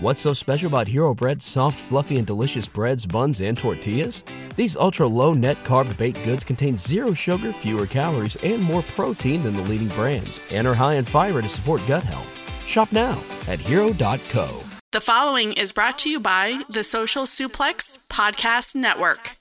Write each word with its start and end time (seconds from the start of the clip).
What's 0.00 0.20
so 0.20 0.32
special 0.32 0.68
about 0.68 0.86
Hero 0.86 1.12
Bread's 1.12 1.44
soft, 1.44 1.76
fluffy, 1.76 2.18
and 2.18 2.26
delicious 2.26 2.68
breads, 2.68 3.04
buns, 3.04 3.40
and 3.40 3.58
tortillas? 3.58 4.22
These 4.54 4.76
ultra 4.76 5.08
low 5.08 5.34
net 5.34 5.64
carb 5.64 5.96
baked 5.98 6.22
goods 6.22 6.44
contain 6.44 6.76
zero 6.76 7.12
sugar, 7.12 7.52
fewer 7.52 7.84
calories, 7.84 8.36
and 8.44 8.62
more 8.62 8.82
protein 8.94 9.42
than 9.42 9.56
the 9.56 9.62
leading 9.62 9.88
brands, 9.88 10.40
and 10.52 10.68
are 10.68 10.74
high 10.74 10.94
in 10.94 11.04
fiber 11.04 11.42
to 11.42 11.48
support 11.48 11.80
gut 11.88 12.04
health. 12.04 12.28
Shop 12.64 12.92
now 12.92 13.20
at 13.48 13.58
hero.co. 13.58 14.60
The 14.92 15.00
following 15.00 15.54
is 15.54 15.72
brought 15.72 15.98
to 15.98 16.10
you 16.10 16.20
by 16.20 16.62
the 16.70 16.84
Social 16.84 17.24
Suplex 17.24 17.98
Podcast 18.08 18.76
Network. 18.76 19.36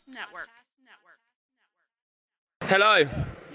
Hello, 2.64 3.08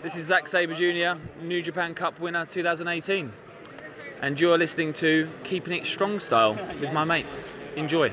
this 0.05 0.15
is 0.15 0.27
Zack 0.27 0.47
Sabre 0.47 0.75
Jr., 0.75 1.21
New 1.43 1.63
Japan 1.63 1.95
Cup 1.95 2.21
winner 2.21 2.47
2018. 2.47 3.33
And 4.23 4.41
you're 4.41 4.57
listening 4.57 4.93
to 4.95 5.29
Keeping 5.43 5.73
It 5.73 5.85
Strong 5.85 6.21
Style 6.21 6.55
with 6.81 6.93
my 6.99 7.03
mates. 7.03 7.51
Enjoy. 7.75 8.13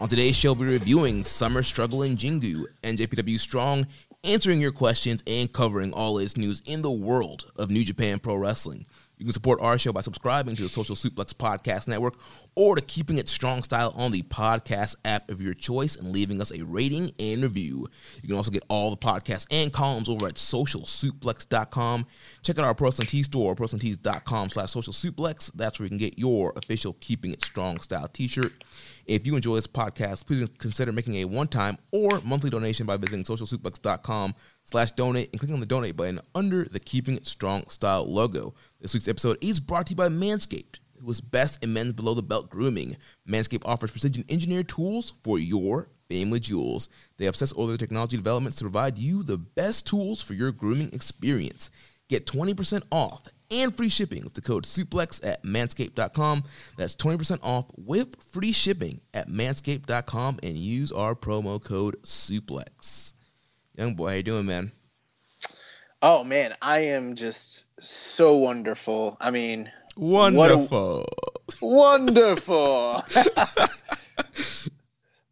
On 0.00 0.08
today's 0.08 0.34
show, 0.34 0.54
we'll 0.54 0.66
be 0.66 0.72
reviewing 0.72 1.24
Summer 1.24 1.62
Struggle 1.62 2.04
in 2.04 2.16
Jingu, 2.16 2.64
and 2.82 2.96
NJPW 2.96 3.38
Strong, 3.38 3.86
answering 4.24 4.58
your 4.58 4.72
questions 4.72 5.22
and 5.26 5.52
covering 5.52 5.92
all 5.92 6.16
its 6.16 6.38
news 6.38 6.62
in 6.64 6.80
the 6.80 6.90
world 6.90 7.52
of 7.56 7.68
New 7.68 7.84
Japan 7.84 8.18
Pro 8.18 8.36
Wrestling. 8.36 8.86
You 9.18 9.26
can 9.26 9.34
support 9.34 9.60
our 9.60 9.78
show 9.78 9.92
by 9.92 10.00
subscribing 10.00 10.56
to 10.56 10.62
the 10.62 10.70
Social 10.70 10.96
Suplex 10.96 11.34
Podcast 11.34 11.86
Network 11.86 12.14
or 12.54 12.76
to 12.76 12.80
Keeping 12.80 13.18
It 13.18 13.28
Strong 13.28 13.64
Style 13.64 13.92
on 13.94 14.10
the 14.10 14.22
podcast 14.22 14.96
app 15.04 15.30
of 15.30 15.42
your 15.42 15.52
choice 15.52 15.96
and 15.96 16.12
leaving 16.12 16.40
us 16.40 16.50
a 16.50 16.64
rating 16.64 17.12
and 17.18 17.42
review. 17.42 17.86
You 18.22 18.28
can 18.28 18.38
also 18.38 18.50
get 18.50 18.64
all 18.70 18.88
the 18.88 18.96
podcasts 18.96 19.46
and 19.50 19.70
columns 19.70 20.08
over 20.08 20.28
at 20.28 20.36
socialsuplex.com. 20.36 22.06
Check 22.42 22.58
out 22.58 22.64
our 22.64 22.74
Wrestling 22.80 23.08
Tee 23.08 23.22
store, 23.22 23.54
wrestlingtees.com 23.54 24.48
slash 24.48 24.70
social 24.70 24.94
suplex. 24.94 25.52
That's 25.54 25.78
where 25.78 25.84
you 25.84 25.90
can 25.90 25.98
get 25.98 26.18
your 26.18 26.54
official 26.56 26.96
Keeping 27.00 27.34
It 27.34 27.44
Strong 27.44 27.80
Style 27.80 28.08
t-shirt. 28.08 28.54
If 29.06 29.26
you 29.26 29.36
enjoy 29.36 29.56
this 29.56 29.66
podcast, 29.66 30.26
please 30.26 30.46
consider 30.58 30.92
making 30.92 31.16
a 31.16 31.24
one-time 31.24 31.78
or 31.90 32.20
monthly 32.24 32.50
donation 32.50 32.86
by 32.86 32.96
visiting 32.96 33.24
socialsuplex.com 33.24 34.34
slash 34.64 34.92
donate 34.92 35.30
and 35.32 35.40
clicking 35.40 35.54
on 35.54 35.60
the 35.60 35.66
donate 35.66 35.96
button 35.96 36.20
under 36.34 36.64
the 36.64 36.80
Keeping 36.80 37.16
It 37.16 37.26
Strong 37.26 37.68
Style 37.68 38.04
logo. 38.04 38.54
This 38.80 38.94
week's 38.94 39.08
episode 39.08 39.38
is 39.40 39.60
brought 39.60 39.86
to 39.86 39.90
you 39.90 39.96
by 39.96 40.08
Manscaped, 40.08 40.80
who 41.00 41.10
is 41.10 41.20
best 41.20 41.62
in 41.62 41.72
men's 41.72 41.94
below 41.94 42.14
the 42.14 42.22
belt 42.22 42.50
grooming. 42.50 42.96
Manscaped 43.28 43.62
offers 43.64 43.90
precision 43.90 44.24
engineered 44.28 44.68
tools 44.68 45.14
for 45.22 45.38
your 45.38 45.88
family 46.08 46.40
jewels. 46.40 46.88
They 47.16 47.26
obsess 47.26 47.52
over 47.56 47.72
the 47.72 47.78
technology 47.78 48.16
developments 48.16 48.58
to 48.58 48.64
provide 48.64 48.98
you 48.98 49.22
the 49.22 49.38
best 49.38 49.86
tools 49.86 50.20
for 50.22 50.34
your 50.34 50.52
grooming 50.52 50.92
experience. 50.92 51.70
Get 52.08 52.26
20% 52.26 52.82
off 52.90 53.28
and 53.50 53.76
free 53.76 53.88
shipping 53.88 54.24
with 54.24 54.34
the 54.34 54.40
code 54.40 54.64
SUPLEX 54.64 55.20
at 55.26 55.42
manscaped.com. 55.44 56.44
That's 56.76 56.96
20% 56.96 57.40
off 57.42 57.66
with 57.76 58.22
free 58.22 58.52
shipping 58.52 59.00
at 59.12 59.28
manscaped.com 59.28 60.40
and 60.42 60.56
use 60.56 60.92
our 60.92 61.14
promo 61.14 61.62
code 61.62 61.96
SUPLEX. 62.02 63.12
Young 63.76 63.94
boy, 63.94 64.08
how 64.08 64.14
you 64.16 64.22
doing, 64.22 64.46
man? 64.46 64.72
Oh 66.02 66.24
man, 66.24 66.54
I 66.62 66.80
am 66.80 67.14
just 67.14 67.66
so 67.78 68.36
wonderful. 68.36 69.18
I 69.20 69.30
mean, 69.30 69.70
wonderful, 69.96 71.04
a, 71.04 71.54
wonderful. 71.60 72.56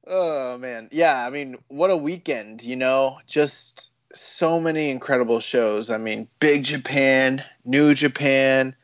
oh 0.06 0.58
man, 0.58 0.90
yeah. 0.92 1.26
I 1.26 1.30
mean, 1.30 1.56
what 1.68 1.90
a 1.90 1.96
weekend! 1.96 2.62
You 2.62 2.76
know, 2.76 3.18
just 3.26 3.92
so 4.14 4.60
many 4.60 4.90
incredible 4.90 5.40
shows. 5.40 5.90
I 5.90 5.98
mean, 5.98 6.28
Big 6.40 6.64
Japan, 6.64 7.44
New 7.64 7.94
Japan, 7.94 8.74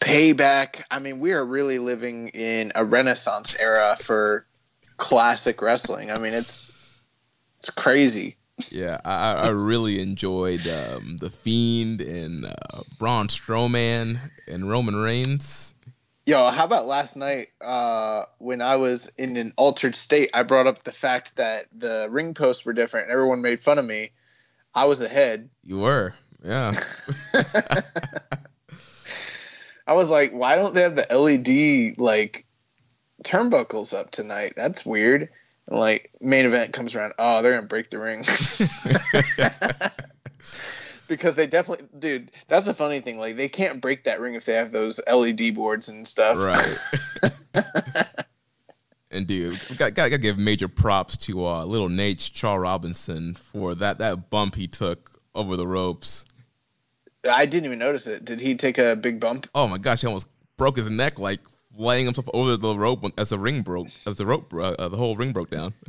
Payback. 0.00 0.82
I 0.90 0.98
mean, 0.98 1.20
we 1.20 1.32
are 1.32 1.44
really 1.44 1.78
living 1.78 2.28
in 2.28 2.72
a 2.74 2.84
renaissance 2.84 3.56
era 3.58 3.96
for 3.98 4.46
classic 4.96 5.62
wrestling. 5.62 6.10
I 6.10 6.18
mean, 6.18 6.34
it's 6.34 6.72
it's 7.58 7.70
crazy. 7.70 8.36
Yeah, 8.70 9.00
I, 9.04 9.32
I 9.32 9.48
really 9.48 10.00
enjoyed 10.00 10.66
um, 10.68 11.16
the 11.16 11.30
Fiend 11.30 12.00
and 12.00 12.44
uh, 12.44 12.82
Braun 12.98 13.26
Strowman 13.28 14.18
and 14.46 14.68
Roman 14.68 14.94
Reigns. 14.94 15.74
Yo, 16.26 16.50
how 16.50 16.64
about 16.64 16.86
last 16.86 17.16
night 17.16 17.48
uh, 17.60 18.24
when 18.38 18.62
I 18.62 18.76
was 18.76 19.12
in 19.18 19.36
an 19.36 19.52
altered 19.56 19.96
state? 19.96 20.30
I 20.32 20.42
brought 20.42 20.66
up 20.66 20.82
the 20.82 20.92
fact 20.92 21.36
that 21.36 21.66
the 21.76 22.06
ring 22.10 22.34
posts 22.34 22.64
were 22.64 22.72
different, 22.72 23.06
and 23.06 23.12
everyone 23.12 23.42
made 23.42 23.60
fun 23.60 23.78
of 23.78 23.84
me. 23.84 24.10
I 24.74 24.86
was 24.86 25.00
ahead. 25.00 25.48
You 25.62 25.78
were, 25.78 26.14
yeah. 26.42 26.72
I 29.86 29.94
was 29.94 30.10
like, 30.10 30.32
why 30.32 30.56
don't 30.56 30.74
they 30.74 30.82
have 30.82 30.96
the 30.96 31.06
LED 31.10 31.98
like 31.98 32.46
turnbuckles 33.22 33.98
up 33.98 34.10
tonight? 34.10 34.54
That's 34.56 34.86
weird. 34.86 35.28
And 35.68 35.78
like 35.78 36.10
main 36.20 36.46
event 36.46 36.72
comes 36.72 36.94
around, 36.94 37.14
oh, 37.18 37.42
they're 37.42 37.54
gonna 37.54 37.66
break 37.66 37.90
the 37.90 37.98
ring. 37.98 38.24
because 41.08 41.36
they 41.36 41.46
definitely 41.46 41.86
dude, 41.98 42.30
that's 42.48 42.66
a 42.66 42.74
funny 42.74 43.00
thing. 43.00 43.18
Like 43.18 43.36
they 43.36 43.48
can't 43.48 43.80
break 43.80 44.04
that 44.04 44.20
ring 44.20 44.34
if 44.34 44.46
they 44.46 44.54
have 44.54 44.72
those 44.72 45.00
LED 45.10 45.54
boards 45.54 45.88
and 45.88 46.06
stuff. 46.06 46.38
Right. 46.38 46.78
And 49.14 49.26
dude, 49.26 49.58
got, 49.76 49.94
got, 49.94 50.10
got 50.10 50.10
to 50.10 50.18
give 50.18 50.38
major 50.38 50.68
props 50.68 51.16
to 51.18 51.46
uh, 51.46 51.64
little 51.64 51.88
Naitch 51.88 52.32
Charles 52.32 52.62
Robinson 52.62 53.34
for 53.34 53.74
that 53.76 53.98
that 53.98 54.30
bump 54.30 54.56
he 54.56 54.66
took 54.66 55.20
over 55.34 55.56
the 55.56 55.66
ropes. 55.66 56.24
I 57.30 57.46
didn't 57.46 57.66
even 57.66 57.78
notice 57.78 58.06
it. 58.06 58.24
Did 58.24 58.40
he 58.40 58.54
take 58.54 58.78
a 58.78 58.96
big 58.96 59.20
bump? 59.20 59.48
Oh 59.54 59.66
my 59.66 59.78
gosh, 59.78 60.02
he 60.02 60.06
almost 60.06 60.26
broke 60.56 60.76
his 60.76 60.90
neck 60.90 61.18
like 61.18 61.40
laying 61.76 62.04
himself 62.04 62.28
over 62.34 62.56
the 62.56 62.76
rope 62.76 63.04
as 63.18 63.30
the 63.30 63.38
ring 63.38 63.62
broke, 63.62 63.88
as 64.06 64.16
the 64.16 64.26
rope, 64.26 64.52
uh, 64.52 64.88
the 64.88 64.96
whole 64.96 65.16
ring 65.16 65.32
broke 65.32 65.50
down. 65.50 65.74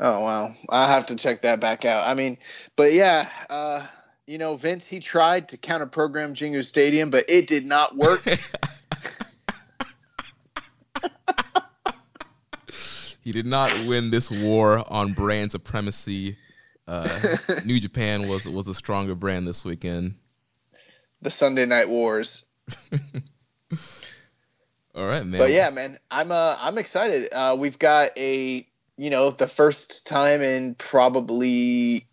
Oh 0.00 0.20
wow, 0.20 0.56
I 0.68 0.90
have 0.90 1.06
to 1.06 1.16
check 1.16 1.42
that 1.42 1.60
back 1.60 1.84
out. 1.84 2.04
I 2.08 2.14
mean, 2.14 2.38
but 2.74 2.92
yeah, 2.92 3.28
uh, 3.48 3.86
you 4.26 4.36
know, 4.36 4.56
Vince 4.56 4.88
he 4.88 4.98
tried 4.98 5.50
to 5.50 5.56
counter 5.56 5.86
program 5.86 6.34
Jingu 6.34 6.64
Stadium, 6.64 7.10
but 7.10 7.26
it 7.28 7.46
did 7.46 7.64
not 7.64 7.94
work. 7.94 8.24
he 13.22 13.32
did 13.32 13.46
not 13.46 13.70
win 13.86 14.10
this 14.10 14.30
war 14.30 14.84
on 14.92 15.12
brand 15.12 15.52
supremacy. 15.52 16.36
Uh, 16.86 17.08
New 17.64 17.78
Japan 17.80 18.28
was 18.28 18.48
was 18.48 18.68
a 18.68 18.74
stronger 18.74 19.14
brand 19.14 19.46
this 19.46 19.64
weekend. 19.64 20.16
The 21.22 21.30
Sunday 21.30 21.66
Night 21.66 21.88
Wars. 21.88 22.44
All 24.94 25.06
right, 25.06 25.24
man. 25.24 25.38
But 25.38 25.50
yeah, 25.50 25.70
man, 25.70 25.98
I'm 26.10 26.32
uh 26.32 26.56
I'm 26.58 26.78
excited. 26.78 27.32
Uh, 27.32 27.56
we've 27.58 27.78
got 27.78 28.10
a 28.18 28.66
you 28.96 29.10
know 29.10 29.30
the 29.30 29.48
first 29.48 30.06
time 30.06 30.42
in 30.42 30.74
probably 30.74 32.06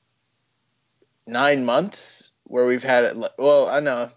nine 1.28 1.66
months 1.66 2.34
where 2.44 2.66
we've 2.66 2.84
had 2.84 3.04
it. 3.06 3.18
Well, 3.38 3.68
I 3.68 3.80
know 3.80 4.12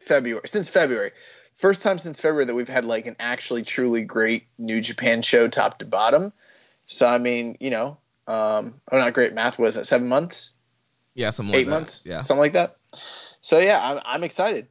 February 0.00 0.46
since 0.46 0.68
February. 0.68 1.12
First 1.54 1.82
time 1.82 1.98
since 1.98 2.20
February 2.20 2.46
that 2.46 2.54
we've 2.54 2.68
had 2.68 2.84
like 2.84 3.06
an 3.06 3.16
actually 3.20 3.62
truly 3.62 4.02
great 4.02 4.46
New 4.58 4.80
Japan 4.80 5.22
show 5.22 5.48
top 5.48 5.78
to 5.78 5.84
bottom. 5.84 6.32
So 6.86 7.06
I 7.06 7.18
mean, 7.18 7.56
you 7.60 7.70
know, 7.70 7.98
um, 8.26 8.80
oh 8.90 8.98
not 8.98 9.14
great 9.14 9.32
math 9.32 9.58
was 9.58 9.76
it 9.76 9.86
seven 9.86 10.08
months? 10.08 10.52
Yeah, 11.14 11.30
something 11.30 11.54
eight 11.54 11.66
like 11.66 11.78
months, 11.78 12.04
yeah, 12.04 12.22
something 12.22 12.40
like 12.40 12.54
that. 12.54 12.76
So 13.40 13.58
yeah, 13.58 13.80
I'm 13.82 14.00
I'm 14.04 14.24
excited. 14.24 14.66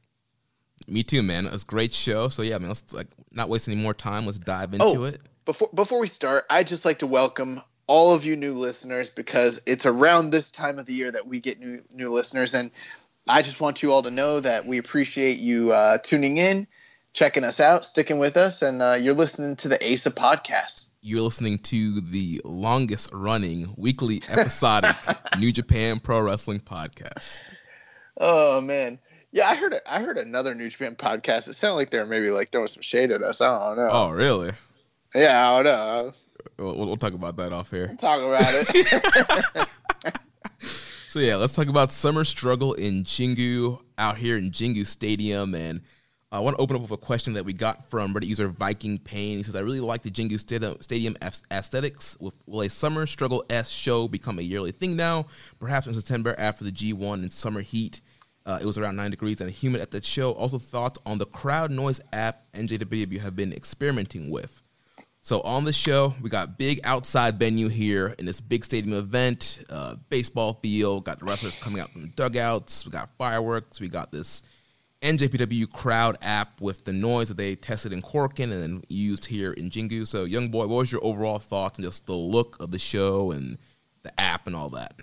Me 0.88 1.04
too, 1.04 1.24
man. 1.24 1.46
It 1.46 1.54
was 1.54 1.64
a 1.64 1.68
great 1.68 1.94
show. 1.94 2.28
So 2.28 2.42
yeah, 2.42 2.58
man, 2.58 2.68
let's 2.70 2.94
like 2.94 3.08
not 3.32 3.50
waste 3.50 3.70
any 3.70 3.82
more 3.82 3.94
time. 3.94 4.26
Let's 4.26 4.40
dive 4.40 4.74
into 4.74 4.86
oh, 4.86 5.04
it. 5.06 5.22
before 5.46 5.70
before 5.74 6.00
we 6.00 6.08
start, 6.08 6.46
I'd 6.50 6.68
just 6.68 6.84
like 6.86 7.00
to 7.00 7.08
welcome 7.08 7.62
all 7.88 8.14
of 8.14 8.26
you 8.26 8.36
new 8.36 8.54
listeners 8.54 9.10
because 9.10 9.62
it's 9.66 9.86
around 9.86 10.30
this 10.30 10.52
time 10.52 10.80
of 10.80 10.86
the 10.86 10.94
year 10.94 11.12
that 11.12 11.28
we 11.28 11.40
get 11.40 11.60
new 11.60 11.82
new 11.92 12.10
listeners, 12.10 12.54
and 12.54 12.72
I 13.28 13.42
just 13.42 13.62
want 13.62 13.82
you 13.82 13.94
all 13.94 14.04
to 14.04 14.12
know 14.12 14.40
that 14.40 14.66
we 14.66 14.78
appreciate 14.78 15.40
you 15.40 15.72
uh, 15.72 15.98
tuning 16.00 16.38
in, 16.38 16.68
checking 17.14 17.46
us 17.46 17.62
out, 17.62 17.86
sticking 17.86 18.20
with 18.20 18.36
us, 18.36 18.62
and 18.62 18.82
uh, 18.82 18.98
you're 19.00 19.14
listening 19.14 19.56
to 19.58 19.70
the 19.70 19.94
ASA 19.94 20.12
podcast. 20.12 20.90
You're 21.02 21.22
listening 21.22 21.60
to 21.60 22.02
the 22.02 22.42
longest 22.44 23.12
running 23.14 23.74
weekly 23.78 24.22
episodic 24.28 24.96
New 25.40 25.54
Japan 25.54 26.02
Pro 26.02 26.22
Wrestling 26.22 26.60
podcast. 26.60 27.40
Oh 28.18 28.60
man. 28.62 29.00
Yeah, 29.32 29.50
I 29.50 29.56
heard 29.56 29.80
I 29.88 30.02
heard 30.02 30.18
another 30.18 30.54
New 30.54 30.70
Japan 30.70 30.96
podcast. 30.96 31.50
It 31.50 31.54
sounded 31.54 31.76
like 31.76 31.90
they 31.90 32.00
were 32.00 32.06
maybe 32.06 32.30
like 32.30 32.52
throwing 32.52 32.68
some 32.68 32.84
shade 32.84 33.12
at 33.12 33.24
us. 33.24 33.42
I 33.42 33.48
don't 33.48 33.78
know. 33.78 33.90
Oh, 33.92 34.10
really? 34.12 34.52
Yeah, 35.16 35.50
I 35.50 35.64
don't 35.64 35.66
know. 35.66 36.12
We'll, 36.60 36.88
we'll 36.88 36.98
talk 36.98 37.14
about 37.14 37.38
that 37.38 37.54
off 37.54 37.72
here. 37.72 37.96
Talk 37.98 38.20
about 38.22 38.44
it. 38.48 39.68
So 41.14 41.20
yeah, 41.20 41.36
let's 41.36 41.54
talk 41.54 41.68
about 41.68 41.92
summer 41.92 42.24
struggle 42.24 42.74
in 42.74 43.04
Jingu 43.04 43.80
out 44.00 44.18
here 44.18 44.36
in 44.36 44.50
Jingu 44.50 44.84
Stadium, 44.84 45.54
and 45.54 45.82
I 46.32 46.40
want 46.40 46.58
to 46.58 46.64
open 46.64 46.76
up 46.76 46.82
with 46.82 46.90
a 46.90 46.98
question 46.98 47.34
that 47.34 47.46
we 47.46 47.54
got 47.54 47.88
from 47.88 48.16
Reddit 48.16 48.26
user 48.26 48.48
Viking 48.48 48.98
Pain. 48.98 49.38
He 49.38 49.44
says, 49.44 49.56
"I 49.56 49.60
really 49.60 49.80
like 49.80 50.02
the 50.02 50.10
Jingu 50.10 50.40
Stadium, 50.40 51.16
aesthetics. 51.52 52.18
Will 52.48 52.62
a 52.64 52.68
summer 52.68 53.06
struggle 53.06 53.46
s 53.52 53.70
show 53.70 54.08
become 54.08 54.40
a 54.40 54.42
yearly 54.42 54.72
thing 54.72 54.96
now? 54.96 55.28
Perhaps 55.60 55.86
in 55.86 55.94
September 55.94 56.34
after 56.40 56.64
the 56.64 56.72
G1 56.72 57.22
and 57.22 57.32
summer 57.32 57.62
heat." 57.62 58.02
Uh, 58.48 58.58
it 58.60 58.66
was 58.66 58.80
around 58.80 58.96
9 58.96 59.12
degrees 59.12 59.40
and 59.40 59.52
humid 59.52 59.82
at 59.82 59.92
the 59.92 60.02
show. 60.02 60.32
Also, 60.32 60.58
thoughts 60.58 60.98
on 61.06 61.20
the 61.20 61.28
crowd 61.28 61.70
noise 61.70 62.02
app 62.12 62.52
NJPW 62.56 63.20
have 63.20 63.36
been 63.36 63.54
experimenting 63.54 64.32
with. 64.32 64.63
So 65.26 65.40
on 65.44 65.64
the 65.64 65.72
show, 65.72 66.16
we 66.22 66.30
got 66.30 66.58
big 66.58 66.82
outside 66.84 67.40
venue 67.40 67.70
here 67.70 68.14
in 68.20 68.26
this 68.26 68.42
big 68.42 68.66
stadium 68.66 68.92
event, 68.92 69.64
uh, 69.70 69.96
baseball 70.10 70.60
field. 70.62 71.06
Got 71.06 71.20
the 71.20 71.26
wrestlers 71.26 71.56
coming 71.56 71.80
out 71.80 71.94
from 71.94 72.02
the 72.02 72.08
dugouts. 72.10 72.86
We 72.86 72.92
got 72.92 73.10
fireworks. 73.18 73.80
We 73.80 73.88
got 73.88 74.12
this 74.12 74.44
NJPW 75.02 75.72
crowd 75.72 76.18
app 76.22 76.60
with 76.60 76.84
the 76.84 76.92
noise 76.92 77.30
that 77.30 77.38
they 77.38 77.56
tested 77.56 77.94
in 77.94 78.02
Korakuen 78.02 78.52
and 78.52 78.62
then 78.62 78.84
used 78.90 79.24
here 79.24 79.54
in 79.54 79.70
Jingu. 79.70 80.06
So, 80.06 80.26
young 80.26 80.50
boy, 80.50 80.68
what 80.68 80.76
was 80.76 80.92
your 80.92 81.06
overall 81.06 81.40
thoughts 81.40 81.80
and 81.80 81.86
just 81.86 82.06
the 82.06 82.12
look 82.12 82.58
of 82.60 82.72
the 82.72 82.80
show 82.80 83.32
and 83.32 83.58
the 84.04 84.20
app 84.20 84.46
and 84.46 84.58
all 84.58 84.72
that? 84.72 84.94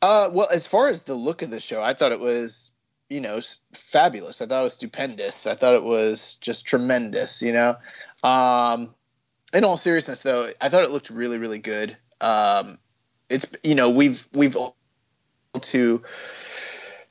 Uh, 0.00 0.30
well, 0.32 0.46
as 0.54 0.68
far 0.68 0.90
as 0.90 1.02
the 1.02 1.16
look 1.16 1.42
of 1.42 1.50
the 1.50 1.58
show, 1.58 1.82
I 1.82 1.92
thought 1.92 2.12
it 2.12 2.20
was, 2.20 2.70
you 3.10 3.20
know, 3.20 3.40
fabulous. 3.74 4.40
I 4.40 4.46
thought 4.46 4.60
it 4.60 4.64
was 4.64 4.74
stupendous. 4.74 5.44
I 5.48 5.56
thought 5.56 5.74
it 5.74 5.82
was 5.82 6.36
just 6.36 6.66
tremendous. 6.66 7.42
You 7.42 7.52
know, 7.52 7.74
um, 8.26 8.94
in 9.52 9.62
all 9.64 9.76
seriousness, 9.76 10.22
though, 10.22 10.48
I 10.60 10.68
thought 10.68 10.82
it 10.82 10.90
looked 10.90 11.10
really, 11.10 11.38
really 11.38 11.60
good. 11.60 11.96
Um, 12.20 12.78
it's 13.28 13.46
you 13.62 13.74
know 13.74 13.90
we've 13.90 14.26
we've 14.34 14.56
to 15.60 16.02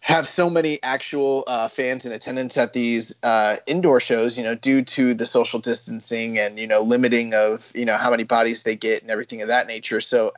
have 0.02 0.28
so 0.28 0.50
many 0.50 0.82
actual 0.84 1.44
uh, 1.48 1.68
fans 1.68 2.06
in 2.06 2.12
attendance 2.12 2.58
at 2.58 2.74
these 2.74 3.24
uh, 3.24 3.58
indoor 3.66 4.00
shows, 4.00 4.38
you 4.38 4.44
know, 4.44 4.56
due 4.56 4.84
to 4.84 5.14
the 5.14 5.26
social 5.26 5.60
distancing 5.60 6.38
and 6.38 6.60
you 6.60 6.68
know 6.68 6.82
limiting 6.82 7.34
of 7.34 7.72
you 7.74 7.86
know 7.86 7.98
how 7.98 8.12
many 8.12 8.24
bodies 8.24 8.64
they 8.64 8.76
get 8.76 9.02
and 9.02 9.10
everything 9.10 9.42
of 9.42 9.48
that 9.48 9.68
nature. 9.68 10.02
So 10.02 10.34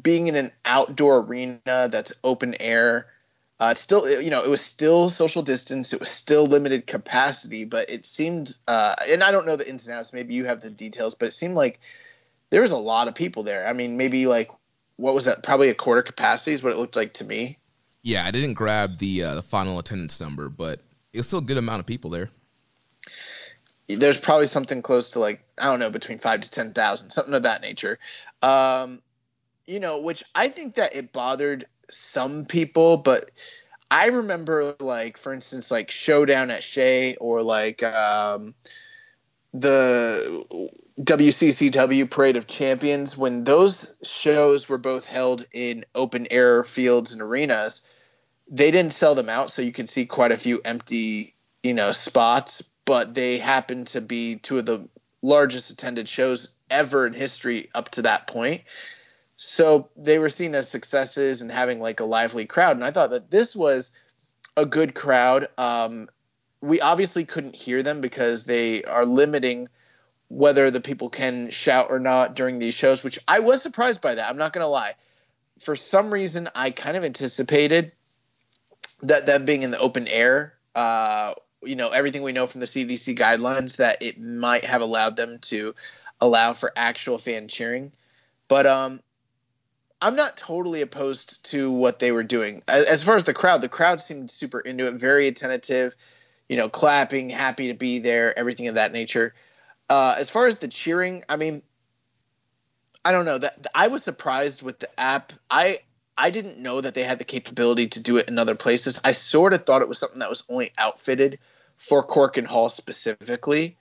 being 0.00 0.26
in 0.26 0.36
an 0.36 0.52
outdoor 0.64 1.20
arena 1.20 1.60
that's 1.64 2.12
open 2.22 2.56
air 2.60 3.06
uh, 3.60 3.68
it's 3.72 3.80
still, 3.80 4.20
you 4.20 4.30
know, 4.30 4.42
it 4.42 4.50
was 4.50 4.60
still 4.60 5.08
social 5.08 5.42
distance. 5.42 5.92
It 5.92 6.00
was 6.00 6.10
still 6.10 6.46
limited 6.46 6.86
capacity, 6.86 7.64
but 7.64 7.88
it 7.88 8.04
seemed, 8.04 8.58
uh, 8.66 8.96
and 9.08 9.22
I 9.22 9.30
don't 9.30 9.46
know 9.46 9.56
the 9.56 9.68
ins 9.68 9.86
and 9.86 9.96
outs. 9.96 10.12
Maybe 10.12 10.34
you 10.34 10.44
have 10.46 10.60
the 10.60 10.70
details, 10.70 11.14
but 11.14 11.26
it 11.26 11.34
seemed 11.34 11.54
like 11.54 11.80
there 12.50 12.60
was 12.60 12.72
a 12.72 12.78
lot 12.78 13.08
of 13.08 13.14
people 13.14 13.44
there. 13.44 13.66
I 13.66 13.72
mean, 13.72 13.96
maybe 13.96 14.26
like 14.26 14.50
what 14.96 15.14
was 15.14 15.24
that? 15.24 15.42
Probably 15.42 15.68
a 15.68 15.74
quarter 15.74 16.02
capacity 16.02 16.52
is 16.52 16.62
what 16.62 16.72
it 16.72 16.78
looked 16.78 16.96
like 16.96 17.14
to 17.14 17.24
me. 17.24 17.58
Yeah, 18.02 18.24
I 18.24 18.30
didn't 18.30 18.54
grab 18.54 18.98
the 18.98 19.22
uh, 19.22 19.34
the 19.34 19.42
final 19.42 19.78
attendance 19.78 20.20
number, 20.20 20.48
but 20.48 20.80
it 21.12 21.18
was 21.18 21.26
still 21.26 21.38
a 21.38 21.42
good 21.42 21.56
amount 21.56 21.80
of 21.80 21.86
people 21.86 22.10
there. 22.10 22.30
There's 23.88 24.18
probably 24.18 24.46
something 24.46 24.82
close 24.82 25.10
to 25.12 25.20
like 25.20 25.44
I 25.58 25.64
don't 25.64 25.80
know 25.80 25.90
between 25.90 26.18
five 26.18 26.42
to 26.42 26.50
ten 26.50 26.72
thousand, 26.72 27.10
something 27.10 27.34
of 27.34 27.44
that 27.44 27.62
nature. 27.62 27.98
Um, 28.42 29.00
you 29.66 29.80
know, 29.80 30.00
which 30.00 30.22
I 30.34 30.48
think 30.48 30.74
that 30.74 30.94
it 30.94 31.12
bothered 31.12 31.66
some 31.90 32.46
people, 32.46 32.98
but 32.98 33.30
I 33.90 34.06
remember 34.06 34.74
like 34.80 35.18
for 35.18 35.32
instance 35.32 35.70
like 35.70 35.90
Showdown 35.90 36.50
at 36.50 36.64
Shea 36.64 37.16
or 37.16 37.42
like 37.42 37.82
um, 37.82 38.54
the 39.52 40.68
WCCW 41.00 42.10
Parade 42.10 42.36
of 42.36 42.46
Champions 42.46 43.16
when 43.16 43.44
those 43.44 43.96
shows 44.02 44.68
were 44.68 44.78
both 44.78 45.06
held 45.06 45.44
in 45.52 45.84
open 45.94 46.26
air 46.30 46.64
fields 46.64 47.12
and 47.12 47.22
arenas. 47.22 47.86
They 48.48 48.70
didn't 48.70 48.94
sell 48.94 49.14
them 49.14 49.28
out, 49.28 49.50
so 49.50 49.62
you 49.62 49.72
could 49.72 49.88
see 49.88 50.06
quite 50.06 50.32
a 50.32 50.36
few 50.36 50.60
empty, 50.64 51.34
you 51.62 51.72
know, 51.72 51.92
spots. 51.92 52.62
But 52.84 53.14
they 53.14 53.38
happened 53.38 53.88
to 53.88 54.00
be 54.00 54.36
two 54.36 54.58
of 54.58 54.66
the 54.66 54.88
largest 55.22 55.70
attended 55.70 56.08
shows 56.08 56.54
ever 56.68 57.06
in 57.06 57.14
history 57.14 57.70
up 57.74 57.90
to 57.90 58.02
that 58.02 58.26
point. 58.26 58.62
So 59.36 59.88
they 59.96 60.18
were 60.18 60.30
seen 60.30 60.54
as 60.54 60.68
successes 60.68 61.42
and 61.42 61.50
having 61.50 61.80
like 61.80 62.00
a 62.00 62.04
lively 62.04 62.46
crowd. 62.46 62.76
And 62.76 62.84
I 62.84 62.90
thought 62.90 63.10
that 63.10 63.30
this 63.30 63.56
was 63.56 63.92
a 64.56 64.64
good 64.64 64.94
crowd. 64.94 65.48
Um, 65.58 66.08
we 66.60 66.80
obviously 66.80 67.24
couldn't 67.24 67.56
hear 67.56 67.82
them 67.82 68.00
because 68.00 68.44
they 68.44 68.84
are 68.84 69.04
limiting 69.04 69.68
whether 70.28 70.70
the 70.70 70.80
people 70.80 71.10
can 71.10 71.50
shout 71.50 71.88
or 71.90 71.98
not 71.98 72.34
during 72.34 72.58
these 72.58 72.74
shows, 72.74 73.04
which 73.04 73.18
I 73.28 73.40
was 73.40 73.62
surprised 73.62 74.00
by 74.00 74.14
that. 74.14 74.28
I'm 74.28 74.38
not 74.38 74.52
going 74.52 74.64
to 74.64 74.68
lie. 74.68 74.94
For 75.60 75.76
some 75.76 76.12
reason, 76.12 76.48
I 76.54 76.70
kind 76.70 76.96
of 76.96 77.04
anticipated 77.04 77.92
that 79.02 79.26
them 79.26 79.44
being 79.44 79.62
in 79.62 79.70
the 79.70 79.78
open 79.78 80.08
air, 80.08 80.54
uh, 80.74 81.34
you 81.62 81.76
know, 81.76 81.90
everything 81.90 82.22
we 82.22 82.32
know 82.32 82.46
from 82.46 82.60
the 82.60 82.66
CDC 82.66 83.16
guidelines, 83.16 83.76
that 83.76 84.02
it 84.02 84.20
might 84.20 84.64
have 84.64 84.80
allowed 84.80 85.16
them 85.16 85.38
to 85.42 85.74
allow 86.20 86.52
for 86.52 86.72
actual 86.74 87.18
fan 87.18 87.48
cheering. 87.48 87.92
But 88.48 88.66
um, 88.66 89.00
I'm 90.04 90.16
not 90.16 90.36
totally 90.36 90.82
opposed 90.82 91.46
to 91.52 91.70
what 91.70 91.98
they 91.98 92.12
were 92.12 92.22
doing. 92.22 92.62
As 92.68 93.02
far 93.02 93.16
as 93.16 93.24
the 93.24 93.32
crowd, 93.32 93.62
the 93.62 93.70
crowd 93.70 94.02
seemed 94.02 94.30
super 94.30 94.60
into 94.60 94.86
it, 94.86 94.96
very 94.96 95.28
attentive, 95.28 95.96
you 96.46 96.58
know, 96.58 96.68
clapping, 96.68 97.30
happy 97.30 97.68
to 97.68 97.74
be 97.74 98.00
there, 98.00 98.38
everything 98.38 98.68
of 98.68 98.74
that 98.74 98.92
nature. 98.92 99.34
Uh, 99.88 100.14
as 100.18 100.28
far 100.28 100.46
as 100.46 100.58
the 100.58 100.68
cheering, 100.68 101.24
I 101.26 101.36
mean, 101.36 101.62
I 103.02 103.12
don't 103.12 103.24
know 103.24 103.38
that 103.38 103.66
I 103.74 103.88
was 103.88 104.04
surprised 104.04 104.60
with 104.60 104.78
the 104.78 104.88
app. 105.00 105.32
I 105.50 105.80
I 106.18 106.28
didn't 106.28 106.58
know 106.58 106.82
that 106.82 106.92
they 106.92 107.02
had 107.02 107.18
the 107.18 107.24
capability 107.24 107.88
to 107.88 108.02
do 108.02 108.18
it 108.18 108.28
in 108.28 108.38
other 108.38 108.56
places. 108.56 109.00
I 109.04 109.12
sort 109.12 109.54
of 109.54 109.64
thought 109.64 109.80
it 109.80 109.88
was 109.88 109.98
something 109.98 110.18
that 110.18 110.28
was 110.28 110.44
only 110.50 110.70
outfitted 110.76 111.38
for 111.78 112.06
Korakuen 112.06 112.44
Hall 112.44 112.68
specifically. 112.68 113.78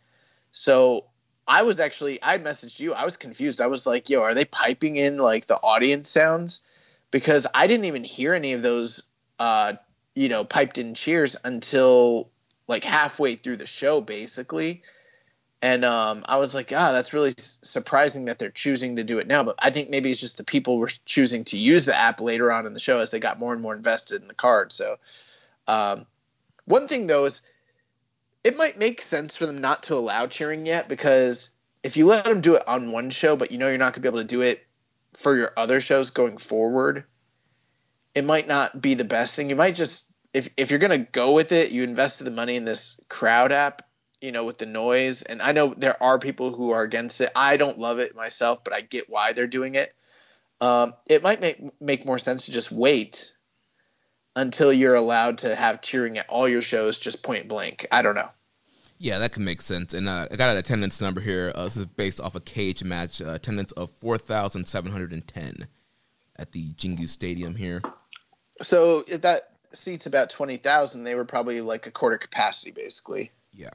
So 0.53 1.05
I 1.47 1.63
was 1.63 1.79
actually 1.79 2.19
I 2.21 2.37
messaged 2.37 2.79
you. 2.79 2.93
I 2.93 3.05
was 3.05 3.17
confused. 3.17 3.61
I 3.61 3.67
was 3.67 3.85
like, 3.85 4.09
"Yo, 4.09 4.21
are 4.21 4.33
they 4.33 4.45
piping 4.45 4.95
in 4.95 5.17
like 5.17 5.47
the 5.47 5.57
audience 5.57 6.09
sounds?" 6.09 6.63
Because 7.11 7.45
I 7.53 7.67
didn't 7.67 7.85
even 7.85 8.03
hear 8.03 8.33
any 8.33 8.53
of 8.53 8.61
those 8.61 9.09
uh, 9.39 9.73
you 10.15 10.29
know, 10.29 10.43
piped 10.43 10.77
in 10.77 10.93
cheers 10.93 11.35
until 11.43 12.29
like 12.67 12.83
halfway 12.83 13.35
through 13.35 13.57
the 13.57 13.67
show 13.67 14.01
basically. 14.01 14.83
And 15.61 15.85
um, 15.85 16.25
I 16.27 16.37
was 16.37 16.53
like, 16.53 16.73
ah, 16.75 16.91
that's 16.91 17.13
really 17.13 17.33
surprising 17.37 18.25
that 18.25 18.37
they're 18.37 18.49
choosing 18.49 18.97
to 18.97 19.03
do 19.03 19.19
it 19.19 19.27
now. 19.27 19.43
But 19.43 19.55
I 19.59 19.69
think 19.69 19.89
maybe 19.89 20.11
it's 20.11 20.19
just 20.19 20.37
the 20.37 20.43
people 20.43 20.77
were 20.77 20.91
choosing 21.05 21.45
to 21.45 21.57
use 21.57 21.85
the 21.85 21.95
app 21.95 22.19
later 22.19 22.51
on 22.51 22.65
in 22.65 22.73
the 22.73 22.81
show 22.81 22.99
as 22.99 23.11
they 23.11 23.19
got 23.19 23.39
more 23.39 23.53
and 23.53 23.61
more 23.61 23.73
invested 23.73 24.21
in 24.21 24.27
the 24.27 24.33
card. 24.33 24.73
So, 24.73 24.97
um, 25.67 26.05
one 26.65 26.87
thing 26.87 27.07
though 27.07 27.25
is 27.25 27.41
it 28.43 28.57
might 28.57 28.77
make 28.77 29.01
sense 29.01 29.37
for 29.37 29.45
them 29.45 29.61
not 29.61 29.83
to 29.83 29.95
allow 29.95 30.27
cheering 30.27 30.65
yet 30.65 30.89
because 30.89 31.49
if 31.81 31.97
you 31.97 32.05
let 32.05 32.25
them 32.25 32.41
do 32.41 32.55
it 32.55 32.67
on 32.67 32.91
one 32.91 33.09
show, 33.09 33.35
but 33.35 33.51
you 33.51 33.57
know 33.57 33.67
you're 33.67 33.77
not 33.77 33.93
going 33.93 33.95
to 33.95 33.99
be 34.01 34.07
able 34.07 34.19
to 34.19 34.23
do 34.25 34.41
it 34.41 34.65
for 35.13 35.35
your 35.35 35.51
other 35.55 35.79
shows 35.81 36.09
going 36.09 36.37
forward, 36.37 37.03
it 38.15 38.25
might 38.25 38.47
not 38.47 38.81
be 38.81 38.93
the 38.93 39.03
best 39.03 39.35
thing. 39.35 39.49
You 39.49 39.55
might 39.55 39.75
just 39.75 40.11
if 40.33 40.49
if 40.57 40.69
you're 40.69 40.79
going 40.79 41.05
to 41.05 41.11
go 41.11 41.33
with 41.33 41.51
it, 41.51 41.71
you 41.71 41.83
invested 41.83 42.25
the 42.25 42.31
money 42.31 42.55
in 42.55 42.65
this 42.65 42.99
crowd 43.09 43.51
app, 43.51 43.83
you 44.21 44.31
know, 44.31 44.45
with 44.45 44.57
the 44.57 44.65
noise. 44.65 45.21
And 45.21 45.41
I 45.41 45.51
know 45.51 45.73
there 45.75 46.01
are 46.01 46.19
people 46.19 46.53
who 46.53 46.71
are 46.71 46.83
against 46.83 47.21
it. 47.21 47.31
I 47.35 47.57
don't 47.57 47.79
love 47.79 47.99
it 47.99 48.15
myself, 48.15 48.63
but 48.63 48.73
I 48.73 48.81
get 48.81 49.09
why 49.09 49.33
they're 49.33 49.47
doing 49.47 49.75
it. 49.75 49.93
Um, 50.59 50.93
it 51.05 51.23
might 51.23 51.41
make 51.41 51.81
make 51.81 52.05
more 52.05 52.19
sense 52.19 52.45
to 52.45 52.51
just 52.51 52.71
wait 52.71 53.32
until 54.35 54.73
you're 54.73 54.95
allowed 54.95 55.39
to 55.39 55.55
have 55.55 55.81
cheering 55.81 56.17
at 56.17 56.29
all 56.29 56.47
your 56.47 56.61
shows 56.61 56.99
just 56.99 57.23
point 57.23 57.47
blank. 57.47 57.85
I 57.91 58.01
don't 58.01 58.15
know. 58.15 58.29
Yeah, 58.97 59.19
that 59.19 59.33
can 59.33 59.43
make 59.43 59.61
sense. 59.61 59.93
And 59.93 60.07
uh, 60.07 60.27
I 60.31 60.35
got 60.35 60.49
an 60.49 60.57
attendance 60.57 61.01
number 61.01 61.19
here. 61.19 61.51
Uh, 61.53 61.65
this 61.65 61.75
is 61.75 61.85
based 61.85 62.21
off 62.21 62.35
a 62.35 62.39
cage 62.39 62.83
match 62.83 63.21
uh, 63.21 63.31
attendance 63.31 63.71
of 63.73 63.89
4,710 63.99 65.67
at 66.37 66.51
the 66.51 66.73
Jingu 66.73 67.07
Stadium 67.07 67.55
here. 67.55 67.81
So 68.61 69.03
if 69.07 69.21
that 69.21 69.49
seats 69.73 70.05
about 70.05 70.29
20,000, 70.29 71.03
they 71.03 71.15
were 71.15 71.25
probably 71.25 71.61
like 71.61 71.85
a 71.85 71.91
quarter 71.91 72.17
capacity, 72.17 72.71
basically. 72.71 73.31
Yeah. 73.51 73.71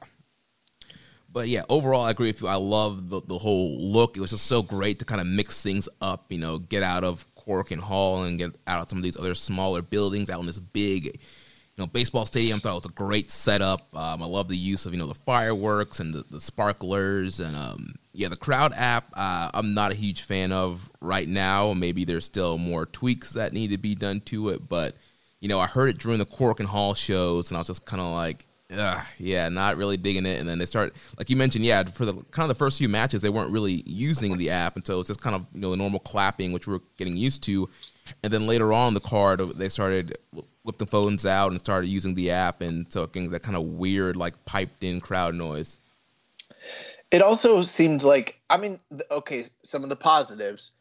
but 1.31 1.47
yeah, 1.47 1.63
overall, 1.69 2.01
I 2.01 2.11
agree 2.11 2.29
with 2.29 2.41
you. 2.41 2.47
I 2.47 2.55
love 2.55 3.09
the, 3.09 3.21
the 3.21 3.37
whole 3.37 3.79
look. 3.79 4.17
It 4.17 4.21
was 4.21 4.31
just 4.31 4.47
so 4.47 4.61
great 4.61 4.99
to 4.99 5.05
kind 5.05 5.21
of 5.21 5.27
mix 5.27 5.61
things 5.61 5.87
up, 6.01 6.31
you 6.31 6.39
know, 6.39 6.57
get 6.57 6.81
out 6.83 7.03
of 7.03 7.25
Korakuen 7.49 7.79
Hall 7.79 8.23
and 8.23 8.37
get 8.37 8.51
out 8.67 8.83
of 8.83 8.89
some 8.89 8.99
of 8.99 9.03
these 9.03 9.17
other 9.17 9.33
smaller 9.33 9.81
buildings 9.81 10.29
out 10.29 10.39
in 10.39 10.45
this 10.45 10.59
big, 10.59 11.05
you 11.05 11.11
know, 11.77 11.87
baseball 11.87 12.25
stadium. 12.25 12.59
Thought 12.59 12.71
it 12.71 12.85
was 12.85 12.91
a 12.91 12.93
great 12.93 13.31
setup. 13.31 13.81
Um, 13.95 14.21
I 14.21 14.25
love 14.25 14.47
the 14.47 14.55
use 14.55 14.85
of, 14.85 14.93
you 14.93 14.99
know, 14.99 15.07
the 15.07 15.15
fireworks 15.15 15.99
and 15.99 16.13
the, 16.13 16.23
the 16.29 16.39
sparklers. 16.39 17.39
And 17.39 17.55
um, 17.55 17.95
yeah, 18.13 18.27
the 18.27 18.37
crowd 18.37 18.73
app, 18.75 19.11
uh, 19.15 19.49
I'm 19.53 19.73
not 19.73 19.91
a 19.91 19.95
huge 19.95 20.21
fan 20.21 20.51
of 20.51 20.91
right 21.01 21.27
now. 21.27 21.73
Maybe 21.73 22.05
there's 22.05 22.25
still 22.25 22.57
more 22.57 22.85
tweaks 22.85 23.33
that 23.33 23.53
need 23.53 23.71
to 23.71 23.77
be 23.77 23.95
done 23.95 24.21
to 24.21 24.49
it. 24.49 24.69
But, 24.69 24.95
you 25.39 25.49
know, 25.49 25.59
I 25.59 25.65
heard 25.65 25.89
it 25.89 25.97
during 25.97 26.19
the 26.19 26.25
Korakuen 26.25 26.65
Hall 26.65 26.93
shows 26.93 27.49
and 27.49 27.57
I 27.57 27.61
was 27.61 27.67
just 27.67 27.85
kind 27.85 28.01
of 28.01 28.11
like, 28.11 28.45
uh, 28.71 29.03
yeah, 29.17 29.49
not 29.49 29.77
really 29.77 29.97
digging 29.97 30.25
it. 30.25 30.39
And 30.39 30.47
then 30.47 30.59
they 30.59 30.65
start, 30.65 30.93
like 31.17 31.29
you 31.29 31.35
mentioned, 31.35 31.65
yeah, 31.65 31.83
for 31.83 32.05
the 32.05 32.13
kind 32.31 32.49
of 32.49 32.49
the 32.49 32.59
first 32.59 32.77
few 32.77 32.89
matches, 32.89 33.21
they 33.21 33.29
weren't 33.29 33.51
really 33.51 33.83
using 33.85 34.37
the 34.37 34.49
app, 34.51 34.75
and 34.75 34.85
so 34.85 34.99
it's 34.99 35.07
just 35.07 35.21
kind 35.21 35.35
of 35.35 35.47
you 35.53 35.61
know 35.61 35.71
the 35.71 35.77
normal 35.77 35.99
clapping, 35.99 36.51
which 36.51 36.67
we're 36.67 36.81
getting 36.97 37.17
used 37.17 37.43
to. 37.43 37.69
And 38.23 38.31
then 38.31 38.47
later 38.47 38.71
on 38.73 38.93
the 38.93 38.99
card, 38.99 39.39
they 39.57 39.69
started 39.69 40.17
whipping 40.63 40.77
the 40.77 40.85
phones 40.85 41.25
out 41.25 41.51
and 41.51 41.59
started 41.59 41.87
using 41.87 42.15
the 42.15 42.31
app, 42.31 42.61
and 42.61 42.91
so 42.91 43.07
getting 43.07 43.31
that 43.31 43.43
kind 43.43 43.57
of 43.57 43.63
weird, 43.63 44.15
like 44.15 44.45
piped 44.45 44.83
in 44.83 45.01
crowd 45.01 45.33
noise. 45.33 45.79
It 47.11 47.23
also 47.23 47.61
seemed 47.63 48.03
like, 48.03 48.39
I 48.51 48.57
mean, 48.57 48.79
okay, 49.09 49.45
some 49.63 49.83
of 49.83 49.89
the 49.89 49.95
positives. 49.95 50.71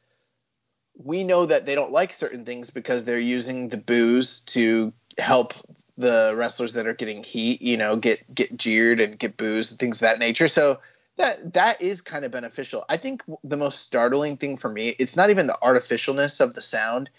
We 1.00 1.22
know 1.22 1.46
that 1.46 1.64
they 1.64 1.76
don't 1.76 1.92
like 1.92 2.12
certain 2.12 2.44
things 2.44 2.70
because 2.70 3.04
they're 3.04 3.20
using 3.20 3.68
the 3.68 3.76
booze 3.76 4.40
to 4.40 4.92
help 5.16 5.54
the 5.98 6.32
wrestlers 6.36 6.74
that 6.74 6.86
are 6.86 6.94
getting 6.94 7.24
heat, 7.24 7.60
you 7.60 7.76
know, 7.76 7.96
get 7.96 8.22
get 8.32 8.56
jeered 8.56 9.00
and 9.00 9.18
get 9.18 9.36
booze 9.36 9.70
and 9.70 9.78
things 9.78 9.98
of 9.98 10.02
that 10.02 10.20
nature. 10.20 10.48
So 10.48 10.78
that 11.16 11.52
that 11.54 11.82
is 11.82 12.00
kind 12.00 12.24
of 12.24 12.30
beneficial. 12.30 12.84
I 12.88 12.96
think 12.96 13.24
the 13.44 13.56
most 13.56 13.80
startling 13.80 14.36
thing 14.36 14.56
for 14.56 14.70
me, 14.70 14.88
it's 14.88 15.16
not 15.16 15.30
even 15.30 15.48
the 15.48 15.58
artificialness 15.60 16.40
of 16.40 16.54
the 16.54 16.62
sound, 16.62 17.10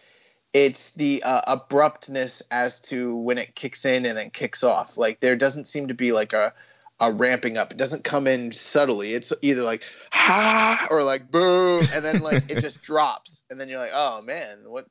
it's 0.53 0.93
the 0.93 1.21
uh, 1.23 1.41
abruptness 1.45 2.41
as 2.49 2.79
to 2.81 3.15
when 3.15 3.37
it 3.37 3.53
kicks 3.53 3.85
in 3.85 4.05
and 4.05 4.17
then 4.17 4.29
kicks 4.29 4.63
off. 4.63 4.97
Like 4.97 5.19
there 5.19 5.35
doesn't 5.35 5.67
seem 5.67 5.89
to 5.89 5.93
be 5.93 6.13
like 6.13 6.33
a 6.33 6.53
a 7.01 7.11
ramping 7.11 7.57
up. 7.57 7.71
It 7.71 7.77
doesn't 7.77 8.03
come 8.03 8.27
in 8.27 8.51
subtly. 8.51 9.13
It's 9.13 9.31
either 9.41 9.63
like 9.63 9.83
ha 10.11 10.87
or 10.89 11.03
like 11.03 11.29
boom, 11.29 11.83
and 11.93 12.03
then 12.03 12.21
like 12.21 12.49
it 12.49 12.59
just 12.61 12.81
drops, 12.81 13.43
and 13.49 13.59
then 13.59 13.67
you're 13.67 13.79
like, 13.79 13.91
oh 13.93 14.21
man, 14.21 14.63
what 14.67 14.87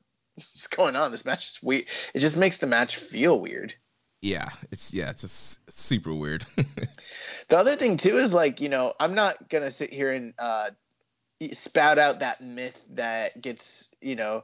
what's 0.53 0.67
going 0.67 0.95
on? 0.95 1.11
This 1.11 1.25
match 1.25 1.49
is 1.49 1.59
weird. 1.61 1.85
It 2.13 2.19
just 2.19 2.37
makes 2.37 2.57
the 2.57 2.67
match 2.67 2.95
feel 2.97 3.39
weird. 3.39 3.73
Yeah, 4.21 4.49
it's 4.71 4.93
yeah, 4.93 5.09
it's 5.11 5.21
just 5.21 5.71
super 5.71 6.13
weird. 6.13 6.45
the 6.55 7.57
other 7.57 7.75
thing 7.75 7.97
too 7.97 8.17
is 8.17 8.33
like 8.33 8.59
you 8.59 8.69
know 8.69 8.93
I'm 8.99 9.15
not 9.15 9.49
gonna 9.49 9.71
sit 9.71 9.93
here 9.93 10.11
and 10.11 10.33
uh, 10.37 10.69
spout 11.51 11.97
out 11.97 12.19
that 12.19 12.41
myth 12.41 12.85
that 12.91 13.41
gets 13.41 13.93
you 14.01 14.15
know 14.15 14.43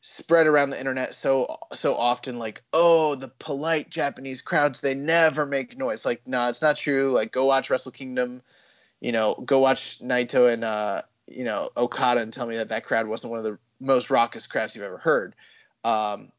spread 0.00 0.48
around 0.48 0.70
the 0.70 0.78
internet 0.78 1.14
so 1.14 1.58
so 1.72 1.94
often 1.94 2.36
like 2.36 2.64
oh 2.72 3.14
the 3.14 3.28
polite 3.38 3.88
japanese 3.88 4.42
crowds 4.42 4.80
they 4.80 4.94
never 4.94 5.46
make 5.46 5.78
noise 5.78 6.04
like 6.04 6.26
no 6.26 6.38
nah, 6.38 6.48
it's 6.48 6.60
not 6.60 6.76
true 6.76 7.10
like 7.10 7.30
go 7.30 7.44
watch 7.44 7.70
wrestle 7.70 7.92
kingdom 7.92 8.42
you 9.00 9.12
know 9.12 9.36
go 9.46 9.60
watch 9.60 10.00
naito 10.00 10.52
and 10.52 10.64
uh 10.64 11.02
you 11.34 11.44
know 11.44 11.70
okada 11.76 12.20
and 12.20 12.32
tell 12.32 12.46
me 12.46 12.56
that 12.56 12.68
that 12.70 12.84
crowd 12.84 13.06
wasn't 13.06 13.30
one 13.30 13.38
of 13.38 13.44
the 13.44 13.58
most 13.80 14.10
raucous 14.10 14.46
crowds 14.46 14.74
you've 14.74 14.84
ever 14.84 14.98
heard. 14.98 15.34
Um, 15.84 16.32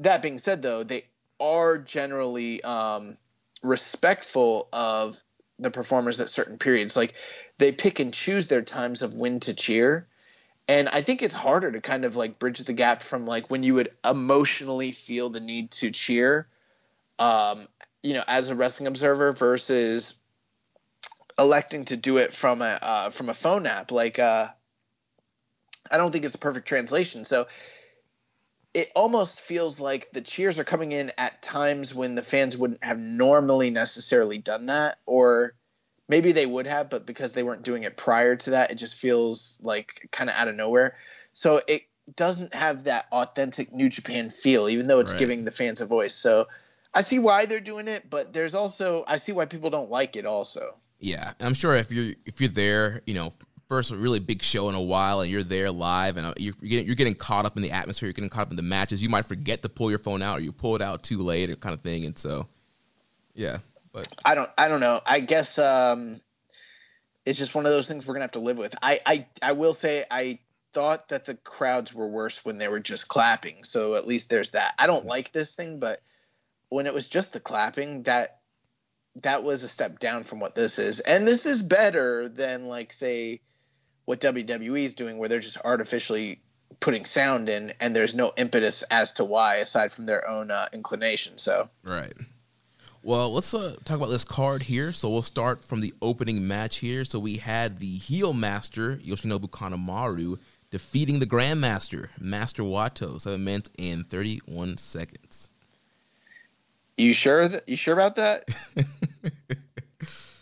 that 0.00 0.22
being 0.22 0.38
said, 0.38 0.62
though, 0.62 0.82
they 0.82 1.04
are 1.40 1.78
generally 1.78 2.62
um, 2.62 3.16
respectful 3.62 4.68
of 4.72 5.20
the 5.58 5.70
performers 5.70 6.20
at 6.20 6.30
certain 6.30 6.58
periods. 6.58 6.96
Like 6.96 7.14
they 7.58 7.72
pick 7.72 8.00
and 8.00 8.12
choose 8.12 8.48
their 8.48 8.62
times 8.62 9.02
of 9.02 9.14
when 9.14 9.40
to 9.40 9.54
cheer. 9.54 10.08
And 10.66 10.88
I 10.88 11.02
think 11.02 11.22
it's 11.22 11.34
harder 11.34 11.70
to 11.70 11.80
kind 11.80 12.04
of 12.04 12.16
like 12.16 12.38
bridge 12.38 12.60
the 12.60 12.72
gap 12.72 13.02
from 13.02 13.26
like 13.26 13.50
when 13.50 13.62
you 13.62 13.74
would 13.74 13.90
emotionally 14.04 14.92
feel 14.92 15.28
the 15.28 15.40
need 15.40 15.70
to 15.72 15.90
cheer, 15.90 16.48
um, 17.18 17.68
you 18.02 18.14
know, 18.14 18.24
as 18.26 18.50
a 18.50 18.54
wrestling 18.54 18.86
observer 18.86 19.32
versus 19.32 20.14
electing 21.38 21.84
to 21.86 21.96
do 21.96 22.18
it 22.18 22.32
from 22.32 22.62
a 22.62 22.78
uh, 22.80 23.10
from 23.10 23.28
a 23.28 23.34
phone 23.34 23.66
app. 23.66 23.90
Like 23.90 24.18
uh, 24.18 24.48
I 25.90 25.96
don't 25.96 26.12
think 26.12 26.24
it's 26.24 26.34
a 26.34 26.38
perfect 26.38 26.68
translation. 26.68 27.24
So 27.24 27.46
it 28.72 28.90
almost 28.96 29.40
feels 29.40 29.78
like 29.78 30.10
the 30.12 30.20
cheers 30.20 30.58
are 30.58 30.64
coming 30.64 30.92
in 30.92 31.12
at 31.16 31.42
times 31.42 31.94
when 31.94 32.16
the 32.16 32.22
fans 32.22 32.56
wouldn't 32.56 32.82
have 32.82 32.98
normally 32.98 33.70
necessarily 33.70 34.38
done 34.38 34.66
that, 34.66 34.98
or 35.06 35.54
maybe 36.08 36.32
they 36.32 36.46
would 36.46 36.66
have, 36.66 36.90
but 36.90 37.06
because 37.06 37.32
they 37.32 37.44
weren't 37.44 37.62
doing 37.62 37.84
it 37.84 37.96
prior 37.96 38.34
to 38.36 38.50
that, 38.50 38.72
it 38.72 38.74
just 38.76 38.96
feels 38.96 39.60
like 39.62 40.08
kind 40.10 40.28
of 40.28 40.34
out 40.36 40.48
of 40.48 40.56
nowhere. 40.56 40.96
So 41.32 41.62
it 41.66 41.82
doesn't 42.16 42.52
have 42.54 42.84
that 42.84 43.06
authentic 43.12 43.72
New 43.72 43.88
Japan 43.88 44.30
feel, 44.30 44.68
even 44.68 44.88
though 44.88 44.98
it's 45.00 45.12
right. 45.12 45.20
giving 45.20 45.44
the 45.44 45.50
fans 45.52 45.80
a 45.80 45.86
voice. 45.86 46.14
So 46.14 46.48
I 46.92 47.02
see 47.02 47.20
why 47.20 47.46
they're 47.46 47.60
doing 47.60 47.88
it, 47.88 48.08
but 48.10 48.32
there's 48.32 48.54
also 48.54 49.04
I 49.06 49.18
see 49.18 49.32
why 49.32 49.46
people 49.46 49.70
don't 49.70 49.90
like 49.90 50.16
it 50.16 50.26
also. 50.26 50.76
Yeah, 51.04 51.34
I'm 51.38 51.52
sure 51.52 51.74
if 51.74 51.92
you're 51.92 52.14
if 52.24 52.40
you're 52.40 52.48
there, 52.48 53.02
you 53.06 53.12
know, 53.12 53.34
first 53.68 53.92
really 53.92 54.20
big 54.20 54.42
show 54.42 54.70
in 54.70 54.74
a 54.74 54.80
while 54.80 55.20
and 55.20 55.30
you're 55.30 55.42
there 55.42 55.70
live 55.70 56.16
and 56.16 56.26
uh, 56.26 56.34
you're, 56.38 56.54
getting, 56.54 56.86
you're 56.86 56.94
getting 56.94 57.14
caught 57.14 57.44
up 57.44 57.58
in 57.58 57.62
the 57.62 57.72
atmosphere, 57.72 58.06
you're 58.06 58.14
getting 58.14 58.30
caught 58.30 58.42
up 58.42 58.50
in 58.50 58.56
the 58.56 58.62
matches, 58.62 59.02
you 59.02 59.10
might 59.10 59.26
forget 59.26 59.60
to 59.60 59.68
pull 59.68 59.90
your 59.90 59.98
phone 59.98 60.22
out 60.22 60.38
or 60.38 60.40
you 60.40 60.50
pull 60.50 60.76
it 60.76 60.80
out 60.80 61.02
too 61.02 61.18
late 61.18 61.50
and 61.50 61.60
kind 61.60 61.74
of 61.74 61.82
thing. 61.82 62.06
And 62.06 62.18
so, 62.18 62.46
yeah, 63.34 63.58
but 63.92 64.08
I 64.24 64.34
don't, 64.34 64.48
I 64.56 64.68
don't 64.68 64.80
know. 64.80 64.98
I 65.04 65.20
guess, 65.20 65.58
um, 65.58 66.22
it's 67.26 67.38
just 67.38 67.54
one 67.54 67.66
of 67.66 67.72
those 67.72 67.86
things 67.86 68.06
we're 68.06 68.14
gonna 68.14 68.24
have 68.24 68.32
to 68.32 68.38
live 68.38 68.56
with. 68.56 68.74
I, 68.82 69.00
I, 69.04 69.26
I 69.42 69.52
will 69.52 69.74
say 69.74 70.06
I 70.10 70.38
thought 70.72 71.08
that 71.10 71.26
the 71.26 71.34
crowds 71.34 71.94
were 71.94 72.08
worse 72.08 72.46
when 72.46 72.56
they 72.56 72.68
were 72.68 72.80
just 72.80 73.08
clapping. 73.08 73.64
So 73.64 73.94
at 73.94 74.06
least 74.06 74.30
there's 74.30 74.52
that. 74.52 74.72
I 74.78 74.86
don't 74.86 75.04
like 75.04 75.32
this 75.32 75.54
thing, 75.54 75.80
but 75.80 76.00
when 76.70 76.86
it 76.86 76.94
was 76.94 77.08
just 77.08 77.34
the 77.34 77.40
clapping, 77.40 78.04
that 78.04 78.38
that 79.22 79.44
was 79.44 79.62
a 79.62 79.68
step 79.68 79.98
down 79.98 80.24
from 80.24 80.40
what 80.40 80.54
this 80.54 80.78
is. 80.78 81.00
And 81.00 81.26
this 81.26 81.46
is 81.46 81.62
better 81.62 82.28
than 82.28 82.66
like 82.66 82.92
say 82.92 83.40
what 84.04 84.20
WWE 84.20 84.84
is 84.84 84.94
doing, 84.94 85.18
where 85.18 85.28
they're 85.28 85.40
just 85.40 85.58
artificially 85.64 86.40
putting 86.80 87.04
sound 87.04 87.48
in, 87.48 87.72
and 87.80 87.94
there's 87.94 88.14
no 88.14 88.32
impetus 88.36 88.82
as 88.84 89.14
to 89.14 89.24
why, 89.24 89.56
aside 89.56 89.92
from 89.92 90.06
their 90.06 90.28
own 90.28 90.50
uh, 90.50 90.68
inclination. 90.72 91.38
So 91.38 91.68
right. 91.84 92.12
Well, 93.02 93.34
let's 93.34 93.52
uh, 93.52 93.76
talk 93.84 93.98
about 93.98 94.08
this 94.08 94.24
card 94.24 94.62
here. 94.62 94.94
So 94.94 95.10
we'll 95.10 95.22
start 95.22 95.62
from 95.62 95.82
the 95.82 95.92
opening 96.00 96.48
match 96.48 96.78
here. 96.78 97.04
So 97.04 97.18
we 97.18 97.36
had 97.36 97.78
the 97.78 97.98
heel 97.98 98.32
master 98.32 98.96
Yoshinobu 98.96 99.50
Kanemaru 99.50 100.38
defeating 100.70 101.18
the 101.18 101.26
Grandmaster 101.26 102.08
Master 102.18 102.62
Wato, 102.62 103.20
seven 103.20 103.44
minutes 103.44 103.70
and 103.78 104.08
thirty-one 104.08 104.78
seconds. 104.78 105.50
You 106.96 107.12
sure 107.12 107.48
that 107.48 107.68
you 107.68 107.76
sure 107.76 107.94
about 107.94 108.16
that? 108.16 108.44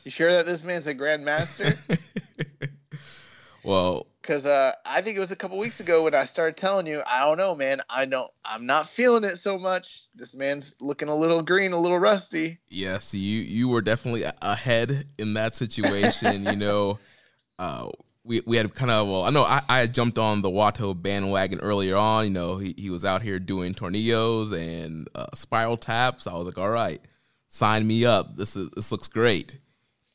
you 0.04 0.11
sure 0.11 0.32
that 0.32 0.47
this 0.47 0.64
man's 0.64 0.87
a 0.87 0.94
Grandmaster? 0.94 1.78
Well, 3.64 4.09
because 4.21 4.47
uh, 4.47 4.73
I 4.85 5.02
think 5.02 5.16
it 5.16 5.21
was 5.21 5.30
a 5.30 5.37
couple 5.37 5.59
weeks 5.59 5.80
ago 5.80 6.04
when 6.04 6.14
I 6.14 6.25
started 6.25 6.56
telling 6.56 6.87
you, 6.87 7.00
I 7.06 7.25
don't 7.25 7.38
know, 7.38 7.54
man. 7.54 7.80
I 7.88 8.06
don't. 8.06 8.30
I'm 8.44 8.66
not 8.66 8.88
feeling 8.88 9.25
it 9.25 9.37
so 9.37 9.56
much. 9.56 10.09
This 10.14 10.35
man's 10.35 10.76
looking 10.80 11.09
a 11.09 11.14
little 11.14 11.42
green, 11.42 11.73
a 11.73 11.78
little 11.78 11.99
rusty. 11.99 12.59
Yes, 12.68 13.14
you 13.14 13.40
you 13.40 13.68
were 13.68 13.82
definitely 13.82 14.25
ahead 14.42 15.06
in 15.16 15.35
that 15.35 15.54
situation. 15.54 16.47
you 16.47 16.56
know, 16.56 16.99
uh, 17.59 17.90
we 18.25 18.41
we 18.47 18.57
had 18.57 18.73
kind 18.75 18.91
of 18.91 19.09
well, 19.09 19.25
I 19.25 19.31
know 19.31 19.43
I, 19.43 19.62
I 19.69 19.87
jumped 19.87 20.19
on 20.19 20.43
the 20.43 20.50
Wato 20.50 21.00
bandwagon 21.00 21.61
earlier 21.61 21.97
on. 21.97 22.25
You 22.25 22.31
know, 22.31 22.57
he 22.57 22.75
he 22.76 22.91
was 22.91 23.05
out 23.05 23.23
here 23.23 23.38
doing 23.38 23.75
tornillos 23.75 24.52
and 24.52 25.09
uh, 25.14 25.26
spiral 25.35 25.76
taps. 25.76 26.26
I 26.26 26.35
was 26.35 26.47
like, 26.47 26.59
all 26.59 26.71
right, 26.71 27.00
sign 27.49 27.87
me 27.87 28.05
up. 28.05 28.37
This 28.37 28.57
is 28.57 28.71
this 28.71 28.93
looks 28.93 29.09
great. 29.09 29.59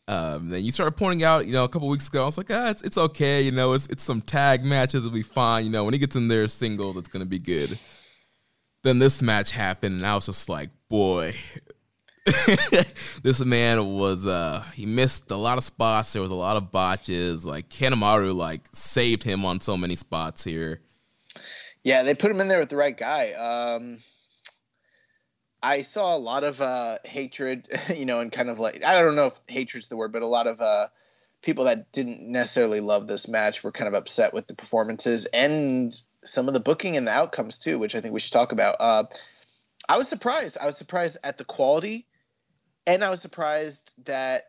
Um, 0.10 0.50
then 0.50 0.64
you 0.64 0.72
started 0.72 0.94
pointing 0.94 1.26
out, 1.26 1.48
you 1.48 1.52
know, 1.52 1.66
a 1.66 1.70
couple 1.70 1.90
weeks 1.90 2.08
ago, 2.08 2.22
I 2.22 2.26
was 2.26 2.38
like, 2.38 2.50
ah, 2.50 2.70
it's, 2.70 2.82
it's 2.82 2.98
okay, 2.98 3.42
you 3.42 3.52
know, 3.52 3.74
it's 3.74 3.88
it's 3.88 4.04
some 4.04 4.22
tag 4.22 4.64
matches, 4.64 5.04
it'll 5.04 5.14
be 5.14 5.22
fine, 5.22 5.66
you 5.66 5.70
know, 5.70 5.84
when 5.84 5.94
he 5.94 6.00
gets 6.00 6.16
in 6.16 6.30
there 6.30 6.48
singles, 6.48 6.96
it's 6.96 7.12
gonna 7.12 7.26
be 7.26 7.40
good. 7.40 7.78
Then 8.84 9.00
this 9.00 9.22
match 9.22 9.52
happened, 9.52 9.96
and 9.98 10.08
I 10.08 10.16
was 10.16 10.28
just 10.28 10.48
like, 10.48 10.70
boy, 10.88 11.36
this 13.24 13.44
man 13.44 13.94
was 13.94 14.28
uh 14.28 14.64
he 14.74 14.86
missed 14.86 15.32
a 15.32 15.36
lot 15.36 15.58
of 15.58 15.64
spots. 15.64 16.14
There 16.14 16.22
was 16.22 16.32
a 16.32 16.36
lot 16.36 16.58
of 16.58 16.72
botches. 16.72 17.46
Like 17.46 17.70
Kanemaru 17.70 18.36
like 18.36 18.62
saved 18.74 19.24
him 19.24 19.46
on 19.46 19.62
so 19.62 19.78
many 19.78 19.96
spots 19.96 20.44
here. 20.44 20.82
Yeah, 21.84 22.04
they 22.04 22.16
put 22.16 22.32
him 22.32 22.42
in 22.42 22.48
there 22.48 22.60
with 22.60 22.70
the 22.70 22.76
right 22.76 22.98
guy. 22.98 23.32
Um 23.34 24.00
I 25.62 25.82
saw 25.82 26.16
a 26.16 26.20
lot 26.20 26.44
of 26.44 26.62
uh, 26.62 26.98
hatred, 27.04 27.68
you 27.96 28.06
know, 28.06 28.20
and 28.20 28.32
kind 28.32 28.50
of 28.50 28.60
like 28.60 28.84
I 28.84 29.02
don't 29.02 29.16
know 29.16 29.28
if 29.28 29.40
hatred's 29.48 29.88
the 29.88 29.98
word, 29.98 30.12
but 30.12 30.22
a 30.22 30.28
lot 30.28 30.48
of 30.48 30.62
uh, 30.62 30.88
people 31.42 31.66
that 31.66 31.92
didn't 31.92 32.32
necessarily 32.32 32.80
love 32.80 33.08
this 33.08 33.28
match 33.28 33.64
were 33.64 33.72
kind 33.72 33.88
of 33.88 33.94
upset 33.94 34.34
with 34.34 34.48
the 34.48 34.56
performances 34.56 35.26
and 35.26 35.94
some 36.24 36.48
of 36.48 36.54
the 36.54 36.60
booking 36.60 36.98
and 36.98 37.08
the 37.08 37.12
outcomes 37.12 37.60
too, 37.60 37.80
which 37.80 37.96
I 37.96 38.02
think 38.02 38.14
we 38.14 38.20
should 38.20 38.34
talk 38.34 38.52
about. 38.52 38.76
Uh, 38.80 39.04
I 39.90 39.98
was 39.98 40.08
surprised. 40.08 40.58
I 40.60 40.66
was 40.66 40.78
surprised 40.78 41.18
at 41.24 41.38
the 41.38 41.46
quality, 41.46 42.06
and 42.88 43.04
I 43.04 43.10
was 43.10 43.22
surprised 43.22 43.94
that 44.06 44.44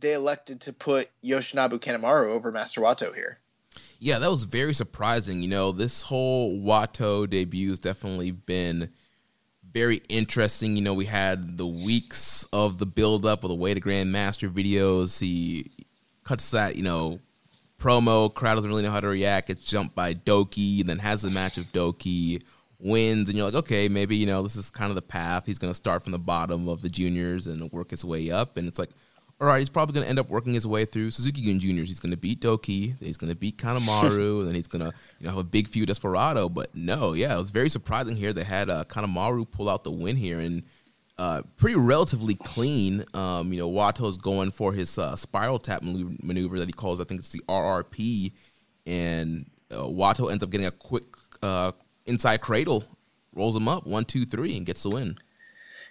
they 0.00 0.14
elected 0.14 0.62
to 0.62 0.72
put 0.72 1.10
Yoshinobu 1.22 1.80
Kanemaru 1.80 2.28
over 2.28 2.50
Master 2.50 2.80
Wato 2.80 3.14
here. 3.14 3.40
Yeah, 3.98 4.18
that 4.20 4.30
was 4.30 4.44
very 4.44 4.72
surprising. 4.72 5.42
You 5.42 5.48
know, 5.48 5.72
this 5.72 6.02
whole 6.02 6.58
Wato 6.58 7.28
debut 7.28 7.68
has 7.68 7.78
definitely 7.78 8.30
been 8.30 8.90
very 9.72 10.02
interesting. 10.08 10.76
You 10.76 10.82
know, 10.82 10.94
we 10.94 11.06
had 11.06 11.58
the 11.58 11.66
weeks 11.66 12.46
of 12.52 12.78
the 12.78 12.86
build 12.86 13.26
up 13.26 13.44
of 13.44 13.48
the 13.48 13.54
way 13.54 13.74
to 13.74 13.80
Grandmaster 13.80 14.50
videos. 14.50 15.20
He 15.20 15.70
cuts 16.24 16.50
that, 16.52 16.76
you 16.76 16.82
know, 16.82 17.20
promo. 17.78 18.32
Crowd 18.32 18.54
doesn't 18.56 18.70
really 18.70 18.82
know 18.82 18.90
how 18.90 19.00
to 19.00 19.08
react. 19.08 19.48
Gets 19.48 19.62
jumped 19.62 19.94
by 19.94 20.14
Douki, 20.14 20.84
then 20.84 20.98
has 20.98 21.22
the 21.22 21.30
match 21.30 21.58
of 21.58 21.64
Douki, 21.72 22.42
wins, 22.82 23.28
and 23.28 23.36
you're 23.36 23.46
like, 23.46 23.54
okay, 23.54 23.88
maybe 23.88 24.16
you 24.16 24.26
know 24.26 24.42
this 24.42 24.56
is 24.56 24.70
kind 24.70 24.90
of 24.90 24.96
the 24.96 25.02
path. 25.02 25.46
He's 25.46 25.58
gonna 25.58 25.74
start 25.74 26.02
from 26.02 26.12
the 26.12 26.18
bottom 26.18 26.68
of 26.68 26.82
the 26.82 26.88
juniors 26.88 27.46
and 27.46 27.70
work 27.72 27.90
his 27.90 28.04
way 28.04 28.30
up, 28.30 28.56
and 28.56 28.68
it's 28.68 28.78
like. 28.78 28.90
All 29.40 29.48
right, 29.48 29.58
he's 29.58 29.70
probably 29.70 29.94
going 29.94 30.04
to 30.04 30.08
end 30.08 30.20
up 30.20 30.28
working 30.28 30.54
his 30.54 30.68
way 30.68 30.84
through 30.84 31.10
Suzuki 31.10 31.42
Gun 31.44 31.58
Juniors. 31.58 31.88
He's 31.88 31.98
going 31.98 32.12
to 32.12 32.16
beat 32.16 32.40
Douki, 32.40 32.96
then 32.96 33.06
he's 33.06 33.16
going 33.16 33.32
to 33.32 33.36
beat 33.36 33.56
Kanemaru, 33.56 34.38
and 34.38 34.46
then 34.46 34.54
he's 34.54 34.68
going 34.68 34.82
to 34.82 34.96
you 35.18 35.24
know 35.24 35.30
have 35.30 35.38
a 35.40 35.42
big 35.42 35.66
feud 35.66 35.88
Desperado. 35.88 36.48
But 36.48 36.72
no, 36.76 37.12
yeah, 37.14 37.34
it 37.34 37.38
was 37.38 37.50
very 37.50 37.68
surprising 37.68 38.14
here. 38.14 38.32
They 38.32 38.44
had 38.44 38.70
uh, 38.70 38.84
Kanemaru 38.84 39.50
pull 39.50 39.68
out 39.68 39.82
the 39.82 39.90
win 39.90 40.14
here, 40.14 40.38
and 40.38 40.62
uh, 41.18 41.42
pretty 41.56 41.76
relatively 41.76 42.34
clean. 42.34 43.04
Um, 43.14 43.52
you 43.52 43.58
know, 43.58 43.70
Wato's 43.70 44.16
going 44.16 44.50
for 44.50 44.72
his 44.72 44.98
uh, 44.98 45.16
spiral 45.16 45.58
tap 45.58 45.82
maneuver 45.82 46.58
that 46.58 46.68
he 46.68 46.72
calls, 46.72 47.00
I 47.00 47.04
think 47.04 47.20
it's 47.20 47.28
the 47.28 47.42
RRP, 47.48 48.32
and 48.86 49.50
uh, 49.70 49.76
Wato 49.76 50.30
ends 50.30 50.42
up 50.42 50.50
getting 50.50 50.66
a 50.66 50.72
quick 50.72 51.04
uh, 51.42 51.72
inside 52.06 52.40
cradle, 52.40 52.84
rolls 53.34 53.56
him 53.56 53.68
up 53.68 53.86
one, 53.86 54.04
two, 54.04 54.24
three, 54.24 54.56
and 54.56 54.66
gets 54.66 54.82
the 54.82 54.90
win. 54.90 55.16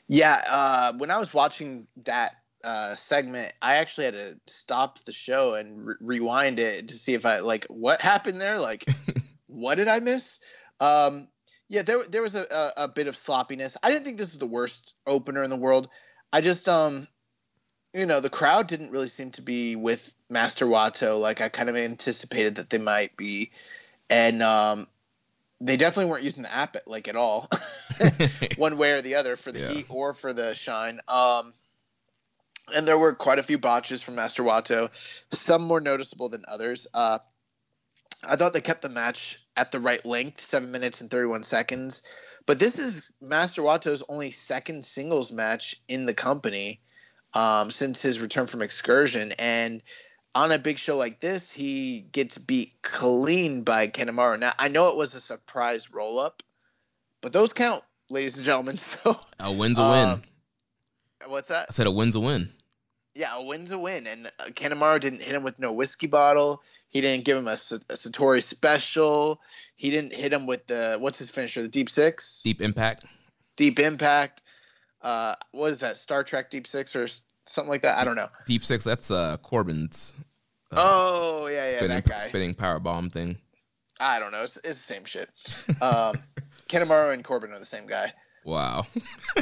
Yeah, 0.07 0.41
uh, 0.47 0.93
when 0.97 1.11
I 1.11 1.17
was 1.17 1.33
watching 1.33 1.87
that 2.03 2.35
uh, 2.63 2.95
segment, 2.95 3.53
I 3.61 3.75
actually 3.75 4.05
had 4.05 4.13
to 4.13 4.39
stop 4.47 4.99
the 5.05 5.13
show 5.13 5.53
and 5.53 5.85
re- 5.85 5.95
rewind 6.01 6.59
it 6.59 6.89
to 6.89 6.93
see 6.93 7.13
if 7.13 7.25
I 7.25 7.39
like 7.39 7.65
what 7.65 8.01
happened 8.01 8.41
there. 8.41 8.59
Like, 8.59 8.85
what 9.47 9.75
did 9.75 9.87
I 9.87 9.99
miss? 9.99 10.39
Um, 10.79 11.27
yeah, 11.69 11.83
there 11.83 12.03
there 12.03 12.21
was 12.21 12.35
a, 12.35 12.43
a, 12.43 12.83
a, 12.83 12.87
bit 12.87 13.07
of 13.07 13.15
sloppiness. 13.15 13.77
I 13.81 13.89
didn't 13.89 14.03
think 14.03 14.17
this 14.17 14.33
was 14.33 14.39
the 14.39 14.47
worst 14.47 14.95
opener 15.07 15.43
in 15.43 15.49
the 15.49 15.55
world. 15.55 15.87
I 16.33 16.41
just 16.41 16.67
um, 16.67 17.07
you 17.93 18.05
know, 18.05 18.19
the 18.19 18.29
crowd 18.29 18.67
didn't 18.67 18.91
really 18.91 19.07
seem 19.07 19.31
to 19.31 19.41
be 19.41 19.75
with 19.75 20.13
Master 20.29 20.65
Wato 20.65 21.19
like 21.19 21.41
I 21.41 21.49
kind 21.49 21.69
of 21.69 21.75
anticipated 21.75 22.55
that 22.55 22.69
they 22.69 22.77
might 22.77 23.15
be, 23.15 23.51
and 24.09 24.43
um, 24.43 24.87
they 25.61 25.77
definitely 25.77 26.11
weren't 26.11 26.23
using 26.23 26.43
the 26.43 26.53
app 26.53 26.75
at, 26.75 26.87
like 26.87 27.07
at 27.07 27.15
all, 27.15 27.49
one 28.57 28.77
way 28.77 28.91
or 28.91 29.01
the 29.01 29.15
other 29.15 29.35
for 29.35 29.51
the 29.51 29.59
yeah. 29.59 29.69
heat 29.69 29.85
or 29.89 30.11
for 30.11 30.33
the 30.33 30.55
shine. 30.55 30.99
Um, 31.07 31.53
and 32.73 32.87
there 32.87 32.97
were 32.97 33.13
quite 33.13 33.39
a 33.39 33.43
few 33.43 33.57
botches 33.57 34.01
from 34.01 34.15
Master 34.15 34.43
Wato, 34.43 34.89
some 35.31 35.61
more 35.61 35.79
noticeable 35.79 36.29
than 36.29 36.45
others. 36.47 36.87
Uh, 36.93 37.19
I 38.23 38.35
thought 38.35 38.53
they 38.53 38.61
kept 38.61 38.81
the 38.81 38.89
match 38.89 39.37
at 39.55 39.71
the 39.71 39.79
right 39.79 40.03
length, 40.05 40.41
seven 40.41 40.71
minutes 40.71 41.01
and 41.01 41.09
31 41.09 41.43
seconds. 41.43 42.01
But 42.45 42.59
this 42.59 42.79
is 42.79 43.11
Master 43.21 43.61
Wato's 43.61 44.03
only 44.09 44.31
second 44.31 44.83
singles 44.83 45.31
match 45.31 45.75
in 45.87 46.05
the 46.05 46.13
company 46.13 46.81
um, 47.33 47.69
since 47.69 48.01
his 48.01 48.19
return 48.19 48.47
from 48.47 48.61
excursion. 48.61 49.33
And 49.37 49.83
on 50.33 50.51
a 50.51 50.59
big 50.59 50.77
show 50.77 50.97
like 50.97 51.19
this, 51.19 51.51
he 51.51 51.99
gets 52.11 52.37
beat 52.37 52.73
clean 52.81 53.63
by 53.63 53.87
Kanemaru. 53.87 54.39
Now, 54.39 54.53
I 54.57 54.67
know 54.67 54.89
it 54.89 54.95
was 54.95 55.15
a 55.15 55.21
surprise 55.21 55.91
roll 55.91 56.19
up, 56.19 56.43
but 57.21 57.33
those 57.33 57.53
count, 57.53 57.83
ladies 58.09 58.37
and 58.37 58.45
gentlemen. 58.45 58.77
So 58.79 59.19
a 59.39 59.51
win's 59.51 59.77
a 59.77 59.89
win. 59.89 60.09
Um, 60.09 60.21
what's 61.27 61.49
that? 61.49 61.67
I 61.69 61.73
said 61.73 61.87
a 61.87 61.91
win's 61.91 62.15
a 62.15 62.19
win 62.19 62.51
yeah, 63.13 63.35
a 63.35 63.41
win's 63.41 63.71
a 63.71 63.79
win. 63.79 64.07
And 64.07 64.27
uh, 64.39 64.45
Kanemaru 64.49 64.99
didn't 64.99 65.21
hit 65.21 65.35
him 65.35 65.43
with 65.43 65.59
no 65.59 65.73
whiskey 65.73 66.07
bottle. 66.07 66.61
He 66.89 67.01
didn't 67.01 67.25
give 67.25 67.37
him 67.37 67.47
a, 67.47 67.51
a 67.51 67.55
Satori 67.55 68.41
special. 68.41 69.41
He 69.75 69.89
didn't 69.89 70.13
hit 70.13 70.31
him 70.31 70.47
with 70.47 70.67
the 70.67 70.97
what's 70.99 71.19
his 71.19 71.29
finisher? 71.29 71.61
The 71.61 71.67
deep 71.67 71.89
six. 71.89 72.41
Deep 72.43 72.61
impact. 72.61 73.05
Deep 73.55 73.79
impact. 73.79 74.43
Uh, 75.01 75.35
what 75.51 75.71
is 75.71 75.79
that? 75.79 75.97
Star 75.97 76.23
Trek 76.23 76.49
Deep 76.49 76.67
Six 76.67 76.95
or 76.95 77.07
something 77.51 77.69
like 77.69 77.83
that? 77.83 77.97
I 77.97 78.03
don't 78.03 78.15
know. 78.15 78.29
Deep 78.45 78.63
Six. 78.63 78.83
That's 78.83 79.11
uh 79.11 79.37
Corbin's. 79.37 80.13
Uh, 80.71 80.75
oh 80.77 81.47
yeah, 81.47 81.69
yeah, 81.69 81.77
spinning, 81.77 81.95
that 81.97 82.07
guy. 82.07 82.19
Spinning 82.19 82.53
power 82.53 82.79
bomb 82.79 83.09
thing. 83.09 83.37
I 83.99 84.19
don't 84.19 84.31
know. 84.31 84.43
It's, 84.43 84.57
it's 84.57 84.65
the 84.65 84.73
same 84.73 85.05
shit. 85.05 85.29
Um, 85.81 86.15
Kanemaru 86.69 87.13
and 87.13 87.23
Corbin 87.23 87.51
are 87.51 87.59
the 87.59 87.65
same 87.65 87.85
guy. 87.85 88.13
Wow. 88.43 88.87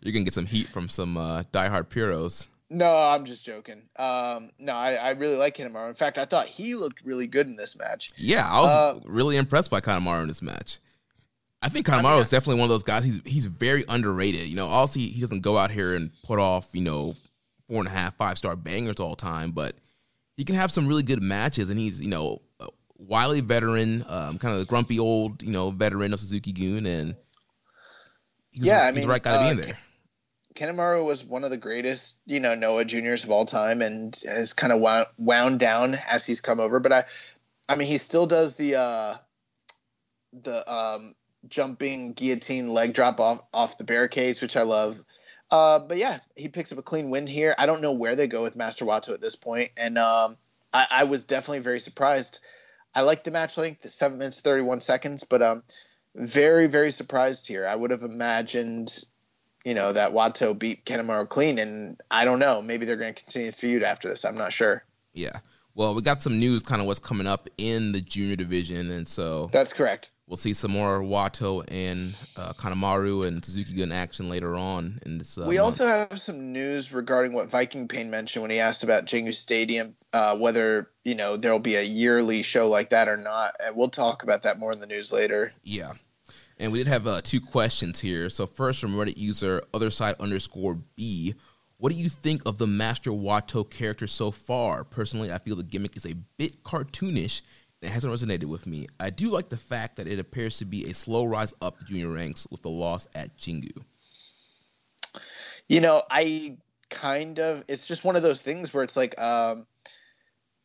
You're 0.00 0.12
gonna 0.12 0.24
get 0.24 0.34
some 0.34 0.46
heat 0.46 0.68
from 0.68 0.88
some 0.88 1.16
uh, 1.16 1.42
diehard 1.52 1.88
puros. 1.88 2.48
No, 2.70 2.94
I'm 2.94 3.24
just 3.24 3.46
joking. 3.46 3.88
Um, 3.96 4.50
no, 4.58 4.74
I, 4.74 4.94
I 4.94 5.10
really 5.10 5.36
like 5.36 5.56
Kanemaru. 5.56 5.88
In 5.88 5.94
fact, 5.94 6.18
I 6.18 6.26
thought 6.26 6.46
he 6.46 6.74
looked 6.74 7.02
really 7.02 7.26
good 7.26 7.46
in 7.46 7.56
this 7.56 7.78
match. 7.78 8.12
Yeah, 8.16 8.46
I 8.46 8.60
was 8.60 8.74
uh, 8.74 9.00
really 9.06 9.36
impressed 9.36 9.70
by 9.70 9.80
Kanemaru 9.80 10.22
in 10.22 10.28
this 10.28 10.42
match. 10.42 10.78
I 11.60 11.68
think 11.68 11.86
Kanemaru 11.86 12.04
I 12.04 12.12
mean, 12.12 12.22
is 12.22 12.30
definitely 12.30 12.60
one 12.60 12.66
of 12.66 12.70
those 12.70 12.84
guys. 12.84 13.04
He's 13.04 13.20
he's 13.24 13.46
very 13.46 13.84
underrated. 13.88 14.46
You 14.46 14.56
know, 14.56 14.66
also 14.66 15.00
he, 15.00 15.08
he 15.08 15.20
doesn't 15.20 15.40
go 15.40 15.58
out 15.58 15.70
here 15.70 15.94
and 15.94 16.10
put 16.22 16.38
off 16.38 16.68
you 16.72 16.82
know 16.82 17.16
four 17.68 17.78
and 17.78 17.88
a 17.88 17.90
half, 17.90 18.16
five 18.16 18.38
star 18.38 18.56
bangers 18.56 19.00
all 19.00 19.10
the 19.10 19.16
time, 19.16 19.50
but 19.50 19.74
he 20.36 20.44
can 20.44 20.54
have 20.54 20.70
some 20.70 20.86
really 20.86 21.02
good 21.02 21.22
matches. 21.22 21.70
And 21.70 21.78
he's 21.78 22.00
you 22.00 22.08
know 22.08 22.42
wily 22.98 23.40
veteran, 23.40 24.04
um, 24.08 24.38
kind 24.38 24.52
of 24.52 24.60
the 24.60 24.66
grumpy 24.66 24.98
old 24.98 25.42
you 25.42 25.50
know 25.50 25.70
veteran 25.70 26.12
of 26.12 26.20
Suzuki 26.20 26.52
Gun, 26.52 26.86
and 26.86 27.16
yeah, 28.52 28.82
I 28.82 28.92
mean, 28.92 29.02
the 29.02 29.08
right 29.08 29.22
guy 29.22 29.32
uh, 29.32 29.38
to 29.38 29.44
be 29.54 29.62
in 29.62 29.64
uh, 29.64 29.66
there. 29.66 29.78
Kanemaru 30.54 31.04
was 31.04 31.24
one 31.24 31.44
of 31.44 31.50
the 31.50 31.56
greatest, 31.56 32.20
you 32.26 32.40
know, 32.40 32.56
Noah 32.56 32.84
juniors 32.84 33.22
of 33.22 33.30
all 33.30 33.46
time, 33.46 33.80
and 33.80 34.20
has 34.26 34.52
kind 34.52 34.72
of 34.72 34.80
wound, 34.80 35.06
wound 35.16 35.60
down 35.60 35.94
as 35.94 36.26
he's 36.26 36.40
come 36.40 36.58
over. 36.58 36.80
But 36.80 36.92
I, 36.92 37.04
I 37.68 37.76
mean, 37.76 37.86
he 37.86 37.96
still 37.98 38.26
does 38.26 38.56
the 38.56 38.76
uh, 38.76 39.16
the 40.32 40.72
um, 40.72 41.14
jumping 41.46 42.12
guillotine 42.12 42.68
leg 42.68 42.94
drop 42.94 43.20
off 43.20 43.40
off 43.52 43.78
the 43.78 43.84
barricades, 43.84 44.42
which 44.42 44.56
I 44.56 44.62
love. 44.62 45.02
Uh, 45.50 45.78
but 45.78 45.96
yeah, 45.96 46.18
he 46.36 46.48
picks 46.48 46.72
up 46.72 46.78
a 46.78 46.82
clean 46.82 47.10
win 47.10 47.26
here. 47.26 47.54
I 47.58 47.66
don't 47.66 47.80
know 47.80 47.92
where 47.92 48.16
they 48.16 48.26
go 48.26 48.42
with 48.42 48.56
Master 48.56 48.84
Wato 48.84 49.14
at 49.14 49.20
this 49.20 49.36
point, 49.36 49.70
and 49.76 49.96
um, 49.96 50.36
I, 50.72 50.86
I, 50.90 51.04
was 51.04 51.24
definitely 51.24 51.60
very 51.60 51.80
surprised. 51.80 52.40
I 52.94 53.00
like 53.00 53.24
the 53.24 53.30
match 53.30 53.56
length, 53.56 53.90
seven 53.90 54.18
minutes 54.18 54.40
thirty 54.40 54.62
one 54.62 54.80
seconds, 54.80 55.24
but 55.24 55.40
um, 55.40 55.62
very 56.14 56.66
very 56.66 56.90
surprised 56.90 57.46
here. 57.46 57.66
I 57.66 57.74
would 57.74 57.92
have 57.92 58.02
imagined, 58.02 58.92
you 59.64 59.74
know, 59.74 59.94
that 59.94 60.12
Wato 60.12 60.58
beat 60.58 60.84
Kanemaru 60.84 61.28
clean, 61.28 61.58
and 61.58 61.98
I 62.10 62.26
don't 62.26 62.40
know. 62.40 62.60
Maybe 62.60 62.84
they're 62.84 62.96
going 62.96 63.14
to 63.14 63.22
continue 63.22 63.50
the 63.50 63.56
feud 63.56 63.82
after 63.82 64.08
this. 64.08 64.26
I'm 64.26 64.36
not 64.36 64.52
sure. 64.52 64.84
Yeah. 65.14 65.40
Well, 65.74 65.94
we 65.94 66.02
got 66.02 66.20
some 66.20 66.38
news, 66.38 66.62
kind 66.62 66.80
of 66.80 66.86
what's 66.86 66.98
coming 66.98 67.26
up 67.26 67.48
in 67.56 67.92
the 67.92 68.00
junior 68.00 68.36
division, 68.36 68.90
and 68.90 69.08
so 69.08 69.48
that's 69.52 69.72
correct. 69.72 70.10
We'll 70.28 70.36
see 70.36 70.52
some 70.52 70.72
more 70.72 71.00
Wato 71.00 71.64
and 71.68 72.14
uh, 72.36 72.52
Kanemaru 72.52 73.26
and 73.26 73.42
Suzuki 73.42 73.72
Gun 73.72 73.90
action 73.90 74.28
later 74.28 74.56
on 74.56 75.00
in 75.06 75.16
this. 75.16 75.38
Uh, 75.38 75.46
we 75.48 75.56
month. 75.56 75.60
also 75.60 75.86
have 75.86 76.20
some 76.20 76.52
news 76.52 76.92
regarding 76.92 77.32
what 77.32 77.48
Viking 77.48 77.88
Pain 77.88 78.10
mentioned 78.10 78.42
when 78.42 78.50
he 78.50 78.58
asked 78.58 78.84
about 78.84 79.06
Jingu 79.06 79.32
Stadium, 79.32 79.96
uh, 80.12 80.36
whether 80.36 80.90
you 81.02 81.14
know 81.14 81.38
there 81.38 81.50
will 81.50 81.60
be 81.60 81.76
a 81.76 81.82
yearly 81.82 82.42
show 82.42 82.68
like 82.68 82.90
that 82.90 83.08
or 83.08 83.16
not. 83.16 83.54
And 83.58 83.74
we'll 83.74 83.88
talk 83.88 84.22
about 84.22 84.42
that 84.42 84.58
more 84.58 84.70
in 84.70 84.80
the 84.80 84.86
news 84.86 85.10
later. 85.10 85.50
Yeah. 85.62 85.92
And 86.58 86.72
we 86.72 86.78
did 86.78 86.88
have 86.88 87.06
uh, 87.06 87.22
two 87.22 87.40
questions 87.40 88.00
here. 88.00 88.28
So 88.28 88.46
first 88.46 88.80
from 88.80 88.94
Reddit 88.94 89.16
user 89.16 89.62
other 89.72 89.90
side 89.90 90.16
underscore 90.20 90.78
B. 90.94 91.34
What 91.78 91.92
do 91.92 91.98
you 91.98 92.08
think 92.08 92.42
of 92.44 92.58
the 92.58 92.66
Master 92.66 93.12
Wato 93.12 93.68
character 93.68 94.08
so 94.08 94.32
far? 94.32 94.82
Personally, 94.82 95.32
I 95.32 95.38
feel 95.38 95.54
the 95.54 95.62
gimmick 95.62 95.96
is 95.96 96.04
a 96.04 96.14
bit 96.36 96.64
cartoonish 96.64 97.40
it 97.80 97.90
hasn't 97.90 98.12
resonated 98.12 98.46
with 98.46 98.66
me. 98.66 98.86
I 98.98 99.10
do 99.10 99.30
like 99.30 99.48
the 99.48 99.56
fact 99.56 99.96
that 99.96 100.08
it 100.08 100.18
appears 100.18 100.58
to 100.58 100.64
be 100.64 100.90
a 100.90 100.94
slow 100.94 101.24
rise 101.24 101.54
up 101.62 101.78
the 101.78 101.84
junior 101.84 102.08
ranks 102.08 102.46
with 102.50 102.62
the 102.62 102.70
loss 102.70 103.06
at 103.14 103.36
Jingu. 103.38 103.84
You 105.68 105.80
know, 105.80 106.02
I 106.10 106.56
kind 106.90 107.38
of 107.38 107.64
it's 107.68 107.86
just 107.86 108.04
one 108.04 108.16
of 108.16 108.22
those 108.22 108.42
things 108.42 108.72
where 108.72 108.82
it's 108.82 108.96
like 108.96 109.20
um 109.20 109.66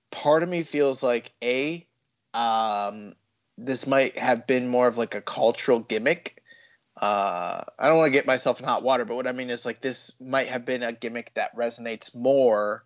part 0.09 0.41
of 0.41 0.49
me 0.49 0.63
feels 0.63 1.03
like 1.03 1.31
a 1.43 1.85
um 2.33 3.13
this 3.57 3.85
might 3.85 4.17
have 4.17 4.47
been 4.47 4.67
more 4.67 4.87
of 4.87 4.97
like 4.97 5.13
a 5.13 5.21
cultural 5.21 5.79
gimmick. 5.79 6.41
Uh, 6.95 7.63
I 7.77 7.87
don't 7.87 7.97
want 7.97 8.07
to 8.07 8.17
get 8.17 8.25
myself 8.25 8.59
in 8.59 8.65
hot 8.65 8.83
water, 8.83 9.05
but 9.05 9.15
what 9.15 9.27
I 9.27 9.31
mean 9.31 9.49
is 9.49 9.65
like 9.65 9.81
this 9.81 10.19
might 10.19 10.47
have 10.47 10.65
been 10.65 10.83
a 10.83 10.93
gimmick 10.93 11.33
that 11.35 11.55
resonates 11.55 12.15
more 12.15 12.83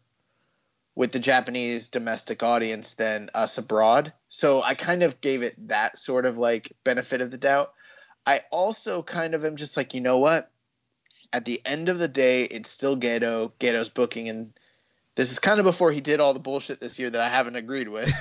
with 0.97 1.11
the 1.11 1.19
Japanese 1.19 1.89
domestic 1.89 2.41
audience 2.41 2.95
than 2.95 3.29
us 3.35 3.59
abroad. 3.59 4.13
So 4.29 4.63
I 4.63 4.73
kind 4.73 5.03
of 5.03 5.21
gave 5.21 5.43
it 5.43 5.67
that 5.67 5.99
sort 5.99 6.25
of 6.25 6.39
like 6.39 6.75
benefit 6.83 7.21
of 7.21 7.29
the 7.29 7.37
doubt. 7.37 7.71
I 8.25 8.41
also 8.49 9.03
kind 9.03 9.35
of 9.35 9.45
am 9.45 9.57
just 9.57 9.77
like, 9.77 9.93
you 9.93 10.01
know 10.01 10.17
what? 10.17 10.49
At 11.31 11.45
the 11.45 11.61
end 11.63 11.89
of 11.89 11.99
the 11.99 12.07
day, 12.07 12.45
it's 12.45 12.71
still 12.71 12.97
Gedo, 12.97 13.51
Gedo's 13.59 13.89
booking, 13.89 14.27
and 14.27 14.53
this 15.13 15.31
is 15.31 15.37
kind 15.37 15.59
of 15.59 15.65
before 15.65 15.91
he 15.91 16.01
did 16.01 16.19
all 16.19 16.33
the 16.33 16.39
bullshit 16.39 16.81
this 16.81 16.97
year 16.97 17.11
that 17.11 17.21
I 17.21 17.29
haven't 17.29 17.57
agreed 17.57 17.89
with. 17.89 18.11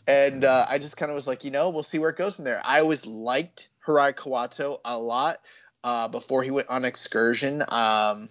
and 0.08 0.46
uh, 0.46 0.64
I 0.66 0.78
just 0.78 0.96
kind 0.96 1.10
of 1.10 1.14
was 1.14 1.26
like, 1.26 1.44
you 1.44 1.50
know, 1.50 1.68
we'll 1.68 1.82
see 1.82 1.98
where 1.98 2.08
it 2.08 2.16
goes 2.16 2.36
from 2.36 2.46
there. 2.46 2.62
I 2.64 2.80
always 2.80 3.04
liked 3.04 3.68
Hirai 3.86 4.14
Kawato 4.14 4.80
a 4.82 4.96
lot 4.96 5.42
uh, 5.82 6.08
before 6.08 6.42
he 6.42 6.50
went 6.50 6.70
on 6.70 6.86
excursion. 6.86 7.62
Um, 7.68 8.30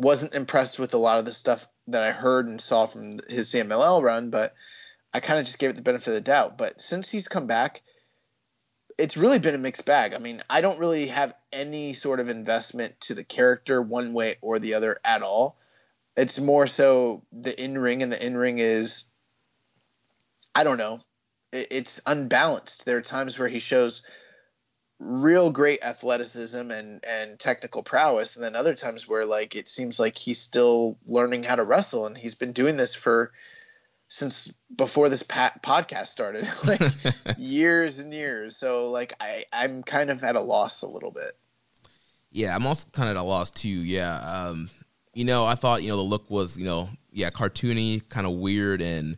wasn't 0.00 0.34
impressed 0.34 0.78
with 0.78 0.94
a 0.94 0.98
lot 0.98 1.18
of 1.18 1.24
the 1.26 1.32
stuff 1.32 1.68
that 1.88 2.02
I 2.02 2.12
heard 2.12 2.48
and 2.48 2.60
saw 2.60 2.86
from 2.86 3.12
his 3.28 3.50
CMLL 3.50 4.02
run, 4.02 4.30
but 4.30 4.54
I 5.12 5.20
kind 5.20 5.38
of 5.38 5.44
just 5.44 5.58
gave 5.58 5.70
it 5.70 5.76
the 5.76 5.82
benefit 5.82 6.08
of 6.08 6.14
the 6.14 6.20
doubt. 6.20 6.56
But 6.56 6.80
since 6.80 7.10
he's 7.10 7.28
come 7.28 7.46
back, 7.46 7.82
it's 8.96 9.16
really 9.16 9.38
been 9.38 9.54
a 9.54 9.58
mixed 9.58 9.84
bag. 9.86 10.14
I 10.14 10.18
mean, 10.18 10.42
I 10.48 10.62
don't 10.62 10.78
really 10.78 11.08
have 11.08 11.34
any 11.52 11.92
sort 11.92 12.20
of 12.20 12.28
investment 12.28 12.98
to 13.02 13.14
the 13.14 13.24
character 13.24 13.82
one 13.82 14.14
way 14.14 14.36
or 14.40 14.58
the 14.58 14.74
other 14.74 14.98
at 15.04 15.22
all. 15.22 15.56
It's 16.16 16.40
more 16.40 16.66
so 16.66 17.22
the 17.32 17.62
in 17.62 17.78
ring, 17.78 18.02
and 18.02 18.10
the 18.10 18.24
in 18.24 18.36
ring 18.36 18.58
is, 18.58 19.08
I 20.54 20.64
don't 20.64 20.78
know, 20.78 21.00
it's 21.52 22.00
unbalanced. 22.06 22.86
There 22.86 22.96
are 22.96 23.02
times 23.02 23.38
where 23.38 23.48
he 23.48 23.58
shows 23.58 24.02
real 25.00 25.50
great 25.50 25.82
athleticism 25.82 26.70
and 26.70 27.02
and 27.04 27.38
technical 27.38 27.82
prowess. 27.82 28.36
And 28.36 28.44
then 28.44 28.54
other 28.54 28.74
times 28.74 29.08
where 29.08 29.24
like 29.24 29.56
it 29.56 29.66
seems 29.66 29.98
like 29.98 30.16
he's 30.16 30.38
still 30.38 30.98
learning 31.06 31.42
how 31.42 31.56
to 31.56 31.64
wrestle 31.64 32.06
and 32.06 32.16
he's 32.16 32.34
been 32.34 32.52
doing 32.52 32.76
this 32.76 32.94
for 32.94 33.32
since 34.08 34.52
before 34.74 35.08
this 35.08 35.22
podcast 35.22 36.08
started 36.08 36.48
like 36.64 36.80
years 37.38 37.98
and 37.98 38.12
years. 38.12 38.56
So 38.56 38.90
like 38.90 39.14
i 39.18 39.46
i'm 39.52 39.82
kind 39.82 40.10
of 40.10 40.22
at 40.22 40.36
a 40.36 40.40
loss 40.40 40.82
a 40.82 40.88
little 40.88 41.10
bit. 41.10 41.36
Yeah 42.30 42.54
i'm 42.54 42.66
also 42.66 42.86
kind 42.92 43.08
of 43.08 43.16
at 43.16 43.20
a 43.20 43.24
loss 43.24 43.50
too 43.50 43.68
yeah 43.68 44.16
um 44.18 44.70
you 45.14 45.24
know 45.24 45.44
i 45.44 45.56
thought 45.56 45.82
you 45.82 45.88
know 45.88 45.96
the 45.96 46.02
look 46.02 46.30
was 46.30 46.56
you 46.56 46.64
know 46.64 46.88
yeah 47.10 47.28
cartoony 47.30 48.08
kind 48.08 48.24
of 48.24 48.34
weird 48.34 48.80
and 48.80 49.16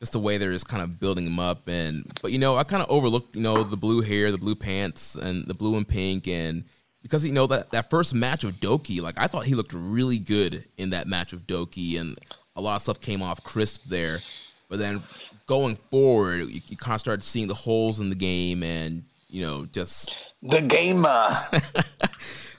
just 0.00 0.12
the 0.12 0.18
way 0.18 0.38
they're 0.38 0.52
just 0.52 0.68
kind 0.68 0.82
of 0.82 0.98
building 0.98 1.26
him 1.26 1.38
up 1.38 1.68
and 1.68 2.04
but 2.22 2.32
you 2.32 2.38
know 2.38 2.56
i 2.56 2.64
kind 2.64 2.82
of 2.82 2.90
overlooked 2.90 3.36
you 3.36 3.42
know 3.42 3.62
the 3.62 3.76
blue 3.76 4.00
hair 4.00 4.32
the 4.32 4.38
blue 4.38 4.54
pants 4.54 5.14
and 5.14 5.46
the 5.46 5.54
blue 5.54 5.76
and 5.76 5.86
pink 5.86 6.26
and 6.26 6.64
because 7.02 7.24
you 7.24 7.32
know 7.32 7.46
that 7.46 7.70
that 7.70 7.90
first 7.90 8.14
match 8.14 8.42
of 8.44 8.54
Douki 8.54 9.00
like 9.00 9.18
i 9.18 9.26
thought 9.26 9.44
he 9.44 9.54
looked 9.54 9.72
really 9.74 10.18
good 10.18 10.64
in 10.78 10.90
that 10.90 11.06
match 11.06 11.32
of 11.32 11.46
Douki 11.46 12.00
and 12.00 12.18
a 12.56 12.60
lot 12.60 12.76
of 12.76 12.82
stuff 12.82 13.00
came 13.00 13.22
off 13.22 13.42
crisp 13.42 13.84
there. 13.86 14.20
But 14.68 14.78
then 14.78 15.02
going 15.46 15.76
forward 15.76 16.48
you, 16.48 16.60
you 16.68 16.76
kind 16.76 16.94
of 16.94 17.00
started 17.00 17.24
seeing 17.24 17.48
the 17.48 17.54
holes 17.54 18.00
in 18.00 18.08
the 18.08 18.14
game 18.14 18.62
and 18.62 19.02
you 19.28 19.44
know 19.44 19.66
just 19.66 20.34
the 20.42 20.60
gamer. 20.60 21.32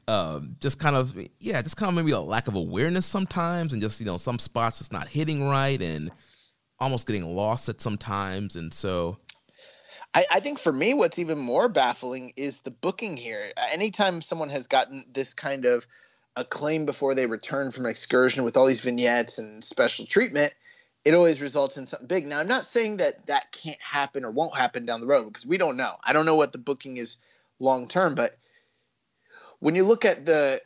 Um, 0.07 0.57
just 0.59 0.77
kind 0.77 0.95
of 0.95 1.15
yeah 1.39 1.61
just 1.61 1.77
kind 1.77 1.87
of 1.87 1.95
maybe 1.95 2.11
a 2.11 2.19
lack 2.19 2.47
of 2.49 2.55
awareness 2.55 3.05
sometimes 3.05 3.71
and 3.71 3.81
just 3.81 3.99
you 4.01 4.05
know 4.05 4.17
some 4.17 4.39
spots 4.39 4.79
just 4.79 4.91
not 4.91 5.07
hitting 5.07 5.47
right 5.47 5.81
and 5.81 6.11
almost 6.81 7.07
getting 7.07 7.35
lost 7.35 7.69
at 7.69 7.79
sometimes, 7.79 8.55
and 8.55 8.73
so. 8.73 9.17
I, 10.13 10.25
I 10.29 10.39
think 10.41 10.59
for 10.59 10.73
me, 10.73 10.93
what's 10.93 11.19
even 11.19 11.37
more 11.37 11.69
baffling 11.69 12.33
is 12.35 12.59
the 12.59 12.71
booking 12.71 13.15
here. 13.15 13.51
Anytime 13.71 14.21
someone 14.21 14.49
has 14.49 14.67
gotten 14.67 15.05
this 15.13 15.33
kind 15.33 15.65
of 15.65 15.85
acclaim 16.35 16.85
before 16.85 17.13
they 17.15 17.27
return 17.27 17.71
from 17.71 17.85
an 17.85 17.91
excursion 17.91 18.43
with 18.43 18.57
all 18.57 18.65
these 18.65 18.81
vignettes 18.81 19.37
and 19.37 19.63
special 19.63 20.05
treatment, 20.05 20.53
it 21.05 21.13
always 21.13 21.41
results 21.41 21.77
in 21.77 21.85
something 21.85 22.07
big. 22.07 22.25
Now, 22.25 22.39
I'm 22.39 22.47
not 22.47 22.65
saying 22.65 22.97
that 22.97 23.27
that 23.27 23.51
can't 23.51 23.81
happen 23.81 24.25
or 24.25 24.31
won't 24.31 24.57
happen 24.57 24.85
down 24.85 25.01
the 25.01 25.07
road 25.07 25.25
because 25.25 25.45
we 25.45 25.57
don't 25.57 25.77
know. 25.77 25.95
I 26.03 26.13
don't 26.13 26.25
know 26.25 26.35
what 26.35 26.51
the 26.51 26.57
booking 26.57 26.97
is 26.97 27.17
long 27.59 27.87
term, 27.87 28.15
but 28.15 28.31
when 29.59 29.75
you 29.75 29.83
look 29.83 30.05
at 30.05 30.25
the 30.25 30.59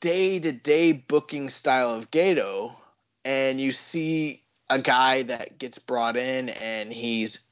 day 0.00 0.38
to 0.38 0.52
day 0.52 0.92
booking 0.92 1.48
style 1.48 1.94
of 1.94 2.10
Gedo 2.10 2.74
and 3.24 3.60
you 3.60 3.72
see 3.72 4.42
a 4.70 4.78
guy 4.78 5.24
that 5.24 5.58
gets 5.58 5.78
brought 5.78 6.16
in 6.16 6.48
and 6.48 6.92
he's 6.92 7.44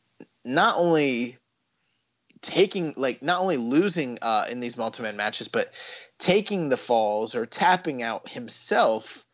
not 0.44 0.76
only 0.78 1.36
taking 2.40 2.94
like 2.96 3.22
not 3.22 3.40
only 3.40 3.56
losing 3.56 4.18
uh, 4.22 4.46
in 4.48 4.60
these 4.60 4.78
multi-man 4.78 5.16
matches 5.16 5.48
but 5.48 5.72
taking 6.18 6.68
the 6.68 6.76
falls 6.76 7.34
or 7.34 7.44
tapping 7.44 8.02
out 8.02 8.28
himself 8.28 9.26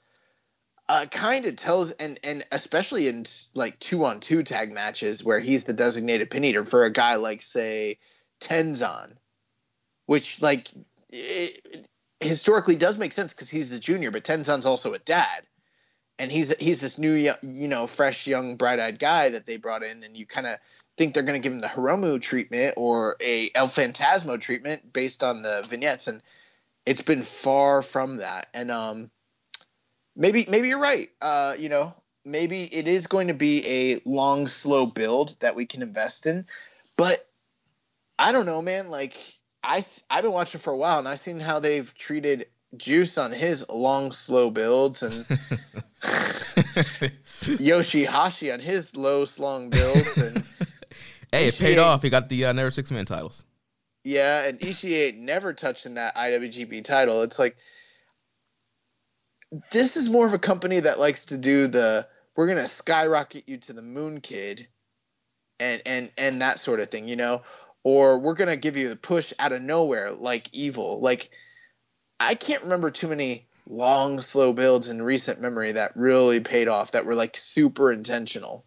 uh, 0.89 1.05
kind 1.11 1.45
of 1.45 1.57
tells 1.57 1.91
and 1.93 2.19
and 2.25 2.45
especially 2.51 3.07
in 3.07 3.25
like 3.55 3.79
two 3.79 4.05
on 4.07 4.21
two 4.21 4.43
tag 4.43 4.73
matches 4.73 5.23
where 5.23 5.41
he's 5.41 5.65
the 5.65 5.75
designated 5.75 6.31
pin 6.31 6.45
eater 6.45 6.65
for 6.65 6.85
a 6.85 6.93
guy 6.93 7.17
like 7.17 7.43
say 7.43 7.99
Tenzan 8.41 9.13
which 10.07 10.41
like 10.41 10.71
it, 11.11 11.87
historically 12.21 12.77
does 12.77 12.97
make 12.97 13.13
sense 13.13 13.35
because 13.35 13.51
he's 13.51 13.69
the 13.69 13.79
junior 13.79 14.11
but 14.11 14.25
Tenzan's 14.25 14.67
also 14.67 14.95
a 14.95 14.99
dad 14.99 15.45
and 16.19 16.31
he's 16.31 16.55
he's 16.57 16.81
this 16.81 16.99
new 16.99 17.15
you 17.43 17.69
know 17.69 17.87
fresh 17.87 18.27
young 18.27 18.57
bright-eyed 18.57 18.99
guy 18.99 19.31
that 19.31 19.47
they 19.47 19.57
brought 19.57 19.83
in 19.83 20.05
and 20.05 20.17
you 20.17 20.27
kind 20.27 20.47
of 20.47 20.59
think 20.97 21.13
they're 21.13 21.25
going 21.25 21.41
to 21.41 21.45
give 21.45 21.53
him 21.53 21.61
the 21.61 21.67
Hiromu 21.67 22.21
treatment 22.21 22.75
or 22.77 23.17
a 23.21 23.51
El 23.55 23.67
Phantasmo 23.67 24.41
treatment 24.41 24.93
based 24.93 25.25
on 25.25 25.43
the 25.43 25.65
vignettes 25.69 26.09
and 26.09 26.23
it's 26.87 27.03
been 27.03 27.23
far 27.23 27.83
from 27.83 28.19
that. 28.19 28.49
And 28.55 28.71
um 28.71 29.11
maybe 30.15 30.47
maybe 30.49 30.69
you're 30.69 30.81
right. 30.81 31.11
Uh 31.21 31.55
you 31.59 31.69
know 31.69 31.95
maybe 32.25 32.63
it 32.63 32.89
is 32.89 33.07
going 33.07 33.29
to 33.29 33.35
be 33.35 33.67
a 33.67 34.01
long 34.05 34.47
slow 34.47 34.87
build 34.87 35.37
that 35.41 35.57
we 35.57 35.67
can 35.67 35.83
invest 35.83 36.27
in 36.27 36.47
but 36.97 37.27
I 38.19 38.33
don't 38.33 38.47
know 38.47 38.63
man. 38.63 38.89
Like 38.89 39.17
I 39.65 39.83
I've 40.09 40.23
been 40.23 40.33
watching 40.33 40.61
for 40.61 40.73
a 40.73 40.77
while 40.77 41.01
and 41.01 41.09
I've 41.09 41.19
seen 41.19 41.41
how 41.41 41.59
they've 41.59 41.93
treated 41.95 42.47
Juice 42.77 43.19
on 43.19 43.33
his 43.33 43.69
long 43.69 44.13
slow 44.13 44.51
builds 44.51 45.03
and 45.03 45.13
Yoshihashi 47.43 48.53
on 48.53 48.61
his 48.61 48.97
low 48.97 49.25
slung 49.25 49.71
builds 49.71 50.19
and 50.19 50.39
hey, 51.33 51.49
it 51.49 51.59
paid 51.59 51.79
off. 51.79 52.03
He 52.03 52.11
got 52.11 52.29
the 52.29 52.47
uh, 52.47 52.53
never 52.53 52.71
six 52.71 52.91
man 52.91 53.05
titles. 53.05 53.45
Yeah, 54.05 54.45
and 54.45 54.61
Ishii 54.61 55.09
ain't 55.09 55.19
never 55.19 55.55
touching 55.55 55.95
that 55.95 56.15
IWGP 56.15 56.85
title. 56.85 57.23
It's 57.23 57.39
like 57.39 57.57
this 59.71 59.97
is 59.97 60.11
more 60.11 60.27
of 60.27 60.35
a 60.35 60.39
company 60.39 60.81
that 60.81 60.99
likes 60.99 61.27
to 61.27 61.39
do 61.39 61.67
the 61.67 62.07
we're 62.37 62.49
gonna 62.49 62.67
skyrocket 62.67 63.49
you 63.49 63.59
to 63.59 63.73
the 63.73 63.83
moon, 63.83 64.21
kid, 64.21 64.67
and 65.61 65.83
and 65.87 66.13
and 66.19 66.43
that 66.43 66.61
sort 66.61 66.81
of 66.81 66.91
thing, 66.91 67.09
you 67.09 67.17
know, 67.17 67.43
or 67.83 68.19
we're 68.19 68.35
gonna 68.35 68.57
give 68.57 68.77
you 68.77 68.89
the 68.89 68.97
push 68.97 69.33
out 69.39 69.53
of 69.53 69.63
nowhere 69.63 70.11
like 70.11 70.51
evil. 70.53 71.01
Like 71.01 71.31
I 72.21 72.35
can't 72.35 72.63
remember 72.63 72.91
too 72.91 73.09
many 73.09 73.47
long, 73.69 74.21
slow 74.21 74.53
builds 74.53 74.89
in 74.89 75.03
recent 75.03 75.41
memory 75.41 75.73
that 75.73 75.97
really 75.97 76.41
paid 76.41 76.69
off 76.69 76.93
that 76.93 77.07
were 77.07 77.15
like 77.15 77.37
super 77.37 77.93
intentional. 77.93 78.65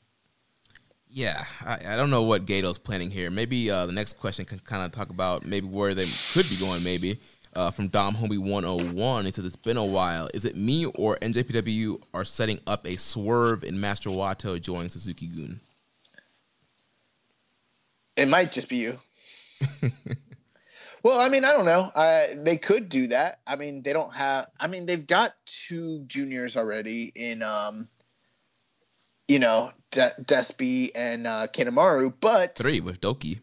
Yeah, 1.09 1.45
I, 1.65 1.79
I 1.87 1.95
don't 1.95 2.09
know 2.09 2.23
what 2.23 2.45
Gedo's 2.45 2.77
planning 2.77 3.09
here. 3.09 3.29
Maybe 3.29 3.71
uh, 3.71 3.85
the 3.85 3.93
next 3.93 4.19
question 4.19 4.45
can 4.45 4.59
kind 4.59 4.85
of 4.85 4.91
talk 4.91 5.09
about 5.09 5.45
maybe 5.45 5.67
where 5.67 5.93
they 5.93 6.05
could 6.33 6.49
be 6.49 6.57
going. 6.57 6.83
Maybe 6.83 7.19
uh, 7.55 7.71
from 7.71 7.87
Dom 7.87 8.15
Homie 8.15 8.37
101, 8.37 9.25
it 9.25 9.35
says 9.35 9.45
it's 9.45 9.55
been 9.55 9.77
a 9.77 9.85
while. 9.85 10.29
Is 10.33 10.45
it 10.45 10.55
me 10.55 10.85
or 10.85 11.17
NJPW 11.17 12.01
are 12.13 12.25
setting 12.25 12.59
up 12.67 12.85
a 12.85 12.97
swerve 12.97 13.63
in 13.63 13.79
Master 13.79 14.09
Wato 14.09 14.61
joining 14.61 14.89
Suzuki-gun? 14.89 15.59
It 18.15 18.27
might 18.27 18.51
just 18.51 18.69
be 18.69 18.77
you. 18.77 18.99
Well, 21.07 21.21
I 21.21 21.29
mean, 21.29 21.45
I 21.45 21.53
don't 21.53 21.63
know. 21.63 21.89
Uh, 21.95 22.25
they 22.35 22.57
could 22.57 22.89
do 22.89 23.07
that. 23.07 23.39
I 23.47 23.55
mean, 23.55 23.81
they 23.81 23.93
don't 23.93 24.13
have. 24.13 24.47
I 24.59 24.67
mean, 24.67 24.85
they've 24.85 25.07
got 25.07 25.33
two 25.45 26.03
juniors 26.05 26.57
already 26.57 27.09
in, 27.15 27.41
um, 27.41 27.87
you 29.25 29.39
know, 29.39 29.71
De- 29.91 30.15
Despy 30.21 30.91
and 30.93 31.25
uh, 31.25 31.47
Kanemaru, 31.47 32.13
but 32.19 32.57
three 32.57 32.81
with 32.81 32.99
Douki. 32.99 33.39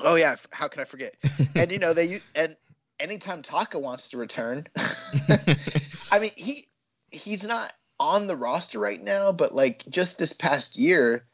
Oh 0.00 0.16
yeah, 0.16 0.34
how 0.50 0.66
can 0.66 0.80
I 0.80 0.84
forget? 0.84 1.14
and 1.54 1.70
you 1.70 1.78
know 1.78 1.94
they 1.94 2.20
and 2.34 2.56
anytime 2.98 3.42
Taka 3.42 3.78
wants 3.78 4.08
to 4.08 4.18
return, 4.18 4.66
I 6.10 6.18
mean 6.18 6.32
he 6.34 6.66
he's 7.12 7.46
not 7.46 7.72
on 8.00 8.26
the 8.26 8.34
roster 8.34 8.80
right 8.80 9.00
now, 9.00 9.30
but 9.30 9.54
like 9.54 9.84
just 9.88 10.18
this 10.18 10.32
past 10.32 10.76
year, 10.76 11.24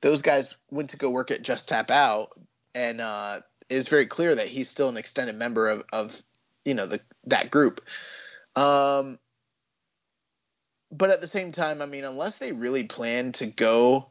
those 0.00 0.22
guys 0.22 0.56
went 0.72 0.90
to 0.90 0.96
go 0.96 1.08
work 1.08 1.30
at 1.30 1.42
Just 1.42 1.68
Tap 1.68 1.92
Out, 1.92 2.30
and 2.74 3.00
uh, 3.00 3.42
is 3.70 3.88
very 3.88 4.06
clear 4.06 4.34
that 4.34 4.48
he's 4.48 4.68
still 4.68 4.88
an 4.88 4.96
extended 4.96 5.36
member 5.36 5.68
of, 5.68 5.84
of 5.92 6.22
you 6.64 6.74
know 6.74 6.86
the 6.86 7.00
that 7.26 7.50
group. 7.50 7.80
Um, 8.56 9.18
but 10.92 11.10
at 11.10 11.20
the 11.20 11.28
same 11.28 11.52
time, 11.52 11.80
I 11.80 11.86
mean, 11.86 12.04
unless 12.04 12.38
they 12.38 12.52
really 12.52 12.84
plan 12.84 13.32
to 13.32 13.46
go, 13.46 14.10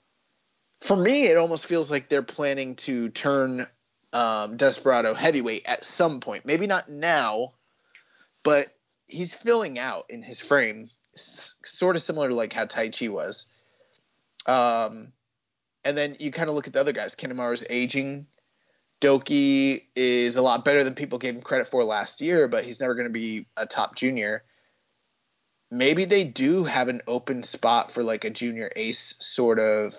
for 0.81 0.95
me, 0.95 1.27
it 1.27 1.37
almost 1.37 1.65
feels 1.65 1.91
like 1.91 2.07
they're 2.07 2.21
planning 2.23 2.75
to 2.77 3.09
turn 3.09 3.67
um, 4.13 4.57
Desperado 4.57 5.13
heavyweight 5.13 5.63
at 5.65 5.85
some 5.85 6.21
point. 6.21 6.45
Maybe 6.45 6.67
not 6.67 6.89
now, 6.89 7.53
but 8.43 8.67
he's 9.07 9.35
filling 9.35 9.77
out 9.77 10.05
in 10.09 10.23
his 10.23 10.39
frame, 10.39 10.89
s- 11.15 11.55
sort 11.65 11.95
of 11.95 12.01
similar 12.01 12.29
to 12.29 12.35
like 12.35 12.53
how 12.53 12.65
Taichi 12.65 13.09
was. 13.09 13.49
Um, 14.45 15.11
and 15.83 15.97
then 15.97 16.15
you 16.19 16.31
kind 16.31 16.49
of 16.49 16.55
look 16.55 16.67
at 16.67 16.73
the 16.73 16.79
other 16.79 16.93
guys. 16.93 17.15
Kanemaru's 17.15 17.65
aging. 17.69 18.27
Douki 19.01 19.83
is 19.95 20.35
a 20.35 20.41
lot 20.41 20.65
better 20.65 20.83
than 20.83 20.95
people 20.95 21.17
gave 21.17 21.35
him 21.35 21.41
credit 21.41 21.67
for 21.67 21.83
last 21.83 22.21
year, 22.21 22.47
but 22.47 22.65
he's 22.65 22.79
never 22.79 22.95
going 22.95 23.07
to 23.07 23.13
be 23.13 23.45
a 23.55 23.65
top 23.65 23.95
junior. 23.95 24.43
Maybe 25.71 26.05
they 26.05 26.23
do 26.23 26.63
have 26.63 26.87
an 26.87 27.01
open 27.07 27.43
spot 27.43 27.91
for 27.91 28.03
like 28.03 28.25
a 28.25 28.29
junior 28.29 28.71
ace 28.75 29.15
sort 29.19 29.59
of 29.59 29.95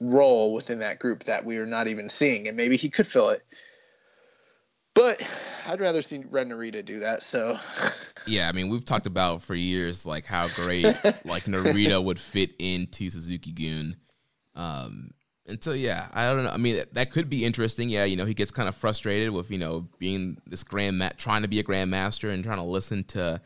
role 0.00 0.54
within 0.54 0.80
that 0.80 0.98
group 0.98 1.24
that 1.24 1.44
we 1.44 1.58
are 1.58 1.66
not 1.66 1.86
even 1.86 2.08
seeing, 2.08 2.48
and 2.48 2.56
maybe 2.56 2.76
he 2.76 2.90
could 2.90 3.06
fill 3.06 3.30
it. 3.30 3.42
But 4.94 5.22
I'd 5.66 5.80
rather 5.80 6.02
see 6.02 6.24
Ren 6.28 6.48
Narita 6.48 6.84
do 6.84 7.00
that. 7.00 7.22
So 7.22 7.58
Yeah, 8.26 8.48
I 8.48 8.52
mean, 8.52 8.68
we've 8.68 8.84
talked 8.84 9.06
about 9.06 9.42
for 9.42 9.54
years 9.54 10.06
like 10.06 10.24
how 10.24 10.48
great 10.48 10.84
like 11.24 11.44
Narita 11.44 12.02
would 12.02 12.18
fit 12.18 12.52
into 12.58 13.10
Suzuki 13.10 13.52
Gun. 13.52 13.96
Um, 14.54 15.10
and 15.46 15.62
so 15.62 15.72
yeah, 15.72 16.08
I 16.12 16.26
don't 16.26 16.44
know. 16.44 16.50
I 16.50 16.56
mean, 16.56 16.82
that 16.92 17.10
could 17.10 17.28
be 17.28 17.44
interesting. 17.44 17.88
Yeah, 17.88 18.04
you 18.04 18.16
know, 18.16 18.24
he 18.24 18.34
gets 18.34 18.50
kind 18.50 18.68
of 18.68 18.74
frustrated 18.76 19.30
with 19.30 19.50
you 19.50 19.58
know 19.58 19.88
being 19.98 20.36
this 20.46 20.62
grand 20.64 20.98
ma- 20.98 21.10
trying 21.16 21.42
to 21.42 21.48
be 21.48 21.58
a 21.58 21.64
grandmaster 21.64 22.32
and 22.32 22.44
trying 22.44 22.58
to 22.58 22.64
listen 22.64 23.04
to 23.04 23.40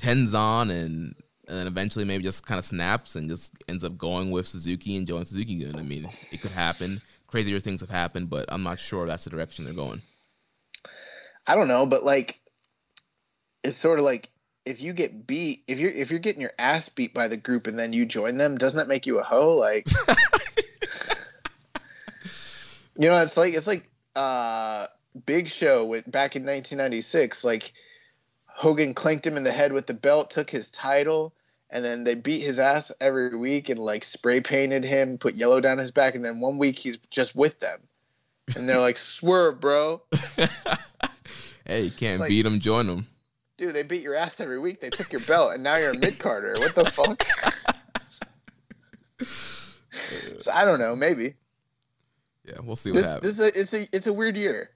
Tenzan 0.00 0.70
and 0.70 1.14
and 1.46 1.58
then 1.58 1.66
eventually 1.66 2.04
maybe 2.04 2.24
just 2.24 2.46
kind 2.46 2.58
of 2.58 2.64
snaps 2.64 3.16
and 3.16 3.28
just 3.28 3.52
ends 3.68 3.84
up 3.84 3.98
going 3.98 4.30
with 4.30 4.48
Suzuki 4.48 4.96
and 4.96 5.06
joining 5.06 5.26
Suzuki 5.26 5.62
Gun. 5.62 5.78
I 5.78 5.82
mean, 5.82 6.08
it 6.32 6.40
could 6.40 6.52
happen. 6.52 7.02
Crazier 7.26 7.60
things 7.60 7.82
have 7.82 7.90
happened, 7.90 8.30
but 8.30 8.46
I'm 8.48 8.62
not 8.62 8.78
sure 8.78 9.06
that's 9.06 9.24
the 9.24 9.30
direction 9.30 9.64
they're 9.64 9.74
going. 9.74 10.00
I 11.46 11.54
don't 11.54 11.68
know, 11.68 11.84
but 11.84 12.04
like 12.04 12.40
it's 13.62 13.76
sort 13.76 13.98
of 13.98 14.04
like 14.04 14.30
if 14.64 14.82
you 14.82 14.92
get 14.92 15.26
beat, 15.26 15.64
if 15.66 15.78
you're 15.78 15.90
if 15.90 16.10
you're 16.10 16.20
getting 16.20 16.40
your 16.40 16.52
ass 16.58 16.88
beat 16.88 17.12
by 17.12 17.28
the 17.28 17.36
group 17.36 17.66
and 17.66 17.78
then 17.78 17.92
you 17.92 18.06
join 18.06 18.38
them, 18.38 18.56
doesn't 18.56 18.78
that 18.78 18.88
make 18.88 19.06
you 19.06 19.18
a 19.18 19.22
hoe? 19.22 19.50
Like, 19.50 19.86
you 22.96 23.08
know, 23.08 23.22
it's 23.22 23.36
like 23.36 23.54
it's 23.54 23.66
like 23.66 23.88
uh, 24.14 24.86
Big 25.26 25.48
Show 25.48 25.84
went 25.86 26.10
back 26.10 26.36
in 26.36 26.42
1996. 26.42 27.44
Like 27.44 27.72
Hogan 28.46 28.94
clanked 28.94 29.26
him 29.26 29.36
in 29.36 29.44
the 29.44 29.52
head 29.52 29.72
with 29.72 29.86
the 29.86 29.94
belt, 29.94 30.30
took 30.30 30.50
his 30.50 30.70
title, 30.70 31.34
and 31.70 31.84
then 31.84 32.04
they 32.04 32.14
beat 32.14 32.42
his 32.42 32.58
ass 32.58 32.92
every 33.00 33.36
week 33.36 33.68
and 33.68 33.78
like 33.78 34.04
spray 34.04 34.40
painted 34.40 34.84
him, 34.84 35.18
put 35.18 35.34
yellow 35.34 35.60
down 35.60 35.78
his 35.78 35.90
back, 35.90 36.14
and 36.14 36.24
then 36.24 36.40
one 36.40 36.58
week 36.58 36.78
he's 36.78 36.98
just 37.10 37.34
with 37.34 37.58
them, 37.60 37.80
and 38.54 38.68
they're 38.68 38.80
like, 38.80 38.98
"Swerve, 38.98 39.60
bro." 39.60 40.02
hey, 41.66 41.82
you 41.82 41.90
can't 41.90 42.20
like- 42.20 42.28
beat 42.28 42.46
him, 42.46 42.60
join 42.60 42.88
him. 42.88 43.06
Dude, 43.56 43.72
they 43.72 43.84
beat 43.84 44.02
your 44.02 44.16
ass 44.16 44.40
every 44.40 44.58
week. 44.58 44.80
They 44.80 44.90
took 44.90 45.12
your 45.12 45.20
belt, 45.20 45.54
and 45.54 45.62
now 45.62 45.76
you're 45.76 45.92
a 45.92 45.98
mid 45.98 46.18
carder. 46.18 46.54
What 46.58 46.74
the 46.74 46.86
fuck? 46.86 47.24
so 50.40 50.50
I 50.52 50.64
don't 50.64 50.80
know. 50.80 50.96
Maybe 50.96 51.34
Yeah, 52.44 52.58
we'll 52.62 52.76
see 52.76 52.90
what 52.90 52.98
this 52.98 53.10
happens. 53.10 53.36
this 53.36 53.54
is 53.54 53.56
a, 53.56 53.60
it's 53.60 53.74
a 53.74 53.96
it's 53.96 54.06
a 54.06 54.12
weird 54.12 54.36
year. 54.36 54.70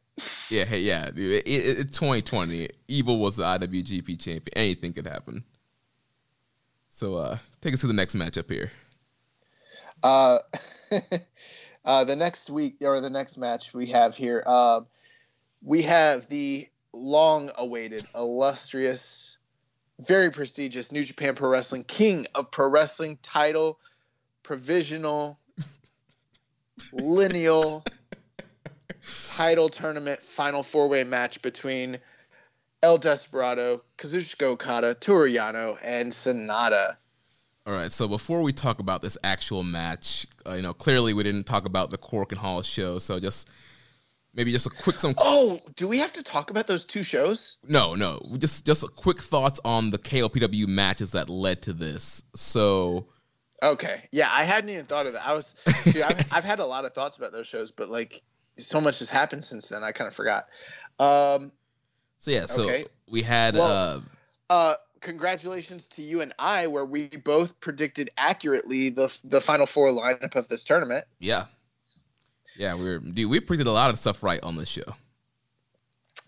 Yeah, 0.50 0.64
hey, 0.64 0.80
yeah, 0.80 1.10
dude. 1.10 1.32
It, 1.32 1.46
it, 1.46 1.78
it's 1.78 1.98
2020. 1.98 2.68
Evil 2.88 3.18
was 3.18 3.36
the 3.36 3.44
IWGP 3.44 4.18
champion. 4.18 4.56
Anything 4.56 4.92
could 4.92 5.06
happen. 5.06 5.44
So, 6.88 7.14
uh, 7.14 7.38
take 7.60 7.74
us 7.74 7.82
to 7.82 7.86
the 7.86 7.92
next 7.92 8.16
matchup 8.16 8.50
here. 8.50 8.72
Uh, 10.02 10.40
uh, 11.84 12.04
the 12.04 12.16
next 12.16 12.50
week 12.50 12.78
or 12.82 13.00
the 13.00 13.10
next 13.10 13.38
match 13.38 13.72
we 13.72 13.86
have 13.86 14.16
here, 14.16 14.42
um, 14.46 14.86
we 15.62 15.82
have 15.82 16.28
the 16.28 16.68
long-awaited, 16.92 18.06
illustrious, 18.14 19.38
very 20.00 20.30
prestigious 20.30 20.90
New 20.90 21.04
Japan 21.04 21.34
Pro 21.34 21.50
Wrestling 21.50 21.84
King 21.84 22.26
of 22.34 22.50
Pro 22.50 22.68
Wrestling 22.68 23.18
title, 23.22 23.78
provisional, 24.42 25.38
lineal 26.92 27.84
title 29.36 29.68
tournament 29.68 30.20
final 30.20 30.62
four-way 30.62 31.04
match 31.04 31.40
between 31.42 31.98
El 32.82 32.98
Desperado, 32.98 33.82
Kazuchika 33.96 34.44
Okada, 34.44 34.94
Toru 34.94 35.28
Yano, 35.28 35.76
and 35.82 36.12
Sanada. 36.12 36.96
All 37.66 37.74
right. 37.74 37.92
So 37.92 38.08
before 38.08 38.40
we 38.40 38.52
talk 38.52 38.78
about 38.78 39.02
this 39.02 39.18
actual 39.22 39.62
match, 39.62 40.26
uh, 40.46 40.56
you 40.56 40.62
know, 40.62 40.72
clearly 40.72 41.12
we 41.12 41.22
didn't 41.22 41.44
talk 41.44 41.66
about 41.66 41.90
the 41.90 41.98
Korakuen 41.98 42.38
Hall 42.38 42.62
show. 42.62 42.98
So 42.98 43.20
just 43.20 43.50
maybe 44.32 44.52
just 44.52 44.66
a 44.66 44.70
quick 44.70 44.98
some. 44.98 45.14
Oh, 45.18 45.60
do 45.76 45.86
we 45.86 45.98
have 45.98 46.12
to 46.14 46.22
talk 46.22 46.50
about 46.50 46.66
those 46.66 46.86
two 46.86 47.02
shows? 47.02 47.58
No, 47.64 47.94
no, 47.94 48.22
just 48.38 48.64
just 48.64 48.84
a 48.84 48.88
quick 48.88 49.18
thoughts 49.18 49.60
on 49.64 49.90
the 49.90 49.98
KOPW 49.98 50.66
matches 50.66 51.12
that 51.12 51.28
led 51.28 51.62
to 51.62 51.72
this. 51.72 52.22
So 52.34 53.08
Okay. 53.62 54.08
Yeah, 54.12 54.28
I 54.32 54.44
hadn't 54.44 54.70
even 54.70 54.84
thought 54.86 55.06
of 55.06 55.14
that. 55.14 55.26
I 55.26 55.32
was, 55.34 55.54
dude, 55.84 56.02
I've, 56.02 56.32
I've 56.32 56.44
had 56.44 56.58
a 56.60 56.64
lot 56.66 56.84
of 56.84 56.92
thoughts 56.94 57.16
about 57.18 57.32
those 57.32 57.46
shows, 57.46 57.70
but 57.72 57.88
like 57.88 58.22
so 58.58 58.80
much 58.80 59.00
has 59.00 59.10
happened 59.10 59.44
since 59.44 59.68
then. 59.68 59.82
I 59.82 59.92
kind 59.92 60.06
of 60.08 60.14
forgot. 60.14 60.46
Um, 61.00 61.52
so 62.18 62.30
yeah. 62.30 62.46
So 62.46 62.62
Okay. 62.64 62.86
we 63.10 63.22
had 63.22 63.54
Well- 63.54 64.02
uh, 64.50 64.52
uh, 64.52 64.74
congratulations 65.00 65.88
to 65.88 66.02
you 66.02 66.20
and 66.20 66.32
I, 66.38 66.66
where 66.68 66.84
we 66.84 67.08
both 67.08 67.58
predicted 67.60 68.10
accurately 68.16 68.90
the 68.90 69.16
the 69.24 69.40
final 69.40 69.66
four 69.66 69.88
lineup 69.90 70.34
of 70.36 70.48
this 70.48 70.64
tournament. 70.64 71.04
yeah, 71.18 71.44
yeah. 72.56 72.74
We 72.74 72.84
were 72.84 72.98
dude. 72.98 73.28
We 73.30 73.40
predicted 73.40 73.66
a 73.66 73.72
lot 73.72 73.90
of 73.90 73.98
stuff 73.98 74.22
right 74.22 74.42
on 74.42 74.56
this 74.56 74.68
show. 74.68 74.94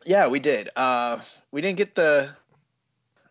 Yeah, 0.05 0.29
we 0.29 0.38
did. 0.40 0.69
Uh, 0.77 1.21
we 1.51 1.61
didn't 1.61 1.79
get 1.79 1.95
the 1.95 2.31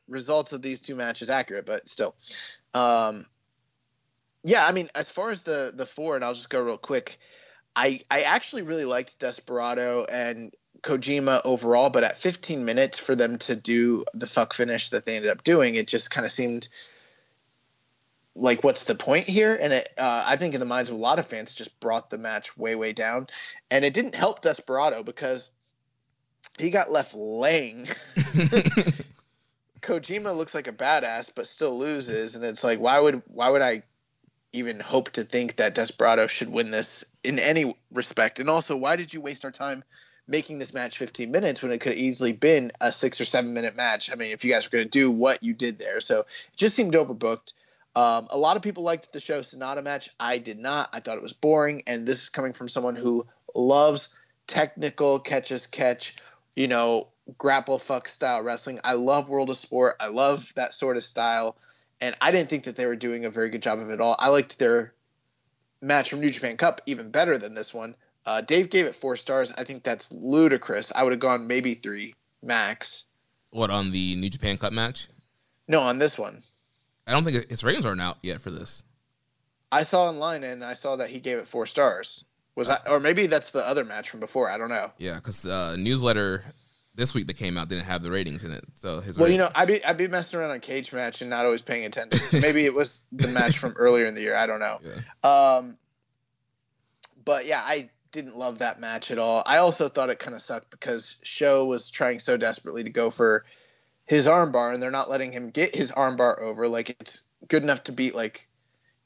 results 0.08 0.54
of 0.54 0.62
these 0.62 0.82
two 0.82 0.96
matches 0.96 1.30
accurate, 1.30 1.66
but 1.66 1.88
still. 1.88 2.16
Um, 2.74 3.26
yeah, 4.44 4.66
I 4.66 4.72
mean, 4.72 4.90
as 4.96 5.10
far 5.10 5.30
as 5.30 5.42
the 5.42 5.74
the 5.76 5.86
four, 5.86 6.16
and 6.16 6.24
I'll 6.24 6.34
just 6.34 6.50
go 6.50 6.62
real 6.62 6.78
quick. 6.78 7.20
I 7.76 8.02
I 8.10 8.22
actually 8.22 8.64
really 8.64 8.86
liked 8.86 9.20
Desperado 9.20 10.06
and 10.06 10.54
Kojima 10.82 11.42
overall, 11.44 11.90
but 11.90 12.04
at 12.04 12.18
15 12.18 12.66
minutes 12.66 13.00
for 13.00 13.16
them 13.16 13.38
to 13.40 13.56
do 13.56 14.06
the 14.14 14.28
fuck 14.28 14.54
finish 14.54 14.90
that 14.90 15.06
they 15.06 15.16
ended 15.18 15.32
up 15.32 15.44
doing, 15.44 15.76
it 15.76 15.88
just 15.88 16.12
kind 16.12 16.26
of 16.26 16.32
seemed 16.32 16.70
like 18.36 18.64
what's 18.64 18.86
the 18.86 18.96
point 18.96 19.28
here? 19.28 19.56
And 19.56 19.74
it, 19.74 19.90
uh, 19.98 20.24
I 20.26 20.38
think 20.38 20.54
in 20.54 20.60
the 20.60 20.66
minds 20.66 20.90
of 20.90 20.96
a 20.96 21.00
lot 21.00 21.20
of 21.20 21.28
fans, 21.28 21.54
just 21.54 21.80
brought 21.80 22.10
the 22.10 22.18
match 22.18 22.58
way 22.58 22.76
way 22.76 22.94
down, 22.94 23.28
and 23.70 23.84
it 23.84 23.94
didn't 23.94 24.16
help 24.16 24.42
Desperado 24.42 25.04
because 25.04 25.52
he 26.58 26.70
got 26.70 26.92
left 26.92 27.14
laying. 27.14 27.88
Kojima 29.82 30.36
looks 30.36 30.56
like 30.56 30.68
a 30.68 30.74
badass, 30.74 31.32
but 31.34 31.48
still 31.48 31.78
loses, 31.78 32.36
and 32.36 32.44
it's 32.44 32.64
like, 32.64 32.80
why 32.80 33.00
would 33.00 33.22
why 33.28 33.50
would 33.50 33.62
I 33.62 33.84
even 34.54 34.80
hope 34.80 35.12
to 35.12 35.24
think 35.24 35.58
that 35.58 35.76
Desperado 35.76 36.28
should 36.28 36.50
win 36.50 36.72
this 36.72 37.06
in 37.24 37.40
any 37.40 37.76
respect? 37.92 38.40
And 38.40 38.50
also, 38.50 38.76
why 38.76 38.96
did 38.96 39.14
you 39.14 39.22
waste 39.22 39.46
our 39.46 39.52
time 39.52 39.84
making 40.28 40.60
this 40.60 40.74
match 40.74 40.98
15 40.98 41.32
minutes 41.32 41.62
when 41.62 41.72
it 41.72 41.80
could 41.80 41.94
have 41.94 42.02
easily 42.02 42.34
been 42.34 42.72
a 42.80 42.92
six 42.92 43.20
or 43.22 43.26
seven 43.26 43.54
minute 43.54 43.76
match? 43.76 44.12
I 44.12 44.16
mean, 44.16 44.32
if 44.32 44.44
you 44.44 44.52
guys 44.52 44.66
were 44.66 44.78
going 44.78 44.86
to 44.86 44.90
do 44.90 45.12
what 45.12 45.44
you 45.44 45.54
did 45.54 45.80
there, 45.80 46.02
so 46.02 46.22
it 46.22 46.28
just 46.56 46.76
seemed 46.76 46.94
overbooked. 46.94 47.54
Um, 47.96 48.28
a 48.30 48.38
lot 48.38 48.56
of 48.56 48.62
people 48.62 48.84
liked 48.84 49.12
the 49.12 49.20
Sho 49.20 49.42
Sanada 49.42 49.84
match. 49.84 50.10
I 50.20 50.38
did 50.38 50.60
not. 50.60 50.90
I 50.94 51.00
thought 51.00 51.18
it 51.18 51.24
was 51.24 51.34
boring, 51.34 51.84
and 51.88 52.08
this 52.08 52.24
is 52.24 52.30
coming 52.30 52.54
from 52.54 52.70
someone 52.70 52.96
who 52.96 53.26
loves 53.56 54.14
technical 54.48 55.20
catch 55.20 55.52
as 55.52 55.68
catch, 55.68 56.16
you 56.56 56.68
know, 56.68 57.08
grapple 57.38 57.80
fuck 57.80 58.08
style 58.08 58.42
wrestling. 58.42 58.80
I 58.84 58.94
love 58.94 59.30
World 59.30 59.50
of 59.50 59.58
Sport. 59.58 59.96
I 60.00 60.08
love 60.08 60.52
that 60.56 60.74
sort 60.74 60.98
of 60.98 61.04
style, 61.04 61.56
and 62.02 62.16
I 62.22 62.32
didn't 62.32 62.50
think 62.50 62.66
that 62.66 62.76
they 62.76 62.86
were 62.86 62.96
doing 62.96 63.26
a 63.26 63.30
very 63.30 63.50
good 63.50 63.62
job 63.62 63.80
of 63.80 63.90
it 63.90 64.02
all. 64.02 64.16
I 64.18 64.30
liked 64.30 64.60
their 64.60 64.94
match 65.82 66.10
from 66.10 66.22
New 66.22 66.30
Japan 66.30 66.58
Cup 66.58 66.82
even 66.86 67.12
better 67.12 67.38
than 67.38 67.56
this 67.56 67.74
one. 67.74 67.96
Uh, 68.26 68.42
Dave 68.42 68.70
gave 68.70 68.86
it 68.86 68.96
four 68.96 69.16
stars. 69.16 69.52
I 69.58 69.64
think 69.64 69.84
that's 69.84 70.12
ludicrous. 70.12 70.92
I 70.94 71.04
would 71.04 71.14
have 71.14 71.20
gone 71.20 71.48
maybe 71.48 71.74
three 71.74 72.16
max. 72.42 73.06
what 73.50 73.70
on 73.70 73.92
the 73.92 74.16
New 74.16 74.30
Japan 74.30 74.58
Cup 74.58 74.74
match? 74.74 75.08
No, 75.68 75.82
on 75.82 75.98
this 76.00 76.18
one. 76.18 76.44
I 77.08 77.12
don't 77.12 77.24
think 77.24 77.50
his 77.50 77.64
ratings 77.64 77.86
aren't 77.86 78.02
out 78.02 78.18
yet 78.22 78.42
for 78.42 78.52
this. 78.52 78.84
I 79.72 79.84
saw 79.84 80.10
online 80.10 80.44
and 80.44 80.64
I 80.64 80.74
saw 80.74 80.96
that 80.98 81.10
he 81.10 81.20
gave 81.20 81.38
it 81.38 81.48
four 81.48 81.66
stars. 81.66 82.24
Was 82.56 82.68
that, 82.68 82.88
or 82.88 83.00
maybe 83.00 83.28
that's 83.28 83.52
the 83.52 83.66
other 83.66 83.86
match 83.86 84.10
from 84.10 84.20
before? 84.20 84.50
I 84.50 84.58
don't 84.58 84.70
know. 84.70 84.92
Yeah, 84.98 85.16
because 85.16 85.48
uh, 85.48 85.76
newsletter 85.78 86.44
this 87.00 87.14
week 87.14 87.28
that 87.28 87.38
came 87.38 87.58
out 87.58 87.70
didn't 87.70 87.86
have 87.86 88.04
the 88.04 88.12
ratings 88.12 88.44
in 88.44 88.52
it. 88.52 88.64
So 88.76 89.00
his 89.00 89.18
Well, 89.18 89.26
rate- 89.28 89.32
you 89.32 89.38
know, 89.40 89.50
I'd 89.56 89.68
be 89.68 89.84
I'd 89.84 89.98
be 89.98 90.08
messing 90.08 90.40
around 90.40 90.52
on 90.52 90.60
cage 90.60 90.94
match 90.94 91.22
and 91.22 91.30
not 91.30 91.46
always 91.46 91.62
paying 91.62 91.86
attention. 91.86 92.20
So 92.20 92.40
maybe 92.40 92.66
it 92.66 92.74
was 92.74 93.06
the 93.12 93.30
match 93.30 93.58
from 93.58 93.74
earlier 93.78 94.06
in 94.06 94.14
the 94.16 94.22
year. 94.22 94.36
I 94.36 94.46
don't 94.46 94.60
know. 94.60 94.80
Yeah. 94.84 95.56
Um, 95.58 95.78
but 97.24 97.46
yeah, 97.46 97.62
I 97.66 97.90
didn't 98.12 98.36
love 98.38 98.60
that 98.60 98.80
match 98.80 99.12
at 99.12 99.18
all. 99.18 99.44
I 99.46 99.58
also 99.58 99.88
thought 99.88 100.10
it 100.10 100.20
kind 100.20 100.36
of 100.36 100.42
sucked 100.42 100.70
because 100.72 101.20
Sho 101.24 101.66
was 101.66 101.90
trying 101.92 102.20
so 102.20 102.38
desperately 102.38 102.84
to 102.84 102.90
go 102.90 103.10
for 103.10 103.46
his 104.06 104.28
armbar, 104.28 104.74
and 104.74 104.82
they're 104.82 104.92
not 104.92 105.10
letting 105.10 105.32
him 105.32 105.52
get 105.52 105.76
his 105.76 105.92
armbar 105.92 106.40
over. 106.40 106.68
Like 106.68 106.90
it's 107.00 107.24
good 107.48 107.64
enough 107.64 107.84
to 107.86 107.92
beat 107.92 108.16
like 108.16 108.48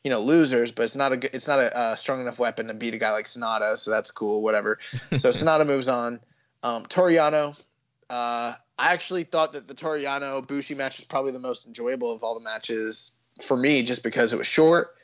you 0.04 0.10
know 0.10 0.22
losers, 0.22 0.72
but 0.72 0.84
it's 0.84 0.96
not 0.96 1.12
a 1.12 1.18
good, 1.18 1.32
it's 1.34 1.48
not 1.48 1.60
a 1.60 1.78
uh, 1.78 1.96
strong 1.96 2.22
enough 2.22 2.40
weapon 2.40 2.68
to 2.68 2.74
beat 2.74 2.94
a 2.94 2.98
guy 2.98 3.12
like 3.12 3.26
Sanada. 3.26 3.78
So 3.78 3.92
that's 3.92 4.12
cool, 4.12 4.42
whatever. 4.42 4.80
so 5.18 5.30
Sanada 5.30 5.66
moves 5.68 5.90
on. 5.90 6.20
Um, 6.64 6.86
Toru 6.86 7.12
Yano, 7.12 7.58
uh, 8.14 8.56
I 8.78 8.94
actually 8.94 9.24
thought 9.24 9.54
that 9.54 9.68
the 9.68 9.74
Toru 9.74 10.04
Yano 10.04 10.46
Bushi 10.46 10.76
match 10.76 10.98
was 10.98 11.06
probably 11.06 11.32
the 11.32 11.40
most 11.40 11.66
enjoyable 11.66 12.14
of 12.14 12.22
all 12.22 12.36
the 12.36 12.44
matches 12.44 13.12
for 13.42 13.58
me, 13.58 13.82
just 13.82 14.04
because 14.04 14.34
it 14.34 14.38
was 14.38 14.46
short. 14.46 14.96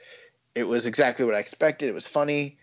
It 0.54 0.65
was 0.65 0.86
exactly 0.86 1.26
what 1.26 1.34
I 1.34 1.39
expected. 1.39 1.89
It 1.89 1.93
was 1.93 2.06
funny. 2.06 2.60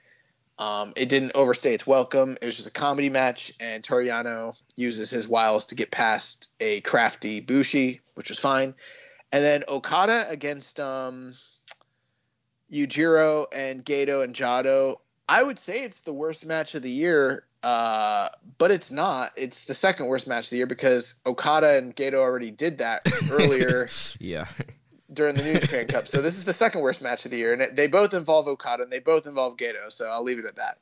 Um, 0.57 0.93
it 0.95 1.09
didn't 1.09 1.33
overstay 1.35 1.75
its 1.75 1.85
welcome. 1.85 2.37
It 2.41 2.47
was 2.47 2.57
just 2.57 2.69
a 2.69 2.73
comedy 2.73 3.11
match, 3.11 3.55
and 3.59 3.83
Toru 3.83 4.07
Yano 4.07 4.55
uses 4.77 5.11
his 5.11 5.27
wiles 5.27 5.67
to 5.67 5.75
get 5.75 5.91
past 5.91 6.53
a 6.61 6.81
crafty 6.81 7.41
Bushi, 7.41 8.01
which 8.15 8.29
was 8.29 8.39
fine. 8.39 8.75
And 9.33 9.45
then 9.45 9.65
Okada 9.67 10.31
against 10.31 10.79
um, 10.79 11.35
Yujiro 12.73 13.47
and 13.53 13.85
Gedo 13.85 14.23
and 14.23 14.33
Jado. 14.33 14.99
I 15.29 15.43
would 15.43 15.59
say 15.59 15.83
it's 15.83 16.01
the 16.03 16.13
worst 16.13 16.47
match 16.47 16.77
of 16.77 16.83
the 16.83 16.91
year. 16.91 17.45
Uh, 17.67 18.29
but 18.59 18.71
it's 18.71 18.93
not. 18.93 19.33
It's 19.35 19.65
the 19.65 19.75
second 19.75 20.07
worst 20.07 20.29
match 20.29 20.45
of 20.45 20.51
the 20.51 20.59
year 20.59 20.67
because 20.67 21.19
Okada 21.27 21.77
and 21.77 21.97
Gedo 21.97 22.15
already 22.15 22.53
did 22.53 22.79
that 22.79 23.03
earlier. 23.33 23.89
yeah. 24.21 24.45
During 25.13 25.35
the 25.35 25.43
New 25.43 25.59
Japan 25.59 25.89
Cup, 25.89 26.07
so 26.07 26.23
this 26.23 26.37
is 26.37 26.45
the 26.45 26.53
second 26.53 26.83
worst 26.83 27.03
match 27.03 27.25
of 27.25 27.33
the 27.33 27.39
year, 27.39 27.53
and 27.53 27.63
it, 27.63 27.75
they 27.75 27.89
both 27.89 28.15
involve 28.15 28.47
Okada 28.47 28.85
and 28.85 28.93
they 28.93 29.01
both 29.01 29.27
involve 29.27 29.57
Gedo. 29.57 29.91
So 29.91 30.09
I'll 30.09 30.23
leave 30.23 30.39
it 30.39 30.45
at 30.45 30.55
that. 30.57 30.79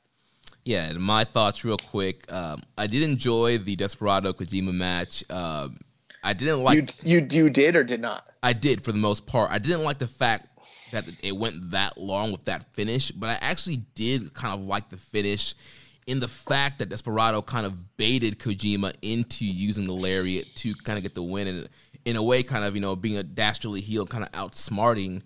Yeah, 0.63 0.85
and 0.85 0.99
my 0.99 1.23
thoughts 1.23 1.65
real 1.65 1.77
quick. 1.77 2.31
Um, 2.31 2.61
I 2.77 2.85
did 2.85 3.01
enjoy 3.01 3.57
the 3.57 3.75
Desperado 3.75 4.33
Kojima 4.33 4.73
match. 4.73 5.23
Um, 5.31 5.79
I 6.23 6.33
didn't 6.33 6.61
like 6.61 7.03
you, 7.03 7.19
you. 7.19 7.27
You 7.31 7.49
did 7.49 7.75
or 7.75 7.83
did 7.83 7.99
not? 7.99 8.27
I 8.43 8.53
did 8.53 8.83
for 8.83 8.91
the 8.91 8.99
most 8.99 9.25
part. 9.25 9.49
I 9.49 9.57
didn't 9.57 9.83
like 9.83 9.97
the 9.97 10.07
fact 10.07 10.49
that 10.91 11.05
it 11.23 11.35
went 11.35 11.71
that 11.71 11.97
long 11.97 12.31
with 12.31 12.45
that 12.45 12.63
finish, 12.73 13.09
but 13.09 13.29
I 13.29 13.37
actually 13.41 13.77
did 13.95 14.35
kind 14.35 14.53
of 14.53 14.67
like 14.67 14.89
the 14.89 14.97
finish 14.97 15.55
in 16.07 16.19
the 16.19 16.27
fact 16.27 16.79
that 16.79 16.89
Desperado 16.89 17.41
kind 17.41 17.65
of 17.65 17.97
baited 17.97 18.39
Kojima 18.39 18.93
into 19.01 19.45
using 19.45 19.85
the 19.85 19.93
lariat 19.93 20.55
to 20.57 20.73
kind 20.75 20.97
of 20.97 21.03
get 21.03 21.15
the 21.15 21.23
win, 21.23 21.47
and 21.47 21.69
in 22.05 22.15
a 22.15 22.23
way, 22.23 22.43
kind 22.43 22.63
of 22.63 22.75
you 22.75 22.81
know 22.81 22.95
being 22.95 23.17
a 23.17 23.23
dastardly 23.23 23.81
heel, 23.81 24.05
kind 24.05 24.23
of 24.23 24.31
outsmarting 24.31 25.21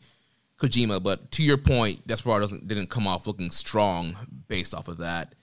Kojima. 0.58 1.02
But 1.02 1.32
to 1.32 1.44
your 1.44 1.58
point, 1.58 2.08
Desperado 2.08 2.42
doesn't 2.42 2.68
didn't 2.68 2.90
come 2.90 3.08
off 3.08 3.28
looking 3.28 3.52
strong 3.52 4.16
based 4.48 4.74
off 4.74 4.88
of 4.88 4.98
that. 4.98 5.36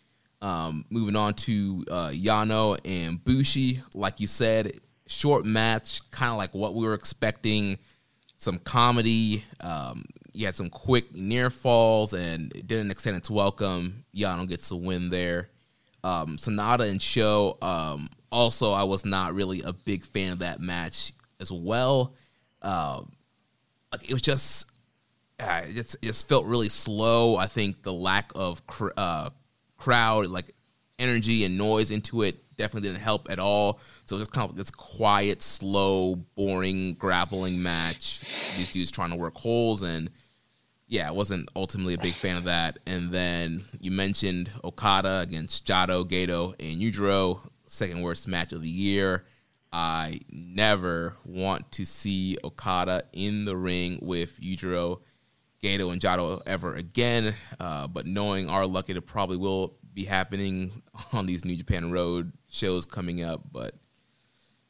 Um, 0.43 0.85
moving 0.91 1.17
on 1.17 1.35
to 1.35 1.85
uh, 1.91 2.09
Yano 2.09 2.79
and 2.85 3.23
Bushi, 3.23 3.81
like 3.95 4.21
you 4.21 4.27
said, 4.27 4.81
short 5.07 5.45
match, 5.45 6.09
kind 6.11 6.31
of 6.31 6.37
like 6.37 6.55
what 6.55 6.75
we 6.75 6.87
were 6.87 6.95
expecting. 6.95 7.79
Some 8.39 8.59
comedy. 8.59 9.45
Um, 9.61 10.05
you 10.37 10.45
had 10.45 10.55
some 10.55 10.69
quick 10.69 11.15
near 11.15 11.49
falls 11.49 12.13
and 12.13 12.51
didn't 12.67 12.91
extend 12.91 13.17
its 13.17 13.31
welcome. 13.31 14.05
Yano 14.15 14.47
gets 14.47 14.71
a 14.71 14.77
win 14.77 15.09
there. 15.09 15.49
Um, 16.05 16.37
Sanada 16.37 16.89
and 16.91 17.01
Sho. 17.01 17.57
Um, 17.63 18.11
also, 18.31 18.73
I 18.73 18.85
was 18.85 19.05
not 19.05 19.35
really 19.35 19.63
a 19.63 19.73
big 19.73 20.05
fan 20.05 20.33
of 20.33 20.39
that 20.41 20.61
match 20.61 21.13
as 21.41 21.51
well. 21.51 22.15
Uh, 22.61 23.03
it 24.07 24.13
was 24.13 24.23
just 24.23 24.71
uh, 25.41 25.63
it 25.65 25.95
just 26.03 26.29
felt 26.29 26.45
really 26.45 26.69
slow. 26.69 27.37
I 27.37 27.47
think 27.47 27.83
the 27.83 27.93
lack 27.93 28.31
of 28.35 28.67
cr- 28.67 28.91
uh, 28.97 29.31
crowd, 29.77 30.27
like 30.27 30.55
energy 30.99 31.45
and 31.45 31.57
noise 31.57 31.91
into 31.91 32.23
it, 32.23 32.37
definitely 32.57 32.91
didn't 32.91 33.03
help 33.03 33.31
at 33.31 33.39
all. 33.39 33.81
So 34.05 34.19
just 34.19 34.33
kind 34.33 34.51
of 34.51 34.57
this 34.57 34.71
quiet, 34.71 35.43
slow, 35.43 36.17
boring 36.17 36.95
grappling 36.95 37.63
match. 37.63 38.21
These 38.21 38.71
dudes 38.71 38.91
trying 38.91 39.11
to 39.11 39.17
work 39.17 39.35
holes 39.35 39.83
and 39.83 40.11
yeah, 40.89 41.09
I 41.09 41.11
wasn't 41.11 41.49
ultimately 41.57 41.95
a 41.95 41.99
big 41.99 42.15
fan 42.15 42.37
of 42.37 42.45
that. 42.45 42.79
And 42.87 43.11
then 43.11 43.65
you 43.81 43.91
mentioned 43.91 44.51
Okada 44.63 45.21
against 45.21 45.67
Jado, 45.67 46.05
Gedo, 46.05 46.55
and 46.61 46.81
Yujiro, 46.81 47.41
second 47.67 48.03
worst 48.03 48.29
match 48.29 48.53
of 48.53 48.63
the 48.63 48.69
year. 48.69 49.25
I 49.73 50.21
never 50.31 51.17
want 51.25 51.73
to 51.73 51.85
see 51.85 52.39
Okada 52.45 53.03
in 53.13 53.45
the 53.45 53.57
ring 53.57 53.99
with 54.01 54.41
Yujiro, 54.41 55.01
Gedo, 55.63 55.93
and 55.93 56.01
Jado 56.01 56.41
ever 56.47 56.77
again. 56.77 57.35
Uh, 57.59 57.89
but 57.89 58.07
knowing 58.07 58.49
our 58.49 58.67
luck, 58.67 58.89
it 58.89 59.01
probably 59.07 59.37
will 59.37 59.75
be 59.93 60.05
happening 60.05 60.83
on 61.13 61.27
these 61.27 61.45
New 61.45 61.57
Japan 61.57 61.91
Road 61.91 62.33
shows 62.49 62.87
coming 62.87 63.25
up. 63.25 63.43
But 63.51 63.75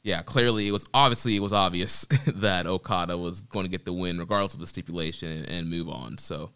yeah, 0.06 0.22
clearly 0.22 0.68
it 0.68 0.70
was 0.70 0.86
obviously 0.94 1.34
it 1.34 1.40
was 1.40 1.52
obvious 1.52 2.04
that 2.26 2.64
Okada 2.64 3.18
was 3.18 3.42
going 3.42 3.64
to 3.64 3.70
get 3.70 3.84
the 3.84 3.92
win 3.92 4.18
regardless 4.18 4.54
of 4.54 4.60
the 4.60 4.66
stipulation 4.68 5.32
and, 5.32 5.48
and 5.48 5.68
move 5.68 5.88
on. 5.88 6.16
So, 6.16 6.52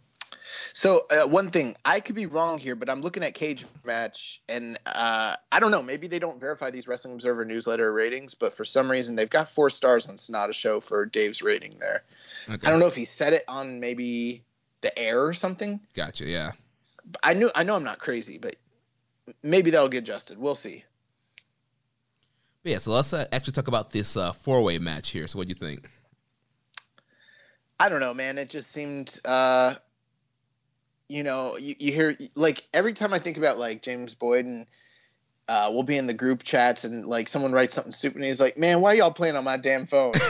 so 0.73 1.07
uh, 1.11 1.27
one 1.27 1.51
thing 1.51 1.77
I 1.85 1.99
could 1.99 2.15
be 2.15 2.27
wrong 2.27 2.59
here, 2.59 2.77
but 2.77 2.89
I'm 2.89 3.03
looking 3.03 3.25
at 3.25 3.35
Cage 3.35 3.67
Match, 3.85 4.41
and 4.49 4.79
uh, 4.87 5.35
I 5.51 5.59
don't 5.59 5.73
know. 5.73 5.83
Maybe 5.83 6.07
they 6.07 6.21
don't 6.21 6.39
verify 6.39 6.71
these 6.71 6.87
Wrestling 6.87 7.15
Observer 7.15 7.45
newsletter 7.45 7.93
ratings, 7.93 8.35
but 8.37 8.53
for 8.53 8.65
some 8.65 8.89
reason 8.89 9.17
they've 9.17 9.29
got 9.29 9.51
four 9.51 9.69
stars 9.69 10.07
on 10.07 10.15
Sanada 10.15 10.55
Sho 10.55 10.79
for 10.79 11.05
Dave's 11.05 11.43
rating 11.43 11.75
there. 11.81 12.05
Okay. 12.49 12.65
I 12.65 12.71
don't 12.71 12.79
know 12.79 12.87
if 12.87 12.95
he 12.95 13.05
said 13.05 13.33
it 13.33 13.43
on 13.49 13.81
maybe 13.81 14.45
the 14.81 14.97
air 14.97 15.25
or 15.25 15.35
something. 15.35 15.81
Gotcha. 15.95 16.25
Yeah. 16.25 16.53
I 17.21 17.35
knew. 17.35 17.51
I 17.53 17.65
know 17.65 17.75
I'm 17.75 17.83
not 17.83 17.99
crazy, 17.99 18.39
but 18.39 18.55
maybe 19.43 19.73
that'll 19.73 19.89
get 19.89 20.05
adjusted. 20.05 20.39
We'll 20.39 20.55
see. 20.55 20.85
But 22.63 22.73
yeah, 22.73 22.79
so 22.79 22.93
let's 22.93 23.13
uh, 23.13 23.27
actually 23.33 23.55
talk 23.55 23.69
about 23.69 23.91
this 23.91 24.17
uh, 24.17 24.33
four 24.33 24.63
way 24.63 24.79
match 24.79 25.11
here. 25.11 25.27
So, 25.27 25.39
what 25.39 25.49
do 25.49 25.51
you 25.51 25.55
think? 25.55 25.89
I 27.79 27.89
don't 27.89 28.01
know, 28.01 28.13
man. 28.13 28.37
It 28.37 28.51
just 28.51 28.71
seemed, 28.71 29.19
uh, 29.25 29.75
you 31.09 31.23
know, 31.23 31.57
you, 31.57 31.75
you 31.79 31.93
hear 31.93 32.19
like 32.35 32.63
every 32.75 32.93
time 32.93 33.15
I 33.15 33.19
think 33.19 33.39
about 33.39 33.59
like 33.59 33.81
James 33.83 34.15
Boyd 34.15 34.45
and 34.45 34.67
uh, 35.49 35.71
we'll 35.73 35.83
be 35.83 35.97
in 35.97 36.07
the 36.07 36.13
group 36.13 36.43
chats 36.43 36.85
and 36.85 37.07
like 37.07 37.27
someone 37.29 37.53
writes 37.53 37.75
something 37.75 37.93
stupid 37.93 38.17
and 38.17 38.27
he's 38.27 38.41
like, 38.41 38.59
"Man, 38.59 38.81
why 38.83 38.93
y'all 38.93 39.11
playing 39.11 39.37
on 39.37 39.45
my 39.45 39.57
damn 39.57 39.87
phone?" 39.87 40.13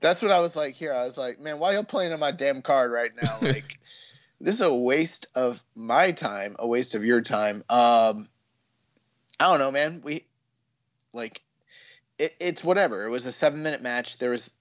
That's 0.00 0.20
what 0.20 0.32
I 0.32 0.40
was 0.40 0.56
like 0.56 0.74
here. 0.74 0.92
I 0.92 1.04
was 1.04 1.16
like, 1.16 1.38
"Man, 1.40 1.60
why 1.60 1.74
y'all 1.74 1.84
playing 1.84 2.12
on 2.12 2.18
my 2.20 2.32
damn 2.32 2.60
card 2.60 2.90
right 2.90 3.12
now?" 3.22 3.38
Like, 3.40 3.78
this 4.40 4.56
is 4.56 4.60
a 4.60 4.74
waste 4.74 5.28
of 5.36 5.62
my 5.76 6.10
time, 6.10 6.56
a 6.58 6.66
waste 6.66 6.96
of 6.96 7.04
your 7.04 7.20
time. 7.20 7.62
Um, 7.70 8.28
I 9.42 9.48
don't 9.48 9.58
know, 9.58 9.72
man. 9.72 10.00
We 10.04 10.24
like 11.12 11.42
it, 12.16 12.32
it's 12.38 12.62
whatever. 12.62 13.04
It 13.04 13.10
was 13.10 13.26
a 13.26 13.32
seven 13.32 13.64
minute 13.64 13.82
match. 13.82 14.18
There 14.18 14.30
was 14.30 14.54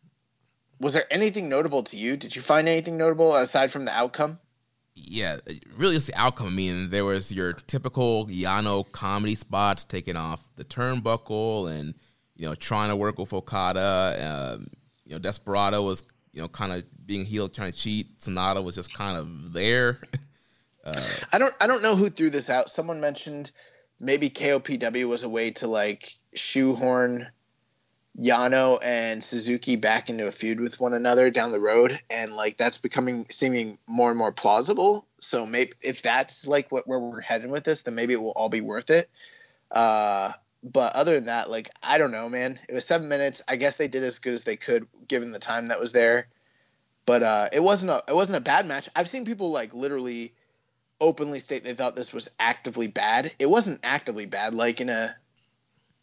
was 0.80 0.94
there 0.94 1.06
anything 1.12 1.50
notable 1.50 1.84
to 1.84 1.98
you? 1.98 2.17
Did 2.17 2.36
you 2.36 2.41
find 2.41 2.67
anything 2.67 2.98
notable 2.98 3.36
aside 3.36 3.72
from 3.72 3.86
the 3.86 3.96
outcome? 3.96 4.39
Yeah, 4.96 5.38
really, 5.78 5.96
it's 5.96 6.08
the 6.08 6.20
outcome. 6.20 6.48
I 6.48 6.50
mean, 6.50 6.89
there 6.89 7.06
was 7.06 7.32
your 7.32 7.54
typical 7.54 8.26
Yano 8.26 8.91
comedy 8.91 9.36
spots 9.36 9.86
taking 9.86 10.17
off 10.17 10.41
the 10.56 10.65
turnbuckle 10.65 11.72
and 11.72 11.94
you 12.36 12.48
know 12.48 12.56
trying 12.56 12.89
to 12.89 12.96
work 12.96 13.20
with 13.20 13.32
Okada. 13.32 14.56
Um, 14.58 14.67
you 15.06 15.12
know, 15.12 15.20
Desperado 15.20 15.84
was 15.84 16.04
you 16.34 16.41
know 16.41 16.48
kind 16.48 16.74
of 16.74 16.84
being 17.06 17.24
healed, 17.24 17.54
trying 17.54 17.72
to 17.72 17.78
cheat. 17.78 18.20
Sanada 18.20 18.63
was 18.63 18.74
just 18.74 18.94
kind 18.96 19.15
of 19.17 19.54
there. 19.54 20.00
Uh, 20.84 20.94
I 21.32 21.38
don't 21.38 21.54
I 21.62 21.67
don't 21.67 21.84
know 21.84 21.96
who 21.96 22.10
threw 22.10 22.32
this 22.32 22.50
out. 22.50 22.72
Someone 22.72 23.00
mentioned 23.00 23.52
maybe 24.02 24.30
KOPW 24.30 25.08
was 25.08 25.24
a 25.24 25.30
way 25.30 25.52
to 25.52 25.68
like 25.68 26.18
shoehorn 26.34 27.28
Yano 28.20 28.78
and 28.82 29.24
Suzuki 29.24 29.78
back 29.78 30.10
into 30.10 30.28
a 30.28 30.32
feud 30.32 30.60
with 30.60 30.80
one 30.80 30.94
another 30.94 31.30
down 31.30 31.54
the 31.54 31.62
road, 31.62 31.98
and 32.10 32.34
like 32.34 32.58
that's 32.58 32.78
becoming 32.78 33.28
seeming 33.30 33.78
more 33.88 34.10
and 34.10 34.18
more 34.18 34.34
plausible. 34.34 35.08
So 35.20 35.46
maybe 35.46 35.74
if 35.82 36.02
that's 36.02 36.46
like 36.46 36.72
what 36.72 36.88
where 36.88 37.00
we're 37.00 37.22
heading 37.22 37.52
with 37.52 37.64
this, 37.64 37.84
then 37.84 37.96
maybe 37.96 38.14
it 38.14 38.22
will 38.22 38.32
all 38.32 38.50
be 38.50 38.60
worth 38.60 38.90
it. 38.90 39.10
Uh, 39.70 40.34
but 40.62 40.94
other 40.94 41.16
than 41.16 41.26
that, 41.26 41.50
like 41.50 41.70
I 41.82 41.98
don't 42.00 42.12
know, 42.12 42.28
man. 42.28 42.60
It 42.68 42.74
was 42.74 42.86
seven 42.86 43.08
minutes. 43.08 43.42
I 43.48 43.56
guess 43.56 43.78
they 43.78 43.88
did 43.88 44.04
as 44.04 44.20
good 44.20 44.34
as 44.34 44.44
they 44.44 44.58
could 44.58 44.88
given 45.08 45.32
the 45.32 45.40
time 45.40 45.68
that 45.68 45.80
was 45.80 45.94
there. 45.94 46.28
But 47.06 47.24
uh, 47.24 47.50
it 47.54 47.64
wasn't 47.64 47.92
a 47.92 48.04
it 48.10 48.16
wasn't 48.16 48.40
a 48.40 48.42
bad 48.42 48.66
match. 48.66 48.90
I've 48.96 49.10
seen 49.10 49.24
people 49.26 49.52
like 49.52 49.74
literally 49.74 50.34
openly 51.02 51.40
state 51.40 51.64
they 51.64 51.74
thought 51.74 51.96
this 51.96 52.14
was 52.14 52.30
actively 52.40 52.88
bad. 52.88 53.34
It 53.40 53.50
wasn't 53.50 53.82
actively 53.84 54.28
bad. 54.28 54.54
Like 54.54 54.80
in 54.80 54.90
a 54.90 55.14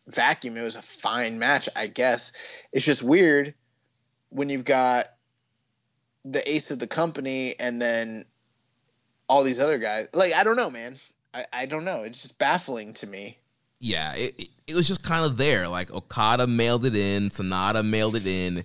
vacuum, 0.07 0.57
it 0.57 0.63
was 0.63 0.77
a 0.77 0.83
fine 0.83 1.39
match, 1.39 1.69
I 1.75 1.87
guess. 1.87 2.33
It's 2.73 2.85
just 2.85 3.03
weird 3.03 3.55
when 4.29 4.51
you've 4.51 4.65
got 4.65 5.07
the 6.25 6.47
ace 6.51 6.71
of 6.71 6.79
the 6.79 6.87
company 6.87 7.55
and 7.59 7.81
then 7.81 8.27
all 9.29 9.43
these 9.43 9.61
other 9.61 9.79
guys. 9.79 10.09
Like, 10.13 10.35
I 10.35 10.43
don't 10.43 10.57
know, 10.57 10.71
man. 10.71 10.99
I, 11.33 11.47
I 11.53 11.67
don't 11.67 11.85
know. 11.85 12.03
It's 12.03 12.23
just 12.23 12.39
baffling 12.39 12.95
to 12.95 13.07
me. 13.07 13.39
Yeah, 13.81 14.15
it, 14.15 14.49
it, 14.67 14.75
was 14.75 14.89
just 14.89 15.05
kind 15.05 15.25
of 15.25 15.37
there. 15.37 15.69
Like 15.69 15.93
Okada 15.93 16.47
mailed 16.49 16.85
it 16.85 16.97
in, 16.97 17.29
Sanada 17.29 17.87
mailed 17.87 18.17
it 18.17 18.27
in. 18.27 18.65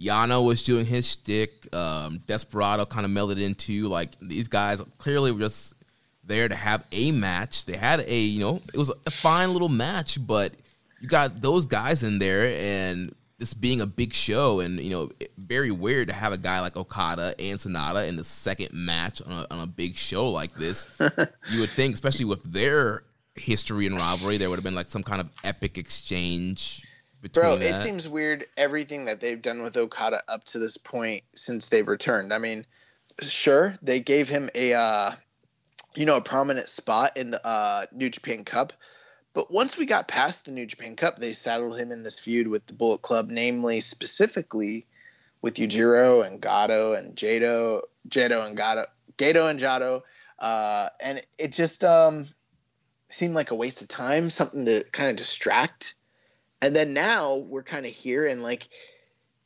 Yano 0.00 0.44
was 0.44 0.62
doing 0.62 0.86
his 0.86 1.10
shtick. 1.10 1.74
Um, 1.74 2.18
Desperado 2.26 2.86
kind 2.86 3.04
of 3.04 3.12
melded 3.12 3.40
into 3.40 3.86
like 3.88 4.18
these 4.20 4.48
guys 4.48 4.80
clearly 4.98 5.30
were 5.30 5.40
just 5.40 5.74
there 6.24 6.48
to 6.48 6.54
have 6.54 6.84
a 6.92 7.12
match. 7.12 7.66
They 7.66 7.76
had 7.76 8.00
a 8.00 8.18
you 8.18 8.40
know 8.40 8.62
it 8.72 8.78
was 8.78 8.90
a 9.06 9.10
fine 9.10 9.52
little 9.52 9.68
match, 9.68 10.24
but 10.26 10.52
you 11.00 11.08
got 11.08 11.42
those 11.42 11.66
guys 11.66 12.02
in 12.02 12.18
there 12.18 12.54
and 12.58 13.14
this 13.38 13.54
being 13.54 13.80
a 13.80 13.86
big 13.86 14.12
show 14.12 14.60
and 14.60 14.80
you 14.80 14.90
know 14.90 15.10
very 15.36 15.70
weird 15.70 16.08
to 16.08 16.14
have 16.14 16.32
a 16.32 16.38
guy 16.38 16.60
like 16.60 16.76
Okada 16.76 17.34
and 17.38 17.58
Sanada 17.58 18.08
in 18.08 18.16
the 18.16 18.24
second 18.24 18.72
match 18.72 19.20
on 19.22 19.32
a, 19.32 19.46
on 19.50 19.60
a 19.60 19.66
big 19.66 19.96
show 19.96 20.30
like 20.30 20.54
this. 20.54 20.86
you 21.50 21.60
would 21.60 21.70
think, 21.70 21.92
especially 21.92 22.24
with 22.24 22.42
their 22.44 23.02
history 23.34 23.86
and 23.86 23.96
rivalry, 23.96 24.38
there 24.38 24.48
would 24.48 24.56
have 24.56 24.64
been 24.64 24.74
like 24.74 24.88
some 24.88 25.02
kind 25.02 25.20
of 25.20 25.30
epic 25.44 25.76
exchange 25.76 26.86
Bro, 27.32 27.58
that. 27.58 27.70
it 27.70 27.76
seems 27.76 28.08
weird 28.08 28.46
everything 28.56 29.04
that 29.06 29.20
they've 29.20 29.40
done 29.40 29.62
with 29.62 29.76
Okada 29.76 30.22
up 30.28 30.44
to 30.44 30.58
this 30.58 30.76
point 30.76 31.22
since 31.34 31.68
they've 31.68 31.86
returned. 31.86 32.32
I 32.32 32.38
mean, 32.38 32.66
sure, 33.20 33.74
they 33.82 34.00
gave 34.00 34.28
him 34.28 34.48
a 34.54 34.74
uh, 34.74 35.12
you 35.94 36.06
know, 36.06 36.16
a 36.16 36.22
prominent 36.22 36.68
spot 36.68 37.16
in 37.16 37.30
the 37.30 37.44
uh, 37.44 37.86
New 37.92 38.10
Japan 38.10 38.44
Cup, 38.44 38.72
but 39.32 39.50
once 39.50 39.78
we 39.78 39.86
got 39.86 40.08
past 40.08 40.44
the 40.44 40.52
New 40.52 40.66
Japan 40.66 40.96
Cup, 40.96 41.18
they 41.18 41.32
saddled 41.32 41.78
him 41.78 41.92
in 41.92 42.02
this 42.02 42.18
feud 42.18 42.48
with 42.48 42.66
the 42.66 42.72
Bullet 42.72 43.02
Club, 43.02 43.28
namely 43.28 43.80
specifically 43.80 44.86
with 45.42 45.54
Yujiro 45.54 46.26
and 46.26 46.40
Gedo 46.40 46.98
and 46.98 47.16
Jado, 47.16 47.82
Jado 48.08 48.46
and 48.46 48.56
Gedo, 48.56 48.86
Gedo 49.16 49.50
and 49.50 49.60
Jado. 49.60 50.02
uh, 50.38 50.88
and 51.00 51.22
it 51.38 51.52
just 51.52 51.84
um, 51.84 52.28
seemed 53.08 53.34
like 53.34 53.50
a 53.50 53.54
waste 53.54 53.82
of 53.82 53.88
time, 53.88 54.30
something 54.30 54.64
to 54.66 54.84
kind 54.90 55.10
of 55.10 55.16
distract. 55.16 55.94
And 56.62 56.76
then 56.76 56.92
now 56.92 57.36
we're 57.36 57.62
kind 57.62 57.86
of 57.86 57.92
here, 57.92 58.26
and 58.26 58.42
like 58.42 58.68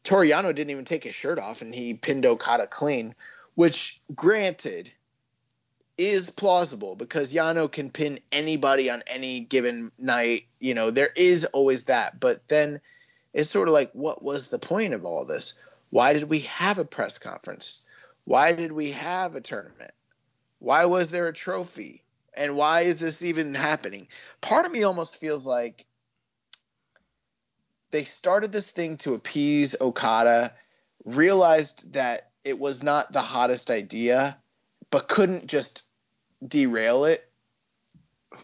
Toru 0.02 0.28
Yano 0.28 0.54
didn't 0.54 0.70
even 0.70 0.84
take 0.84 1.04
his 1.04 1.14
shirt 1.14 1.38
off, 1.38 1.62
and 1.62 1.74
he 1.74 1.94
pinned 1.94 2.26
Okada 2.26 2.66
clean, 2.66 3.14
which, 3.54 4.00
granted, 4.14 4.92
is 5.96 6.30
plausible 6.30 6.96
because 6.96 7.32
Yano 7.32 7.70
can 7.70 7.90
pin 7.90 8.18
anybody 8.32 8.90
on 8.90 9.02
any 9.06 9.40
given 9.40 9.92
night. 9.98 10.46
You 10.58 10.74
know, 10.74 10.90
there 10.90 11.10
is 11.14 11.44
always 11.44 11.84
that. 11.84 12.18
But 12.18 12.46
then 12.48 12.80
it's 13.32 13.50
sort 13.50 13.68
of 13.68 13.74
like, 13.74 13.92
what 13.92 14.22
was 14.22 14.48
the 14.48 14.58
point 14.58 14.94
of 14.94 15.04
all 15.04 15.24
this? 15.24 15.58
Why 15.90 16.12
did 16.12 16.28
we 16.28 16.40
have 16.40 16.78
a 16.78 16.84
press 16.84 17.18
conference? 17.18 17.80
Why 18.24 18.52
did 18.52 18.72
we 18.72 18.90
have 18.90 19.36
a 19.36 19.40
tournament? 19.40 19.92
Why 20.58 20.86
was 20.86 21.10
there 21.10 21.28
a 21.28 21.32
trophy? 21.32 22.02
And 22.36 22.56
why 22.56 22.82
is 22.82 22.98
this 22.98 23.22
even 23.22 23.54
happening? 23.54 24.08
Part 24.40 24.66
of 24.66 24.72
me 24.72 24.82
almost 24.82 25.18
feels 25.18 25.46
like 25.46 25.86
they 27.94 28.02
started 28.02 28.50
this 28.50 28.72
thing 28.72 28.96
to 28.96 29.14
appease 29.14 29.76
Okada, 29.80 30.52
realized 31.04 31.92
that 31.92 32.32
it 32.44 32.58
was 32.58 32.82
not 32.82 33.12
the 33.12 33.22
hottest 33.22 33.70
idea, 33.70 34.36
but 34.90 35.06
couldn't 35.06 35.46
just 35.46 35.84
derail 36.44 37.04
it 37.04 37.24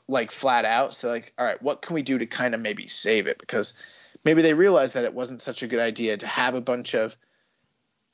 like 0.07 0.31
flat 0.31 0.65
out. 0.65 0.95
So 0.95 1.09
like, 1.09 1.33
all 1.37 1.45
right, 1.45 1.61
what 1.61 1.83
can 1.83 1.95
we 1.95 2.03
do 2.03 2.17
to 2.19 2.27
kind 2.27 2.55
of 2.55 2.61
maybe 2.61 2.87
save 2.87 3.27
it? 3.27 3.41
Because 3.41 3.75
maybe 4.25 4.41
they 4.41 4.55
realized 4.55 4.95
that 4.95 5.03
it 5.03 5.15
wasn't 5.15 5.41
such 5.41 5.65
a 5.65 5.67
good 5.67 5.81
idea 5.81 6.17
to 6.17 6.29
have 6.29 6.55
a 6.55 6.61
bunch 6.61 6.95
of, 6.95 7.17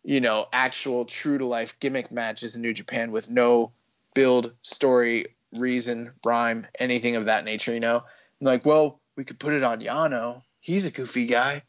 you 0.04 0.22
know, 0.22 0.46
actual 0.54 1.04
true 1.04 1.36
to 1.36 1.44
life 1.44 1.78
gimmick 1.80 2.10
matches 2.10 2.56
in 2.56 2.62
New 2.62 2.72
Japan 2.72 3.12
with 3.12 3.28
no 3.28 3.72
build, 4.14 4.54
story, 4.62 5.26
reason, 5.52 6.12
rhyme, 6.24 6.66
anything 6.80 7.14
of 7.14 7.26
that 7.26 7.44
nature, 7.44 7.74
you 7.74 7.80
know? 7.80 8.04
Like, 8.40 8.64
well, 8.64 9.00
we 9.16 9.24
could 9.24 9.38
put 9.38 9.52
it 9.52 9.62
on 9.62 9.82
Yano. 9.82 10.40
He's 10.60 10.86
a 10.86 10.90
goofy 10.90 11.26
guy. 11.26 11.62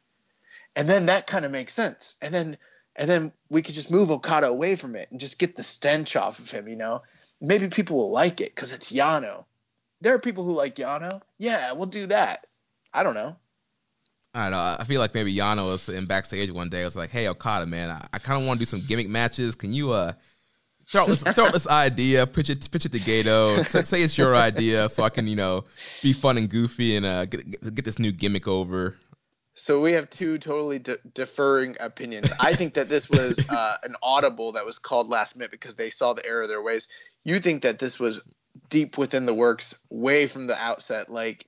And 0.76 0.90
then 0.90 1.08
that 1.08 1.28
kind 1.28 1.46
of 1.46 1.52
makes 1.52 1.74
sense. 1.74 2.16
And 2.22 2.34
then 2.34 2.58
and 2.96 3.10
then 3.10 3.32
we 3.50 3.62
could 3.62 3.76
just 3.76 3.92
move 3.92 4.10
Okada 4.10 4.48
away 4.48 4.76
from 4.76 4.96
it 4.96 5.10
and 5.12 5.20
just 5.20 5.38
get 5.40 5.56
the 5.56 5.64
stench 5.64 6.16
off 6.16 6.40
of 6.40 6.50
him, 6.50 6.68
you 6.68 6.76
know? 6.76 7.04
Maybe 7.40 7.68
people 7.68 7.98
will 7.98 8.10
like 8.10 8.42
it 8.42 8.56
because 8.56 8.74
it's 8.74 8.92
Yano. 8.92 9.46
There 10.02 10.16
are 10.16 10.20
people 10.20 10.44
who 10.44 10.52
like 10.52 10.76
Yano. 10.76 11.22
Yeah, 11.38 11.74
we'll 11.74 11.86
do 11.86 12.08
that. 12.08 12.48
I 12.92 13.04
don't 13.04 13.14
know. 13.14 13.36
I 14.34 14.44
don't 14.44 14.52
know. 14.52 14.76
I 14.80 14.84
feel 14.84 15.00
like 15.00 15.14
maybe 15.14 15.34
Yano 15.34 15.68
was 15.68 15.90
in 15.90 16.06
backstage 16.06 16.52
one 16.52 16.70
day. 16.70 16.82
I 16.82 16.86
was 16.86 16.96
like, 16.96 17.10
"Hey, 17.10 17.28
Okada, 17.28 17.66
man, 17.66 17.90
I, 17.90 18.08
I 18.14 18.20
kind 18.20 18.40
of 18.40 18.48
want 18.48 18.60
to 18.60 18.62
do 18.62 18.70
some 18.70 18.82
gimmick 18.82 19.10
matches. 19.10 19.56
Can 19.56 19.74
you 19.74 19.92
uh 19.92 20.14
throw 20.92 21.06
this, 21.08 21.24
throw 21.24 21.50
this 21.50 21.68
idea, 21.68 22.28
pitch 22.28 22.50
it, 22.50 22.70
pitch 22.72 22.86
it 22.86 22.92
to 22.92 23.00
Gedo. 23.00 23.66
say, 23.66 23.84
say, 23.84 24.02
it's 24.02 24.18
your 24.18 24.36
idea, 24.36 24.90
so 24.90 25.04
I 25.04 25.10
can 25.10 25.28
you 25.28 25.36
know 25.36 25.64
be 26.02 26.14
fun 26.14 26.38
and 26.38 26.50
goofy 26.50 26.96
and 26.96 27.06
uh 27.06 27.26
get 27.26 27.76
get 27.76 27.86
this 27.86 28.00
new 28.00 28.12
gimmick 28.12 28.48
over." 28.48 28.98
So 29.60 29.82
we 29.82 29.94
have 29.94 30.08
two 30.12 30.38
totally 30.38 30.78
de- 30.78 31.00
deferring 31.16 31.78
opinions. 31.80 32.32
I 32.40 32.54
think 32.54 32.76
that 32.76 32.90
this 32.90 33.10
was 33.10 33.40
uh, 33.50 33.78
an 33.82 33.96
audible 34.04 34.52
that 34.52 34.66
was 34.66 34.78
called 34.78 35.10
last 35.10 35.36
minute 35.36 35.50
because 35.50 35.74
they 35.74 35.90
saw 35.90 36.14
the 36.14 36.24
error 36.24 36.44
of 36.44 36.48
their 36.48 36.62
ways. 36.62 36.88
You 37.26 37.40
think 37.40 37.64
that 37.64 37.80
this 37.80 38.00
was 38.00 38.22
deep 38.70 39.00
within 39.00 39.26
the 39.26 39.34
works, 39.34 39.82
way 39.90 40.28
from 40.28 40.46
the 40.46 40.56
outset. 40.56 41.10
Like 41.10 41.48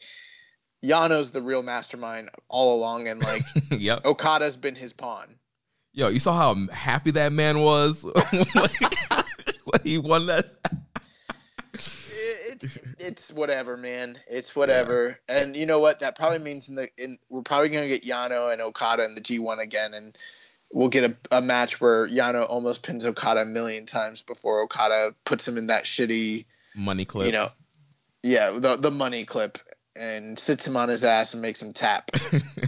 Yano's 0.83 1.31
the 1.31 1.41
real 1.41 1.61
mastermind 1.61 2.29
all 2.47 2.75
along, 2.75 3.07
and 3.07 3.21
like 3.21 3.43
yep. 3.71 4.03
Okada's 4.05 4.57
been 4.57 4.75
his 4.75 4.93
pawn. 4.93 5.35
Yo, 5.99 6.07
you 6.07 6.19
saw 6.19 6.31
how 6.31 6.55
happy 6.71 7.11
that 7.11 7.33
man 7.33 7.59
was 7.59 8.05
when 9.65 9.81
he 9.83 9.97
won 9.97 10.27
that. 10.27 10.45
it, 11.73 12.63
it, 12.63 12.77
it's 12.99 13.33
whatever, 13.33 13.75
man. 13.75 14.17
It's 14.25 14.55
whatever. 14.55 15.19
Yeah. 15.27 15.41
And 15.41 15.57
you 15.57 15.65
know 15.65 15.79
what? 15.79 15.99
That 15.99 16.15
probably 16.15 16.39
means 16.39 16.69
in 16.69 16.75
the 16.75 16.87
in 16.97 17.17
we're 17.27 17.41
probably 17.41 17.67
gonna 17.67 17.89
get 17.89 18.05
Yano 18.05 18.49
and 18.53 18.61
Okada 18.61 19.03
in 19.03 19.13
the 19.13 19.19
G1 19.19 19.59
again, 19.59 19.93
and 19.93 20.17
we'll 20.71 20.87
get 20.87 21.03
a, 21.03 21.35
a 21.35 21.41
match 21.41 21.81
where 21.81 22.07
Yano 22.07 22.49
almost 22.49 22.81
pins 22.81 23.05
Okada 23.05 23.41
a 23.41 23.45
million 23.45 23.85
times 23.85 24.21
before 24.21 24.61
Okada 24.61 25.13
puts 25.25 25.45
him 25.45 25.57
in 25.57 25.67
that 25.67 25.83
shitty 25.83 26.45
money 26.77 27.03
clip. 27.03 27.25
You 27.25 27.33
know, 27.33 27.49
yeah, 28.23 28.57
the 28.57 28.77
the 28.77 28.89
money 28.89 29.25
clip, 29.25 29.57
and 29.97 30.39
sits 30.39 30.65
him 30.65 30.77
on 30.77 30.87
his 30.87 31.03
ass 31.03 31.33
and 31.33 31.41
makes 31.41 31.61
him 31.61 31.73
tap. 31.73 32.09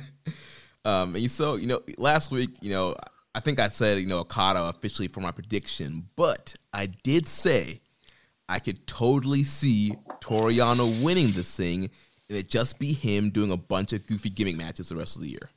um, 0.83 1.15
and 1.15 1.31
so 1.31 1.55
you 1.55 1.67
know, 1.67 1.81
last 1.97 2.29
week, 2.29 2.49
you 2.59 2.71
know, 2.71 2.93
I 3.33 3.39
think 3.39 3.59
I 3.59 3.69
said 3.69 3.99
you 3.99 4.07
know 4.07 4.19
Okada 4.19 4.63
officially 4.63 5.07
for 5.07 5.21
my 5.21 5.31
prediction, 5.31 6.07
but 6.15 6.55
I 6.73 6.87
did 6.87 7.27
say 7.27 7.81
I 8.49 8.59
could 8.59 8.85
totally 8.85 9.43
see 9.43 9.95
Toru 10.19 10.51
Yano 10.51 11.01
winning 11.03 11.31
this 11.31 11.55
thing, 11.55 11.89
and 12.29 12.37
it 12.37 12.49
just 12.49 12.79
be 12.79 12.93
him 12.93 13.29
doing 13.29 13.51
a 13.51 13.57
bunch 13.57 13.93
of 13.93 14.05
goofy 14.05 14.29
gimmick 14.29 14.57
matches 14.57 14.89
the 14.89 14.95
rest 14.95 15.15
of 15.15 15.21
the 15.21 15.29
year. 15.29 15.49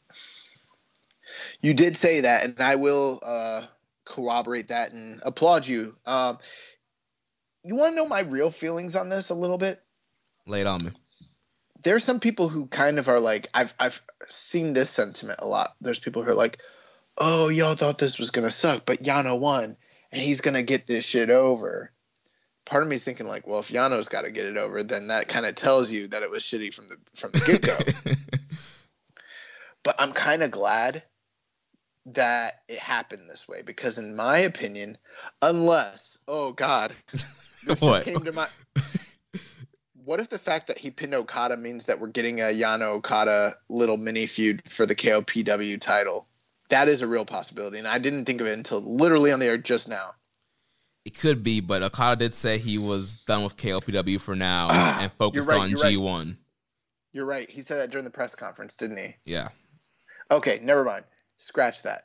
You 1.61 1.75
did 1.75 1.97
say 1.97 2.21
that, 2.21 2.45
and 2.45 2.61
I 2.61 2.77
will 2.77 3.19
uh, 3.25 3.67
corroborate 4.05 4.69
that 4.69 4.93
and 4.93 5.21
applaud 5.25 5.67
you. 5.67 5.97
Um, 6.07 6.39
you 7.65 7.75
want 7.75 7.93
to 7.93 7.97
know 7.97 8.07
my 8.07 8.21
real 8.21 8.51
feelings 8.51 8.95
on 8.95 9.09
this 9.09 9.31
a 9.31 9.35
little 9.35 9.59
bit? 9.59 9.83
Lay 10.47 10.61
it 10.61 10.67
on 10.67 10.85
me. 10.85 10.91
There's 11.83 12.05
some 12.05 12.21
people 12.21 12.49
who 12.49 12.67
kind 12.67 12.99
of 12.99 13.09
are 13.09 13.21
like, 13.21 13.49
I've 13.53 13.75
I've 13.79 14.01
seen 14.29 14.73
this 14.73 14.91
sentiment 14.91 15.41
a 15.43 15.47
lot. 15.47 15.75
There's 15.81 15.99
people 15.99 16.23
who 16.23 16.31
are 16.31 16.35
like, 16.35 16.63
oh, 17.19 17.49
y'all 17.49 17.75
thought 17.75 17.99
this 17.99 18.19
was 18.19 18.31
gonna 18.31 18.51
suck, 18.51 18.85
but 18.87 19.03
Yano 19.03 19.39
won, 19.39 19.77
and 20.13 20.23
he's 20.23 20.41
gonna 20.41 20.63
get 20.63 20.87
this 20.87 21.07
shit 21.07 21.31
over. 21.31 21.93
Part 22.65 22.83
of 22.83 22.89
me 22.89 22.97
is 22.97 23.05
thinking 23.05 23.27
like, 23.27 23.47
well, 23.47 23.61
if 23.61 23.69
Yano's 23.69 24.09
got 24.09 24.23
to 24.23 24.31
get 24.31 24.47
it 24.47 24.57
over, 24.57 24.83
then 24.83 25.09
that 25.09 25.29
kind 25.29 25.45
of 25.45 25.55
tells 25.55 25.93
you 25.93 26.09
that 26.09 26.23
it 26.23 26.31
was 26.31 26.43
shitty 26.43 26.73
from 26.73 26.89
the 26.89 26.97
from 27.15 27.31
the 27.33 27.41
get 27.41 27.61
go. 27.61 28.15
but 29.83 29.97
I'm 29.99 30.13
kind 30.13 30.43
of 30.43 30.51
glad 30.51 31.03
that 32.07 32.63
it 32.69 32.79
happened 32.79 33.29
this 33.29 33.49
way 33.49 33.63
because, 33.63 33.99
in 33.99 34.17
my 34.17 34.39
opinion, 34.39 34.99
unless, 35.41 36.19
oh 36.29 36.53
God, 36.53 36.95
this 37.13 37.81
just 37.81 38.03
came 38.05 38.25
to 38.25 38.33
my. 38.33 38.49
what 40.05 40.21
if 40.21 40.29
the 40.29 40.39
fact 40.39 40.67
that 40.67 40.79
he 40.79 40.91
pinned 40.91 41.15
Okada 41.15 41.57
means 41.57 41.87
that 41.87 42.01
we're 42.01 42.09
getting 42.09 42.41
a 42.41 42.45
Yano 42.45 42.97
Okada 42.97 43.57
little 43.69 43.97
mini 43.97 44.27
feud 44.27 44.63
for 44.69 44.87
the 44.87 44.95
KOPW 44.95 45.81
title? 45.81 46.27
That 46.75 46.89
is 46.89 47.03
a 47.03 47.07
real 47.07 47.25
possibility, 47.25 47.79
and 47.79 47.89
I 47.89 47.99
didn't 47.99 48.25
think 48.25 48.41
of 48.41 48.47
it 48.47 48.59
until 48.59 48.81
literally 48.81 49.33
on 49.33 49.39
the 49.39 49.47
air 49.47 49.59
just 49.59 49.89
now. 49.89 50.15
It 51.05 51.19
could 51.19 51.43
be, 51.43 51.61
but 51.61 51.83
Okada 51.83 52.17
did 52.17 52.35
say 52.35 52.59
he 52.59 52.79
was 52.79 53.15
done 53.27 53.45
with 53.45 53.57
KOPW 53.57 54.21
for 54.21 54.35
now 54.35 54.69
ah, 54.71 55.03
and 55.03 55.13
focused 55.13 55.51
right, 55.51 55.61
on 55.61 55.71
G1. 55.71 56.25
Right. 56.27 56.37
You're 57.13 57.27
right. 57.27 57.49
He 57.51 57.63
said 57.63 57.79
that 57.79 57.91
during 57.91 58.05
the 58.05 58.11
press 58.11 58.35
conference, 58.35 58.77
didn't 58.77 58.97
he? 58.97 59.15
Yeah. 59.25 59.49
Okay, 60.31 60.61
never 60.63 60.85
mind. 60.85 61.05
Scratch 61.37 61.83
that 61.83 62.05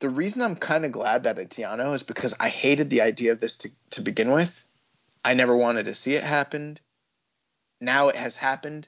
the 0.00 0.10
reason 0.10 0.42
I'm 0.42 0.56
kind 0.56 0.84
of 0.84 0.92
glad 0.92 1.24
that 1.24 1.38
it's 1.38 1.58
Yano 1.58 1.94
is 1.94 2.02
because 2.02 2.34
I 2.38 2.48
hated 2.48 2.90
the 2.90 3.00
idea 3.00 3.32
of 3.32 3.40
this 3.40 3.56
to, 3.58 3.70
to 3.90 4.00
begin 4.02 4.30
with. 4.32 4.64
I 5.24 5.34
never 5.34 5.56
wanted 5.56 5.86
to 5.86 5.94
see 5.94 6.14
it 6.14 6.22
happen. 6.22 6.78
Now 7.80 8.08
it 8.08 8.16
has 8.16 8.36
happened. 8.36 8.86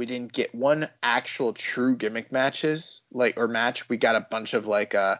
We 0.00 0.06
didn't 0.06 0.32
get 0.32 0.54
one 0.54 0.88
actual 1.02 1.52
true 1.52 1.94
gimmick 1.94 2.32
matches, 2.32 3.02
like 3.12 3.36
or 3.36 3.48
match. 3.48 3.90
We 3.90 3.98
got 3.98 4.16
a 4.16 4.26
bunch 4.30 4.54
of 4.54 4.66
like 4.66 4.94
uh 4.94 5.16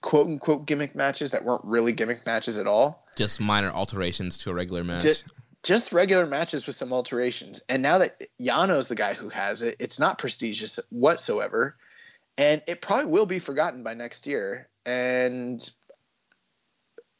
quote 0.00 0.28
unquote 0.28 0.64
gimmick 0.64 0.94
matches 0.94 1.32
that 1.32 1.44
weren't 1.44 1.62
really 1.62 1.92
gimmick 1.92 2.24
matches 2.24 2.56
at 2.56 2.66
all. 2.66 3.06
Just 3.16 3.38
minor 3.38 3.70
alterations 3.70 4.38
to 4.38 4.50
a 4.50 4.54
regular 4.54 4.82
match. 4.82 5.02
Just, 5.02 5.24
just 5.62 5.92
regular 5.92 6.24
matches 6.24 6.66
with 6.66 6.74
some 6.74 6.90
alterations. 6.90 7.60
And 7.68 7.82
now 7.82 7.98
that 7.98 8.22
Yano's 8.40 8.88
the 8.88 8.94
guy 8.94 9.12
who 9.12 9.28
has 9.28 9.60
it, 9.60 9.76
it's 9.78 10.00
not 10.00 10.16
prestigious 10.16 10.80
whatsoever 10.88 11.76
and 12.38 12.62
it 12.66 12.80
probably 12.80 13.10
will 13.10 13.26
be 13.26 13.40
forgotten 13.40 13.82
by 13.82 13.92
next 13.92 14.26
year. 14.26 14.70
And 14.86 15.60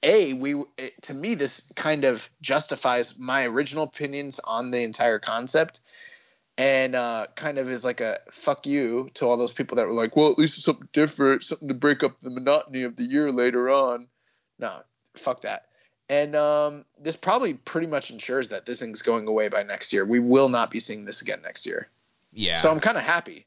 a 0.02 0.32
we 0.32 0.54
it, 0.78 1.02
to 1.02 1.12
me 1.12 1.34
this 1.34 1.70
kind 1.76 2.04
of 2.04 2.30
justifies 2.40 3.18
my 3.18 3.44
original 3.44 3.84
opinions 3.84 4.40
on 4.42 4.70
the 4.70 4.80
entire 4.80 5.18
concept 5.18 5.80
and 6.58 6.94
uh, 6.94 7.26
kind 7.34 7.58
of 7.58 7.70
is 7.70 7.84
like 7.84 8.00
a 8.00 8.18
fuck 8.30 8.66
you 8.66 9.10
to 9.14 9.26
all 9.26 9.36
those 9.36 9.52
people 9.52 9.76
that 9.76 9.86
were 9.86 9.92
like 9.92 10.16
well 10.16 10.30
at 10.30 10.38
least 10.38 10.56
it's 10.56 10.64
something 10.64 10.88
different 10.92 11.42
something 11.42 11.68
to 11.68 11.74
break 11.74 12.02
up 12.02 12.18
the 12.20 12.30
monotony 12.30 12.82
of 12.82 12.96
the 12.96 13.04
year 13.04 13.30
later 13.30 13.68
on. 13.70 14.08
No 14.58 14.80
fuck 15.18 15.42
that. 15.42 15.66
And 16.08 16.36
um, 16.36 16.84
this 17.00 17.16
probably 17.16 17.54
pretty 17.54 17.88
much 17.88 18.10
ensures 18.10 18.48
that 18.50 18.64
this 18.64 18.78
thing's 18.78 19.02
going 19.02 19.26
away 19.26 19.48
by 19.48 19.64
next 19.64 19.92
year. 19.92 20.04
We 20.04 20.20
will 20.20 20.48
not 20.48 20.70
be 20.70 20.78
seeing 20.78 21.04
this 21.04 21.20
again 21.20 21.42
next 21.42 21.66
year. 21.66 21.88
Yeah. 22.32 22.58
So 22.58 22.70
i'm 22.70 22.80
kind 22.80 22.96
of 22.96 23.02
happy. 23.02 23.46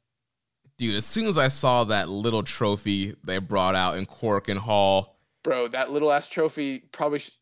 Dude, 0.78 0.96
as 0.96 1.06
soon 1.06 1.28
as 1.28 1.38
I 1.38 1.50
saw 1.50 1.84
that 1.86 2.10
little 2.10 2.44
trophy 2.44 3.16
they 3.24 3.38
brought 3.38 3.76
out 3.76 3.98
in 3.98 4.06
Korakuen 4.06 4.58
Hall, 4.58 5.18
bro, 5.44 5.68
that 5.70 5.92
little 5.92 6.12
ass 6.12 6.28
trophy 6.28 6.80
probably. 6.92 7.20
Sh- 7.20 7.38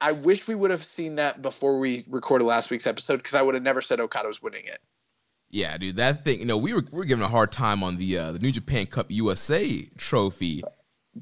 I 0.00 0.12
wish 0.12 0.48
we 0.48 0.54
would 0.54 0.70
have 0.70 0.84
seen 0.84 1.16
that 1.16 1.42
before 1.42 1.78
we 1.78 2.04
recorded 2.08 2.44
last 2.44 2.70
week's 2.70 2.86
episode 2.86 3.18
because 3.18 3.34
I 3.34 3.42
would 3.42 3.54
have 3.54 3.62
never 3.62 3.82
said 3.82 4.00
Okada 4.00 4.28
was 4.28 4.42
winning 4.42 4.64
it. 4.64 4.80
Yeah, 5.50 5.76
dude, 5.78 5.96
that 5.96 6.24
thing. 6.24 6.38
You 6.38 6.44
know, 6.44 6.56
we 6.56 6.72
were 6.72 6.84
we 6.90 6.98
were 6.98 7.04
giving 7.04 7.24
a 7.24 7.28
hard 7.28 7.50
time 7.50 7.82
on 7.82 7.96
the 7.96 8.16
uh, 8.16 8.32
the 8.32 8.38
New 8.38 8.52
Japan 8.52 8.86
Cup 8.86 9.10
USA 9.10 9.82
trophy, 9.98 10.62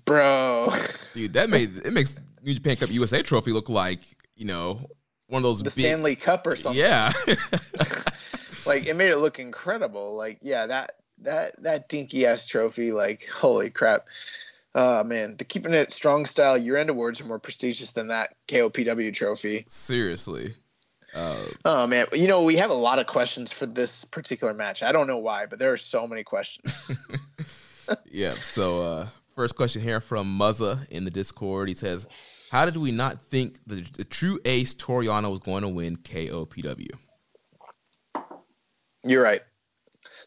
bro. 0.05 0.69
Dude, 1.15 1.33
that 1.33 1.49
made 1.49 1.79
it 1.79 1.93
makes 1.93 2.21
New 2.43 2.55
Japan 2.55 2.77
Cup 2.77 2.91
USA 2.91 3.23
trophy 3.23 3.53
look 3.53 3.71
like 3.71 4.01
you 4.37 4.45
know 4.45 4.81
one 5.29 5.41
of 5.41 5.45
those 5.45 5.59
the 5.59 5.65
big, 5.65 5.73
Stanley 5.73 6.15
Cup 6.15 6.47
or 6.47 6.57
something. 6.57 6.79
Yeah, 6.79 7.13
like 8.67 8.87
it 8.87 8.97
made 8.97 9.11
it 9.11 9.19
look 9.19 9.39
incredible. 9.39 10.15
Like 10.15 10.39
yeah, 10.43 10.67
that 10.67 10.97
that 11.23 11.63
that 11.63 11.89
dinky 11.89 12.27
ass 12.27 12.45
trophy. 12.45 12.93
Like 12.93 13.27
holy 13.29 13.71
crap. 13.71 14.09
Oh 14.75 15.05
man, 15.05 15.37
the 15.39 15.45
keeping 15.45 15.73
it 15.73 15.91
strong 15.91 16.27
style 16.27 16.59
year 16.59 16.77
end 16.77 16.91
awards 16.91 17.23
are 17.23 17.25
more 17.25 17.39
prestigious 17.39 17.93
than 17.93 18.09
that 18.09 18.35
KOPW 18.47 19.15
trophy. 19.15 19.65
seriously. 19.69 20.55
Uh, 21.15 21.45
Oh 21.65 21.87
man, 21.87 22.07
you 22.13 22.29
know 22.29 22.43
we 22.43 22.57
have 22.57 22.71
a 22.71 22.75
lot 22.75 22.99
of 22.99 23.07
questions 23.07 23.53
for 23.53 23.67
this 23.67 24.05
particular 24.05 24.55
match. 24.55 24.83
I 24.83 24.93
don't 24.93 25.07
know 25.07 25.19
why, 25.19 25.47
but 25.47 25.59
there 25.59 25.73
are 25.73 25.79
so 25.79 26.07
many 26.07 26.25
questions. 26.25 26.91
yeah. 28.11 28.33
So 28.33 28.83
uh, 28.83 29.09
first 29.35 29.57
question 29.57 29.83
here 29.83 30.01
from 30.01 30.39
Muzza 30.39 30.87
in 30.89 31.05
the 31.05 31.11
Discord. 31.11 31.69
He 31.69 31.75
says, 31.75 32.07
"How 32.51 32.65
did 32.65 32.77
we 32.77 32.93
not 32.93 33.23
think 33.31 33.59
the, 33.67 33.83
the 33.97 34.05
true 34.05 34.39
ace 34.45 34.75
Toru 34.75 35.07
Yano 35.07 35.31
was 35.31 35.41
going 35.41 35.63
to 35.63 35.69
win 35.69 35.97
KOPW?" 35.97 36.91
You're 39.05 39.23
right. 39.23 39.41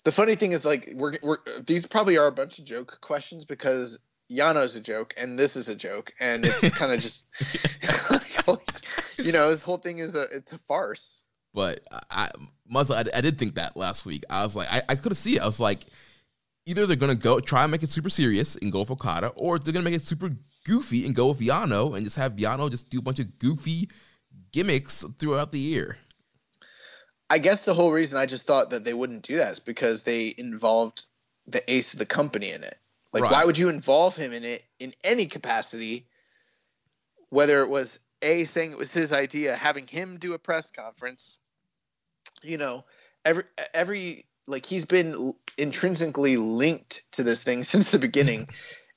The 0.03 0.11
funny 0.11 0.35
thing 0.35 0.53
is, 0.53 0.65
like, 0.65 0.91
we're, 0.95 1.17
we're 1.21 1.37
these 1.65 1.85
probably 1.85 2.17
are 2.17 2.25
a 2.25 2.31
bunch 2.31 2.57
of 2.57 2.65
joke 2.65 2.97
questions 3.01 3.45
because 3.45 3.99
Yano's 4.31 4.75
a 4.75 4.79
joke 4.79 5.13
and 5.17 5.37
this 5.37 5.55
is 5.55 5.69
a 5.69 5.75
joke, 5.75 6.11
and 6.19 6.43
it's 6.45 6.75
kind 6.75 6.91
of 6.91 6.99
just, 6.99 7.25
you 9.25 9.31
know, 9.31 9.49
this 9.49 9.63
whole 9.63 9.77
thing 9.77 9.99
is 9.99 10.15
a 10.15 10.23
it's 10.23 10.53
a 10.53 10.57
farce. 10.57 11.25
But 11.53 11.81
I, 12.09 12.29
Muzza, 12.73 12.95
I, 12.95 13.17
I 13.17 13.21
did 13.21 13.37
think 13.37 13.55
that 13.55 13.75
last 13.75 14.05
week. 14.05 14.23
I 14.29 14.43
was 14.43 14.55
like, 14.55 14.69
I, 14.71 14.83
I 14.87 14.95
could 14.95 15.15
see 15.17 15.35
it. 15.35 15.41
I 15.41 15.45
was 15.45 15.59
like, 15.59 15.85
either 16.65 16.85
they're 16.85 16.95
gonna 16.95 17.15
go 17.15 17.39
try 17.39 17.63
and 17.63 17.71
make 17.71 17.83
it 17.83 17.89
super 17.89 18.09
serious 18.09 18.55
and 18.55 18.71
go 18.71 18.79
with 18.81 18.91
Okada, 18.91 19.27
or 19.35 19.59
they're 19.59 19.73
gonna 19.73 19.83
make 19.83 19.95
it 19.95 20.01
super 20.01 20.31
goofy 20.65 21.05
and 21.05 21.15
go 21.15 21.27
with 21.27 21.39
Yano 21.39 21.95
and 21.95 22.05
just 22.05 22.17
have 22.17 22.33
Yano 22.33 22.69
just 22.69 22.89
do 22.89 22.99
a 22.99 23.01
bunch 23.01 23.19
of 23.19 23.39
goofy 23.39 23.89
gimmicks 24.51 25.03
throughout 25.19 25.51
the 25.51 25.59
year. 25.59 25.97
I 27.29 27.37
guess 27.37 27.61
the 27.61 27.73
whole 27.73 27.91
reason 27.91 28.19
I 28.19 28.25
just 28.25 28.45
thought 28.45 28.71
that 28.71 28.83
they 28.83 28.93
wouldn't 28.93 29.23
do 29.23 29.37
that 29.37 29.53
is 29.53 29.59
because 29.59 30.03
they 30.03 30.35
involved 30.37 31.05
the 31.47 31.63
ace 31.71 31.93
of 31.93 31.99
the 31.99 32.05
company 32.05 32.51
in 32.51 32.63
it. 32.63 32.77
Like, 33.13 33.23
Right. 33.23 33.31
why 33.31 33.45
would 33.45 33.57
you 33.57 33.69
involve 33.69 34.15
him 34.15 34.33
in 34.33 34.43
it 34.43 34.63
in 34.79 34.93
any 35.03 35.27
capacity? 35.27 36.07
Whether 37.29 37.63
it 37.63 37.69
was 37.69 37.99
a 38.21 38.43
saying 38.45 38.71
it 38.71 38.77
was 38.77 38.93
his 38.93 39.13
idea, 39.13 39.55
having 39.55 39.87
him 39.87 40.17
do 40.17 40.33
a 40.33 40.39
press 40.39 40.71
conference, 40.71 41.37
you 42.43 42.57
know, 42.57 42.85
every 43.25 43.43
every 43.73 44.25
like 44.47 44.65
he's 44.65 44.85
been 44.85 45.33
intrinsically 45.57 46.37
linked 46.37 47.03
to 47.13 47.23
this 47.23 47.43
thing 47.43 47.63
since 47.63 47.91
the 47.91 47.99
beginning, 47.99 48.47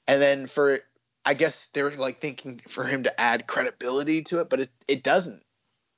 and 0.07 0.21
then 0.21 0.47
for 0.47 0.81
I 1.25 1.35
guess 1.35 1.67
they 1.69 1.83
were 1.83 1.95
like 1.97 2.21
thinking 2.21 2.61
for 2.69 2.85
him 2.85 3.05
to 3.05 3.21
add 3.21 3.47
credibility 3.47 4.23
to 4.25 4.41
it, 4.41 4.51
but 4.51 4.61
it 4.61 4.71
it 4.89 5.03
doesn't 5.03 5.43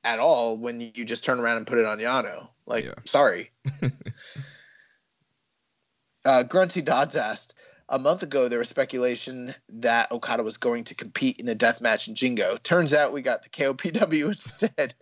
at 0.05 0.21
all 0.21 0.57
when 0.57 0.81
you 0.81 1.05
just 1.05 1.25
turn 1.25 1.41
around 1.41 1.57
and 1.57 1.67
put 1.67 1.79
it 1.79 1.85
on 1.85 1.99
Yano. 1.99 2.49
Like, 2.65 2.85
Yeah. 2.85 2.95
sorry. 3.05 3.51
uh, 6.25 6.45
Grunty 6.45 6.81
Dodds 6.81 7.17
asked, 7.17 7.55
a 7.89 7.99
month 7.99 8.23
ago 8.23 8.49
there 8.49 8.59
was 8.59 8.69
speculation 8.69 9.55
that 9.69 10.11
Okada 10.11 10.43
was 10.43 10.57
going 10.57 10.85
to 10.85 10.95
compete 10.95 11.39
in 11.39 11.49
a 11.49 11.55
death 11.55 11.81
match 11.81 12.09
in 12.09 12.15
Jingu. 12.15 12.63
Turns 12.63 12.93
out 12.93 13.13
we 13.13 13.23
got 13.23 13.43
the 13.43 13.49
KOPW 13.49 14.27
instead. 14.27 14.95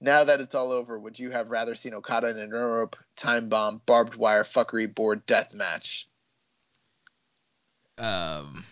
now 0.00 0.24
that 0.24 0.40
it's 0.40 0.54
all 0.54 0.72
over, 0.72 0.98
would 0.98 1.18
you 1.18 1.30
have 1.30 1.50
rather 1.50 1.74
seen 1.74 1.94
Okada 1.94 2.28
in 2.28 2.38
an 2.38 2.50
Europe 2.50 2.96
time 3.16 3.48
bomb 3.48 3.82
barbed 3.86 4.14
wire 4.14 4.44
fuckery 4.44 4.92
board 4.92 5.26
death 5.26 5.54
match? 5.54 6.08
Um, 7.98 8.64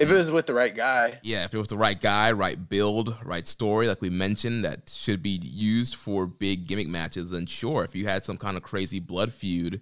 If 0.00 0.10
it 0.10 0.14
was 0.14 0.30
with 0.30 0.46
the 0.46 0.54
right 0.54 0.74
guy. 0.74 1.20
yeah, 1.22 1.44
if 1.44 1.54
it 1.54 1.58
was 1.58 1.68
the 1.68 1.76
right 1.76 2.00
guy, 2.00 2.32
right 2.32 2.68
build, 2.68 3.16
right 3.24 3.46
story, 3.46 3.86
like 3.86 4.00
we 4.00 4.10
mentioned, 4.10 4.64
that 4.64 4.88
should 4.92 5.22
be 5.22 5.40
used 5.42 5.94
for 5.94 6.26
big 6.26 6.66
gimmick 6.66 6.88
matches, 6.88 7.30
then 7.30 7.46
sure. 7.46 7.84
If 7.84 7.94
you 7.94 8.06
had 8.06 8.24
some 8.24 8.36
kind 8.36 8.56
of 8.56 8.62
crazy 8.64 8.98
blood 8.98 9.32
feud, 9.32 9.80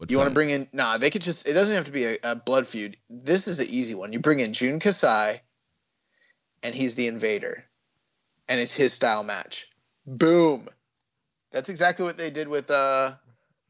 with 0.00 0.10
You 0.10 0.18
want 0.18 0.30
to 0.30 0.34
bring 0.34 0.50
in? 0.50 0.66
Nah, 0.72 0.98
they 0.98 1.10
could 1.10 1.22
just. 1.22 1.46
It 1.46 1.52
doesn't 1.52 1.76
have 1.76 1.84
to 1.84 1.92
be 1.92 2.06
a, 2.06 2.18
a 2.24 2.34
blood 2.34 2.66
feud. 2.66 2.96
This 3.08 3.46
is 3.46 3.60
an 3.60 3.68
easy 3.68 3.94
one. 3.94 4.12
You 4.12 4.18
bring 4.18 4.40
in 4.40 4.54
Jun 4.54 4.80
Kasai, 4.80 5.42
and 6.62 6.74
he's 6.74 6.94
the 6.94 7.06
invader, 7.06 7.64
and 8.48 8.58
it's 8.58 8.74
his 8.74 8.92
style 8.94 9.22
match. 9.22 9.68
Boom. 10.06 10.68
That's 11.52 11.68
exactly 11.68 12.04
what 12.04 12.16
they 12.16 12.30
did 12.30 12.48
with 12.48 12.70
uh, 12.70 13.12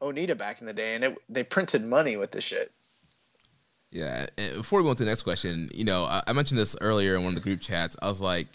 Onita 0.01 0.37
back 0.37 0.61
in 0.61 0.67
the 0.67 0.73
day, 0.73 0.95
and 0.95 1.03
it, 1.03 1.17
they 1.29 1.43
printed 1.43 1.83
money 1.83 2.15
with 2.15 2.31
this 2.31 2.45
shit. 2.45 2.71
Yeah. 3.91 4.27
and 4.37 4.57
Before 4.57 4.79
we 4.79 4.83
go 4.83 4.89
on 4.91 4.95
to 4.95 5.03
the 5.03 5.09
next 5.09 5.23
question, 5.23 5.69
you 5.73 5.83
know, 5.83 6.05
I, 6.05 6.23
I 6.27 6.33
mentioned 6.33 6.57
this 6.57 6.77
earlier 6.79 7.15
in 7.15 7.23
one 7.23 7.29
of 7.29 7.35
the 7.35 7.41
group 7.41 7.59
chats. 7.59 7.97
I 8.01 8.07
was 8.07 8.21
like, 8.21 8.47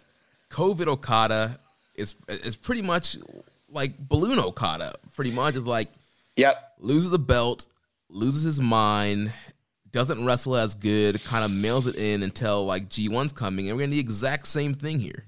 COVID 0.50 0.86
Okada 0.86 1.58
is 1.94 2.14
is 2.28 2.56
pretty 2.56 2.82
much 2.82 3.18
like 3.68 3.98
balloon 3.98 4.38
Okada. 4.38 4.94
Pretty 5.14 5.32
much 5.32 5.56
is 5.56 5.66
like 5.66 5.88
Yep. 6.36 6.56
loses 6.78 7.12
a 7.12 7.18
belt, 7.18 7.66
loses 8.08 8.42
his 8.42 8.60
mind, 8.60 9.32
doesn't 9.90 10.24
wrestle 10.24 10.56
as 10.56 10.74
good, 10.74 11.22
kind 11.24 11.44
of 11.44 11.50
mails 11.50 11.86
it 11.86 11.96
in 11.96 12.22
until 12.22 12.66
like 12.66 12.88
G1's 12.88 13.32
coming, 13.32 13.68
and 13.68 13.76
we're 13.76 13.82
getting 13.82 13.92
the 13.92 14.00
exact 14.00 14.46
same 14.46 14.74
thing 14.74 15.00
here. 15.00 15.24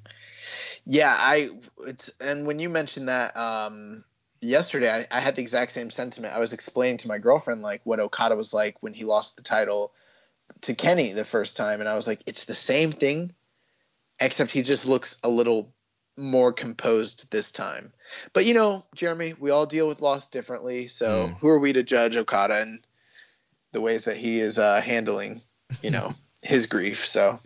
Yeah, 0.85 1.15
I 1.19 1.51
it's 1.87 2.11
and 2.21 2.47
when 2.47 2.59
you 2.59 2.69
mentioned 2.69 3.09
that 3.09 3.37
um 3.37 4.05
yesterday 4.41 5.07
I, 5.11 5.19
I 5.19 5.21
had 5.21 5.37
the 5.37 5.43
exact 5.43 5.73
same 5.73 5.91
sentiment. 5.91 6.35
I 6.35 6.39
was 6.39 6.53
explaining 6.53 6.99
to 6.99 7.09
my 7.09 7.19
girlfriend 7.19 7.61
like 7.63 7.81
what 7.85 8.01
Okada 8.01 8.37
was 8.37 8.55
like 8.55 8.77
when 8.83 8.95
he 8.95 9.05
lost 9.05 9.37
the 9.37 9.43
title 9.43 9.93
to 10.63 10.75
Kenny 10.75 11.13
the 11.13 11.25
first 11.25 11.57
time 11.57 11.81
and 11.81 11.89
I 11.89 11.95
was 11.95 12.07
like 12.07 12.23
it's 12.27 12.45
the 12.45 12.55
same 12.55 12.91
thing 12.91 13.35
except 14.19 14.51
he 14.51 14.63
just 14.63 14.87
looks 14.87 15.19
a 15.23 15.29
little 15.29 15.75
more 16.19 16.53
composed 16.53 17.31
this 17.31 17.51
time. 17.53 17.93
But 18.33 18.45
you 18.45 18.53
know, 18.53 18.85
Jeremy, 18.95 19.35
we 19.39 19.51
all 19.51 19.65
deal 19.67 19.87
with 19.87 20.03
loss 20.03 20.29
differently, 20.29 20.89
so 20.89 21.29
Mm. 21.29 21.39
who 21.39 21.49
are 21.49 21.59
we 21.59 21.73
to 21.73 21.83
judge 21.83 22.17
Okada 22.17 22.61
and 22.61 22.85
the 23.73 23.81
ways 23.81 24.05
that 24.05 24.17
he 24.17 24.41
is 24.41 24.59
uh 24.59 24.81
handling, 24.81 25.43
you 25.83 25.91
know, 25.91 26.15
his 26.43 26.67
grief. 26.67 27.07
So 27.07 27.41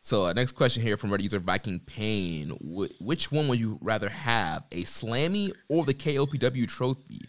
So, 0.00 0.26
uh, 0.26 0.32
next 0.34 0.52
question 0.52 0.82
here 0.82 0.98
from 0.98 1.10
Reddit 1.10 1.22
user 1.22 1.38
Viking 1.38 1.80
Pain: 1.80 2.50
Wh- 2.60 3.00
Which 3.00 3.32
one 3.32 3.48
would 3.48 3.58
you 3.60 3.78
rather 3.80 4.10
have, 4.10 4.64
a 4.72 4.82
Slammy 4.84 5.50
or 5.70 5.84
the 5.84 5.94
KOPW 5.94 6.68
trophy? 6.68 7.22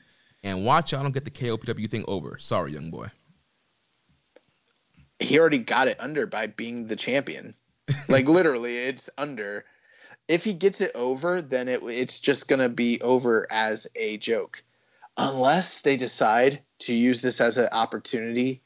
And 0.44 0.66
watch, 0.66 0.94
I 0.94 1.02
don't 1.02 1.14
get 1.14 1.24
the 1.26 1.32
KOPW 1.32 1.90
thing 1.90 2.04
over. 2.08 2.38
Sorry, 2.38 2.74
young 2.74 2.92
boy. 2.92 3.08
he 5.20 5.40
already 5.40 5.60
got 5.60 5.88
it 5.88 6.00
under 6.00 6.28
by 6.28 6.48
being 6.48 6.88
the 6.88 6.96
champion. 6.96 7.56
Like 8.10 8.28
literally, 8.38 8.78
it's 8.78 9.10
under. 9.18 9.66
If 10.28 10.44
he 10.44 10.54
gets 10.54 10.82
it 10.82 10.92
over, 10.96 11.42
then 11.42 11.68
it 11.68 11.84
it's 11.84 12.20
just 12.20 12.48
gonna 12.48 12.70
be 12.70 13.00
over 13.02 13.48
as 13.52 13.88
a 13.96 14.18
joke, 14.18 14.64
unless 15.18 15.82
they 15.82 15.98
decide 15.98 16.62
to 16.80 16.94
use 16.94 17.22
this 17.22 17.40
as 17.42 17.58
an 17.58 17.70
opportunity 17.72 18.62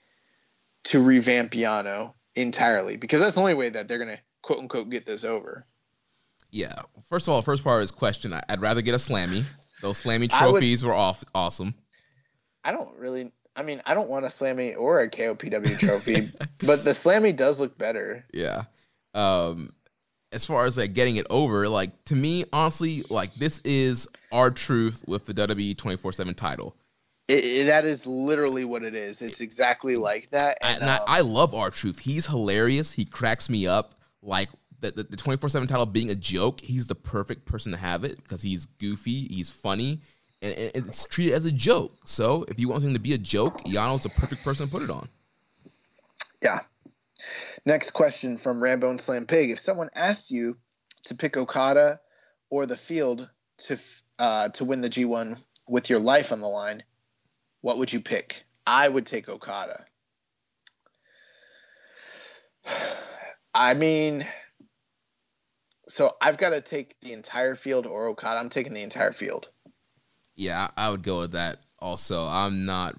to 0.85 1.03
revamp 1.03 1.51
Yano 1.51 2.13
entirely, 2.35 2.95
because 2.97 3.19
that's 3.19 3.35
the 3.35 3.41
only 3.41 3.53
way 3.55 3.69
that 3.69 3.87
they're 3.87 3.99
gonna 3.99 4.19
quote 4.41 4.59
unquote 4.59 4.89
get 4.89 5.05
this 5.05 5.25
over. 5.25 5.65
Yeah. 6.51 6.81
First 7.09 7.27
of 7.27 7.33
all, 7.33 7.41
first 7.41 7.63
part 7.63 7.77
of 7.77 7.81
his 7.81 7.91
question: 7.91 8.33
I- 8.33 8.43
I'd 8.49 8.61
rather 8.61 8.81
get 8.81 8.93
a 8.95 8.97
Slammy. 8.97 9.43
Those 9.81 10.01
Slammy 10.01 10.31
I 10.33 10.45
would- 10.47 10.53
trophies 10.53 10.83
were 10.83 10.93
off 10.93 11.23
awesome. 11.35 11.75
I 12.63 12.71
don't 12.71 12.95
really. 12.97 13.31
I 13.55 13.63
mean, 13.63 13.81
I 13.85 13.93
don't 13.93 14.09
want 14.09 14.23
a 14.25 14.29
Slammy 14.29 14.77
or 14.77 15.01
a 15.01 15.09
KOPW 15.09 15.77
trophy, 15.79 16.29
but 16.59 16.85
the 16.85 16.91
Slammy 16.91 17.35
does 17.35 17.59
look 17.59 17.77
better. 17.77 18.25
Yeah. 18.33 18.63
Um, 19.13 19.73
as 20.31 20.45
far 20.45 20.65
as 20.65 20.77
like 20.77 20.93
getting 20.93 21.15
it 21.15 21.25
over, 21.29 21.67
like 21.67 22.03
to 22.05 22.15
me, 22.15 22.45
honestly, 22.53 23.03
like 23.09 23.33
this 23.35 23.59
is 23.65 24.07
R-Truth 24.31 25.03
with 25.07 25.25
the 25.25 25.33
WWE 25.33 25.77
twenty 25.77 25.97
four 25.97 26.11
seven 26.11 26.33
title. 26.33 26.75
It, 27.27 27.43
it- 27.45 27.65
that 27.67 27.85
is 27.85 28.05
literally 28.07 28.65
what 28.65 28.83
it 28.83 28.95
is. 28.95 29.21
It's 29.21 29.41
exactly 29.41 29.95
like 29.95 30.29
that. 30.31 30.57
And, 30.61 30.81
and 30.81 30.89
I, 30.89 30.97
um, 30.97 31.03
I 31.07 31.19
love 31.21 31.53
R-Truth. 31.55 31.99
He's 31.99 32.27
hilarious. 32.27 32.91
He 32.91 33.05
cracks 33.05 33.49
me 33.49 33.67
up. 33.67 33.95
Like 34.21 34.49
the 34.81 34.91
the 34.91 35.17
twenty 35.17 35.37
four 35.37 35.49
seven 35.49 35.67
title 35.67 35.85
being 35.85 36.09
a 36.09 36.15
joke, 36.15 36.61
he's 36.61 36.87
the 36.87 36.95
perfect 36.95 37.45
person 37.45 37.71
to 37.71 37.77
have 37.77 38.03
it 38.03 38.17
because 38.17 38.41
he's 38.41 38.65
goofy, 38.65 39.27
he's 39.27 39.49
funny, 39.49 40.01
and, 40.41 40.53
and 40.53 40.87
it's 40.87 41.05
treated 41.05 41.33
as 41.33 41.45
a 41.45 41.51
joke. 41.51 41.95
So 42.05 42.45
if 42.49 42.59
you 42.59 42.69
want 42.69 42.81
something 42.81 42.93
to 42.95 42.99
be 42.99 43.13
a 43.13 43.17
joke, 43.17 43.63
Yano's 43.65 44.03
the 44.03 44.09
perfect 44.09 44.43
person 44.43 44.67
to 44.67 44.71
put 44.71 44.83
it 44.83 44.89
on. 44.89 45.07
Yeah. 46.43 46.59
Next 47.65 47.91
question 47.91 48.37
from 48.37 48.61
Rambo 48.61 48.89
and 48.89 49.01
Slam 49.01 49.25
Pig. 49.25 49.51
If 49.51 49.59
someone 49.59 49.89
asked 49.95 50.31
you 50.31 50.57
to 51.05 51.15
pick 51.15 51.37
Okada 51.37 51.99
or 52.49 52.65
the 52.65 52.77
field 52.77 53.29
to 53.59 53.77
uh, 54.17 54.49
to 54.49 54.65
win 54.65 54.81
the 54.81 54.89
G1 54.89 55.41
with 55.67 55.89
your 55.89 55.99
life 55.99 56.31
on 56.31 56.41
the 56.41 56.47
line, 56.47 56.83
what 57.61 57.77
would 57.77 57.93
you 57.93 58.01
pick? 58.01 58.43
I 58.65 58.87
would 58.87 59.05
take 59.05 59.29
Okada. 59.29 59.85
I 63.53 63.73
mean, 63.73 64.27
so 65.87 66.11
I've 66.21 66.37
got 66.37 66.51
to 66.51 66.61
take 66.61 66.99
the 67.01 67.13
entire 67.13 67.55
field 67.55 67.87
or 67.87 68.07
Okada. 68.07 68.39
I'm 68.39 68.49
taking 68.49 68.73
the 68.73 68.83
entire 68.83 69.11
field. 69.11 69.49
Yeah, 70.35 70.69
I 70.77 70.89
would 70.89 71.03
go 71.03 71.19
with 71.19 71.31
that. 71.33 71.59
Also, 71.79 72.25
I'm 72.25 72.65
not. 72.65 72.95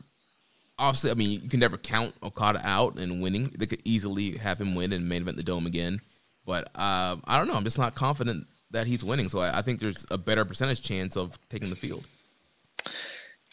Obviously, 0.81 1.11
I 1.11 1.15
mean, 1.15 1.43
you 1.43 1.49
can 1.49 1.61
never 1.61 1.77
count 1.77 2.15
Okada 2.23 2.61
out 2.65 2.99
and 2.99 3.23
winning. 3.23 3.53
They 3.57 3.67
could 3.67 3.83
easily 3.85 4.39
have 4.39 4.61
him 4.61 4.75
win 4.75 4.93
and 4.93 5.09
main 5.09 5.23
event 5.23 5.37
the 5.37 5.43
dome 5.43 5.67
again. 5.67 6.01
But 6.45 6.69
um, 6.75 7.23
I 7.27 7.39
don't 7.39 7.47
know. 7.47 7.55
I'm 7.55 7.65
just 7.65 7.79
not 7.79 7.95
confident 7.95 8.47
that 8.71 8.87
he's 8.87 9.05
winning. 9.05 9.29
So 9.29 9.41
I, 9.41 9.59
I 9.59 9.63
think 9.63 9.79
there's 9.79 10.07
a 10.11 10.19
better 10.19 10.45
percentage 10.45 10.83
chance 10.83 11.17
of 11.17 11.39
taking 11.49 11.71
the 11.71 11.77
field. 11.77 12.05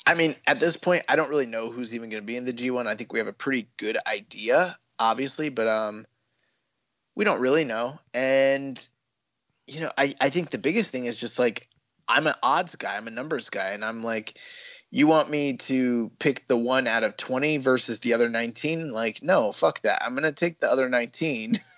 I 0.06 0.14
mean, 0.14 0.36
at 0.48 0.60
this 0.60 0.78
point, 0.78 1.04
I 1.10 1.18
don't 1.18 1.30
really 1.30 1.46
know 1.46 1.70
who's 1.70 1.94
even 1.94 2.10
going 2.10 2.24
to 2.24 2.26
be 2.26 2.38
in 2.38 2.46
the 2.46 2.54
G1. 2.54 2.88
I 2.88 2.96
think 2.96 3.12
we 3.12 3.20
have 3.20 3.28
a 3.28 3.34
pretty 3.34 3.68
good 3.76 3.98
idea, 4.08 4.78
obviously, 4.98 5.50
but 5.50 5.68
um, 5.68 6.06
we 7.14 7.26
don't 7.26 7.42
really 7.42 7.66
know. 7.66 8.00
And 8.14 8.88
you 9.68 9.82
know, 9.82 9.92
I 9.98 10.14
I 10.22 10.30
think 10.30 10.50
the 10.50 10.58
biggest 10.58 10.94
thing 10.94 11.06
is 11.06 11.20
just 11.20 11.38
like 11.38 11.68
I'm 12.08 12.26
an 12.26 12.36
odds 12.42 12.78
guy, 12.78 12.96
I'm 12.96 13.08
a 13.08 13.12
numbers 13.12 13.50
guy, 13.50 13.72
and 13.72 13.84
I'm 13.84 14.02
like, 14.02 14.40
you 14.92 15.08
want 15.08 15.30
me 15.30 15.58
to 15.58 16.12
pick 16.20 16.48
the 16.48 16.58
one 16.58 16.88
out 16.88 17.04
of 17.04 17.18
20 17.18 17.58
versus 17.58 18.00
the 18.00 18.14
other 18.14 18.30
19? 18.30 18.92
Like, 18.92 19.22
no, 19.22 19.52
fuck 19.52 19.82
that. 19.82 20.04
I'm 20.04 20.16
gonna 20.16 20.32
take 20.32 20.60
the 20.60 20.72
other 20.72 20.90
19. 20.90 21.60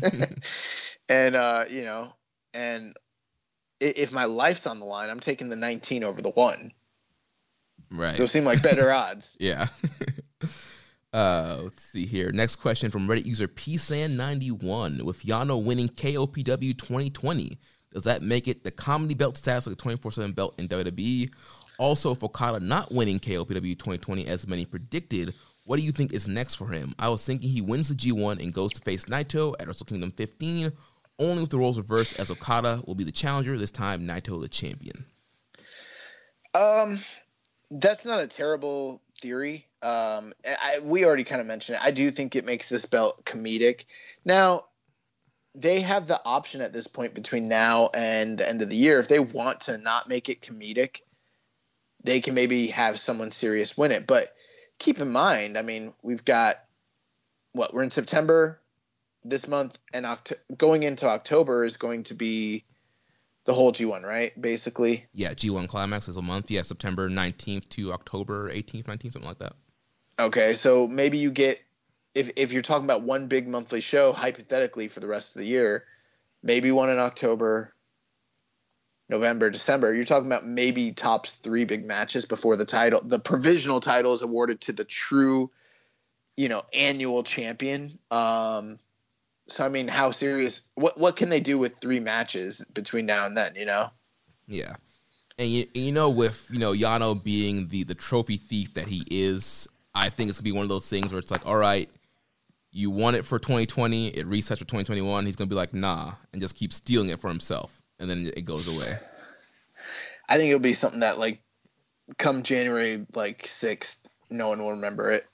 and 1.08 1.34
uh, 1.34 1.64
you 1.68 1.82
know, 1.82 2.12
and 2.54 2.94
if 3.80 4.12
my 4.12 4.24
life's 4.24 4.66
on 4.66 4.80
the 4.80 4.86
line, 4.86 5.10
I'm 5.10 5.20
taking 5.20 5.48
the 5.48 5.56
19 5.56 6.04
over 6.04 6.20
the 6.20 6.30
one. 6.30 6.72
Right. 7.90 8.16
Those 8.16 8.32
seem 8.32 8.44
like 8.44 8.62
better 8.62 8.92
odds. 8.92 9.36
yeah. 9.40 9.68
uh, 11.12 11.60
let's 11.62 11.84
see 11.84 12.06
here. 12.06 12.32
Next 12.32 12.56
question 12.56 12.90
from 12.90 13.06
Reddit 13.06 13.26
user 13.26 13.48
psan91. 13.48 15.02
With 15.02 15.22
Yano 15.22 15.62
winning 15.62 15.88
KOPW 15.88 16.76
2020, 16.76 17.58
does 17.92 18.04
that 18.04 18.22
make 18.22 18.48
it 18.48 18.64
the 18.64 18.70
comedy 18.70 19.14
belt 19.14 19.36
status 19.36 19.66
like 19.66 19.76
the 19.76 19.82
24 19.82 20.12
7 20.12 20.32
belt 20.32 20.54
in 20.58 20.68
WWE? 20.68 21.30
Also, 21.78 22.10
if 22.10 22.24
Okada 22.24 22.60
not 22.60 22.92
winning 22.92 23.20
KOPW 23.20 23.78
2020 23.78 24.26
as 24.26 24.46
many 24.46 24.64
predicted, 24.64 25.34
what 25.64 25.76
do 25.76 25.82
you 25.82 25.92
think 25.92 26.12
is 26.12 26.26
next 26.26 26.56
for 26.56 26.68
him? 26.68 26.94
I 26.98 27.08
was 27.08 27.24
thinking 27.24 27.50
he 27.50 27.60
wins 27.60 27.88
the 27.88 27.94
G1 27.94 28.42
and 28.42 28.52
goes 28.52 28.72
to 28.72 28.80
face 28.80 29.04
Naito 29.04 29.54
at 29.60 29.66
Wrestle 29.66 29.86
Kingdom 29.86 30.10
15, 30.12 30.72
only 31.18 31.40
with 31.40 31.50
the 31.50 31.58
roles 31.58 31.78
reversed 31.78 32.18
as 32.18 32.30
Okada 32.30 32.82
will 32.86 32.94
be 32.94 33.04
the 33.04 33.12
challenger, 33.12 33.56
this 33.56 33.70
time 33.70 34.06
Naito 34.06 34.40
the 34.40 34.48
champion. 34.48 35.04
Um, 36.54 36.98
that's 37.70 38.04
not 38.04 38.20
a 38.20 38.26
terrible 38.26 39.02
theory. 39.20 39.66
Um, 39.82 40.32
I, 40.44 40.80
we 40.82 41.04
already 41.04 41.24
kind 41.24 41.40
of 41.40 41.46
mentioned 41.46 41.76
it. 41.76 41.84
I 41.84 41.92
do 41.92 42.10
think 42.10 42.34
it 42.34 42.44
makes 42.44 42.68
this 42.68 42.86
belt 42.86 43.24
comedic. 43.24 43.84
Now, 44.24 44.64
they 45.54 45.80
have 45.80 46.06
the 46.06 46.20
option 46.24 46.60
at 46.60 46.72
this 46.72 46.86
point 46.86 47.14
between 47.14 47.48
now 47.48 47.90
and 47.94 48.38
the 48.38 48.48
end 48.48 48.62
of 48.62 48.70
the 48.70 48.76
year. 48.76 48.98
If 48.98 49.08
they 49.08 49.18
want 49.18 49.62
to 49.62 49.78
not 49.78 50.08
make 50.08 50.28
it 50.28 50.40
comedic, 50.40 51.00
they 52.04 52.20
can 52.20 52.34
maybe 52.34 52.68
have 52.68 52.98
someone 52.98 53.30
serious 53.30 53.76
win 53.76 53.92
it. 53.92 54.06
But 54.06 54.34
keep 54.78 55.00
in 55.00 55.10
mind, 55.10 55.58
I 55.58 55.62
mean, 55.62 55.92
we've 56.02 56.24
got 56.24 56.56
what 57.52 57.74
we're 57.74 57.82
in 57.82 57.90
September 57.90 58.60
this 59.24 59.48
month, 59.48 59.78
and 59.92 60.06
Oct- 60.06 60.34
going 60.56 60.84
into 60.84 61.06
October 61.06 61.64
is 61.64 61.76
going 61.76 62.04
to 62.04 62.14
be 62.14 62.64
the 63.44 63.54
whole 63.54 63.72
G1, 63.72 64.04
right? 64.04 64.38
Basically. 64.40 65.06
Yeah, 65.12 65.30
G1 65.30 65.68
climax 65.68 66.08
is 66.08 66.16
a 66.16 66.22
month. 66.22 66.50
Yeah, 66.50 66.62
September 66.62 67.08
19th 67.08 67.68
to 67.70 67.92
October 67.92 68.50
18th, 68.50 68.84
19th, 68.84 69.12
something 69.12 69.22
like 69.24 69.38
that. 69.38 69.54
Okay, 70.18 70.54
so 70.54 70.86
maybe 70.88 71.18
you 71.18 71.30
get 71.30 71.58
if 72.14 72.30
if 72.36 72.52
you're 72.52 72.62
talking 72.62 72.84
about 72.84 73.02
one 73.02 73.28
big 73.28 73.46
monthly 73.46 73.80
show 73.80 74.12
hypothetically 74.12 74.88
for 74.88 75.00
the 75.00 75.06
rest 75.06 75.36
of 75.36 75.40
the 75.40 75.46
year, 75.46 75.84
maybe 76.42 76.72
one 76.72 76.90
in 76.90 76.98
October, 76.98 77.72
November, 79.08 79.50
December. 79.50 79.94
You're 79.94 80.04
talking 80.04 80.26
about 80.26 80.46
maybe 80.46 80.92
tops 80.92 81.32
3 81.32 81.64
big 81.64 81.84
matches 81.86 82.26
before 82.26 82.56
the 82.56 82.66
title 82.66 83.00
the 83.02 83.18
provisional 83.18 83.80
title 83.80 84.12
is 84.12 84.22
awarded 84.22 84.60
to 84.62 84.72
the 84.72 84.84
true 84.84 85.50
you 86.36 86.48
know, 86.48 86.62
annual 86.72 87.24
champion. 87.24 87.98
Um 88.10 88.78
so 89.48 89.64
I 89.64 89.68
mean, 89.68 89.88
how 89.88 90.10
serious? 90.10 90.68
What 90.74 90.98
what 90.98 91.16
can 91.16 91.30
they 91.30 91.40
do 91.40 91.58
with 91.58 91.78
three 91.78 92.00
matches 92.00 92.64
between 92.72 93.06
now 93.06 93.26
and 93.26 93.36
then? 93.36 93.54
You 93.56 93.64
know. 93.64 93.90
Yeah, 94.46 94.74
and 95.38 95.48
you 95.48 95.66
you 95.74 95.92
know 95.92 96.10
with 96.10 96.46
you 96.50 96.58
know 96.58 96.72
Yano 96.72 97.22
being 97.22 97.68
the 97.68 97.84
the 97.84 97.94
trophy 97.94 98.36
thief 98.36 98.74
that 98.74 98.88
he 98.88 99.02
is, 99.10 99.66
I 99.94 100.10
think 100.10 100.28
it's 100.28 100.38
gonna 100.38 100.44
be 100.44 100.52
one 100.52 100.62
of 100.62 100.68
those 100.68 100.88
things 100.88 101.12
where 101.12 101.18
it's 101.18 101.30
like, 101.30 101.46
all 101.46 101.56
right, 101.56 101.90
you 102.70 102.90
won 102.90 103.14
it 103.14 103.24
for 103.24 103.38
2020, 103.38 104.08
it 104.08 104.28
resets 104.28 104.58
for 104.58 104.64
2021. 104.64 105.26
He's 105.26 105.36
gonna 105.36 105.48
be 105.48 105.54
like, 105.54 105.74
nah, 105.74 106.12
and 106.32 106.40
just 106.40 106.54
keep 106.54 106.72
stealing 106.72 107.08
it 107.08 107.18
for 107.18 107.28
himself, 107.28 107.77
and 107.98 108.08
then 108.08 108.30
it 108.36 108.44
goes 108.44 108.68
away. 108.68 108.96
I 110.28 110.36
think 110.36 110.48
it'll 110.48 110.60
be 110.60 110.74
something 110.74 111.00
that 111.00 111.18
like 111.18 111.42
come 112.16 112.42
January 112.42 113.06
like 113.14 113.46
sixth, 113.46 114.06
no 114.30 114.48
one 114.48 114.62
will 114.62 114.72
remember 114.72 115.10
it. 115.12 115.26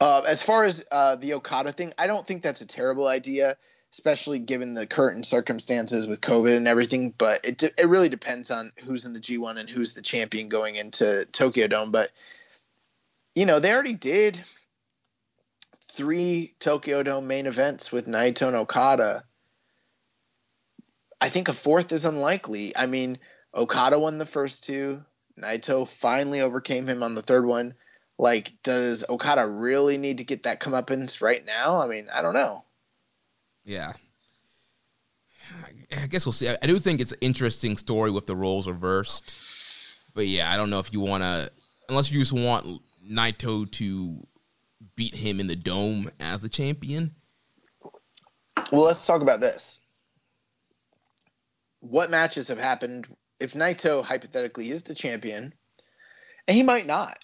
uh, 0.00 0.20
as 0.26 0.42
far 0.42 0.64
as 0.64 0.84
uh, 0.90 1.16
the 1.16 1.34
Okada 1.34 1.72
thing, 1.72 1.92
I 1.98 2.06
don't 2.06 2.26
think 2.26 2.42
that's 2.42 2.60
a 2.60 2.66
terrible 2.66 3.06
idea, 3.06 3.56
especially 3.92 4.38
given 4.38 4.74
the 4.74 4.86
current 4.86 5.26
circumstances 5.26 6.06
with 6.06 6.20
COVID 6.20 6.56
and 6.56 6.68
everything. 6.68 7.14
But 7.16 7.44
it 7.44 7.62
it 7.62 7.88
really 7.88 8.08
depends 8.08 8.50
on 8.50 8.72
who's 8.84 9.04
in 9.04 9.12
the 9.12 9.20
G1 9.20 9.58
and 9.58 9.68
who's 9.68 9.94
the 9.94 10.02
champion 10.02 10.48
going 10.48 10.76
into 10.76 11.26
Tokyo 11.26 11.66
Dome. 11.66 11.92
But 11.92 12.10
you 13.34 13.46
know, 13.46 13.60
they 13.60 13.72
already 13.72 13.94
did 13.94 14.42
three 15.92 16.54
Tokyo 16.58 17.02
Dome 17.02 17.26
main 17.26 17.46
events 17.46 17.92
with 17.92 18.06
Naito 18.06 18.48
and 18.48 18.56
Okada. 18.56 19.24
I 21.20 21.28
think 21.28 21.48
a 21.48 21.52
fourth 21.52 21.92
is 21.92 22.04
unlikely. 22.04 22.76
I 22.76 22.86
mean, 22.86 23.18
Okada 23.54 23.98
won 23.98 24.18
the 24.18 24.26
first 24.26 24.64
two. 24.64 25.04
Naito 25.40 25.88
finally 25.88 26.40
overcame 26.40 26.86
him 26.86 27.02
on 27.02 27.14
the 27.14 27.22
third 27.22 27.46
one. 27.46 27.74
Like, 28.18 28.52
does 28.62 29.04
Okada 29.08 29.46
really 29.46 29.96
need 29.98 30.18
to 30.18 30.24
get 30.24 30.44
that 30.44 30.60
comeuppance 30.60 31.20
right 31.20 31.44
now? 31.44 31.80
I 31.80 31.88
mean, 31.88 32.08
I 32.12 32.22
don't 32.22 32.34
know. 32.34 32.64
Yeah. 33.64 33.92
I 35.96 36.06
guess 36.06 36.26
we'll 36.26 36.32
see. 36.32 36.48
I 36.48 36.66
do 36.66 36.78
think 36.78 37.00
it's 37.00 37.12
an 37.12 37.18
interesting 37.20 37.76
story 37.76 38.10
with 38.10 38.26
the 38.26 38.36
roles 38.36 38.68
reversed. 38.68 39.36
But 40.14 40.26
yeah, 40.26 40.52
I 40.52 40.56
don't 40.56 40.70
know 40.70 40.78
if 40.78 40.92
you 40.92 41.00
want 41.00 41.22
to, 41.22 41.50
unless 41.88 42.10
you 42.10 42.20
just 42.20 42.32
want 42.32 42.80
Naito 43.08 43.70
to 43.72 44.26
beat 44.96 45.14
him 45.14 45.40
in 45.40 45.46
the 45.46 45.56
dome 45.56 46.10
as 46.20 46.42
the 46.42 46.48
champion. 46.48 47.14
Well, 48.70 48.84
let's 48.84 49.04
talk 49.06 49.22
about 49.22 49.40
this. 49.40 49.80
What 51.84 52.10
matches 52.10 52.48
have 52.48 52.58
happened 52.58 53.06
if 53.38 53.52
Naito 53.52 54.02
hypothetically 54.02 54.70
is 54.70 54.82
the 54.84 54.94
champion, 54.94 55.52
and 56.48 56.56
he 56.56 56.62
might 56.62 56.86
not 56.86 57.18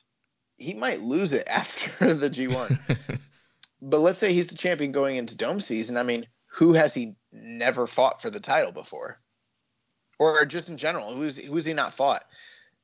he 0.60 0.74
might 0.74 1.00
lose 1.00 1.32
it 1.32 1.46
after 1.50 2.14
the 2.14 2.30
G1. 2.30 3.20
but 3.82 3.98
let's 3.98 4.18
say 4.18 4.32
he's 4.32 4.48
the 4.48 4.56
champion 4.56 4.92
going 4.92 5.16
into 5.16 5.36
dome 5.36 5.58
season. 5.58 5.96
I 5.96 6.04
mean, 6.04 6.26
who 6.52 6.74
has 6.74 6.94
he 6.94 7.16
never 7.32 7.86
fought 7.86 8.22
for 8.22 8.30
the 8.30 8.40
title 8.40 8.70
before? 8.70 9.18
Or 10.18 10.44
just 10.44 10.68
in 10.68 10.76
general, 10.76 11.14
who's 11.14 11.38
who's 11.38 11.64
he 11.64 11.72
not 11.72 11.94
fought? 11.94 12.24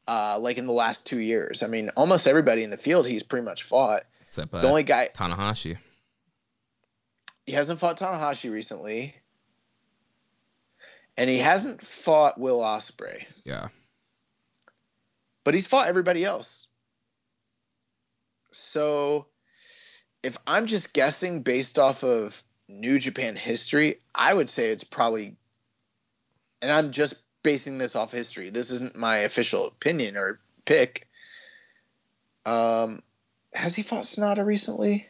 Uh, 0.08 0.38
like 0.38 0.56
in 0.56 0.66
the 0.66 0.72
last 0.72 1.06
two 1.06 1.18
years. 1.18 1.62
I 1.62 1.66
mean, 1.66 1.90
almost 1.90 2.26
everybody 2.26 2.62
in 2.62 2.70
the 2.70 2.76
field 2.76 3.06
he's 3.06 3.22
pretty 3.22 3.44
much 3.44 3.64
fought. 3.64 4.04
Except 4.22 4.50
the 4.50 4.66
only 4.66 4.84
guy 4.84 5.10
Tanahashi. 5.14 5.76
He 7.44 7.52
hasn't 7.52 7.78
fought 7.78 7.98
Tanahashi 7.98 8.50
recently. 8.50 9.14
And 11.16 11.30
he 11.30 11.38
hasn't 11.38 11.82
fought 11.82 12.38
Will 12.38 12.60
Ospreay. 12.60 13.24
Yeah. 13.44 13.68
But 15.44 15.54
he's 15.54 15.66
fought 15.66 15.88
everybody 15.88 16.24
else. 16.24 16.66
So 18.50 19.26
if 20.22 20.36
I'm 20.46 20.66
just 20.66 20.92
guessing 20.92 21.42
based 21.42 21.78
off 21.78 22.02
of 22.04 22.42
New 22.68 22.98
Japan 22.98 23.36
history, 23.36 23.98
I 24.14 24.32
would 24.34 24.50
say 24.50 24.70
it's 24.70 24.84
probably, 24.84 25.36
and 26.60 26.72
I'm 26.72 26.90
just 26.90 27.14
basing 27.42 27.78
this 27.78 27.94
off 27.94 28.12
history. 28.12 28.50
This 28.50 28.70
isn't 28.72 28.96
my 28.96 29.18
official 29.18 29.68
opinion 29.68 30.16
or 30.16 30.38
pick. 30.64 31.06
Um, 32.44 33.02
has 33.52 33.74
he 33.74 33.82
fought 33.82 34.02
Sanada 34.02 34.44
recently? 34.44 35.08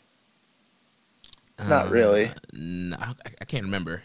Not 1.59 1.91
really. 1.91 2.27
Uh, 2.27 2.35
no, 2.53 2.97
I 3.41 3.45
can't 3.47 3.65
remember. 3.65 4.03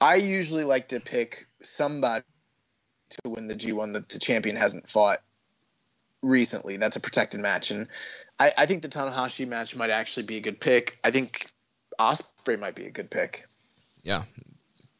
I 0.00 0.16
usually 0.16 0.64
like 0.64 0.88
to 0.88 1.00
pick 1.00 1.46
somebody 1.62 2.24
to 3.10 3.30
win 3.30 3.48
the 3.48 3.54
G1 3.54 3.94
that 3.94 4.08
the 4.08 4.18
champion 4.18 4.56
hasn't 4.56 4.88
fought 4.88 5.18
recently. 6.22 6.76
That's 6.76 6.96
a 6.96 7.00
protected 7.00 7.40
match, 7.40 7.70
and 7.70 7.88
I, 8.38 8.52
I 8.56 8.66
think 8.66 8.82
the 8.82 8.88
Tanahashi 8.88 9.46
match 9.46 9.74
might 9.74 9.90
actually 9.90 10.26
be 10.26 10.36
a 10.36 10.40
good 10.40 10.60
pick. 10.60 10.98
I 11.02 11.10
think 11.10 11.46
Ospreay 11.98 12.58
might 12.58 12.74
be 12.74 12.86
a 12.86 12.90
good 12.90 13.10
pick. 13.10 13.48
Yeah, 14.02 14.24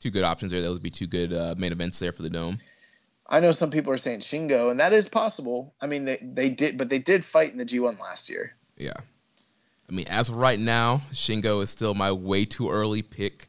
two 0.01 0.11
good 0.11 0.25
options 0.25 0.53
there. 0.53 0.63
Those 0.63 0.75
would 0.75 0.83
be 0.83 0.91
two 0.91 1.07
good 1.07 1.33
uh, 1.33 1.55
main 1.57 1.73
events 1.73 1.99
there 1.99 2.13
for 2.13 2.23
the 2.23 2.31
dome. 2.31 2.61
I 3.31 3.41
know 3.41 3.53
some 3.53 3.71
people 3.71 3.93
are 3.93 3.99
saying 3.99 4.21
Shingo, 4.21 4.71
and 4.71 4.81
that 4.81 4.93
is 4.93 5.09
possible. 5.09 5.75
I 5.81 5.87
mean, 5.87 6.07
they 6.07 6.19
they 6.21 6.49
did, 6.49 6.79
but 6.79 6.89
they 6.89 6.99
did 6.99 7.25
fight 7.25 7.53
in 7.53 7.59
the 7.59 7.67
G1 7.67 8.01
last 8.01 8.31
year. 8.31 8.55
Yeah, 8.77 8.95
I 9.89 9.93
mean, 9.93 10.07
as 10.09 10.29
of 10.29 10.37
right 10.37 10.59
now, 10.59 11.03
Shingo 11.13 11.63
is 11.63 11.71
still 11.71 11.95
my 11.95 12.11
way 12.11 12.45
too 12.45 12.71
early 12.71 13.03
pick 13.03 13.49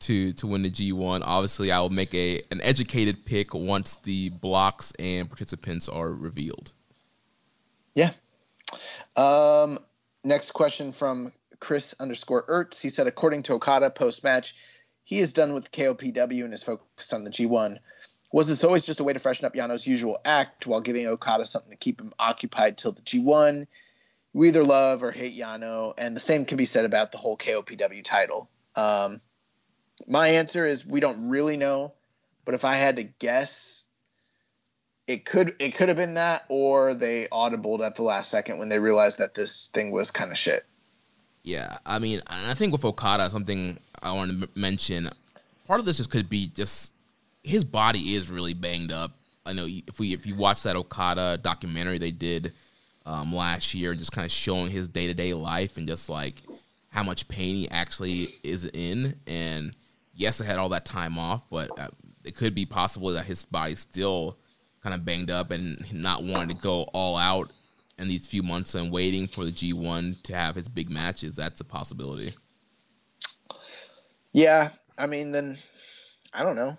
to 0.00 0.32
to 0.34 0.46
win 0.46 0.62
the 0.62 0.70
G1. 0.70 1.22
Obviously, 1.24 1.72
I 1.72 1.80
will 1.80 1.90
make 1.90 2.14
a 2.14 2.42
an 2.50 2.60
educated 2.62 3.24
pick 3.24 3.54
once 3.54 3.96
the 3.96 4.30
blocks 4.30 4.92
and 4.98 5.28
participants 5.28 5.88
are 5.88 6.12
revealed. 6.12 6.72
Yeah. 7.94 8.10
Um, 9.16 9.78
next 10.22 10.52
question 10.52 10.92
from 10.92 11.32
Chris 11.60 11.94
underscore 11.98 12.46
Ertz. 12.46 12.80
He 12.80 12.90
said, 12.90 13.06
according 13.06 13.44
to 13.44 13.54
Okada 13.54 13.90
post 13.90 14.22
match, 14.22 14.54
he 15.04 15.18
is 15.18 15.32
done 15.32 15.54
with 15.54 15.72
KOPW 15.72 16.44
and 16.44 16.54
is 16.54 16.62
focused 16.62 17.12
on 17.12 17.24
the 17.24 17.30
G1. 17.30 17.78
Was 18.30 18.48
this 18.48 18.62
always 18.62 18.84
just 18.84 19.00
a 19.00 19.04
way 19.04 19.14
to 19.14 19.18
freshen 19.18 19.46
up 19.46 19.54
Yano's 19.54 19.86
usual 19.86 20.18
act 20.24 20.66
while 20.66 20.82
giving 20.82 21.06
Okada 21.06 21.46
something 21.46 21.70
to 21.70 21.76
keep 21.76 22.00
him 22.00 22.12
occupied 22.18 22.76
till 22.76 22.92
the 22.92 23.00
G1? 23.00 23.66
We 24.34 24.48
either 24.48 24.62
love 24.62 25.02
or 25.02 25.10
hate 25.10 25.36
Yano, 25.36 25.94
and 25.96 26.14
the 26.14 26.20
same 26.20 26.44
can 26.44 26.58
be 26.58 26.66
said 26.66 26.84
about 26.84 27.10
the 27.10 27.18
whole 27.18 27.38
KOPW 27.38 28.04
title. 28.04 28.50
Um, 28.76 29.22
my 30.06 30.28
answer 30.28 30.66
is 30.66 30.86
we 30.86 31.00
don't 31.00 31.28
really 31.28 31.56
know, 31.56 31.92
but 32.44 32.54
if 32.54 32.64
I 32.64 32.76
had 32.76 32.96
to 32.96 33.04
guess, 33.04 33.84
it 35.06 35.24
could 35.24 35.56
it 35.58 35.74
could 35.74 35.88
have 35.88 35.96
been 35.96 36.14
that, 36.14 36.44
or 36.48 36.94
they 36.94 37.28
audibled 37.32 37.84
at 37.84 37.94
the 37.94 38.02
last 38.02 38.30
second 38.30 38.58
when 38.58 38.68
they 38.68 38.78
realized 38.78 39.18
that 39.18 39.34
this 39.34 39.68
thing 39.68 39.90
was 39.90 40.10
kind 40.10 40.30
of 40.30 40.38
shit. 40.38 40.64
Yeah, 41.42 41.78
I 41.86 41.98
mean, 41.98 42.20
I 42.26 42.54
think 42.54 42.72
with 42.72 42.84
Okada, 42.84 43.30
something 43.30 43.78
I 44.02 44.12
want 44.12 44.42
to 44.42 44.48
mention. 44.54 45.08
Part 45.66 45.80
of 45.80 45.86
this 45.86 45.96
just 45.96 46.10
could 46.10 46.28
be 46.28 46.48
just 46.48 46.92
his 47.42 47.64
body 47.64 48.14
is 48.14 48.30
really 48.30 48.54
banged 48.54 48.92
up. 48.92 49.12
I 49.46 49.54
know 49.54 49.66
if 49.66 49.98
we 49.98 50.12
if 50.12 50.26
you 50.26 50.34
watch 50.34 50.62
that 50.64 50.76
Okada 50.76 51.38
documentary 51.38 51.98
they 51.98 52.10
did 52.10 52.52
um, 53.06 53.34
last 53.34 53.72
year, 53.74 53.94
just 53.94 54.12
kind 54.12 54.26
of 54.26 54.30
showing 54.30 54.70
his 54.70 54.88
day 54.88 55.06
to 55.06 55.14
day 55.14 55.32
life 55.32 55.78
and 55.78 55.86
just 55.86 56.10
like 56.10 56.42
how 56.90 57.02
much 57.02 57.28
pain 57.28 57.54
he 57.54 57.70
actually 57.70 58.28
is 58.42 58.66
in. 58.66 59.18
And 59.26 59.74
yes, 60.18 60.40
I 60.40 60.44
had 60.44 60.58
all 60.58 60.68
that 60.70 60.84
time 60.84 61.18
off, 61.18 61.48
but 61.48 61.70
uh, 61.78 61.88
it 62.24 62.36
could 62.36 62.54
be 62.54 62.66
possible 62.66 63.10
that 63.12 63.24
his 63.24 63.46
body's 63.46 63.80
still 63.80 64.38
kind 64.82 64.94
of 64.94 65.04
banged 65.04 65.30
up 65.30 65.50
and 65.50 65.90
not 65.92 66.22
wanting 66.22 66.54
to 66.54 66.62
go 66.62 66.82
all 66.92 67.16
out 67.16 67.50
in 67.98 68.08
these 68.08 68.26
few 68.26 68.42
months 68.42 68.74
and 68.74 68.92
waiting 68.92 69.26
for 69.26 69.44
the 69.44 69.52
G1 69.52 70.22
to 70.24 70.36
have 70.36 70.54
his 70.54 70.68
big 70.68 70.90
matches. 70.90 71.36
That's 71.36 71.60
a 71.60 71.64
possibility. 71.64 72.30
Yeah, 74.32 74.70
I 74.98 75.06
mean, 75.06 75.32
then 75.32 75.58
I 76.34 76.42
don't 76.42 76.56
know. 76.56 76.76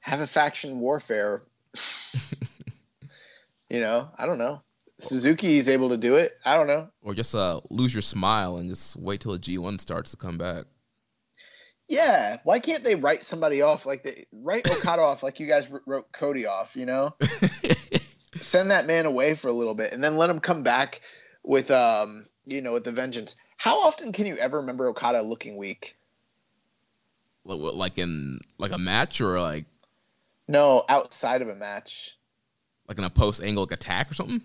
Have 0.00 0.20
a 0.20 0.26
faction 0.26 0.80
warfare. 0.80 1.42
you 3.68 3.80
know, 3.80 4.08
I 4.16 4.26
don't 4.26 4.38
know. 4.38 4.62
Suzuki 4.98 5.58
is 5.58 5.68
able 5.68 5.88
to 5.88 5.96
do 5.96 6.16
it. 6.16 6.32
I 6.44 6.56
don't 6.56 6.68
know. 6.68 6.88
Or 7.02 7.14
just 7.14 7.34
uh, 7.34 7.60
lose 7.70 7.92
your 7.92 8.02
smile 8.02 8.58
and 8.58 8.70
just 8.70 8.96
wait 8.96 9.20
till 9.20 9.32
the 9.32 9.38
G1 9.38 9.80
starts 9.80 10.12
to 10.12 10.16
come 10.16 10.38
back. 10.38 10.66
Yeah, 11.88 12.38
why 12.44 12.60
can't 12.60 12.82
they 12.82 12.94
write 12.94 13.24
somebody 13.24 13.60
off 13.62 13.84
like 13.84 14.02
they 14.02 14.26
write 14.32 14.70
Okada 14.70 15.02
off 15.02 15.22
like 15.22 15.38
you 15.38 15.46
guys 15.46 15.68
wrote 15.86 16.10
Cody 16.12 16.46
off? 16.46 16.76
You 16.76 16.86
know, 16.86 17.14
send 18.40 18.70
that 18.70 18.86
man 18.86 19.06
away 19.06 19.34
for 19.34 19.48
a 19.48 19.52
little 19.52 19.74
bit 19.74 19.92
and 19.92 20.02
then 20.02 20.16
let 20.16 20.30
him 20.30 20.40
come 20.40 20.62
back 20.62 21.02
with 21.42 21.70
um 21.70 22.26
you 22.46 22.62
know 22.62 22.72
with 22.72 22.84
the 22.84 22.92
vengeance. 22.92 23.36
How 23.56 23.86
often 23.86 24.12
can 24.12 24.26
you 24.26 24.36
ever 24.36 24.60
remember 24.60 24.88
Okada 24.88 25.22
looking 25.22 25.56
weak? 25.56 25.96
Like 27.44 27.98
in 27.98 28.40
like 28.56 28.72
a 28.72 28.78
match 28.78 29.20
or 29.20 29.38
like 29.38 29.66
no 30.48 30.84
outside 30.88 31.42
of 31.42 31.48
a 31.48 31.54
match, 31.54 32.16
like 32.88 32.96
in 32.98 33.04
a 33.04 33.10
post 33.10 33.42
angle 33.42 33.64
attack 33.64 34.10
or 34.10 34.14
something. 34.14 34.42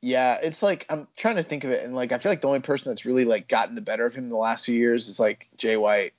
Yeah, 0.00 0.38
it's 0.42 0.62
like 0.62 0.86
I'm 0.88 1.08
trying 1.16 1.36
to 1.36 1.42
think 1.42 1.64
of 1.64 1.70
it, 1.70 1.84
and 1.84 1.94
like 1.94 2.12
I 2.12 2.18
feel 2.18 2.32
like 2.32 2.40
the 2.40 2.46
only 2.46 2.60
person 2.60 2.90
that's 2.90 3.04
really 3.04 3.24
like 3.24 3.48
gotten 3.48 3.74
the 3.74 3.82
better 3.82 4.06
of 4.06 4.14
him 4.14 4.24
in 4.24 4.30
the 4.30 4.36
last 4.36 4.64
few 4.64 4.74
years 4.74 5.08
is 5.08 5.20
like 5.20 5.48
Jay 5.56 5.76
White. 5.76 6.14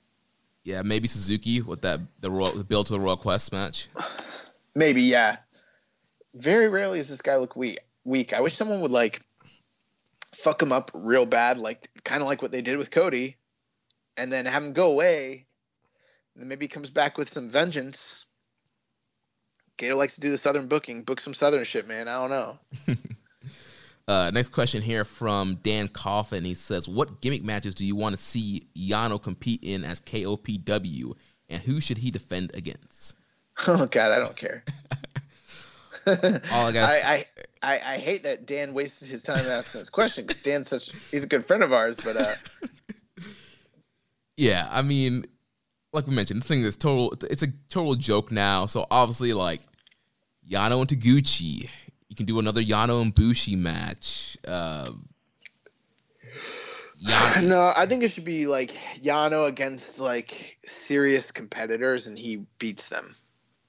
Yeah, 0.64 0.82
maybe 0.82 1.08
Suzuki 1.08 1.62
with 1.62 1.82
that 1.82 2.00
the 2.20 2.30
Royal, 2.30 2.52
the 2.52 2.64
build 2.64 2.86
to 2.86 2.92
the 2.92 3.00
Royal 3.00 3.16
Quest 3.16 3.52
match. 3.52 3.88
Maybe, 4.74 5.02
yeah. 5.02 5.38
Very 6.34 6.68
rarely 6.68 6.98
does 6.98 7.08
this 7.08 7.22
guy 7.22 7.36
look 7.36 7.56
weak. 7.56 7.80
Weak. 8.04 8.32
I 8.32 8.40
wish 8.40 8.54
someone 8.54 8.80
would 8.82 8.90
like 8.90 9.22
fuck 10.34 10.62
him 10.62 10.72
up 10.72 10.90
real 10.94 11.26
bad, 11.26 11.58
like 11.58 11.88
kind 12.04 12.22
of 12.22 12.28
like 12.28 12.42
what 12.42 12.52
they 12.52 12.62
did 12.62 12.78
with 12.78 12.90
Cody, 12.90 13.36
and 14.16 14.32
then 14.32 14.46
have 14.46 14.62
him 14.62 14.72
go 14.72 14.90
away. 14.90 15.46
And 16.34 16.42
then 16.42 16.48
maybe 16.48 16.64
he 16.64 16.68
comes 16.68 16.90
back 16.90 17.18
with 17.18 17.30
some 17.30 17.50
vengeance. 17.50 18.24
Gedo 19.78 19.96
likes 19.96 20.16
to 20.16 20.20
do 20.20 20.30
the 20.30 20.38
Southern 20.38 20.68
booking. 20.68 21.04
Book 21.04 21.20
some 21.20 21.34
Southern 21.34 21.64
shit, 21.64 21.88
man. 21.88 22.06
I 22.06 22.16
don't 22.16 22.30
know. 22.30 22.58
Uh, 24.10 24.28
next 24.32 24.48
question 24.48 24.82
here 24.82 25.04
from 25.04 25.54
Dan 25.62 25.86
Coffin. 25.86 26.42
He 26.42 26.54
says, 26.54 26.88
"What 26.88 27.20
gimmick 27.20 27.44
matches 27.44 27.76
do 27.76 27.86
you 27.86 27.94
want 27.94 28.16
to 28.16 28.20
see 28.20 28.66
Yano 28.76 29.22
compete 29.22 29.62
in 29.62 29.84
as 29.84 30.00
KOPW, 30.00 31.12
and 31.48 31.62
who 31.62 31.80
should 31.80 31.98
he 31.98 32.10
defend 32.10 32.50
against?" 32.54 33.16
Oh 33.68 33.86
God, 33.86 34.10
I 34.10 34.18
don't 34.18 34.36
care. 34.36 34.64
All 36.06 36.66
I 36.66 36.72
got. 36.72 36.90
I, 37.06 37.26
I, 37.62 37.74
I 37.74 37.98
hate 37.98 38.22
that 38.24 38.46
Dan 38.46 38.72
wasted 38.72 39.06
his 39.06 39.22
time 39.22 39.44
asking 39.46 39.82
this 39.82 39.90
question 39.90 40.24
because 40.24 40.40
Dan's 40.40 40.66
such 40.68 40.90
he's 41.10 41.24
a 41.24 41.28
good 41.28 41.46
friend 41.46 41.62
of 41.62 41.72
ours, 41.72 42.00
but 42.02 42.16
uh. 42.16 42.34
yeah, 44.36 44.66
I 44.72 44.82
mean, 44.82 45.24
like 45.92 46.06
we 46.08 46.14
mentioned, 46.16 46.40
this 46.40 46.48
thing 46.48 46.62
is 46.62 46.76
total. 46.76 47.14
It's 47.30 47.44
a 47.44 47.52
total 47.68 47.94
joke 47.94 48.32
now. 48.32 48.66
So 48.66 48.86
obviously, 48.90 49.34
like 49.34 49.60
Yano 50.50 50.80
and 50.80 50.88
Taguchi, 50.88 51.68
you 52.10 52.16
can 52.16 52.26
do 52.26 52.40
another 52.40 52.60
Yano 52.60 53.00
and 53.00 53.14
Bushi 53.14 53.56
match. 53.56 54.36
Uh, 54.46 54.90
Yano. 57.02 57.42
No, 57.48 57.72
I 57.74 57.86
think 57.86 58.02
it 58.02 58.10
should 58.10 58.26
be 58.26 58.46
like 58.46 58.72
Yano 58.96 59.48
against 59.48 60.00
like 60.00 60.58
serious 60.66 61.32
competitors, 61.32 62.06
and 62.08 62.18
he 62.18 62.44
beats 62.58 62.88
them, 62.88 63.16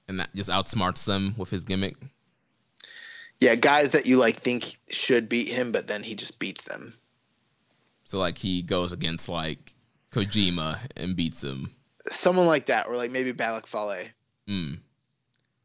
and 0.08 0.20
that 0.20 0.34
just 0.34 0.50
outsmarts 0.50 1.06
them 1.06 1.34
with 1.38 1.48
his 1.48 1.64
gimmick. 1.64 1.96
Yeah, 3.38 3.54
guys 3.54 3.92
that 3.92 4.06
you 4.06 4.18
like 4.18 4.42
think 4.42 4.76
should 4.90 5.28
beat 5.28 5.48
him, 5.48 5.72
but 5.72 5.86
then 5.86 6.02
he 6.02 6.14
just 6.14 6.38
beats 6.38 6.64
them. 6.64 6.94
So 8.04 8.18
like 8.18 8.36
he 8.36 8.60
goes 8.62 8.92
against 8.92 9.28
like 9.28 9.72
Kojima 10.10 10.78
and 10.96 11.16
beats 11.16 11.42
him. 11.42 11.70
Someone 12.08 12.46
like 12.46 12.66
that, 12.66 12.88
or 12.88 12.96
like 12.96 13.12
maybe 13.12 13.32
Bad 13.32 13.52
Luck 13.52 13.66
Fale. 13.66 14.08
Mm. 14.48 14.78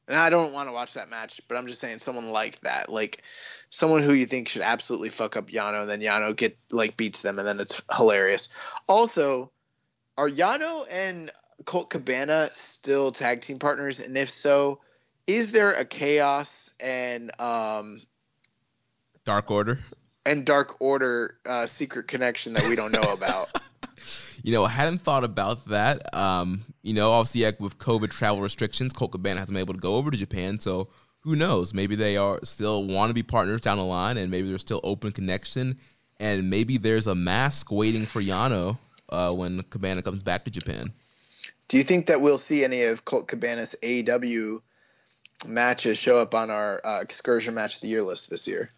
And 0.07 0.17
I 0.17 0.29
don't 0.29 0.53
want 0.53 0.69
to 0.69 0.73
watch 0.73 0.93
that 0.93 1.09
match, 1.09 1.41
but 1.47 1.57
I'm 1.57 1.67
just 1.67 1.81
saying 1.81 1.99
someone 1.99 2.29
like 2.29 2.61
that, 2.61 2.89
like 2.89 3.23
someone 3.69 4.03
who 4.03 4.13
you 4.13 4.25
think 4.25 4.47
should 4.47 4.61
absolutely 4.61 5.09
fuck 5.09 5.35
up 5.35 5.47
Yano, 5.47 5.81
and 5.81 5.89
then 5.89 5.99
Yano 5.99 6.35
get 6.35 6.57
like 6.71 6.95
beats 6.95 7.21
them, 7.21 7.39
and 7.39 7.47
then 7.47 7.59
it's 7.59 7.81
hilarious. 7.93 8.49
Also, 8.87 9.51
are 10.17 10.29
Yano 10.29 10.85
and 10.89 11.31
Colt 11.65 11.89
Cabana 11.89 12.49
still 12.53 13.11
tag 13.11 13.41
team 13.41 13.59
partners? 13.59 13.99
And 13.99 14.17
if 14.17 14.29
so, 14.29 14.79
is 15.27 15.51
there 15.51 15.73
a 15.73 15.83
Chaos 15.83 16.73
and 16.79 17.31
um, 17.39 18.01
Dark 19.25 19.51
Order 19.51 19.79
and 20.25 20.45
Dark 20.45 20.79
Order 20.79 21.37
uh, 21.45 21.65
secret 21.65 22.07
connection 22.07 22.53
that 22.53 22.67
we 22.69 22.77
don't 22.77 22.93
know 22.93 23.11
about? 23.11 23.49
you 24.43 24.51
know, 24.51 24.63
I 24.65 24.69
hadn't 24.69 24.99
thought 24.99 25.23
about 25.23 25.65
that. 25.65 26.13
Um, 26.15 26.63
you 26.81 26.93
know, 26.93 27.11
obviously 27.11 27.43
like 27.43 27.59
with 27.59 27.77
COVID 27.77 28.11
travel 28.11 28.41
restrictions, 28.41 28.93
Colt 28.93 29.11
Cabana 29.11 29.39
hasn't 29.39 29.55
been 29.55 29.61
able 29.61 29.73
to 29.73 29.79
go 29.79 29.95
over 29.95 30.11
to 30.11 30.17
Japan, 30.17 30.59
so 30.59 30.89
who 31.21 31.35
knows? 31.35 31.73
Maybe 31.73 31.95
they 31.95 32.15
are 32.15 32.39
still 32.43 32.85
want 32.85 33.09
to 33.09 33.13
be 33.13 33.23
partners 33.23 33.61
down 33.61 33.77
the 33.77 33.83
line, 33.83 34.17
and 34.17 34.31
maybe 34.31 34.47
there's 34.47 34.61
still 34.61 34.81
open 34.83 35.11
connection, 35.11 35.77
and 36.19 36.49
maybe 36.49 36.77
there's 36.77 37.07
a 37.07 37.15
mask 37.15 37.71
waiting 37.71 38.05
for 38.05 38.21
Yano 38.21 38.77
uh, 39.09 39.33
when 39.33 39.63
Cabana 39.63 40.01
comes 40.01 40.23
back 40.23 40.43
to 40.45 40.49
Japan. 40.49 40.93
Do 41.67 41.77
you 41.77 41.83
think 41.83 42.07
that 42.07 42.21
we'll 42.21 42.37
see 42.37 42.63
any 42.63 42.83
of 42.83 43.03
Colt 43.03 43.27
Cabana's 43.27 43.75
AEW 43.83 44.61
matches 45.47 45.99
show 45.99 46.17
up 46.17 46.33
on 46.33 46.49
our 46.49 46.81
uh, 46.85 47.01
excursion 47.01 47.53
match 47.55 47.75
of 47.75 47.81
the 47.81 47.89
year 47.89 48.01
list 48.01 48.29
this 48.29 48.47
year? 48.47 48.71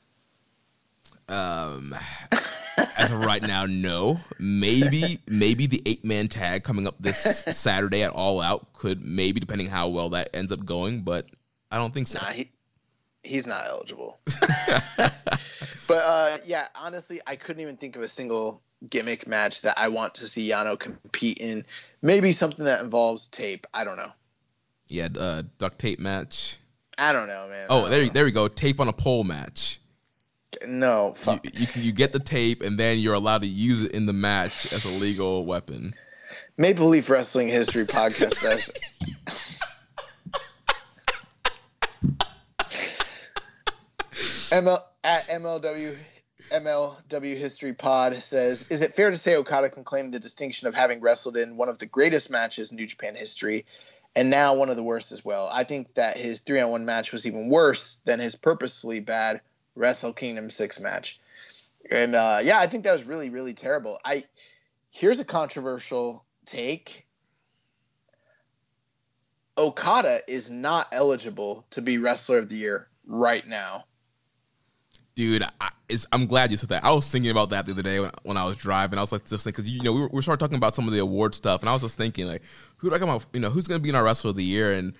Um, 1.29 1.95
as 2.97 3.11
of 3.11 3.23
right 3.23 3.41
now, 3.41 3.65
no. 3.65 4.19
Maybe, 4.39 5.19
maybe 5.27 5.67
the 5.67 5.81
eight 5.85 6.03
man 6.03 6.27
tag 6.27 6.63
coming 6.63 6.87
up 6.87 6.95
this 6.99 7.17
Saturday 7.57 8.03
at 8.03 8.11
All 8.11 8.41
Out 8.41 8.73
could 8.73 9.03
maybe, 9.03 9.39
depending 9.39 9.69
how 9.69 9.87
well 9.89 10.09
that 10.09 10.29
ends 10.33 10.51
up 10.51 10.65
going, 10.65 11.01
but 11.01 11.27
I 11.71 11.77
don't 11.77 11.93
think 11.93 12.07
so. 12.07 12.19
Nah, 12.19 12.31
he, 12.31 12.51
he's 13.23 13.47
not 13.47 13.65
eligible. 13.67 14.19
but 14.97 15.11
uh, 15.89 16.37
yeah, 16.45 16.67
honestly, 16.75 17.21
I 17.25 17.35
couldn't 17.35 17.61
even 17.61 17.77
think 17.77 17.95
of 17.95 18.01
a 18.01 18.07
single 18.07 18.61
gimmick 18.89 19.27
match 19.27 19.61
that 19.61 19.77
I 19.77 19.89
want 19.89 20.15
to 20.15 20.27
see 20.27 20.49
Yano 20.49 20.79
compete 20.79 21.37
in. 21.37 21.65
Maybe 22.01 22.31
something 22.31 22.65
that 22.65 22.81
involves 22.81 23.29
tape. 23.29 23.67
I 23.73 23.83
don't 23.83 23.97
know. 23.97 24.11
Yeah, 24.87 25.09
uh, 25.17 25.43
duct 25.57 25.77
tape 25.77 25.99
match. 25.99 26.57
I 26.97 27.13
don't 27.13 27.27
know, 27.27 27.47
man. 27.49 27.67
Oh, 27.69 27.87
there, 27.87 28.03
know. 28.03 28.09
there 28.09 28.25
we 28.25 28.31
go. 28.31 28.47
Tape 28.47 28.79
on 28.79 28.87
a 28.87 28.93
pole 28.93 29.23
match. 29.23 29.79
No, 30.65 31.13
fuck. 31.15 31.45
You, 31.45 31.51
you, 31.53 31.81
you 31.83 31.91
get 31.91 32.11
the 32.11 32.19
tape, 32.19 32.61
and 32.61 32.79
then 32.79 32.99
you're 32.99 33.13
allowed 33.13 33.41
to 33.41 33.47
use 33.47 33.83
it 33.85 33.91
in 33.91 34.05
the 34.05 34.13
match 34.13 34.71
as 34.73 34.85
a 34.85 34.89
legal 34.89 35.45
weapon. 35.45 35.93
Maple 36.57 36.87
Leaf 36.87 37.09
Wrestling 37.09 37.47
History 37.47 37.85
Podcast 37.85 38.33
says. 38.33 38.71
ML 44.51 44.79
at 45.03 45.27
MLW 45.27 45.95
MLW 46.51 47.37
History 47.37 47.73
Pod 47.73 48.21
says, 48.23 48.65
"Is 48.69 48.81
it 48.81 48.95
fair 48.95 49.11
to 49.11 49.17
say 49.17 49.35
Okada 49.35 49.69
can 49.69 49.83
claim 49.83 50.09
the 50.09 50.19
distinction 50.19 50.67
of 50.67 50.73
having 50.73 51.01
wrestled 51.01 51.37
in 51.37 51.55
one 51.57 51.69
of 51.69 51.77
the 51.77 51.85
greatest 51.85 52.31
matches 52.31 52.71
in 52.71 52.77
New 52.77 52.87
Japan 52.87 53.15
history, 53.15 53.65
and 54.15 54.31
now 54.31 54.55
one 54.55 54.69
of 54.69 54.75
the 54.75 54.83
worst 54.83 55.11
as 55.11 55.23
well? 55.23 55.47
I 55.51 55.63
think 55.63 55.93
that 55.93 56.17
his 56.17 56.39
three-on-one 56.39 56.85
match 56.85 57.11
was 57.11 57.27
even 57.27 57.49
worse 57.49 58.01
than 58.05 58.19
his 58.19 58.35
purposefully 58.35 58.99
bad 58.99 59.41
Wrestle 59.79 60.13
Kingdom 60.13 60.49
six 60.49 60.79
match. 60.79 61.19
And 61.89 62.13
uh, 62.13 62.39
yeah, 62.43 62.59
I 62.59 62.67
think 62.67 62.83
that 62.83 62.91
was 62.91 63.05
really, 63.05 63.29
really 63.29 63.53
terrible. 63.53 63.97
I 64.03 64.25
here's 64.91 65.19
a 65.19 65.25
controversial 65.25 66.25
take. 66.45 67.05
Okada 69.57 70.19
is 70.27 70.51
not 70.51 70.87
eligible 70.91 71.65
to 71.71 71.81
be 71.81 71.97
wrestler 71.97 72.37
of 72.37 72.49
the 72.49 72.55
year 72.55 72.87
right 73.05 73.45
now. 73.45 73.85
Dude, 75.15 75.43
I, 75.59 75.71
am 76.13 76.27
glad 76.27 76.49
you 76.49 76.55
said 76.55 76.69
that. 76.69 76.85
I 76.85 76.93
was 76.93 77.11
thinking 77.11 77.31
about 77.31 77.49
that 77.49 77.65
the 77.65 77.73
other 77.73 77.83
day 77.83 77.99
when, 77.99 78.11
when 78.23 78.37
I 78.37 78.45
was 78.45 78.55
driving. 78.55 78.97
I 78.97 79.01
was 79.01 79.11
like, 79.11 79.25
just 79.25 79.43
thinking, 79.43 79.63
because 79.63 79.69
you 79.69 79.83
know, 79.83 79.91
we 79.91 80.01
were, 80.01 80.07
we 80.07 80.21
started 80.21 80.39
talking 80.39 80.55
about 80.55 80.75
some 80.75 80.87
of 80.87 80.93
the 80.93 80.99
award 80.99 81.35
stuff, 81.35 81.59
and 81.59 81.69
I 81.69 81.73
was 81.73 81.81
just 81.81 81.97
thinking, 81.97 82.25
like, 82.25 82.41
who 82.77 82.89
do 82.89 82.95
I 82.95 82.99
come 82.99 83.09
out? 83.09 83.25
You 83.33 83.41
know, 83.41 83.49
who's 83.49 83.67
going 83.67 83.79
to 83.79 83.83
be 83.83 83.89
in 83.89 83.95
our 83.95 84.03
wrestler 84.03 84.29
of 84.29 84.37
the 84.37 84.45
year? 84.45 84.71
And 84.71 84.93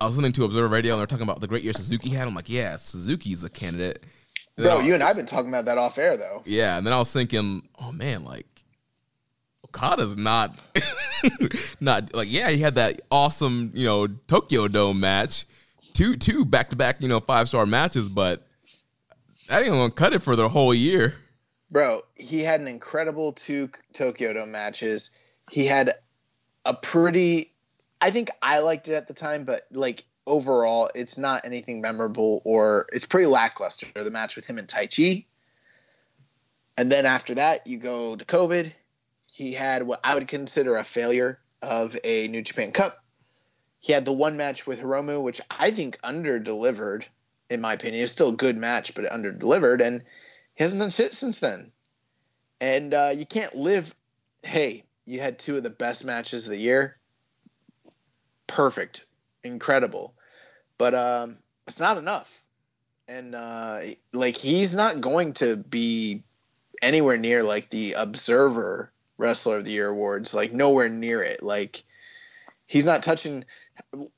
I 0.00 0.04
was 0.04 0.16
listening 0.16 0.30
to 0.32 0.44
Observer 0.44 0.68
Radio, 0.68 0.94
and 0.94 1.00
they're 1.00 1.08
talking 1.08 1.24
about 1.24 1.40
the 1.40 1.48
great 1.48 1.64
year 1.64 1.72
Suzuki 1.72 2.10
had. 2.10 2.28
I'm 2.28 2.34
like, 2.34 2.48
yeah, 2.48 2.76
Suzuki's 2.76 3.42
a 3.42 3.50
candidate. 3.50 4.04
Bro, 4.56 4.80
you 4.80 4.94
and 4.94 5.02
I've 5.02 5.16
been 5.16 5.26
talking 5.26 5.48
about 5.48 5.64
that 5.64 5.78
off 5.78 5.98
air, 5.98 6.16
though. 6.16 6.42
Yeah, 6.44 6.78
and 6.78 6.86
then 6.86 6.94
I 6.94 6.98
was 6.98 7.12
thinking, 7.12 7.68
oh 7.78 7.90
man, 7.90 8.24
like 8.24 8.46
Okada's 9.64 10.16
not 10.16 10.56
not 11.80 12.14
like 12.14 12.30
yeah, 12.30 12.50
he 12.50 12.58
had 12.58 12.76
that 12.76 13.00
awesome, 13.10 13.72
you 13.74 13.84
know, 13.84 14.06
Tokyo 14.06 14.68
Dome 14.68 15.00
match. 15.00 15.44
Two 15.94 16.16
two 16.16 16.44
back 16.44 16.70
to 16.70 16.76
back, 16.76 17.00
you 17.00 17.08
know, 17.08 17.20
five 17.20 17.48
star 17.48 17.66
matches, 17.66 18.08
but 18.08 18.46
that 19.48 19.62
ain't 19.62 19.70
gonna 19.70 19.92
cut 19.92 20.12
it 20.12 20.20
for 20.20 20.36
the 20.36 20.48
whole 20.48 20.74
year. 20.74 21.14
Bro, 21.70 22.02
he 22.14 22.40
had 22.40 22.60
an 22.60 22.68
incredible 22.68 23.32
two 23.32 23.70
Tokyo 23.92 24.32
Dome 24.32 24.52
matches. 24.52 25.10
He 25.50 25.66
had 25.66 25.94
a 26.64 26.74
pretty 26.74 27.52
I 28.00 28.10
think 28.10 28.30
I 28.42 28.60
liked 28.60 28.88
it 28.88 28.94
at 28.94 29.08
the 29.08 29.14
time, 29.14 29.44
but 29.44 29.62
like 29.72 30.04
overall, 30.26 30.90
it's 30.94 31.18
not 31.18 31.44
anything 31.44 31.80
memorable 31.80 32.42
or 32.44 32.86
it's 32.92 33.06
pretty 33.06 33.26
lackluster. 33.26 33.86
The 33.94 34.10
match 34.10 34.36
with 34.36 34.46
him 34.46 34.58
and 34.58 34.68
Taichi. 34.68 35.26
And 36.76 36.90
then 36.90 37.06
after 37.06 37.36
that, 37.36 37.66
you 37.66 37.78
go 37.78 38.16
to 38.16 38.24
COVID 38.24 38.72
he 39.34 39.52
had 39.52 39.82
what 39.82 39.98
I 40.04 40.14
would 40.14 40.28
consider 40.28 40.76
a 40.76 40.84
failure 40.84 41.40
of 41.60 41.98
a 42.04 42.28
New 42.28 42.42
Japan 42.42 42.70
Cup. 42.70 43.02
He 43.80 43.92
had 43.92 44.04
the 44.04 44.12
one 44.12 44.36
match 44.36 44.64
with 44.64 44.78
Hiromu, 44.78 45.20
which 45.20 45.40
I 45.50 45.72
think 45.72 45.98
under 46.04 46.38
delivered, 46.38 47.04
in 47.50 47.60
my 47.60 47.72
opinion. 47.72 47.98
It 47.98 48.02
was 48.04 48.12
still 48.12 48.28
a 48.28 48.36
good 48.36 48.56
match, 48.56 48.94
but 48.94 49.10
under 49.10 49.32
delivered, 49.32 49.80
and 49.80 50.04
he 50.54 50.62
hasn't 50.62 50.78
done 50.78 50.90
shit 50.90 51.12
since 51.12 51.40
then. 51.40 51.72
And 52.60 52.94
uh, 52.94 53.10
you 53.12 53.26
can't 53.26 53.56
live. 53.56 53.92
Hey, 54.44 54.84
you 55.04 55.18
had 55.18 55.40
two 55.40 55.56
of 55.56 55.64
the 55.64 55.70
best 55.70 56.04
matches 56.04 56.44
of 56.44 56.50
the 56.50 56.56
year. 56.56 56.96
Perfect, 58.46 59.04
incredible, 59.44 60.14
but 60.78 60.94
um, 60.94 61.38
it's 61.66 61.80
not 61.80 61.98
enough. 61.98 62.42
And 63.06 63.34
uh, 63.34 63.80
like 64.12 64.36
he's 64.36 64.74
not 64.74 65.00
going 65.00 65.34
to 65.34 65.56
be 65.56 66.22
anywhere 66.80 67.18
near 67.18 67.42
like 67.42 67.70
the 67.70 67.92
observer 67.92 68.92
Wrestler 69.18 69.58
of 69.58 69.64
the 69.64 69.72
Year 69.72 69.88
awards, 69.88 70.34
like 70.34 70.52
nowhere 70.52 70.88
near 70.88 71.22
it. 71.22 71.42
Like 71.42 71.84
he's 72.66 72.84
not 72.84 73.02
touching. 73.02 73.44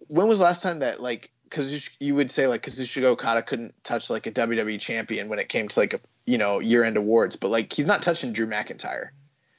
When 0.07 0.29
was 0.29 0.39
the 0.39 0.45
last 0.45 0.63
time 0.63 0.81
that 0.81 1.03
like 1.03 1.31
because 1.45 1.91
you 2.01 2.15
would 2.15 2.31
say 2.31 2.47
like 2.47 2.63
Kazuchika 2.63 3.05
Okada 3.05 3.43
couldn't 3.43 3.75
touch 3.85 4.11
like 4.11 4.27
a 4.27 4.33
WWE 4.33 4.81
champion 4.81 5.29
when 5.29 5.39
it 5.39 5.49
came 5.49 5.69
to 5.69 5.81
like 5.81 5.95
a 5.95 6.01
you 6.25 6.39
know 6.39 6.61
year 6.61 6.85
end 6.85 6.97
awards, 6.97 7.37
but 7.37 7.51
like 7.51 7.73
he's 7.73 7.87
not 7.87 8.03
touching 8.03 8.33
Drew 8.33 8.47
McIntyre. 8.47 9.11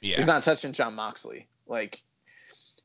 Yeah. 0.02 0.18
He's 0.18 0.28
not 0.28 0.44
touching 0.44 0.74
Jon 0.74 0.96
Moxley. 0.96 1.48
Like 1.66 2.02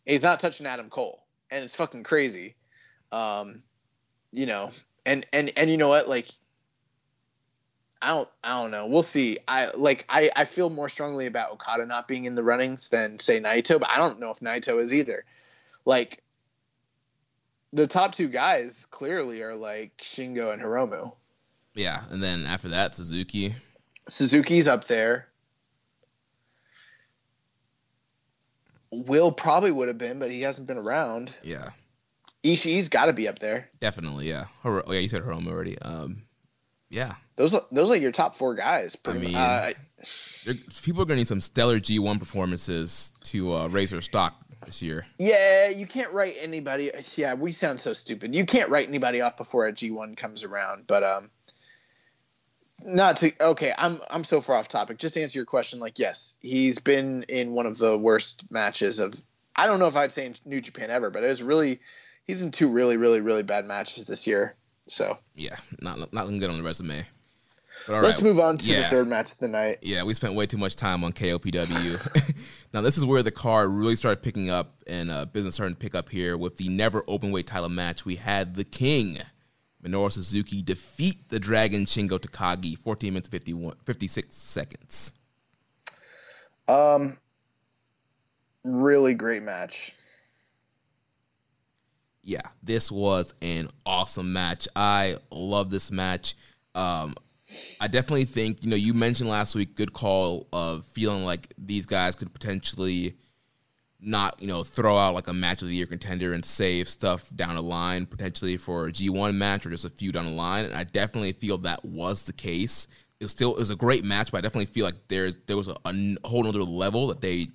he's 0.05 0.23
not 0.23 0.41
touching 0.41 0.67
Adam 0.67 0.89
Cole, 0.89 1.25
and 1.51 1.65
it's 1.65 1.75
fucking 1.75 2.05
crazy. 2.05 2.57
Um, 3.13 3.63
you 4.33 4.47
know, 4.47 4.73
and 5.07 5.25
and 5.33 5.53
and 5.57 5.71
you 5.71 5.77
know 5.77 5.89
what? 5.89 6.09
Like 6.09 6.29
I 8.03 8.09
don't 8.09 8.29
I 8.43 8.61
don't 8.61 8.73
know. 8.73 8.87
We'll 8.87 9.03
see. 9.03 9.39
I 9.47 9.71
like 9.75 10.05
I, 10.09 10.31
I 10.35 10.45
feel 10.45 10.71
more 10.71 10.89
strongly 10.89 11.27
about 11.27 11.53
Okada 11.53 11.87
not 11.87 12.09
being 12.09 12.25
in 12.25 12.35
the 12.35 12.43
runnings 12.43 12.89
than 12.89 13.21
say 13.21 13.39
Naito, 13.39 13.79
but 13.79 13.91
I 13.91 13.97
don't 13.97 14.19
know 14.19 14.31
if 14.31 14.41
Naito 14.41 14.81
is 14.81 14.93
either. 14.93 15.25
Like 15.85 16.23
the 17.73 17.87
top 17.87 18.13
two 18.13 18.29
guys 18.29 18.87
clearly 18.87 19.43
are 19.43 19.55
like 19.55 19.97
Shingo 19.99 20.53
and 20.53 20.61
Hiromu. 20.61 21.13
Yeah, 21.75 22.03
and 22.11 22.23
then 22.23 22.47
after 22.47 22.69
that 22.71 22.97
Suzuki. 22.97 23.55
Suzuki's 24.09 24.67
up 24.67 24.87
there. 24.89 25.29
Will 28.91 29.33
probably 29.33 29.71
would 29.71 29.89
have 29.89 29.97
been, 29.97 30.19
but 30.19 30.31
he 30.31 30.43
hasn't 30.43 30.67
been 30.67 30.77
around. 30.77 31.33
Yeah. 31.43 31.71
Ishii's 32.45 32.89
got 32.89 33.07
to 33.07 33.13
be 33.13 33.29
up 33.29 33.39
there. 33.39 33.69
Definitely, 33.81 34.29
yeah. 34.29 34.47
Hiro- 34.63 34.83
oh, 34.87 34.93
yeah, 34.93 35.01
you 35.01 35.09
said 35.09 35.23
Hiromu 35.23 35.49
already. 35.49 35.79
Um, 35.79 36.25
yeah, 36.91 37.15
those 37.37 37.55
are, 37.55 37.63
those 37.73 37.91
are 37.91 37.97
your 37.97 38.13
top 38.13 38.37
four 38.37 38.55
guys. 38.55 38.97
I 39.07 39.13
mean, 39.15 39.35
uh, 39.35 39.73
people 40.83 41.03
are 41.03 41.07
going 41.07 41.17
to 41.17 41.23
need 41.23 41.29
some 41.29 41.41
stellar 41.41 41.81
G1 41.81 42.19
performances 42.19 43.13
to 43.25 43.55
uh, 43.55 43.69
raise 43.69 43.91
their 43.91 44.03
stock 44.03 44.35
this 44.67 44.83
year. 44.83 45.07
Yeah, 45.19 45.69
you 45.69 45.87
can't 45.87 46.13
write 46.13 46.37
anybody. 46.39 46.91
Yeah, 47.17 47.35
we 47.35 47.53
sound 47.53 47.81
so 47.81 47.93
stupid. 47.93 48.35
You 48.35 48.45
can't 48.45 48.69
write 48.69 48.89
anybody 48.89 49.21
off 49.21 49.37
before 49.37 49.67
a 49.67 49.73
G1 49.73 50.17
comes 50.17 50.45
around. 50.45 50.87
But 50.87 51.03
um, 51.03 51.31
not 52.85 53.17
to 53.19 53.33
okay. 53.41 53.73
I'm 53.77 54.01
I'm 54.11 54.25
so 54.25 54.41
far 54.41 54.57
off 54.57 54.69
topic. 54.69 54.99
Just 54.99 55.15
to 55.15 55.23
answer 55.23 55.39
your 55.39 55.47
question, 55.47 55.81
like 55.81 55.99
yes, 55.99 56.35
he's 56.41 56.79
been 56.79 57.25
in 57.29 57.53
one 57.53 57.67
of 57.67 57.79
the 57.79 57.97
worst 57.97 58.45
matches 58.51 58.99
of. 58.99 59.21
I 59.55 59.67
don't 59.67 59.79
know 59.81 59.87
if 59.87 59.97
I'd 59.97 60.13
say 60.13 60.27
in 60.27 60.35
New 60.45 60.61
Japan 60.61 60.91
ever, 60.91 61.11
but 61.11 61.25
it 61.25 61.29
was 61.29 61.43
really. 61.43 61.81
He's 62.33 62.41
in 62.41 62.51
two 62.51 62.71
really, 62.71 62.97
really, 62.97 63.21
really 63.21 63.43
bad 63.43 63.67
matches 63.67 64.07
this 64.07 64.27
year. 64.27 64.55
So 64.89 65.19
yeah, 65.35 65.57
not 65.83 65.99
not 65.99 66.25
looking 66.25 66.39
good 66.39 66.49
on 66.49 66.57
the 66.57 66.63
resume. 66.63 67.05
Let's 67.87 68.23
right. 68.23 68.23
move 68.23 68.39
on 68.39 68.57
to 68.57 68.71
yeah. 68.73 68.85
the 68.85 68.89
third 68.89 69.07
match 69.07 69.33
of 69.33 69.39
the 69.39 69.49
night. 69.49 69.81
Yeah, 69.83 70.03
we 70.05 70.15
spent 70.15 70.33
way 70.33 70.47
too 70.47 70.57
much 70.57 70.75
time 70.75 71.05
on 71.05 71.13
KOPW. 71.13 72.35
now 72.73 72.81
this 72.81 72.97
is 72.97 73.05
where 73.05 73.23
the 73.23 73.31
card 73.31 73.69
really 73.69 73.97
started 73.97 74.23
picking 74.23 74.49
up 74.49 74.81
and 74.87 75.11
uh, 75.11 75.27
business 75.27 75.57
started 75.57 75.75
to 75.75 75.79
pick 75.79 75.95
up 75.95 76.09
here 76.09 76.39
with 76.39 76.57
the 76.57 76.71
never 76.71 77.05
open 77.07 77.33
weight 77.33 77.47
title 77.47 77.69
match. 77.69 78.07
We 78.07 78.15
had 78.15 78.55
the 78.55 78.65
King 78.65 79.19
Minoru 79.85 80.11
Suzuki 80.11 80.63
defeat 80.63 81.29
the 81.29 81.39
Dragon 81.39 81.85
Shingo 81.85 82.19
Takagi, 82.19 82.79
14 82.79 83.13
minutes 83.13 83.29
51, 83.29 83.77
56 83.85 84.35
seconds. 84.35 85.13
Um, 86.67 87.19
really 88.65 89.13
great 89.13 89.43
match 89.43 89.93
yeah, 92.23 92.43
this 92.63 92.91
was 92.91 93.35
an 93.43 93.69
awesome 93.85 94.33
match. 94.33 94.69
I 94.77 95.17
love 95.31 95.71
this 95.71 95.91
match. 95.91 96.35
Um, 96.75 97.15
I 97.81 97.89
definitely 97.89 98.25
think 98.25 98.63
you 98.65 98.71
know 98.71 98.77
you 98.77 98.95
mentioned 98.95 99.29
last 99.29 99.55
week 99.55 99.75
good 99.75 99.93
call 99.93 100.47
of 100.53 100.87
feeling 100.87 101.25
like 101.25 101.53
these 101.59 101.85
guys 101.85 102.17
could 102.17 102.33
potentially 102.33 103.17
not 104.01 104.41
you 104.41 104.49
know 104.49 104.65
throw 104.65 104.97
out 104.97 105.15
like 105.15 105.29
a 105.29 105.33
match 105.33 105.63
of 105.63 105.69
the 105.69 105.75
year 105.75 105.87
contender 105.87 106.33
and 106.33 106.45
save 106.45 106.89
stuff 106.89 107.25
down 107.35 107.55
the 107.55 107.63
line 107.63 108.07
potentially 108.07 108.57
for 108.57 108.87
a 108.87 108.93
G1 108.93 109.35
match 109.35 109.67
or 109.67 109.71
just 109.71 109.85
a 109.85 109.91
few 109.91 110.13
down 110.13 110.25
the 110.25 110.33
line. 110.33 110.65
And 110.65 110.75
I 110.75 110.85
definitely 110.85 111.33
feel 111.33 111.59
that 111.59 111.85
was 111.85 112.25
the 112.25 112.33
case. 112.33 112.89
It 113.21 113.25
was 113.25 113.33
still 113.33 113.55
it 113.55 113.59
was 113.59 113.71
a 113.71 113.77
great 113.77 114.05
match, 114.05 114.33
but 114.33 114.39
I 114.39 114.41
definitely 114.41 114.73
feel 114.73 114.85
like 114.85 115.09
there's 115.09 115.37
there 115.47 115.57
was 115.57 115.69
a, 115.69 115.77
a 115.85 116.17
whole 116.25 116.47
other 116.47 116.63
level 116.63 117.09
that 117.09 117.21
they 117.21 117.49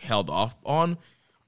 held 0.00 0.30
off 0.30 0.56
on. 0.64 0.96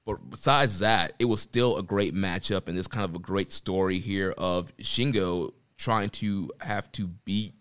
But 0.07 0.29
besides 0.29 0.79
that, 0.79 1.11
it 1.19 1.25
was 1.25 1.41
still 1.41 1.75
a 1.75 1.83
great 1.83 2.15
matchup 2.15 2.69
and 2.69 2.77
it's 2.77 2.87
kind 2.87 3.03
of 3.03 3.13
a 3.13 3.19
great 3.19 3.51
story 3.51 3.99
here 3.99 4.33
of 4.37 4.75
Shingo 4.77 5.51
trying 5.77 6.09
to 6.11 6.49
have 6.61 6.89
to 6.93 7.07
beat 7.25 7.53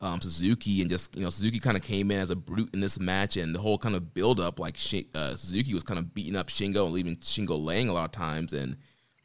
um, 0.00 0.18
Suzuki 0.22 0.80
and 0.80 0.88
just 0.88 1.14
you 1.14 1.22
know 1.22 1.28
Suzuki 1.28 1.58
kind 1.58 1.76
of 1.76 1.82
came 1.82 2.10
in 2.10 2.18
as 2.18 2.30
a 2.30 2.34
brute 2.34 2.70
in 2.72 2.80
this 2.80 2.98
match 2.98 3.36
and 3.36 3.54
the 3.54 3.58
whole 3.58 3.76
kind 3.76 3.94
of 3.94 4.14
build 4.14 4.40
up 4.40 4.58
like 4.58 4.76
uh, 5.14 5.36
Suzuki 5.36 5.74
was 5.74 5.82
kind 5.82 5.98
of 5.98 6.14
beating 6.14 6.34
up 6.34 6.48
Shingo 6.48 6.86
and 6.86 6.94
leaving 6.94 7.16
Shingo 7.16 7.62
laying 7.62 7.90
a 7.90 7.92
lot 7.92 8.06
of 8.06 8.12
times 8.12 8.54
and 8.54 8.78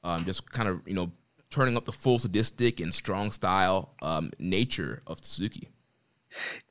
um, 0.04 0.20
just 0.26 0.52
kind 0.52 0.68
of 0.68 0.82
you 0.86 0.94
know 0.94 1.10
turning 1.50 1.78
up 1.78 1.86
the 1.86 1.94
full 1.94 2.20
sadistic 2.20 2.82
and 2.82 2.94
strong 2.94 3.32
style 3.32 3.96
um, 4.02 4.30
nature 4.40 5.02
of 5.08 5.24
Suzuki. 5.24 5.70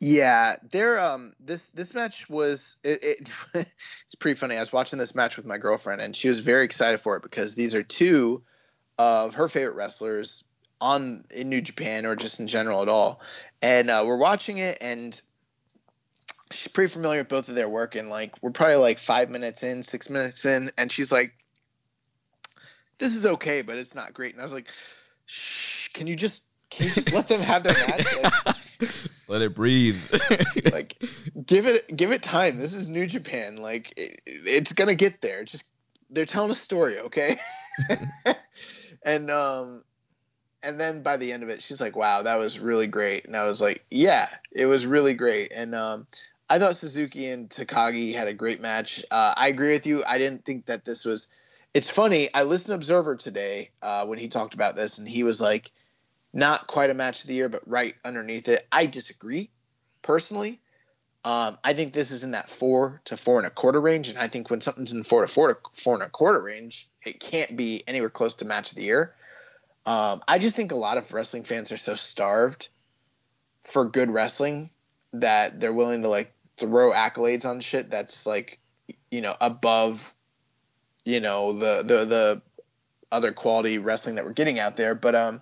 Yeah, 0.00 0.57
there. 0.70 1.00
Um, 1.00 1.34
this 1.40 1.68
this 1.68 1.94
match 1.94 2.28
was 2.28 2.76
it, 2.84 3.02
it 3.02 3.32
it's 3.54 4.14
pretty 4.18 4.38
funny. 4.38 4.57
I 4.57 4.61
was 4.61 4.72
watching 4.72 4.98
this 4.98 5.14
match 5.14 5.36
with 5.36 5.46
my 5.46 5.59
girlfriend, 5.59 6.00
and 6.00 6.14
she 6.14 6.28
was 6.28 6.40
very 6.40 6.64
excited 6.64 6.98
for 6.98 7.16
it 7.16 7.22
because 7.22 7.54
these 7.54 7.74
are 7.74 7.82
two 7.82 8.42
of 8.98 9.34
her 9.34 9.48
favorite 9.48 9.74
wrestlers 9.74 10.44
on 10.80 11.24
in 11.34 11.48
New 11.48 11.61
Japan 11.61 12.07
or 12.07 12.16
just 12.16 12.40
in 12.40 12.48
general 12.48 12.82
at 12.82 12.88
all. 12.88 13.20
And 13.62 13.90
uh, 13.90 14.04
we're 14.07 14.18
watching 14.18 14.59
it, 14.59 14.78
and 14.80 15.20
she's 16.50 16.68
pretty 16.68 16.92
familiar 16.92 17.20
with 17.20 17.28
both 17.28 17.48
of 17.48 17.54
their 17.54 17.68
work. 17.68 17.94
And 17.94 18.09
like, 18.09 18.34
we're 18.42 18.50
probably 18.50 18.76
like 18.76 18.98
five 18.98 19.30
minutes 19.30 19.62
in, 19.62 19.82
six 19.82 20.11
minutes 20.11 20.44
in, 20.44 20.68
and 20.76 20.92
she's 20.92 21.11
like, 21.11 21.32
"This 22.98 23.16
is 23.16 23.26
okay, 23.26 23.62
but 23.62 23.76
it's 23.76 23.94
not 23.94 24.12
great." 24.12 24.32
And 24.32 24.40
I 24.40 24.44
was 24.44 24.52
like, 24.52 24.68
"Shh, 25.24 25.88
can 25.88 26.07
you 26.07 26.16
just 26.16 26.44
can 26.70 26.88
you 26.88 26.92
just 26.92 27.12
let 27.12 27.28
them 27.28 27.40
have 27.40 27.62
their 27.62 27.74
match?" 27.88 28.07
Like, 28.78 28.90
Let 29.29 29.43
it 29.43 29.55
breathe. 29.55 30.01
like, 30.72 31.03
give 31.45 31.66
it 31.66 31.95
give 31.95 32.12
it 32.12 32.22
time. 32.22 32.59
This 32.59 32.74
is 32.74 32.89
New 32.89 33.07
Japan. 33.07 33.57
Like, 33.57 33.95
it, 33.97 34.20
it's 34.27 34.72
gonna 34.72 34.95
get 34.95 35.20
there. 35.20 35.45
Just 35.45 35.70
they're 36.11 36.27
telling 36.27 36.51
a 36.51 36.55
story, 36.55 37.01
okay? 37.01 37.37
and 39.05 39.31
um, 39.31 39.83
and 40.62 40.81
then 40.81 41.03
by 41.03 41.16
the 41.16 41.33
end 41.33 41.43
of 41.43 41.49
it, 41.49 41.62
she's 41.62 41.81
like, 41.81 41.97
"Wow, 41.97 42.22
that 42.22 42.37
was 42.37 42.59
really 42.59 42.87
great." 42.87 43.27
And 43.27 43.37
I 43.37 43.45
was 43.45 43.61
like, 43.61 43.85
"Yeah, 43.91 44.29
it 44.53 44.66
was 44.66 44.87
really 44.87 45.14
great." 45.14 45.53
And 45.53 45.74
um, 45.74 46.07
I 46.49 46.59
thought 46.59 46.77
Suzuki 46.77 47.29
and 47.29 47.49
Takagi 47.49 48.14
had 48.14 48.29
a 48.29 48.35
great 48.35 48.61
match. 48.61 49.05
Uh, 49.11 49.35
I 49.37 49.49
agree 49.49 49.72
with 49.72 49.87
you. 49.87 50.05
I 50.05 50.18
didn't 50.18 50.45
think 50.45 50.66
that 50.66 50.85
this 50.85 51.05
was. 51.05 51.29
It's 51.74 51.91
funny. 51.91 52.33
I 52.33 52.45
listened 52.45 52.72
to 52.72 52.77
Observer 52.77 53.16
today 53.16 53.70
uh, 53.83 54.07
when 54.07 54.18
he 54.18 54.29
talked 54.29 54.55
about 54.55 54.77
this, 54.77 54.99
and 54.99 55.07
he 55.07 55.24
was 55.24 55.41
like, 55.41 55.72
"Not 56.37 56.66
quite 56.66 56.91
a 56.91 56.95
match 56.95 57.22
of 57.22 57.28
the 57.28 57.34
year, 57.34 57.49
but 57.49 57.68
right 57.68 57.95
underneath 58.05 58.49
it." 58.49 58.66
I 58.70 58.87
disagree, 58.87 59.51
personally. 60.03 60.61
Um, 61.24 61.59
I 61.64 61.72
think 61.72 61.93
this 61.93 62.12
is 62.12 62.22
in 62.22 62.32
that 62.32 62.49
four 62.49 63.01
to 63.07 63.16
four 63.16 63.39
and 63.39 63.47
a 63.47 63.51
quarter 63.51 63.80
range, 63.80 64.11
and 64.11 64.18
I 64.18 64.28
think 64.28 64.49
when 64.49 64.61
something's 64.61 64.93
in 64.93 65.03
four 65.03 65.22
to 65.22 65.26
four 65.26 65.53
to 65.53 65.61
four 65.72 65.95
and 65.95 66.03
a 66.05 66.09
quarter 66.09 66.41
range, 66.41 66.89
it 67.05 67.18
can't 67.18 67.57
be 67.57 67.82
anywhere 67.89 68.11
close 68.11 68.37
to 68.37 68.45
match 68.45 68.70
of 68.70 68.76
the 68.76 68.84
year. 68.84 69.14
Um, 69.87 70.22
I 70.28 70.39
just 70.39 70.55
think 70.55 70.72
a 70.72 70.76
lot 70.76 70.99
of 70.99 71.12
wrestling 71.12 71.45
fans 71.45 71.72
are 71.72 71.76
so 71.76 71.95
starved 71.97 72.68
for 73.62 73.84
good 73.84 74.11
wrestling 74.11 74.70
that 75.12 75.61
they're 75.61 75.72
willing 75.72 76.03
to 76.03 76.09
like 76.09 76.32
throw 76.57 76.93
accolades 76.93 77.45
on 77.45 77.61
shit 77.61 77.91
that's 77.91 78.26
like 78.26 78.59
you 79.11 79.20
know 79.20 79.34
above 79.41 80.14
you 81.05 81.20
know 81.20 81.59
the 81.59 81.82
the 81.82 82.05
the 82.05 82.43
other 83.12 83.32
quality 83.32 83.78
wrestling 83.78 84.16
that 84.16 84.24
we're 84.24 84.32
getting 84.32 84.59
out 84.59 84.76
there 84.76 84.95
but 84.95 85.14
um 85.14 85.41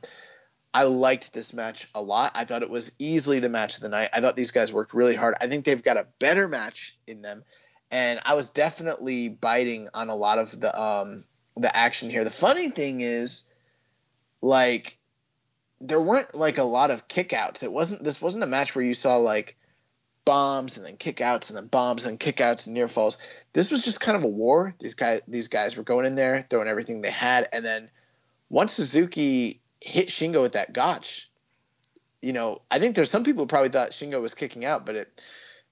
I 0.75 0.83
liked 0.83 1.33
this 1.33 1.55
match 1.55 1.89
a 1.95 2.03
lot. 2.03 2.33
I 2.35 2.45
thought 2.45 2.63
it 2.63 2.69
was 2.69 2.91
easily 2.99 3.39
the 3.39 3.49
match 3.49 3.77
of 3.77 3.83
the 3.83 3.89
night. 3.89 4.11
I 4.13 4.21
thought 4.21 4.35
these 4.35 4.51
guys 4.51 4.73
worked 4.73 4.93
really 4.93 5.15
hard. 5.15 5.37
I 5.41 5.47
think 5.47 5.65
they've 5.65 5.83
got 5.83 5.97
a 5.97 6.09
better 6.19 6.49
match 6.49 6.99
in 7.07 7.23
them, 7.23 7.45
and 7.93 8.21
I 8.25 8.35
was 8.35 8.51
definitely 8.51 9.29
biting 9.29 9.89
on 9.95 10.09
a 10.09 10.17
lot 10.17 10.39
of 10.39 10.61
the 10.61 10.79
um 10.79 11.25
the 11.57 11.75
action 11.75 12.11
here. 12.11 12.25
The 12.25 12.31
funny 12.31 12.71
thing 12.71 13.03
is, 13.03 13.49
like, 14.43 14.99
there 15.81 16.01
weren't 16.01 16.35
like 16.35 16.59
a 16.59 16.65
lot 16.65 16.91
of 16.91 17.07
kickouts. 17.07 17.63
It 17.63 17.73
wasn't 17.73 18.03
this 18.03 18.21
wasn't 18.21 18.43
a 18.43 18.49
match 18.49 18.75
where 18.75 18.85
you 18.85 18.95
saw 18.95 19.19
like 19.19 19.57
bombs 20.25 20.77
and 20.77 20.85
then 20.85 20.97
kickouts 20.97 21.51
and 21.51 21.57
then 21.57 21.69
bombs 21.69 22.05
and 22.05 22.19
kickouts 22.19 22.67
and 22.67 22.75
near 22.75 22.89
falls. 22.89 23.19
This 23.53 23.71
was 23.71 23.85
just 23.85 24.01
kind 24.01 24.17
of 24.17 24.25
a 24.25 24.29
war. 24.29 24.75
These 24.81 24.95
guys 24.95 25.21
these 25.29 25.47
guys 25.47 25.77
were 25.77 25.85
going 25.85 26.07
in 26.07 26.17
there, 26.17 26.45
throwing 26.51 26.67
everything 26.67 27.01
they 27.01 27.11
had, 27.13 27.49
and 27.53 27.65
then 27.65 27.91
once 28.49 28.75
Suzuki 28.75 29.61
hit 29.85 30.09
Shingo 30.09 30.41
with 30.43 30.53
that 30.53 30.73
gotch, 30.73 31.31
you 32.23 32.33
know, 32.33 32.63
I 32.71 32.79
think 32.79 32.97
there's 32.97 33.11
some 33.11 33.23
people 33.23 33.43
who 33.43 33.47
probably 33.47 33.69
thought 33.69 33.91
Shingo 33.91 34.21
was 34.23 34.35
kicking 34.35 34.65
out, 34.65 34.87
but 34.87 34.95
it 34.95 35.23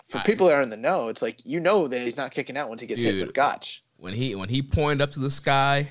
for 0.08 0.18
I- 0.18 0.22
people 0.24 0.48
that 0.48 0.56
are 0.56 0.60
in 0.62 0.70
the 0.70 0.76
know, 0.76 1.08
it's 1.08 1.22
like 1.22 1.40
you 1.46 1.60
know 1.60 1.88
that 1.88 1.98
he's 2.00 2.16
not 2.16 2.30
kicking 2.30 2.56
out 2.56 2.68
once 2.68 2.80
he 2.82 2.86
gets 2.86 3.00
hit 3.02 3.20
with 3.20 3.32
gotch. 3.34 3.82
When 3.96 4.12
he 4.12 4.34
when 4.34 4.48
he 4.48 4.62
pointed 4.62 5.00
up 5.00 5.12
to 5.12 5.20
the 5.20 5.30
sky, 5.30 5.88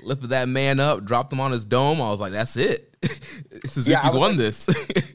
lifted 0.00 0.28
that 0.28 0.48
man 0.48 0.78
up, 0.78 1.04
dropped 1.04 1.32
him 1.32 1.40
on 1.40 1.50
his 1.52 1.64
dome, 1.64 2.00
I 2.00 2.10
was 2.10 2.20
like, 2.20 2.32
"That's 2.32 2.56
it. 2.56 2.94
Suzuki's 3.64 3.88
Yeah, 3.88 4.08
won 4.12 4.30
like- 4.32 4.36
this." 4.36 4.68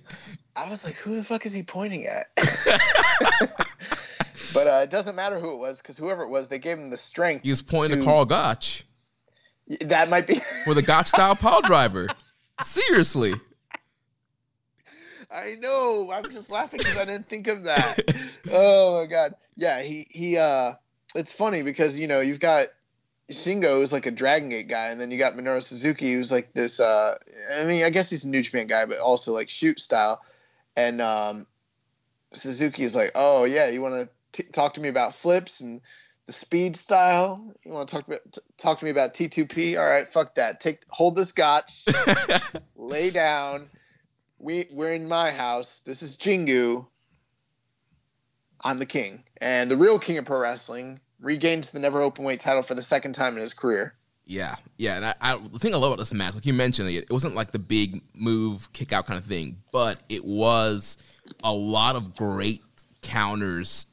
I 0.53 0.69
was 0.69 0.83
like, 0.83 0.95
who 0.95 1.15
the 1.15 1.23
fuck 1.23 1.45
is 1.45 1.53
he 1.53 1.63
pointing 1.63 2.07
at? 2.07 2.27
but 4.53 4.67
uh, 4.67 4.81
it 4.83 4.89
doesn't 4.89 5.15
matter 5.15 5.39
who 5.39 5.53
it 5.53 5.57
was 5.57 5.81
because 5.81 5.97
whoever 5.97 6.23
it 6.23 6.29
was, 6.29 6.49
they 6.49 6.59
gave 6.59 6.77
him 6.77 6.89
the 6.89 6.97
strength. 6.97 7.43
he 7.43 7.49
was 7.49 7.61
pointing 7.61 7.91
to 7.91 7.95
to- 7.97 8.03
Karl 8.03 8.25
Gotch 8.25 8.83
That 9.81 10.09
might 10.09 10.27
be. 10.27 10.39
for 10.65 10.73
the 10.73 10.81
Gotch 10.81 11.07
style 11.07 11.35
power 11.35 11.61
driver. 11.63 12.07
Seriously. 12.63 13.33
I 15.31 15.55
know. 15.55 16.11
I'm 16.11 16.23
just 16.25 16.51
laughing 16.51 16.79
because 16.79 16.97
I 16.97 17.05
didn't 17.05 17.27
think 17.27 17.47
of 17.47 17.63
that. 17.63 17.99
oh 18.51 18.99
my 18.99 19.05
god. 19.05 19.35
Yeah, 19.55 19.81
he 19.81 20.07
he. 20.09 20.37
uh 20.37 20.73
It's 21.15 21.33
funny 21.33 21.63
because 21.63 21.99
you 21.99 22.07
know 22.07 22.19
you've 22.19 22.39
got 22.39 22.67
Shingo 23.31 23.79
who's 23.79 23.93
like 23.93 24.05
a 24.05 24.11
Dragon 24.11 24.49
Gate 24.49 24.67
guy, 24.67 24.87
and 24.87 24.99
then 24.99 25.09
you 25.09 25.17
got 25.17 25.33
Minoru 25.33 25.63
Suzuki 25.63 26.13
who's 26.13 26.31
like 26.31 26.53
this. 26.53 26.79
uh 26.79 27.17
I 27.55 27.65
mean, 27.65 27.83
I 27.83 27.89
guess 27.89 28.09
he's 28.09 28.25
a 28.25 28.29
New 28.29 28.41
Japan 28.41 28.67
guy, 28.67 28.85
but 28.85 28.99
also 28.99 29.33
like 29.33 29.49
shoot 29.49 29.79
style. 29.79 30.21
And 30.75 31.01
um 31.01 31.47
Suzuki 32.33 32.83
is 32.83 32.95
like, 32.95 33.11
oh 33.15 33.45
yeah, 33.45 33.67
you 33.67 33.81
want 33.81 34.09
to 34.33 34.43
talk 34.51 34.73
to 34.75 34.81
me 34.81 34.89
about 34.89 35.15
flips 35.15 35.61
and 35.61 35.81
the 36.27 36.33
speed 36.33 36.75
style? 36.75 37.53
You 37.65 37.71
want 37.71 37.89
to 37.89 37.95
talk 37.95 38.07
about 38.07 38.37
talk 38.57 38.79
to 38.79 38.85
me 38.85 38.91
about 38.91 39.13
T2P? 39.13 39.77
All 39.77 39.85
right, 39.85 40.07
fuck 40.07 40.35
that. 40.35 40.59
Take 40.59 40.83
hold 40.89 41.15
the 41.15 41.25
scotch 41.25 41.85
lay 42.75 43.09
down. 43.09 43.69
We 44.39 44.67
we're 44.71 44.93
in 44.93 45.07
my 45.07 45.31
house. 45.31 45.79
This 45.79 46.01
is 46.03 46.17
Jingu. 46.17 46.85
I'm 48.63 48.77
the 48.77 48.85
king, 48.85 49.23
and 49.39 49.71
the 49.71 49.77
real 49.77 49.97
king 49.97 50.17
of 50.17 50.25
pro 50.25 50.39
wrestling 50.39 50.99
regains 51.19 51.69
the 51.69 51.79
never 51.79 52.01
open 52.01 52.25
weight 52.25 52.39
title 52.39 52.61
for 52.61 52.75
the 52.75 52.83
second 52.83 53.13
time 53.13 53.35
in 53.35 53.41
his 53.41 53.53
career. 53.53 53.95
Yeah, 54.25 54.55
yeah, 54.77 54.95
and 54.95 55.05
I, 55.05 55.15
I 55.19 55.37
the 55.37 55.59
thing 55.59 55.73
I 55.73 55.77
love 55.77 55.91
about 55.91 55.99
this 55.99 56.13
match, 56.13 56.35
like 56.35 56.45
you 56.45 56.53
mentioned, 56.53 56.89
it, 56.89 57.03
it 57.03 57.11
wasn't 57.11 57.35
like 57.35 57.51
the 57.51 57.59
big 57.59 58.01
move, 58.15 58.71
kick 58.71 58.93
out 58.93 59.05
kind 59.05 59.17
of 59.17 59.25
thing, 59.25 59.57
but 59.71 59.99
it 60.09 60.23
was 60.23 60.97
a 61.43 61.51
lot 61.51 61.95
of 61.95 62.15
great 62.15 62.61
counters. 63.01 63.87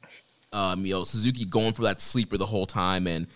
Um, 0.52 0.86
you 0.86 0.92
know, 0.94 1.04
Suzuki 1.04 1.44
going 1.44 1.72
for 1.72 1.82
that 1.82 2.00
sleeper 2.00 2.36
the 2.38 2.46
whole 2.46 2.66
time, 2.66 3.06
and 3.06 3.26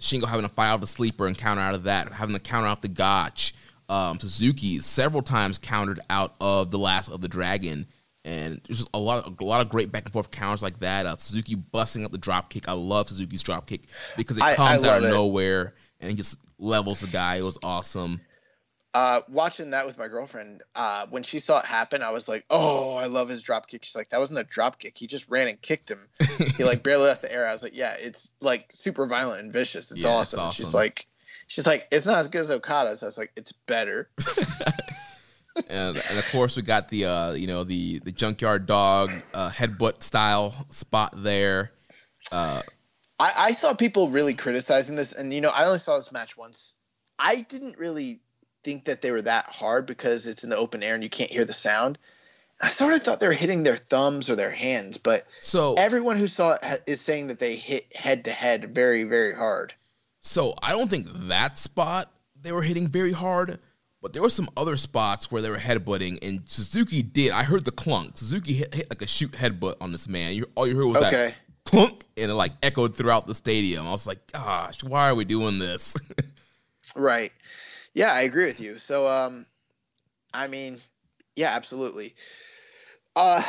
Shingo 0.00 0.26
having 0.26 0.46
to 0.48 0.54
fight 0.54 0.68
out 0.68 0.80
the 0.80 0.86
sleeper 0.86 1.26
and 1.26 1.36
counter 1.36 1.60
out 1.62 1.74
of 1.74 1.84
that, 1.84 2.12
having 2.12 2.34
to 2.34 2.40
counter 2.40 2.68
out 2.68 2.82
the 2.82 2.88
Gotch. 2.88 3.54
Um, 3.88 4.18
Suzuki 4.20 4.78
several 4.78 5.22
times 5.22 5.58
countered 5.58 6.00
out 6.08 6.34
of 6.40 6.70
the 6.70 6.78
last 6.78 7.08
of 7.10 7.20
the 7.20 7.28
Dragon, 7.28 7.86
and 8.24 8.60
there's 8.66 8.78
just 8.78 8.90
a 8.94 8.98
lot, 8.98 9.40
a 9.40 9.44
lot 9.44 9.60
of 9.60 9.68
great 9.68 9.90
back 9.92 10.04
and 10.04 10.12
forth 10.12 10.30
counters 10.30 10.62
like 10.62 10.78
that. 10.78 11.04
Uh, 11.04 11.16
Suzuki 11.16 11.56
busting 11.56 12.04
up 12.04 12.12
the 12.12 12.18
drop 12.18 12.48
kick. 12.48 12.68
I 12.68 12.72
love 12.72 13.08
Suzuki's 13.08 13.42
drop 13.42 13.66
kick 13.66 13.82
because 14.16 14.38
it 14.38 14.44
I- 14.44 14.52
I 14.52 14.54
comes 14.56 14.84
out 14.84 14.98
of 14.98 15.04
it. 15.04 15.10
nowhere 15.10 15.74
and 16.00 16.10
he 16.10 16.16
just 16.16 16.38
levels 16.58 17.00
the 17.00 17.08
guy. 17.08 17.36
It 17.36 17.42
was 17.42 17.58
awesome. 17.64 18.20
Uh, 18.94 19.20
watching 19.28 19.70
that 19.70 19.86
with 19.86 19.96
my 19.96 20.06
girlfriend, 20.06 20.62
uh, 20.74 21.06
when 21.08 21.22
she 21.22 21.38
saw 21.38 21.60
it 21.60 21.64
happen, 21.64 22.02
I 22.02 22.10
was 22.10 22.28
like, 22.28 22.44
"Oh, 22.50 22.96
I 22.96 23.06
love 23.06 23.30
his 23.30 23.42
drop 23.42 23.66
kick." 23.66 23.84
She's 23.84 23.96
like, 23.96 24.10
"That 24.10 24.20
wasn't 24.20 24.40
a 24.40 24.44
drop 24.44 24.78
kick. 24.78 24.98
He 24.98 25.06
just 25.06 25.30
ran 25.30 25.48
and 25.48 25.60
kicked 25.60 25.90
him. 25.90 26.08
he 26.56 26.64
like 26.64 26.82
barely 26.82 27.04
left 27.04 27.22
the 27.22 27.32
air." 27.32 27.46
I 27.46 27.52
was 27.52 27.62
like, 27.62 27.74
"Yeah, 27.74 27.94
it's 27.98 28.32
like 28.40 28.66
super 28.70 29.06
violent 29.06 29.40
and 29.42 29.52
vicious. 29.52 29.92
It's 29.92 30.04
Yeah, 30.04 30.20
it's 30.20 30.34
awesome." 30.34 30.50
She's 30.52 30.74
like, 30.74 31.06
"She's 31.46 31.66
like, 31.66 31.88
it's 31.90 32.04
not 32.04 32.18
as 32.18 32.28
good 32.28 32.42
as 32.42 32.50
Okada's." 32.50 33.02
I 33.02 33.06
was 33.06 33.16
like, 33.16 33.32
"It's 33.34 33.52
better." 33.52 34.10
and, 35.68 35.96
and 35.96 36.18
of 36.18 36.28
course 36.30 36.56
we 36.56 36.62
got 36.62 36.88
the 36.88 37.06
uh, 37.06 37.32
you 37.32 37.46
know 37.46 37.64
the 37.64 37.98
the 38.00 38.12
junkyard 38.12 38.66
dog 38.66 39.10
uh, 39.34 39.50
headbutt 39.50 40.02
style 40.02 40.66
spot 40.70 41.14
there. 41.16 41.72
Uh, 42.30 42.62
I, 43.18 43.32
I 43.36 43.52
saw 43.52 43.74
people 43.74 44.10
really 44.10 44.34
criticizing 44.34 44.96
this, 44.96 45.12
and 45.12 45.32
you 45.32 45.40
know, 45.40 45.50
I 45.50 45.66
only 45.66 45.78
saw 45.78 45.96
this 45.96 46.12
match 46.12 46.36
once. 46.36 46.74
I 47.18 47.42
didn't 47.42 47.78
really 47.78 48.20
think 48.64 48.84
that 48.84 49.02
they 49.02 49.10
were 49.10 49.22
that 49.22 49.46
hard 49.46 49.86
because 49.86 50.26
it's 50.26 50.44
in 50.44 50.50
the 50.50 50.56
open 50.56 50.82
air 50.82 50.94
and 50.94 51.02
you 51.02 51.10
can't 51.10 51.30
hear 51.30 51.44
the 51.44 51.52
sound. 51.52 51.98
I 52.60 52.68
sort 52.68 52.94
of 52.94 53.02
thought 53.02 53.18
they 53.18 53.26
were 53.26 53.32
hitting 53.32 53.64
their 53.64 53.76
thumbs 53.76 54.30
or 54.30 54.36
their 54.36 54.52
hands, 54.52 54.96
but 54.98 55.26
so 55.40 55.74
everyone 55.74 56.16
who 56.16 56.28
saw 56.28 56.52
it 56.52 56.64
ha- 56.64 56.76
is 56.86 57.00
saying 57.00 57.26
that 57.26 57.38
they 57.40 57.56
hit 57.56 57.86
head 57.94 58.24
to 58.26 58.30
head 58.32 58.72
very, 58.74 59.02
very 59.04 59.34
hard. 59.34 59.74
so 60.20 60.54
I 60.62 60.70
don't 60.70 60.88
think 60.88 61.08
that 61.28 61.58
spot 61.58 62.12
they 62.40 62.52
were 62.52 62.62
hitting 62.62 62.86
very 62.86 63.10
hard, 63.12 63.58
but 64.00 64.12
there 64.12 64.22
were 64.22 64.30
some 64.30 64.48
other 64.56 64.76
spots 64.76 65.30
where 65.30 65.42
they 65.42 65.50
were 65.50 65.58
headbutting, 65.58 66.18
and 66.26 66.42
Suzuki 66.48 67.02
did. 67.02 67.32
I 67.32 67.42
heard 67.42 67.64
the 67.64 67.70
clunk. 67.72 68.16
Suzuki 68.18 68.52
hit, 68.52 68.74
hit 68.74 68.90
like 68.90 69.02
a 69.02 69.06
shoot 69.08 69.32
headbutt 69.32 69.76
on 69.80 69.90
this 69.90 70.06
man. 70.08 70.34
You, 70.34 70.46
all 70.54 70.66
you 70.68 70.76
heard 70.76 70.86
was 70.86 71.00
that 71.00 71.12
Okay. 71.14 71.34
clunk, 71.64 72.04
and 72.16 72.30
it 72.30 72.34
like 72.34 72.52
echoed 72.62 72.94
throughout 72.96 73.26
the 73.26 73.34
stadium. 73.34 73.86
I 73.88 73.90
was 73.90 74.06
like, 74.06 74.30
gosh, 74.32 74.84
why 74.84 75.08
are 75.08 75.14
we 75.16 75.24
doing 75.24 75.58
this? 75.58 75.96
Right. 76.96 77.32
Yeah, 77.94 78.12
I 78.12 78.22
agree 78.22 78.46
with 78.46 78.60
you. 78.60 78.78
So, 78.78 79.06
um, 79.06 79.46
I 80.32 80.46
mean, 80.46 80.80
yeah, 81.36 81.50
absolutely. 81.54 82.14
Uh, 83.14 83.42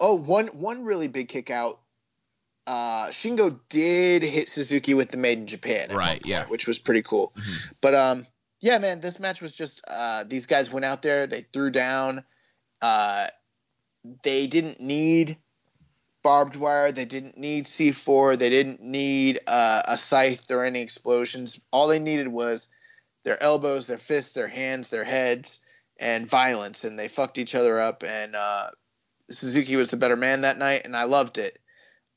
oh, 0.00 0.14
one 0.14 0.48
one 0.48 0.84
really 0.84 1.08
big 1.08 1.28
kick 1.28 1.50
out. 1.50 1.80
Uh, 2.66 3.08
Shingo 3.08 3.58
did 3.68 4.22
hit 4.22 4.48
Suzuki 4.48 4.94
with 4.94 5.10
the 5.10 5.16
Made 5.16 5.38
in 5.38 5.46
Japan, 5.46 5.90
Right, 5.90 6.12
point, 6.12 6.26
yeah. 6.26 6.46
which 6.46 6.66
was 6.66 6.78
pretty 6.78 7.02
cool. 7.02 7.32
Mhm. 7.36 7.72
But 7.80 7.94
um, 7.94 8.26
yeah, 8.60 8.78
man, 8.78 9.00
this 9.00 9.18
match 9.18 9.42
was 9.42 9.54
just 9.54 9.82
uh, 9.86 10.24
these 10.26 10.46
guys 10.46 10.70
went 10.72 10.84
out 10.84 11.02
there, 11.02 11.26
they 11.26 11.42
threw 11.52 11.70
down. 11.70 12.24
Uh, 12.80 13.26
they 14.22 14.46
didn't 14.46 14.80
need 14.80 15.36
barbed 16.22 16.56
wire. 16.56 16.92
They 16.92 17.04
didn't 17.04 17.36
need 17.36 17.64
C4. 17.64 18.38
They 18.38 18.50
didn't 18.50 18.82
need 18.82 19.40
uh, 19.46 19.82
a 19.86 19.96
scythe 19.98 20.50
or 20.50 20.64
any 20.64 20.80
explosions. 20.80 21.60
All 21.70 21.88
they 21.88 21.98
needed 21.98 22.28
was 22.28 22.68
their 23.24 23.42
elbows, 23.42 23.86
their 23.86 23.98
fists, 23.98 24.32
their 24.32 24.48
hands, 24.48 24.88
their 24.88 25.04
heads, 25.04 25.60
and 25.98 26.26
violence. 26.28 26.84
And 26.84 26.98
they 26.98 27.08
fucked 27.08 27.38
each 27.38 27.54
other 27.54 27.80
up. 27.80 28.02
And 28.02 28.34
uh, 28.34 28.70
Suzuki 29.30 29.76
was 29.76 29.90
the 29.90 29.96
better 29.96 30.16
man 30.16 30.42
that 30.42 30.58
night, 30.58 30.82
and 30.84 30.96
I 30.96 31.04
loved 31.04 31.38
it. 31.38 31.58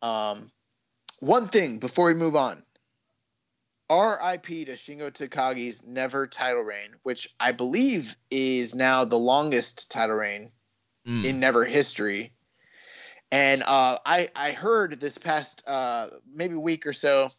Um, 0.01 0.51
one 1.19 1.47
thing 1.49 1.79
before 1.79 2.07
we 2.07 2.13
move 2.13 2.35
on. 2.35 2.63
R.I.P. 3.89 4.65
to 4.65 4.71
Shingo 4.73 5.11
Takagi's 5.11 5.85
never 5.85 6.25
title 6.25 6.61
reign, 6.63 6.95
which 7.03 7.27
I 7.39 7.51
believe 7.51 8.15
is 8.31 8.73
now 8.73 9.05
the 9.05 9.19
longest 9.19 9.91
title 9.91 10.15
reign 10.15 10.51
Mm. 11.05 11.25
in 11.25 11.39
never 11.41 11.65
history. 11.65 12.31
And 13.29 13.61
uh, 13.61 13.97
I 14.05 14.29
I 14.33 14.53
heard 14.53 15.01
this 15.01 15.17
past 15.17 15.61
uh, 15.67 16.07
maybe 16.33 16.55
week 16.55 16.87
or 16.87 16.93
so 16.93 17.29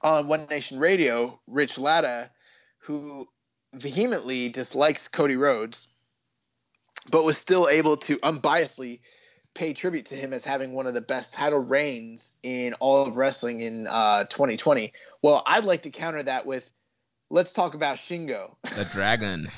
on 0.00 0.28
One 0.28 0.46
Nation 0.48 0.78
Radio, 0.78 1.40
Rich 1.48 1.80
Latta, 1.80 2.30
who 2.82 3.28
vehemently 3.74 4.48
dislikes 4.48 5.08
Cody 5.08 5.36
Rhodes, 5.36 5.88
but 7.10 7.24
was 7.24 7.38
still 7.38 7.68
able 7.68 7.96
to 7.98 8.18
unbiasedly 8.18 9.00
pay 9.54 9.74
tribute 9.74 10.06
to 10.06 10.16
him 10.16 10.32
as 10.32 10.44
having 10.44 10.72
one 10.72 10.86
of 10.86 10.94
the 10.94 11.00
best 11.00 11.34
title 11.34 11.58
reigns 11.58 12.36
in 12.42 12.74
all 12.74 13.06
of 13.06 13.16
wrestling 13.16 13.60
in 13.60 13.86
uh, 13.86 14.24
2020. 14.24 14.92
Well, 15.20 15.42
I'd 15.44 15.64
like 15.64 15.82
to 15.82 15.90
counter 15.90 16.22
that 16.22 16.46
with 16.46 16.70
let's 17.30 17.52
talk 17.52 17.74
about 17.74 17.96
Shingo. 17.96 18.56
The 18.62 18.88
Dragon. 18.92 19.48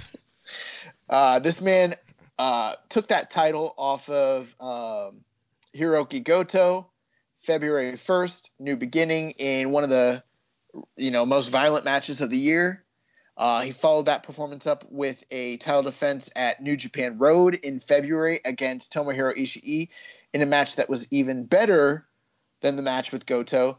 uh, 1.09 1.39
this 1.39 1.61
man 1.61 1.95
uh, 2.39 2.75
took 2.89 3.09
that 3.09 3.31
title 3.31 3.75
off 3.77 4.09
of 4.09 4.55
um, 4.61 5.25
Hiroki 5.75 6.23
Goto 6.23 6.91
February 7.41 7.93
1st, 7.93 8.51
new 8.59 8.77
beginning 8.77 9.33
in 9.33 9.71
one 9.71 9.85
of 9.85 9.91
the 9.91 10.23
you 10.97 11.11
know 11.11 11.25
most 11.25 11.49
violent 11.49 11.85
matches 11.85 12.21
of 12.21 12.31
the 12.31 12.39
year. 12.39 12.84
Uh, 13.37 13.63
he 13.63 13.73
followed 13.73 14.07
that 14.07 14.23
performance 14.23 14.67
up 14.67 14.85
with 14.91 15.25
a 15.31 15.57
title 15.57 15.83
defense 15.83 16.31
at 16.37 16.63
New 16.63 16.77
Japan 16.77 17.19
Road 17.19 17.55
in 17.55 17.81
February 17.81 18.41
against 18.45 18.93
Tomohiro 18.93 19.37
Ishii 19.37 19.89
in 20.33 20.43
a 20.43 20.47
match 20.47 20.77
that 20.77 20.89
was 20.89 21.13
even 21.13 21.45
better 21.45 22.07
than 22.61 22.77
the 22.77 22.83
match 22.83 23.11
with 23.11 23.27
Goto. 23.27 23.79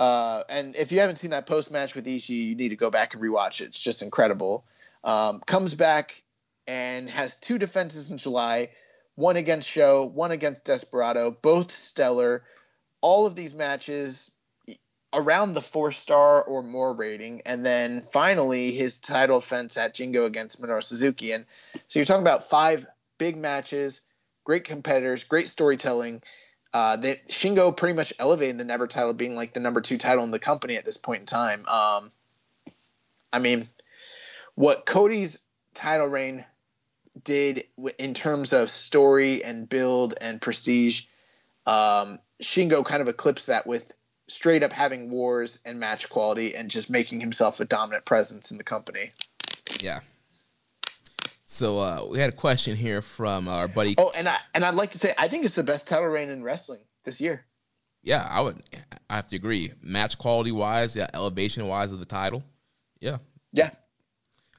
Uh, 0.00 0.42
and 0.48 0.76
if 0.76 0.90
you 0.92 1.00
haven't 1.00 1.16
seen 1.16 1.30
that 1.30 1.46
post 1.46 1.70
match 1.70 1.94
with 1.94 2.06
Ishii, 2.06 2.48
you 2.48 2.54
need 2.56 2.70
to 2.70 2.76
go 2.76 2.90
back 2.90 3.14
and 3.14 3.22
rewatch 3.22 3.60
it. 3.60 3.68
It's 3.68 3.80
just 3.80 4.02
incredible. 4.02 4.64
Um, 5.04 5.40
comes 5.46 5.74
back 5.74 6.22
and 6.66 7.08
has 7.08 7.36
two 7.36 7.58
defenses 7.58 8.10
in 8.10 8.18
July 8.18 8.70
one 9.14 9.36
against 9.36 9.68
Sho, 9.68 10.04
one 10.04 10.30
against 10.30 10.64
Desperado, 10.64 11.36
both 11.42 11.72
stellar. 11.72 12.44
All 13.00 13.26
of 13.26 13.34
these 13.34 13.52
matches 13.52 14.30
around 15.12 15.54
the 15.54 15.62
four 15.62 15.92
star 15.92 16.42
or 16.42 16.62
more 16.62 16.92
rating, 16.92 17.42
and 17.46 17.64
then 17.64 18.02
finally 18.12 18.72
his 18.72 19.00
title 19.00 19.40
defense 19.40 19.76
at 19.76 19.94
Jingu 19.94 20.26
against 20.26 20.60
Minoru 20.60 20.82
Suzuki. 20.82 21.32
And 21.32 21.46
so 21.86 21.98
you're 21.98 22.06
talking 22.06 22.22
about 22.22 22.48
five 22.48 22.86
big 23.16 23.36
matches, 23.36 24.02
great 24.44 24.64
competitors, 24.64 25.24
great 25.24 25.48
storytelling. 25.48 26.22
Uh, 26.74 26.96
that 26.96 27.28
Shingo 27.28 27.74
pretty 27.74 27.94
much 27.94 28.12
elevating 28.18 28.58
the 28.58 28.64
Never 28.64 28.86
title, 28.86 29.14
being 29.14 29.34
like 29.34 29.54
the 29.54 29.60
number 29.60 29.80
two 29.80 29.96
title 29.96 30.22
in 30.24 30.30
the 30.30 30.38
company 30.38 30.76
at 30.76 30.84
this 30.84 30.98
point 30.98 31.20
in 31.20 31.26
time. 31.26 31.66
Um, 31.66 32.12
I 33.32 33.38
mean, 33.38 33.70
what 34.54 34.84
Cody's 34.84 35.42
title 35.72 36.08
reign 36.08 36.44
did 37.24 37.64
in 37.98 38.12
terms 38.12 38.52
of 38.52 38.68
story 38.68 39.42
and 39.42 39.66
build 39.66 40.14
and 40.20 40.42
prestige, 40.42 41.06
um, 41.64 42.18
Shingo 42.42 42.84
kind 42.84 43.00
of 43.00 43.08
eclipsed 43.08 43.46
that 43.46 43.66
with 43.66 43.90
straight 44.28 44.62
up 44.62 44.72
having 44.72 45.10
wars 45.10 45.58
and 45.64 45.80
match 45.80 46.08
quality 46.08 46.54
and 46.54 46.70
just 46.70 46.90
making 46.90 47.20
himself 47.20 47.60
a 47.60 47.64
dominant 47.64 48.04
presence 48.04 48.50
in 48.50 48.58
the 48.58 48.64
company. 48.64 49.10
Yeah. 49.80 50.00
So 51.44 51.78
uh, 51.78 52.06
we 52.10 52.18
had 52.18 52.28
a 52.28 52.36
question 52.36 52.76
here 52.76 53.00
from 53.00 53.48
our 53.48 53.68
buddy. 53.68 53.94
Oh, 53.96 54.12
and 54.14 54.28
I 54.28 54.36
and 54.54 54.64
I'd 54.64 54.74
like 54.74 54.90
to 54.92 54.98
say 54.98 55.14
I 55.16 55.28
think 55.28 55.44
it's 55.44 55.54
the 55.54 55.62
best 55.62 55.88
title 55.88 56.06
reign 56.06 56.28
in 56.28 56.42
wrestling 56.42 56.80
this 57.04 57.20
year. 57.20 57.46
Yeah, 58.02 58.26
I 58.30 58.42
would. 58.42 58.62
I 59.08 59.16
have 59.16 59.28
to 59.28 59.36
agree. 59.36 59.72
Match 59.82 60.18
quality 60.18 60.52
wise, 60.52 60.94
yeah, 60.94 61.08
elevation 61.14 61.66
wise 61.66 61.90
of 61.90 61.98
the 61.98 62.04
title. 62.04 62.44
Yeah. 63.00 63.18
Yeah. 63.52 63.70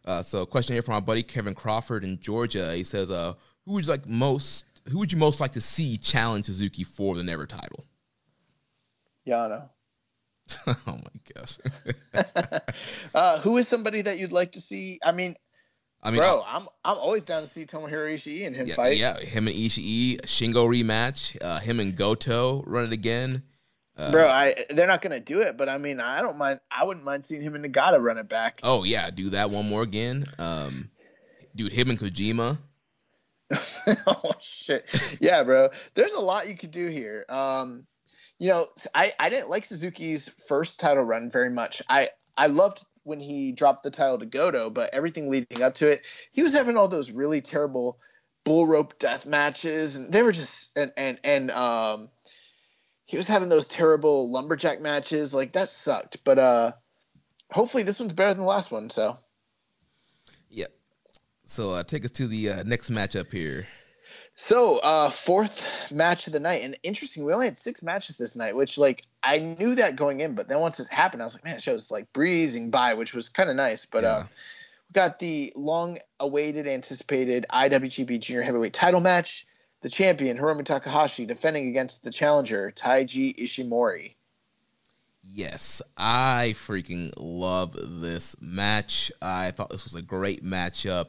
Uh, 0.04 0.24
so 0.24 0.42
a 0.42 0.46
question 0.48 0.74
here 0.74 0.82
from 0.82 0.96
our 0.96 1.02
buddy 1.02 1.22
Kevin 1.22 1.54
Crawford 1.54 2.04
in 2.04 2.20
Georgia. 2.20 2.74
He 2.74 2.84
says, 2.84 3.12
uh, 3.12 3.34
"Who 3.66 3.74
would 3.74 3.86
you 3.86 3.92
like 3.92 4.08
most? 4.08 4.66
Who 4.90 4.98
would 5.00 5.12
you 5.12 5.20
most 5.20 5.40
like 5.40 5.52
to 5.54 5.62
see 5.62 5.98
challenge 5.98 6.46
Suzuki 6.46 6.84
for 6.84 7.14
the 7.16 7.24
Never 7.24 7.46
title?" 7.46 7.86
Yano. 9.30 9.70
oh 10.68 10.76
my 10.88 11.34
gosh. 11.36 11.58
uh, 13.16 13.40
who 13.40 13.58
is 13.58 13.68
somebody 13.68 14.02
that 14.02 14.18
you'd 14.18 14.32
like 14.32 14.54
to 14.54 14.62
see? 14.62 15.00
I 15.04 15.12
mean, 15.12 15.36
I 16.02 16.12
mean, 16.12 16.20
bro, 16.20 16.44
I'm 16.48 16.68
I'm 16.84 16.98
always 16.98 17.24
down 17.24 17.42
to 17.42 17.48
see 17.48 17.66
Tomohiro 17.66 18.14
Ishii 18.14 18.48
and 18.48 18.56
him 18.56 18.68
yeah, 18.68 18.76
fight. 18.76 18.98
Yeah, 18.98 19.20
him 19.20 19.48
and 19.48 19.56
Ishii, 19.56 20.22
Shingo 20.22 20.68
rematch, 20.68 21.38
uh, 21.42 21.60
him 21.60 21.80
and 21.80 21.96
Goto 21.96 22.64
run 22.66 22.86
it 22.86 22.92
again. 22.92 23.44
Uh, 23.98 24.12
bro, 24.12 24.30
I 24.30 24.56
they're 24.70 24.88
not 24.88 25.02
gonna 25.02 25.20
do 25.20 25.42
it, 25.42 25.58
but 25.58 25.68
I 25.68 25.78
mean, 25.78 26.00
I 26.00 26.22
don't 26.22 26.38
mind. 26.38 26.62
I 26.72 26.86
wouldn't 26.86 27.06
mind 27.06 27.26
seeing 27.26 27.42
him 27.42 27.56
and 27.56 27.66
Nagata 27.66 28.02
run 28.02 28.18
it 28.18 28.30
back. 28.30 28.62
Oh 28.64 28.84
yeah, 28.84 29.10
do 29.10 29.30
that 29.32 29.50
one 29.50 29.68
more 29.68 29.84
again. 29.84 30.26
Um, 30.40 30.90
dude, 31.56 31.74
him 31.74 31.90
and 31.90 32.00
Kojima. 32.00 32.58
oh 34.08 34.32
shit, 34.40 34.90
yeah, 35.20 35.44
bro. 35.44 35.70
There's 35.96 36.14
a 36.14 36.22
lot 36.22 36.48
you 36.48 36.56
could 36.56 36.72
do 36.72 36.88
here. 36.88 37.26
Um, 37.28 37.86
you 38.40 38.48
know, 38.48 38.68
I, 38.96 39.14
I 39.20 39.30
didn't 39.30 39.50
like 39.50 39.66
Suzuki's 39.66 40.30
first 40.48 40.80
title 40.80 41.04
run 41.04 41.30
very 41.30 41.50
much. 41.50 41.82
I, 41.88 42.10
I 42.38 42.48
loved 42.48 42.84
when 43.04 43.20
he 43.20 43.52
dropped 43.52 43.84
the 43.84 43.92
title 43.92 44.18
to 44.20 44.26
Goto, 44.26 44.70
but 44.70 44.94
everything 44.94 45.30
leading 45.30 45.62
up 45.62 45.76
to 45.76 45.92
it, 45.92 46.06
he 46.32 46.42
was 46.42 46.54
having 46.54 46.78
all 46.78 46.88
those 46.88 47.12
really 47.12 47.42
terrible 47.42 48.00
bull 48.46 48.66
rope 48.66 48.98
death 48.98 49.26
matches, 49.26 49.96
and 49.96 50.14
they 50.14 50.24
were 50.24 50.32
just 50.32 50.78
and 50.78 50.94
and 50.96 51.20
and 51.24 51.52
um, 51.52 52.10
he 53.06 53.18
was 53.18 53.28
having 53.28 53.50
those 53.50 53.68
terrible 53.68 54.32
lumberjack 54.32 54.80
matches. 54.82 55.34
Like 55.34 55.54
that 55.54 55.70
sucked. 55.70 56.24
But 56.24 56.40
uh, 56.40 56.72
hopefully 57.52 57.84
this 57.84 58.00
one's 58.00 58.14
better 58.14 58.34
than 58.34 58.42
the 58.42 58.48
last 58.48 58.72
one. 58.72 58.90
So. 58.90 59.18
Yeah. 60.50 60.68
So 61.44 61.72
uh, 61.72 61.84
take 61.84 62.06
us 62.06 62.12
to 62.12 62.28
the 62.28 62.50
uh, 62.52 62.64
next 62.64 62.90
matchup 62.90 63.32
here. 63.32 63.68
So, 64.42 64.78
uh, 64.78 65.10
fourth 65.10 65.68
match 65.92 66.28
of 66.28 66.32
the 66.32 66.40
night, 66.40 66.64
and 66.64 66.78
interesting. 66.82 67.26
We 67.26 67.34
only 67.34 67.48
had 67.48 67.58
six 67.58 67.84
matches 67.84 68.16
this 68.16 68.38
night, 68.38 68.56
which 68.56 68.78
like 68.78 69.04
I 69.22 69.40
knew 69.40 69.76
that 69.76 69.98
going 69.98 70.22
in, 70.22 70.34
but 70.34 70.48
then 70.48 70.62
once 70.62 70.80
it 70.80 70.88
happened, 70.88 71.22
I 71.22 71.26
was 71.26 71.36
like, 71.36 71.44
man, 71.44 71.58
it 71.58 71.62
shows 71.62 71.92
like 71.92 72.14
breezing 72.14 72.70
by, 72.70 72.94
which 72.94 73.14
was 73.14 73.28
kind 73.28 73.50
of 73.50 73.58
nice. 73.58 73.86
But 73.86 74.06
uh, 74.06 74.08
yeah. 74.08 74.14
uh, 74.14 74.24
we 74.24 74.94
got 74.94 75.20
the 75.20 75.52
long-awaited, 75.58 76.68
anticipated 76.68 77.48
IWGP 77.50 78.22
Junior 78.22 78.42
Heavyweight 78.44 78.72
Title 78.72 79.02
match. 79.02 79.46
The 79.82 79.90
champion 79.90 80.38
Hiromu 80.38 80.64
Takahashi 80.64 81.26
defending 81.26 81.68
against 81.68 82.06
the 82.06 82.10
challenger 82.10 82.72
Taiji 82.72 83.38
Ishimori. 83.38 84.14
Yes, 85.22 85.82
I 85.98 86.56
freaking 86.56 87.12
love 87.18 87.76
this 87.76 88.38
match. 88.40 89.12
I 89.22 89.52
thought 89.52 89.70
this 89.70 89.84
was 89.84 89.96
a 89.96 90.02
great 90.02 90.46
matchup. 90.46 91.08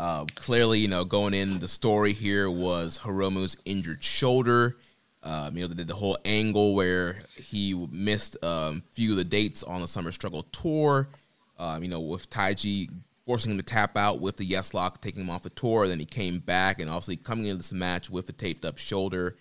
Uh, 0.00 0.24
clearly, 0.34 0.78
you 0.78 0.88
know, 0.88 1.04
going 1.04 1.34
in, 1.34 1.58
the 1.58 1.68
story 1.68 2.14
here 2.14 2.50
was 2.50 2.96
Hiromu's 2.96 3.58
injured 3.66 4.02
shoulder. 4.02 4.78
Um, 5.22 5.54
you 5.54 5.68
know, 5.68 5.74
did 5.74 5.88
the 5.88 5.94
whole 5.94 6.16
angle 6.24 6.74
where 6.74 7.18
he 7.36 7.74
missed 7.92 8.34
a 8.42 8.48
um, 8.48 8.82
few 8.92 9.10
of 9.10 9.18
the 9.18 9.24
dates 9.24 9.62
on 9.62 9.82
the 9.82 9.86
Summer 9.86 10.10
Struggle 10.10 10.44
tour. 10.44 11.10
Um, 11.58 11.82
you 11.82 11.90
know, 11.90 12.00
with 12.00 12.30
Taiji 12.30 12.88
forcing 13.26 13.52
him 13.52 13.58
to 13.58 13.62
tap 13.62 13.98
out 13.98 14.20
with 14.20 14.38
the 14.38 14.44
yes 14.46 14.72
lock, 14.72 15.02
taking 15.02 15.20
him 15.20 15.28
off 15.28 15.42
the 15.42 15.50
tour. 15.50 15.86
Then 15.86 15.98
he 15.98 16.06
came 16.06 16.38
back 16.38 16.80
and 16.80 16.88
obviously 16.88 17.16
coming 17.16 17.44
into 17.44 17.58
this 17.58 17.70
match 17.70 18.08
with 18.08 18.26
a 18.30 18.32
taped 18.32 18.64
up 18.64 18.78
shoulder. 18.78 19.36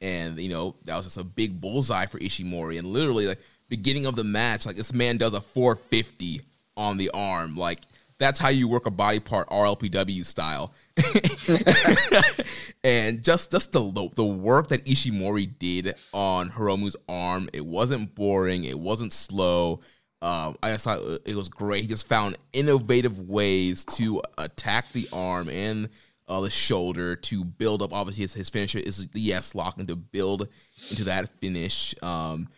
And, 0.00 0.38
you 0.38 0.48
know, 0.48 0.76
that 0.86 0.96
was 0.96 1.04
just 1.04 1.18
a 1.18 1.24
big 1.24 1.60
bullseye 1.60 2.06
for 2.06 2.18
Ishimori. 2.18 2.78
And 2.78 2.88
literally, 2.88 3.26
like, 3.26 3.42
beginning 3.68 4.06
of 4.06 4.16
the 4.16 4.24
match, 4.24 4.64
like, 4.64 4.76
this 4.76 4.94
man 4.94 5.18
does 5.18 5.34
a 5.34 5.42
450 5.42 6.40
on 6.78 6.96
the 6.96 7.10
arm. 7.10 7.58
Like, 7.58 7.82
that's 8.18 8.38
how 8.38 8.48
you 8.48 8.68
work 8.68 8.86
a 8.86 8.90
body 8.90 9.20
part 9.20 9.48
RLPW 9.48 10.24
style. 10.24 10.74
and 12.84 13.22
just 13.22 13.50
just 13.50 13.72
the 13.72 14.10
the 14.14 14.24
work 14.24 14.68
that 14.68 14.84
Ishimori 14.84 15.58
did 15.58 15.94
on 16.12 16.50
Hiromu's 16.50 16.96
arm, 17.08 17.48
it 17.52 17.64
wasn't 17.64 18.14
boring, 18.14 18.64
it 18.64 18.78
wasn't 18.78 19.12
slow. 19.12 19.80
Um, 20.20 20.56
I 20.62 20.72
just 20.72 20.84
thought 20.84 21.00
it 21.24 21.36
was 21.36 21.48
great. 21.48 21.82
He 21.82 21.86
just 21.86 22.08
found 22.08 22.36
innovative 22.52 23.20
ways 23.20 23.84
to 23.96 24.20
attack 24.36 24.90
the 24.92 25.08
arm 25.12 25.48
and 25.48 25.88
uh, 26.26 26.40
the 26.40 26.50
shoulder 26.50 27.14
to 27.14 27.44
build 27.44 27.82
up. 27.82 27.92
Obviously, 27.92 28.22
his, 28.22 28.34
his 28.34 28.50
finisher 28.50 28.78
is 28.78 29.06
the 29.08 29.20
yes 29.20 29.54
lock, 29.54 29.78
and 29.78 29.86
to 29.88 29.96
build 29.96 30.48
into 30.90 31.04
that 31.04 31.28
finish. 31.28 31.94
Um, 32.02 32.48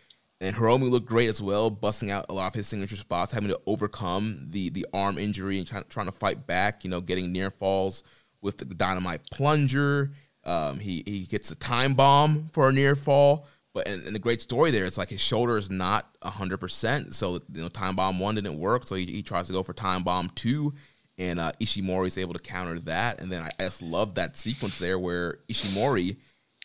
and 0.41 0.55
Hiromu 0.55 0.89
looked 0.89 1.05
great 1.05 1.29
as 1.29 1.39
well, 1.39 1.69
busting 1.69 2.09
out 2.09 2.25
a 2.27 2.33
lot 2.33 2.47
of 2.47 2.55
his 2.55 2.67
signature 2.67 2.95
spots, 2.95 3.31
having 3.31 3.49
to 3.49 3.61
overcome 3.67 4.47
the 4.49 4.69
the 4.71 4.87
arm 4.91 5.19
injury 5.19 5.59
and 5.59 5.67
trying, 5.67 5.83
trying 5.87 6.07
to 6.07 6.11
fight 6.11 6.47
back. 6.47 6.83
You 6.83 6.89
know, 6.89 6.99
getting 6.99 7.31
near 7.31 7.51
falls 7.51 8.03
with 8.41 8.57
the 8.57 8.65
dynamite 8.65 9.21
plunger. 9.29 10.11
Um, 10.43 10.79
he 10.79 11.03
he 11.05 11.25
gets 11.25 11.51
a 11.51 11.55
time 11.55 11.93
bomb 11.93 12.49
for 12.53 12.67
a 12.67 12.73
near 12.73 12.95
fall. 12.95 13.47
But 13.73 13.87
and, 13.87 14.03
and 14.05 14.15
the 14.15 14.19
great 14.19 14.41
story 14.41 14.71
there, 14.71 14.83
it's 14.83 14.97
like 14.97 15.09
his 15.09 15.21
shoulder 15.21 15.57
is 15.57 15.69
not 15.69 16.09
hundred 16.23 16.57
percent. 16.57 17.13
So 17.13 17.35
you 17.53 17.61
know, 17.61 17.69
time 17.69 17.95
bomb 17.95 18.19
one 18.19 18.33
didn't 18.33 18.57
work, 18.57 18.87
so 18.87 18.95
he, 18.95 19.05
he 19.05 19.21
tries 19.21 19.45
to 19.47 19.53
go 19.53 19.61
for 19.61 19.73
time 19.73 20.03
bomb 20.03 20.31
two, 20.33 20.73
and 21.19 21.39
uh, 21.39 21.51
Ishimori 21.61 22.07
is 22.07 22.17
able 22.17 22.33
to 22.33 22.41
counter 22.41 22.79
that. 22.79 23.21
And 23.21 23.31
then 23.31 23.43
I, 23.43 23.51
I 23.59 23.63
just 23.65 23.83
love 23.83 24.15
that 24.15 24.37
sequence 24.37 24.79
there 24.79 24.97
where 24.97 25.37
Ishimori 25.47 26.17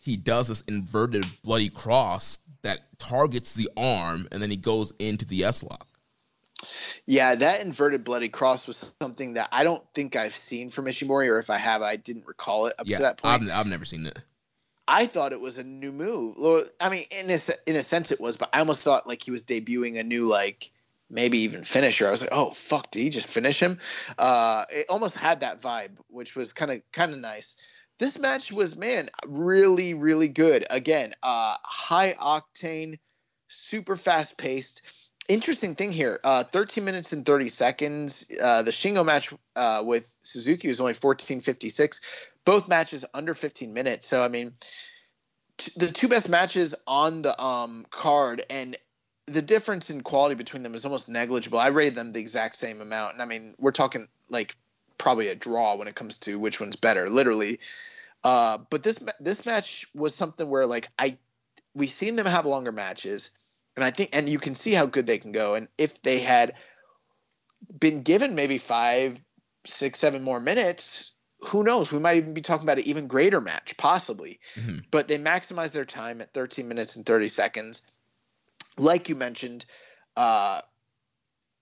he 0.07 0.17
does 0.17 0.47
this 0.47 0.61
inverted 0.69 1.27
bloody 1.43 1.69
cross 1.69 2.39
that 2.63 2.99
targets 2.99 3.55
the 3.55 3.69
arm, 3.77 4.29
and 4.33 4.43
then 4.43 4.51
he 4.51 4.57
goes 4.57 4.93
into 4.99 5.25
the 5.25 5.37
yes 5.37 5.63
lock. 5.63 5.89
Yeah, 7.05 7.35
that 7.35 7.61
inverted 7.61 8.03
bloody 8.05 8.29
cross 8.29 8.67
was 8.67 8.93
something 9.01 9.35
that 9.35 9.49
I 9.53 9.63
don't 9.63 9.83
think 9.95 10.17
I've 10.17 10.35
seen 10.35 10.71
from 10.71 10.87
Ishimori, 10.87 11.29
or 11.29 11.39
if 11.39 11.51
I 11.51 11.59
have, 11.59 11.83
I 11.83 11.97
didn't 11.97 12.27
recall 12.27 12.67
it 12.67 12.75
up 12.79 12.87
yeah, 12.89 12.97
to 12.97 13.03
that 13.03 13.19
point. 13.19 13.43
I've, 13.45 13.51
I've 13.51 13.67
never 13.67 13.85
seen 13.85 14.07
it. 14.07 14.19
I 14.89 15.07
thought 15.07 15.33
it 15.33 15.41
was 15.41 15.59
a 15.59 15.65
new 15.65 15.93
move. 15.93 16.37
I 16.81 16.89
mean, 16.89 17.07
in 17.11 17.31
a, 17.31 17.39
in 17.67 17.77
a 17.77 17.83
sense, 17.83 18.13
it 18.13 18.21
was, 18.21 18.37
but 18.37 18.51
I 18.53 18.61
almost 18.61 18.83
thought 18.83 19.07
like 19.07 19.23
he 19.23 19.31
was 19.31 19.45
debuting 19.45 19.99
a 19.99 20.03
new 20.03 20.25
like 20.25 20.71
maybe 21.11 21.39
even 21.39 21.65
finisher. 21.65 22.07
I 22.07 22.11
was 22.11 22.23
like, 22.23 22.33
oh 22.33 22.51
fuck, 22.51 22.91
did 22.91 23.01
he 23.01 23.11
just 23.11 23.29
finish 23.29 23.61
him? 23.61 23.79
Uh, 24.19 24.65
it 24.71 24.87
almost 24.89 25.19
had 25.19 25.41
that 25.41 25.61
vibe, 25.61 25.97
which 26.09 26.37
was 26.37 26.53
kind 26.53 26.71
of 26.71 26.83
kind 26.93 27.13
of 27.13 27.19
nice. 27.19 27.57
This 27.99 28.19
match 28.19 28.53
was 28.53 28.77
man 28.77 29.09
really 29.27 29.95
really 29.95 30.29
good. 30.29 30.67
Again, 30.69 31.15
uh, 31.23 31.57
high 31.63 32.15
octane, 32.15 32.99
super 33.49 33.97
fast 33.97 34.37
paced. 34.39 34.83
Interesting 35.29 35.75
thing 35.75 35.93
here, 35.93 36.21
uh, 36.23 36.45
13 36.45 36.85
minutes 36.85 37.13
and 37.13 37.27
30 37.27 37.49
seconds. 37.49 38.31
Uh, 38.41 38.63
the 38.63 38.71
Shingo 38.71 39.05
match 39.05 39.33
uh, 39.57 39.83
with 39.85 40.13
Suzuki 40.23 40.69
was 40.69 40.81
only 40.81 40.93
14:56. 40.95 42.01
Both 42.45 42.69
matches 42.69 43.05
under 43.13 43.35
15 43.35 43.73
minutes. 43.73 44.07
So 44.07 44.23
I 44.23 44.29
mean, 44.29 44.53
t- 45.57 45.73
the 45.77 45.91
two 45.91 46.09
best 46.09 46.29
matches 46.29 46.75
on 46.87 47.23
the 47.23 47.43
um, 47.43 47.87
card, 47.91 48.45
and 48.51 48.77
the 49.27 49.43
difference 49.43 49.91
in 49.91 50.03
quality 50.03 50.37
between 50.37 50.63
them 50.63 50.75
is 50.75 50.85
almost 50.85 51.09
negligible. 51.09 51.59
I 51.59 51.69
rated 51.69 51.95
them 51.95 52.13
the 52.13 52.21
exact 52.21 52.57
same 52.57 52.81
amount, 52.81 53.15
and 53.15 53.23
I 53.23 53.25
mean, 53.25 53.55
we're 53.59 53.73
talking 53.73 54.07
like 54.29 54.55
probably 54.99 55.29
a 55.29 55.35
draw 55.35 55.77
when 55.77 55.89
it 55.89 55.95
comes 55.95 56.19
to 56.19 56.39
which 56.39 56.61
one's 56.61 56.77
better, 56.77 57.07
literally. 57.09 57.61
Uh, 58.25 58.59
but 58.71 58.83
this 58.83 58.99
this 59.21 59.47
match 59.47 59.87
was 59.95 60.15
something 60.15 60.49
where 60.49 60.67
like 60.67 60.89
I 60.99 61.19
we've 61.75 61.91
seen 61.91 62.17
them 62.17 62.27
have 62.27 62.47
longer 62.47 62.73
matches, 62.73 63.31
and 63.77 63.85
I 63.85 63.91
think 63.91 64.11
and 64.13 64.29
you 64.29 64.39
can 64.39 64.55
see 64.55 64.73
how 64.73 64.87
good 64.87 65.07
they 65.07 65.19
can 65.19 65.33
go. 65.33 65.55
And 65.55 65.69
if 65.79 66.03
they 66.03 66.21
had 66.21 66.55
been 67.79 68.03
given 68.03 68.35
maybe 68.35 68.59
five, 68.59 69.21
six, 69.65 69.99
seven 69.99 70.23
more 70.23 70.41
minutes, 70.41 71.15
who 71.41 71.63
knows? 71.63 71.93
We 71.93 71.99
might 71.99 72.17
even 72.17 72.35
be 72.35 72.41
talking 72.41 72.65
about 72.65 72.79
an 72.79 72.89
even 72.89 73.07
greater 73.07 73.41
match, 73.41 73.77
possibly. 73.77 74.41
Mm-hmm. 74.57 74.79
But 74.91 75.09
they 75.09 75.19
maximized 75.19 75.73
their 75.73 75.85
time 75.85 76.21
at 76.21 76.33
13 76.33 76.69
minutes 76.69 76.97
and 76.97 77.05
30 77.05 77.29
seconds 77.29 77.83
like 78.79 79.09
you 79.09 79.15
mentioned, 79.15 79.65
uh, 80.17 80.61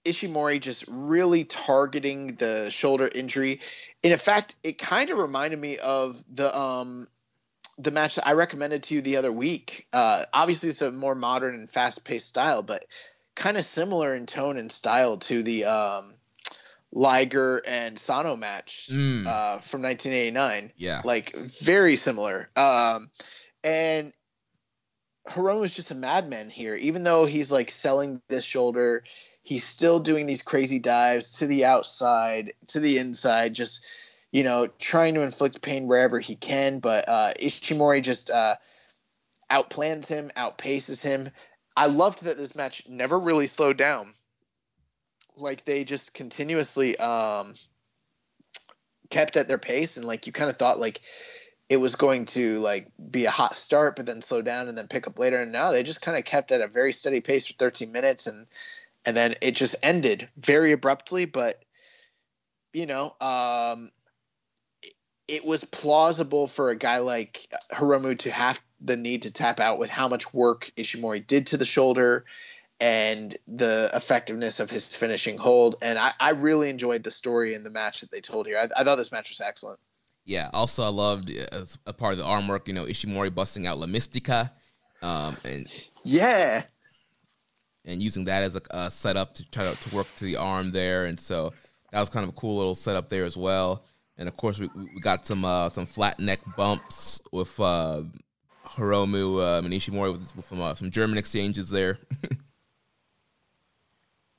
Ishimori 0.04 0.60
just 0.60 0.84
really 0.88 1.44
targeting 1.44 2.34
the 2.36 2.70
shoulder 2.70 3.08
injury. 3.12 3.60
And 4.02 4.12
in 4.12 4.18
fact, 4.18 4.54
it 4.62 4.78
kind 4.78 5.10
of 5.10 5.18
reminded 5.18 5.58
me 5.58 5.78
of 5.78 6.22
the 6.32 6.56
um, 6.56 7.08
the 7.78 7.90
match 7.90 8.16
that 8.16 8.26
I 8.26 8.32
recommended 8.34 8.84
to 8.84 8.94
you 8.96 9.00
the 9.02 9.16
other 9.16 9.32
week. 9.32 9.86
Uh, 9.92 10.24
obviously, 10.32 10.68
it's 10.68 10.82
a 10.82 10.92
more 10.92 11.14
modern 11.14 11.54
and 11.54 11.68
fast 11.70 12.04
paced 12.04 12.28
style, 12.28 12.62
but 12.62 12.84
kind 13.34 13.56
of 13.56 13.64
similar 13.64 14.14
in 14.14 14.26
tone 14.26 14.56
and 14.58 14.70
style 14.70 15.16
to 15.18 15.42
the 15.42 15.64
um, 15.64 16.14
Liger 16.92 17.60
and 17.66 17.98
Sano 17.98 18.36
match 18.36 18.90
Mm. 18.92 19.26
uh, 19.26 19.58
from 19.58 19.82
1989 19.82 20.72
Yeah. 20.76 21.00
like 21.04 21.34
very 21.34 21.96
similar. 21.96 22.48
Um, 22.54 23.10
and 23.64 24.12
Hiromu 25.28 25.64
is 25.64 25.74
just 25.74 25.90
a 25.90 25.94
madman 25.94 26.50
here. 26.50 26.76
Even 26.76 27.02
though 27.02 27.24
he's 27.24 27.50
like 27.50 27.70
selling 27.70 28.20
this 28.28 28.44
shoulder, 28.44 29.02
he's 29.44 29.62
still 29.62 30.00
doing 30.00 30.26
these 30.26 30.42
crazy 30.42 30.80
dives 30.80 31.38
to 31.38 31.46
the 31.46 31.66
outside, 31.66 32.54
to 32.68 32.80
the 32.80 32.98
inside, 32.98 33.54
just 33.54 33.86
you 34.32 34.42
know, 34.42 34.66
trying 34.80 35.14
to 35.14 35.20
inflict 35.20 35.62
pain 35.62 35.86
wherever 35.86 36.18
he 36.18 36.34
can. 36.34 36.80
But 36.80 37.08
uh, 37.08 37.34
Ishimori 37.40 38.02
just 38.02 38.32
uh, 38.32 38.56
outplans 39.48 40.08
him, 40.08 40.32
outpaces 40.36 41.04
him. 41.04 41.30
I 41.76 41.86
loved 41.86 42.24
that 42.24 42.36
this 42.36 42.56
match 42.56 42.88
never 42.88 43.16
really 43.16 43.46
slowed 43.46 43.76
down. 43.76 44.12
Like 45.36 45.64
they 45.64 45.84
just 45.84 46.14
continuously 46.14 46.96
um, 46.96 47.54
kept 49.08 49.36
at 49.36 49.46
their 49.46 49.58
pace, 49.58 49.98
and 49.98 50.06
like 50.06 50.26
you 50.26 50.32
kind 50.32 50.50
of 50.50 50.56
thought 50.56 50.80
like 50.80 51.00
it 51.68 51.76
was 51.76 51.94
going 51.94 52.24
to 52.26 52.58
like 52.58 52.90
be 53.10 53.26
a 53.26 53.30
hot 53.30 53.56
start, 53.56 53.94
but 53.94 54.06
then 54.06 54.20
slow 54.20 54.42
down 54.42 54.66
and 54.68 54.76
then 54.76 54.88
pick 54.88 55.06
up 55.06 55.18
later. 55.18 55.40
And 55.40 55.52
now 55.52 55.70
they 55.70 55.84
just 55.84 56.02
kind 56.02 56.18
of 56.18 56.24
kept 56.24 56.50
at 56.50 56.60
a 56.60 56.66
very 56.66 56.92
steady 56.92 57.20
pace 57.20 57.46
for 57.46 57.54
13 57.54 57.92
minutes, 57.92 58.26
and 58.26 58.46
and 59.06 59.16
then 59.16 59.34
it 59.40 59.56
just 59.56 59.76
ended 59.82 60.28
very 60.36 60.72
abruptly. 60.72 61.24
But 61.24 61.64
you 62.72 62.86
know, 62.86 63.14
um, 63.20 63.90
it, 65.28 65.44
was 65.44 65.64
plausible 65.64 66.48
for 66.48 66.70
a 66.70 66.76
guy 66.76 66.98
like 66.98 67.48
Hiromu 67.72 68.18
to 68.20 68.30
have 68.30 68.60
the 68.80 68.96
need 68.96 69.22
to 69.22 69.32
tap 69.32 69.60
out 69.60 69.78
with 69.78 69.90
how 69.90 70.08
much 70.08 70.34
work 70.34 70.70
Ishimori 70.76 71.26
did 71.26 71.48
to 71.48 71.56
the 71.56 71.64
shoulder 71.64 72.24
and 72.80 73.38
the 73.46 73.90
effectiveness 73.94 74.60
of 74.60 74.70
his 74.70 74.94
finishing 74.94 75.38
hold. 75.38 75.76
And 75.80 75.98
I, 75.98 76.12
I 76.18 76.30
really 76.30 76.68
enjoyed 76.68 77.04
the 77.04 77.10
story 77.10 77.54
and 77.54 77.64
the 77.64 77.70
match 77.70 78.00
that 78.00 78.10
they 78.10 78.20
told 78.20 78.46
here. 78.46 78.58
I, 78.58 78.80
I 78.80 78.84
thought 78.84 78.96
this 78.96 79.12
match 79.12 79.30
was 79.30 79.40
excellent. 79.40 79.78
Yeah. 80.24 80.50
Also, 80.52 80.82
I 80.82 80.88
loved 80.88 81.30
uh, 81.30 81.64
a 81.86 81.92
part 81.92 82.12
of 82.12 82.18
the 82.18 82.24
arm 82.24 82.48
work, 82.48 82.66
you 82.66 82.74
know, 82.74 82.84
Ishimori 82.84 83.34
busting 83.34 83.66
out 83.66 83.78
La 83.78 83.86
Mystica, 83.86 84.52
um, 85.02 85.36
and 85.44 85.68
Yeah. 86.02 86.62
And 87.84 88.02
using 88.02 88.24
that 88.24 88.42
as 88.42 88.56
a, 88.56 88.62
a 88.70 88.90
setup 88.90 89.34
to 89.34 89.50
try 89.50 89.64
to, 89.64 89.80
to 89.80 89.94
work 89.94 90.12
to 90.16 90.24
the 90.24 90.36
arm 90.36 90.70
there, 90.70 91.04
and 91.04 91.18
so 91.18 91.52
that 91.92 92.00
was 92.00 92.08
kind 92.08 92.24
of 92.24 92.30
a 92.30 92.38
cool 92.38 92.56
little 92.56 92.74
setup 92.74 93.08
there 93.08 93.24
as 93.24 93.36
well. 93.36 93.84
And 94.16 94.28
of 94.28 94.36
course, 94.36 94.58
we, 94.58 94.68
we 94.74 95.00
got 95.00 95.26
some 95.26 95.44
uh, 95.44 95.68
some 95.70 95.86
flat 95.86 96.18
neck 96.18 96.40
bumps 96.56 97.20
with 97.32 97.58
uh, 97.58 98.02
Hiromu 98.66 99.38
uh, 99.38 100.12
with, 100.12 100.36
with 100.36 100.46
some 100.46 100.60
uh, 100.60 100.74
some 100.74 100.90
German 100.90 101.18
exchanges 101.18 101.70
there. 101.70 101.98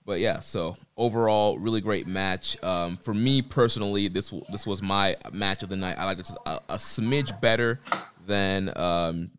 but 0.06 0.20
yeah, 0.20 0.40
so 0.40 0.78
overall, 0.98 1.58
really 1.58 1.82
great 1.82 2.08
match. 2.08 2.62
Um, 2.64 2.98
for 2.98 3.14
me 3.14 3.42
personally, 3.42 4.08
this 4.08 4.34
this 4.50 4.66
was 4.66 4.82
my 4.82 5.16
match 5.34 5.64
of 5.64 5.70
the 5.70 5.78
night. 5.78 5.98
I 5.98 6.06
like 6.06 6.18
this 6.18 6.36
a, 6.46 6.60
a 6.70 6.76
smidge 6.76 7.40
better 7.42 7.80
than 8.26 8.76
um, 8.78 9.32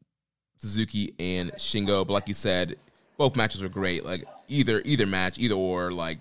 Suzuki 0.58 1.14
and 1.18 1.52
Shingo, 1.52 2.06
but 2.06 2.12
like 2.12 2.28
you 2.28 2.34
said, 2.34 2.76
both 3.16 3.36
matches 3.36 3.62
were 3.62 3.68
great. 3.68 4.04
Like 4.04 4.24
either 4.48 4.82
either 4.84 5.06
match, 5.06 5.38
either 5.38 5.54
or, 5.54 5.92
like 5.92 6.18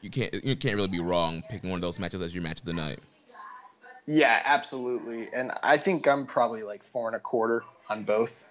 you 0.00 0.10
can't 0.10 0.32
you 0.44 0.56
can't 0.56 0.76
really 0.76 0.88
be 0.88 1.00
wrong 1.00 1.42
picking 1.50 1.70
one 1.70 1.78
of 1.78 1.82
those 1.82 1.98
matches 1.98 2.22
as 2.22 2.34
your 2.34 2.42
match 2.42 2.60
of 2.60 2.66
the 2.66 2.72
night. 2.72 3.00
Yeah, 4.06 4.40
absolutely. 4.44 5.28
And 5.34 5.52
I 5.62 5.76
think 5.76 6.06
I'm 6.06 6.26
probably 6.26 6.62
like 6.62 6.84
four 6.84 7.08
and 7.08 7.16
a 7.16 7.20
quarter 7.20 7.64
on 7.90 8.04
both. 8.04 8.48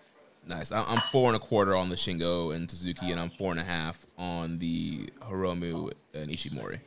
Nice. 0.48 0.72
I'm 0.72 0.98
four 1.12 1.28
and 1.28 1.36
a 1.36 1.40
quarter 1.40 1.76
on 1.76 1.90
the 1.90 1.96
Shingo 1.96 2.54
and 2.54 2.70
Suzuki, 2.70 3.12
and 3.12 3.20
I'm 3.20 3.30
four 3.30 3.52
and 3.52 3.60
a 3.60 3.64
half 3.64 4.06
on 4.18 4.60
the 4.60 5.08
Hiromu 5.22 5.92
and 6.14 6.30
Ishimori. 6.30 6.80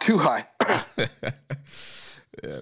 Too 0.00 0.18
high. 0.18 0.46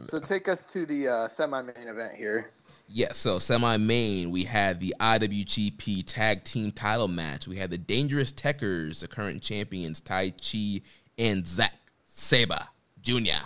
So 0.04 0.20
take 0.20 0.48
us 0.48 0.64
to 0.66 0.86
the 0.86 1.08
uh, 1.08 1.28
semi-main 1.28 1.88
event 1.88 2.14
here. 2.14 2.50
Yeah, 2.88 3.12
so 3.12 3.40
semi 3.40 3.76
main, 3.78 4.30
we 4.30 4.44
had 4.44 4.78
the 4.78 4.94
IWGP 5.00 6.04
Tag 6.06 6.44
Team 6.44 6.70
title 6.70 7.08
match. 7.08 7.48
We 7.48 7.56
had 7.56 7.70
the 7.70 7.78
Dangerous 7.78 8.32
Tekkers, 8.32 9.00
the 9.00 9.08
current 9.08 9.42
champions, 9.42 10.00
Taichi 10.00 10.82
and 11.18 11.46
Zack 11.46 11.74
Sabre 12.04 12.68
Jr., 13.02 13.44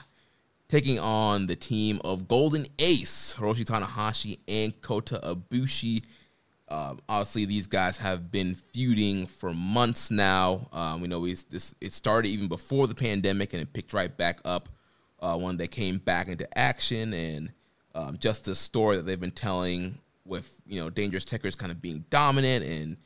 taking 0.68 0.98
on 0.98 1.46
the 1.46 1.56
team 1.56 2.02
of 2.04 2.28
Golden 2.28 2.66
Ace, 2.78 3.34
Hiroshi 3.38 3.64
Tanahashi 3.64 4.38
and 4.46 4.78
Kota 4.82 5.18
Ibushi. 5.22 6.04
Um, 6.68 7.00
obviously, 7.08 7.46
these 7.46 7.66
guys 7.66 7.96
have 7.96 8.30
been 8.30 8.54
feuding 8.54 9.26
for 9.26 9.54
months 9.54 10.10
now. 10.10 10.68
Um, 10.70 11.00
we 11.00 11.08
know 11.08 11.26
this 11.26 11.74
it 11.80 11.94
started 11.94 12.28
even 12.28 12.46
before 12.46 12.86
the 12.86 12.94
pandemic, 12.94 13.54
and 13.54 13.62
it 13.62 13.72
picked 13.72 13.94
right 13.94 14.14
back 14.14 14.40
up 14.44 14.68
uh, 15.20 15.38
when 15.38 15.56
they 15.56 15.66
came 15.66 15.96
back 15.96 16.28
into 16.28 16.46
action. 16.58 17.14
And 17.14 17.52
um, 18.00 18.18
just 18.18 18.44
the 18.44 18.54
story 18.54 18.96
that 18.96 19.06
they've 19.06 19.20
been 19.20 19.30
telling 19.30 19.98
with 20.24 20.50
you 20.66 20.80
know 20.80 20.90
Dangerous 20.90 21.24
Tekkers 21.24 21.56
kind 21.56 21.72
of 21.72 21.82
being 21.82 22.04
dominant, 22.10 22.64
and 22.64 22.96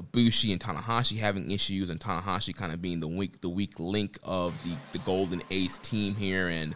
Ibushi 0.00 0.52
and 0.52 0.60
Tanahashi 0.60 1.18
having 1.18 1.50
issues, 1.50 1.90
and 1.90 1.98
Tanahashi 1.98 2.54
kind 2.54 2.72
of 2.72 2.80
being 2.80 3.00
the 3.00 3.08
weak 3.08 3.40
the 3.40 3.48
weak 3.48 3.78
link 3.78 4.18
of 4.22 4.54
the 4.62 4.76
the 4.92 4.98
Golden 5.04 5.42
Ace 5.50 5.78
team 5.78 6.14
here, 6.14 6.48
and 6.48 6.74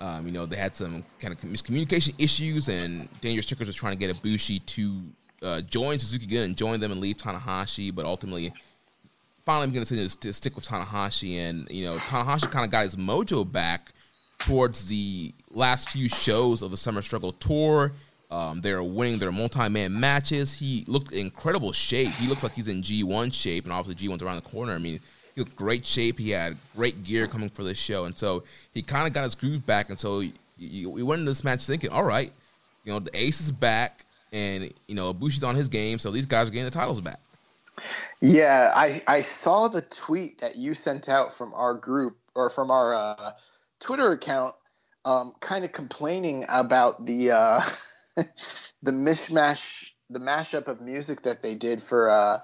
um, 0.00 0.26
you 0.26 0.32
know, 0.32 0.46
they 0.46 0.56
had 0.56 0.76
some 0.76 1.04
kind 1.20 1.32
of 1.32 1.40
miscommunication 1.40 2.14
issues, 2.18 2.68
and 2.68 3.08
Dangerous 3.20 3.46
Tekkers 3.46 3.66
was 3.66 3.76
trying 3.76 3.96
to 3.96 3.98
get 3.98 4.14
Ibushi 4.14 4.64
to 4.66 5.00
uh, 5.42 5.60
join 5.62 5.98
Suzuki 5.98 6.26
Gun 6.26 6.42
and 6.42 6.56
join 6.56 6.80
them 6.80 6.92
and 6.92 7.00
leave 7.00 7.16
Tanahashi, 7.16 7.94
but 7.94 8.04
ultimately, 8.04 8.52
finally, 9.44 9.64
I'm 9.64 9.72
going 9.72 9.84
to 9.84 10.32
stick 10.32 10.56
with 10.56 10.66
Tanahashi, 10.66 11.36
and 11.36 11.68
you 11.70 11.84
know, 11.84 11.94
Tanahashi 11.94 12.50
kind 12.50 12.64
of 12.64 12.70
got 12.70 12.82
his 12.82 12.96
mojo 12.96 13.50
back 13.50 13.92
towards 14.40 14.86
the 14.86 15.32
last 15.54 15.90
few 15.90 16.08
shows 16.08 16.62
of 16.62 16.70
the 16.70 16.76
Summer 16.76 17.02
Struggle 17.02 17.32
tour. 17.32 17.92
Um, 18.30 18.60
they're 18.60 18.82
winning 18.82 19.18
their 19.18 19.30
multi-man 19.30 19.98
matches. 19.98 20.54
He 20.54 20.84
looked 20.88 21.12
in 21.12 21.20
incredible 21.20 21.72
shape. 21.72 22.10
He 22.10 22.26
looks 22.26 22.42
like 22.42 22.54
he's 22.54 22.68
in 22.68 22.82
G1 22.82 23.32
shape, 23.32 23.64
and 23.64 23.72
obviously 23.72 24.08
G1's 24.08 24.22
around 24.22 24.36
the 24.36 24.50
corner. 24.50 24.72
I 24.72 24.78
mean, 24.78 24.98
he 25.34 25.40
looked 25.40 25.54
great 25.56 25.84
shape. 25.84 26.18
He 26.18 26.30
had 26.30 26.56
great 26.74 27.04
gear 27.04 27.26
coming 27.26 27.50
for 27.50 27.62
this 27.62 27.78
show, 27.78 28.06
and 28.06 28.16
so 28.16 28.42
he 28.72 28.82
kind 28.82 29.06
of 29.06 29.12
got 29.12 29.24
his 29.24 29.34
groove 29.34 29.64
back. 29.64 29.90
And 29.90 29.98
so 29.98 30.22
we 30.58 31.02
went 31.02 31.20
into 31.20 31.30
this 31.30 31.44
match 31.44 31.64
thinking, 31.64 31.90
all 31.90 32.04
right, 32.04 32.32
you 32.84 32.92
know, 32.92 32.98
the 32.98 33.16
ace 33.16 33.40
is 33.40 33.52
back, 33.52 34.04
and 34.32 34.72
you 34.86 34.94
know, 34.94 35.12
Ibushi's 35.12 35.44
on 35.44 35.54
his 35.54 35.68
game, 35.68 35.98
so 35.98 36.10
these 36.10 36.26
guys 36.26 36.48
are 36.48 36.50
getting 36.50 36.64
the 36.64 36.70
titles 36.70 37.00
back. 37.00 37.20
Yeah, 38.20 38.72
I 38.74 39.02
I 39.06 39.22
saw 39.22 39.68
the 39.68 39.82
tweet 39.82 40.40
that 40.40 40.56
you 40.56 40.74
sent 40.74 41.08
out 41.08 41.32
from 41.32 41.52
our 41.54 41.74
group 41.74 42.16
or 42.34 42.48
from 42.48 42.70
our 42.70 42.94
uh, 42.94 43.32
Twitter 43.80 44.12
account, 44.12 44.54
um, 45.04 45.32
kind 45.40 45.64
of 45.64 45.72
complaining 45.72 46.44
about 46.48 47.06
the 47.06 47.32
uh, 47.32 47.60
the 48.16 48.92
mishmash, 48.92 49.90
the 50.10 50.20
mashup 50.20 50.68
of 50.68 50.80
music 50.80 51.22
that 51.22 51.42
they 51.42 51.54
did 51.54 51.82
for 51.82 52.10
uh, 52.10 52.38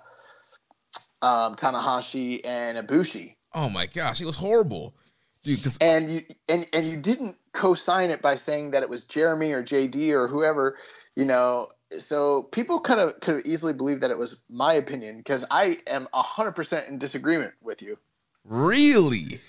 um, 1.22 1.54
Tanahashi 1.56 2.40
and 2.44 2.86
Ibushi. 2.86 3.36
Oh 3.54 3.68
my 3.68 3.86
gosh, 3.86 4.20
it 4.20 4.26
was 4.26 4.36
horrible, 4.36 4.94
dude. 5.42 5.62
Cause 5.62 5.78
and 5.80 6.10
you 6.10 6.22
and 6.48 6.66
and 6.72 6.88
you 6.88 6.96
didn't 6.96 7.36
co-sign 7.52 8.10
it 8.10 8.22
by 8.22 8.36
saying 8.36 8.72
that 8.72 8.82
it 8.82 8.88
was 8.88 9.04
Jeremy 9.04 9.52
or 9.52 9.62
JD 9.62 10.10
or 10.10 10.28
whoever, 10.28 10.76
you 11.16 11.24
know. 11.24 11.68
So 11.98 12.44
people 12.44 12.80
kind 12.80 13.00
of 13.00 13.18
could 13.20 13.36
have 13.36 13.46
easily 13.46 13.72
believed 13.72 14.02
that 14.02 14.12
it 14.12 14.18
was 14.18 14.42
my 14.48 14.74
opinion 14.74 15.16
because 15.16 15.44
I 15.50 15.78
am 15.86 16.06
hundred 16.12 16.52
percent 16.52 16.88
in 16.88 16.98
disagreement 16.98 17.54
with 17.60 17.82
you. 17.82 17.98
really, 18.44 19.40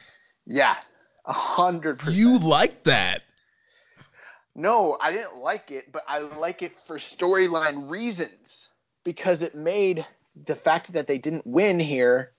Yeah, 0.47 0.75
hundred 1.25 1.99
percent. 1.99 2.17
you 2.17 2.39
like 2.39 2.83
that? 2.83 3.23
No, 4.55 4.97
I 4.99 5.11
didn't 5.11 5.37
like 5.37 5.71
it, 5.71 5.91
but 5.91 6.03
I 6.07 6.19
like 6.19 6.61
it 6.61 6.75
for 6.75 6.97
storyline 6.97 7.89
reasons 7.89 8.69
because 9.03 9.41
it 9.41 9.55
made 9.55 10.05
the 10.45 10.55
fact 10.55 10.93
that 10.93 11.07
they 11.07 11.17
didn't 11.17 11.47
win 11.47 11.79
here 11.79 12.31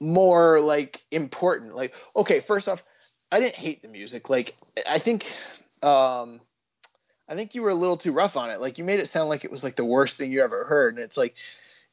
more 0.00 0.60
like 0.60 1.02
important. 1.10 1.74
Like, 1.74 1.94
okay, 2.16 2.40
first 2.40 2.68
off, 2.68 2.82
I 3.30 3.40
didn't 3.40 3.54
hate 3.54 3.82
the 3.82 3.88
music. 3.88 4.30
Like, 4.30 4.56
I 4.88 4.98
think, 4.98 5.30
um, 5.82 6.40
I 7.28 7.36
think 7.36 7.54
you 7.54 7.62
were 7.62 7.70
a 7.70 7.74
little 7.74 7.96
too 7.96 8.12
rough 8.12 8.36
on 8.36 8.50
it. 8.50 8.60
Like, 8.60 8.78
you 8.78 8.84
made 8.84 8.98
it 8.98 9.08
sound 9.08 9.28
like 9.28 9.44
it 9.44 9.50
was 9.50 9.62
like 9.62 9.76
the 9.76 9.84
worst 9.84 10.16
thing 10.16 10.32
you 10.32 10.42
ever 10.42 10.64
heard, 10.64 10.94
and 10.94 11.04
it's 11.04 11.16
like 11.16 11.34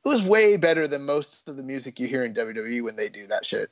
it 0.06 0.10
was 0.10 0.23
way 0.23 0.57
better 0.57 0.88
than 0.88 1.06
most 1.06 1.49
of 1.49 1.57
the 1.57 1.64
music 1.64 1.99
you 1.99 2.07
hear 2.07 2.23
in 2.23 2.34
WWE 2.34 2.84
when 2.84 2.95
they 2.95 3.10
do 3.10 3.27
that 3.27 3.45
shit. 3.45 3.69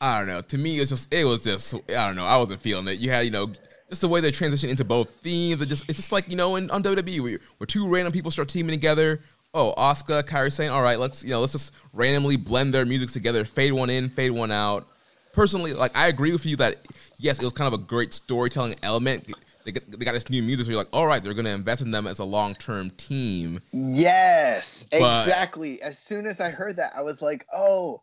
I 0.00 0.18
don't 0.18 0.28
know. 0.28 0.40
To 0.42 0.58
me, 0.58 0.78
it's 0.78 0.90
just 0.90 1.12
it 1.12 1.24
was 1.24 1.44
just 1.44 1.74
I 1.74 2.06
don't 2.06 2.16
know. 2.16 2.24
I 2.24 2.36
wasn't 2.36 2.62
feeling 2.62 2.86
it. 2.88 2.98
You 2.98 3.10
had 3.10 3.24
you 3.24 3.30
know 3.30 3.50
just 3.88 4.00
the 4.00 4.08
way 4.08 4.20
they 4.20 4.30
transition 4.30 4.70
into 4.70 4.84
both 4.84 5.10
themes. 5.22 5.60
It 5.60 5.66
just 5.66 5.84
it's 5.88 5.98
just 5.98 6.12
like 6.12 6.28
you 6.28 6.36
know 6.36 6.56
in 6.56 6.70
on 6.70 6.82
WWE 6.82 7.20
where, 7.22 7.38
where 7.58 7.66
two 7.66 7.88
random 7.88 8.12
people 8.12 8.30
start 8.30 8.48
teaming 8.48 8.72
together. 8.72 9.20
Oh, 9.54 9.72
Oscar, 9.78 10.22
Kyrie 10.22 10.50
saying, 10.50 10.70
all 10.70 10.82
right, 10.82 10.98
let's 10.98 11.24
you 11.24 11.30
know 11.30 11.40
let's 11.40 11.52
just 11.52 11.72
randomly 11.92 12.36
blend 12.36 12.72
their 12.74 12.84
music 12.84 13.10
together, 13.10 13.44
fade 13.44 13.72
one 13.72 13.90
in, 13.90 14.10
fade 14.10 14.30
one 14.30 14.52
out. 14.52 14.86
Personally, 15.32 15.72
like 15.72 15.96
I 15.96 16.08
agree 16.08 16.32
with 16.32 16.46
you 16.46 16.56
that 16.56 16.86
yes, 17.18 17.40
it 17.40 17.44
was 17.44 17.54
kind 17.54 17.72
of 17.72 17.80
a 17.80 17.82
great 17.82 18.14
storytelling 18.14 18.76
element. 18.82 19.26
They 19.64 19.72
got, 19.72 19.90
they 19.90 20.04
got 20.04 20.12
this 20.12 20.30
new 20.30 20.42
music, 20.42 20.64
so 20.64 20.70
you're 20.72 20.78
like, 20.80 20.88
all 20.94 21.06
right, 21.06 21.22
they're 21.22 21.34
going 21.34 21.44
to 21.44 21.50
invest 21.50 21.82
in 21.82 21.90
them 21.90 22.06
as 22.06 22.20
a 22.20 22.24
long 22.24 22.54
term 22.54 22.90
team. 22.90 23.60
Yes, 23.72 24.86
But- 24.90 25.26
exactly. 25.26 25.82
As 25.82 25.98
soon 25.98 26.26
as 26.26 26.40
I 26.40 26.50
heard 26.50 26.76
that, 26.76 26.94
I 26.96 27.02
was 27.02 27.20
like, 27.20 27.46
"Oh, 27.52 28.00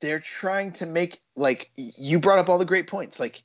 they're 0.00 0.20
trying 0.20 0.72
to 0.72 0.86
make 0.86 1.20
like 1.36 1.70
you 1.76 2.18
brought 2.18 2.38
up 2.38 2.48
all 2.48 2.58
the 2.58 2.64
great 2.64 2.86
points. 2.86 3.18
Like 3.18 3.42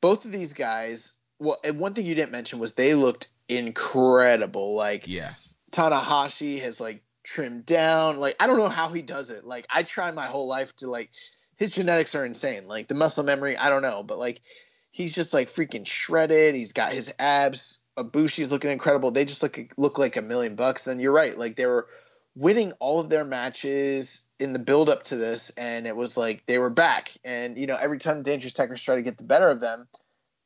both 0.00 0.24
of 0.24 0.32
these 0.32 0.52
guys. 0.52 1.16
Well, 1.38 1.58
and 1.64 1.78
one 1.78 1.94
thing 1.94 2.06
you 2.06 2.14
didn't 2.14 2.32
mention 2.32 2.58
was 2.58 2.74
they 2.74 2.94
looked 2.94 3.28
incredible. 3.48 4.74
Like 4.74 5.06
Yeah, 5.06 5.34
Tanahashi 5.72 6.60
has 6.60 6.80
like 6.80 7.02
trimmed 7.24 7.66
down. 7.66 8.18
Like 8.18 8.36
I 8.40 8.46
don't 8.46 8.58
know 8.58 8.68
how 8.68 8.88
he 8.88 9.02
does 9.02 9.30
it. 9.30 9.44
Like 9.44 9.66
I 9.70 9.82
tried 9.82 10.14
my 10.14 10.26
whole 10.26 10.46
life 10.46 10.74
to 10.76 10.90
like 10.90 11.10
his 11.56 11.70
genetics 11.70 12.14
are 12.14 12.24
insane. 12.24 12.66
Like 12.66 12.88
the 12.88 12.94
muscle 12.94 13.24
memory, 13.24 13.56
I 13.56 13.70
don't 13.70 13.82
know, 13.82 14.02
but 14.02 14.18
like 14.18 14.40
he's 14.90 15.14
just 15.14 15.32
like 15.32 15.48
freaking 15.48 15.86
shredded. 15.86 16.54
He's 16.54 16.72
got 16.72 16.92
his 16.92 17.12
abs. 17.18 17.82
Ibushi's 17.98 18.50
looking 18.50 18.70
incredible. 18.70 19.10
They 19.10 19.24
just 19.24 19.42
look 19.42 19.58
look 19.76 19.98
like 19.98 20.16
a 20.16 20.22
million 20.22 20.56
bucks. 20.56 20.84
Then 20.84 21.00
you're 21.00 21.12
right. 21.12 21.36
Like 21.36 21.56
they 21.56 21.66
were 21.66 21.86
winning 22.34 22.72
all 22.78 23.00
of 23.00 23.10
their 23.10 23.24
matches 23.24 24.28
in 24.38 24.52
the 24.52 24.58
build 24.58 24.88
up 24.88 25.04
to 25.04 25.16
this, 25.16 25.50
and 25.50 25.86
it 25.86 25.96
was 25.96 26.16
like 26.16 26.46
they 26.46 26.58
were 26.58 26.70
back. 26.70 27.12
And 27.24 27.58
you 27.58 27.66
know, 27.66 27.76
every 27.76 27.98
time 27.98 28.22
Dangerous 28.22 28.54
Tekkers 28.54 28.82
try 28.82 28.96
to 28.96 29.02
get 29.02 29.18
the 29.18 29.24
better 29.24 29.48
of 29.48 29.60
them, 29.60 29.88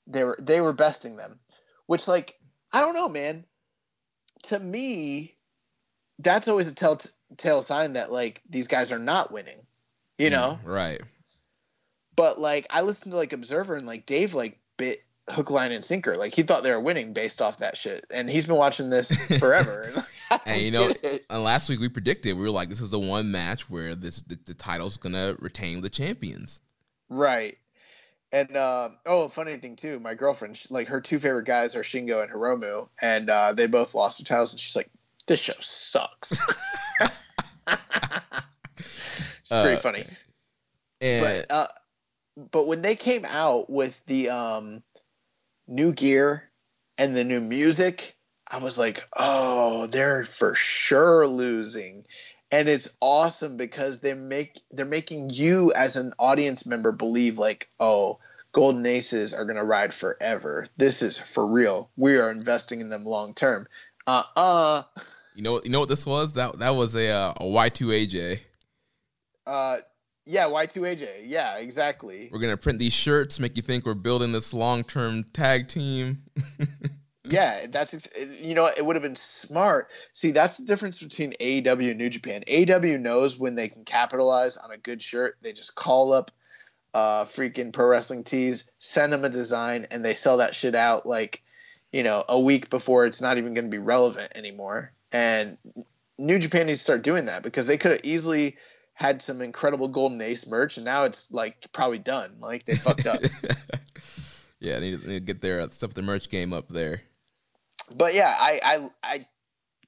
they 0.07 0.25
were 0.25 0.39
they 0.41 0.61
were 0.61 0.73
besting 0.73 1.17
them. 1.17 1.39
Which 1.87 2.09
like 2.09 2.39
I 2.73 2.81
don't 2.81 2.95
know, 2.95 3.09
man. 3.09 3.45
To 4.45 4.59
me, 4.59 5.37
that's 6.19 6.49
always 6.49 6.71
a 6.71 6.75
telltale 6.75 7.63
sign 7.63 7.95
that 7.95 8.13
like 8.13 8.43
these 8.49 8.69
guys 8.69 8.93
are 8.93 8.99
not 8.99 9.33
winning. 9.33 9.59
You 10.19 10.31
know, 10.31 10.61
mm, 10.65 10.69
right. 10.69 11.03
but 12.15 12.41
like 12.41 12.69
I 12.71 12.83
listened 12.83 13.13
to 13.13 13.19
like 13.19 13.33
Observer 13.33 13.75
and 13.75 13.87
like 13.87 14.07
Dave 14.07 14.33
like 14.33 14.61
bit 14.77 15.03
hook, 15.29 15.51
line, 15.51 15.73
and 15.73 15.85
sinker. 15.85 16.15
Like 16.15 16.35
he 16.35 16.43
thought 16.43 16.63
they 16.63 16.71
were 16.71 16.81
winning 16.81 17.15
based 17.15 17.43
off 17.43 17.59
that 17.59 17.77
shit, 17.77 18.07
and 18.11 18.31
he's 18.31 18.47
been 18.47 18.57
watching 18.57 18.91
this 18.91 19.13
forever. 19.39 19.93
And, 20.31 20.41
like, 20.41 20.47
I 20.47 20.53
And 20.53 20.63
you 20.63 20.71
know, 20.71 20.93
and 21.31 21.43
last 21.45 21.69
week 21.69 21.81
we 21.81 21.89
predicted 21.89 22.37
we 22.37 22.43
were 22.43 22.51
like, 22.51 22.69
this 22.69 22.81
is 22.81 22.91
the 22.91 22.99
one 22.99 23.31
match 23.31 23.69
where 23.71 23.95
this 23.95 24.23
the, 24.23 24.39
the 24.47 24.55
title's 24.55 24.97
gonna 24.97 25.37
retain 25.39 25.81
the 25.81 25.91
champions. 25.91 26.61
right? 27.09 27.57
And 28.33 28.57
um, 28.57 28.99
oh, 29.07 29.29
funny 29.29 29.57
thing 29.59 29.77
too, 29.77 30.01
my 30.01 30.15
girlfriend, 30.15 30.57
she, 30.57 30.67
like 30.75 30.89
her 30.89 31.01
two 31.01 31.21
favorite 31.21 31.45
guys 31.47 31.77
are 31.77 31.83
Shingo 31.83 32.21
and 32.21 32.33
Hiromu, 32.33 32.89
and 33.01 33.31
uh, 33.31 33.53
they 33.53 33.69
both 33.69 33.95
lost 33.95 34.19
their 34.19 34.25
titles, 34.25 34.53
and 34.53 34.59
she's 34.59 34.75
like, 34.75 34.91
"This 35.29 35.41
show 35.41 35.53
sucks." 35.61 36.41
it's 37.69 39.51
pretty 39.51 39.77
Uh, 39.77 39.77
funny. 39.77 40.05
And 41.01 41.25
but 41.49 41.55
uh, 41.55 41.67
but 42.51 42.67
when 42.67 42.83
they 42.83 42.97
came 42.97 43.25
out 43.25 43.71
with 43.71 44.01
the 44.07 44.31
um, 44.31 44.83
new 45.69 45.93
gear 45.93 46.51
and 46.99 47.15
the 47.15 47.25
new 47.25 47.41
music, 47.41 48.14
I 48.47 48.59
was 48.59 48.79
like, 48.79 49.07
oh, 49.17 49.87
they're 49.87 50.25
for 50.25 50.55
sure 50.55 51.27
losing. 51.27 52.05
And 52.51 52.69
it's 52.69 52.97
awesome 53.01 53.57
because 53.57 54.01
they 54.01 54.15
make 54.15 54.61
they're 54.71 54.87
making 54.87 55.31
you 55.31 55.73
as 55.73 55.97
an 55.97 56.13
audience 56.19 56.67
member 56.67 56.93
believe 56.93 57.39
like, 57.39 57.69
oh, 57.81 58.19
Golden 58.53 58.87
Aces 58.87 59.35
are 59.35 59.45
gonna 59.45 59.65
ride 59.65 59.93
forever. 59.93 60.67
This 60.77 61.03
is 61.03 61.19
for 61.19 61.47
real. 61.47 61.91
We 61.97 62.17
are 62.17 62.31
investing 62.31 62.81
in 62.81 62.91
them 62.91 63.05
long 63.05 63.35
term. 63.35 63.67
Uh 64.07 64.23
uh 64.37 64.83
you 65.35 65.43
know 65.43 65.61
you 65.65 65.71
know 65.71 65.81
what 65.81 65.89
this 65.89 66.07
was? 66.07 66.35
That 66.35 66.59
that 66.61 66.77
was 66.77 66.95
a 66.95 67.11
uh, 67.11 67.35
a 67.39 67.47
Y 67.47 67.69
two 67.71 67.89
AJ. 67.89 68.41
uh 69.47 69.79
yeah, 70.27 70.45
Y2AJ. 70.47 71.25
Yeah, 71.25 71.59
exactly. 71.59 72.31
We're 72.33 72.39
gonna 72.39 72.57
print 72.57 72.79
these 72.79 72.95
shirts, 72.95 73.39
make 73.39 73.57
you 73.57 73.63
think 73.63 73.85
we're 73.85 73.95
building 73.95 74.33
this 74.33 74.55
long 74.55 74.85
term 74.85 75.25
tag 75.25 75.69
team. 75.69 76.23
Yeah, 77.27 77.67
that's 77.71 78.09
you 78.41 78.55
know 78.55 78.67
it 78.67 78.85
would 78.85 78.97
have 78.97 79.03
been 79.03 79.17
smart. 79.17 79.89
See, 80.13 80.33
that's 80.33 80.59
the 80.59 80.67
difference 80.67 81.03
between 81.03 81.33
AEW 81.41 81.91
and 81.91 81.99
New 81.99 82.11
Japan. 82.11 82.45
AEW 82.47 83.01
knows 83.01 83.39
when 83.39 83.55
they 83.55 83.69
can 83.69 83.85
capitalize 83.85 84.57
on 84.59 84.71
a 84.71 84.77
good 84.77 85.01
shirt. 85.01 85.37
They 85.43 85.53
just 85.53 85.75
call 85.75 86.13
up 86.13 86.31
uh 86.93 87.25
freaking 87.25 87.73
pro 87.73 87.87
wrestling 87.87 88.25
tees, 88.25 88.71
send 88.79 89.13
them 89.13 89.25
a 89.25 89.31
design, 89.31 89.87
and 89.91 90.05
they 90.05 90.15
sell 90.15 90.37
that 90.39 90.55
shit 90.55 90.75
out 90.75 91.07
like 91.07 91.43
you 91.93 92.03
know 92.03 92.23
a 92.29 92.39
week 92.39 92.69
before 92.69 93.07
it's 93.07 93.23
not 93.23 93.39
even 93.39 93.55
going 93.55 93.65
to 93.67 93.71
be 93.71 93.79
relevant 93.79 94.33
anymore. 94.35 94.93
And 95.11 95.57
New 96.19 96.39
Japan 96.39 96.67
needs 96.67 96.81
to 96.81 96.85
start 96.85 97.03
doing 97.03 97.27
that 97.27 97.43
because 97.43 97.67
they 97.67 97.79
could 97.79 97.93
have 97.93 98.01
easily 98.05 98.59
had 98.93 99.23
some 99.23 99.41
incredible 99.41 99.89
Golden 99.89 100.21
Ace 100.21 100.47
merch, 100.47 100.77
and 100.77 100.85
now 100.85 101.05
it's 101.05 101.33
like 101.33 101.67
probably 101.73 101.99
done. 101.99 102.37
Like 102.39 102.65
they 102.65 102.75
fucked 102.75 103.07
up. 103.07 103.21
yeah, 104.61 104.79
they 104.79 104.91
need, 104.91 105.01
to- 105.01 105.09
need 105.09 105.15
to 105.15 105.21
get 105.21 105.41
their 105.41 105.61
uh, 105.61 105.69
stuff, 105.71 105.95
the 105.95 106.03
merch 106.03 106.29
game 106.29 106.53
up 106.53 106.69
there. 106.69 107.03
But 107.95 108.15
yeah, 108.15 108.35
I, 108.39 108.61
I 108.63 108.89
I 109.03 109.27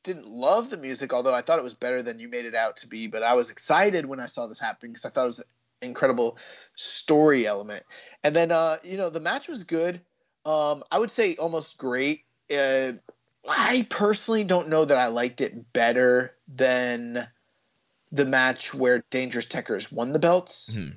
didn't 0.02 0.27
love 0.28 0.70
the 0.70 0.77
music, 0.77 1.12
although 1.12 1.35
I 1.35 1.43
thought 1.43 1.59
it 1.59 1.62
was 1.64 1.74
better 1.74 2.02
than 2.02 2.20
you 2.20 2.28
made 2.28 2.44
it 2.44 2.55
out 2.55 2.78
to 2.78 2.86
be. 2.86 3.06
But 3.06 3.23
I 3.23 3.35
was 3.35 3.51
excited 3.51 4.06
when 4.06 4.20
I 4.20 4.27
saw 4.27 4.47
this 4.47 4.59
happen 4.59 4.90
because 4.90 5.05
I 5.05 5.09
thought 5.10 5.24
it 5.24 5.27
was 5.27 5.39
an 5.40 5.47
incredible 5.89 6.39
story 6.77 7.47
element. 7.47 7.85
And 8.23 8.35
then 8.35 8.51
uh, 8.51 8.77
you 8.85 8.97
know 8.97 9.10
the 9.10 9.20
match 9.20 9.48
was 9.48 9.64
good. 9.64 10.01
Um, 10.44 10.85
I 10.90 10.98
would 10.98 11.10
say 11.10 11.36
almost 11.36 11.78
great. 11.78 12.24
Uh, 12.51 12.93
I 13.48 13.86
personally 13.90 14.44
don't 14.44 14.68
know 14.68 14.85
that 14.85 14.97
I 14.98 15.06
liked 15.09 15.40
it 15.40 15.73
better 15.73 16.35
than 16.48 17.27
the 18.12 18.24
match 18.24 18.73
where 18.73 19.05
Dangerous 19.10 19.47
Tekkers 19.47 19.90
won 19.93 20.12
the 20.12 20.18
belts. 20.18 20.74
Mhm. 20.74 20.97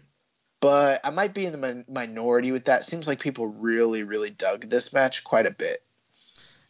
But 0.60 1.02
I 1.04 1.10
might 1.10 1.34
be 1.34 1.46
in 1.46 1.52
the 1.54 1.58
min- 1.58 1.86
minority 1.88 2.52
with 2.52 2.66
that. 2.66 2.86
Seems 2.86 3.08
like 3.08 3.20
people 3.20 3.48
really, 3.48 4.04
really 4.04 4.30
dug 4.30 4.70
this 4.70 4.94
match 4.94 5.24
quite 5.24 5.46
a 5.46 5.52
bit. 5.52 5.82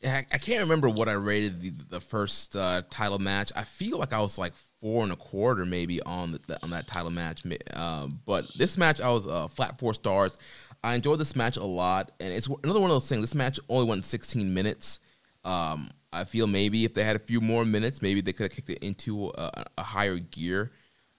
I, 0.04 0.26
I 0.32 0.38
can't 0.38 0.62
remember 0.62 0.90
what 0.90 1.10
I 1.10 1.14
rated 1.14 1.62
the, 1.62 1.72
the 1.90 2.00
first 2.00 2.56
uh, 2.56 2.84
title 2.90 3.20
match. 3.20 3.52
I 3.56 3.64
feel 3.64 3.98
like 3.98 4.14
I 4.14 4.20
was 4.20 4.38
like 4.38 4.54
four 4.80 5.04
and 5.04 5.12
a 5.12 5.16
quarter 5.16 5.66
maybe 5.66 6.02
on 6.04 6.32
the, 6.32 6.40
the- 6.48 6.64
on 6.64 6.70
that 6.72 6.88
title 6.88 7.12
match. 7.12 7.44
Ma- 7.46 7.56
Um, 7.74 8.20
but 8.26 8.46
this 8.58 8.78
match 8.78 9.02
I 9.02 9.10
was 9.10 9.28
uh, 9.28 9.48
flat 9.48 9.78
four 9.80 9.94
stars. 9.94 10.38
I 10.84 10.96
enjoyed 10.96 11.20
this 11.20 11.36
match 11.36 11.58
a 11.58 11.64
lot, 11.66 12.12
and 12.22 12.32
it's 12.32 12.48
another 12.64 12.80
one 12.80 12.90
of 12.90 12.96
those 12.96 13.10
things. 13.10 13.22
This 13.22 13.36
match 13.36 13.60
only 13.68 13.86
went 13.86 14.06
16 14.06 14.54
minutes. 14.54 15.02
Um, 15.44 15.90
I 16.14 16.24
feel 16.24 16.48
maybe 16.48 16.86
if 16.86 16.94
they 16.94 17.04
had 17.04 17.18
a 17.18 17.20
few 17.20 17.42
more 17.42 17.66
minutes, 17.66 18.02
maybe 18.02 18.22
they 18.22 18.32
could 18.32 18.44
have 18.46 18.52
kicked 18.52 18.70
it 18.70 18.80
into 18.84 19.28
a, 19.38 19.66
a 19.78 19.84
higher 19.84 20.18
gear. 20.18 20.72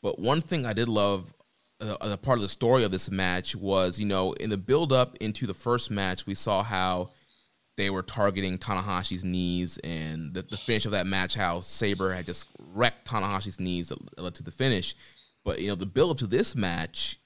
But 0.02 0.18
one 0.18 0.40
thing 0.40 0.64
I 0.64 0.72
did 0.72 0.88
love, 0.88 1.32
uh, 1.80 1.96
a 2.00 2.16
part 2.16 2.38
of 2.38 2.42
the 2.42 2.48
story 2.48 2.84
of 2.84 2.90
this 2.90 3.10
match 3.10 3.54
was, 3.54 4.00
you 4.00 4.06
know, 4.06 4.32
in 4.32 4.48
the 4.48 4.56
build 4.56 4.92
up 4.94 5.16
into 5.20 5.46
the 5.46 5.52
first 5.54 5.90
match, 5.90 6.24
we 6.26 6.34
saw 6.34 6.62
how 6.62 7.10
they 7.80 7.88
were 7.90 8.02
targeting 8.02 8.58
Tanahashi's 8.58 9.24
knees, 9.24 9.78
and 9.78 10.34
the, 10.34 10.42
the 10.42 10.58
finish 10.58 10.84
of 10.84 10.92
that 10.92 11.06
match, 11.06 11.34
how 11.34 11.60
Sabre 11.60 12.12
had 12.12 12.26
just 12.26 12.46
wrecked 12.74 13.08
Tanahashi's 13.08 13.58
knees 13.58 13.88
that 13.88 13.98
uh, 14.18 14.22
led 14.22 14.34
to 14.34 14.42
the 14.42 14.50
finish. 14.50 14.94
But 15.44 15.60
you 15.60 15.68
know, 15.68 15.74
the 15.74 15.86
build 15.86 16.10
up 16.10 16.18
to 16.18 16.26
this 16.26 16.54
match, 16.54 17.18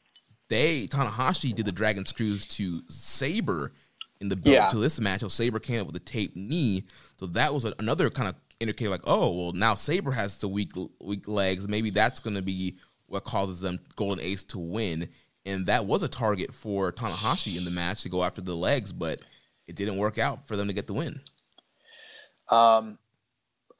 they 0.48 0.86
Tanahashi 0.86 1.52
did 1.52 1.66
the 1.66 1.72
dragon 1.72 2.06
screws 2.06 2.46
to 2.46 2.82
Sabre 2.88 3.72
in 4.20 4.28
the 4.28 4.36
build 4.36 4.54
Yeah. 4.54 4.66
up 4.66 4.70
to 4.70 4.78
this 4.78 5.00
match. 5.00 5.20
So 5.20 5.28
Sabre 5.28 5.58
came 5.58 5.80
up 5.80 5.88
with 5.88 5.96
a 5.96 6.00
taped 6.04 6.36
knee, 6.36 6.84
so 7.18 7.26
that 7.26 7.52
was 7.52 7.64
a, 7.64 7.74
another 7.80 8.08
kind 8.08 8.28
of 8.28 8.36
indicator, 8.60 8.90
like, 8.90 9.02
oh, 9.04 9.30
well, 9.36 9.52
now 9.52 9.74
Sabre 9.74 10.12
has 10.12 10.38
the 10.38 10.46
weak 10.48 10.70
weak 11.00 11.26
legs. 11.26 11.66
Maybe 11.66 11.90
that's 11.90 12.20
going 12.20 12.36
to 12.36 12.42
be 12.42 12.76
what 13.06 13.24
causes 13.24 13.60
them 13.60 13.80
Golden 13.96 14.24
Ace 14.24 14.44
to 14.44 14.58
win. 14.58 15.08
And 15.46 15.66
that 15.66 15.86
was 15.86 16.02
a 16.02 16.08
target 16.08 16.54
for 16.54 16.90
Tanahashi 16.92 17.58
in 17.58 17.64
the 17.64 17.70
match 17.70 18.02
to 18.04 18.08
go 18.08 18.22
after 18.24 18.40
the 18.40 18.54
legs, 18.54 18.92
but 18.92 19.20
it 19.66 19.76
didn't 19.76 19.98
work 19.98 20.18
out 20.18 20.46
for 20.46 20.56
them 20.56 20.68
to 20.68 20.74
get 20.74 20.86
the 20.86 20.94
win. 20.94 21.20
Um, 22.50 22.98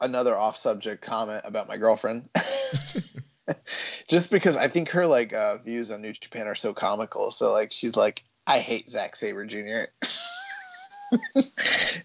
another 0.01 0.35
off 0.35 0.57
subject 0.57 1.01
comment 1.01 1.43
about 1.45 1.67
my 1.67 1.77
girlfriend. 1.77 2.29
Just 4.07 4.31
because 4.31 4.57
I 4.57 4.67
think 4.67 4.89
her 4.91 5.05
like 5.07 5.33
uh, 5.33 5.57
views 5.59 5.91
on 5.91 6.01
New 6.01 6.13
Japan 6.13 6.47
are 6.47 6.55
so 6.55 6.73
comical. 6.73 7.31
So 7.31 7.51
like 7.51 7.71
she's 7.71 7.95
like, 7.95 8.23
I 8.47 8.59
hate 8.59 8.89
Zack 8.89 9.15
Sabre 9.15 9.45
Jr. 9.45 9.85
and 11.35 11.45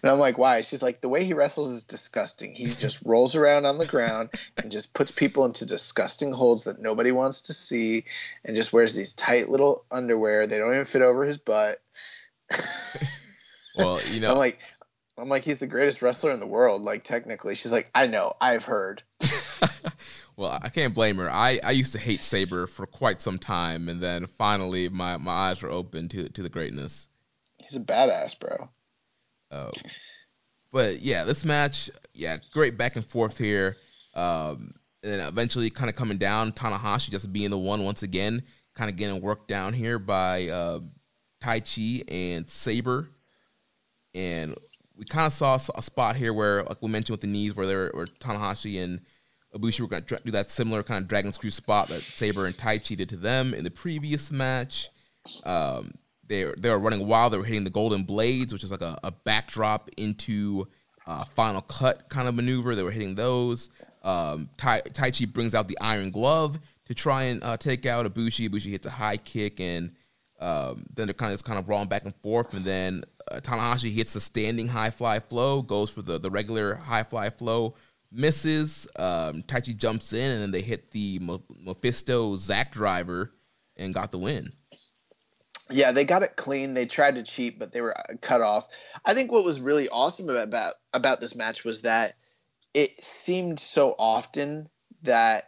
I'm 0.03 0.19
like, 0.19 0.37
why? 0.37 0.61
She's 0.61 0.81
like, 0.81 1.01
the 1.01 1.09
way 1.09 1.23
he 1.23 1.33
wrestles 1.33 1.69
is 1.69 1.83
disgusting. 1.83 2.53
He 2.53 2.65
just 2.65 3.01
rolls 3.05 3.35
around 3.35 3.65
on 3.65 3.77
the 3.77 3.85
ground 3.85 4.29
and 4.57 4.71
just 4.71 4.93
puts 4.93 5.11
people 5.11 5.45
into 5.45 5.65
disgusting 5.65 6.31
holds 6.31 6.65
that 6.65 6.81
nobody 6.81 7.11
wants 7.11 7.43
to 7.43 7.53
see 7.53 8.05
and 8.45 8.55
just 8.55 8.73
wears 8.73 8.95
these 8.95 9.13
tight 9.13 9.49
little 9.49 9.85
underwear. 9.91 10.47
They 10.47 10.57
don't 10.57 10.73
even 10.73 10.85
fit 10.85 11.01
over 11.01 11.23
his 11.23 11.37
butt. 11.37 11.79
Well, 13.77 14.01
you 14.11 14.19
know, 14.19 14.31
I'm 14.31 14.37
like, 14.37 14.59
I'm 15.17 15.29
like, 15.29 15.43
he's 15.43 15.59
the 15.59 15.67
greatest 15.67 16.01
wrestler 16.01 16.31
in 16.31 16.39
the 16.39 16.47
world. 16.47 16.81
Like, 16.81 17.03
technically, 17.03 17.55
she's 17.55 17.71
like, 17.71 17.89
I 17.93 18.07
know, 18.07 18.33
I've 18.41 18.65
heard. 18.65 19.03
well, 20.35 20.59
I 20.61 20.69
can't 20.69 20.93
blame 20.93 21.17
her. 21.17 21.29
I, 21.29 21.59
I 21.63 21.71
used 21.71 21.93
to 21.93 21.99
hate 21.99 22.21
Sabre 22.21 22.67
for 22.67 22.85
quite 22.85 23.21
some 23.21 23.37
time, 23.37 23.89
and 23.89 24.01
then 24.01 24.25
finally, 24.25 24.89
my, 24.89 25.17
my 25.17 25.31
eyes 25.31 25.61
were 25.61 25.69
open 25.69 26.07
to 26.09 26.29
to 26.29 26.41
the 26.41 26.49
greatness. 26.49 27.07
He's 27.57 27.75
a 27.75 27.79
badass, 27.79 28.39
bro. 28.39 28.69
Uh, 29.51 29.69
but 30.71 31.01
yeah, 31.01 31.23
this 31.23 31.45
match, 31.45 31.89
yeah, 32.13 32.37
great 32.53 32.77
back 32.77 32.95
and 32.95 33.05
forth 33.05 33.37
here. 33.37 33.77
Um, 34.15 34.73
and 35.03 35.13
then 35.13 35.19
eventually, 35.27 35.69
kind 35.69 35.89
of 35.89 35.95
coming 35.95 36.17
down, 36.17 36.53
Tanahashi 36.53 37.09
just 37.09 37.31
being 37.31 37.49
the 37.49 37.57
one 37.57 37.83
once 37.83 38.03
again, 38.03 38.43
kind 38.75 38.89
of 38.89 38.95
getting 38.95 39.21
worked 39.21 39.47
down 39.47 39.73
here 39.73 39.99
by 39.99 40.47
uh, 40.47 40.79
Taichi 41.43 42.03
and 42.07 42.49
Sabre. 42.49 43.07
And 44.13 44.55
we 44.95 45.05
kind 45.05 45.25
of 45.25 45.33
saw 45.33 45.57
a 45.75 45.81
spot 45.81 46.15
here 46.15 46.33
where, 46.33 46.63
like 46.63 46.81
we 46.81 46.89
mentioned 46.89 47.13
with 47.13 47.21
the 47.21 47.27
knees, 47.27 47.55
where 47.55 47.67
there 47.67 47.91
were 47.93 48.05
Tanahashi 48.05 48.83
and 48.83 49.01
Ibushi 49.55 49.81
were 49.81 49.87
going 49.87 50.03
to 50.03 50.19
do 50.23 50.31
that 50.31 50.49
similar 50.49 50.83
kind 50.83 51.01
of 51.01 51.07
dragon 51.07 51.33
screw 51.33 51.51
spot 51.51 51.89
that 51.89 52.01
Sabre 52.01 52.45
and 52.45 52.57
Taichi 52.57 52.95
did 52.95 53.09
to 53.09 53.17
them 53.17 53.53
in 53.53 53.63
the 53.63 53.71
previous 53.71 54.31
match. 54.31 54.89
Um, 55.45 55.93
they 56.27 56.45
they 56.57 56.69
were 56.69 56.79
running 56.79 57.05
wild. 57.07 57.33
They 57.33 57.37
were 57.37 57.43
hitting 57.43 57.65
the 57.65 57.69
golden 57.69 58.03
blades, 58.03 58.53
which 58.53 58.63
is 58.63 58.71
like 58.71 58.81
a, 58.81 58.97
a 59.03 59.11
backdrop 59.11 59.89
into 59.97 60.67
a 61.05 61.25
final 61.25 61.61
cut 61.61 62.07
kind 62.09 62.27
of 62.27 62.35
maneuver. 62.35 62.75
They 62.75 62.83
were 62.83 62.91
hitting 62.91 63.15
those. 63.15 63.69
Um, 64.03 64.49
tai, 64.57 64.81
Taichi 64.81 65.31
brings 65.31 65.53
out 65.53 65.67
the 65.67 65.77
iron 65.81 66.11
glove 66.11 66.59
to 66.85 66.93
try 66.93 67.23
and 67.23 67.43
uh, 67.43 67.57
take 67.57 67.85
out 67.85 68.05
Ibushi. 68.05 68.49
Ibushi 68.49 68.71
hits 68.71 68.87
a 68.87 68.89
high 68.89 69.17
kick, 69.17 69.59
and 69.59 69.91
um, 70.39 70.85
then 70.93 71.07
they're 71.07 71.13
kind 71.13 71.31
of 71.31 71.35
just 71.35 71.45
kind 71.45 71.59
of 71.59 71.67
rolling 71.67 71.89
back 71.89 72.05
and 72.05 72.15
forth. 72.15 72.53
And 72.53 72.63
then 72.63 73.03
Tanahashi 73.39 73.91
hits 73.91 74.13
the 74.13 74.19
standing 74.19 74.67
high 74.67 74.89
fly 74.89 75.19
flow, 75.19 75.61
goes 75.61 75.89
for 75.89 76.01
the 76.01 76.19
the 76.19 76.29
regular 76.29 76.75
high 76.75 77.03
fly 77.03 77.29
flow, 77.29 77.75
misses. 78.11 78.87
Um, 78.95 79.43
Taichi 79.43 79.75
jumps 79.75 80.13
in, 80.13 80.31
and 80.31 80.41
then 80.41 80.51
they 80.51 80.61
hit 80.61 80.91
the 80.91 81.19
Mephisto 81.59 82.35
Zack 82.35 82.71
driver 82.71 83.33
and 83.77 83.93
got 83.93 84.11
the 84.11 84.17
win. 84.17 84.53
Yeah, 85.69 85.91
they 85.93 86.03
got 86.03 86.23
it 86.23 86.35
clean. 86.35 86.73
They 86.73 86.85
tried 86.85 87.15
to 87.15 87.23
cheat, 87.23 87.57
but 87.57 87.71
they 87.71 87.81
were 87.81 87.97
uh, 87.97 88.15
cut 88.19 88.41
off. 88.41 88.67
I 89.05 89.13
think 89.13 89.31
what 89.31 89.45
was 89.45 89.61
really 89.61 89.89
awesome 89.89 90.29
about 90.29 90.73
about 90.93 91.21
this 91.21 91.35
match 91.35 91.63
was 91.63 91.83
that 91.83 92.15
it 92.73 93.03
seemed 93.03 93.59
so 93.59 93.95
often 93.97 94.69
that 95.03 95.45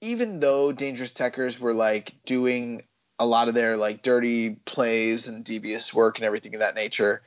even 0.00 0.38
though 0.40 0.72
Dangerous 0.72 1.14
Tekkers 1.14 1.58
were 1.58 1.74
like 1.74 2.14
doing 2.24 2.82
a 3.18 3.26
lot 3.26 3.48
of 3.48 3.54
their 3.54 3.76
like 3.76 4.02
dirty 4.02 4.56
plays 4.64 5.28
and 5.28 5.44
devious 5.44 5.94
work 5.94 6.18
and 6.18 6.24
everything 6.24 6.54
of 6.54 6.60
that 6.60 6.74
nature, 6.74 7.22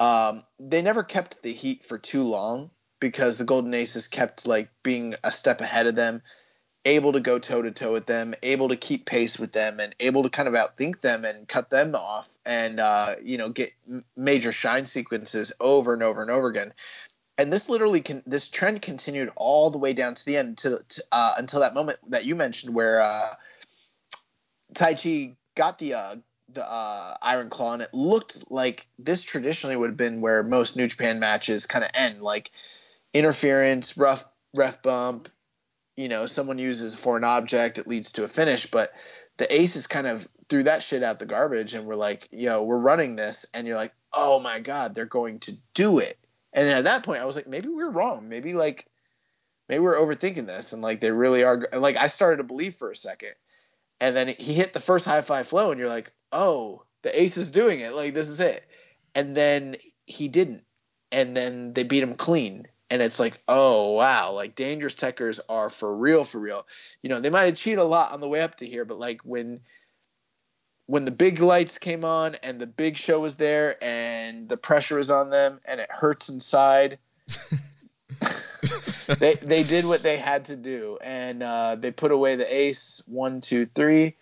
um, 0.00 0.44
they 0.58 0.82
never 0.82 1.02
kept 1.02 1.42
the 1.42 1.52
heat 1.52 1.84
for 1.84 1.98
too 1.98 2.22
long 2.22 2.70
because 3.00 3.36
the 3.38 3.44
Golden 3.44 3.74
Aces 3.74 4.08
kept 4.08 4.46
like 4.46 4.70
being 4.82 5.14
a 5.22 5.32
step 5.32 5.60
ahead 5.60 5.86
of 5.86 5.96
them 5.96 6.22
able 6.84 7.12
to 7.12 7.20
go 7.20 7.38
toe 7.38 7.62
to 7.62 7.70
toe 7.70 7.92
with 7.92 8.06
them, 8.06 8.34
able 8.42 8.68
to 8.68 8.76
keep 8.76 9.06
pace 9.06 9.38
with 9.38 9.52
them, 9.52 9.80
and 9.80 9.94
able 10.00 10.22
to 10.22 10.30
kind 10.30 10.48
of 10.48 10.54
outthink 10.54 11.00
them 11.00 11.24
and 11.24 11.48
cut 11.48 11.70
them 11.70 11.94
off, 11.94 12.34
and 12.44 12.78
uh, 12.78 13.14
you 13.22 13.38
know 13.38 13.48
get 13.48 13.72
major 14.16 14.52
shine 14.52 14.86
sequences 14.86 15.52
over 15.60 15.94
and 15.94 16.02
over 16.02 16.22
and 16.22 16.30
over 16.30 16.48
again. 16.48 16.72
And 17.36 17.52
this 17.52 17.68
literally 17.68 18.00
can 18.00 18.22
this 18.26 18.48
trend 18.48 18.82
continued 18.82 19.30
all 19.36 19.70
the 19.70 19.78
way 19.78 19.92
down 19.92 20.14
to 20.14 20.24
the 20.24 20.36
end 20.36 20.58
to, 20.58 20.78
to 20.88 21.04
uh, 21.10 21.34
until 21.36 21.60
that 21.60 21.74
moment 21.74 21.98
that 22.08 22.24
you 22.24 22.36
mentioned 22.36 22.74
where 22.74 23.00
uh, 23.00 23.34
Taichi 24.74 25.36
got 25.54 25.78
the 25.78 25.94
uh, 25.94 26.16
the 26.50 26.64
uh, 26.64 27.16
Iron 27.22 27.50
Claw, 27.50 27.74
and 27.74 27.82
it 27.82 27.94
looked 27.94 28.50
like 28.50 28.86
this 28.98 29.24
traditionally 29.24 29.76
would 29.76 29.90
have 29.90 29.96
been 29.96 30.20
where 30.20 30.42
most 30.42 30.76
New 30.76 30.86
Japan 30.86 31.20
matches 31.20 31.66
kind 31.66 31.84
of 31.84 31.90
end, 31.94 32.20
like 32.22 32.50
interference, 33.12 33.96
rough 33.96 34.24
ref 34.54 34.82
bump, 34.82 35.28
you 35.96 36.08
know 36.08 36.26
someone 36.26 36.58
uses 36.58 36.94
a 36.94 36.96
foreign 36.96 37.24
object 37.24 37.78
it 37.78 37.86
leads 37.86 38.12
to 38.12 38.24
a 38.24 38.28
finish 38.28 38.66
but 38.66 38.90
the 39.36 39.52
aces 39.54 39.86
kind 39.86 40.06
of 40.06 40.26
threw 40.48 40.64
that 40.64 40.82
shit 40.82 41.02
out 41.02 41.18
the 41.18 41.26
garbage 41.26 41.74
and 41.74 41.86
we're 41.86 41.94
like 41.94 42.28
yo 42.30 42.62
we're 42.62 42.78
running 42.78 43.16
this 43.16 43.46
and 43.54 43.66
you're 43.66 43.76
like 43.76 43.92
oh 44.12 44.38
my 44.40 44.60
god 44.60 44.94
they're 44.94 45.06
going 45.06 45.40
to 45.40 45.52
do 45.74 45.98
it. 45.98 46.18
And 46.52 46.66
then 46.66 46.76
at 46.76 46.84
that 46.84 47.04
point 47.04 47.22
i 47.22 47.24
was 47.24 47.36
like 47.36 47.48
maybe 47.48 47.68
we 47.68 47.82
are 47.82 47.90
wrong. 47.90 48.28
Maybe 48.28 48.52
like 48.52 48.86
maybe 49.68 49.80
we're 49.80 49.96
overthinking 49.96 50.46
this 50.46 50.72
and 50.72 50.82
like 50.82 51.00
they 51.00 51.10
really 51.10 51.42
are 51.44 51.68
like 51.72 51.96
i 51.96 52.08
started 52.08 52.38
to 52.38 52.44
believe 52.44 52.74
for 52.76 52.90
a 52.90 52.96
second 52.96 53.34
and 54.00 54.16
then 54.16 54.28
he 54.38 54.54
hit 54.54 54.72
the 54.72 54.80
first 54.80 55.06
high 55.06 55.22
fly 55.22 55.42
flow 55.42 55.70
and 55.70 55.78
you're 55.78 55.88
like 55.88 56.12
oh 56.32 56.82
the 57.02 57.20
ace 57.20 57.36
is 57.36 57.50
doing 57.50 57.80
it 57.80 57.92
like 57.94 58.14
this 58.14 58.28
is 58.28 58.40
it 58.40 58.64
and 59.14 59.36
then 59.36 59.76
he 60.06 60.28
didn't 60.28 60.64
and 61.12 61.36
then 61.36 61.72
they 61.72 61.84
beat 61.84 62.02
him 62.02 62.14
clean 62.14 62.66
and 62.90 63.02
it's 63.02 63.18
like, 63.18 63.40
oh 63.48 63.92
wow, 63.92 64.32
like 64.32 64.54
dangerous 64.54 64.94
tekkers 64.94 65.40
are 65.48 65.70
for 65.70 65.96
real, 65.96 66.24
for 66.24 66.38
real. 66.38 66.66
You 67.02 67.08
know, 67.08 67.18
they 67.18 67.28
might 67.28 67.46
have 67.46 67.56
cheated 67.56 67.80
a 67.80 67.84
lot 67.84 68.12
on 68.12 68.20
the 68.20 68.28
way 68.28 68.40
up 68.40 68.58
to 68.58 68.66
here, 68.66 68.84
but 68.84 68.98
like 68.98 69.22
when 69.22 69.62
when 70.86 71.04
the 71.04 71.10
big 71.10 71.40
lights 71.40 71.78
came 71.78 72.04
on 72.04 72.36
and 72.36 72.60
the 72.60 72.66
big 72.66 72.98
show 72.98 73.18
was 73.18 73.36
there 73.36 73.82
and 73.82 74.48
the 74.48 74.56
pressure 74.58 74.96
was 74.96 75.10
on 75.10 75.30
them 75.30 75.60
and 75.64 75.80
it 75.80 75.90
hurts 75.90 76.28
inside. 76.28 76.98
they 79.18 79.34
they 79.34 79.62
did 79.62 79.84
what 79.84 80.02
they 80.02 80.16
had 80.16 80.46
to 80.46 80.56
do 80.56 80.98
and 81.02 81.42
uh, 81.42 81.76
they 81.78 81.90
put 81.90 82.10
away 82.10 82.36
the 82.36 82.54
ace 82.54 83.02
one 83.06 83.40
two 83.40 83.66
three 83.66 84.16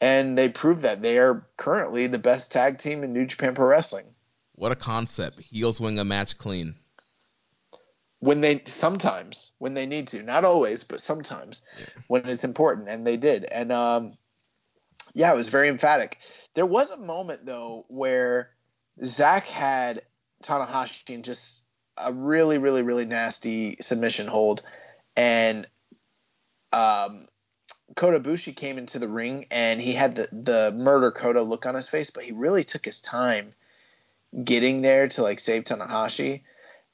and 0.00 0.38
they 0.38 0.48
proved 0.48 0.82
that 0.82 1.02
they 1.02 1.18
are 1.18 1.46
currently 1.56 2.06
the 2.06 2.18
best 2.18 2.52
tag 2.52 2.78
team 2.78 3.02
in 3.02 3.12
New 3.12 3.26
Japan 3.26 3.54
Pro 3.54 3.66
Wrestling. 3.66 4.06
What 4.54 4.70
a 4.70 4.76
concept! 4.76 5.40
Heels 5.40 5.80
win 5.80 5.98
a 5.98 6.04
match 6.04 6.38
clean 6.38 6.76
when 8.20 8.40
they 8.40 8.60
sometimes 8.64 9.52
when 9.58 9.74
they 9.74 9.86
need 9.86 10.08
to 10.08 10.22
not 10.22 10.44
always 10.44 10.84
but 10.84 11.00
sometimes 11.00 11.62
yeah. 11.78 11.86
when 12.08 12.28
it's 12.28 12.44
important 12.44 12.88
and 12.88 13.06
they 13.06 13.16
did 13.16 13.44
and 13.44 13.70
um 13.70 14.16
yeah 15.14 15.32
it 15.32 15.36
was 15.36 15.48
very 15.48 15.68
emphatic 15.68 16.18
there 16.54 16.66
was 16.66 16.90
a 16.90 16.96
moment 16.96 17.46
though 17.46 17.84
where 17.88 18.50
Zack 19.04 19.46
had 19.46 20.02
Tanahashi 20.42 21.14
and 21.14 21.24
just 21.24 21.64
a 22.00 22.12
really 22.12 22.58
really 22.58 22.82
really 22.82 23.04
nasty 23.04 23.76
submission 23.80 24.26
hold 24.26 24.62
and 25.16 25.66
um 26.72 27.26
Kota 27.96 28.20
Ibushi 28.20 28.54
came 28.54 28.78
into 28.78 28.98
the 28.98 29.08
ring 29.08 29.46
and 29.50 29.80
he 29.80 29.92
had 29.92 30.16
the 30.16 30.28
the 30.32 30.72
murder 30.74 31.10
Kota 31.10 31.42
look 31.42 31.66
on 31.66 31.74
his 31.74 31.88
face 31.88 32.10
but 32.10 32.24
he 32.24 32.32
really 32.32 32.64
took 32.64 32.84
his 32.84 33.00
time 33.00 33.54
getting 34.44 34.82
there 34.82 35.08
to 35.08 35.22
like 35.22 35.40
save 35.40 35.64
Tanahashi 35.64 36.42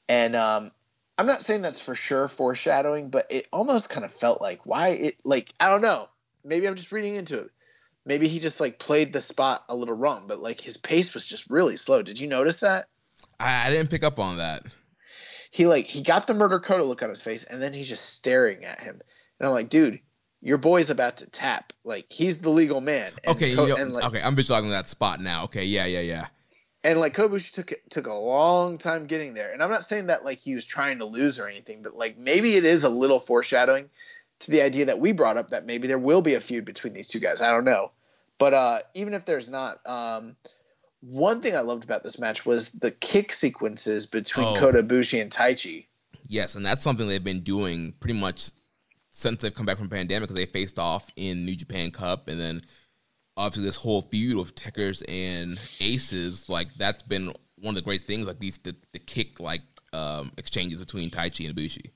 and 0.07 0.35
um 0.35 0.71
I'm 1.17 1.27
not 1.27 1.41
saying 1.41 1.61
that's 1.61 1.79
for 1.79 1.95
sure 1.95 2.27
foreshadowing, 2.27 3.09
but 3.09 3.27
it 3.31 3.47
almost 3.51 3.89
kind 3.89 4.03
of 4.03 4.13
felt 4.13 4.41
like 4.41 4.65
why 4.65 4.89
it 4.89 5.17
like 5.23 5.53
I 5.59 5.69
don't 5.69 5.81
know. 5.81 6.07
Maybe 6.43 6.67
I'm 6.67 6.75
just 6.75 6.91
reading 6.91 7.15
into 7.15 7.39
it. 7.39 7.51
Maybe 8.05 8.27
he 8.27 8.39
just 8.39 8.59
like 8.59 8.77
played 8.77 9.13
the 9.13 9.21
spot 9.21 9.63
a 9.69 9.75
little 9.75 9.95
wrong, 9.95 10.25
but 10.27 10.39
like 10.39 10.59
his 10.59 10.77
pace 10.77 11.13
was 11.13 11.25
just 11.25 11.49
really 11.49 11.77
slow. 11.77 12.01
Did 12.01 12.19
you 12.19 12.27
notice 12.27 12.59
that? 12.59 12.87
I, 13.39 13.67
I 13.67 13.71
didn't 13.71 13.89
pick 13.89 14.03
up 14.03 14.19
on 14.19 14.37
that. 14.37 14.63
He 15.55 15.65
like 15.65 15.85
he 15.85 16.01
got 16.01 16.27
the 16.27 16.33
murder 16.33 16.59
Kota 16.59 16.83
look 16.83 17.01
on 17.01 17.09
his 17.09 17.21
face, 17.21 17.45
and 17.45 17.61
then 17.61 17.71
he's 17.71 17.87
just 17.87 18.13
staring 18.13 18.65
at 18.65 18.81
him, 18.81 18.99
and 19.39 19.47
I'm 19.47 19.53
like, 19.53 19.69
dude, 19.69 20.01
your 20.41 20.57
boy's 20.57 20.89
about 20.89 21.17
to 21.17 21.27
tap. 21.27 21.71
Like 21.85 22.07
he's 22.09 22.41
the 22.41 22.49
legal 22.49 22.81
man. 22.81 23.09
And 23.23 23.37
okay, 23.37 23.55
Co- 23.55 23.65
you 23.65 23.73
know, 23.73 23.83
like, 23.85 24.03
okay, 24.03 24.21
I'm 24.21 24.35
visualizing 24.35 24.71
that 24.71 24.89
spot 24.89 25.21
now. 25.21 25.45
Okay, 25.45 25.63
yeah, 25.63 25.85
yeah, 25.85 26.01
yeah 26.01 26.27
and 26.83 26.99
like 26.99 27.15
Kobushi 27.15 27.53
took 27.53 27.73
took 27.89 28.05
a 28.05 28.13
long 28.13 28.77
time 28.77 29.07
getting 29.07 29.33
there. 29.33 29.53
And 29.53 29.63
I'm 29.63 29.71
not 29.71 29.85
saying 29.85 30.07
that 30.07 30.25
like 30.25 30.39
he 30.39 30.55
was 30.55 30.65
trying 30.65 30.99
to 30.99 31.05
lose 31.05 31.39
or 31.39 31.47
anything, 31.47 31.83
but 31.83 31.95
like 31.95 32.17
maybe 32.17 32.55
it 32.55 32.65
is 32.65 32.83
a 32.83 32.89
little 32.89 33.21
foreshadowing 33.21 33.89
to 34.39 34.51
the 34.51 34.61
idea 34.61 34.85
that 34.85 34.99
we 34.99 35.13
brought 35.13 35.37
up 35.37 35.47
that 35.47 35.65
maybe 35.65 35.87
there 35.87 35.97
will 35.97 36.21
be 36.21 36.35
a 36.35 36.41
feud 36.41 36.65
between 36.65 36.93
these 36.93 37.07
two 37.07 37.19
guys. 37.19 37.41
I 37.41 37.49
don't 37.51 37.63
know, 37.63 37.91
but 38.37 38.53
uh, 38.53 38.79
even 38.93 39.13
if 39.13 39.23
there's 39.23 39.47
not, 39.47 39.79
um, 39.87 40.35
one 41.01 41.41
thing 41.41 41.55
I 41.55 41.61
loved 41.61 41.83
about 41.83 42.03
this 42.03 42.19
match 42.19 42.45
was 42.45 42.71
the 42.71 42.91
kick 42.91 43.31
sequences 43.31 44.05
between 44.05 44.47
oh. 44.47 44.59
Kota 44.59 44.83
Ibushi 44.83 45.21
and 45.21 45.31
Taichi. 45.31 45.85
Yes, 46.27 46.55
and 46.55 46.65
that's 46.65 46.83
something 46.83 47.07
they've 47.07 47.23
been 47.23 47.41
doing 47.41 47.93
pretty 47.99 48.19
much 48.19 48.51
since 49.11 49.41
they've 49.41 49.53
come 49.53 49.65
back 49.65 49.77
from 49.77 49.89
pandemic 49.89 50.23
because 50.23 50.35
they 50.35 50.45
faced 50.45 50.79
off 50.79 51.09
in 51.15 51.45
New 51.45 51.55
Japan 51.55 51.91
Cup 51.91 52.27
and 52.27 52.39
then 52.39 52.61
obviously 53.37 53.63
this 53.63 53.75
whole 53.75 54.01
feud 54.01 54.39
of 54.39 54.55
Tekkers 54.55 55.03
and 55.07 55.59
Aces, 55.79 56.49
like 56.49 56.73
that's 56.75 57.03
been 57.03 57.33
one 57.57 57.71
of 57.71 57.75
the 57.75 57.81
great 57.81 58.03
things, 58.03 58.27
like 58.27 58.39
these 58.39 58.57
the, 58.59 58.75
the 58.93 58.99
kick 58.99 59.39
like 59.39 59.61
um, 59.93 60.31
exchanges 60.37 60.79
between 60.79 61.09
Taichi 61.09 61.47
and 61.47 61.55
Ibushi. 61.55 61.91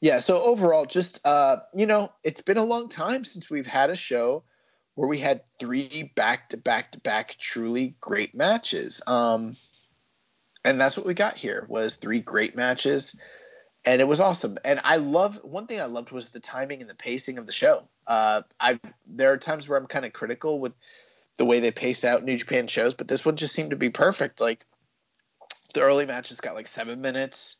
Yeah, 0.00 0.18
so 0.18 0.42
overall, 0.42 0.84
just 0.84 1.26
uh, 1.26 1.56
you 1.74 1.86
know, 1.86 2.12
it's 2.22 2.42
been 2.42 2.58
a 2.58 2.64
long 2.64 2.88
time 2.88 3.24
since 3.24 3.50
we've 3.50 3.66
had 3.66 3.90
a 3.90 3.96
show 3.96 4.44
where 4.96 5.08
we 5.08 5.18
had 5.18 5.42
three 5.60 6.10
back 6.16 6.48
to 6.48 6.56
back 6.56 6.92
to 6.92 6.98
back 6.98 7.36
truly 7.38 7.94
great 8.00 8.34
matches. 8.34 9.02
Um, 9.06 9.56
and 10.64 10.80
that's 10.80 10.96
what 10.96 11.06
we 11.06 11.14
got 11.14 11.36
here 11.36 11.64
was 11.68 11.96
three 11.96 12.18
great 12.18 12.56
matches. 12.56 13.20
And 13.84 14.00
it 14.00 14.08
was 14.08 14.20
awesome. 14.20 14.58
And 14.64 14.80
i 14.82 14.96
love 14.96 15.38
one 15.44 15.66
thing 15.68 15.80
i 15.80 15.84
loved 15.84 16.10
was 16.10 16.30
the 16.30 16.40
timing 16.40 16.80
and 16.80 16.90
the 16.90 16.96
pacing 16.96 17.38
of 17.38 17.46
the 17.46 17.52
show. 17.52 17.86
Uh, 18.06 18.42
i 18.58 18.80
there 19.06 19.32
are 19.32 19.36
times 19.36 19.68
where 19.68 19.78
i'm 19.78 19.86
kind 19.86 20.06
of 20.06 20.12
critical 20.12 20.58
with 20.58 20.74
the 21.36 21.44
way 21.44 21.60
they 21.60 21.70
pace 21.70 22.04
out 22.04 22.24
new 22.24 22.38
japan 22.38 22.66
shows 22.66 22.94
but 22.94 23.06
this 23.06 23.24
one 23.24 23.36
just 23.36 23.54
seemed 23.54 23.70
to 23.70 23.76
be 23.76 23.90
perfect. 23.90 24.40
Like 24.40 24.64
the 25.74 25.82
early 25.82 26.06
matches 26.06 26.40
got 26.40 26.54
like 26.54 26.68
seven 26.68 27.02
minutes 27.02 27.56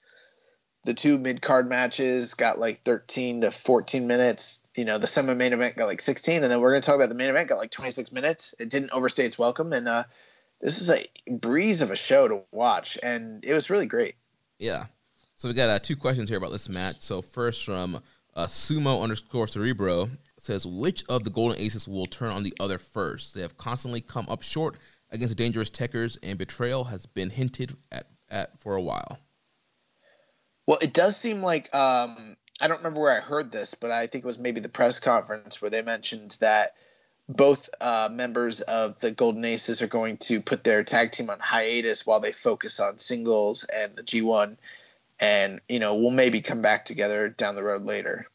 the 0.87 0.95
two 0.95 1.19
mid-card 1.19 1.69
matches 1.69 2.35
got 2.35 2.59
like 2.59 2.83
13 2.85 3.43
to 3.43 3.51
14 3.51 4.07
minutes 4.07 4.63
you 4.75 4.85
know 4.85 4.99
the 4.99 5.07
semi-main 5.07 5.53
event 5.53 5.77
got 5.77 5.87
like 5.87 6.01
16 6.01 6.43
and 6.43 6.51
then 6.51 6.61
we're 6.61 6.71
going 6.71 6.83
to 6.83 6.87
talk 6.87 6.97
about 6.97 7.09
the 7.09 7.15
main 7.15 7.29
event 7.29 7.49
got 7.49 7.59
like 7.59 7.71
26 7.71 8.13
minutes 8.13 8.55
it 8.59 8.71
didn't 8.71 8.91
overstay 8.93 9.27
its 9.27 9.39
welcome 9.39 9.73
and 9.73 9.87
uh, 9.89 10.05
this 10.61 10.81
is 10.81 10.91
a 10.91 11.07
breeze 11.31 11.83
of 11.83 11.91
a 11.91 11.97
show 11.97 12.29
to 12.29 12.43
watch, 12.51 12.99
and 13.03 13.45
it 13.45 13.53
was 13.53 13.71
really 13.71 13.87
great. 13.87 14.15
Yeah. 14.59 14.87
So 15.37 15.49
we 15.49 15.55
got 15.55 15.69
uh, 15.69 15.79
two 15.79 15.97
questions 15.97 16.31
here 16.31 16.39
about 16.39 16.53
this 16.53 16.69
match. 16.69 16.97
So 17.01 17.21
first 17.21 17.65
from 17.65 18.03
uh, 18.35 18.47
sumo 18.47 19.03
underscore 19.03 19.47
cerebro 19.47 20.11
says, 20.39 20.67
which 20.67 21.05
of 21.09 21.25
the 21.25 21.31
Golden 21.31 21.59
Aces 21.61 21.87
will 21.87 22.07
turn 22.07 22.31
on 22.31 22.43
the 22.43 22.55
other 22.59 22.79
first? 22.79 23.35
They 23.35 23.43
have 23.43 23.59
constantly 23.59 24.01
come 24.01 24.27
up 24.29 24.43
short 24.43 24.77
against 25.11 25.37
dangerous 25.37 25.71
Tekkers, 25.71 26.19
and 26.23 26.39
betrayal 26.39 26.85
has 26.85 27.07
been 27.07 27.31
hinted 27.31 27.77
at, 27.93 28.09
at 28.31 28.59
for 28.59 28.75
a 28.77 28.83
while. 28.83 29.19
Well, 30.67 30.79
it 30.83 30.93
does 30.93 31.17
seem 31.17 31.43
like 31.43 31.73
um, 31.75 32.37
I 32.61 32.69
don't 32.69 32.79
remember 32.79 33.01
where 33.01 33.17
I 33.17 33.21
heard 33.21 33.53
this, 33.53 33.75
but 33.75 33.91
I 33.91 34.07
think 34.07 34.25
it 34.25 34.27
was 34.27 34.39
maybe 34.39 34.61
the 34.61 34.69
press 34.69 34.99
conference 34.99 35.61
where 35.61 35.71
they 35.71 35.83
mentioned 35.83 36.37
that 36.41 36.75
both 37.29 37.69
uh, 37.81 38.09
members 38.11 38.61
of 38.63 38.99
the 39.01 39.11
Golden 39.11 39.45
Aces 39.45 39.83
are 39.83 39.89
going 39.89 40.17
to 40.19 40.41
put 40.41 40.65
their 40.65 40.85
tag 40.85 41.13
team 41.13 41.29
on 41.29 41.41
hiatus 41.41 42.07
while 42.07 42.21
they 42.21 42.33
focus 42.33 42.81
on 42.81 42.99
singles 42.99 43.65
and 43.65 43.97
the 43.97 44.03
G1. 44.03 44.57
And, 45.19 45.61
you 45.69 45.79
know, 45.79 45.97
we'll 45.97 46.11
maybe 46.11 46.41
come 46.41 46.63
back 46.63 46.85
together 46.85 47.29
down 47.29 47.57
the 47.57 47.63
road 47.65 47.83
later. 47.83 48.29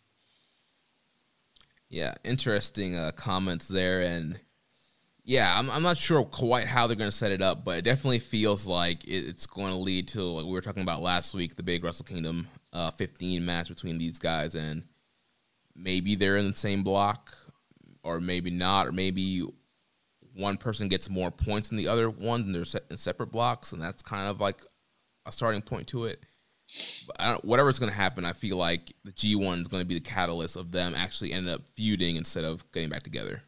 Yeah, 1.90 2.16
interesting 2.24 2.96
uh, 2.96 3.12
comments 3.16 3.68
there. 3.68 4.02
And 4.02 4.40
yeah, 5.24 5.54
I'm, 5.58 5.70
I'm 5.70 5.84
not 5.84 5.98
sure 5.98 6.24
quite 6.24 6.66
how 6.66 6.88
they're 6.88 6.96
going 6.96 7.10
to 7.10 7.16
set 7.16 7.32
it 7.32 7.42
up, 7.42 7.64
but 7.64 7.78
it 7.78 7.82
definitely 7.84 8.20
feels 8.20 8.66
like 8.66 9.08
it's 9.08 9.46
going 9.46 9.72
to 9.72 9.78
lead 9.78 10.08
to 10.10 10.34
what 10.34 10.46
we 10.46 10.52
were 10.52 10.62
talking 10.62 10.84
about 10.84 11.02
last 11.02 11.34
week 11.34 11.56
the 11.56 11.64
big 11.64 11.84
Wrestle 11.84 12.06
Kingdom 12.06 12.48
uh, 12.74 12.92
15 12.92 13.46
match 13.46 13.70
between 13.70 13.98
these 13.98 14.18
guys. 14.18 14.56
And 14.56 14.84
maybe 15.76 16.16
they're 16.16 16.38
in 16.38 16.52
the 16.52 16.58
same 16.58 16.84
block 16.84 17.36
or 18.04 18.20
maybe 18.20 18.50
not, 18.50 18.88
or 18.88 18.92
maybe 18.92 19.44
one 20.34 20.58
person 20.58 20.88
gets 20.88 21.10
more 21.10 21.32
points 21.32 21.70
than 21.70 21.78
the 21.78 21.88
other 21.88 22.10
one, 22.10 22.42
and 22.42 22.56
they're 22.56 22.66
set 22.66 22.84
in 22.90 22.98
separate 22.98 23.32
blocks, 23.32 23.72
and 23.74 23.82
that's 23.82 24.02
kind 24.02 24.28
of 24.28 24.40
like 24.40 24.62
a 25.26 25.32
starting 25.32 25.62
point 25.62 25.88
to 25.88 26.06
it. 26.06 26.24
But 27.06 27.44
whatever's 27.44 27.80
going 27.80 27.92
to 27.92 27.98
happen, 27.98 28.26
I 28.26 28.34
feel 28.34 28.58
like 28.58 28.94
the 29.04 29.12
G1 29.12 29.62
is 29.62 29.68
going 29.68 29.82
to 29.82 29.88
be 29.88 29.96
the 29.96 30.00
catalyst 30.00 30.56
of 30.56 30.72
them 30.72 30.96
actually 30.96 31.34
ending 31.34 31.54
up 31.54 31.62
feuding 31.76 32.16
instead 32.16 32.46
of 32.46 32.70
getting 32.72 32.90
back 32.90 33.04
together. 33.04 33.44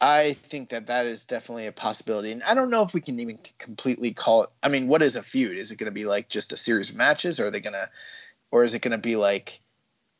I 0.00 0.34
think 0.34 0.68
that 0.68 0.86
that 0.86 1.06
is 1.06 1.24
definitely 1.24 1.66
a 1.66 1.72
possibility, 1.72 2.30
and 2.30 2.42
I 2.44 2.54
don't 2.54 2.70
know 2.70 2.82
if 2.82 2.94
we 2.94 3.00
can 3.00 3.18
even 3.18 3.38
completely 3.58 4.12
call 4.12 4.44
it. 4.44 4.50
I 4.62 4.68
mean, 4.68 4.86
what 4.86 5.02
is 5.02 5.16
a 5.16 5.22
feud? 5.22 5.58
Is 5.58 5.72
it 5.72 5.76
going 5.76 5.90
to 5.90 5.92
be 5.92 6.04
like 6.04 6.28
just 6.28 6.52
a 6.52 6.56
series 6.56 6.90
of 6.90 6.96
matches, 6.96 7.40
or 7.40 7.46
are 7.46 7.50
they 7.50 7.60
going 7.60 7.72
to, 7.72 7.90
or 8.52 8.62
is 8.62 8.74
it 8.74 8.82
going 8.82 8.92
to 8.92 8.98
be 8.98 9.16
like 9.16 9.60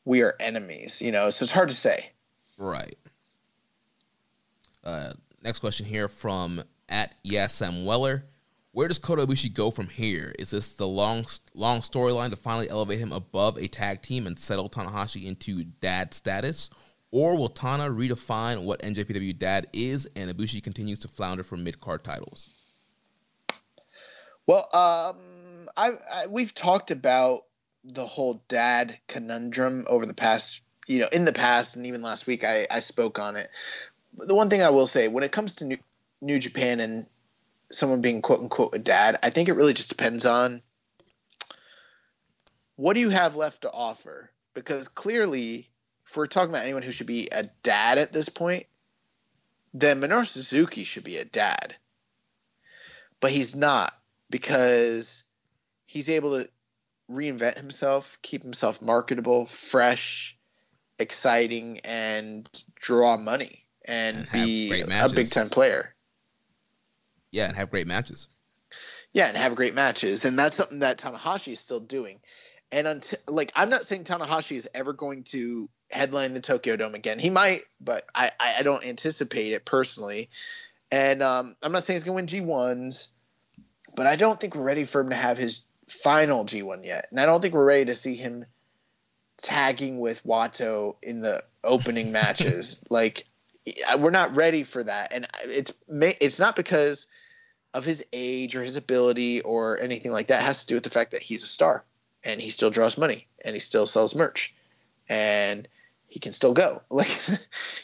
we 0.04 0.22
are 0.22 0.34
enemies? 0.40 1.00
You 1.00 1.12
know, 1.12 1.30
so 1.30 1.44
it's 1.44 1.52
hard 1.52 1.68
to 1.68 1.76
say. 1.76 2.10
Right. 2.56 2.96
Uh, 4.82 5.12
next 5.42 5.60
question 5.60 5.86
here 5.86 6.08
from 6.08 6.64
at 6.88 7.14
Yasam 7.24 7.84
Weller. 7.84 8.24
Where 8.72 8.88
does 8.88 8.98
Kota 8.98 9.26
Ibushi 9.26 9.54
go 9.54 9.70
from 9.70 9.88
here? 9.88 10.34
Is 10.38 10.50
this 10.50 10.74
the 10.74 10.86
long 10.88 11.26
long 11.54 11.80
storyline 11.80 12.30
to 12.30 12.36
finally 12.36 12.68
elevate 12.68 12.98
him 12.98 13.12
above 13.12 13.56
a 13.58 13.68
tag 13.68 14.02
team 14.02 14.26
and 14.26 14.38
settle 14.38 14.68
Tanahashi 14.68 15.24
into 15.24 15.64
dad 15.64 16.14
status? 16.14 16.68
Or 17.10 17.36
will 17.36 17.48
Tana 17.48 17.88
redefine 17.88 18.64
what 18.64 18.82
NJPW 18.82 19.36
dad 19.38 19.68
is 19.72 20.06
and 20.14 20.30
Ibushi 20.30 20.62
continues 20.62 20.98
to 21.00 21.08
flounder 21.08 21.42
for 21.42 21.56
mid 21.56 21.80
card 21.80 22.04
titles? 22.04 22.50
Well, 24.46 24.68
um, 24.72 25.68
I, 25.76 25.92
I, 26.10 26.26
we've 26.28 26.54
talked 26.54 26.90
about 26.90 27.44
the 27.84 28.06
whole 28.06 28.42
dad 28.48 28.98
conundrum 29.06 29.86
over 29.88 30.04
the 30.04 30.14
past 30.14 30.62
you 30.88 30.98
know, 30.98 31.08
in 31.12 31.24
the 31.24 31.32
past 31.32 31.76
and 31.76 31.86
even 31.86 32.02
last 32.02 32.26
week, 32.26 32.42
I, 32.42 32.66
I 32.70 32.80
spoke 32.80 33.18
on 33.18 33.36
it. 33.36 33.50
The 34.16 34.34
one 34.34 34.50
thing 34.50 34.62
I 34.62 34.70
will 34.70 34.86
say 34.86 35.06
when 35.06 35.22
it 35.22 35.32
comes 35.32 35.56
to 35.56 35.66
New, 35.66 35.76
New 36.20 36.38
Japan 36.38 36.80
and 36.80 37.06
someone 37.70 38.00
being 38.00 38.22
quote 38.22 38.40
unquote 38.40 38.74
a 38.74 38.78
dad, 38.78 39.18
I 39.22 39.30
think 39.30 39.48
it 39.48 39.52
really 39.52 39.74
just 39.74 39.90
depends 39.90 40.24
on 40.26 40.62
what 42.76 42.94
do 42.94 43.00
you 43.00 43.10
have 43.10 43.36
left 43.36 43.62
to 43.62 43.70
offer? 43.70 44.30
Because 44.54 44.88
clearly, 44.88 45.70
if 46.08 46.16
we're 46.16 46.26
talking 46.26 46.50
about 46.50 46.64
anyone 46.64 46.82
who 46.82 46.92
should 46.92 47.06
be 47.06 47.28
a 47.30 47.44
dad 47.62 47.98
at 47.98 48.12
this 48.12 48.30
point, 48.30 48.66
then 49.74 50.00
Minoru 50.00 50.26
Suzuki 50.26 50.84
should 50.84 51.04
be 51.04 51.18
a 51.18 51.24
dad. 51.24 51.76
But 53.20 53.30
he's 53.30 53.54
not 53.54 53.92
because 54.30 55.24
he's 55.84 56.08
able 56.08 56.38
to 56.38 56.48
reinvent 57.10 57.58
himself, 57.58 58.18
keep 58.22 58.42
himself 58.42 58.80
marketable, 58.80 59.44
fresh, 59.46 60.38
exciting 60.98 61.80
and 61.84 62.48
draw 62.74 63.16
money 63.16 63.66
and, 63.84 64.26
and 64.32 64.44
be 64.46 64.80
a 64.80 65.08
big 65.08 65.30
time 65.30 65.50
player. 65.50 65.94
Yeah, 67.30 67.48
and 67.48 67.56
have 67.56 67.70
great 67.70 67.86
matches. 67.86 68.28
Yeah, 69.12 69.26
and 69.28 69.36
have 69.36 69.54
great 69.54 69.74
matches, 69.74 70.24
and 70.24 70.38
that's 70.38 70.56
something 70.56 70.80
that 70.80 70.98
Tanahashi 70.98 71.52
is 71.52 71.60
still 71.60 71.80
doing. 71.80 72.20
And 72.70 72.86
until 72.86 73.18
like, 73.26 73.52
I'm 73.54 73.70
not 73.70 73.84
saying 73.84 74.04
Tanahashi 74.04 74.56
is 74.56 74.68
ever 74.74 74.92
going 74.92 75.24
to 75.24 75.68
headline 75.90 76.34
the 76.34 76.40
Tokyo 76.40 76.76
Dome 76.76 76.94
again. 76.94 77.18
He 77.18 77.30
might, 77.30 77.64
but 77.80 78.06
I 78.14 78.30
I 78.38 78.62
don't 78.62 78.84
anticipate 78.84 79.52
it 79.52 79.64
personally. 79.64 80.30
And 80.90 81.22
um, 81.22 81.56
I'm 81.62 81.72
not 81.72 81.84
saying 81.84 81.96
he's 81.96 82.04
going 82.04 82.26
to 82.26 82.40
win 82.40 82.46
G1s, 82.48 83.08
but 83.94 84.06
I 84.06 84.16
don't 84.16 84.40
think 84.40 84.54
we're 84.54 84.62
ready 84.62 84.84
for 84.84 85.00
him 85.00 85.10
to 85.10 85.16
have 85.16 85.36
his 85.36 85.66
final 85.86 86.44
G1 86.44 86.84
yet. 86.84 87.08
And 87.10 87.20
I 87.20 87.26
don't 87.26 87.40
think 87.40 87.54
we're 87.54 87.64
ready 87.64 87.86
to 87.86 87.94
see 87.94 88.16
him 88.16 88.46
tagging 89.38 89.98
with 89.98 90.24
Wato 90.24 90.96
in 91.02 91.20
the 91.20 91.44
opening 91.62 92.12
matches. 92.12 92.82
like 92.90 93.24
we're 93.98 94.10
not 94.10 94.34
ready 94.34 94.62
for 94.62 94.82
that, 94.82 95.12
and 95.12 95.26
it's 95.44 95.72
it's 95.88 96.38
not 96.38 96.56
because 96.56 97.06
of 97.74 97.84
his 97.84 98.04
age 98.12 98.56
or 98.56 98.62
his 98.62 98.76
ability 98.76 99.42
or 99.42 99.78
anything 99.78 100.10
like 100.10 100.28
that. 100.28 100.40
It 100.42 100.46
has 100.46 100.62
to 100.62 100.68
do 100.68 100.74
with 100.76 100.84
the 100.84 100.90
fact 100.90 101.10
that 101.10 101.22
he's 101.22 101.42
a 101.42 101.46
star 101.46 101.84
and 102.28 102.40
he 102.40 102.50
still 102.50 102.70
draws 102.70 102.98
money 102.98 103.26
and 103.44 103.54
he 103.54 103.60
still 103.60 103.86
sells 103.86 104.14
merch 104.14 104.54
and 105.08 105.66
he 106.06 106.20
can 106.20 106.32
still 106.32 106.52
go 106.52 106.82
like 106.90 107.10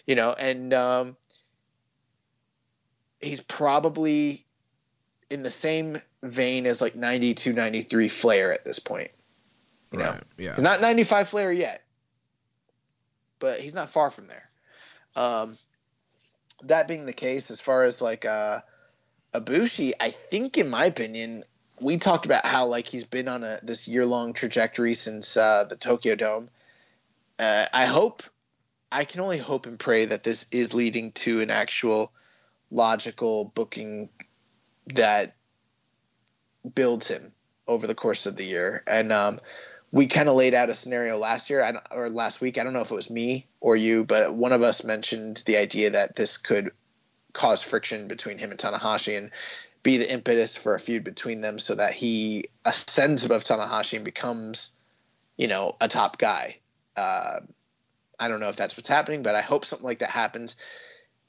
you 0.07 0.15
know 0.15 0.33
and 0.33 0.73
um, 0.73 1.17
he's 3.21 3.41
probably 3.41 4.47
in 5.31 5.43
the 5.43 5.51
same 5.51 6.01
vein 6.23 6.67
as 6.67 6.81
like 6.81 6.95
92 6.95 7.53
93 7.53 8.09
flair 8.09 8.53
at 8.53 8.65
this 8.65 8.79
point 8.79 9.11
you 9.95 10.01
right. 10.01 10.15
know, 10.15 10.21
yeah. 10.39 10.55
He's 10.55 10.63
not 10.63 10.81
95 10.81 11.29
Flair 11.29 11.53
yet, 11.53 11.85
but 13.39 13.61
he's 13.61 13.75
not 13.75 13.91
far 13.91 14.11
from 14.11 14.27
there. 14.27 14.51
Um, 15.15 15.57
that 16.65 16.89
being 16.89 17.07
the 17.07 17.13
case, 17.13 17.53
as 17.53 17.61
far 17.61 17.85
as 17.85 18.03
like 18.03 18.25
uh, 18.25 18.61
Ibushi, 19.33 19.93
I 20.01 20.11
think, 20.11 20.59
in 20.59 20.69
my 20.69 20.87
opinion, 20.87 21.45
we 21.81 21.99
talked 21.99 22.27
about 22.27 22.45
how 22.45 22.67
like 22.67 22.87
he's 22.87 23.05
been 23.05 23.29
on 23.29 23.45
a 23.45 23.59
this 23.63 23.89
year 23.89 24.07
long 24.07 24.33
trajectory 24.33 24.95
since 24.95 25.37
uh, 25.37 25.65
the 25.65 25.77
Tokyo 25.77 26.15
Dome. 26.15 26.49
Uh, 27.39 27.67
I 27.73 27.87
hope, 27.87 28.23
I 28.93 29.05
can 29.05 29.21
only 29.21 29.39
hope 29.39 29.67
and 29.67 29.79
pray 29.79 30.07
that 30.07 30.23
this 30.23 30.47
is 30.53 30.73
leading 30.73 31.13
to 31.13 31.41
an 31.41 31.51
actual 31.51 32.13
logical 32.71 33.53
booking 33.55 34.09
that 34.95 35.35
builds 36.75 37.09
him 37.09 37.33
over 37.67 37.87
the 37.87 37.95
course 37.95 38.27
of 38.27 38.37
the 38.37 38.45
year. 38.45 38.83
And 38.87 39.13
um, 39.13 39.41
we 39.91 40.07
kind 40.07 40.29
of 40.29 40.37
laid 40.37 40.55
out 40.55 40.71
a 40.71 40.75
scenario 40.75 41.19
last 41.19 41.51
year 41.51 41.81
or 41.91 42.09
last 42.09 42.41
week. 42.41 42.59
I 42.59 42.65
don't 42.65 42.73
know 42.73 42.81
if 42.81 42.91
it 42.91 42.95
was 42.95 43.11
me 43.11 43.47
or 43.61 43.77
you, 43.77 44.05
but 44.05 44.35
one 44.35 44.53
of 44.53 44.63
us 44.63 44.85
mentioned 44.85 45.43
the 45.47 45.57
idea 45.57 45.91
that 45.91 46.17
this 46.17 46.37
could 46.37 46.71
cause 47.33 47.63
friction 47.63 48.07
between 48.09 48.39
him 48.39 48.51
and 48.51 48.61
Tanahashi. 48.61 49.19
And 49.19 49.31
be 49.85 49.99
the 49.99 50.11
impetus 50.11 50.57
for 50.57 50.75
a 50.75 50.81
feud 50.81 51.05
between 51.05 51.43
them 51.43 51.61
so 51.61 51.77
that 51.77 51.93
he 51.93 52.49
ascends 52.65 53.25
above 53.25 53.45
Tanahashi 53.45 53.95
and 53.97 54.05
becomes, 54.05 54.75
you 55.37 55.47
know, 55.47 55.77
a 55.81 55.87
top 55.87 56.19
guy. 56.19 56.57
Uh, 56.97 57.41
I 58.19 58.29
don't 58.29 58.41
know 58.41 58.49
if 58.49 58.57
that's 58.57 58.77
what's 58.77 58.89
happening, 58.89 59.23
but 59.23 59.37
I 59.37 59.43
hope 59.43 59.65
something 59.65 59.85
like 59.85 59.99
that 60.01 60.11
happens. 60.11 60.57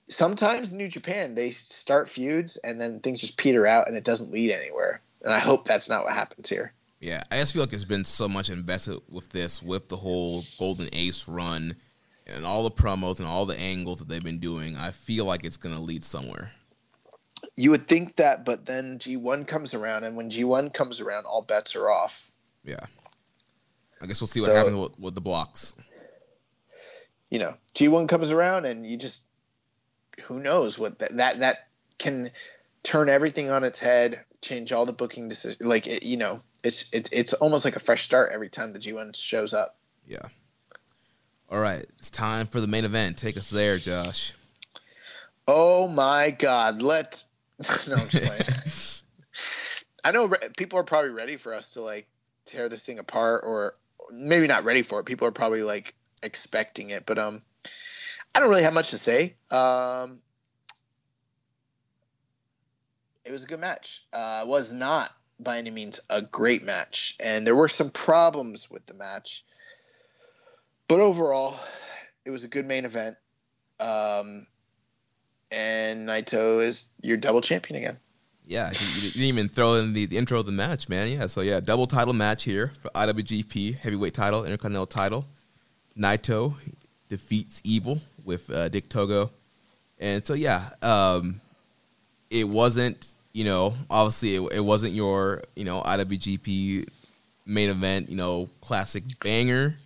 Sometimes 0.09 0.71
in 0.71 0.77
New 0.77 0.87
Japan 0.87 1.35
they 1.35 1.51
start 1.51 2.09
feuds 2.09 2.57
and 2.57 2.79
then 2.79 3.01
things 3.01 3.21
just 3.21 3.37
peter 3.37 3.67
out 3.67 3.87
and 3.87 3.97
it 3.97 4.05
doesn't 4.05 4.31
lead 4.31 4.51
anywhere. 4.51 5.01
And 5.21 5.33
I 5.33 5.39
hope 5.39 5.65
that's 5.67 5.89
not 5.89 6.05
what 6.05 6.13
happens 6.13 6.49
here. 6.49 6.73
Yeah, 7.01 7.23
I 7.29 7.37
just 7.37 7.53
feel 7.53 7.61
like 7.61 7.71
there's 7.71 7.83
been 7.83 8.05
so 8.05 8.29
much 8.29 8.49
invested 8.49 9.01
with 9.09 9.29
this, 9.29 9.61
with 9.61 9.89
the 9.89 9.97
whole 9.97 10.45
Golden 10.57 10.87
Ace 10.93 11.27
run, 11.27 11.75
and 12.25 12.45
all 12.45 12.63
the 12.63 12.71
promos 12.71 13.19
and 13.19 13.27
all 13.27 13.45
the 13.45 13.59
angles 13.59 13.99
that 13.99 14.07
they've 14.07 14.23
been 14.23 14.37
doing. 14.37 14.77
I 14.77 14.91
feel 14.91 15.25
like 15.25 15.43
it's 15.43 15.57
gonna 15.57 15.81
lead 15.81 16.05
somewhere. 16.05 16.51
You 17.57 17.71
would 17.71 17.87
think 17.87 18.17
that, 18.17 18.43
but 18.43 18.65
then 18.65 18.99
G1 18.99 19.47
comes 19.47 19.73
around, 19.73 20.03
and 20.03 20.17
when 20.17 20.29
G1 20.29 20.73
comes 20.73 20.99
around, 20.99 21.25
all 21.25 21.41
bets 21.41 21.75
are 21.75 21.89
off. 21.89 22.29
Yeah, 22.63 22.85
I 24.01 24.05
guess 24.07 24.19
we'll 24.19 24.27
see 24.27 24.41
what 24.41 24.47
So- 24.47 24.55
happens 24.55 24.75
with, 24.75 24.99
with 24.99 25.15
the 25.15 25.21
blocks. 25.21 25.75
you 27.29 27.39
know 27.39 27.55
G1 27.73 28.07
comes 28.07 28.31
around 28.31 28.65
and 28.65 28.85
you 28.85 28.97
just 28.97 29.25
who 30.23 30.39
knows 30.39 30.77
what 30.79 30.99
that 30.99 31.15
that, 31.17 31.39
that 31.39 31.67
can 31.97 32.31
turn 32.83 33.09
everything 33.09 33.49
on 33.49 33.63
its 33.63 33.79
head, 33.79 34.19
change 34.41 34.71
all 34.71 34.85
the 34.85 34.93
booking 34.93 35.27
decisions. 35.29 35.61
Like 35.67 35.87
it, 35.87 36.03
you 36.03 36.17
know, 36.17 36.41
it's 36.63 36.91
it's 36.93 37.09
it's 37.11 37.33
almost 37.33 37.63
like 37.65 37.75
a 37.75 37.79
fresh 37.79 38.03
start 38.03 38.31
every 38.33 38.49
time 38.49 38.73
the 38.73 38.79
G1 38.79 39.15
shows 39.15 39.53
up. 39.53 39.77
Yeah. 40.07 40.27
All 41.49 41.59
right, 41.59 41.85
it's 41.99 42.09
time 42.09 42.47
for 42.47 42.59
the 42.59 42.67
main 42.67 42.85
event. 42.85 43.17
Take 43.17 43.37
us 43.37 43.49
there, 43.49 43.77
Josh. 43.77 44.33
Oh 45.47 45.87
my 45.87 46.31
God! 46.31 46.81
Let 46.81 47.23
no, 47.87 47.95
I'm 47.95 48.09
just 48.09 48.25
playing. 48.25 49.85
I 50.03 50.11
know 50.11 50.27
re- 50.27 50.49
people 50.57 50.79
are 50.79 50.83
probably 50.83 51.11
ready 51.11 51.37
for 51.37 51.53
us 51.53 51.73
to 51.73 51.81
like 51.81 52.07
tear 52.45 52.69
this 52.69 52.83
thing 52.83 52.99
apart, 52.99 53.43
or 53.45 53.73
maybe 54.11 54.47
not 54.47 54.63
ready 54.63 54.81
for 54.81 54.99
it. 54.99 55.05
People 55.05 55.27
are 55.27 55.31
probably 55.31 55.63
like 55.63 55.95
expecting 56.21 56.89
it, 56.89 57.05
but 57.05 57.17
um, 57.17 57.41
I 58.33 58.39
don't 58.39 58.49
really 58.49 58.63
have 58.63 58.73
much 58.73 58.91
to 58.91 58.97
say. 58.97 59.35
Um, 59.51 60.19
it 63.23 63.31
was 63.31 63.43
a 63.43 63.47
good 63.47 63.59
match. 63.59 64.05
Uh, 64.13 64.41
it 64.43 64.47
was 64.47 64.71
not 64.71 65.11
by 65.39 65.57
any 65.57 65.71
means 65.71 65.99
a 66.09 66.21
great 66.21 66.63
match, 66.63 67.15
and 67.19 67.47
there 67.47 67.55
were 67.55 67.69
some 67.69 67.89
problems 67.89 68.69
with 68.69 68.85
the 68.85 68.93
match, 68.93 69.43
but 70.87 70.99
overall, 70.99 71.55
it 72.25 72.29
was 72.29 72.43
a 72.43 72.47
good 72.47 72.65
main 72.65 72.85
event. 72.85 73.17
Um, 73.79 74.47
and 75.55 76.07
Naito 76.07 76.63
is 76.63 76.89
your 77.01 77.15
double 77.17 77.41
champion 77.41 77.77
again. 77.77 77.97
Yeah, 78.45 78.69
you, 78.71 79.09
didn't 79.09 79.23
even 79.23 79.49
throw 79.49 79.75
in 79.75 79.93
the, 79.93 80.05
the 80.05 80.17
intro 80.17 80.39
of 80.39 80.45
the 80.45 80.51
match, 80.51 80.87
man. 80.87 81.11
Yeah, 81.11 81.25
so 81.25 81.41
yeah, 81.41 81.59
double 81.59 81.87
title 81.87 82.13
match 82.13 82.43
here 82.43 82.73
for 82.81 82.89
IWGP 82.89 83.79
Heavyweight 83.79 84.13
Title, 84.13 84.43
Intercontinental 84.43 84.85
Title. 84.85 85.25
Naito 85.97 86.53
defeats 87.09 87.61
Evil 87.63 88.01
with 88.23 88.47
uh, 88.51 88.69
Dick 88.69 88.87
Togo, 88.87 89.31
and 89.97 90.23
so 90.23 90.35
yeah, 90.35 90.69
um, 90.83 91.41
it 92.29 92.47
wasn't 92.47 93.15
you 93.33 93.45
know 93.45 93.73
obviously 93.89 94.35
it, 94.35 94.53
it 94.53 94.63
wasn't 94.63 94.93
your 94.93 95.41
you 95.55 95.63
know 95.63 95.81
IWGP 95.81 96.87
main 97.47 97.69
event 97.69 98.09
you 98.09 98.15
know 98.15 98.49
classic 98.61 99.03
banger. 99.23 99.77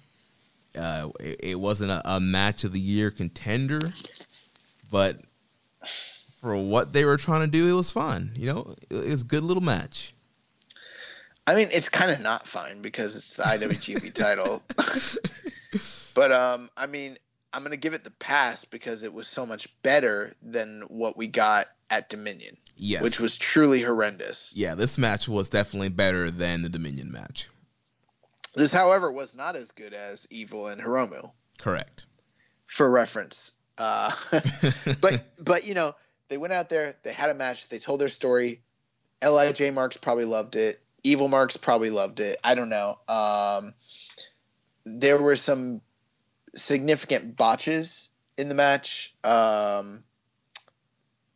Uh, 0.78 1.10
it, 1.20 1.40
it 1.44 1.60
wasn't 1.60 1.92
a, 1.92 2.02
a 2.16 2.20
match 2.20 2.64
of 2.64 2.74
the 2.74 2.80
year 2.80 3.10
contender, 3.10 3.80
but 4.92 5.16
for 6.42 6.56
what 6.58 6.94
they 6.94 7.06
were 7.06 7.18
trying 7.18 7.42
to 7.42 7.48
do, 7.48 7.68
it 7.68 7.74
was 7.74 7.92
fun. 7.92 8.32
You 8.36 8.48
know, 8.54 8.76
it, 8.90 9.10
was 9.10 9.22
a 9.22 9.26
good 9.26 9.44
little 9.44 9.64
match. 9.64 10.14
I 11.48 11.56
mean, 11.56 11.70
it's 11.72 11.90
kind 11.90 12.12
of 12.12 12.20
not 12.20 12.48
fine 12.48 12.82
because 12.82 13.16
it's 13.16 13.36
the 13.36 13.44
IWGP 13.44 14.14
title. 14.14 14.62
but 16.14 16.32
um, 16.32 16.70
I 16.78 16.86
mean, 16.86 17.18
I'm 17.54 17.64
gonna 17.64 17.78
give 17.78 17.94
it 17.94 18.04
the 18.04 18.12
pass 18.12 18.66
because 18.66 19.04
it 19.04 19.14
was 19.14 19.28
so 19.28 19.46
much 19.46 19.68
better 19.82 20.34
than 20.42 20.84
what 20.90 21.18
we 21.18 21.28
got 21.28 21.66
at 21.90 22.10
Dominion, 22.10 22.56
Yes. 22.76 23.02
which 23.02 23.20
was 23.20 23.36
truly 23.36 23.82
horrendous. 23.82 24.54
yeah, 24.56 24.76
this 24.76 24.98
match 25.00 25.28
was 25.28 25.50
definitely 25.50 25.90
better 25.90 26.30
than 26.30 26.62
the 26.62 26.70
Dominion 26.70 27.12
match. 27.12 27.50
This, 28.56 28.72
however, 28.74 29.12
was 29.12 29.36
not 29.36 29.56
as 29.56 29.72
good 29.72 29.94
as 29.94 30.28
Evil 30.30 30.68
and 30.68 30.80
Hiromu, 30.82 31.32
Correct. 31.58 32.06
for 32.68 32.90
reference. 32.90 33.54
Uh, 33.78 34.14
but 35.02 35.24
but 35.40 35.66
you 35.66 35.74
know, 35.74 35.96
they 36.30 36.38
went 36.38 36.54
out 36.54 36.70
there, 36.70 36.96
they 37.04 37.12
had 37.12 37.30
a 37.30 37.34
match, 37.34 37.70
they 37.70 37.80
told 37.80 38.00
their 38.00 38.10
story. 38.10 38.62
Lij 39.22 39.60
Marks 39.74 39.98
probably 39.98 40.26
loved 40.26 40.56
it. 40.56 40.80
Evil 41.04 41.28
Marks 41.28 41.58
probably 41.58 41.90
loved 41.90 42.20
it. 42.20 42.40
I 42.44 42.56
don't 42.56 42.70
know. 42.70 43.00
Um, 43.08 43.74
there 44.86 45.18
were 45.18 45.36
some 45.36 45.82
significant 46.56 47.36
botches 47.36 48.10
in 48.38 48.48
the 48.48 48.56
match. 48.56 49.14
Um, 49.24 50.04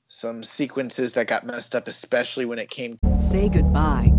some 0.07 0.44
sequences 0.44 1.14
that 1.14 1.28
got 1.28 1.45
messed 1.45 1.76
up, 1.76 1.88
especially 1.88 2.45
when 2.45 2.60
it 2.60 2.70
came 2.70 2.99
Say 3.18 3.49
goodbye 3.49 4.12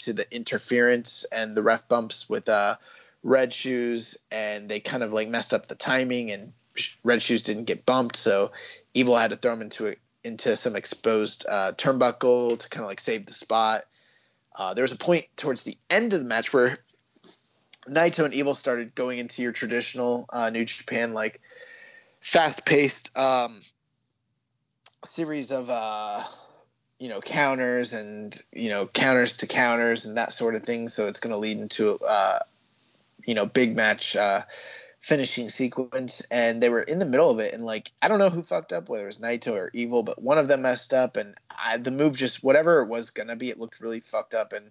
To 0.00 0.12
the 0.12 0.34
interference 0.34 1.24
and 1.24 1.56
the 1.56 1.62
ref 1.62 1.88
bumps 1.88 2.28
with 2.28 2.48
uh, 2.48 2.76
Red 3.22 3.52
Shoes, 3.52 4.16
and 4.30 4.68
they 4.68 4.80
kind 4.80 5.02
of 5.02 5.12
like 5.12 5.28
messed 5.28 5.54
up 5.54 5.66
the 5.66 5.74
timing, 5.74 6.30
and 6.30 6.52
Red 7.04 7.22
Shoes 7.22 7.42
didn't 7.42 7.64
get 7.64 7.86
bumped, 7.86 8.16
so 8.16 8.52
Evil 8.94 9.16
had 9.16 9.30
to 9.30 9.36
throw 9.36 9.52
him 9.52 9.62
into 9.62 9.96
into 10.22 10.56
some 10.56 10.76
exposed 10.76 11.46
uh, 11.48 11.72
turnbuckle 11.72 12.58
to 12.58 12.68
kind 12.68 12.84
of 12.84 12.88
like 12.88 13.00
save 13.00 13.26
the 13.26 13.32
spot. 13.32 13.84
Uh, 14.54 14.74
there 14.74 14.82
was 14.82 14.92
a 14.92 14.96
point 14.96 15.26
towards 15.36 15.62
the 15.62 15.78
end 15.88 16.12
of 16.12 16.20
the 16.20 16.26
match 16.26 16.52
where 16.52 16.78
Naito 17.88 18.24
and 18.24 18.34
Evil 18.34 18.54
started 18.54 18.94
going 18.94 19.18
into 19.18 19.42
your 19.42 19.52
traditional 19.52 20.26
uh, 20.30 20.50
New 20.50 20.64
Japan 20.64 21.14
like 21.14 21.40
fast 22.20 22.66
paced 22.66 23.16
um, 23.16 23.60
series 25.04 25.50
of 25.52 25.70
uh, 25.70 26.24
you 27.00 27.08
know 27.08 27.20
counters 27.20 27.94
and 27.94 28.38
you 28.52 28.68
know 28.68 28.86
counters 28.86 29.38
to 29.38 29.46
counters 29.46 30.04
and 30.04 30.18
that 30.18 30.32
sort 30.32 30.54
of 30.54 30.62
thing. 30.62 30.88
So 30.88 31.08
it's 31.08 31.18
going 31.18 31.32
to 31.32 31.38
lead 31.38 31.58
into 31.58 31.98
uh, 31.98 32.40
you 33.26 33.34
know 33.34 33.46
big 33.46 33.74
match 33.74 34.14
uh, 34.14 34.42
finishing 35.00 35.48
sequence. 35.48 36.20
And 36.30 36.62
they 36.62 36.68
were 36.68 36.82
in 36.82 36.98
the 36.98 37.06
middle 37.06 37.30
of 37.30 37.40
it, 37.40 37.54
and 37.54 37.64
like 37.64 37.90
I 38.00 38.08
don't 38.08 38.18
know 38.18 38.30
who 38.30 38.42
fucked 38.42 38.72
up, 38.72 38.88
whether 38.88 39.04
it 39.04 39.06
was 39.06 39.18
Naito 39.18 39.52
or 39.52 39.70
Evil, 39.72 40.02
but 40.02 40.22
one 40.22 40.38
of 40.38 40.46
them 40.46 40.62
messed 40.62 40.92
up, 40.92 41.16
and 41.16 41.34
I, 41.50 41.78
the 41.78 41.90
move 41.90 42.16
just 42.16 42.44
whatever 42.44 42.82
it 42.82 42.88
was 42.88 43.10
gonna 43.10 43.36
be, 43.36 43.48
it 43.48 43.58
looked 43.58 43.80
really 43.80 44.00
fucked 44.00 44.34
up 44.34 44.52
and. 44.52 44.70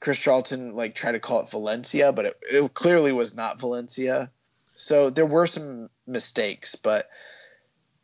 Chris 0.00 0.18
Charlton 0.18 0.74
like 0.74 0.94
tried 0.94 1.12
to 1.12 1.18
call 1.18 1.40
it 1.40 1.48
Valentia, 1.48 2.14
but 2.14 2.26
it, 2.26 2.38
it 2.42 2.74
clearly 2.74 3.10
was 3.10 3.34
not 3.34 3.58
Valentia. 3.58 4.28
So 4.76 5.08
there 5.08 5.24
were 5.24 5.46
some 5.46 5.88
mistakes, 6.06 6.74
but 6.74 7.08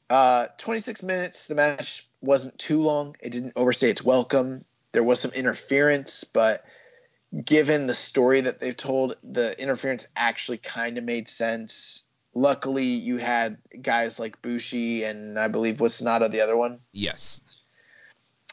uh, 0.08 0.46
26 0.56 1.02
minutes. 1.02 1.46
The 1.46 1.56
match 1.56 2.08
wasn't 2.20 2.58
too 2.58 2.80
long. 2.80 3.16
It 3.20 3.30
didn't 3.30 3.54
overstay 3.56 3.90
its 3.90 4.04
welcome. 4.04 4.64
There 4.92 5.02
was 5.04 5.20
some 5.20 5.32
interference, 5.32 6.24
but 6.24 6.64
given 7.44 7.86
the 7.86 7.94
story 7.94 8.40
that 8.42 8.60
they've 8.60 8.76
told, 8.76 9.16
the 9.22 9.58
interference 9.60 10.06
actually 10.16 10.58
kind 10.58 10.98
of 10.98 11.04
made 11.04 11.28
sense. 11.28 12.04
Luckily, 12.34 12.84
you 12.84 13.16
had 13.18 13.58
guys 13.80 14.18
like 14.20 14.40
Bushi 14.42 15.04
and 15.04 15.38
I 15.38 15.48
believe 15.48 15.80
was 15.80 15.92
Sanada 16.00 16.30
the 16.30 16.40
other 16.42 16.56
one 16.56 16.80
Yes. 16.92 17.40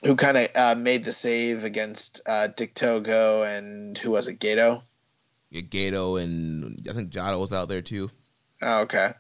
who 0.04 0.16
kind 0.16 0.38
of 0.38 0.50
uh, 0.56 0.76
made 0.76 1.06
the 1.06 1.14
save 1.14 1.64
against 1.64 2.22
uh, 2.26 2.48
Dick 2.56 2.74
Togo 2.74 3.44
and 3.44 3.98
who 3.98 4.12
was 4.12 4.28
it, 4.28 4.40
Gedo? 4.40 4.82
Yeah, 5.50 5.62
Gedo 5.62 6.22
and 6.22 6.80
I 6.90 6.94
think 6.94 7.12
Jado 7.12 7.40
was 7.40 7.54
out 7.54 7.70
there 7.70 7.82
too. 7.82 8.10
Oh, 8.62 8.82
okay. 8.82 9.12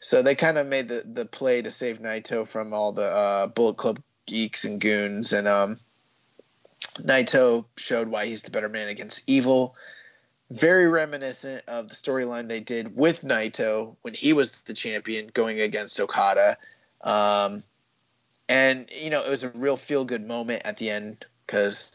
So 0.00 0.22
they 0.22 0.34
kind 0.34 0.58
of 0.58 0.66
made 0.66 0.88
the, 0.88 1.02
the 1.04 1.26
play 1.26 1.62
to 1.62 1.70
save 1.70 2.00
Naito 2.00 2.48
from 2.48 2.72
all 2.72 2.92
the 2.92 3.04
uh, 3.04 3.46
Bullet 3.48 3.76
Club 3.76 4.00
geeks 4.26 4.64
and 4.64 4.80
goons, 4.80 5.32
and 5.32 5.46
um, 5.46 5.80
Naito 6.94 7.66
showed 7.76 8.08
why 8.08 8.26
he's 8.26 8.42
the 8.42 8.50
better 8.50 8.68
man 8.68 8.88
against 8.88 9.28
Evil. 9.28 9.76
Very 10.50 10.88
reminiscent 10.88 11.62
of 11.68 11.88
the 11.88 11.94
storyline 11.94 12.48
they 12.48 12.60
did 12.60 12.96
with 12.96 13.22
Naito 13.22 13.96
when 14.02 14.14
he 14.14 14.32
was 14.32 14.62
the 14.62 14.74
champion 14.74 15.30
going 15.32 15.60
against 15.60 16.00
Okada. 16.00 16.56
Um, 17.02 17.62
and, 18.48 18.88
you 18.90 19.10
know, 19.10 19.22
it 19.22 19.30
was 19.30 19.44
a 19.44 19.50
real 19.50 19.76
feel 19.76 20.04
good 20.04 20.24
moment 20.24 20.62
at 20.64 20.76
the 20.76 20.90
end 20.90 21.24
because 21.46 21.92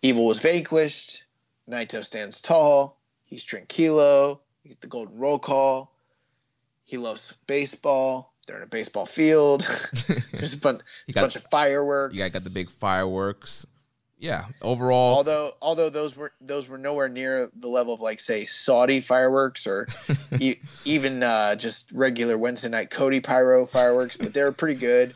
evil 0.00 0.26
was 0.26 0.38
vanquished. 0.38 1.24
Naito 1.68 2.04
stands 2.04 2.40
tall. 2.40 2.96
He's 3.24 3.44
tranquilo. 3.44 4.38
He 4.62 4.68
get 4.68 4.80
the 4.80 4.86
golden 4.86 5.18
roll 5.18 5.40
call. 5.40 5.90
He 6.90 6.96
loves 6.98 7.34
baseball. 7.46 8.34
They're 8.46 8.56
in 8.56 8.64
a 8.64 8.66
baseball 8.66 9.06
field. 9.06 9.60
There's 10.32 10.54
a, 10.54 10.58
bunch, 10.58 10.80
there's 11.06 11.14
got- 11.14 11.20
a 11.20 11.22
bunch 11.22 11.36
of 11.36 11.44
fireworks. 11.44 12.14
You 12.16 12.20
guys 12.20 12.32
got 12.32 12.42
the 12.42 12.50
big 12.50 12.68
fireworks. 12.68 13.64
Yeah. 14.18 14.46
Overall, 14.60 15.14
Although, 15.14 15.52
although 15.62 15.88
those 15.88 16.14
were 16.16 16.32
those 16.42 16.68
were 16.68 16.76
nowhere 16.76 17.08
near 17.08 17.48
the 17.56 17.68
level 17.68 17.94
of 17.94 18.00
like 18.00 18.18
say 18.20 18.44
Saudi 18.44 19.00
fireworks 19.00 19.66
or 19.68 19.86
e- 20.40 20.56
even 20.84 21.22
uh, 21.22 21.54
just 21.54 21.90
regular 21.92 22.36
Wednesday 22.36 22.68
night 22.68 22.90
Cody 22.90 23.20
pyro 23.20 23.64
fireworks, 23.66 24.16
but 24.18 24.34
they 24.34 24.42
were 24.42 24.52
pretty 24.52 24.78
good. 24.78 25.14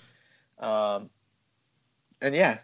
Um, 0.59 1.11
and 2.23 2.35
yeah, 2.35 2.59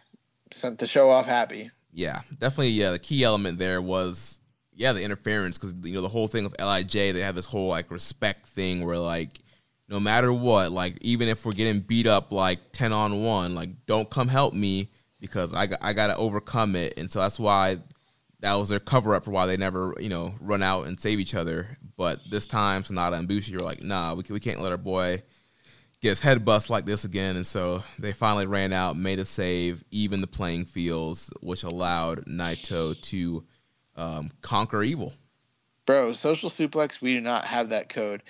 sent 0.51 0.79
the 0.79 0.87
show 0.87 1.11
off 1.11 1.27
happy. 1.27 1.71
yeah, 1.93 2.21
definitely. 2.39 2.69
Yeah, 2.71 2.93
the 2.93 2.99
key 2.99 3.23
element 3.25 3.59
there 3.59 3.83
was 3.83 4.40
yeah 4.73 4.93
the 4.93 5.03
interference 5.03 5.59
because 5.59 5.75
you 5.83 5.95
know 5.95 6.01
the 6.01 6.09
whole 6.09 6.29
thing 6.29 6.45
with 6.45 6.61
Lij 6.61 6.93
they 6.93 7.21
have 7.21 7.35
this 7.35 7.47
whole 7.47 7.69
like 7.69 7.91
respect 7.91 8.47
thing 8.47 8.85
where 8.85 8.99
like 8.99 9.41
no 9.89 10.01
matter 10.01 10.33
what 10.33 10.73
like 10.73 10.97
even 11.01 11.29
if 11.29 11.45
we're 11.45 11.53
getting 11.53 11.81
beat 11.81 12.07
up 12.07 12.33
like 12.33 12.59
ten 12.73 12.93
on 12.93 13.23
one 13.23 13.55
like 13.55 13.71
don't 13.87 14.11
come 14.11 14.29
help 14.29 14.55
me 14.55 14.91
because 15.21 15.53
I 15.53 15.69
I 15.81 15.93
got 15.93 16.09
to 16.09 16.17
overcome 16.17 16.77
it 16.77 16.99
and 16.99 17.11
so 17.11 17.21
that's 17.21 17.39
why 17.39 17.79
that 18.41 18.55
was 18.55 18.71
their 18.71 18.81
cover 18.81 19.15
up 19.15 19.25
for 19.25 19.33
why 19.33 19.47
they 19.47 19.57
never 19.57 19.95
you 20.01 20.09
know 20.09 20.35
run 20.41 20.63
out 20.63 20.87
and 20.87 20.99
save 20.99 21.21
each 21.21 21.35
other 21.35 21.79
but 21.97 22.21
this 22.31 22.47
time 22.47 22.83
Sanada 22.83 23.19
and 23.19 23.29
Bushi 23.29 23.55
were 23.55 23.63
like 23.63 23.83
nah 23.83 24.15
we, 24.15 24.23
can, 24.23 24.35
we 24.35 24.41
can't 24.41 24.61
let 24.61 24.73
our 24.73 24.79
boy 24.79 25.23
get 26.01 26.11
his 26.11 26.21
head 26.21 26.45
bust 26.45 26.71
like 26.71 26.87
this 26.87 27.05
again. 27.05 27.37
And 27.37 27.47
so 27.47 27.83
they 27.99 28.13
finally 28.13 28.47
ran 28.47 28.73
out, 28.73 28.97
made 28.97 29.19
a 29.19 29.25
save, 29.25 29.85
even 29.91 30.21
the 30.21 30.27
playing 30.27 30.65
fields, 30.65 31.33
which 31.41 31.63
allowed 31.63 32.25
Naito 32.27 33.01
to 33.03 33.45
um, 34.01 34.31
conquer 34.41 34.83
evil. 34.83 35.13
Bro, 35.87 36.13
social 36.15 36.51
suplex, 36.51 37.01
we 37.01 37.15
do 37.15 37.21
not 37.21 37.45
have 37.45 37.71
that 37.71 37.89
code. 37.89 38.23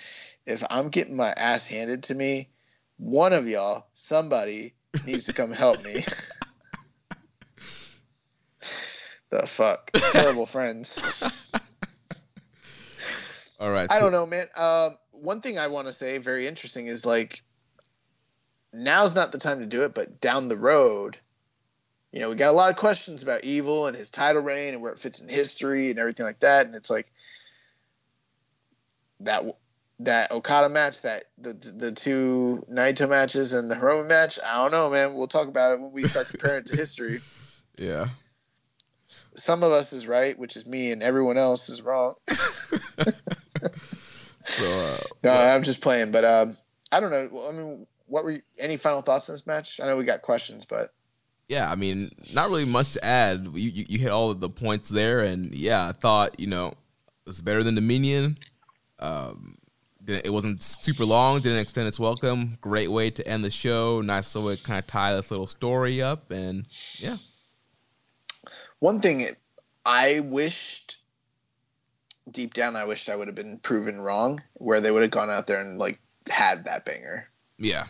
If 0.45 0.63
I'm 0.69 0.89
getting 0.89 1.15
my 1.15 1.29
ass 1.31 1.67
handed 1.67 2.03
to 2.03 2.15
me, 2.15 2.49
one 2.97 3.33
of 3.33 3.47
y'all, 3.47 3.85
somebody, 3.93 4.73
needs 5.05 5.25
to 5.27 5.33
come 5.33 5.51
help 5.51 5.83
me. 5.83 6.03
the 9.29 9.47
fuck? 9.47 9.91
Terrible 10.11 10.45
friends. 10.45 11.01
All 13.59 13.71
right. 13.71 13.87
I 13.89 13.95
so- 13.95 14.01
don't 14.01 14.11
know, 14.11 14.25
man. 14.25 14.47
Um, 14.55 14.97
one 15.11 15.41
thing 15.41 15.59
I 15.59 15.67
want 15.67 15.87
to 15.87 15.93
say, 15.93 16.17
very 16.17 16.47
interesting, 16.47 16.87
is 16.87 17.05
like 17.05 17.43
now's 18.73 19.13
not 19.15 19.31
the 19.31 19.37
time 19.37 19.59
to 19.59 19.67
do 19.67 19.83
it, 19.83 19.93
but 19.93 20.19
down 20.19 20.47
the 20.47 20.57
road, 20.57 21.17
you 22.11 22.19
know, 22.19 22.29
we 22.29 22.35
got 22.35 22.49
a 22.49 22.53
lot 22.53 22.71
of 22.71 22.77
questions 22.77 23.23
about 23.23 23.43
Evil 23.43 23.87
and 23.87 23.95
his 23.95 24.09
title 24.09 24.41
reign 24.41 24.73
and 24.73 24.81
where 24.81 24.91
it 24.91 24.99
fits 24.99 25.21
in 25.21 25.29
history 25.29 25.89
and 25.91 25.99
everything 25.99 26.25
like 26.25 26.39
that. 26.41 26.65
And 26.65 26.75
it's 26.75 26.89
like 26.89 27.11
that 29.21 29.43
that 29.99 30.31
Okada 30.31 30.69
match, 30.69 31.03
that 31.03 31.25
the 31.37 31.53
the 31.53 31.91
two 31.91 32.65
Naito 32.71 33.07
matches 33.07 33.53
and 33.53 33.69
the 33.69 33.75
Hiromu 33.75 34.07
match. 34.07 34.39
I 34.43 34.57
don't 34.63 34.71
know, 34.71 34.89
man. 34.89 35.13
We'll 35.13 35.27
talk 35.27 35.47
about 35.47 35.73
it 35.73 35.79
when 35.79 35.91
we 35.91 36.07
start 36.07 36.29
comparing 36.29 36.59
it 36.59 36.67
to 36.67 36.75
history. 36.75 37.21
Yeah. 37.77 38.09
S- 39.09 39.29
Some 39.35 39.63
of 39.63 39.71
us 39.71 39.91
is 39.93 40.05
right, 40.05 40.37
which 40.37 40.55
is 40.55 40.67
me, 40.67 40.91
and 40.91 41.01
everyone 41.01 41.37
else 41.37 41.69
is 41.69 41.81
wrong. 41.81 42.15
So, 44.43 44.65
uh, 44.65 44.97
No, 45.23 45.31
I'm 45.33 45.63
just 45.63 45.81
playing, 45.81 46.11
but 46.11 46.25
um, 46.25 46.57
I 46.91 46.99
don't 46.99 47.11
know. 47.11 47.47
I 47.47 47.51
mean, 47.51 47.87
what 48.07 48.23
were 48.23 48.31
you, 48.31 48.41
any 48.57 48.77
final 48.77 49.01
thoughts 49.01 49.29
on 49.29 49.33
this 49.33 49.47
match? 49.47 49.79
I 49.79 49.85
know 49.85 49.97
we 49.97 50.03
got 50.03 50.21
questions, 50.21 50.65
but 50.65 50.93
yeah, 51.51 51.69
I 51.69 51.75
mean, 51.75 52.11
not 52.31 52.49
really 52.49 52.63
much 52.63 52.93
to 52.93 53.03
add. 53.03 53.45
You, 53.53 53.69
you, 53.69 53.85
you 53.89 53.99
hit 53.99 54.09
all 54.09 54.31
of 54.31 54.39
the 54.39 54.49
points 54.49 54.87
there. 54.87 55.19
And 55.19 55.53
yeah, 55.53 55.89
I 55.89 55.91
thought, 55.91 56.39
you 56.39 56.47
know, 56.47 56.69
it 56.69 57.27
was 57.27 57.41
better 57.41 57.61
than 57.61 57.75
Dominion. 57.75 58.37
Um, 58.99 59.57
it 60.07 60.31
wasn't 60.31 60.63
super 60.63 61.03
long, 61.03 61.41
didn't 61.41 61.59
extend 61.59 61.89
its 61.89 61.99
welcome. 61.99 62.57
Great 62.61 62.89
way 62.89 63.09
to 63.09 63.27
end 63.27 63.43
the 63.43 63.51
show. 63.51 63.99
Nice 63.99 64.33
way 64.33 64.55
to 64.55 64.63
kind 64.63 64.79
of 64.79 64.87
tie 64.87 65.13
this 65.13 65.29
little 65.29 65.45
story 65.45 66.01
up. 66.01 66.31
And 66.31 66.67
yeah. 66.99 67.17
one 68.79 69.01
thing 69.01 69.27
I 69.85 70.21
wished 70.21 70.99
deep 72.31 72.53
down, 72.53 72.77
I 72.77 72.85
wished 72.85 73.09
I 73.09 73.17
would 73.17 73.27
have 73.27 73.35
been 73.35 73.59
proven 73.61 73.99
wrong, 73.99 74.41
where 74.53 74.79
they 74.79 74.89
would 74.89 75.01
have 75.01 75.11
gone 75.11 75.29
out 75.29 75.47
there 75.47 75.59
and 75.59 75.77
like 75.77 75.99
had 76.29 76.63
that 76.63 76.85
banger. 76.85 77.27
Yeah. 77.57 77.83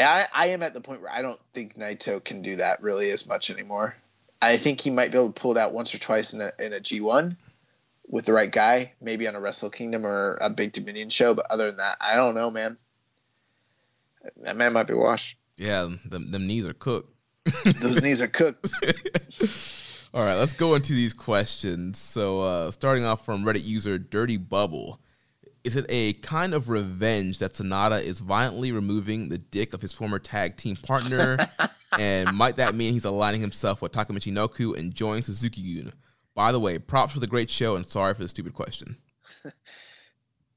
I, 0.00 0.26
I 0.32 0.46
am 0.48 0.62
at 0.62 0.74
the 0.74 0.80
point 0.80 1.02
where 1.02 1.10
I 1.10 1.22
don't 1.22 1.40
think 1.52 1.76
Naito 1.76 2.22
can 2.22 2.42
do 2.42 2.56
that 2.56 2.82
really 2.82 3.10
as 3.10 3.26
much 3.26 3.50
anymore. 3.50 3.96
I 4.40 4.56
think 4.56 4.80
he 4.80 4.90
might 4.90 5.10
be 5.10 5.18
able 5.18 5.32
to 5.32 5.40
pull 5.40 5.52
it 5.52 5.58
out 5.58 5.72
once 5.72 5.94
or 5.94 5.98
twice 5.98 6.32
in 6.32 6.40
a 6.40 6.52
in 6.58 6.72
a 6.72 6.80
G 6.80 7.00
one 7.00 7.36
with 8.06 8.24
the 8.24 8.32
right 8.32 8.50
guy, 8.50 8.92
maybe 9.00 9.26
on 9.28 9.34
a 9.34 9.40
Wrestle 9.40 9.70
Kingdom 9.70 10.06
or 10.06 10.38
a 10.40 10.50
Big 10.50 10.72
Dominion 10.72 11.10
show. 11.10 11.34
But 11.34 11.46
other 11.50 11.66
than 11.66 11.78
that, 11.78 11.96
I 12.00 12.16
don't 12.16 12.34
know, 12.34 12.50
man. 12.50 12.78
That 14.42 14.56
man 14.56 14.72
might 14.72 14.86
be 14.86 14.94
washed. 14.94 15.36
Yeah. 15.56 15.88
Them, 16.04 16.30
them 16.30 16.46
knees 16.46 16.66
are 16.66 16.74
cooked. 16.74 17.12
Those 17.80 18.02
knees 18.02 18.22
are 18.22 18.28
cooked. 18.28 18.70
All 20.14 20.24
right, 20.24 20.36
let's 20.36 20.54
go 20.54 20.74
into 20.74 20.94
these 20.94 21.12
questions. 21.12 21.98
So, 21.98 22.40
uh, 22.40 22.70
starting 22.70 23.04
off 23.04 23.24
from 23.24 23.44
Reddit 23.44 23.64
user 23.64 23.98
Dirty 23.98 24.38
Bubble, 24.38 25.00
is 25.68 25.76
it 25.76 25.84
a 25.90 26.14
kind 26.14 26.54
of 26.54 26.70
revenge 26.70 27.40
that 27.40 27.52
Sanada 27.52 28.02
is 28.02 28.20
violently 28.20 28.72
removing 28.72 29.28
the 29.28 29.36
dick 29.36 29.74
of 29.74 29.82
his 29.82 29.92
former 29.92 30.18
tag 30.18 30.56
team 30.56 30.76
partner? 30.76 31.36
and 31.98 32.34
might 32.34 32.56
that 32.56 32.74
mean 32.74 32.94
he's 32.94 33.04
aligning 33.04 33.42
himself 33.42 33.82
with 33.82 33.92
Taka 33.92 34.14
Michinoku 34.14 34.78
and 34.78 34.94
joining 34.94 35.20
Suzuki-gun? 35.20 35.92
By 36.34 36.52
the 36.52 36.58
way, 36.58 36.78
props 36.78 37.12
for 37.12 37.20
the 37.20 37.26
great 37.26 37.50
show 37.50 37.76
and 37.76 37.86
sorry 37.86 38.14
for 38.14 38.22
the 38.22 38.28
stupid 38.28 38.54
question. 38.54 38.96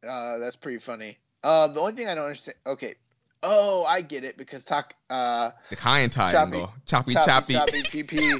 Uh, 0.03 0.39
that's 0.39 0.55
pretty 0.55 0.79
funny. 0.79 1.15
Um, 1.43 1.75
the 1.75 1.79
only 1.79 1.93
thing 1.93 2.07
I 2.07 2.15
don't 2.15 2.23
understand. 2.23 2.57
Okay. 2.65 2.95
Oh, 3.43 3.85
I 3.85 4.01
get 4.01 4.23
it 4.23 4.35
because 4.35 4.63
talk. 4.63 4.95
Uh, 5.11 5.51
The 5.69 5.75
Kyan 5.75 6.09
triangle, 6.09 6.73
choppy, 6.87 7.13
choppy. 7.13 7.53
choppy, 7.53 7.83
PP. 7.83 8.39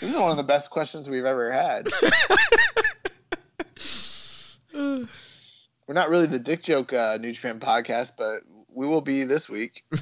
This 0.00 0.12
is 0.12 0.16
one 0.18 0.30
of 0.30 0.36
the 0.36 0.42
best 0.44 0.70
questions 0.70 1.08
we've 1.10 1.24
ever 1.24 1.50
had. 1.50 1.88
We're 4.74 5.94
not 5.94 6.10
really 6.10 6.26
the 6.26 6.38
dick 6.38 6.62
joke 6.62 6.92
uh, 6.92 7.16
New 7.20 7.32
Japan 7.32 7.60
podcast, 7.60 8.12
but 8.18 8.42
we 8.72 8.86
will 8.86 9.00
be 9.00 9.24
this 9.24 9.48
week. 9.48 9.84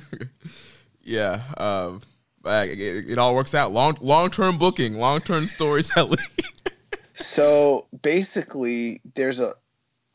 Yeah, 1.08 1.42
um, 1.56 2.02
it, 2.44 3.10
it 3.10 3.16
all 3.16 3.36
works 3.36 3.54
out. 3.54 3.70
Long, 3.70 3.96
long-term 4.00 4.58
booking, 4.58 4.98
long-term 4.98 5.46
storytelling. 5.46 6.18
So 7.18 7.86
basically, 8.02 9.00
there's 9.14 9.38
a 9.40 9.52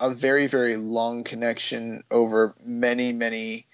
a 0.02 0.14
very 0.14 0.45
very 0.48 0.76
long 0.76 1.24
connection 1.24 2.03
over 2.12 2.53
many 2.64 3.12
many 3.14 3.66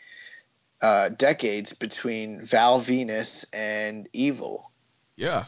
uh, 0.79 1.09
decades 1.09 1.73
between 1.73 2.45
Val 2.45 2.79
Venis 2.79 3.45
and 3.51 4.07
Evil. 4.13 4.71
yeah. 5.17 5.45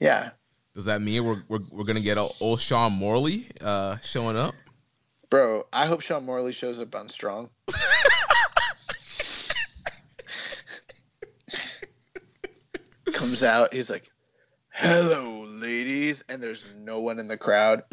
Yeah, 0.00 0.30
Does 0.74 0.84
that 0.86 1.00
mean 1.00 1.24
we're 1.24 1.42
we're, 1.48 1.60
we're 1.70 1.84
gonna 1.84 2.00
get 2.00 2.18
old 2.18 2.60
Sean 2.60 2.92
Morley 2.92 3.46
uh, 3.60 3.98
showing 4.02 4.36
up? 4.36 4.54
bro. 5.30 5.64
I 5.72 5.86
hope 5.86 6.00
Sean 6.00 6.24
Morley 6.24 6.52
shows 6.52 6.80
up 6.80 6.94
on 6.94 7.08
Strong. 7.08 7.50
Comes 13.12 13.42
out, 13.42 13.74
he's 13.74 13.90
like, 13.90 14.08
"Hello, 14.70 15.44
ladies," 15.46 16.22
and 16.28 16.42
there's 16.42 16.64
no 16.76 17.00
one 17.00 17.18
in 17.18 17.26
the 17.28 17.36
crowd. 17.36 17.82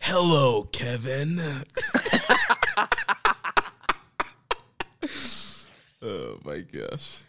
Hello, 0.00 0.64
Kevin. 0.72 1.38
oh 6.02 6.38
my 6.44 6.60
gosh! 6.60 7.22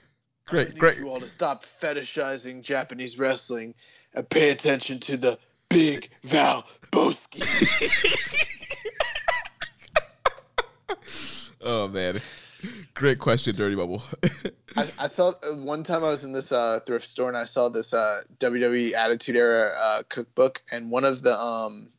I 0.48 0.52
Great, 0.52 0.69
need 0.69 0.80
great. 0.80 0.98
you 0.98 1.10
all 1.10 1.19
to 1.19 1.28
stop 1.28 1.65
fetishizing 1.82 2.61
Japanese 2.61 3.19
wrestling 3.19 3.76
and 4.14 4.30
pay 4.30 4.49
attention 4.49 4.99
to 5.02 5.18
the 5.18 5.40
Big 5.69 6.10
Val 6.24 6.65
Boski. 6.91 7.44
Oh 11.60 11.88
man, 11.88 12.22
great 12.94 13.19
question, 13.19 13.53
Dirty 13.56 13.76
Bubble. 13.76 14.02
I, 14.78 14.88
I 14.99 15.07
saw 15.07 15.30
uh, 15.44 15.56
one 15.56 15.84
time 15.84 16.03
I 16.03 16.10
was 16.10 16.24
in 16.24 16.32
this 16.32 16.52
uh, 16.52 16.80
thrift 16.86 17.06
store 17.06 17.28
and 17.28 17.38
I 17.38 17.44
saw 17.44 17.68
this 17.69 17.94
uh, 17.94 18.22
WWE 18.40 18.94
Attitude 18.94 19.36
Era 19.36 19.76
uh, 19.78 20.03
cookbook, 20.07 20.61
and 20.72 20.90
one 20.91 21.03
of 21.03 21.22
the 21.24 21.38
um, 21.38 21.90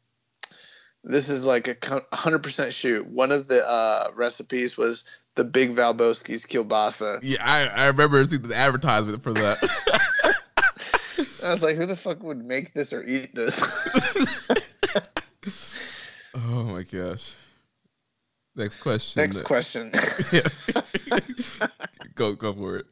this 1.05 1.29
is 1.29 1.45
like 1.45 1.69
a 1.69 2.03
hundred 2.17 2.43
percent 2.43 2.73
shoot. 2.73 3.07
One 3.07 3.31
of 3.31 3.49
the 3.49 3.69
uh, 3.69 4.11
recipes 4.15 4.79
was 4.79 5.05
the 5.39 5.45
Big 5.45 5.77
Valbowski's 5.77 6.45
kielbasa. 6.45 7.21
yeah, 7.23 7.39
I, 7.41 7.69
I 7.69 7.87
remember 7.87 8.25
seeing 8.25 8.43
the 8.43 8.57
advertisement 8.57 9.23
for 9.23 9.33
that. 9.33 9.59
I 11.45 11.51
was 11.51 11.63
like, 11.63 11.77
who 11.77 11.87
the 11.87 11.95
fuck 11.95 12.25
would 12.25 12.45
make 12.45 12.75
this 12.75 12.93
or 12.93 13.05
eat 13.05 13.33
this? 13.37 13.63
oh 16.35 16.65
my 16.65 16.83
gosh. 16.83 17.35
Next 18.57 18.81
question. 18.81 19.23
Next 19.23 19.43
question. 19.43 19.93
go 22.17 22.35
go 22.35 22.53
for 22.53 22.79
it. 22.79 22.87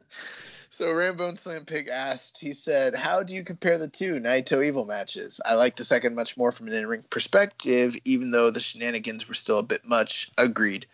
So 0.71 0.87
Rambone 0.87 1.39
Slam 1.39 1.65
Pig 1.65 1.89
asked, 1.89 2.41
he 2.41 2.53
said, 2.53 2.95
How 2.95 3.25
do 3.25 3.35
you 3.35 3.43
compare 3.43 3.79
the 3.79 3.89
two 3.89 4.21
Naito 4.21 4.65
Evil 4.65 4.87
matches? 4.87 5.41
I 5.45 5.55
like 5.55 5.75
the 5.75 5.85
second 5.85 6.15
much 6.15 6.37
more 6.37 6.53
from 6.53 6.69
an 6.69 6.75
in 6.75 6.87
ring 6.87 7.05
perspective, 7.11 7.97
even 8.05 8.31
though 8.31 8.53
the 8.53 8.61
shenanigans 8.61 9.27
were 9.27 9.35
still 9.35 9.59
a 9.59 9.65
bit 9.65 9.85
much. 9.85 10.31
Agreed. 10.39 10.87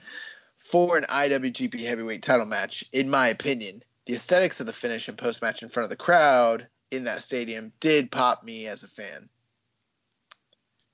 For 0.63 0.97
an 0.97 1.05
IWGP 1.05 1.81
heavyweight 1.81 2.23
title 2.23 2.47
match, 2.47 2.85
in 2.93 3.11
my 3.11 3.29
opinion, 3.29 3.83
the 4.07 4.15
aesthetics 4.15 4.61
of 4.61 4.67
the 4.67 4.73
finish 4.73 5.09
and 5.09 5.19
post 5.19 5.43
match 5.43 5.63
in 5.63 5.69
front 5.69 5.85
of 5.85 5.91
the 5.91 5.97
crowd 5.97 6.69
in 6.93 7.05
that 7.05 7.23
stadium 7.23 7.73
did 7.81 8.13
pop 8.13 8.45
me 8.45 8.67
as 8.69 8.85
a 8.85 8.89
fan. 8.89 9.29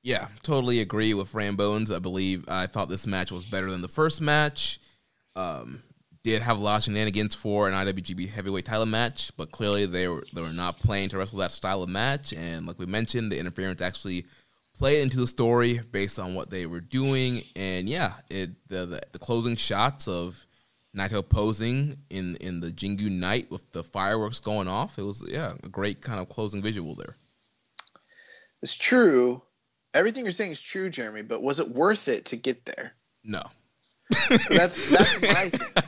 Yeah, 0.02 0.28
totally 0.42 0.80
agree 0.80 1.12
with 1.12 1.34
Rambones. 1.34 1.90
I 1.90 1.98
believe 1.98 2.46
I 2.48 2.66
thought 2.66 2.88
this 2.88 3.06
match 3.06 3.30
was 3.30 3.44
better 3.44 3.70
than 3.70 3.82
the 3.82 3.88
first 3.88 4.22
match. 4.22 4.80
Um, 5.36 5.82
did 6.24 6.40
have 6.40 6.58
a 6.58 6.62
lot 6.62 6.78
of 6.78 6.84
shenanigans 6.84 7.34
for 7.34 7.68
an 7.68 7.74
IWGP 7.74 8.30
Heavyweight 8.30 8.64
Title 8.64 8.86
match, 8.86 9.36
but 9.36 9.50
clearly 9.50 9.84
they 9.84 10.08
were 10.08 10.24
they 10.32 10.40
were 10.40 10.52
not 10.52 10.80
playing 10.80 11.10
to 11.10 11.18
wrestle 11.18 11.38
that 11.38 11.52
style 11.52 11.82
of 11.82 11.90
match. 11.90 12.32
And 12.32 12.66
like 12.66 12.78
we 12.78 12.86
mentioned, 12.86 13.30
the 13.30 13.38
interference 13.38 13.82
actually 13.82 14.26
played 14.78 15.02
into 15.02 15.18
the 15.18 15.26
story 15.26 15.78
based 15.78 16.18
on 16.18 16.34
what 16.34 16.50
they 16.50 16.66
were 16.66 16.80
doing. 16.80 17.42
And 17.56 17.88
yeah, 17.88 18.12
it 18.30 18.50
the 18.68 18.86
the, 18.86 19.00
the 19.12 19.18
closing 19.18 19.56
shots 19.56 20.08
of 20.08 20.46
Naito 20.96 21.28
posing 21.28 21.98
in 22.08 22.36
in 22.36 22.60
the 22.60 22.70
Jingu 22.70 23.10
night 23.10 23.50
with 23.50 23.70
the 23.72 23.84
fireworks 23.84 24.40
going 24.40 24.68
off. 24.68 24.98
It 24.98 25.04
was 25.04 25.26
yeah 25.30 25.52
a 25.62 25.68
great 25.68 26.00
kind 26.00 26.20
of 26.20 26.28
closing 26.28 26.62
visual 26.62 26.94
there. 26.94 27.16
It's 28.62 28.76
true. 28.76 29.42
Everything 29.94 30.24
you're 30.24 30.32
saying 30.32 30.52
is 30.52 30.60
true, 30.60 30.90
Jeremy. 30.90 31.22
But 31.22 31.42
was 31.42 31.60
it 31.60 31.68
worth 31.68 32.08
it 32.08 32.26
to 32.26 32.36
get 32.36 32.64
there? 32.64 32.92
No. 33.24 33.42
that's 34.48 34.90
that's 34.90 35.22
my 35.22 35.48
thing. 35.50 35.84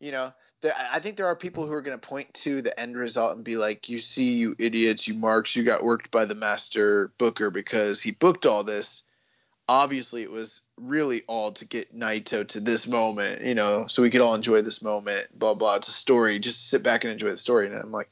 You 0.00 0.12
know, 0.12 0.32
there, 0.64 0.74
I 0.92 0.98
think 0.98 1.18
there 1.18 1.26
are 1.26 1.36
people 1.36 1.66
who 1.66 1.74
are 1.74 1.82
going 1.82 1.98
to 1.98 2.08
point 2.08 2.32
to 2.34 2.62
the 2.62 2.78
end 2.80 2.96
result 2.96 3.36
and 3.36 3.44
be 3.44 3.56
like, 3.56 3.90
"You 3.90 3.98
see, 3.98 4.32
you 4.32 4.56
idiots, 4.58 5.06
you 5.06 5.14
marks, 5.14 5.54
you 5.54 5.62
got 5.62 5.84
worked 5.84 6.10
by 6.10 6.24
the 6.24 6.34
master 6.34 7.12
booker 7.18 7.50
because 7.50 8.02
he 8.02 8.10
booked 8.12 8.46
all 8.46 8.64
this." 8.64 9.02
Obviously, 9.68 10.22
it 10.22 10.30
was 10.30 10.62
really 10.78 11.22
all 11.26 11.52
to 11.52 11.66
get 11.66 11.94
Naito 11.94 12.48
to 12.48 12.60
this 12.60 12.86
moment, 12.86 13.42
you 13.42 13.54
know, 13.54 13.86
so 13.88 14.02
we 14.02 14.10
could 14.10 14.22
all 14.22 14.34
enjoy 14.34 14.62
this 14.62 14.82
moment. 14.82 15.38
Blah 15.38 15.54
blah. 15.54 15.76
It's 15.76 15.88
a 15.88 15.92
story. 15.92 16.38
Just 16.38 16.70
sit 16.70 16.82
back 16.82 17.04
and 17.04 17.12
enjoy 17.12 17.30
the 17.30 17.36
story. 17.36 17.66
And 17.66 17.76
I'm 17.76 17.92
like, 17.92 18.10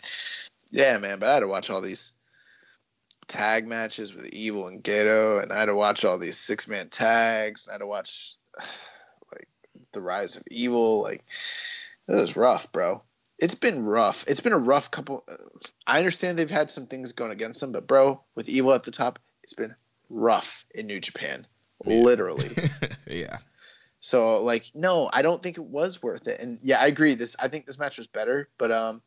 yeah, 0.71 0.99
man. 0.99 1.21
But 1.21 1.31
I 1.31 1.35
had 1.35 1.41
to 1.41 1.49
watch 1.49 1.71
all 1.71 1.81
these 1.81 2.13
tag 3.29 3.67
matches 3.67 4.15
with 4.15 4.27
Evil 4.27 4.67
and 4.69 4.85
Gedo, 4.85 5.43
and 5.43 5.51
I 5.51 5.61
had 5.61 5.67
to 5.67 5.75
watch 5.75 6.05
all 6.05 6.19
these 6.19 6.37
six 6.37 6.69
man 6.69 6.91
tags. 6.91 7.67
And 7.67 7.73
I 7.73 7.75
had 7.75 7.79
to 7.79 7.87
watch 7.87 8.35
like 9.33 9.49
the 9.93 10.03
rise 10.03 10.37
of 10.37 10.43
Evil. 10.51 11.01
Like 11.01 11.25
it 12.13 12.21
was 12.21 12.37
rough, 12.37 12.71
bro. 12.73 13.03
It's 13.39 13.55
been 13.55 13.85
rough. 13.85 14.25
It's 14.29 14.41
been 14.41 14.53
a 14.53 14.59
rough 14.59 14.91
couple. 14.91 15.25
I 15.87 15.99
understand 15.99 16.39
they've 16.39 16.51
had 16.51 16.71
some 16.71 16.87
things 16.87 17.13
going 17.13 17.33
against 17.33 17.61
them, 17.61 17.73
but 17.73 17.87
bro, 17.87 18.23
with 18.35 18.49
Evil 18.49 18.73
at 18.73 18.85
the 18.85 18.91
top, 18.91 19.19
it's 19.43 19.55
been 19.55 19.75
rough 20.09 20.65
in 20.75 20.87
New 20.87 21.01
Japan, 21.01 21.47
yeah. 21.85 22.03
literally. 22.03 22.51
yeah. 23.07 23.39
So 24.01 24.43
like, 24.43 24.71
no, 24.75 25.09
I 25.13 25.23
don't 25.23 25.43
think 25.43 25.57
it 25.57 25.65
was 25.65 26.03
worth 26.03 26.29
it. 26.29 26.41
And 26.41 26.59
yeah, 26.63 26.81
I 26.81 26.87
agree. 26.87 27.15
This 27.15 27.35
I 27.41 27.49
think 27.49 27.67
this 27.67 27.79
match 27.79 27.99
was 27.99 28.07
better, 28.07 28.49
but 28.59 28.71
um, 28.71 29.03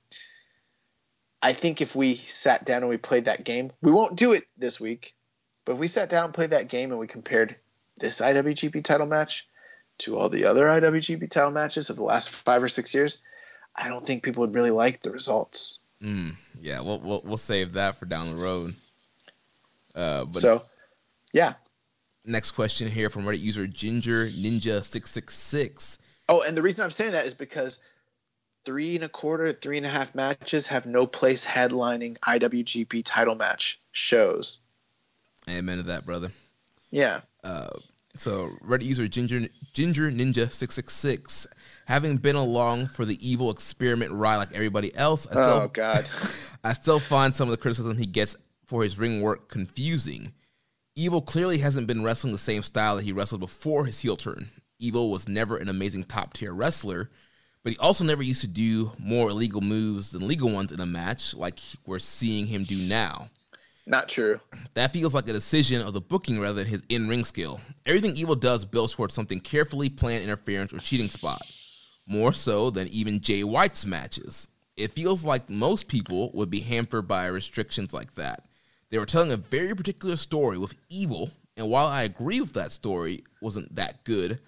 I 1.42 1.54
think 1.54 1.82
if 1.82 1.96
we 1.96 2.16
sat 2.16 2.66
down 2.66 2.82
and 2.82 2.90
we 2.90 2.98
played 2.98 3.26
that 3.26 3.44
game, 3.44 3.72
we 3.82 3.92
won't 3.92 4.16
do 4.16 4.34
it 4.34 4.46
this 4.58 4.82
week, 4.82 5.16
but 5.64 5.74
if 5.74 5.80
we 5.80 5.88
sat 5.88 6.10
down 6.10 6.26
and 6.26 6.34
played 6.34 6.52
that 6.52 6.70
game 6.70 6.92
and 6.92 7.00
we 7.00 7.08
compared 7.08 7.56
this 7.98 8.20
IWGP 8.20 8.84
title 8.84 9.08
match 9.08 9.48
to 10.00 10.18
all 10.18 10.30
the 10.30 10.46
other 10.46 10.68
IWGP 10.68 11.30
title 11.30 11.52
matches 11.52 11.90
of 11.90 11.96
the 11.96 12.04
last 12.04 12.30
five 12.30 12.62
or 12.62 12.68
six 12.68 12.94
years, 12.94 13.22
I 13.76 13.88
don't 13.88 14.06
think 14.06 14.24
people 14.24 14.42
would 14.42 14.56
really 14.56 14.72
like 14.72 15.02
the 15.02 15.12
results. 15.12 15.82
Mm, 16.02 16.36
yeah, 16.62 16.82
we'll, 16.82 17.00
we'll 17.00 17.22
we'll 17.24 17.38
save 17.38 17.74
that 17.74 17.98
for 17.98 18.06
down 18.06 18.30
the 18.30 18.42
road. 18.42 18.76
Uh, 19.96 20.26
but 20.26 20.36
so, 20.36 20.64
yeah. 21.34 21.54
Next 22.26 22.52
question 22.52 22.90
here 22.90 23.10
from 23.10 23.24
Reddit 23.24 23.40
user 23.40 23.68
Ginger 23.68 24.28
Ninja 24.30 24.84
six 24.84 25.12
six 25.12 25.36
six. 25.36 26.00
Oh, 26.28 26.42
and 26.42 26.58
the 26.58 26.64
reason 26.64 26.84
I'm 26.84 26.92
saying 26.92 27.12
that 27.12 27.26
is 27.26 27.34
because 27.34 27.80
three 28.66 28.96
and 28.96 29.06
a 29.06 29.10
quarter, 29.10 29.54
three 29.54 29.78
and 29.78 29.86
a 29.86 29.90
half 29.90 30.16
matches 30.16 30.68
have 30.68 30.86
no 30.86 31.06
place 31.06 31.46
headlining 31.46 32.18
IWGP 32.20 33.04
title 33.06 33.36
match 33.36 33.80
shows. 33.92 34.60
Amen 35.48 35.78
to 35.78 35.84
that, 35.84 36.06
brother. 36.06 36.32
Yeah. 36.90 37.22
Uh, 37.44 37.70
so 38.20 38.52
Reddit 38.66 38.84
user 38.84 39.08
Ginger 39.08 39.48
Ginger 39.74 40.12
Ninja 40.12 40.52
six 40.52 40.76
six 40.76 40.94
six, 40.94 41.48
having 41.86 42.18
been 42.18 42.36
along 42.36 42.88
for 42.88 43.06
the 43.06 43.18
evil 43.28 43.52
experiment 43.52 44.12
ride 44.12 44.38
like 44.38 44.54
everybody 44.54 44.96
else, 44.96 45.28
I 45.28 45.32
still, 45.32 45.44
oh 45.44 45.68
god, 45.68 46.06
I 46.64 46.74
still 46.74 47.00
find 47.00 47.36
some 47.36 47.48
of 47.48 47.52
the 47.52 47.62
criticism 47.62 47.98
he 47.98 48.06
gets 48.06 48.36
for 48.66 48.84
his 48.84 48.98
ring 48.98 49.22
work 49.22 49.50
confusing. 49.50 50.34
Evil 50.96 51.22
clearly 51.22 51.58
hasn't 51.58 51.88
been 51.88 52.04
wrestling 52.04 52.34
the 52.34 52.40
same 52.40 52.62
style 52.62 52.96
that 52.96 53.04
he 53.04 53.12
wrestled 53.12 53.42
before 53.42 53.86
his 53.86 54.00
heel 54.00 54.16
turn. 54.16 54.50
Evil 54.80 55.10
was 55.10 55.28
never 55.28 55.58
an 55.58 55.70
amazing 55.70 56.04
top 56.06 56.34
tier 56.34 56.54
wrestler, 56.54 57.10
but 57.64 57.74
he 57.74 57.80
also 57.80 58.04
never 58.04 58.24
used 58.24 58.42
to 58.42 58.48
do 58.48 58.92
more 58.98 59.30
illegal 59.30 59.62
moves 59.62 60.12
than 60.12 60.28
legal 60.28 60.50
ones 60.52 60.72
in 60.72 60.80
a 60.80 60.86
match 60.86 61.34
like 61.34 61.60
we're 61.86 62.00
seeing 62.00 62.48
him 62.48 62.64
do 62.64 62.78
now. 62.78 63.30
Not 63.88 64.10
true. 64.10 64.40
That 64.74 64.94
feels 64.94 65.14
like 65.14 65.30
a 65.30 65.34
decision 65.34 65.82
of 65.82 65.94
the 65.94 66.02
booking 66.02 66.40
rather 66.40 66.56
than 66.56 66.68
his 66.68 66.84
in 66.90 67.08
ring 67.08 67.24
skill. 67.24 67.62
Everything 67.86 68.16
Evil 68.18 68.36
does 68.36 68.66
builds 68.66 68.94
towards 68.94 69.14
something 69.14 69.40
carefully 69.40 69.90
planned 69.90 70.24
interference 70.24 70.74
or 70.74 70.80
cheating 70.80 71.10
spot, 71.10 71.42
more 72.08 72.34
so 72.34 72.72
than 72.72 72.88
even 72.88 73.22
Jay 73.22 73.44
White's 73.44 73.86
matches. 73.86 74.48
It 74.76 74.94
feels 74.94 75.24
like 75.24 75.50
most 75.50 75.88
people 75.88 76.32
would 76.34 76.50
be 76.50 76.62
hampered 76.62 77.08
by 77.08 77.28
restrictions 77.28 77.94
like 77.94 78.16
that. 78.16 78.46
They 78.90 78.98
were 78.98 79.06
telling 79.06 79.32
a 79.32 79.38
very 79.38 79.76
particular 79.76 80.16
story 80.16 80.58
with 80.58 80.74
Evil, 80.90 81.30
and 81.56 81.70
while 81.70 81.88
I 81.88 82.04
agree 82.04 82.42
with 82.42 82.54
that 82.54 82.72
story 82.72 83.24
wasn't 83.40 83.76
that 83.76 84.04
good, 84.04 84.40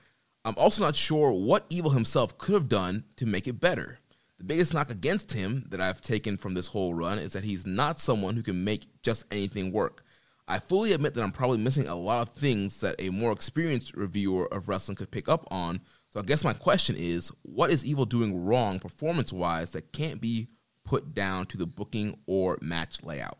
I'm 0.43 0.55
also 0.57 0.83
not 0.83 0.95
sure 0.95 1.31
what 1.31 1.65
Evil 1.69 1.91
himself 1.91 2.37
could 2.37 2.53
have 2.53 2.69
done 2.69 3.03
to 3.17 3.25
make 3.25 3.47
it 3.47 3.59
better. 3.59 3.99
The 4.37 4.43
biggest 4.43 4.73
knock 4.73 4.91
against 4.91 5.33
him 5.33 5.65
that 5.69 5.81
I've 5.81 6.01
taken 6.01 6.37
from 6.37 6.53
this 6.53 6.67
whole 6.67 6.93
run 6.93 7.17
is 7.17 7.33
that 7.33 7.43
he's 7.43 7.65
not 7.65 7.99
someone 7.99 8.35
who 8.35 8.43
can 8.43 8.63
make 8.63 8.87
just 9.01 9.25
anything 9.31 9.71
work. 9.71 10.03
I 10.47 10.59
fully 10.59 10.93
admit 10.93 11.13
that 11.15 11.23
I'm 11.23 11.31
probably 11.31 11.57
missing 11.57 11.87
a 11.87 11.95
lot 11.95 12.21
of 12.21 12.33
things 12.33 12.79
that 12.79 12.95
a 12.99 13.09
more 13.09 13.31
experienced 13.31 13.95
reviewer 13.95 14.47
of 14.53 14.69
wrestling 14.69 14.95
could 14.95 15.11
pick 15.11 15.27
up 15.27 15.45
on. 15.51 15.81
So 16.11 16.19
I 16.19 16.23
guess 16.23 16.43
my 16.43 16.53
question 16.53 16.95
is 16.97 17.31
what 17.41 17.71
is 17.71 17.83
Evil 17.83 18.05
doing 18.05 18.45
wrong 18.45 18.79
performance 18.79 19.33
wise 19.33 19.71
that 19.71 19.91
can't 19.91 20.21
be 20.21 20.47
put 20.85 21.13
down 21.13 21.47
to 21.47 21.57
the 21.57 21.65
booking 21.65 22.19
or 22.27 22.57
match 22.61 23.03
layout? 23.03 23.39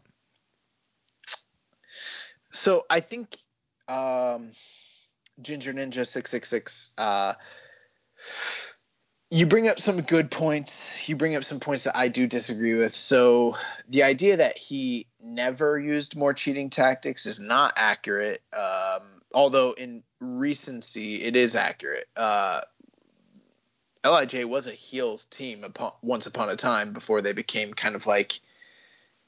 So 2.52 2.86
I 2.90 2.99
think 2.99 3.38
um, 3.88 4.52
Ginger 5.41 5.74
Ninja 5.74 6.06
666 6.06 6.94
uh, 6.98 7.34
you 9.30 9.45
bring 9.45 9.68
up 9.68 9.80
some 9.80 10.02
good 10.02 10.32
points. 10.32 11.08
You 11.10 11.16
bring 11.16 11.36
up 11.36 11.44
some 11.44 11.60
points 11.60 11.84
that 11.84 11.98
I 11.98 12.08
do 12.08 12.28
disagree 12.28 12.76
with. 12.76 12.95
So 12.95 13.56
the 13.90 14.04
idea 14.04 14.38
that 14.38 14.58
he 14.58 15.08
never 15.22 15.78
used 15.78 16.16
more 16.16 16.34
cheating 16.34 16.70
tactics 16.70 17.26
is 17.26 17.40
not 17.40 17.74
accurate. 17.76 18.41
Um, 18.54 19.22
although 19.34 19.74
in 19.74 20.04
recency, 20.20 21.22
it 21.22 21.36
is 21.36 21.56
accurate. 21.56 22.08
Uh, 22.16 22.62
Lij 24.06 24.45
was 24.45 24.68
a 24.68 24.72
heel 24.72 25.18
team 25.30 25.66
upon, 25.66 25.91
once 26.02 26.28
upon 26.28 26.49
a 26.49 26.56
time 26.56 26.94
before 26.94 27.20
they 27.20 27.34
became 27.34 27.74
kind 27.74 27.95
of 27.95 28.08
like 28.08 28.40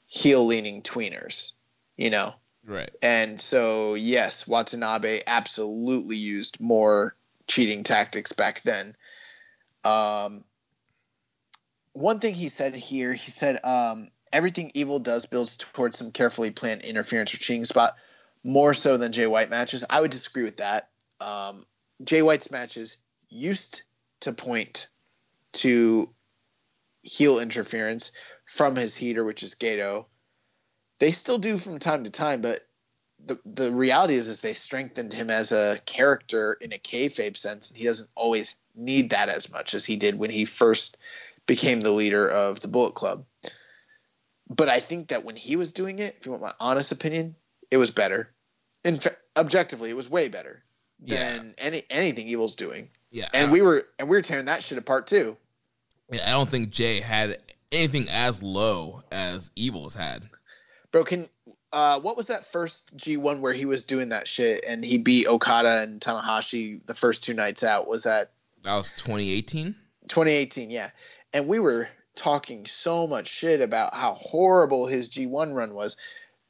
heel 0.06 0.46
leaning 0.46 0.80
tweeners, 0.82 1.52
you 1.98 2.08
know. 2.08 2.34
Right. 2.64 2.90
And 3.02 3.38
so 3.38 3.94
yes, 3.94 4.48
Watanabe 4.48 5.22
absolutely 5.26 6.16
used 6.16 6.58
more 6.58 7.14
cheating 7.46 7.82
tactics 7.82 8.32
back 8.32 8.62
then. 8.62 8.96
Um, 9.84 10.44
one 11.92 12.20
thing 12.20 12.34
he 12.34 12.48
said 12.48 12.74
here, 12.74 13.12
he 13.12 13.30
said, 13.30 13.60
um, 13.64 14.10
everything 14.32 14.70
evil 14.74 14.98
does 14.98 15.26
builds 15.26 15.56
towards 15.56 15.98
some 15.98 16.12
carefully 16.12 16.50
planned 16.50 16.82
interference 16.82 17.34
or 17.34 17.38
cheating 17.38 17.64
spot, 17.64 17.96
more 18.44 18.74
so 18.74 18.96
than 18.96 19.12
Jay 19.12 19.26
White 19.26 19.50
matches. 19.50 19.84
I 19.88 20.00
would 20.00 20.10
disagree 20.10 20.44
with 20.44 20.58
that. 20.58 20.88
Um, 21.20 21.66
Jay 22.02 22.22
White's 22.22 22.50
matches 22.50 22.96
used 23.28 23.82
to 24.20 24.32
point 24.32 24.88
to 25.52 26.10
heel 27.02 27.38
interference 27.38 28.12
from 28.44 28.76
his 28.76 28.96
heater, 28.96 29.24
which 29.24 29.42
is 29.42 29.54
Gedo. 29.54 30.06
They 30.98 31.10
still 31.10 31.38
do 31.38 31.56
from 31.56 31.78
time 31.78 32.04
to 32.04 32.10
time, 32.10 32.42
but 32.42 32.60
the 33.26 33.38
the 33.44 33.72
reality 33.72 34.14
is 34.14 34.28
is 34.28 34.40
they 34.40 34.54
strengthened 34.54 35.12
him 35.12 35.30
as 35.30 35.52
a 35.52 35.78
character 35.86 36.54
in 36.54 36.72
a 36.72 36.78
kayfabe 36.78 37.36
sense, 37.36 37.70
and 37.70 37.78
he 37.78 37.84
doesn't 37.84 38.10
always 38.14 38.56
need 38.74 39.10
that 39.10 39.28
as 39.28 39.50
much 39.50 39.74
as 39.74 39.84
he 39.84 39.96
did 39.96 40.18
when 40.18 40.30
he 40.30 40.44
first 40.44 40.96
became 41.46 41.80
the 41.80 41.90
leader 41.90 42.28
of 42.28 42.60
the 42.60 42.68
Bullet 42.68 42.94
Club. 42.94 43.24
But 44.48 44.68
I 44.68 44.80
think 44.80 45.08
that 45.08 45.24
when 45.24 45.36
he 45.36 45.56
was 45.56 45.72
doing 45.72 45.98
it, 45.98 46.16
if 46.18 46.26
you 46.26 46.32
want 46.32 46.42
my 46.42 46.52
honest 46.58 46.92
opinion, 46.92 47.36
it 47.70 47.76
was 47.76 47.90
better. 47.90 48.30
In 48.84 48.98
fact, 48.98 49.18
objectively, 49.36 49.90
it 49.90 49.96
was 49.96 50.08
way 50.10 50.28
better 50.28 50.62
than 51.00 51.54
any 51.58 51.82
anything 51.90 52.28
Evil's 52.28 52.56
doing. 52.56 52.90
Yeah, 53.10 53.28
And 53.32 53.50
we 53.50 53.62
were 53.62 53.86
and 53.98 54.08
we 54.08 54.16
were 54.16 54.22
tearing 54.22 54.46
that 54.46 54.62
shit 54.62 54.78
apart 54.78 55.06
too. 55.06 55.36
yeah, 56.10 56.26
I 56.26 56.30
don't 56.30 56.48
think 56.48 56.70
Jay 56.70 57.00
had 57.00 57.38
anything 57.72 58.08
as 58.10 58.42
low 58.42 59.02
as 59.10 59.50
Evil's 59.56 59.94
had. 59.94 60.28
Bro, 60.92 61.04
can 61.04 61.28
uh 61.72 62.00
what 62.00 62.16
was 62.16 62.26
that 62.28 62.50
first 62.50 62.96
G1 62.96 63.40
where 63.40 63.52
he 63.52 63.64
was 63.64 63.84
doing 63.84 64.08
that 64.10 64.26
shit 64.28 64.64
and 64.66 64.84
he 64.84 64.98
beat 64.98 65.26
Okada 65.26 65.82
and 65.82 66.00
Tanahashi 66.00 66.84
the 66.86 66.94
first 66.94 67.24
two 67.24 67.34
nights 67.34 67.62
out? 67.64 67.88
Was 67.88 68.02
that 68.04 68.32
That 68.64 68.74
was 68.74 68.90
2018. 68.92 69.74
2018? 70.08 70.70
Yeah. 70.70 70.90
And 71.32 71.46
we 71.46 71.58
were 71.60 71.88
talking 72.16 72.66
so 72.66 73.06
much 73.06 73.28
shit 73.28 73.60
about 73.60 73.94
how 73.94 74.14
horrible 74.14 74.86
his 74.86 75.08
G1 75.08 75.54
run 75.54 75.74
was. 75.74 75.96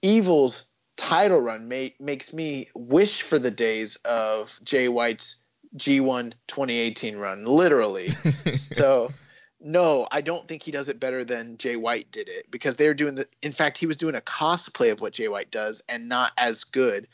Evil's 0.02 0.68
title 0.96 1.40
run 1.40 1.68
ma- 1.68 1.88
makes 1.98 2.32
me 2.32 2.68
wish 2.74 3.22
for 3.22 3.38
the 3.38 3.50
days 3.50 3.96
of 4.04 4.58
Jay 4.64 4.88
White's 4.88 5.42
G1 5.76 6.32
2018 6.46 7.16
run, 7.18 7.44
literally. 7.44 8.08
so 8.54 9.12
no, 9.60 10.08
I 10.10 10.20
don't 10.22 10.48
think 10.48 10.62
he 10.62 10.70
does 10.70 10.88
it 10.88 10.98
better 10.98 11.24
than 11.24 11.58
Jay 11.58 11.76
White 11.76 12.10
did 12.10 12.28
it 12.28 12.50
because 12.50 12.76
they're 12.76 12.94
doing 12.94 13.14
the. 13.14 13.26
In 13.42 13.52
fact, 13.52 13.78
he 13.78 13.86
was 13.86 13.96
doing 13.96 14.14
a 14.14 14.20
cosplay 14.20 14.92
of 14.92 15.00
what 15.00 15.12
Jay 15.12 15.28
White 15.28 15.50
does 15.50 15.82
and 15.88 16.08
not 16.08 16.32
as 16.38 16.64
good. 16.64 17.06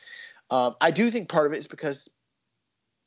Um, 0.50 0.76
I 0.80 0.92
do 0.92 1.10
think 1.10 1.28
part 1.28 1.46
of 1.46 1.52
it 1.52 1.58
is 1.58 1.66
because 1.66 2.08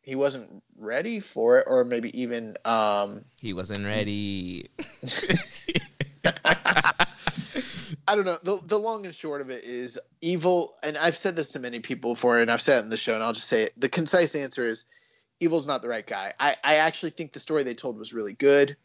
he 0.02 0.16
wasn't 0.16 0.64
ready 0.78 1.20
for 1.20 1.60
it, 1.60 1.66
or 1.68 1.86
maybe 1.86 2.22
even 2.22 2.58
um, 2.66 3.24
He 3.40 3.54
wasn't 3.54 3.86
ready. 3.86 4.70
I 8.08 8.16
don't 8.16 8.26
know. 8.26 8.40
The, 8.42 8.60
the 8.66 8.80
long 8.80 9.06
and 9.06 9.14
short 9.14 9.42
of 9.42 9.50
it 9.50 9.64
is 9.64 10.00
evil, 10.20 10.76
and 10.84 10.98
I've 10.98 11.16
said 11.16 11.36
this 11.36 11.54
to 11.54 11.60
many 11.60 11.80
people 11.80 12.16
before, 12.16 12.40
and 12.40 12.52
I've 12.52 12.62
said 12.62 12.80
it 12.80 12.84
in 12.84 12.90
the 12.90 12.98
show, 12.98 13.14
and 13.14 13.24
I'll 13.24 13.34
just 13.34 13.48
say 13.48 13.64
it. 13.64 13.74
The 13.80 13.88
concise 13.88 14.36
answer 14.36 14.66
is 14.66 14.86
evil's 15.40 15.68
not 15.68 15.82
the 15.82 15.90
right 15.90 16.06
guy. 16.06 16.34
I, 16.40 16.58
I 16.64 16.76
actually 16.76 17.12
think 17.12 17.32
the 17.34 17.40
story 17.40 17.64
they 17.64 17.76
told 17.76 17.98
was 17.98 18.14
really 18.14 18.34
good. 18.34 18.76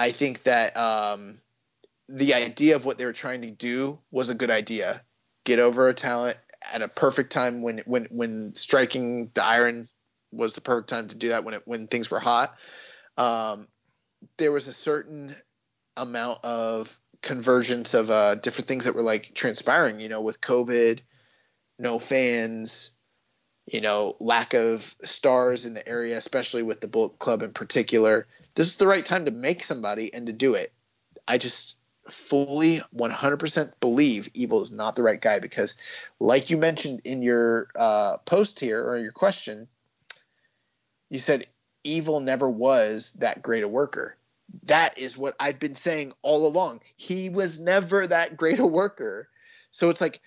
I 0.00 0.12
think 0.12 0.44
that 0.44 0.74
um, 0.78 1.40
the 2.08 2.32
idea 2.32 2.76
of 2.76 2.86
what 2.86 2.96
they 2.96 3.04
were 3.04 3.12
trying 3.12 3.42
to 3.42 3.50
do 3.50 3.98
was 4.10 4.30
a 4.30 4.34
good 4.34 4.50
idea. 4.50 5.02
Get 5.44 5.58
over 5.58 5.88
a 5.88 5.94
talent 5.94 6.38
at 6.72 6.80
a 6.80 6.88
perfect 6.88 7.32
time 7.32 7.60
when 7.60 7.78
when 7.84 8.06
when 8.10 8.52
striking 8.54 9.30
the 9.34 9.44
iron 9.44 9.90
was 10.32 10.54
the 10.54 10.62
perfect 10.62 10.88
time 10.88 11.08
to 11.08 11.16
do 11.16 11.28
that 11.28 11.44
when 11.44 11.52
it 11.52 11.62
when 11.66 11.86
things 11.86 12.10
were 12.10 12.18
hot. 12.18 12.56
Um, 13.18 13.68
there 14.38 14.52
was 14.52 14.68
a 14.68 14.72
certain 14.72 15.36
amount 15.98 16.44
of 16.44 16.98
convergence 17.20 17.92
of 17.92 18.10
uh, 18.10 18.36
different 18.36 18.68
things 18.68 18.86
that 18.86 18.94
were 18.94 19.02
like 19.02 19.34
transpiring, 19.34 20.00
you 20.00 20.08
know, 20.08 20.22
with 20.22 20.40
COVID, 20.40 21.00
no 21.78 21.98
fans, 21.98 22.96
you 23.66 23.82
know, 23.82 24.16
lack 24.18 24.54
of 24.54 24.96
stars 25.04 25.66
in 25.66 25.74
the 25.74 25.86
area, 25.86 26.16
especially 26.16 26.62
with 26.62 26.80
the 26.80 26.88
Bullet 26.88 27.18
Club 27.18 27.42
in 27.42 27.52
particular. 27.52 28.26
This 28.54 28.68
is 28.68 28.76
the 28.76 28.86
right 28.86 29.04
time 29.04 29.24
to 29.26 29.30
make 29.30 29.62
somebody 29.62 30.12
and 30.12 30.26
to 30.26 30.32
do 30.32 30.54
it. 30.54 30.72
I 31.26 31.38
just 31.38 31.78
fully 32.08 32.82
100% 32.94 33.72
believe 33.80 34.28
Evil 34.34 34.62
is 34.62 34.72
not 34.72 34.96
the 34.96 35.02
right 35.02 35.20
guy 35.20 35.38
because, 35.38 35.76
like 36.18 36.50
you 36.50 36.56
mentioned 36.56 37.02
in 37.04 37.22
your 37.22 37.68
uh, 37.78 38.16
post 38.18 38.58
here 38.60 38.82
or 38.84 38.98
your 38.98 39.12
question, 39.12 39.68
you 41.08 41.18
said 41.18 41.46
Evil 41.84 42.20
never 42.20 42.48
was 42.50 43.12
that 43.20 43.42
great 43.42 43.64
a 43.64 43.68
worker 43.68 44.16
that 44.64 44.98
is 44.98 45.16
what 45.16 45.34
I've 45.38 45.58
been 45.58 45.74
saying 45.74 46.12
all 46.22 46.46
along. 46.46 46.80
He 46.96 47.28
was 47.28 47.60
never 47.60 48.06
that 48.06 48.36
great 48.36 48.58
a 48.58 48.66
worker. 48.66 49.28
So 49.70 49.90
it's 49.90 50.00
like, 50.00 50.20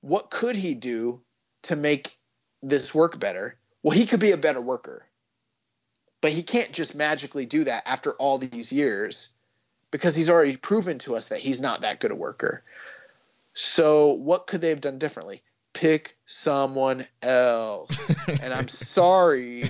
what 0.00 0.30
could 0.30 0.56
he 0.56 0.74
do 0.74 1.22
to 1.64 1.76
make 1.76 2.18
this 2.62 2.94
work 2.94 3.18
better? 3.18 3.56
Well, 3.82 3.96
he 3.96 4.06
could 4.06 4.20
be 4.20 4.32
a 4.32 4.36
better 4.36 4.60
worker. 4.60 5.04
But 6.20 6.32
he 6.32 6.42
can't 6.42 6.72
just 6.72 6.94
magically 6.94 7.46
do 7.46 7.64
that 7.64 7.86
after 7.86 8.12
all 8.12 8.38
these 8.38 8.72
years 8.72 9.32
because 9.90 10.16
he's 10.16 10.30
already 10.30 10.56
proven 10.56 10.98
to 11.00 11.16
us 11.16 11.28
that 11.28 11.40
he's 11.40 11.60
not 11.60 11.82
that 11.82 12.00
good 12.00 12.10
a 12.10 12.16
worker. 12.16 12.62
So 13.54 14.12
what 14.12 14.46
could 14.46 14.60
they 14.60 14.70
have 14.70 14.80
done 14.80 14.98
differently? 14.98 15.42
Pick 15.72 16.16
someone 16.26 17.06
else. 17.22 18.14
and 18.42 18.52
I'm 18.52 18.68
sorry. 18.68 19.64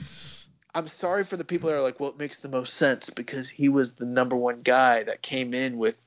I'm 0.74 0.88
sorry 0.88 1.24
for 1.24 1.36
the 1.36 1.44
people 1.44 1.70
that 1.70 1.76
are 1.76 1.82
like, 1.82 2.00
well, 2.00 2.10
it 2.10 2.18
makes 2.18 2.38
the 2.38 2.48
most 2.48 2.74
sense 2.74 3.10
because 3.10 3.48
he 3.48 3.68
was 3.68 3.94
the 3.94 4.04
number 4.04 4.36
one 4.36 4.60
guy 4.62 5.04
that 5.04 5.22
came 5.22 5.54
in 5.54 5.78
with 5.78 5.98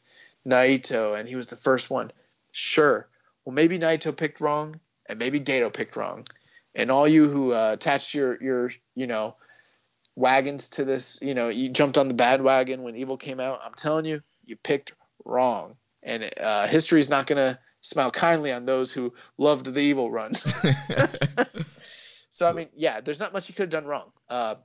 Naito 0.46 1.20
and 1.20 1.28
he 1.28 1.36
was 1.36 1.48
the 1.48 1.56
first 1.56 1.90
one. 1.90 2.12
Sure. 2.52 3.08
Well, 3.44 3.54
maybe 3.54 3.80
Naito 3.80 4.16
picked 4.16 4.42
wrong 4.42 4.80
and 5.08 5.18
maybe 5.18 5.40
Gedo 5.40 5.74
picked 5.74 5.96
wrong. 5.96 6.28
And 6.76 6.92
all 6.92 7.08
you 7.08 7.28
who 7.28 7.52
uh, 7.52 7.72
attached 7.74 8.14
your, 8.14 8.42
your, 8.42 8.72
you 8.94 9.08
know, 9.08 9.36
wagons 10.16 10.70
to 10.70 10.86
this, 10.86 11.20
you 11.22 11.34
know, 11.34 11.50
you 11.50 11.70
jumped 11.70 11.98
on 11.98 12.08
the 12.08 12.14
bad 12.14 12.42
wagon 12.42 12.84
when 12.84 12.96
Evil 12.96 13.18
came 13.18 13.40
out. 13.40 13.62
I'm 13.64 13.74
telling 13.74 14.06
you, 14.06 14.22
you 14.46 14.56
picked 14.56 14.94
wrong. 15.26 15.76
And 16.02 16.32
uh, 16.40 16.68
history 16.68 17.00
is 17.00 17.10
not 17.10 17.28
going 17.28 17.38
to 17.38 17.60
smile 17.82 18.12
kindly 18.12 18.52
on 18.52 18.66
those 18.66 18.92
who 18.92 19.14
loved 19.38 19.74
the 19.74 19.82
Evil 19.82 20.12
run. 20.12 20.34
So 22.40 22.48
I 22.48 22.54
mean, 22.54 22.70
yeah, 22.74 23.02
there's 23.02 23.20
not 23.20 23.34
much 23.34 23.48
he 23.48 23.54
could 23.54 23.74
have 23.74 23.84
done 23.84 23.86
wrong. 23.86 24.14
Uh, 24.30 24.56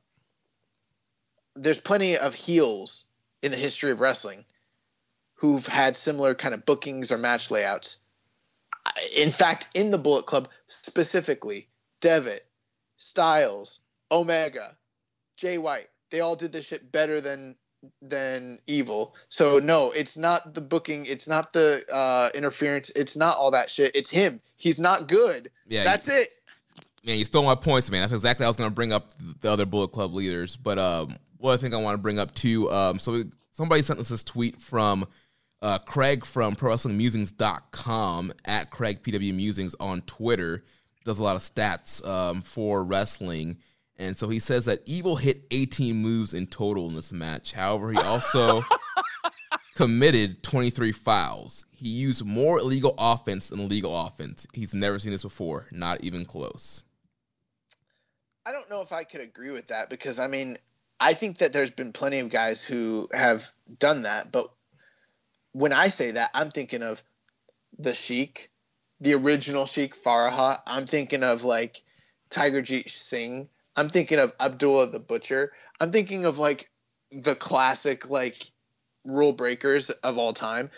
there's 1.57 1.81
plenty 1.81 2.17
of 2.17 2.33
heels 2.33 3.07
in 3.43 3.51
the 3.51 3.59
history 3.59 3.91
of 3.91 3.99
wrestling 3.99 4.45
who've 5.35 5.67
had 5.67 5.97
similar 5.97 6.37
kind 6.37 6.55
of 6.55 6.65
bookings 6.65 7.11
or 7.11 7.19
match 7.19 7.51
layouts. 7.51 8.01
In 9.17 9.33
fact, 9.33 9.67
in 9.75 9.91
the 9.91 9.99
Bullet 9.99 10.25
Club 10.25 10.49
specifically, 10.69 11.67
Devitt, 12.01 12.47
Styles, 12.97 13.81
Omega, 14.09 14.77
Jay 15.37 15.59
White, 15.59 15.89
they 16.11 16.21
all 16.21 16.37
did 16.37 16.53
this 16.53 16.67
shit 16.67 16.93
better 16.93 17.21
than 17.21 17.57
than 18.01 18.59
Evil. 18.67 19.15
So 19.29 19.59
no, 19.59 19.91
it's 19.91 20.17
not 20.17 20.55
the 20.55 20.61
booking, 20.61 21.07
it's 21.07 21.29
not 21.29 21.53
the 21.53 21.85
uh, 21.93 22.31
interference, 22.35 22.91
it's 22.91 23.17
not 23.17 23.37
all 23.37 23.51
that 23.51 23.71
shit. 23.71 23.95
It's 23.95 24.11
him. 24.11 24.41
He's 24.57 24.79
not 24.79 25.09
good. 25.09 25.51
Yeah, 25.67 25.85
That's 25.85 26.09
it. 26.09 26.33
Man, 27.05 27.19
you 27.19 27.27
stole 27.27 27.45
my 27.45 27.55
points, 27.55 27.91
man. 27.91 28.01
That's 28.01 28.15
exactly 28.15 28.47
I 28.47 28.49
was 28.49 28.57
going 28.57 28.71
to 28.71 28.75
bring 28.75 28.93
up 28.93 29.11
the 29.41 29.51
other 29.51 29.67
Bullet 29.67 29.89
Club 29.89 30.15
leaders. 30.15 30.57
But 30.57 30.79
um, 30.79 31.17
what 31.37 31.53
I 31.53 31.57
think 31.59 31.75
I 31.75 31.77
want 31.77 31.95
to 31.95 32.03
bring 32.03 32.19
up 32.19 32.35
too. 32.35 32.71
Um, 32.71 32.99
so 32.99 33.13
we, 33.13 33.25
somebody 33.53 33.83
sent 33.83 34.01
us 34.01 34.09
this 34.09 34.25
tweet 34.25 34.59
from 34.59 35.07
uh, 35.61 35.79
Craig 35.79 36.25
from 36.25 36.57
ProWrestlingMusings.com 36.57 38.33
at 38.47 38.71
Craig 38.71 39.03
PW 39.03 39.35
Musings 39.35 39.75
on 39.79 40.01
Twitter. 40.03 40.65
Does 41.05 41.19
a 41.19 41.23
lot 41.23 41.37
of 41.37 41.43
stats 41.43 42.07
um, 42.09 42.41
for 42.41 42.83
wrestling, 42.83 43.59
and 43.99 44.17
so 44.17 44.29
he 44.29 44.39
says 44.39 44.65
that 44.65 44.83
Evil 44.87 45.17
hit 45.17 45.45
18 45.51 45.97
moves 45.97 46.35
in 46.35 46.47
total 46.47 46.89
in 46.89 46.95
this 46.95 47.13
match. 47.13 47.53
However, 47.53 47.93
he 47.93 47.99
also 47.99 48.65
committed 49.75 50.43
23 50.43 50.93
fouls. 50.93 51.65
He 51.71 51.89
used 51.89 52.25
more 52.25 52.59
illegal 52.59 52.95
offense 52.99 53.49
than 53.49 53.69
legal 53.69 53.99
offense. 53.99 54.47
He's 54.53 54.75
never 54.75 54.99
seen 54.99 55.13
this 55.13 55.23
before, 55.23 55.67
not 55.71 56.03
even 56.03 56.25
close. 56.25 56.83
I 58.47 58.53
don't 58.53 58.69
know 58.69 58.83
if 58.83 58.93
I 58.93 59.05
could 59.05 59.21
agree 59.21 59.51
with 59.51 59.69
that 59.69 59.89
because 59.91 60.19
I 60.19 60.27
mean, 60.27 60.59
I 61.01 61.15
think 61.15 61.39
that 61.39 61.53
there's 61.53 61.71
been 61.71 61.93
plenty 61.93 62.19
of 62.19 62.31
guys 62.31 62.63
who 62.63 63.09
have 63.13 63.51
done 63.79 64.03
that, 64.03 64.31
but 64.31 64.49
when 65.53 65.73
I 65.73 65.89
say 65.89 66.13
that, 66.13 66.31
I'm 66.35 66.51
thinking 66.51 66.83
of 66.83 67.03
the 67.79 67.95
Sheik, 67.95 68.51
the 69.01 69.15
original 69.15 69.67
Sheik 69.67 69.97
Farah. 69.97 70.61
I'm 70.67 70.87
thinking 70.87 71.23
of 71.23 71.45
like 71.45 71.83
Tiger 72.29 72.61
Jeet 72.61 72.91
Singh. 72.91 73.49
I'm 73.77 73.89
thinking 73.89 74.19
of 74.19 74.33
Abdullah 74.39 74.91
the 74.91 75.01
Butcher. 75.01 75.53
I'm 75.81 75.93
thinking 75.93 76.25
of 76.25 76.39
like 76.39 76.71
the 77.11 77.35
classic 77.35 78.09
like 78.09 78.51
rule 79.05 79.33
breakers 79.33 79.91
of 79.91 80.19
all 80.19 80.33
time. 80.33 80.71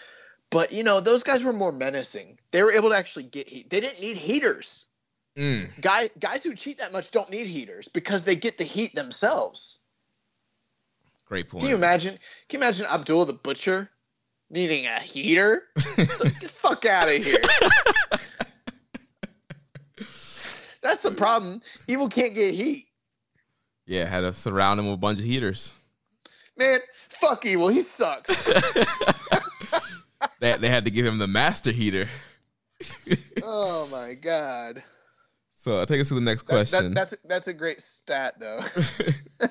But 0.51 0.73
you 0.73 0.83
know, 0.83 1.01
those 1.01 1.23
guys 1.23 1.45
were 1.45 1.53
more 1.53 1.73
menacing. 1.73 2.39
They 2.53 2.63
were 2.63 2.73
able 2.73 2.91
to 2.91 2.97
actually 2.97 3.25
get 3.25 3.49
heat. 3.49 3.71
They 3.71 3.81
didn't 3.81 4.01
need 4.01 4.17
heaters 4.17 4.87
Mm. 5.37 5.79
guy 5.83 6.09
guys 6.19 6.43
who 6.43 6.55
cheat 6.55 6.79
that 6.79 6.93
much 6.93 7.11
don't 7.11 7.29
need 7.29 7.47
heaters 7.47 7.89
because 7.89 8.25
they 8.25 8.37
get 8.37 8.57
the 8.57 8.65
heat 8.65 8.95
themselves. 8.95 9.81
Great 11.27 11.51
point. 11.51 11.61
Can 11.61 11.71
you 11.71 11.77
imagine? 11.77 12.15
Can 12.49 12.61
you 12.61 12.65
imagine 12.65 12.87
Abdullah 12.87 13.27
the 13.27 13.33
Butcher 13.35 13.91
needing 14.49 14.87
a 14.87 14.99
heater? 14.99 15.65
Get 15.97 16.09
the 16.41 16.51
fuck 16.51 16.87
out 16.87 17.09
of 17.09 17.23
here. 17.23 17.43
That's 20.87 21.03
the 21.03 21.11
problem. 21.11 21.61
Evil 21.89 22.09
can't 22.09 22.35
get 22.35 22.55
heat. 22.55 22.87
yeah, 23.87 24.05
had 24.07 24.21
to 24.23 24.33
surround 24.33 24.79
him 24.81 24.87
with 24.87 24.95
a 24.95 24.99
bunch 24.99 25.19
of 25.19 25.25
heaters. 25.25 25.73
Man, 26.57 26.79
fuck 27.09 27.45
Evil. 27.45 27.69
He 27.69 27.81
sucks. 27.81 28.31
They, 30.41 30.53
they 30.57 30.69
had 30.69 30.85
to 30.85 30.91
give 30.91 31.07
him 31.07 31.19
the 31.19 31.27
master 31.27 31.71
heater. 31.73 32.09
oh 33.43 33.87
my 33.91 34.15
god. 34.15 34.83
So 35.55 35.83
take 35.87 36.01
us 36.01 36.09
to 36.09 36.15
the 36.15 36.21
next 36.21 36.43
That- 36.47 36.55
that- 36.67 36.71
question. 36.71 36.95
that's 36.95 37.15
that's 37.25 37.49
a 37.49 37.55
great 37.55 37.81
stat 37.83 38.35
though. 38.39 38.61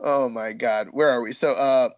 oh 0.00 0.28
my 0.28 0.52
god. 0.52 0.88
Where 0.90 1.08
are 1.10 1.20
we? 1.22 1.32
So 1.32 1.52
uh 1.52 1.90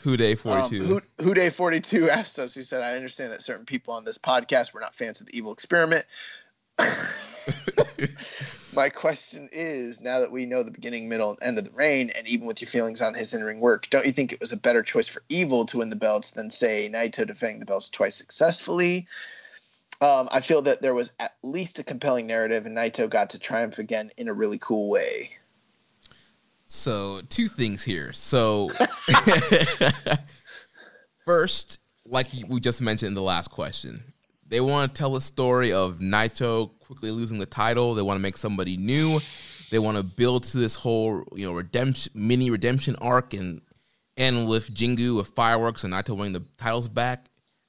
Who 0.00 0.16
Day 0.16 0.32
Um, 0.32 0.38
42. 0.38 0.84
Who 0.84 1.00
Who 1.22 1.34
Day 1.34 1.50
Forty 1.50 1.80
Two 1.80 2.10
asked 2.10 2.38
us. 2.38 2.54
He 2.54 2.62
said, 2.62 2.82
"I 2.82 2.94
understand 2.96 3.32
that 3.32 3.42
certain 3.42 3.64
people 3.66 3.94
on 3.94 4.04
this 4.04 4.18
podcast 4.18 4.74
were 4.74 4.80
not 4.80 4.94
fans 4.94 5.20
of 5.20 5.26
the 5.28 5.36
Evil 5.36 5.52
Experiment. 5.52 6.04
My 8.74 8.90
question 8.90 9.48
is 9.52 10.02
now 10.02 10.20
that 10.20 10.30
we 10.30 10.44
know 10.44 10.62
the 10.62 10.70
beginning, 10.70 11.08
middle, 11.08 11.30
and 11.30 11.38
end 11.42 11.58
of 11.58 11.64
the 11.64 11.70
reign, 11.70 12.10
and 12.10 12.28
even 12.28 12.46
with 12.46 12.60
your 12.60 12.68
feelings 12.68 13.00
on 13.00 13.14
his 13.14 13.32
in 13.32 13.42
ring 13.42 13.60
work, 13.60 13.88
don't 13.88 14.04
you 14.04 14.12
think 14.12 14.32
it 14.32 14.40
was 14.40 14.52
a 14.52 14.56
better 14.56 14.82
choice 14.82 15.08
for 15.08 15.22
Evil 15.30 15.64
to 15.66 15.78
win 15.78 15.88
the 15.88 15.96
belts 15.96 16.32
than, 16.32 16.50
say, 16.50 16.90
Naito 16.92 17.26
defending 17.26 17.60
the 17.60 17.66
belts 17.66 17.88
twice 17.88 18.16
successfully? 18.16 19.08
Um, 20.02 20.28
I 20.30 20.40
feel 20.40 20.60
that 20.62 20.82
there 20.82 20.92
was 20.92 21.12
at 21.18 21.36
least 21.42 21.78
a 21.78 21.84
compelling 21.84 22.26
narrative, 22.26 22.66
and 22.66 22.76
Naito 22.76 23.08
got 23.08 23.30
to 23.30 23.38
triumph 23.38 23.78
again 23.78 24.10
in 24.18 24.28
a 24.28 24.34
really 24.34 24.58
cool 24.58 24.90
way. 24.90 25.30
So, 26.66 27.22
two 27.30 27.48
things 27.48 27.82
here. 27.82 28.12
So, 28.12 28.70
first, 31.24 31.78
like 32.04 32.26
we 32.46 32.60
just 32.60 32.82
mentioned 32.82 33.08
in 33.08 33.14
the 33.14 33.22
last 33.22 33.48
question, 33.48 34.02
they 34.48 34.60
want 34.60 34.94
to 34.94 34.98
tell 34.98 35.16
a 35.16 35.20
story 35.20 35.72
of 35.72 35.98
Naito 35.98 36.70
quickly 36.80 37.10
losing 37.10 37.38
the 37.38 37.46
title. 37.46 37.94
They 37.94 38.02
want 38.02 38.18
to 38.18 38.22
make 38.22 38.36
somebody 38.36 38.76
new. 38.76 39.20
They 39.70 39.78
want 39.78 39.96
to 39.96 40.02
build 40.02 40.44
to 40.44 40.58
this 40.58 40.76
whole, 40.76 41.24
you 41.34 41.46
know, 41.46 41.52
redemption 41.52 42.12
mini 42.14 42.50
redemption 42.50 42.96
arc 42.96 43.34
and 43.34 43.62
end 44.16 44.48
with 44.48 44.72
Jingu 44.72 45.16
with 45.16 45.28
fireworks 45.28 45.84
and 45.84 45.92
Naito 45.92 46.16
winning 46.16 46.32
the 46.32 46.44
titles 46.56 46.88
back. 46.88 47.26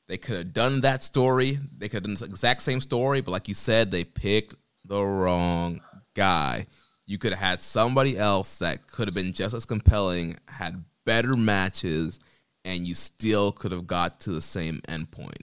They 0.07 0.17
could 0.17 0.37
have 0.37 0.53
done 0.53 0.81
that 0.81 1.03
story. 1.03 1.59
They 1.77 1.89
could 1.89 1.97
have 1.97 2.03
done 2.03 2.15
the 2.15 2.25
exact 2.25 2.61
same 2.61 2.79
story, 2.79 3.21
but 3.21 3.31
like 3.31 3.47
you 3.47 3.53
said, 3.53 3.91
they 3.91 4.03
picked 4.03 4.55
the 4.85 5.03
wrong 5.03 5.81
guy. 6.13 6.67
You 7.05 7.17
could 7.17 7.33
have 7.33 7.41
had 7.41 7.59
somebody 7.59 8.17
else 8.17 8.59
that 8.59 8.87
could 8.87 9.07
have 9.07 9.15
been 9.15 9.33
just 9.33 9.53
as 9.53 9.65
compelling, 9.65 10.37
had 10.47 10.83
better 11.05 11.35
matches, 11.35 12.19
and 12.63 12.87
you 12.87 12.93
still 12.93 13.51
could 13.51 13.71
have 13.71 13.87
got 13.87 14.19
to 14.21 14.31
the 14.31 14.41
same 14.41 14.81
endpoint. 14.87 15.41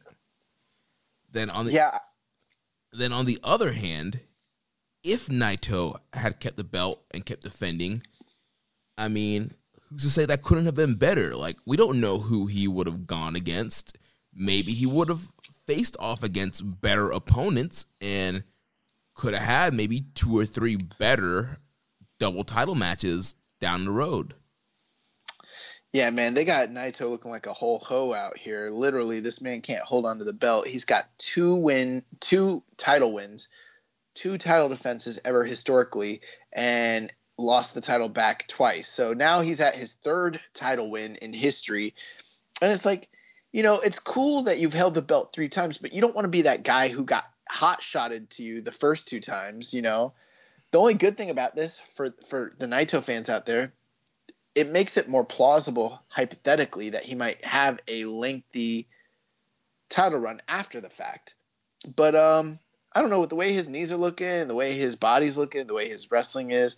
Then 1.34 1.50
on 1.50 1.66
the 1.66 1.72
Yeah, 1.72 1.98
then 2.92 3.12
on 3.12 3.26
the 3.26 3.38
other 3.44 3.72
hand, 3.72 4.20
if 5.02 5.26
Naito 5.26 5.98
had 6.14 6.40
kept 6.40 6.56
the 6.56 6.64
belt 6.64 7.04
and 7.12 7.26
kept 7.26 7.42
defending, 7.42 8.02
I 8.96 9.08
mean, 9.08 9.52
who's 9.90 10.02
to 10.02 10.10
say 10.10 10.24
that 10.24 10.42
couldn't 10.42 10.66
have 10.66 10.76
been 10.76 10.94
better? 10.94 11.36
Like 11.36 11.58
we 11.66 11.76
don't 11.76 12.00
know 12.00 12.18
who 12.18 12.46
he 12.46 12.66
would 12.66 12.86
have 12.86 13.06
gone 13.06 13.36
against. 13.36 13.98
Maybe 14.32 14.72
he 14.72 14.86
would 14.86 15.08
have 15.08 15.28
faced 15.66 15.96
off 15.98 16.22
against 16.22 16.80
better 16.80 17.10
opponents 17.10 17.86
and 18.00 18.44
could 19.14 19.34
have 19.34 19.42
had 19.42 19.74
maybe 19.74 20.06
two 20.14 20.36
or 20.36 20.46
three 20.46 20.76
better 20.76 21.58
double 22.18 22.44
title 22.44 22.74
matches 22.74 23.34
down 23.60 23.84
the 23.84 23.90
road. 23.90 24.34
Yeah, 25.94 26.10
man, 26.10 26.34
they 26.34 26.44
got 26.44 26.70
Naito 26.70 27.08
looking 27.08 27.30
like 27.30 27.46
a 27.46 27.52
whole 27.52 27.78
hoe 27.78 28.12
out 28.12 28.36
here. 28.36 28.66
Literally, 28.68 29.20
this 29.20 29.40
man 29.40 29.60
can't 29.60 29.84
hold 29.84 30.06
on 30.06 30.18
to 30.18 30.24
the 30.24 30.32
belt. 30.32 30.66
He's 30.66 30.86
got 30.86 31.06
two 31.18 31.54
win, 31.54 32.02
two 32.18 32.64
title 32.76 33.12
wins, 33.12 33.46
two 34.12 34.36
title 34.36 34.68
defenses 34.68 35.20
ever 35.24 35.44
historically, 35.44 36.22
and 36.52 37.12
lost 37.38 37.74
the 37.74 37.80
title 37.80 38.08
back 38.08 38.48
twice. 38.48 38.88
So 38.88 39.12
now 39.12 39.42
he's 39.42 39.60
at 39.60 39.76
his 39.76 39.92
third 39.92 40.40
title 40.52 40.90
win 40.90 41.14
in 41.22 41.32
history, 41.32 41.94
and 42.60 42.72
it's 42.72 42.84
like, 42.84 43.08
you 43.52 43.62
know, 43.62 43.78
it's 43.78 44.00
cool 44.00 44.42
that 44.42 44.58
you've 44.58 44.74
held 44.74 44.94
the 44.94 45.00
belt 45.00 45.32
three 45.32 45.48
times, 45.48 45.78
but 45.78 45.94
you 45.94 46.00
don't 46.00 46.16
want 46.16 46.24
to 46.24 46.28
be 46.28 46.42
that 46.42 46.64
guy 46.64 46.88
who 46.88 47.04
got 47.04 47.24
hot 47.48 47.84
shotted 47.84 48.30
to 48.30 48.42
you 48.42 48.62
the 48.62 48.72
first 48.72 49.06
two 49.06 49.20
times. 49.20 49.72
You 49.72 49.82
know, 49.82 50.12
the 50.72 50.80
only 50.80 50.94
good 50.94 51.16
thing 51.16 51.30
about 51.30 51.54
this 51.54 51.78
for 51.94 52.08
for 52.26 52.52
the 52.58 52.66
Naito 52.66 53.00
fans 53.00 53.30
out 53.30 53.46
there 53.46 53.72
it 54.54 54.70
makes 54.70 54.96
it 54.96 55.08
more 55.08 55.24
plausible 55.24 56.00
hypothetically 56.08 56.90
that 56.90 57.04
he 57.04 57.14
might 57.14 57.44
have 57.44 57.80
a 57.88 58.04
lengthy 58.04 58.88
title 59.88 60.20
run 60.20 60.40
after 60.48 60.80
the 60.80 60.90
fact. 60.90 61.34
But 61.96 62.14
um 62.14 62.58
I 62.92 63.00
don't 63.00 63.10
know 63.10 63.20
with 63.20 63.30
the 63.30 63.36
way 63.36 63.52
his 63.52 63.68
knees 63.68 63.92
are 63.92 63.96
looking, 63.96 64.46
the 64.46 64.54
way 64.54 64.74
his 64.74 64.94
body's 64.94 65.36
looking, 65.36 65.66
the 65.66 65.74
way 65.74 65.88
his 65.88 66.10
wrestling 66.10 66.52
is, 66.52 66.76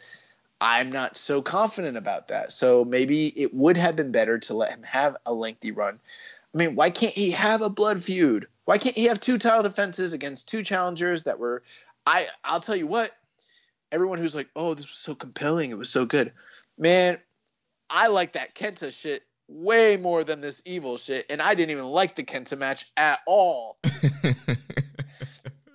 I'm 0.60 0.90
not 0.90 1.18
so 1.18 1.42
confident 1.42 1.98
about 1.98 2.28
that. 2.28 2.52
So 2.52 2.84
maybe 2.84 3.26
it 3.26 3.52
would 3.52 3.76
have 3.76 3.96
been 3.96 4.12
better 4.12 4.38
to 4.38 4.54
let 4.54 4.70
him 4.70 4.82
have 4.82 5.16
a 5.26 5.34
lengthy 5.34 5.72
run. 5.72 6.00
I 6.54 6.58
mean, 6.58 6.74
why 6.74 6.88
can't 6.88 7.12
he 7.12 7.32
have 7.32 7.60
a 7.60 7.68
blood 7.68 8.02
feud? 8.02 8.48
Why 8.64 8.78
can't 8.78 8.96
he 8.96 9.04
have 9.04 9.20
two 9.20 9.36
title 9.36 9.62
defenses 9.62 10.14
against 10.14 10.48
two 10.48 10.62
challengers 10.62 11.24
that 11.24 11.38
were 11.38 11.62
I 12.06 12.28
I'll 12.42 12.60
tell 12.60 12.76
you 12.76 12.86
what, 12.86 13.12
everyone 13.92 14.18
who's 14.18 14.34
like, 14.34 14.48
"Oh, 14.56 14.74
this 14.74 14.86
was 14.86 14.96
so 14.96 15.14
compelling. 15.14 15.70
It 15.70 15.78
was 15.78 15.90
so 15.90 16.06
good." 16.06 16.32
Man, 16.78 17.18
I 17.88 18.08
like 18.08 18.32
that 18.32 18.54
Kenta 18.54 18.92
shit 18.92 19.22
way 19.48 19.96
more 19.96 20.24
than 20.24 20.40
this 20.40 20.62
evil 20.66 20.96
shit, 20.96 21.26
and 21.30 21.40
I 21.40 21.54
didn't 21.54 21.70
even 21.70 21.84
like 21.84 22.14
the 22.16 22.24
Kenta 22.24 22.58
match 22.58 22.90
at 22.96 23.20
all. 23.26 23.78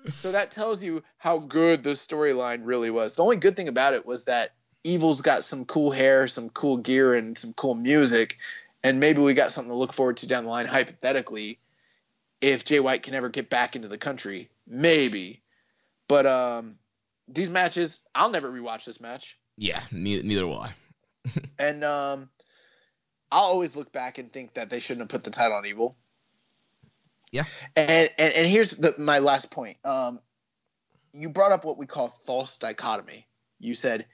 so 0.09 0.31
that 0.33 0.51
tells 0.51 0.83
you 0.83 1.03
how 1.17 1.39
good 1.39 1.83
the 1.83 1.91
storyline 1.91 2.65
really 2.65 2.89
was. 2.89 3.15
The 3.15 3.23
only 3.23 3.37
good 3.37 3.55
thing 3.55 3.67
about 3.67 3.93
it 3.93 4.05
was 4.05 4.25
that 4.25 4.49
Evil's 4.83 5.21
got 5.21 5.43
some 5.43 5.65
cool 5.65 5.91
hair, 5.91 6.27
some 6.27 6.49
cool 6.49 6.77
gear, 6.77 7.15
and 7.15 7.37
some 7.37 7.53
cool 7.53 7.75
music, 7.75 8.37
and 8.83 8.99
maybe 8.99 9.21
we 9.21 9.33
got 9.33 9.51
something 9.51 9.71
to 9.71 9.77
look 9.77 9.93
forward 9.93 10.17
to 10.17 10.27
down 10.27 10.43
the 10.43 10.49
line, 10.49 10.65
hypothetically, 10.65 11.59
if 12.41 12.65
Jay 12.65 12.79
White 12.79 13.03
can 13.03 13.13
ever 13.13 13.29
get 13.29 13.49
back 13.49 13.75
into 13.75 13.87
the 13.87 13.97
country. 13.97 14.49
Maybe. 14.67 15.41
But 16.07 16.25
um, 16.25 16.75
these 17.27 17.49
matches, 17.49 17.99
I'll 18.13 18.31
never 18.31 18.51
rewatch 18.51 18.85
this 18.85 18.99
match. 18.99 19.37
Yeah, 19.57 19.81
neither, 19.91 20.23
neither 20.23 20.47
will 20.47 20.59
I. 20.59 20.71
and 21.59 21.83
um, 21.83 22.29
I'll 23.31 23.45
always 23.45 23.75
look 23.75 23.91
back 23.91 24.17
and 24.17 24.31
think 24.31 24.55
that 24.55 24.69
they 24.69 24.79
shouldn't 24.79 25.01
have 25.01 25.09
put 25.09 25.23
the 25.23 25.31
title 25.31 25.57
on 25.57 25.65
Evil. 25.65 25.95
Yeah. 27.31 27.43
And 27.75 28.09
and, 28.17 28.33
and 28.33 28.47
here's 28.47 28.71
the, 28.71 28.95
my 28.97 29.19
last 29.19 29.51
point. 29.51 29.77
Um, 29.85 30.19
you 31.13 31.29
brought 31.29 31.51
up 31.51 31.65
what 31.65 31.77
we 31.77 31.85
call 31.85 32.09
false 32.25 32.57
dichotomy. 32.57 33.27
You 33.59 33.75
said 33.75 34.05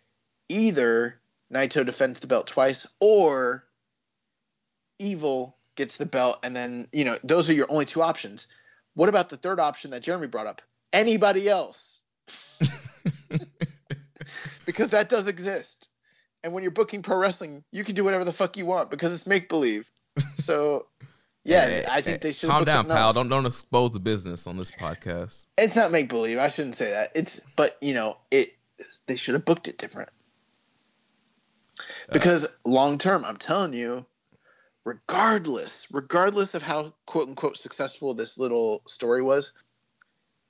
either 0.49 1.19
Naito 1.51 1.85
defends 1.85 2.19
the 2.19 2.27
belt 2.27 2.47
twice 2.47 2.87
or 2.99 3.63
Evil 4.99 5.55
gets 5.75 5.97
the 5.97 6.05
belt, 6.05 6.39
and 6.43 6.55
then 6.55 6.87
you 6.91 7.05
know 7.05 7.17
those 7.23 7.49
are 7.49 7.53
your 7.53 7.71
only 7.71 7.85
two 7.85 8.01
options. 8.01 8.47
What 8.95 9.09
about 9.09 9.29
the 9.29 9.37
third 9.37 9.59
option 9.59 9.91
that 9.91 10.01
Jeremy 10.01 10.27
brought 10.27 10.47
up? 10.47 10.61
Anybody 10.91 11.47
else? 11.47 12.01
because 14.65 14.89
that 14.89 15.09
does 15.09 15.27
exist. 15.27 15.86
And 16.43 16.53
when 16.53 16.63
you're 16.63 16.71
booking 16.71 17.01
pro 17.01 17.17
wrestling, 17.17 17.63
you 17.71 17.83
can 17.83 17.95
do 17.95 18.03
whatever 18.03 18.23
the 18.23 18.33
fuck 18.33 18.57
you 18.57 18.65
want 18.65 18.89
because 18.91 19.13
it's 19.13 19.27
make 19.27 19.49
believe. 19.49 19.89
So, 20.37 20.87
yeah, 21.43 21.65
Hey, 21.67 21.85
I 21.87 22.01
think 22.01 22.23
hey, 22.23 22.29
they 22.29 22.33
should 22.33 22.49
calm 22.49 22.65
down, 22.65 22.85
pal. 22.87 22.97
else. 22.97 23.15
Don't 23.15 23.29
don't 23.29 23.45
expose 23.45 23.91
the 23.91 23.99
business 23.99 24.47
on 24.47 24.57
this 24.57 24.71
podcast. 24.71 25.45
It's 25.57 25.75
not 25.75 25.91
make 25.91 26.09
believe. 26.09 26.37
I 26.39 26.47
shouldn't 26.47 26.75
say 26.75 26.91
that. 26.91 27.11
It's 27.15 27.41
but 27.55 27.77
you 27.81 27.93
know 27.93 28.17
it. 28.31 28.49
They 29.05 29.15
should 29.15 29.35
have 29.35 29.45
booked 29.45 29.67
it 29.67 29.77
different. 29.77 30.09
Uh, 31.79 32.13
because 32.13 32.47
long 32.65 32.97
term, 32.97 33.23
I'm 33.25 33.37
telling 33.37 33.73
you, 33.73 34.05
regardless, 34.83 35.87
regardless 35.91 36.55
of 36.55 36.63
how 36.63 36.93
quote 37.05 37.27
unquote 37.27 37.57
successful 37.57 38.13
this 38.15 38.37
little 38.37 38.81
story 38.87 39.21
was, 39.21 39.53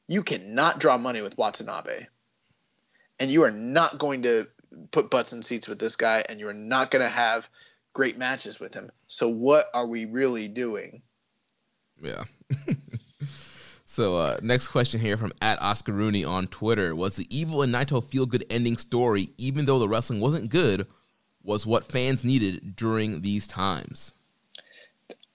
you 0.07 0.23
cannot 0.23 0.79
draw 0.79 0.97
money 0.97 1.21
with 1.21 1.37
Watanabe, 1.37 2.07
and 3.19 3.29
you 3.29 3.43
are 3.43 3.51
not 3.51 3.97
going 3.97 4.23
to 4.23 4.47
put 4.91 5.09
butts 5.09 5.33
in 5.33 5.43
seats 5.43 5.67
with 5.67 5.79
this 5.79 5.95
guy, 5.95 6.23
and 6.27 6.39
you 6.39 6.47
are 6.47 6.53
not 6.53 6.91
going 6.91 7.03
to 7.03 7.09
have 7.09 7.49
great 7.93 8.17
matches 8.17 8.59
with 8.59 8.73
him. 8.73 8.91
So 9.07 9.27
what 9.27 9.67
are 9.73 9.87
we 9.87 10.05
really 10.05 10.47
doing? 10.47 11.01
Yeah. 11.99 12.25
so 13.85 14.17
uh, 14.17 14.37
next 14.41 14.67
question 14.67 15.01
here 15.01 15.17
from 15.17 15.33
at 15.41 15.61
Oscar 15.61 15.93
Rooney 15.93 16.23
on 16.23 16.47
Twitter 16.47 16.95
was 16.95 17.15
the 17.15 17.27
Evil 17.35 17.61
and 17.63 17.73
Naito 17.73 18.03
feel 18.03 18.25
good 18.25 18.45
ending 18.49 18.77
story, 18.77 19.29
even 19.37 19.65
though 19.65 19.79
the 19.79 19.89
wrestling 19.89 20.19
wasn't 20.19 20.49
good, 20.49 20.85
was 21.41 21.65
what 21.65 21.85
fans 21.85 22.23
needed 22.23 22.75
during 22.75 23.21
these 23.21 23.47
times. 23.47 24.13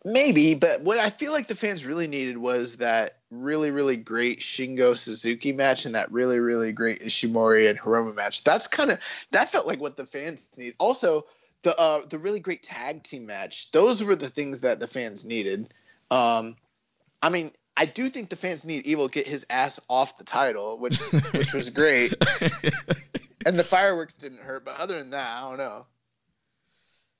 Maybe, 0.04 0.54
but 0.54 0.80
what 0.82 0.98
I 0.98 1.10
feel 1.10 1.32
like 1.32 1.46
the 1.46 1.54
fans 1.54 1.86
really 1.86 2.08
needed 2.08 2.36
was 2.36 2.78
that 2.78 3.18
really, 3.30 3.70
really 3.70 3.96
great 3.96 4.40
Shingo 4.40 4.98
Suzuki 4.98 5.52
match 5.52 5.86
and 5.86 5.94
that 5.94 6.10
really, 6.10 6.40
really 6.40 6.72
great 6.72 7.02
Ishimori 7.02 7.70
and 7.70 7.78
Hiromu 7.78 8.12
match. 8.14 8.42
That's 8.42 8.66
kind 8.66 8.90
of 8.90 8.98
that 9.30 9.52
felt 9.52 9.66
like 9.66 9.80
what 9.80 9.96
the 9.96 10.06
fans 10.06 10.48
need. 10.58 10.74
Also, 10.78 11.26
the 11.62 11.78
uh, 11.78 12.02
the 12.08 12.18
really 12.18 12.40
great 12.40 12.64
tag 12.64 13.04
team 13.04 13.26
match. 13.26 13.70
Those 13.70 14.02
were 14.02 14.16
the 14.16 14.28
things 14.28 14.62
that 14.62 14.80
the 14.80 14.88
fans 14.88 15.24
needed. 15.24 15.72
Um, 16.10 16.56
I 17.22 17.28
mean, 17.28 17.52
I 17.76 17.86
do 17.86 18.08
think 18.08 18.28
the 18.28 18.36
fans 18.36 18.64
need 18.64 18.84
Evil 18.84 19.06
get 19.06 19.28
his 19.28 19.46
ass 19.48 19.78
off 19.88 20.18
the 20.18 20.24
title, 20.24 20.78
which 20.78 20.98
which 21.32 21.54
was 21.54 21.70
great, 21.70 22.12
and 23.46 23.56
the 23.56 23.64
fireworks 23.64 24.16
didn't 24.16 24.40
hurt. 24.40 24.64
But 24.64 24.80
other 24.80 24.98
than 24.98 25.10
that, 25.10 25.36
I 25.36 25.48
don't 25.48 25.58
know. 25.58 25.86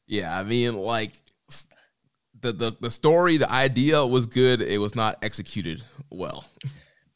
Yeah, 0.09 0.37
I 0.37 0.43
mean, 0.43 0.77
like 0.77 1.13
the 2.43 2.53
the 2.53 2.77
the 2.81 2.91
story, 2.91 3.37
the 3.37 3.51
idea 3.51 4.05
was 4.07 4.27
good. 4.27 4.61
It 4.61 4.79
was 4.79 4.95
not 4.95 5.19
executed 5.23 5.83
well. 6.11 6.45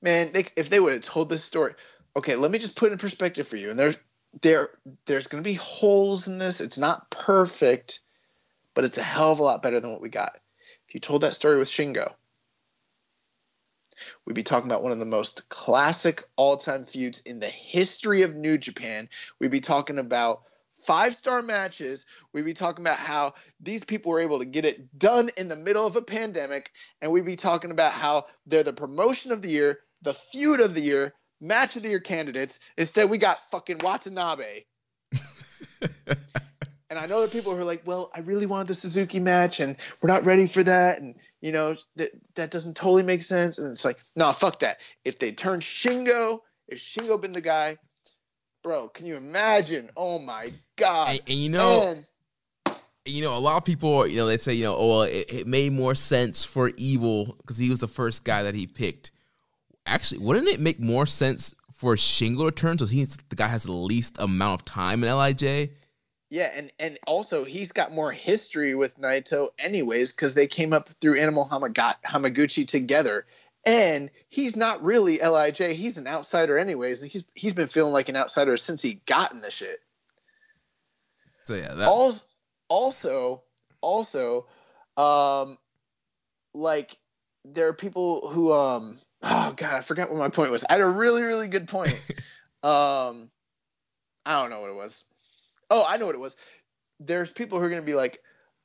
man, 0.00 0.32
they, 0.32 0.46
if 0.56 0.70
they 0.70 0.80
would 0.80 0.94
have 0.94 1.02
told 1.02 1.28
this 1.28 1.44
story, 1.44 1.74
okay, 2.16 2.36
let 2.36 2.50
me 2.50 2.58
just 2.58 2.76
put 2.76 2.88
it 2.88 2.92
in 2.92 2.98
perspective 2.98 3.46
for 3.46 3.56
you. 3.56 3.70
And 3.70 3.78
there's 3.78 3.98
there 4.42 4.70
there's 5.06 5.26
going 5.26 5.42
to 5.42 5.48
be 5.48 5.54
holes 5.54 6.26
in 6.26 6.38
this. 6.38 6.60
It's 6.60 6.78
not 6.78 7.10
perfect, 7.10 8.00
but 8.74 8.84
it's 8.84 8.98
a 8.98 9.02
hell 9.02 9.32
of 9.32 9.38
a 9.38 9.42
lot 9.42 9.62
better 9.62 9.80
than 9.80 9.92
what 9.92 10.00
we 10.00 10.08
got. 10.08 10.38
If 10.88 10.94
you 10.94 11.00
told 11.00 11.22
that 11.22 11.36
story 11.36 11.58
with 11.58 11.68
Shingo, 11.68 12.14
We'd 14.24 14.34
be 14.34 14.42
talking 14.42 14.68
about 14.68 14.82
one 14.82 14.92
of 14.92 14.98
the 14.98 15.04
most 15.04 15.48
classic 15.48 16.24
all 16.36 16.56
time 16.56 16.84
feuds 16.84 17.20
in 17.20 17.40
the 17.40 17.48
history 17.48 18.22
of 18.22 18.34
New 18.34 18.58
Japan. 18.58 19.08
We'd 19.38 19.50
be 19.50 19.60
talking 19.60 19.98
about 19.98 20.42
five 20.86 21.14
star 21.14 21.42
matches. 21.42 22.06
We'd 22.32 22.44
be 22.44 22.54
talking 22.54 22.84
about 22.84 22.98
how 22.98 23.34
these 23.60 23.84
people 23.84 24.12
were 24.12 24.20
able 24.20 24.38
to 24.38 24.44
get 24.44 24.64
it 24.64 24.98
done 24.98 25.30
in 25.36 25.48
the 25.48 25.56
middle 25.56 25.86
of 25.86 25.96
a 25.96 26.02
pandemic. 26.02 26.70
And 27.02 27.12
we'd 27.12 27.26
be 27.26 27.36
talking 27.36 27.70
about 27.70 27.92
how 27.92 28.26
they're 28.46 28.62
the 28.62 28.72
promotion 28.72 29.32
of 29.32 29.42
the 29.42 29.48
year, 29.48 29.80
the 30.02 30.14
feud 30.14 30.60
of 30.60 30.74
the 30.74 30.80
year, 30.80 31.14
match 31.40 31.76
of 31.76 31.82
the 31.82 31.90
year 31.90 32.00
candidates. 32.00 32.60
Instead, 32.78 33.10
we 33.10 33.18
got 33.18 33.50
fucking 33.50 33.78
Watanabe. 33.82 34.62
and 36.90 36.98
I 36.98 37.06
know 37.06 37.22
that 37.22 37.32
people 37.32 37.52
who 37.52 37.58
are 37.58 37.64
like, 37.64 37.82
well, 37.84 38.10
I 38.14 38.20
really 38.20 38.46
wanted 38.46 38.68
the 38.68 38.74
Suzuki 38.74 39.20
match 39.20 39.60
and 39.60 39.76
we're 40.00 40.08
not 40.08 40.24
ready 40.24 40.46
for 40.46 40.62
that. 40.62 41.00
And, 41.00 41.16
you 41.40 41.52
know, 41.52 41.74
that, 41.96 42.10
that 42.36 42.50
doesn't 42.50 42.76
totally 42.76 43.02
make 43.02 43.22
sense. 43.22 43.58
And 43.58 43.70
it's 43.72 43.84
like, 43.84 43.98
no, 44.14 44.26
nah, 44.26 44.32
fuck 44.32 44.60
that. 44.60 44.80
If 45.04 45.18
they 45.18 45.32
turn 45.32 45.60
Shingo, 45.60 46.40
if 46.68 46.78
Shingo 46.78 47.20
been 47.20 47.32
the 47.32 47.40
guy, 47.40 47.76
bro, 48.66 48.88
can 48.88 49.06
you 49.06 49.14
imagine? 49.14 49.88
Oh 49.96 50.18
my 50.18 50.50
God. 50.74 51.10
And, 51.10 51.20
and 51.28 51.38
you 51.38 51.50
know, 51.50 51.82
and, 52.66 52.76
you 53.04 53.22
know, 53.22 53.38
a 53.38 53.38
lot 53.38 53.58
of 53.58 53.64
people, 53.64 54.04
you 54.08 54.16
know, 54.16 54.26
they 54.26 54.38
say, 54.38 54.54
you 54.54 54.64
know, 54.64 54.74
oh, 54.74 54.88
well, 54.88 55.02
it, 55.02 55.32
it 55.32 55.46
made 55.46 55.72
more 55.72 55.94
sense 55.94 56.42
for 56.42 56.72
Evil 56.76 57.36
because 57.38 57.58
he 57.58 57.70
was 57.70 57.78
the 57.78 57.86
first 57.86 58.24
guy 58.24 58.42
that 58.42 58.56
he 58.56 58.66
picked. 58.66 59.12
Actually, 59.86 60.18
wouldn't 60.18 60.48
it 60.48 60.58
make 60.58 60.80
more 60.80 61.06
sense 61.06 61.54
for 61.72 61.94
Shingo 61.94 62.46
to 62.46 62.50
turn 62.50 62.76
so 62.76 62.86
he's 62.86 63.16
the 63.16 63.36
guy 63.36 63.46
has 63.46 63.62
the 63.62 63.70
least 63.70 64.16
amount 64.18 64.62
of 64.62 64.64
time 64.64 65.04
in 65.04 65.16
Lij? 65.16 65.70
Yeah, 66.28 66.50
and 66.56 66.72
and 66.80 66.98
also 67.06 67.44
he's 67.44 67.70
got 67.70 67.92
more 67.92 68.10
history 68.10 68.74
with 68.74 68.98
Naito, 68.98 69.50
anyways, 69.60 70.12
because 70.12 70.34
they 70.34 70.48
came 70.48 70.72
up 70.72 70.88
through 71.00 71.20
Animal 71.20 71.48
Hamaguchi 71.48 72.66
together, 72.66 73.26
and 73.66 74.10
he's 74.28 74.56
not 74.56 74.82
really 74.84 75.18
Lij. 75.18 75.58
He's 75.58 75.98
an 75.98 76.06
outsider, 76.06 76.56
anyways, 76.56 77.02
and 77.02 77.10
he's 77.10 77.24
he's 77.34 77.52
been 77.52 77.66
feeling 77.66 77.92
like 77.92 78.08
an 78.08 78.16
outsider 78.16 78.56
since 78.56 78.80
he 78.80 79.02
got 79.06 79.32
in 79.32 79.40
the 79.40 79.50
shit. 79.50 79.80
So 81.42 81.54
yeah, 81.54 81.74
that... 81.74 81.88
also 81.88 82.24
also 82.68 83.42
also, 83.80 84.46
um, 84.96 85.58
like 86.54 86.96
there 87.44 87.68
are 87.68 87.74
people 87.74 88.30
who 88.30 88.52
um 88.52 89.00
oh 89.22 89.52
god, 89.56 89.74
I 89.74 89.80
forgot 89.80 90.10
what 90.10 90.18
my 90.18 90.30
point 90.30 90.52
was. 90.52 90.64
I 90.64 90.74
had 90.74 90.80
a 90.80 90.86
really 90.86 91.22
really 91.22 91.48
good 91.48 91.66
point. 91.68 91.92
um, 92.62 93.30
I 94.24 94.40
don't 94.40 94.50
know 94.50 94.60
what 94.60 94.70
it 94.70 94.76
was. 94.76 95.04
Oh, 95.70 95.84
I 95.86 95.96
know 95.96 96.06
what 96.06 96.14
it 96.14 96.20
was. 96.20 96.36
There's 97.00 97.30
people 97.30 97.58
who 97.58 97.64
are 97.64 97.68
going 97.68 97.82
to 97.82 97.86
be 97.86 97.94
like, 97.94 98.20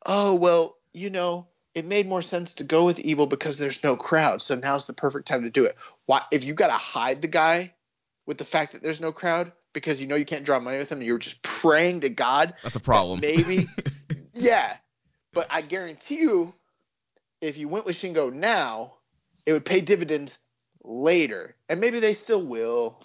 oh, 0.06 0.36
well, 0.36 0.78
you 0.94 1.10
know, 1.10 1.48
it 1.74 1.86
made 1.86 2.08
more 2.08 2.22
sense 2.22 2.56
to 2.56 2.64
go 2.64 2.86
with 2.86 3.00
evil 3.00 3.28
because 3.28 3.58
there's 3.58 3.84
no 3.84 3.96
crowd. 3.96 4.42
So 4.42 4.56
now's 4.56 4.88
the 4.88 4.94
perfect 4.94 5.28
time 5.28 5.44
to 5.44 5.50
do 5.50 5.66
it. 5.66 5.78
Why, 6.06 6.22
if 6.32 6.44
you 6.44 6.54
got 6.54 6.68
to 6.68 6.74
hide 6.74 7.22
the 7.22 7.28
guy 7.28 7.74
with 8.26 8.38
the 8.38 8.46
fact 8.46 8.74
that 8.74 8.84
there's 8.84 9.02
no 9.02 9.12
crowd 9.12 9.52
because 9.74 10.02
you 10.02 10.08
know 10.08 10.16
you 10.16 10.26
can't 10.26 10.46
draw 10.46 10.60
money 10.60 10.78
with 10.78 10.92
him, 10.92 11.02
you're 11.02 11.18
just 11.18 11.42
praying 11.42 12.02
to 12.02 12.10
God. 12.10 12.54
That's 12.64 12.76
a 12.76 12.82
problem. 12.82 13.22
Maybe, 13.22 13.68
yeah. 14.34 14.76
But 15.34 15.48
I 15.50 15.62
guarantee 15.62 16.20
you, 16.20 16.54
if 17.40 17.58
you 17.58 17.70
went 17.70 17.86
with 17.86 17.96
Shingo 17.96 18.32
now, 18.34 18.96
it 19.46 19.54
would 19.54 19.66
pay 19.66 19.82
dividends 19.82 20.38
later. 20.84 21.56
And 21.70 21.80
maybe 21.80 22.00
they 22.00 22.14
still 22.14 22.46
will. 22.46 23.02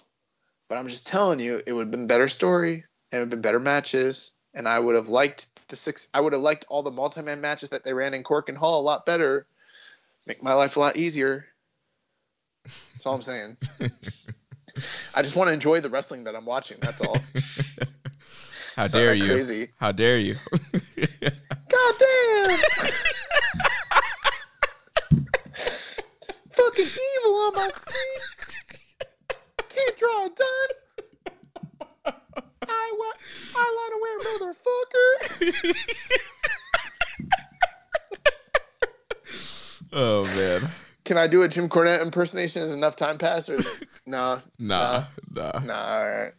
But 0.67 0.77
I'm 0.77 0.89
just 0.89 1.07
telling 1.07 1.39
you, 1.39 1.61
it 1.65 1.71
would 1.71 1.83
have 1.83 1.91
been 1.91 2.07
better 2.07 2.27
story, 2.27 2.83
and 3.11 3.17
it 3.17 3.17
would 3.19 3.21
have 3.21 3.29
been 3.29 3.41
better 3.41 3.59
matches. 3.59 4.33
And 4.53 4.67
I 4.67 4.79
would 4.79 4.95
have 4.95 5.09
liked 5.09 5.47
the 5.67 5.75
six. 5.75 6.09
I 6.13 6.21
would 6.21 6.33
have 6.33 6.41
liked 6.41 6.65
all 6.69 6.83
the 6.83 6.91
multi-man 6.91 7.41
matches 7.41 7.69
that 7.69 7.83
they 7.83 7.93
ran 7.93 8.13
in 8.13 8.23
Korakuen 8.23 8.55
Hall 8.55 8.81
a 8.81 8.83
lot 8.83 9.05
better. 9.05 9.45
Make 10.25 10.43
my 10.43 10.53
life 10.53 10.77
a 10.77 10.79
lot 10.79 10.97
easier. 10.97 11.45
That's 12.63 13.05
all 13.05 13.15
I'm 13.15 13.21
saying. 13.21 13.57
I 15.15 15.21
just 15.21 15.35
want 15.35 15.47
to 15.47 15.53
enjoy 15.53 15.81
the 15.81 15.89
wrestling 15.89 16.25
that 16.25 16.35
I'm 16.35 16.45
watching. 16.45 16.77
That's 16.81 17.01
all. 17.01 17.17
How 18.75 18.87
dare 18.87 19.13
you? 19.15 19.25
Crazy. 19.25 19.69
How 19.79 19.91
dare 19.91 20.19
you? 20.19 20.35
God 20.61 21.95
damn! 21.99 22.57
Fucking 26.51 26.85
evil 26.85 27.35
on 27.39 27.53
my 27.55 27.69
screen. 27.71 29.07
Can't 29.69 29.97
draw 29.97 30.25
a 30.25 30.29
dime. 30.29 30.86
I 32.87 32.91
want 32.97 33.17
eyeliner 33.53 34.01
wearing 34.01 34.53
motherfucker. 34.53 35.75
oh 39.93 40.23
man. 40.23 40.69
Can 41.03 41.17
I 41.17 41.27
do 41.27 41.43
a 41.43 41.47
Jim 41.47 41.69
Cornette 41.69 42.01
impersonation? 42.01 42.63
Is 42.63 42.73
enough 42.73 42.95
time 42.95 43.17
passed? 43.17 43.49
or 43.49 43.59
no? 44.05 44.41
Nah, 44.59 45.05
nah, 45.29 45.59
nah. 45.63 45.75
All 45.75 46.03
right. 46.03 46.33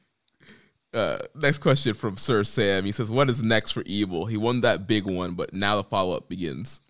Uh, 0.93 1.19
next 1.35 1.59
question 1.59 1.95
from 1.95 2.16
Sir 2.16 2.45
Sam. 2.45 2.85
He 2.85 2.93
says, 2.93 3.11
"What 3.11 3.31
is 3.31 3.43
next 3.43 3.73
for 3.73 3.83
Evil? 3.85 4.27
He 4.27 4.37
won 4.37 4.61
that 4.61 4.87
big 4.87 5.05
one, 5.05 5.35
but 5.35 5.53
now 5.53 5.77
the 5.77 5.85
follow 5.85 6.16
up 6.16 6.29
begins." 6.29 6.81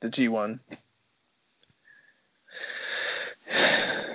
The 0.00 0.10
G 0.10 0.28
one. 0.28 0.60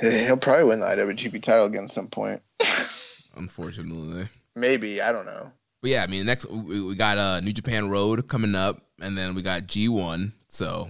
He'll 0.01 0.37
probably 0.37 0.65
win 0.65 0.79
the 0.79 0.85
IWGP 0.85 1.41
title 1.41 1.65
again 1.65 1.83
at 1.83 1.89
some 1.89 2.07
point 2.07 2.41
unfortunately. 3.35 4.27
Maybe 4.55 5.01
I 5.01 5.11
don't 5.11 5.25
know. 5.25 5.51
But 5.81 5.91
yeah, 5.91 6.03
I 6.03 6.07
mean, 6.07 6.25
next 6.25 6.49
we 6.49 6.95
got 6.95 7.17
uh, 7.17 7.41
New 7.41 7.51
Japan 7.51 7.89
Road 7.89 8.27
coming 8.29 8.55
up, 8.55 8.81
and 9.01 9.17
then 9.17 9.35
we 9.35 9.41
got 9.41 9.63
G1. 9.63 10.31
So, 10.47 10.89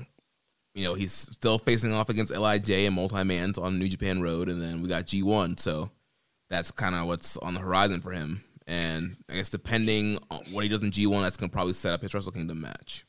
you 0.75 0.85
know, 0.85 0.93
he's 0.93 1.11
still 1.11 1.57
facing 1.57 1.93
off 1.93 2.09
against 2.09 2.31
Lij 2.31 2.69
and 2.69 2.93
multi 2.93 3.23
mans 3.23 3.57
on 3.57 3.79
New 3.79 3.89
Japan 3.89 4.21
Road, 4.21 4.49
and 4.49 4.61
then 4.61 4.83
we 4.83 4.87
got 4.87 5.05
G1. 5.05 5.59
So 5.59 5.89
that's 6.51 6.69
kind 6.69 6.93
of 6.93 7.07
what's 7.07 7.37
on 7.37 7.55
the 7.55 7.59
horizon 7.59 8.01
for 8.01 8.11
him. 8.11 8.43
And 8.67 9.17
I 9.29 9.33
guess 9.33 9.49
depending 9.49 10.19
on 10.29 10.43
what 10.51 10.63
he 10.63 10.69
does 10.69 10.83
in 10.83 10.91
G1, 10.91 11.23
that's 11.23 11.37
gonna 11.37 11.51
probably 11.51 11.73
set 11.73 11.93
up 11.93 12.01
his 12.03 12.13
Wrestle 12.13 12.31
Kingdom 12.31 12.61
match. 12.61 13.03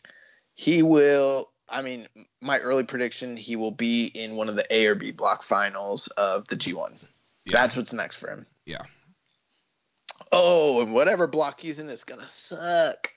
He 0.54 0.82
will. 0.82 1.50
I 1.68 1.82
mean, 1.82 2.06
my 2.40 2.60
early 2.60 2.84
prediction: 2.84 3.36
he 3.36 3.56
will 3.56 3.72
be 3.72 4.06
in 4.06 4.36
one 4.36 4.48
of 4.48 4.56
the 4.56 4.66
A 4.74 4.86
or 4.86 4.94
B 4.94 5.12
block 5.12 5.42
finals 5.42 6.06
of 6.16 6.48
the 6.48 6.56
G1. 6.56 6.98
Yeah. 7.44 7.52
That's 7.52 7.76
what's 7.76 7.92
next 7.92 8.16
for 8.16 8.30
him. 8.30 8.46
Yeah. 8.64 8.82
Oh, 10.32 10.80
and 10.82 10.92
whatever 10.92 11.26
block 11.26 11.60
he's 11.60 11.78
in 11.78 11.88
is 11.88 12.04
gonna 12.04 12.28
suck. 12.28 13.12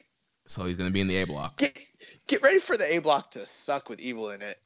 So 0.48 0.66
he's 0.66 0.78
gonna 0.78 0.92
be 0.92 1.02
in 1.02 1.08
the 1.08 1.18
A 1.18 1.26
block. 1.26 1.58
Get 1.58 1.80
get 2.28 2.42
ready 2.42 2.60
for 2.60 2.78
the 2.78 2.96
A 2.96 3.00
block 3.00 3.32
to 3.32 3.46
suck 3.46 3.90
with 3.90 4.00
evil 4.00 4.32
in 4.32 4.42
it. 4.42 4.58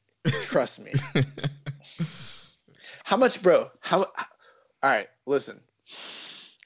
Trust 0.44 0.84
me. 0.84 0.92
how 3.04 3.16
much, 3.16 3.42
bro? 3.42 3.70
How? 3.80 3.98
All 3.98 4.06
right, 4.82 5.08
listen. 5.26 5.60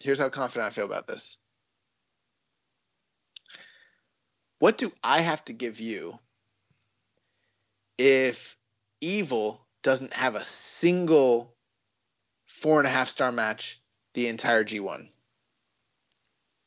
Here's 0.01 0.19
how 0.19 0.29
confident 0.29 0.67
I 0.67 0.71
feel 0.71 0.87
about 0.87 1.07
this. 1.07 1.39
What 4.59 4.79
do 4.79 4.93
I 5.03 5.21
have 5.21 5.45
to 5.47 5.53
give 5.53 5.81
you 5.81 6.19
if 7.99 8.57
evil 9.01 9.67
doesn't 9.83 10.13
have 10.13 10.35
a 10.35 10.45
single 10.45 11.55
four 12.47 12.79
and 12.79 12.87
a 12.87 12.91
half 12.91 13.09
star 13.09 13.33
match 13.33 13.81
the 14.15 14.29
entire 14.29 14.65
G1? 14.65 15.11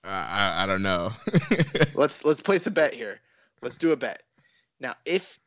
I, 0.03 0.63
I 0.63 0.65
don't 0.65 0.81
know. 0.81 1.13
let's 1.93 2.23
let's 2.23 2.41
place 2.41 2.67
a 2.67 2.71
bet 2.71 2.93
here. 2.93 3.19
Let's 3.61 3.77
do 3.77 3.91
a 3.91 3.97
bet. 3.97 4.23
Now, 4.79 4.95
if 5.05 5.37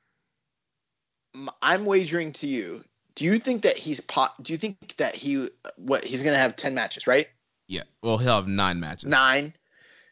I'm 1.62 1.84
wagering 1.84 2.32
to 2.34 2.46
you, 2.46 2.84
do 3.14 3.24
you 3.24 3.38
think 3.38 3.62
that 3.62 3.76
he's 3.76 4.00
pot? 4.00 4.40
Do 4.42 4.52
you 4.52 4.58
think 4.58 4.96
that 4.98 5.14
he 5.14 5.48
what 5.76 6.04
he's 6.04 6.22
gonna 6.22 6.38
have 6.38 6.56
ten 6.56 6.74
matches, 6.74 7.06
right? 7.06 7.28
Yeah. 7.66 7.82
Well, 8.02 8.18
he'll 8.18 8.34
have 8.34 8.48
nine 8.48 8.80
matches. 8.80 9.08
Nine. 9.08 9.54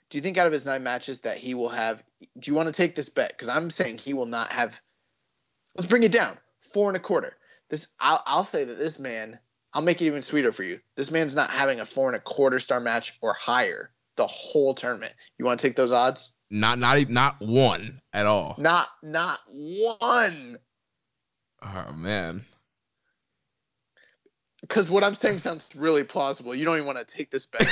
Do 0.08 0.18
you 0.18 0.22
think 0.22 0.38
out 0.38 0.46
of 0.46 0.52
his 0.52 0.66
nine 0.66 0.82
matches 0.82 1.20
that 1.20 1.36
he 1.36 1.54
will 1.54 1.68
have? 1.68 2.02
Do 2.38 2.50
you 2.50 2.54
want 2.54 2.68
to 2.68 2.72
take 2.72 2.94
this 2.94 3.08
bet? 3.08 3.30
Because 3.30 3.48
I'm 3.48 3.70
saying 3.70 3.98
he 3.98 4.14
will 4.14 4.26
not 4.26 4.52
have. 4.52 4.80
Let's 5.76 5.86
bring 5.86 6.02
it 6.02 6.12
down. 6.12 6.38
Four 6.72 6.88
and 6.88 6.96
a 6.96 7.00
quarter. 7.00 7.36
This 7.68 7.88
I'll, 8.00 8.22
I'll 8.26 8.44
say 8.44 8.64
that 8.64 8.78
this 8.78 8.98
man. 8.98 9.38
I'll 9.72 9.82
make 9.82 10.02
it 10.02 10.06
even 10.06 10.22
sweeter 10.22 10.50
for 10.50 10.64
you. 10.64 10.80
This 10.96 11.12
man's 11.12 11.36
not 11.36 11.50
having 11.50 11.78
a 11.78 11.86
four 11.86 12.08
and 12.08 12.16
a 12.16 12.20
quarter 12.20 12.58
star 12.58 12.80
match 12.80 13.16
or 13.22 13.34
higher 13.34 13.92
the 14.20 14.26
whole 14.26 14.74
tournament. 14.74 15.14
You 15.38 15.46
want 15.46 15.58
to 15.60 15.66
take 15.66 15.76
those 15.76 15.92
odds? 15.92 16.34
Not 16.50 16.78
not 16.78 17.08
not 17.08 17.36
one 17.40 18.00
at 18.12 18.26
all. 18.26 18.54
Not 18.58 18.88
not 19.02 19.38
one. 19.48 20.58
Oh 21.62 21.92
man. 21.96 22.44
Because 24.60 24.90
what 24.90 25.02
I'm 25.02 25.14
saying 25.14 25.38
sounds 25.38 25.74
really 25.74 26.04
plausible. 26.04 26.54
You 26.54 26.66
don't 26.66 26.76
even 26.76 26.86
want 26.86 26.98
to 26.98 27.04
take 27.04 27.30
this 27.30 27.46
bet. 27.46 27.62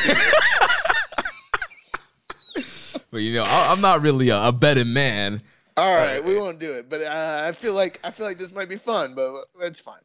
but 3.10 3.18
you 3.18 3.34
know, 3.34 3.44
I'm 3.46 3.82
not 3.82 4.00
really 4.00 4.30
a, 4.30 4.48
a 4.48 4.52
betting 4.52 4.94
man. 4.94 5.42
All 5.76 5.94
right, 5.94 6.24
we 6.24 6.38
won't 6.38 6.58
do 6.58 6.72
it. 6.72 6.88
But 6.88 7.02
uh, 7.02 7.42
I 7.46 7.52
feel 7.52 7.74
like 7.74 8.00
I 8.02 8.10
feel 8.10 8.24
like 8.24 8.38
this 8.38 8.54
might 8.54 8.70
be 8.70 8.76
fun, 8.76 9.14
but 9.14 9.44
it's 9.60 9.80
fine. 9.80 10.00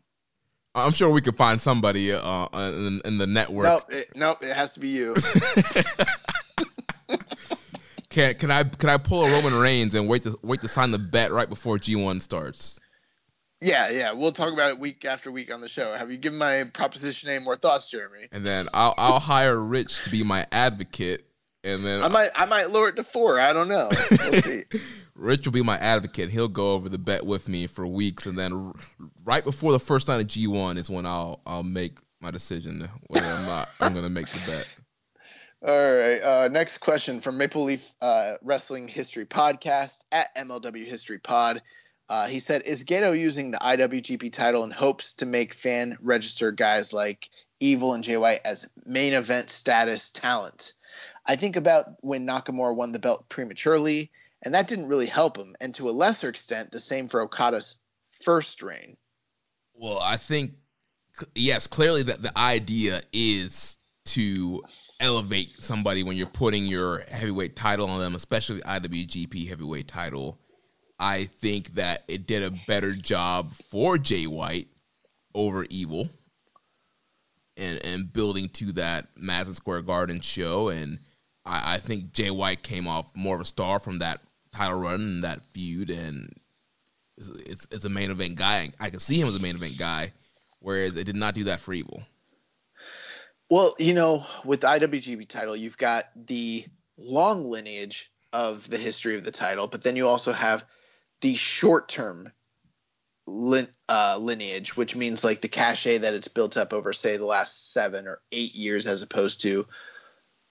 I'm 0.76 0.92
sure 0.92 1.10
we 1.10 1.22
could 1.22 1.38
find 1.38 1.62
somebody 1.62 2.12
uh, 2.12 2.48
in, 2.54 3.00
in 3.06 3.18
the 3.18 3.28
network. 3.28 3.66
Nope, 3.66 3.94
it, 3.94 4.16
nope, 4.16 4.40
it 4.42 4.54
has 4.54 4.74
to 4.74 4.80
be 4.80 4.90
you. 4.90 5.16
can 8.14 8.36
can 8.36 8.52
I 8.52 8.64
can 8.64 8.90
I 8.90 8.98
pull 8.98 9.26
a 9.26 9.32
Roman 9.32 9.60
Reigns 9.60 9.96
and 9.96 10.08
wait 10.08 10.24
to 10.24 10.38
wait 10.44 10.62
to 10.62 10.68
sign 10.68 10.92
the 10.92 11.00
bet 11.00 11.32
right 11.32 11.50
before 11.50 11.78
G1 11.78 12.22
starts? 12.22 12.80
Yeah, 13.60 13.90
yeah. 13.90 14.14
We'll 14.14 14.32
talk 14.32 14.54
about 14.54 14.70
it 14.70 14.80
week 14.80 15.04
after 15.06 15.32
week 15.32 15.52
on 15.52 15.62
the 15.62 15.70
show. 15.70 15.94
Have 15.94 16.12
you 16.12 16.18
given 16.18 16.38
my 16.38 16.66
proposition 16.74 17.30
any 17.30 17.44
more 17.44 17.56
thoughts, 17.56 17.90
Jeremy? 17.90 18.28
And 18.32 18.46
then 18.46 18.68
I'll 18.74 18.94
I'll 18.98 19.20
hire 19.20 19.58
Rich 19.58 20.04
to 20.04 20.10
be 20.12 20.24
my 20.24 20.46
advocate, 20.52 21.26
and 21.64 21.84
then 21.84 22.04
I 22.04 22.08
might 22.08 22.30
I 22.36 22.46
might 22.46 22.70
lower 22.70 22.90
it 22.90 22.98
to 22.98 23.04
four. 23.04 23.40
I 23.40 23.52
don't 23.52 23.68
know. 23.68 23.90
We'll 24.12 24.34
see. 24.34 24.64
Rich 25.16 25.46
will 25.46 25.54
be 25.54 25.64
my 25.64 25.78
advocate. 25.78 26.30
He'll 26.30 26.48
go 26.48 26.74
over 26.74 26.90
the 26.90 26.98
bet 26.98 27.26
with 27.26 27.48
me 27.48 27.68
for 27.68 27.88
weeks, 27.88 28.26
and 28.26 28.38
then 28.38 28.54
r- 28.54 28.74
right 29.24 29.44
before 29.44 29.72
the 29.72 29.80
first 29.80 30.08
night 30.08 30.20
of 30.20 30.28
G 30.28 30.46
one 30.46 30.78
is 30.78 30.90
when 30.90 31.06
I'll 31.06 31.42
I'll 31.46 31.64
make 31.64 31.98
my 32.22 32.30
decision 32.30 32.88
whether 33.08 33.26
or 33.26 33.46
not 33.46 33.70
I'm 33.80 33.94
gonna 33.94 34.10
make 34.10 34.28
the 34.28 34.52
bet. 34.52 34.76
All 35.66 35.96
right. 35.96 36.20
Uh, 36.22 36.50
next 36.50 36.80
question 36.80 37.22
from 37.22 37.38
Maple 37.38 37.64
Leaf 37.64 37.94
uh, 38.02 38.34
Wrestling 38.42 38.90
History 38.90 39.26
Podcast 39.26 40.04
at 40.12 40.36
MLW 40.36 40.86
History 40.86 41.20
Pod. 41.20 41.62
Uh, 42.10 42.28
he 42.28 42.42
said, 42.42 42.64
"Is 42.64 42.84
Gedo 42.84 43.18
using 43.18 43.52
the 43.52 43.60
IWGP 43.60 44.34
title 44.34 44.66
in 44.66 44.72
hopes 44.72 45.14
to 45.16 45.26
make 45.26 45.54
fan 45.54 45.98
register 46.02 46.52
guys 46.52 46.92
like 46.92 47.30
Evil 47.62 47.94
and 47.94 48.04
Jay 48.04 48.18
White 48.18 48.42
as 48.44 48.70
main 48.86 49.14
event 49.14 49.50
status 49.50 50.10
talent? 50.10 50.74
I 51.26 51.38
think 51.38 51.56
about 51.56 51.86
when 52.02 52.28
Nakamura 52.28 52.76
won 52.76 52.92
the 52.92 53.00
belt 53.00 53.30
prematurely, 53.30 54.12
and 54.44 54.56
that 54.56 54.68
didn't 54.68 54.90
really 54.90 55.06
help 55.06 55.38
him. 55.38 55.56
And 55.62 55.74
to 55.76 55.90
a 55.90 55.92
lesser 55.92 56.28
extent, 56.28 56.72
the 56.72 56.82
same 56.82 57.08
for 57.08 57.22
Okada's 57.22 57.80
first 58.22 58.64
reign. 58.64 58.98
Well, 59.74 60.00
I 60.04 60.18
think 60.18 60.56
yes, 61.36 61.68
clearly 61.68 62.04
that 62.04 62.22
the 62.22 62.38
idea 62.38 63.00
is 63.14 63.78
to 64.08 64.62
elevate 65.04 65.62
somebody 65.62 66.02
when 66.02 66.16
you're 66.16 66.28
putting 66.28 66.66
your 66.66 67.00
heavyweight 67.10 67.56
title 67.56 67.90
on 67.90 68.00
them, 68.00 68.16
especially 68.16 68.58
the 68.58 68.64
IWGP 68.64 69.48
heavyweight 69.48 69.88
title. 69.88 70.40
I 71.00 71.26
think 71.26 71.76
that 71.76 72.04
it 72.08 72.26
did 72.26 72.44
a 72.44 72.52
better 72.68 72.94
job 72.94 73.54
for 73.70 73.98
Jay 73.98 74.26
White 74.26 74.68
over 75.36 75.66
Evil 75.70 76.10
and 77.58 77.84
and 77.84 78.12
building 78.12 78.50
to 78.50 78.72
that 78.74 79.08
Madison 79.18 79.56
Square 79.56 79.82
Garden 79.84 80.22
show. 80.22 80.70
And 80.70 81.00
I, 81.46 81.76
I 81.76 81.78
think 81.78 82.14
Jay 82.14 82.32
White 82.32 82.64
came 82.64 82.88
off 82.88 83.14
more 83.16 83.36
of 83.36 83.42
a 83.42 83.46
star 83.46 83.80
from 83.80 84.00
that 84.00 84.22
title 84.52 84.80
run 84.80 85.02
and 85.02 85.24
that 85.24 85.44
feud 85.52 85.90
and 85.90 86.34
it's, 87.18 87.28
it's, 87.28 87.68
it's 87.72 87.86
a 87.86 87.90
main 87.90 88.12
event 88.12 88.36
guy. 88.36 88.70
I 88.80 88.90
can 88.90 89.00
see 89.00 89.20
him 89.20 89.28
as 89.28 89.36
a 89.36 89.40
main 89.40 89.56
event 89.56 89.78
guy, 89.78 90.14
whereas 90.60 90.96
it 90.96 91.04
did 91.06 91.16
not 91.16 91.36
do 91.36 91.44
that 91.46 91.60
for 91.60 91.74
Evil. 91.74 92.04
Well, 93.50 93.76
you 93.78 93.94
know, 93.94 94.26
with 94.46 94.62
the 94.62 94.68
IWGP 94.68 95.28
title, 95.28 95.56
you've 95.56 95.78
got 95.78 96.06
the 96.16 96.66
long 96.98 97.50
lineage 97.50 98.12
of 98.32 98.70
the 98.70 98.78
history 98.78 99.16
of 99.16 99.24
the 99.24 99.32
title, 99.32 99.68
but 99.68 99.84
then 99.84 99.96
you 99.96 100.08
also 100.08 100.34
have 100.34 100.66
the 101.22 101.36
short 101.36 101.88
term 101.88 102.32
lin- 103.28 103.74
uh, 103.88 104.18
lineage, 104.18 104.76
which 104.76 104.96
means 104.96 105.24
like 105.24 105.42
the 105.42 105.48
cachet 105.48 106.00
that 106.00 106.14
it's 106.14 106.28
built 106.28 106.58
up 106.58 106.74
over, 106.74 106.94
say, 106.94 107.18
the 107.18 107.26
last 107.26 107.72
seven 107.74 108.08
or 108.08 108.20
eight 108.32 108.56
years, 108.56 108.88
as 108.88 109.02
opposed 109.02 109.42
to 109.42 109.68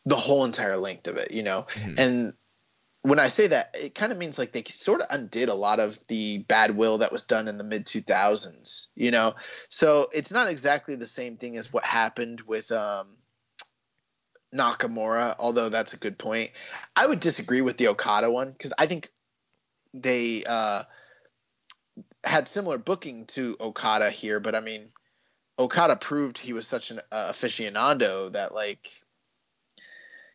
the 0.05 0.17
whole 0.17 0.45
entire 0.45 0.77
length 0.77 1.07
of 1.07 1.17
it, 1.17 1.33
you 1.33 1.43
know? 1.43 1.67
Mhm. 1.71 1.99
And 1.99 2.35
when 3.03 3.19
I 3.19 3.29
say 3.29 3.49
that, 3.49 3.75
it 3.75 3.95
kind 3.95 4.13
of 4.13 4.19
means 4.19 4.39
like 4.39 4.53
they 4.53 4.63
sort 4.65 5.01
of 5.01 5.09
undid 5.11 5.49
a 5.49 5.55
lot 5.55 5.81
of 5.81 5.99
the 6.07 6.39
bad 6.39 6.77
will 6.77 6.99
that 6.99 7.13
was 7.13 7.25
done 7.25 7.49
in 7.49 7.59
the 7.59 7.65
mid 7.65 7.85
2000s, 7.85 8.89
you 8.95 9.11
know? 9.11 9.35
So 9.69 10.09
it's 10.13 10.33
not 10.33 10.49
exactly 10.49 10.95
the 10.95 11.07
same 11.07 11.37
thing 11.37 11.57
as 11.57 11.73
what 11.73 11.85
happened 11.85 12.43
with 12.43 12.71
um, 12.71 13.17
Nakamura, 14.55 15.35
although 15.39 15.69
that's 15.69 15.95
a 15.95 15.99
good 15.99 16.17
point. 16.17 16.53
I 16.95 17.07
would 17.07 17.19
disagree 17.19 17.61
with 17.61 17.77
the 17.77 17.89
Okada 17.89 18.31
one 18.31 18.53
because 18.53 18.73
I 18.79 18.87
think 18.87 19.11
they 19.93 20.45
uh, 20.45 20.85
had 22.23 22.47
similar 22.47 22.79
booking 22.79 23.27
to 23.27 23.57
Okada 23.61 24.11
here, 24.11 24.39
but 24.39 24.55
I 24.55 24.61
mean, 24.61 24.93
Okada 25.59 25.97
proved 25.97 26.39
he 26.39 26.53
was 26.53 26.69
such 26.69 26.93
an 26.93 27.01
uh, 27.11 27.33
aficionado 27.33 28.33
that 28.33 28.55
like 28.55 28.91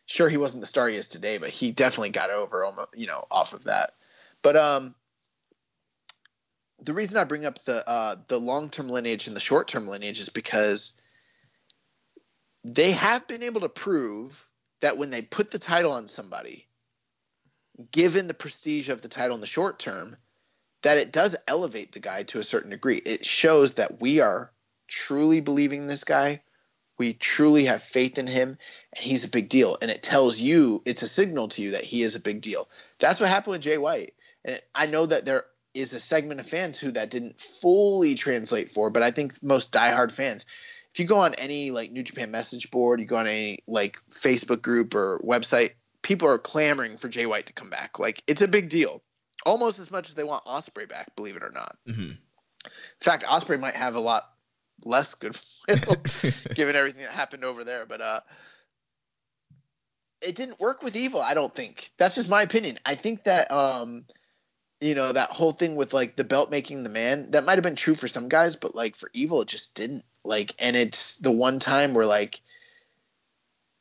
sure 0.08 0.28
he 0.28 0.38
wasn't 0.38 0.62
the 0.62 0.66
star 0.66 0.88
he 0.88 0.96
is 0.96 1.06
today, 1.06 1.38
but 1.38 1.50
he 1.50 1.70
definitely 1.70 2.10
got 2.10 2.30
over 2.30 2.64
almost, 2.64 2.88
you 2.96 3.06
know, 3.06 3.24
off 3.30 3.52
of 3.52 3.64
that. 3.64 3.94
But 4.42 4.56
um 4.56 4.94
the 6.80 6.94
reason 6.94 7.18
I 7.18 7.24
bring 7.24 7.44
up 7.44 7.62
the 7.64 7.88
uh 7.88 8.16
the 8.26 8.40
long-term 8.40 8.88
lineage 8.88 9.28
and 9.28 9.36
the 9.36 9.40
short-term 9.40 9.86
lineage 9.86 10.18
is 10.18 10.30
because 10.30 10.94
they 12.64 12.92
have 12.92 13.28
been 13.28 13.42
able 13.42 13.60
to 13.60 13.68
prove 13.68 14.44
that 14.80 14.96
when 14.96 15.10
they 15.10 15.22
put 15.22 15.50
the 15.50 15.58
title 15.58 15.92
on 15.92 16.08
somebody, 16.08 16.66
given 17.92 18.28
the 18.28 18.34
prestige 18.34 18.88
of 18.88 19.02
the 19.02 19.08
title 19.08 19.34
in 19.34 19.40
the 19.40 19.46
short 19.46 19.78
term, 19.78 20.16
that 20.82 20.98
it 20.98 21.12
does 21.12 21.36
elevate 21.46 21.92
the 21.92 22.00
guy 22.00 22.22
to 22.24 22.40
a 22.40 22.44
certain 22.44 22.70
degree. 22.70 22.96
It 22.96 23.26
shows 23.26 23.74
that 23.74 24.00
we 24.00 24.20
are 24.20 24.50
truly 24.86 25.40
believing 25.40 25.86
this 25.86 26.04
guy. 26.04 26.40
We 26.98 27.12
truly 27.14 27.64
have 27.66 27.82
faith 27.82 28.18
in 28.18 28.26
him, 28.26 28.58
and 28.94 29.04
he's 29.04 29.24
a 29.24 29.30
big 29.30 29.48
deal. 29.48 29.78
And 29.80 29.90
it 29.90 30.02
tells 30.02 30.40
you, 30.40 30.82
it's 30.84 31.02
a 31.02 31.08
signal 31.08 31.48
to 31.48 31.62
you 31.62 31.70
that 31.72 31.84
he 31.84 32.02
is 32.02 32.16
a 32.16 32.20
big 32.20 32.42
deal. 32.42 32.68
That's 32.98 33.20
what 33.20 33.30
happened 33.30 33.52
with 33.52 33.62
Jay 33.62 33.78
White. 33.78 34.14
And 34.44 34.60
I 34.74 34.86
know 34.86 35.06
that 35.06 35.24
there 35.24 35.44
is 35.74 35.92
a 35.92 36.00
segment 36.00 36.40
of 36.40 36.46
fans 36.46 36.78
who 36.78 36.90
that 36.92 37.10
didn't 37.10 37.40
fully 37.40 38.14
translate 38.14 38.70
for, 38.70 38.90
but 38.90 39.02
I 39.02 39.10
think 39.10 39.42
most 39.42 39.72
diehard 39.72 40.10
fans, 40.10 40.44
if 40.92 40.98
you 40.98 41.06
go 41.06 41.18
on 41.18 41.34
any 41.34 41.70
like 41.70 41.92
New 41.92 42.02
Japan 42.02 42.30
message 42.30 42.70
board, 42.70 43.00
you 43.00 43.06
go 43.06 43.18
on 43.18 43.26
any 43.26 43.60
like 43.66 43.98
Facebook 44.10 44.62
group 44.62 44.94
or 44.94 45.20
website, 45.20 45.70
people 46.02 46.28
are 46.28 46.38
clamoring 46.38 46.96
for 46.96 47.08
Jay 47.08 47.26
White 47.26 47.46
to 47.46 47.52
come 47.52 47.70
back. 47.70 47.98
Like 47.98 48.22
it's 48.26 48.42
a 48.42 48.48
big 48.48 48.70
deal, 48.70 49.02
almost 49.46 49.78
as 49.78 49.90
much 49.90 50.08
as 50.08 50.14
they 50.14 50.24
want 50.24 50.44
Ospreay 50.46 50.88
back. 50.88 51.14
Believe 51.14 51.36
it 51.36 51.42
or 51.42 51.52
not. 51.52 51.76
Mhm. 51.86 52.16
In 52.64 52.70
fact, 53.00 53.24
Ospreay 53.24 53.60
might 53.60 53.76
have 53.76 53.94
a 53.94 54.00
lot 54.00 54.24
less 54.84 55.14
goodwill 55.14 55.42
given 56.54 56.76
everything 56.76 57.02
that 57.02 57.12
happened 57.12 57.44
over 57.44 57.64
there. 57.64 57.86
But 57.86 58.00
uh, 58.00 58.20
it 60.20 60.34
didn't 60.34 60.60
work 60.60 60.82
with 60.82 60.96
Evil. 60.96 61.20
I 61.20 61.34
don't 61.34 61.54
think 61.54 61.90
that's 61.98 62.14
just 62.14 62.28
my 62.28 62.42
opinion. 62.42 62.78
I 62.84 62.94
think 62.94 63.24
that 63.24 63.50
um, 63.50 64.04
you 64.80 64.94
know 64.94 65.12
that 65.12 65.30
whole 65.30 65.52
thing 65.52 65.76
with 65.76 65.92
like 65.92 66.16
the 66.16 66.24
belt 66.24 66.50
making 66.50 66.82
the 66.82 66.90
man 66.90 67.30
that 67.32 67.44
might 67.44 67.56
have 67.56 67.62
been 67.62 67.76
true 67.76 67.94
for 67.94 68.08
some 68.08 68.28
guys, 68.28 68.56
but 68.56 68.74
like 68.74 68.96
for 68.96 69.10
Evil, 69.12 69.42
it 69.42 69.48
just 69.48 69.74
didn't. 69.74 70.04
Like, 70.24 70.54
and 70.58 70.76
it's 70.76 71.16
the 71.18 71.32
one 71.32 71.58
time 71.58 71.94
where 71.94 72.06
like. 72.06 72.40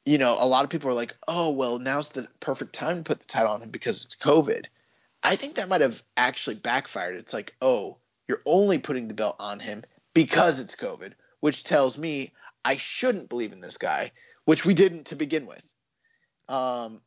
You 0.06 0.18
know, 0.18 0.38
a 0.40 0.48
lot 0.48 0.64
of 0.64 0.70
people 0.70 0.90
are 0.90 0.94
like, 0.94 1.18
"Oh, 1.28 1.50
well, 1.50 1.80
now's 1.80 2.08
the 2.08 2.30
perfect 2.40 2.72
time 2.72 2.96
to 2.96 3.04
put 3.04 3.20
the 3.20 3.26
title 3.26 3.52
on 3.52 3.62
him 3.62 3.72
because 3.72 4.06
it's 4.06 4.16
COVID." 4.16 4.68
I 5.22 5.36
think 5.36 5.56
that 5.56 5.68
might 5.68 5.82
have 5.82 6.02
actually 6.16 6.56
backfired. 6.56 7.18
It's 7.18 7.34
like, 7.34 7.54
"Oh, 7.62 7.98
you're 8.30 8.42
only 8.46 8.78
putting 8.78 9.10
the 9.10 9.14
belt 9.14 9.36
on 9.38 9.60
him 9.60 9.84
because 10.18 10.60
it's 10.60 10.76
COVID, 10.76 11.14
which 11.42 11.64
tells 11.64 11.96
me 11.96 12.34
I 12.66 12.78
shouldn't 12.78 13.30
believe 13.30 13.52
in 13.52 13.62
this 13.62 13.78
guy, 13.78 14.14
which 14.46 14.66
we 14.66 14.74
didn't 14.74 15.06
to 15.08 15.16
begin 15.16 15.46
with. 15.46 15.72
Um, 16.50 17.04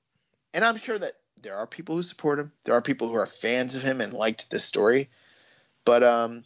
and 0.54 0.64
I'm 0.64 0.76
sure 0.76 0.96
that 0.96 1.14
there 1.42 1.56
are 1.56 1.66
people 1.66 1.96
who 1.96 2.04
support 2.04 2.38
him. 2.38 2.52
There 2.64 2.76
are 2.76 2.82
people 2.82 3.08
who 3.08 3.14
are 3.14 3.26
fans 3.26 3.74
of 3.74 3.82
him 3.82 4.00
and 4.00 4.12
liked 4.12 4.48
this 4.48 4.64
story, 4.64 5.10
but 5.84 6.04
um, 6.04 6.44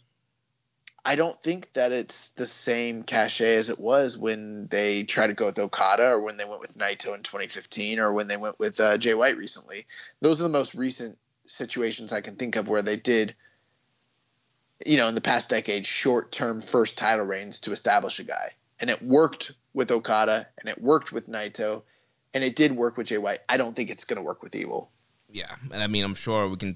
I 1.05 1.13
don't 1.13 1.39
think 1.39 1.71
that 1.73 1.91
it's 1.91 2.29
the 2.29 2.47
same 2.47 3.03
cachet 3.03 3.57
as 3.57 3.69
it 3.69 3.77
was 3.77 4.17
when 4.17 4.65
they 4.67 5.03
tried 5.03 5.27
to 5.27 5.33
go 5.33 5.45
with 5.45 5.59
Okada 5.59 6.13
or 6.13 6.21
when 6.21 6.37
they 6.37 6.45
went 6.45 6.61
with 6.61 6.75
Naito 6.75 7.13
in 7.13 7.21
2015 7.21 7.99
or 7.99 8.11
when 8.11 8.25
they 8.25 8.37
went 8.37 8.57
with 8.57 8.79
uh, 8.79 8.97
Jay 8.97 9.13
White 9.13 9.37
recently. 9.37 9.85
Those 10.19 10.39
are 10.39 10.45
the 10.45 10.49
most 10.49 10.73
recent 10.73 11.19
situations 11.45 12.11
I 12.11 12.21
can 12.21 12.37
think 12.37 12.55
of 12.55 12.67
where 12.67 12.81
they 12.81 12.97
did 12.97 13.35
you 14.85 14.97
know, 14.97 15.07
in 15.07 15.15
the 15.15 15.21
past 15.21 15.49
decade, 15.49 15.85
short 15.85 16.31
term 16.31 16.61
first 16.61 16.97
title 16.97 17.25
reigns 17.25 17.61
to 17.61 17.71
establish 17.71 18.19
a 18.19 18.23
guy. 18.23 18.51
And 18.79 18.89
it 18.89 19.01
worked 19.01 19.53
with 19.73 19.91
Okada 19.91 20.47
and 20.59 20.69
it 20.69 20.81
worked 20.81 21.11
with 21.11 21.27
Naito 21.27 21.83
and 22.33 22.43
it 22.43 22.55
did 22.55 22.73
work 22.73 22.97
with 22.97 23.07
Jay 23.07 23.17
White. 23.17 23.39
I 23.47 23.57
don't 23.57 23.75
think 23.75 23.89
it's 23.89 24.03
going 24.03 24.17
to 24.17 24.21
work 24.21 24.43
with 24.43 24.55
Evil. 24.55 24.91
Yeah, 25.29 25.53
and 25.73 25.81
I 25.81 25.87
mean, 25.87 26.03
I'm 26.03 26.15
sure 26.15 26.47
we 26.47 26.57
can. 26.57 26.75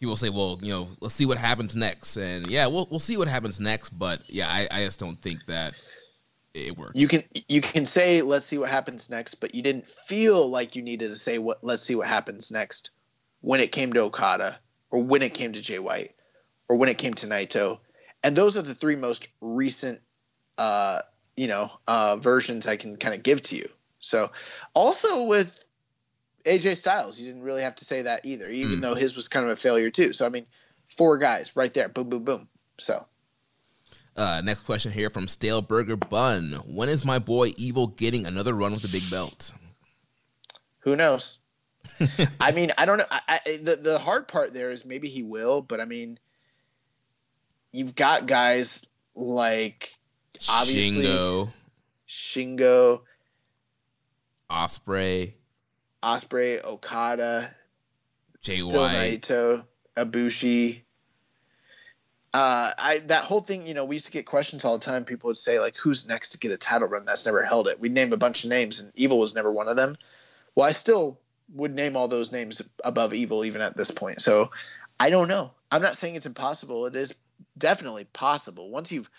People 0.00 0.16
say, 0.16 0.28
"Well, 0.28 0.58
you 0.60 0.70
know, 0.70 0.88
let's 1.00 1.14
see 1.14 1.24
what 1.24 1.38
happens 1.38 1.76
next," 1.76 2.16
and 2.16 2.46
yeah, 2.46 2.66
we'll 2.66 2.88
we'll 2.90 2.98
see 2.98 3.16
what 3.16 3.28
happens 3.28 3.60
next. 3.60 3.90
But 3.90 4.22
yeah, 4.28 4.48
I, 4.48 4.68
I 4.70 4.84
just 4.84 4.98
don't 4.98 5.16
think 5.16 5.46
that 5.46 5.74
it 6.52 6.76
worked. 6.76 6.96
You 6.96 7.08
can 7.08 7.22
you 7.48 7.60
can 7.60 7.86
say 7.86 8.22
let's 8.22 8.44
see 8.44 8.58
what 8.58 8.70
happens 8.70 9.08
next, 9.08 9.36
but 9.36 9.54
you 9.54 9.62
didn't 9.62 9.86
feel 9.86 10.48
like 10.48 10.76
you 10.76 10.82
needed 10.82 11.08
to 11.08 11.14
say 11.14 11.38
what 11.38 11.62
let's 11.62 11.82
see 11.82 11.94
what 11.94 12.08
happens 12.08 12.50
next 12.50 12.90
when 13.40 13.60
it 13.60 13.72
came 13.72 13.92
to 13.92 14.00
Okada 14.00 14.58
or 14.90 15.02
when 15.02 15.22
it 15.22 15.32
came 15.32 15.52
to 15.52 15.60
Jay 15.60 15.78
White 15.78 16.15
or 16.68 16.76
when 16.76 16.88
it 16.88 16.98
came 16.98 17.14
to 17.14 17.26
Naito. 17.26 17.78
And 18.22 18.34
those 18.36 18.56
are 18.56 18.62
the 18.62 18.74
three 18.74 18.96
most 18.96 19.28
recent 19.40 20.00
uh, 20.58 21.02
you 21.36 21.46
know, 21.48 21.70
uh, 21.86 22.16
versions 22.16 22.66
I 22.66 22.76
can 22.76 22.96
kind 22.96 23.14
of 23.14 23.22
give 23.22 23.42
to 23.42 23.56
you. 23.56 23.68
So 23.98 24.30
also 24.74 25.24
with 25.24 25.64
AJ 26.44 26.76
Styles, 26.78 27.20
you 27.20 27.26
didn't 27.26 27.42
really 27.42 27.62
have 27.62 27.76
to 27.76 27.84
say 27.84 28.02
that 28.02 28.24
either, 28.24 28.48
even 28.48 28.78
Mm. 28.78 28.82
though 28.82 28.94
his 28.94 29.14
was 29.14 29.28
kind 29.28 29.44
of 29.44 29.52
a 29.52 29.56
failure 29.56 29.90
too. 29.90 30.12
So 30.12 30.24
I 30.24 30.28
mean, 30.30 30.46
four 30.88 31.18
guys 31.18 31.54
right 31.56 31.72
there, 31.72 31.88
boom, 31.88 32.08
boom, 32.08 32.24
boom. 32.24 32.48
So 32.78 33.04
Uh, 34.16 34.40
next 34.42 34.62
question 34.62 34.92
here 34.92 35.10
from 35.10 35.28
Stale 35.28 35.60
Burger 35.60 35.96
Bun. 35.96 36.54
When 36.66 36.88
is 36.88 37.04
my 37.04 37.18
boy 37.18 37.52
Evil 37.58 37.88
getting 37.88 38.26
another 38.26 38.54
run 38.54 38.72
with 38.72 38.82
the 38.82 38.88
big 38.88 39.10
belt? 39.10 39.52
who 40.80 40.96
knows? 40.96 41.38
I 42.40 42.52
mean, 42.52 42.72
I 42.78 42.86
don't 42.86 42.98
know. 42.98 43.04
I, 43.10 43.20
I, 43.28 43.56
the 43.62 43.76
the 43.76 43.98
hard 43.98 44.28
part 44.28 44.54
there 44.54 44.70
is 44.70 44.84
maybe 44.84 45.08
he 45.08 45.22
will, 45.22 45.60
but 45.62 45.80
I 45.80 45.84
mean, 45.84 46.18
you've 47.76 47.94
got 47.94 48.26
guys 48.26 48.86
like 49.14 49.94
obviously 50.48 51.04
Shingo, 51.04 51.48
Shingo, 52.08 53.00
Ospreay, 54.50 55.34
Ospreay, 56.02 56.64
Okada, 56.64 57.54
Jay 58.40 58.56
still 58.56 58.80
White. 58.80 59.20
Naito, 59.22 59.64
Ibushi. 59.96 60.82
Uh, 62.32 62.72
I 62.76 62.98
that 63.06 63.24
whole 63.24 63.40
thing, 63.40 63.66
you 63.66 63.74
know, 63.74 63.84
we 63.84 63.96
used 63.96 64.06
to 64.06 64.12
get 64.12 64.26
questions 64.26 64.64
all 64.64 64.78
the 64.78 64.84
time. 64.84 65.04
People 65.04 65.28
would 65.28 65.38
say 65.38 65.60
like, 65.60 65.76
"Who's 65.76 66.08
next 66.08 66.30
to 66.30 66.38
get 66.38 66.50
a 66.50 66.56
title 66.56 66.88
run?" 66.88 67.04
That's 67.04 67.24
never 67.24 67.42
held 67.42 67.68
it. 67.68 67.80
We'd 67.80 67.92
name 67.92 68.12
a 68.12 68.18
bunch 68.18 68.44
of 68.44 68.50
names, 68.50 68.80
and 68.80 68.92
Evil 68.94 69.18
was 69.18 69.34
never 69.34 69.50
one 69.50 69.68
of 69.68 69.76
them. 69.76 69.96
Well, 70.54 70.66
I 70.68 70.72
still 70.72 71.18
would 71.54 71.74
name 71.74 71.96
all 71.96 72.08
those 72.08 72.32
names 72.32 72.60
above 72.84 73.14
Evil 73.14 73.44
even 73.44 73.60
at 73.60 73.76
this 73.76 73.90
point. 73.90 74.20
So 74.20 74.50
I 74.98 75.10
don't 75.10 75.28
know. 75.28 75.52
I'm 75.70 75.82
not 75.82 75.96
saying 75.96 76.16
it's 76.16 76.26
impossible. 76.26 76.86
It 76.86 76.96
is 76.96 77.14
definitely 77.56 78.04
possible. 78.04 78.70
Once 78.70 78.92
you've 78.92 79.10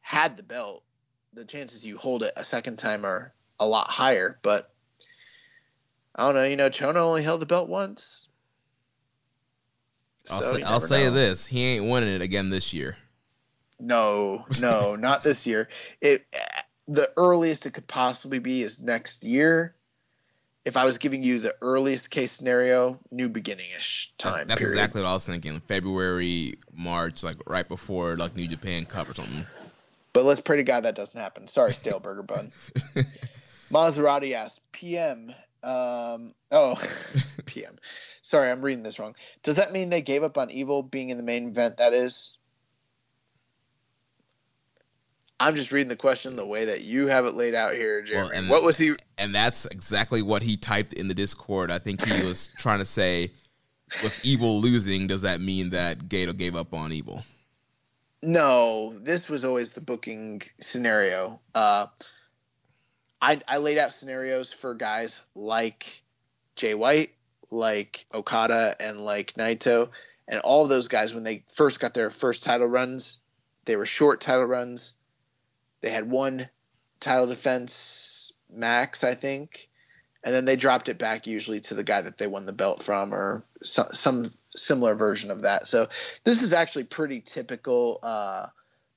had 0.00 0.36
the 0.36 0.42
belt, 0.42 0.84
the 1.32 1.44
chances 1.44 1.86
you 1.86 1.96
hold 1.96 2.22
it 2.22 2.32
a 2.36 2.44
second 2.44 2.78
time 2.78 3.04
are 3.04 3.32
a 3.58 3.66
lot 3.66 3.88
higher. 3.88 4.38
But 4.42 4.72
I 6.14 6.26
don't 6.26 6.34
know. 6.34 6.44
You 6.44 6.56
know, 6.56 6.70
Chono 6.70 6.96
only 6.96 7.22
held 7.22 7.40
the 7.40 7.46
belt 7.46 7.68
once. 7.68 8.28
I'll 10.30 10.40
So 10.40 10.54
say, 10.54 10.62
I'll 10.62 10.80
say 10.80 11.08
this: 11.08 11.46
he 11.46 11.64
ain't 11.64 11.90
winning 11.90 12.14
it 12.14 12.22
again 12.22 12.50
this 12.50 12.72
year. 12.72 12.96
No, 13.80 14.46
no, 14.60 14.94
not 14.96 15.24
this 15.24 15.46
year. 15.46 15.68
It 16.00 16.24
the 16.88 17.08
earliest 17.16 17.66
it 17.66 17.74
could 17.74 17.86
possibly 17.86 18.38
be 18.38 18.62
is 18.62 18.82
next 18.82 19.24
year. 19.24 19.74
If 20.64 20.76
I 20.76 20.84
was 20.84 20.98
giving 20.98 21.24
you 21.24 21.40
the 21.40 21.54
earliest 21.60 22.10
case 22.10 22.32
scenario, 22.32 23.00
new 23.10 23.28
beginning 23.28 23.66
ish 23.76 24.12
time. 24.16 24.46
That's 24.46 24.60
period. 24.60 24.74
exactly 24.74 25.02
what 25.02 25.08
I 25.08 25.14
was 25.14 25.26
thinking. 25.26 25.60
February, 25.66 26.58
March, 26.72 27.22
like 27.24 27.36
right 27.46 27.66
before 27.66 28.16
like 28.16 28.36
New 28.36 28.46
Japan 28.46 28.84
Cup 28.84 29.10
or 29.10 29.14
something. 29.14 29.44
But 30.12 30.24
let's 30.24 30.40
pray 30.40 30.58
to 30.58 30.62
God 30.62 30.84
that 30.84 30.94
doesn't 30.94 31.18
happen. 31.18 31.48
Sorry, 31.48 31.72
stale 31.72 31.98
burger 31.98 32.22
bun. 32.22 32.52
Maserati 33.72 34.34
asks, 34.34 34.60
PM. 34.72 35.34
Um, 35.62 36.34
oh, 36.50 36.80
PM. 37.46 37.78
Sorry, 38.20 38.50
I'm 38.50 38.62
reading 38.62 38.82
this 38.82 38.98
wrong. 38.98 39.14
Does 39.42 39.56
that 39.56 39.72
mean 39.72 39.90
they 39.90 40.02
gave 40.02 40.22
up 40.22 40.36
on 40.36 40.50
Evil 40.50 40.82
being 40.82 41.10
in 41.10 41.16
the 41.16 41.22
main 41.22 41.48
event? 41.48 41.78
That 41.78 41.94
is. 41.94 42.36
I'm 45.42 45.56
just 45.56 45.72
reading 45.72 45.88
the 45.88 45.96
question 45.96 46.36
the 46.36 46.46
way 46.46 46.66
that 46.66 46.82
you 46.82 47.08
have 47.08 47.24
it 47.24 47.34
laid 47.34 47.54
out 47.54 47.74
here, 47.74 48.00
Jeremy. 48.00 48.30
and- 48.36 48.48
what 48.48 48.62
was 48.62 48.78
he? 48.78 48.94
and 49.18 49.34
that's 49.34 49.66
exactly 49.66 50.22
what 50.22 50.42
he 50.42 50.56
typed 50.56 50.92
in 50.92 51.08
the 51.08 51.14
Discord. 51.14 51.70
I 51.70 51.78
think 51.80 52.04
he 52.04 52.26
was 52.26 52.54
trying 52.58 52.78
to 52.78 52.84
say, 52.84 53.32
with 54.02 54.24
Evil 54.24 54.60
losing, 54.60 55.08
does 55.08 55.22
that 55.22 55.40
mean 55.40 55.70
that 55.70 56.08
Gedo 56.08 56.36
gave 56.36 56.54
up 56.54 56.72
on 56.72 56.92
Evil? 56.92 57.24
No, 58.22 58.96
this 59.00 59.28
was 59.28 59.44
always 59.44 59.72
the 59.72 59.80
booking 59.80 60.42
scenario. 60.60 61.40
Uh, 61.54 61.86
I 63.20 63.40
I 63.48 63.58
laid 63.58 63.78
out 63.78 63.92
scenarios 63.92 64.52
for 64.52 64.74
guys 64.74 65.22
like 65.34 66.02
Jay 66.54 66.74
White, 66.74 67.10
like 67.50 68.06
Okada, 68.14 68.76
and 68.78 68.98
like 68.98 69.34
Naito, 69.34 69.90
and 70.28 70.38
all 70.40 70.62
of 70.62 70.68
those 70.68 70.86
guys 70.86 71.12
when 71.14 71.24
they 71.24 71.42
first 71.52 71.80
got 71.80 71.94
their 71.94 72.10
first 72.10 72.44
title 72.44 72.68
runs, 72.68 73.18
they 73.64 73.74
were 73.74 73.86
short 73.86 74.20
title 74.20 74.46
runs. 74.46 74.96
They 75.82 75.90
had 75.90 76.10
one 76.10 76.48
title 77.00 77.26
defense 77.26 78.32
max, 78.50 79.04
I 79.04 79.14
think, 79.14 79.68
and 80.24 80.34
then 80.34 80.44
they 80.44 80.56
dropped 80.56 80.88
it 80.88 80.98
back 80.98 81.26
usually 81.26 81.60
to 81.60 81.74
the 81.74 81.84
guy 81.84 82.00
that 82.00 82.16
they 82.16 82.26
won 82.26 82.46
the 82.46 82.52
belt 82.52 82.82
from, 82.82 83.12
or 83.12 83.44
some, 83.62 83.88
some 83.92 84.32
similar 84.56 84.94
version 84.94 85.30
of 85.30 85.42
that. 85.42 85.66
So 85.66 85.88
this 86.24 86.42
is 86.42 86.52
actually 86.52 86.84
pretty 86.84 87.20
typical 87.20 87.98
uh, 88.02 88.46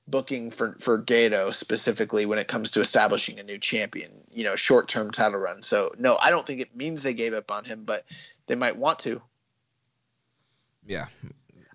booking 0.08 0.50
for 0.50 0.76
for 0.78 1.02
Gedo 1.02 1.54
specifically 1.54 2.26
when 2.26 2.38
it 2.38 2.48
comes 2.48 2.72
to 2.72 2.80
establishing 2.80 3.38
a 3.38 3.42
new 3.42 3.58
champion. 3.58 4.10
You 4.30 4.44
know, 4.44 4.56
short 4.56 4.88
term 4.88 5.10
title 5.10 5.40
run. 5.40 5.62
So 5.62 5.92
no, 5.98 6.16
I 6.16 6.30
don't 6.30 6.46
think 6.46 6.60
it 6.60 6.76
means 6.76 7.02
they 7.02 7.14
gave 7.14 7.34
up 7.34 7.50
on 7.50 7.64
him, 7.64 7.84
but 7.84 8.04
they 8.46 8.54
might 8.54 8.76
want 8.76 9.00
to. 9.00 9.20
Yeah, 10.86 11.06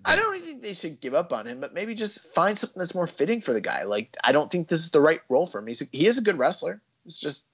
I 0.04 0.16
don't 0.16 0.40
think 0.40 0.62
they 0.62 0.74
should 0.74 1.00
give 1.00 1.14
up 1.14 1.32
on 1.32 1.46
him, 1.46 1.60
but 1.60 1.74
maybe 1.74 1.94
just 1.94 2.20
find 2.34 2.58
something 2.58 2.78
that's 2.78 2.94
more 2.94 3.06
fitting 3.06 3.40
for 3.40 3.52
the 3.52 3.60
guy. 3.60 3.84
Like 3.84 4.16
I 4.22 4.32
don't 4.32 4.50
think 4.50 4.68
this 4.68 4.80
is 4.80 4.90
the 4.90 5.00
right 5.00 5.20
role 5.28 5.46
for 5.46 5.58
him. 5.58 5.66
He's 5.66 5.86
he 5.92 6.06
is 6.06 6.18
a 6.18 6.22
good 6.22 6.38
wrestler. 6.38 6.80
It's 7.06 7.18
just 7.18 7.46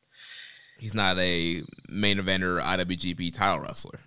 he's 0.78 0.94
not 0.94 1.18
a 1.18 1.62
main 1.88 2.18
eventer 2.18 2.62
IWGP 2.62 3.34
title 3.34 3.60
wrestler. 3.60 3.98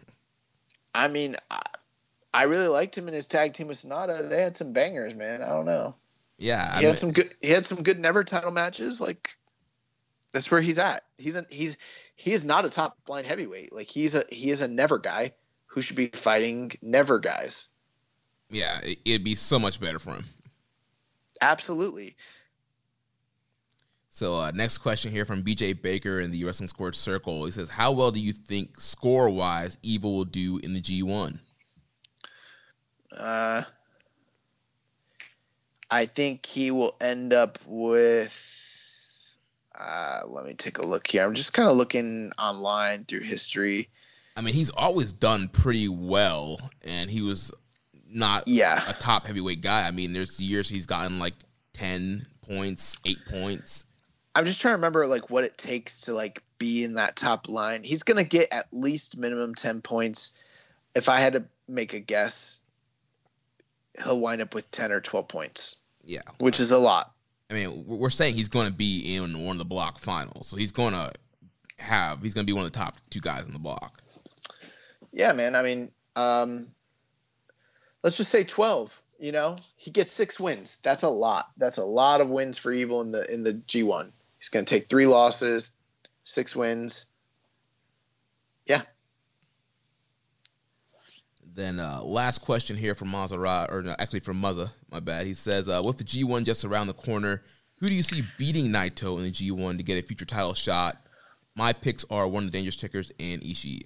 I 0.94 1.08
mean, 1.08 1.38
I, 1.50 1.62
I 2.34 2.44
really 2.44 2.68
liked 2.68 2.98
him 2.98 3.08
in 3.08 3.14
his 3.14 3.28
tag 3.28 3.54
team 3.54 3.68
with 3.68 3.78
Sanada. 3.78 4.30
They 4.30 4.42
had 4.42 4.58
some 4.58 4.74
bangers, 4.74 5.16
man. 5.16 5.42
I 5.42 5.50
don't 5.50 5.66
know. 5.66 5.96
Yeah, 6.38 6.68
I 6.72 6.78
he 6.78 6.80
mean, 6.82 6.90
had 6.90 7.00
some 7.00 7.12
good. 7.12 7.34
He 7.42 7.50
had 7.50 7.66
some 7.66 7.84
good 7.84 8.00
never 8.00 8.24
title 8.24 8.52
matches. 8.52 9.00
Like 9.00 9.38
that's 10.34 10.50
where 10.50 10.62
he's 10.62 10.80
at. 10.80 11.04
He's 11.18 11.36
a, 11.36 11.46
he's 11.50 11.78
he 12.16 12.34
is 12.34 12.46
not 12.46 12.66
a 12.66 12.70
top 12.70 12.98
line 13.08 13.26
heavyweight. 13.26 13.74
Like 13.74 13.88
he's 13.88 14.16
a 14.16 14.24
he 14.30 14.50
is 14.50 14.62
a 14.62 14.68
never 14.68 14.98
guy 14.98 15.34
who 15.68 15.82
should 15.82 15.98
be 15.98 16.08
fighting 16.08 16.72
never 16.82 17.20
guys. 17.20 17.72
Yeah, 18.52 18.80
it, 18.82 19.00
it'd 19.06 19.24
be 19.24 19.36
so 19.36 19.58
much 19.58 19.80
better 19.80 20.00
for 20.00 20.12
him. 20.16 20.26
Absolutely. 21.42 22.16
So, 24.10 24.36
uh, 24.36 24.52
next 24.54 24.80
question 24.80 25.12
here 25.12 25.24
from 25.24 25.42
BJ 25.42 25.82
Baker 25.82 26.20
in 26.20 26.32
the 26.32 26.44
Wrestling 26.44 26.68
Squared 26.68 26.96
Circle. 26.96 27.46
He 27.46 27.52
says, 27.52 27.70
"How 27.70 27.94
well 27.94 28.12
do 28.12 28.20
you 28.20 28.34
think 28.34 28.80
score-wise 28.80 29.78
Evil 29.82 30.18
will 30.18 30.26
do 30.26 30.58
in 30.58 30.74
the 30.74 30.82
G1?" 30.82 31.40
Uh, 33.18 33.64
I 35.90 36.06
think 36.06 36.46
he 36.46 36.72
will 36.72 36.96
end 37.00 37.34
up 37.34 37.58
with. 37.66 39.38
Uh, 39.74 40.22
let 40.28 40.46
me 40.46 40.54
take 40.54 40.78
a 40.78 40.86
look 40.86 41.08
here. 41.08 41.24
I'm 41.24 41.34
just 41.34 41.54
kind 41.54 41.70
of 41.70 41.78
looking 41.78 42.32
online 42.38 43.06
through 43.06 43.22
history. 43.22 43.90
I 44.36 44.42
mean, 44.42 44.54
he's 44.54 44.70
always 44.70 45.14
done 45.14 45.48
pretty 45.48 45.88
well, 45.88 46.70
and 46.84 47.10
he 47.10 47.22
was 47.22 47.52
not 48.12 48.48
Yeah. 48.48 48.84
a 48.88 48.94
top 48.94 49.28
heavyweight 49.28 49.62
guy. 49.62 49.88
I 49.88 49.92
mean, 49.92 50.14
there's 50.14 50.40
years 50.42 50.70
he's 50.70 50.86
gotten 50.86 51.20
like 51.20 51.34
ten 51.74 52.26
points, 52.42 53.00
eight 53.06 53.20
points. 53.30 53.86
I'm 54.36 54.46
just 54.46 54.62
trying 54.62 54.74
to 54.74 54.76
remember 54.78 55.08
like 55.08 55.30
what 55.30 55.44
it 55.44 55.58
takes 55.58 56.02
to 56.02 56.14
like 56.14 56.42
be 56.58 56.84
in 56.84 56.94
that 56.96 57.16
top 57.16 57.50
line. 57.50 57.84
He's 57.84 58.04
gonna 58.04 58.24
get 58.24 58.52
at 58.52 58.68
least 58.72 59.18
minimum 59.18 59.56
ten 59.56 59.82
points. 59.82 60.34
If 60.96 61.10
I 61.10 61.20
had 61.20 61.34
to 61.34 61.44
make 61.68 61.94
a 61.94 62.00
guess, 62.00 62.60
he'll 64.04 64.20
wind 64.20 64.42
up 64.42 64.54
with 64.56 64.70
ten 64.72 64.92
or 64.92 65.02
twelve 65.02 65.28
points, 65.28 65.82
Yeah, 66.06 66.22
which 66.40 66.60
is 66.60 66.72
a 66.72 66.78
lot. 66.78 67.14
I 67.50 67.54
mean, 67.54 67.84
we're 67.86 68.10
saying 68.10 68.36
he's 68.36 68.48
going 68.48 68.68
to 68.68 68.74
be 68.74 69.16
in 69.16 69.44
one 69.46 69.56
of 69.56 69.58
the 69.58 69.66
block 69.66 70.00
finals, 70.00 70.48
so 70.48 70.56
he's 70.56 70.72
going 70.72 70.94
to 70.94 71.12
have 71.80 72.22
he's 72.22 72.34
going 72.34 72.46
to 72.46 72.50
be 72.50 72.56
one 72.56 72.66
of 72.66 72.72
the 72.72 72.78
top 72.78 72.96
two 73.10 73.20
guys 73.20 73.46
in 73.46 73.52
the 73.54 73.60
block. 73.60 74.02
Yeah, 75.12 75.34
man. 75.34 75.56
I 75.56 75.62
mean, 75.62 75.92
um, 76.16 76.68
let's 78.04 78.18
just 78.18 78.32
say 78.32 78.44
twelve. 78.44 78.98
You 79.20 79.32
know, 79.32 79.58
he 79.76 79.92
gets 79.92 80.12
six 80.12 80.40
wins. 80.40 80.80
That's 80.84 81.04
a 81.04 81.10
lot. 81.10 81.50
That's 81.58 81.78
a 81.78 81.86
lot 81.86 82.22
of 82.22 82.30
wins 82.30 82.58
for 82.58 82.72
Evil 82.72 83.02
in 83.02 83.12
the 83.12 83.32
in 83.32 83.44
the 83.44 83.54
G1. 83.54 84.12
He's 84.38 84.50
gonna 84.50 84.66
take 84.66 84.90
three 84.90 85.06
losses, 85.06 85.74
six 86.24 86.56
wins. 86.56 87.06
Yeah. 88.66 88.82
Then 91.54 91.80
uh, 91.80 92.02
last 92.04 92.40
question 92.40 92.78
here 92.78 92.96
from 92.96 93.10
Maserati, 93.10 93.72
or 93.72 93.84
no, 93.84 93.96
actually 94.00 94.22
from 94.22 94.42
Muzza, 94.42 94.72
my 94.90 95.00
bad. 95.00 95.26
He 95.26 95.34
says, 95.34 95.68
uh, 95.68 95.82
with 95.86 95.98
the 95.98 96.04
G1 96.04 96.46
just 96.46 96.64
around 96.64 96.88
the 96.88 96.94
corner, 96.94 97.44
who 97.76 97.90
do 97.90 97.94
you 97.94 98.04
see 98.04 98.24
beating 98.38 98.68
Naito 98.68 99.18
in 99.18 99.24
the 99.24 99.32
G1 99.32 99.78
to 99.78 99.84
get 99.84 100.02
a 100.02 100.08
future 100.08 100.26
title 100.26 100.54
shot? 100.54 100.98
My 101.56 101.74
picks 101.74 102.06
are 102.10 102.28
one 102.28 102.46
of 102.46 102.52
the 102.52 102.58
Dangerous 102.58 102.78
Tekkers 102.78 103.12
and 103.20 103.42
Ishii. 103.42 103.84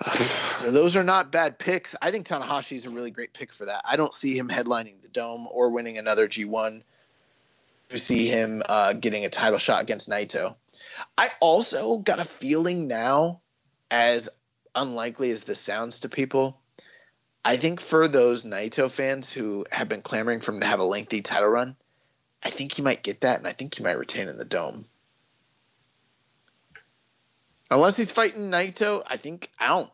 Those 0.62 0.96
are 0.96 1.04
not 1.04 1.32
bad 1.32 1.58
picks. 1.58 1.96
I 2.00 2.10
think 2.10 2.26
Tanahashi 2.26 2.76
is 2.76 2.86
a 2.86 2.90
really 2.90 3.10
great 3.10 3.32
pick 3.32 3.52
for 3.52 3.66
that. 3.66 3.82
I 3.84 3.96
don't 3.96 4.14
see 4.14 4.36
him 4.36 4.48
headlining 4.48 5.02
the 5.02 5.08
Dome 5.08 5.48
or 5.50 5.70
winning 5.70 5.98
another 5.98 6.28
G1. 6.28 6.82
I 7.92 7.96
see 7.96 8.28
him 8.28 8.62
uh, 8.68 8.92
getting 8.94 9.24
a 9.24 9.30
title 9.30 9.58
shot 9.58 9.82
against 9.82 10.08
Naito. 10.08 10.54
I 11.18 11.30
also 11.40 11.96
got 11.98 12.20
a 12.20 12.24
feeling 12.24 12.86
now, 12.88 13.40
as 13.90 14.28
unlikely 14.74 15.30
as 15.30 15.42
this 15.42 15.60
sounds 15.60 16.00
to 16.00 16.08
people, 16.08 16.60
I 17.44 17.56
think 17.56 17.80
for 17.80 18.06
those 18.06 18.44
Naito 18.44 18.90
fans 18.90 19.32
who 19.32 19.66
have 19.70 19.88
been 19.88 20.02
clamoring 20.02 20.40
for 20.40 20.52
him 20.52 20.60
to 20.60 20.66
have 20.66 20.80
a 20.80 20.84
lengthy 20.84 21.22
title 21.22 21.48
run, 21.48 21.76
I 22.42 22.50
think 22.50 22.72
he 22.72 22.82
might 22.82 23.02
get 23.02 23.22
that, 23.22 23.38
and 23.38 23.48
I 23.48 23.52
think 23.52 23.74
he 23.74 23.82
might 23.82 23.98
retain 23.98 24.28
in 24.28 24.38
the 24.38 24.44
Dome. 24.44 24.86
Unless 27.70 27.96
he's 27.96 28.12
fighting 28.12 28.50
Naito, 28.50 29.02
I 29.06 29.16
think 29.16 29.48
I 29.58 29.68
don't 29.68 29.90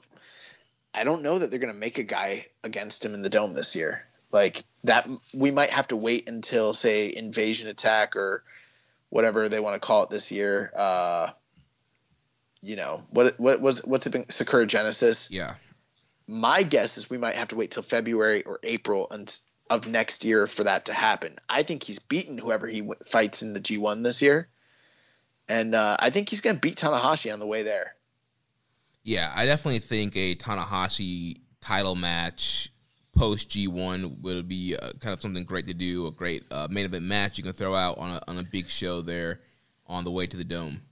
I 0.94 1.05
don't 1.05 1.23
know 1.23 1.39
that 1.39 1.51
they're 1.51 1.61
going 1.61 1.73
to 1.73 1.78
make 1.78 1.98
a 1.98 2.05
guy 2.05 2.47
against 2.65 3.05
him 3.05 3.15
in 3.15 3.23
the 3.23 3.28
dome 3.31 3.55
this 3.55 3.77
year. 3.77 4.05
Like 4.32 4.65
that 4.85 5.09
we 5.35 5.51
might 5.51 5.70
have 5.70 5.89
to 5.89 5.97
wait 5.97 6.28
until 6.28 6.73
say 6.73 7.15
invasion 7.15 7.69
attack 7.69 8.16
or 8.16 8.43
whatever 9.11 9.48
they 9.48 9.61
want 9.61 9.74
to 9.81 9.86
call 9.86 10.05
it 10.05 10.11
this 10.11 10.32
year. 10.32 10.73
Uh 10.77 11.31
you 12.62 12.77
know, 12.77 13.05
what 13.11 13.39
what 13.39 13.61
was 13.61 13.85
what's 13.85 14.07
it 14.07 14.11
been 14.11 14.31
Sakura 14.31 14.66
Genesis? 14.66 15.31
Yeah. 15.31 15.55
My 16.27 16.65
guess 16.65 16.98
is 16.98 17.09
we 17.09 17.19
might 17.19 17.36
have 17.36 17.48
to 17.48 17.57
wait 17.57 17.70
till 17.70 17.85
February 17.85 18.43
or 18.43 18.59
April 18.62 19.07
and 19.11 19.39
of 19.70 19.89
next 19.89 20.24
year 20.24 20.47
for 20.47 20.65
that 20.65 20.86
to 20.86 20.93
happen. 20.93 21.36
I 21.48 21.62
think 21.62 21.82
he's 21.82 21.98
beaten 21.98 22.39
whoever 22.39 22.66
he 22.66 22.81
w- 22.81 23.01
fights 23.05 23.43
in 23.43 23.53
the 23.53 23.61
G1 23.61 24.03
this 24.05 24.23
year. 24.23 24.48
And 25.48 25.74
uh, 25.74 25.97
I 26.01 26.10
think 26.10 26.28
he's 26.28 26.40
going 26.40 26.56
to 26.56 26.60
beat 26.60 26.77
Tanahashi 26.77 27.32
on 27.32 27.39
the 27.39 27.47
way 27.47 27.62
there. 27.62 27.94
Yeah, 29.02 29.32
I 29.35 29.47
definitely 29.47 29.78
think 29.78 30.16
a 30.16 30.35
Tanahashi 30.35 31.40
title 31.60 31.94
match 31.94 32.73
post 33.16 33.48
G1 33.51 34.20
would 34.20 34.48
be 34.48 34.77
uh, 34.77 34.93
kind 35.01 35.12
of 35.12 35.23
something 35.23 35.44
great 35.44 35.66
to 35.66 35.74
do, 35.74 36.06
a 36.06 36.10
great 36.10 36.44
uh, 36.51 36.68
main 36.70 36.85
event 36.85 37.05
match 37.05 37.39
you 37.39 37.44
can 37.44 37.52
throw 37.52 37.74
out 37.74 37.98
on 37.98 38.10
a, 38.10 38.20
on 38.28 38.39
a 38.39 38.43
big 38.43 38.66
show 38.66 39.01
there 39.01 39.40
on 39.86 40.05
the 40.05 40.10
way 40.10 40.27
to 40.27 40.36
the 40.36 40.44
dome. 40.44 40.82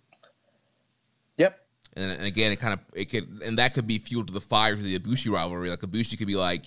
Yep. 1.36 1.58
And, 1.94 2.10
and 2.12 2.24
again, 2.24 2.52
it 2.52 2.56
kind 2.56 2.72
of 2.72 2.80
it 2.94 3.06
could 3.06 3.42
and 3.44 3.58
that 3.58 3.74
could 3.74 3.86
be 3.86 3.98
fueled 3.98 4.28
to 4.28 4.32
the 4.32 4.40
fire 4.40 4.74
to 4.74 4.82
the 4.82 4.98
Ibushi 4.98 5.30
rivalry. 5.30 5.70
Like 5.70 5.80
Ibushi 5.80 6.16
could 6.16 6.26
be 6.26 6.36
like, 6.36 6.66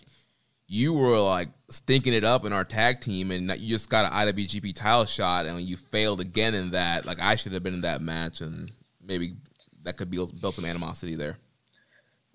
you 0.68 0.94
were 0.94 1.20
like 1.20 1.50
stinking 1.70 2.14
it 2.14 2.24
up 2.24 2.46
in 2.46 2.54
our 2.54 2.64
tag 2.64 3.02
team, 3.02 3.32
and 3.32 3.50
you 3.60 3.70
just 3.70 3.90
got 3.90 4.06
an 4.06 4.12
IWGP 4.12 4.76
title 4.76 5.06
shot, 5.06 5.46
and 5.46 5.60
you 5.62 5.78
failed 5.78 6.20
again 6.22 6.54
in 6.54 6.72
that. 6.72 7.06
Like 7.06 7.22
I 7.22 7.36
should 7.36 7.54
have 7.54 7.64
been 7.64 7.76
in 7.76 7.82
that 7.82 8.02
match, 8.02 8.42
and 8.42 8.72
maybe 9.02 9.36
that 9.84 9.98
could 9.98 10.12
build 10.12 10.40
build 10.40 10.56
some 10.56 10.66
animosity 10.66 11.16
there. 11.16 11.38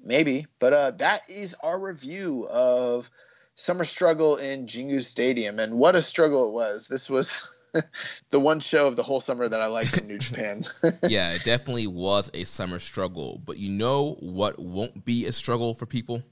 Maybe, 0.04 0.46
but 0.59 0.72
uh, 0.72 0.90
that 0.92 1.28
is 1.28 1.54
our 1.62 1.78
review 1.78 2.48
of 2.50 3.09
Summer 3.54 3.84
Struggle 3.84 4.36
in 4.36 4.66
Jingu 4.66 5.02
Stadium, 5.02 5.59
and 5.59 5.78
what 5.78 5.94
a 5.94 6.02
struggle 6.02 6.48
it 6.48 6.52
was. 6.52 6.88
This 6.88 7.09
was 7.09 7.48
the 8.30 8.40
one 8.40 8.60
show 8.60 8.86
of 8.86 8.96
the 8.96 9.02
whole 9.02 9.20
summer 9.20 9.48
that 9.48 9.60
I 9.60 9.66
liked 9.66 9.98
in 9.98 10.09
New 10.09 10.18
Japan. 10.18 10.64
yeah, 11.02 11.32
it 11.34 11.44
definitely 11.44 11.86
was 11.86 12.30
a 12.34 12.44
summer 12.44 12.78
struggle. 12.78 13.40
But 13.44 13.59
you 13.59 13.70
know 13.70 14.16
what 14.20 14.59
won't 14.59 15.04
be 15.04 15.26
a 15.26 15.32
struggle 15.32 15.74
for 15.74 15.86
people? 15.86 16.22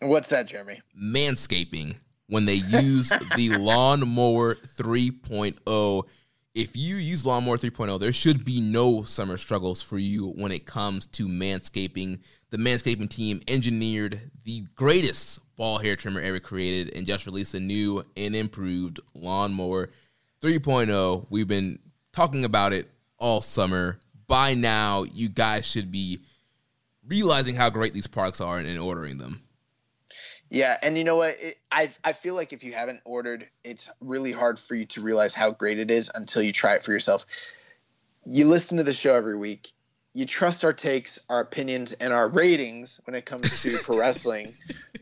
What's 0.00 0.28
that, 0.30 0.46
Jeremy? 0.46 0.80
Manscaping. 1.00 1.96
When 2.28 2.44
they 2.44 2.54
use 2.54 3.12
the 3.36 3.50
Lawnmower 3.58 4.56
3.0. 4.56 6.02
If 6.54 6.76
you 6.76 6.96
use 6.96 7.26
Lawnmower 7.26 7.58
3.0, 7.58 8.00
there 8.00 8.12
should 8.12 8.44
be 8.44 8.60
no 8.60 9.02
summer 9.02 9.36
struggles 9.36 9.82
for 9.82 9.98
you 9.98 10.28
when 10.28 10.52
it 10.52 10.66
comes 10.66 11.06
to 11.08 11.28
manscaping. 11.28 12.20
The 12.50 12.56
manscaping 12.56 13.10
team 13.10 13.40
engineered 13.46 14.30
the 14.44 14.64
greatest 14.74 15.40
ball 15.56 15.78
hair 15.78 15.96
trimmer 15.96 16.20
ever 16.20 16.40
created 16.40 16.94
and 16.94 17.06
just 17.06 17.26
released 17.26 17.54
a 17.54 17.60
new 17.60 18.04
and 18.16 18.34
improved 18.34 19.00
Lawnmower 19.14 19.90
3.0. 20.40 21.26
We've 21.30 21.48
been 21.48 21.78
talking 22.12 22.44
about 22.44 22.72
it 22.72 22.90
all 23.18 23.40
summer. 23.40 23.98
By 24.26 24.54
now, 24.54 25.04
you 25.04 25.28
guys 25.28 25.66
should 25.66 25.92
be 25.92 26.20
realizing 27.06 27.54
how 27.54 27.70
great 27.70 27.92
these 27.92 28.06
products 28.06 28.40
are 28.40 28.58
and, 28.58 28.66
and 28.66 28.78
ordering 28.78 29.18
them. 29.18 29.42
Yeah, 30.56 30.74
and 30.80 30.96
you 30.96 31.04
know 31.04 31.16
what? 31.16 31.36
It, 31.38 31.58
I 31.70 31.90
I 32.02 32.14
feel 32.14 32.34
like 32.34 32.54
if 32.54 32.64
you 32.64 32.72
haven't 32.72 33.02
ordered, 33.04 33.46
it's 33.62 33.90
really 34.00 34.32
hard 34.32 34.58
for 34.58 34.74
you 34.74 34.86
to 34.86 35.02
realize 35.02 35.34
how 35.34 35.50
great 35.50 35.78
it 35.78 35.90
is 35.90 36.10
until 36.14 36.40
you 36.40 36.50
try 36.50 36.76
it 36.76 36.82
for 36.82 36.92
yourself. 36.92 37.26
You 38.24 38.46
listen 38.46 38.78
to 38.78 38.82
the 38.82 38.94
show 38.94 39.14
every 39.14 39.36
week. 39.36 39.70
You 40.14 40.24
trust 40.24 40.64
our 40.64 40.72
takes, 40.72 41.18
our 41.28 41.40
opinions, 41.40 41.92
and 41.92 42.10
our 42.10 42.26
ratings 42.26 42.98
when 43.04 43.14
it 43.14 43.26
comes 43.26 43.62
to 43.64 43.76
pro 43.84 43.98
wrestling. 44.00 44.54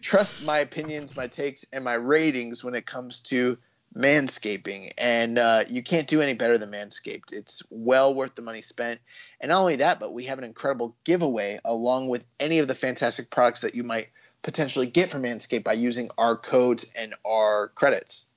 Trust 0.03 0.45
my 0.45 0.59
opinions, 0.59 1.17
my 1.17 1.29
takes, 1.29 1.65
and 1.73 1.85
my 1.85 1.95
ratings 1.95 2.65
when 2.65 2.75
it 2.75 2.85
comes 2.85 3.21
to 3.23 3.57
manscaping 3.97 4.93
and 4.99 5.39
uh, 5.39 5.63
you 5.69 5.81
can't 5.81 6.09
do 6.09 6.21
any 6.21 6.35
better 6.35 6.59
than 6.59 6.73
manscaped 6.73 7.33
it's 7.33 7.63
well 7.71 8.13
worth 8.13 8.35
the 8.35 8.43
money 8.43 8.61
spent 8.61 8.99
and 9.41 9.51
not 9.51 9.61
only 9.61 9.77
that 9.77 10.01
but 10.01 10.13
we 10.13 10.25
have 10.25 10.39
an 10.39 10.43
incredible 10.43 10.97
giveaway 11.05 11.61
along 11.65 12.09
with 12.09 12.27
any 12.41 12.59
of 12.59 12.67
the 12.67 12.75
fantastic 12.75 13.31
products 13.31 13.61
that 13.61 13.77
you 13.77 13.85
might 13.85 14.09
potentially 14.45 14.87
get 14.87 15.11
from 15.11 15.23
manscaped 15.25 15.65
by 15.65 15.73
using 15.73 16.09
our 16.17 16.37
codes 16.37 16.93
and 16.97 17.15
our 17.27 17.69
credits 17.75 18.29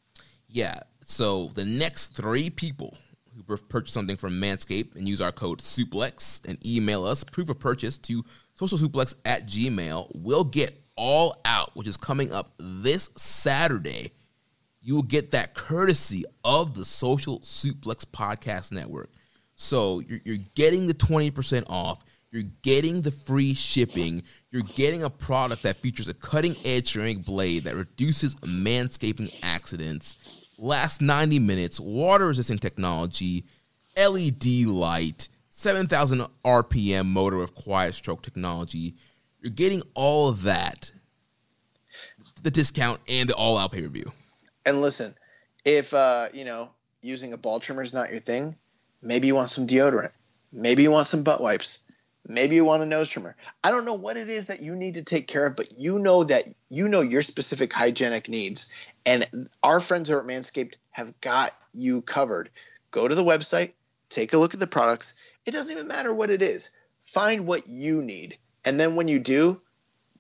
yeah 0.50 0.80
so 1.02 1.50
the 1.54 1.66
next 1.66 2.16
three 2.16 2.50
people 2.50 2.98
who 3.36 3.58
purchase 3.58 3.94
something 3.94 4.18
from 4.18 4.42
manscaped 4.42 4.96
and 4.96 5.08
use 5.08 5.22
our 5.22 5.32
code 5.32 5.60
suplex 5.60 6.44
and 6.48 6.58
email 6.66 7.06
us 7.06 7.24
proof 7.24 7.50
of 7.50 7.60
purchase 7.60 8.00
to 8.00 8.24
socialsuplex 8.60 9.14
at 9.26 9.46
gmail 9.46 10.10
will 10.16 10.44
get 10.44 10.82
all 10.96 11.40
out 11.46 11.70
which 11.76 11.88
is 11.88 11.98
coming 11.98 12.32
up 12.34 12.54
this 12.58 13.12
saturday 13.16 14.12
you 14.88 14.96
will 14.96 15.04
get 15.04 15.32
that 15.32 15.54
courtesy 15.54 16.24
of 16.46 16.74
the 16.74 16.86
Social 16.86 17.42
Suplex 17.42 18.06
Podcast 18.06 18.72
Network. 18.72 19.10
So 19.58 20.00
you're, 20.00 20.22
you're 20.24 20.46
getting 20.56 20.88
the 20.88 20.94
20% 20.94 21.66
off. 21.68 22.06
You're 22.32 22.44
getting 22.62 23.02
the 23.02 23.12
free 23.12 23.54
shipping. 23.54 24.24
You're 24.52 24.64
getting 24.76 25.04
a 25.04 25.10
product 25.10 25.64
that 25.64 25.78
features 25.78 26.08
a 26.08 26.14
cutting 26.14 26.56
edge 26.66 26.92
ceramic 26.92 27.24
blade 27.24 27.64
that 27.64 27.76
reduces 27.76 28.36
manscaping 28.38 29.34
accidents, 29.44 30.50
lasts 30.60 31.00
90 31.00 31.40
minutes, 31.40 31.80
water 31.80 32.28
resistant 32.28 32.62
technology, 32.62 33.46
LED 33.96 34.66
light, 34.68 35.30
7,000 35.50 36.26
RPM 36.44 37.06
motor 37.08 37.38
with 37.38 37.56
quiet 37.56 37.96
stroke 37.96 38.22
technology. 38.22 38.96
You're 39.42 39.54
getting 39.54 39.82
all 39.94 40.28
of 40.30 40.44
that, 40.44 40.92
the 42.44 42.52
discount, 42.52 43.00
and 43.08 43.30
the 43.30 43.36
all 43.36 43.58
out 43.58 43.72
pay 43.72 43.82
per 43.82 43.88
view. 43.88 44.12
And 44.66 44.82
listen, 44.82 45.16
if 45.64 45.94
uh, 45.94 46.28
you 46.34 46.44
know 46.44 46.70
using 47.02 47.34
a 47.34 47.38
ball 47.38 47.60
trimmer 47.60 47.82
is 47.82 47.94
not 47.94 48.12
your 48.12 48.20
thing, 48.20 48.56
maybe 49.02 49.28
you 49.28 49.36
want 49.36 49.50
some 49.50 49.66
deodorant, 49.66 50.12
maybe 50.52 50.84
you 50.84 50.92
want 50.92 51.08
some 51.08 51.24
butt 51.24 51.40
wipes, 51.42 51.84
maybe 52.28 52.56
you 52.56 52.66
want 52.66 52.84
a 52.84 52.86
nose 52.86 53.10
trimmer. 53.10 53.36
I 53.64 53.72
don't 53.72 53.86
know 53.86 53.94
what 53.94 54.18
it 54.18 54.30
is 54.30 54.48
that 54.48 54.62
you 54.62 54.76
need 54.76 54.96
to 54.96 55.04
take 55.04 55.28
care 55.28 55.46
of, 55.46 55.56
but 55.56 55.80
you 55.80 56.00
know 56.00 56.24
that 56.24 56.46
you 56.70 56.88
know 56.88 57.02
your 57.02 57.22
specific 57.22 57.74
hygienic 57.74 58.30
needs, 58.30 58.72
and 59.06 59.50
our 59.64 59.80
friends 59.80 60.12
over 60.12 60.20
at 60.20 60.28
Manscaped 60.28 60.76
have 60.92 61.20
got 61.22 61.54
you 61.74 62.02
covered. 62.02 62.50
Go 62.92 63.08
to 63.08 63.16
the 63.16 63.24
website, 63.24 63.74
take 64.10 64.34
a 64.34 64.38
look 64.38 64.54
at 64.54 64.60
the 64.60 64.68
products. 64.68 65.14
It 65.46 65.52
doesn't 65.52 65.74
even 65.74 65.88
matter 65.88 66.14
what 66.14 66.30
it 66.30 66.42
is. 66.42 66.72
Find 67.06 67.48
what 67.48 67.68
you 67.68 68.02
need, 68.02 68.38
and 68.66 68.80
then 68.80 68.96
when 68.96 69.08
you 69.08 69.20
do, 69.20 69.62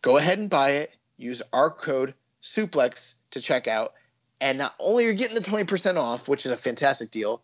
go 0.01 0.17
ahead 0.17 0.39
and 0.39 0.49
buy 0.49 0.71
it. 0.71 0.91
Use 1.17 1.41
our 1.51 1.69
code 1.71 2.13
suplex 2.41 3.15
to 3.31 3.41
check 3.41 3.67
out 3.67 3.93
and 4.39 4.57
not 4.57 4.75
only 4.79 5.05
are 5.05 5.11
you 5.11 5.15
getting 5.15 5.35
the 5.35 5.41
20% 5.41 5.97
off, 5.97 6.27
which 6.27 6.45
is 6.45 6.51
a 6.51 6.57
fantastic 6.57 7.11
deal, 7.11 7.41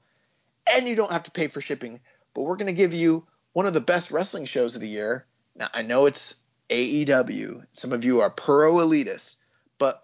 and 0.72 0.88
you 0.88 0.96
don't 0.96 1.12
have 1.12 1.24
to 1.24 1.32
pay 1.32 1.48
for 1.48 1.62
shipping, 1.62 2.00
but 2.34 2.44
we're 2.44 2.56
going 2.56 2.68
to 2.68 2.74
give 2.74 2.94
you 2.94 3.26
one 3.54 3.66
of 3.66 3.74
the 3.74 3.82
best 3.82 4.12
wrestling 4.12 4.46
shows 4.46 4.76
of 4.76 4.82
the 4.82 4.88
year. 4.88 5.26
Now, 5.56 5.70
I 5.74 5.84
know 5.84 6.08
it's 6.08 6.42
AEW. 6.70 7.66
Some 7.74 7.94
of 7.94 8.04
you 8.04 8.22
are 8.22 8.30
pro 8.30 8.76
elitists, 8.76 9.38
but 9.78 10.04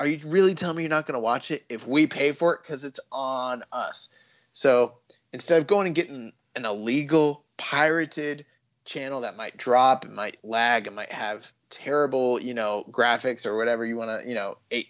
are 0.00 0.06
you 0.06 0.20
really 0.26 0.54
telling 0.54 0.76
me 0.76 0.82
you're 0.82 0.90
not 0.90 1.06
going 1.06 1.14
to 1.14 1.20
watch 1.20 1.50
it 1.50 1.64
if 1.68 1.86
we 1.86 2.06
pay 2.06 2.32
for 2.32 2.54
it? 2.54 2.60
Because 2.62 2.84
it's 2.84 3.00
on 3.10 3.62
us. 3.70 4.12
So 4.52 4.94
instead 5.32 5.60
of 5.60 5.66
going 5.66 5.86
and 5.86 5.94
getting 5.94 6.32
an 6.56 6.64
illegal, 6.64 7.44
pirated 7.56 8.46
channel 8.84 9.20
that 9.20 9.36
might 9.36 9.56
drop, 9.56 10.04
it 10.04 10.12
might 10.12 10.38
lag, 10.42 10.86
it 10.86 10.92
might 10.92 11.12
have 11.12 11.50
terrible, 11.70 12.40
you 12.40 12.54
know, 12.54 12.84
graphics 12.90 13.46
or 13.46 13.56
whatever 13.56 13.84
you 13.84 13.96
want 13.96 14.22
to, 14.22 14.28
you 14.28 14.34
know, 14.34 14.56
eight, 14.70 14.88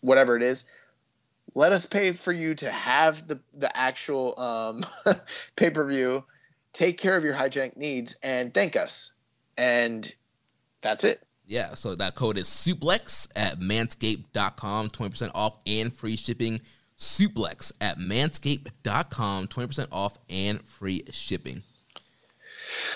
whatever 0.00 0.36
it 0.36 0.42
is 0.42 0.66
let 1.54 1.72
us 1.72 1.86
pay 1.86 2.12
for 2.12 2.32
you 2.32 2.54
to 2.54 2.70
have 2.70 3.26
the 3.28 3.40
the 3.52 3.74
actual 3.76 4.38
um, 4.38 4.86
pay 5.56 5.70
per 5.70 5.84
view, 5.84 6.24
take 6.72 6.98
care 6.98 7.16
of 7.16 7.24
your 7.24 7.34
hygienic 7.34 7.76
needs, 7.76 8.16
and 8.22 8.52
thank 8.52 8.76
us. 8.76 9.14
And 9.56 10.12
that's 10.80 11.04
it. 11.04 11.22
Yeah, 11.46 11.74
so 11.74 11.94
that 11.96 12.14
code 12.14 12.38
is 12.38 12.48
suplex 12.48 13.28
at 13.36 13.60
manscaped.com, 13.60 14.90
20% 14.90 15.30
off 15.34 15.58
and 15.66 15.94
free 15.94 16.16
shipping. 16.16 16.60
Suplex 16.96 17.72
at 17.80 17.98
manscaped.com, 17.98 19.48
20% 19.48 19.88
off 19.90 20.18
and 20.30 20.66
free 20.66 21.04
shipping. 21.10 21.62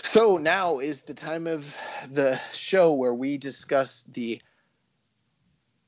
So 0.03 0.39
now 0.39 0.79
is 0.79 1.03
the 1.03 1.15
time 1.15 1.47
of 1.47 1.77
the 2.09 2.41
show 2.53 2.95
where 2.95 3.13
we 3.13 3.37
discuss 3.37 4.05
the 4.05 4.41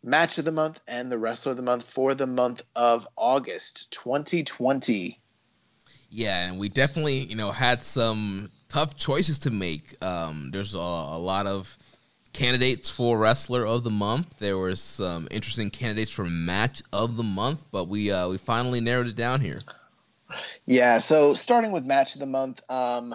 match 0.03 0.39
of 0.39 0.45
the 0.45 0.53
month 0.53 0.81
and 0.87 1.11
the 1.11 1.19
wrestler 1.19 1.53
of 1.53 1.57
the 1.57 1.63
month 1.63 1.89
for 1.89 2.15
the 2.15 2.27
month 2.27 2.63
of 2.75 3.07
August 3.17 3.93
2020. 3.93 5.21
Yeah, 6.11 6.49
and 6.49 6.59
we 6.59 6.69
definitely, 6.69 7.19
you 7.19 7.37
know, 7.37 7.53
had 7.53 7.83
some 7.83 8.51
tough 8.69 8.97
choices 8.97 9.39
to 9.41 9.51
make. 9.51 10.03
Um, 10.03 10.51
there's 10.53 10.75
a, 10.75 10.79
a, 10.79 11.19
lot 11.19 11.47
of 11.47 11.77
candidates 12.33 12.89
for 12.89 13.19
wrestler 13.19 13.67
of 13.67 13.85
the 13.85 13.91
month. 13.91 14.39
There 14.39 14.57
were 14.57 14.75
some 14.77 15.29
interesting 15.31 15.71
candidates 15.71 16.11
for 16.11 16.25
match 16.25 16.83
of 16.93 17.17
the 17.17 17.23
month, 17.23 17.65
but 17.71 17.89
we 17.89 18.11
uh, 18.11 18.29
we 18.29 18.39
finally 18.39 18.81
narrowed 18.81 19.07
it 19.07 19.17
down 19.17 19.41
here. 19.41 19.61
Yeah, 20.65 20.99
so 20.99 21.35
starting 21.35 21.73
with 21.73 21.85
match 21.85 22.15
of 22.15 22.21
the 22.21 22.27
month, 22.27 22.61
um, 22.71 23.15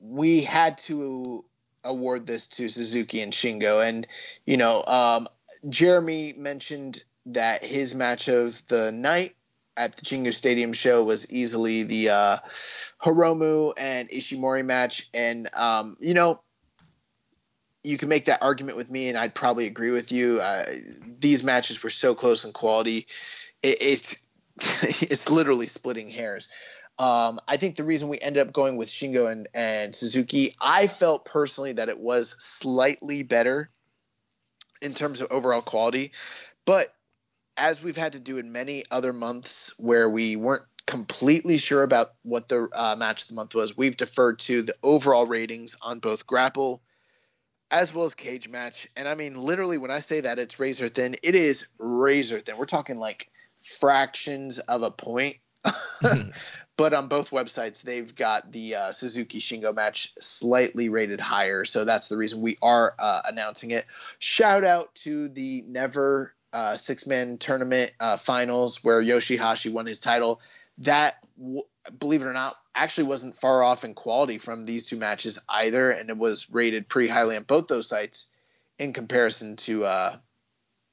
we 0.00 0.42
had 0.42 0.78
to 0.78 1.44
award 1.82 2.26
this 2.26 2.46
to 2.48 2.68
Suzuki 2.68 3.20
and 3.20 3.32
Shingo, 3.32 3.86
and 3.86 4.06
you 4.46 4.56
know, 4.56 4.84
um, 4.84 5.28
Jeremy 5.68 6.34
mentioned 6.36 7.02
that 7.26 7.64
his 7.64 7.94
match 7.94 8.28
of 8.28 8.62
the 8.68 8.92
night 8.92 9.34
at 9.80 9.96
the 9.96 10.02
Jingu 10.02 10.34
Stadium 10.34 10.74
show 10.74 11.02
was 11.02 11.32
easily 11.32 11.84
the 11.84 12.10
uh, 12.10 12.36
Hiromu 13.02 13.72
and 13.78 14.10
Ishimori 14.10 14.62
match, 14.62 15.08
and 15.14 15.48
um, 15.54 15.96
you 16.00 16.12
know, 16.12 16.42
you 17.82 17.96
can 17.96 18.10
make 18.10 18.26
that 18.26 18.42
argument 18.42 18.76
with 18.76 18.90
me, 18.90 19.08
and 19.08 19.16
I'd 19.16 19.34
probably 19.34 19.66
agree 19.66 19.90
with 19.90 20.12
you. 20.12 20.38
Uh, 20.38 20.66
these 21.18 21.42
matches 21.42 21.82
were 21.82 21.88
so 21.88 22.14
close 22.14 22.44
in 22.44 22.52
quality. 22.52 23.06
It, 23.62 23.78
it's 23.80 24.18
it's 25.10 25.30
literally 25.30 25.66
splitting 25.66 26.10
hairs. 26.10 26.48
Um, 26.98 27.40
I 27.48 27.56
think 27.56 27.76
the 27.76 27.84
reason 27.84 28.10
we 28.10 28.20
ended 28.20 28.46
up 28.46 28.52
going 28.52 28.76
with 28.76 28.90
Shingo 28.90 29.32
and, 29.32 29.48
and 29.54 29.94
Suzuki, 29.94 30.54
I 30.60 30.88
felt 30.88 31.24
personally 31.24 31.72
that 31.72 31.88
it 31.88 31.98
was 31.98 32.36
slightly 32.38 33.22
better 33.22 33.70
in 34.82 34.92
terms 34.92 35.22
of 35.22 35.28
overall 35.30 35.62
quality. 35.62 36.12
But 36.66 36.94
as 37.56 37.82
we've 37.82 37.96
had 37.96 38.12
to 38.12 38.20
do 38.20 38.38
in 38.38 38.52
many 38.52 38.84
other 38.90 39.12
months 39.12 39.74
where 39.78 40.08
we 40.08 40.36
weren't 40.36 40.64
completely 40.86 41.58
sure 41.58 41.82
about 41.82 42.12
what 42.22 42.48
the 42.48 42.68
uh, 42.72 42.96
match 42.96 43.22
of 43.22 43.28
the 43.28 43.34
month 43.34 43.54
was, 43.54 43.76
we've 43.76 43.96
deferred 43.96 44.38
to 44.40 44.62
the 44.62 44.74
overall 44.82 45.26
ratings 45.26 45.76
on 45.80 46.00
both 46.00 46.26
Grapple 46.26 46.82
as 47.70 47.94
well 47.94 48.04
as 48.04 48.14
Cage 48.14 48.48
Match. 48.48 48.88
And 48.96 49.08
I 49.08 49.14
mean, 49.14 49.36
literally, 49.36 49.78
when 49.78 49.90
I 49.90 50.00
say 50.00 50.22
that 50.22 50.38
it's 50.38 50.58
razor 50.58 50.88
thin, 50.88 51.16
it 51.22 51.34
is 51.34 51.68
razor 51.78 52.40
thin. 52.40 52.56
We're 52.56 52.66
talking 52.66 52.96
like 52.96 53.28
fractions 53.60 54.58
of 54.58 54.82
a 54.82 54.90
point. 54.90 55.36
but 56.76 56.94
on 56.94 57.08
both 57.08 57.30
websites, 57.30 57.82
they've 57.82 58.14
got 58.14 58.50
the 58.50 58.74
uh, 58.74 58.92
Suzuki 58.92 59.38
Shingo 59.38 59.74
match 59.74 60.14
slightly 60.20 60.88
rated 60.88 61.20
higher. 61.20 61.64
So 61.64 61.84
that's 61.84 62.08
the 62.08 62.16
reason 62.16 62.40
we 62.40 62.56
are 62.62 62.94
uh, 62.98 63.22
announcing 63.26 63.70
it. 63.70 63.84
Shout 64.18 64.64
out 64.64 64.94
to 64.96 65.28
the 65.28 65.62
Never 65.68 66.34
uh, 66.52 66.76
six 66.76 67.06
man 67.06 67.38
tournament 67.38 67.92
uh, 68.00 68.16
finals 68.16 68.82
where 68.82 69.02
Yoshihashi 69.02 69.72
won 69.72 69.86
his 69.86 70.00
title. 70.00 70.40
That, 70.78 71.16
w- 71.38 71.62
believe 71.98 72.22
it 72.22 72.26
or 72.26 72.32
not, 72.32 72.56
actually 72.74 73.04
wasn't 73.04 73.36
far 73.36 73.62
off 73.62 73.84
in 73.84 73.94
quality 73.94 74.38
from 74.38 74.64
these 74.64 74.88
two 74.88 74.96
matches 74.96 75.38
either. 75.48 75.90
And 75.90 76.10
it 76.10 76.16
was 76.16 76.50
rated 76.50 76.88
pretty 76.88 77.08
highly 77.08 77.36
on 77.36 77.42
both 77.44 77.68
those 77.68 77.88
sites 77.88 78.30
in 78.78 78.92
comparison 78.92 79.56
to 79.56 79.84
uh, 79.84 80.16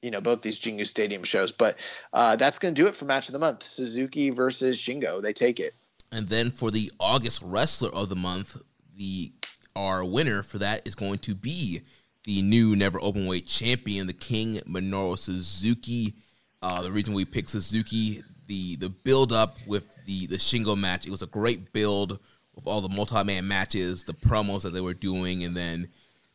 you 0.02 0.10
know 0.10 0.20
both 0.20 0.42
these 0.42 0.58
Jingu 0.58 0.86
Stadium 0.86 1.24
shows. 1.24 1.52
But 1.52 1.78
uh, 2.12 2.36
that's 2.36 2.58
going 2.58 2.74
to 2.74 2.80
do 2.80 2.88
it 2.88 2.94
for 2.94 3.04
match 3.04 3.28
of 3.28 3.32
the 3.32 3.38
month: 3.38 3.62
Suzuki 3.62 4.30
versus 4.30 4.78
Shingo. 4.78 5.22
They 5.22 5.32
take 5.32 5.60
it. 5.60 5.74
And 6.10 6.28
then 6.28 6.50
for 6.50 6.70
the 6.70 6.90
August 6.98 7.42
wrestler 7.42 7.90
of 7.90 8.08
the 8.08 8.16
month, 8.16 8.56
the 8.96 9.32
our 9.76 10.04
winner 10.04 10.42
for 10.42 10.58
that 10.58 10.86
is 10.86 10.94
going 10.94 11.18
to 11.20 11.34
be 11.34 11.82
the 12.28 12.42
new 12.42 12.76
never 12.76 13.00
open 13.00 13.26
weight 13.26 13.46
champion, 13.46 14.06
the 14.06 14.12
King 14.12 14.56
Minoru 14.68 15.16
Suzuki. 15.18 16.12
Uh, 16.60 16.82
the 16.82 16.92
reason 16.92 17.14
we 17.14 17.24
picked 17.24 17.48
Suzuki, 17.48 18.22
the 18.46 18.76
the 18.76 18.90
build 18.90 19.32
up 19.32 19.56
with 19.66 19.86
the 20.04 20.26
the 20.26 20.36
Shingo 20.36 20.78
match, 20.78 21.06
it 21.06 21.10
was 21.10 21.22
a 21.22 21.26
great 21.26 21.72
build 21.72 22.20
with 22.54 22.66
all 22.66 22.82
the 22.82 22.88
multi 22.90 23.24
man 23.24 23.48
matches, 23.48 24.04
the 24.04 24.12
promos 24.12 24.60
that 24.64 24.74
they 24.74 24.82
were 24.82 24.92
doing, 24.92 25.42
and 25.42 25.56
then 25.56 25.88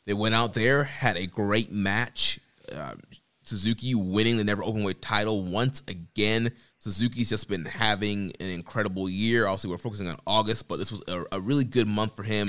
they 0.06 0.16
went 0.16 0.34
out 0.34 0.56
there, 0.56 0.84
had 0.84 1.16
a 1.16 1.28
great 1.28 1.72
match. 1.72 2.40
Uh, 2.76 2.96
Suzuki 3.44 3.94
winning 3.94 4.38
the 4.38 4.44
never 4.44 4.64
open 4.64 4.84
weight 4.84 5.00
title 5.00 5.44
once 5.44 5.84
again. 5.88 6.52
Suzuki's 6.80 7.30
just 7.30 7.48
been 7.48 7.66
having 7.66 8.34
an 8.40 8.50
incredible 8.50 9.08
year. 9.08 9.46
Obviously, 9.46 9.70
we're 9.70 9.78
focusing 9.78 10.08
on 10.08 10.18
August, 10.26 10.68
but 10.68 10.80
this 10.80 10.92
was 10.92 11.04
a, 11.08 11.24
a 11.34 11.40
really 11.40 11.66
good 11.66 11.88
month 11.88 12.16
for 12.16 12.24
him. 12.24 12.48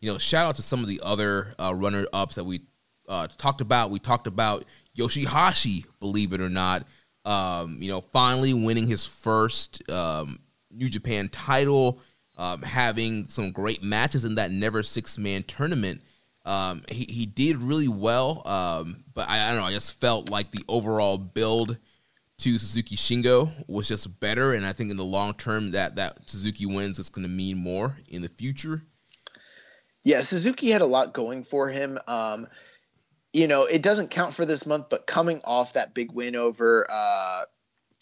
You 0.00 0.10
know, 0.10 0.18
shout 0.18 0.46
out 0.46 0.56
to 0.56 0.62
some 0.62 0.80
of 0.80 0.88
the 0.88 1.02
other 1.04 1.54
uh, 1.58 1.74
runner 1.74 2.06
ups 2.14 2.36
that 2.36 2.44
we 2.44 2.62
uh, 3.08 3.28
talked 3.38 3.60
about. 3.60 3.90
We 3.90 3.98
talked 3.98 4.26
about 4.26 4.64
Yoshihashi, 4.96 5.86
believe 6.00 6.32
it 6.32 6.40
or 6.40 6.48
not. 6.48 6.86
Um, 7.24 7.78
you 7.80 7.88
know, 7.90 8.00
finally 8.00 8.54
winning 8.54 8.86
his 8.86 9.04
first 9.04 9.88
um, 9.90 10.38
New 10.70 10.88
Japan 10.88 11.28
title, 11.28 12.00
um, 12.38 12.62
having 12.62 13.28
some 13.28 13.50
great 13.50 13.82
matches 13.82 14.24
in 14.24 14.36
that 14.36 14.50
never 14.50 14.82
six 14.82 15.18
man 15.18 15.42
tournament. 15.42 16.02
Um, 16.44 16.82
he, 16.88 17.04
he 17.04 17.26
did 17.26 17.62
really 17.62 17.88
well, 17.88 18.42
um, 18.46 19.02
but 19.14 19.28
I, 19.28 19.46
I, 19.46 19.48
don't 19.50 19.60
know. 19.60 19.66
I 19.66 19.72
just 19.72 19.98
felt 20.00 20.30
like 20.30 20.52
the 20.52 20.64
overall 20.68 21.18
build 21.18 21.76
to 22.38 22.58
Suzuki 22.58 22.94
Shingo 22.94 23.50
was 23.66 23.88
just 23.88 24.20
better, 24.20 24.52
and 24.52 24.64
I 24.64 24.72
think 24.72 24.92
in 24.92 24.96
the 24.96 25.04
long 25.04 25.34
term 25.34 25.72
that 25.72 25.96
that 25.96 26.28
Suzuki 26.28 26.64
wins 26.64 27.00
is 27.00 27.10
going 27.10 27.24
to 27.26 27.32
mean 27.32 27.56
more 27.56 27.96
in 28.08 28.22
the 28.22 28.28
future. 28.28 28.82
Yeah, 30.04 30.20
Suzuki 30.20 30.70
had 30.70 30.82
a 30.82 30.86
lot 30.86 31.14
going 31.14 31.42
for 31.42 31.68
him. 31.68 31.98
Um, 32.06 32.46
you 33.36 33.48
know, 33.48 33.64
it 33.64 33.82
doesn't 33.82 34.10
count 34.10 34.32
for 34.32 34.46
this 34.46 34.64
month, 34.64 34.86
but 34.88 35.06
coming 35.06 35.42
off 35.44 35.74
that 35.74 35.92
big 35.92 36.10
win 36.10 36.36
over 36.36 36.86
uh, 36.90 37.42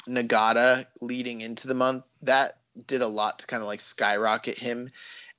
Nagata 0.07 0.87
leading 1.01 1.41
into 1.41 1.67
the 1.67 1.75
month, 1.75 2.05
that 2.23 2.59
did 2.87 3.03
a 3.03 3.09
lot 3.09 3.41
to 3.41 3.49
kind 3.49 3.61
of 3.61 3.67
like 3.67 3.81
skyrocket 3.81 4.57
him. 4.57 4.89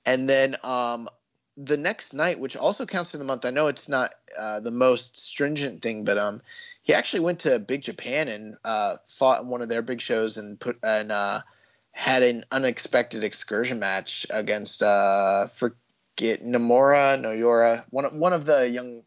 And 0.05 0.27
then 0.27 0.57
um, 0.64 1.07
the 1.56 1.77
next 1.77 2.14
night, 2.14 2.41
which 2.41 2.57
also 2.57 2.85
counts 2.85 3.11
for 3.11 3.19
the 3.19 3.24
month. 3.24 3.45
I 3.45 3.51
know 3.51 3.67
it's 3.67 3.88
not 3.88 4.14
uh, 4.38 4.59
the 4.59 4.69
most 4.69 5.15
stringent 5.15 5.82
thing, 5.82 6.03
but 6.03 6.17
um, 6.17 6.41
he 6.82 6.93
actually 6.93 7.22
went 7.22 7.40
to 7.41 7.57
Big 7.59 7.82
Japan 7.82 8.27
and 8.27 8.57
uh, 8.65 8.98
fought 9.07 9.43
in 9.43 9.48
one 9.48 9.61
of 9.61 9.69
their 9.69 9.82
big 9.82 10.01
shows 10.01 10.38
and 10.38 10.59
put 10.59 10.77
and 10.83 11.09
uh, 11.09 11.40
had 11.93 12.22
an 12.22 12.43
unexpected 12.51 13.24
excursion 13.24 13.80
match 13.80 14.27
against 14.30 14.83
uh, 14.83 15.45
forget 15.45 16.43
Nomura 16.43 17.17
Noyora, 17.17 17.85
one 17.91 18.19
one 18.19 18.33
of 18.33 18.45
the 18.45 18.67
young 18.67 19.03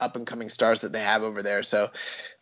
up 0.00 0.16
and 0.16 0.26
coming 0.26 0.48
stars 0.48 0.82
that 0.82 0.92
they 0.92 1.00
have 1.00 1.22
over 1.22 1.42
there. 1.42 1.62
So 1.62 1.90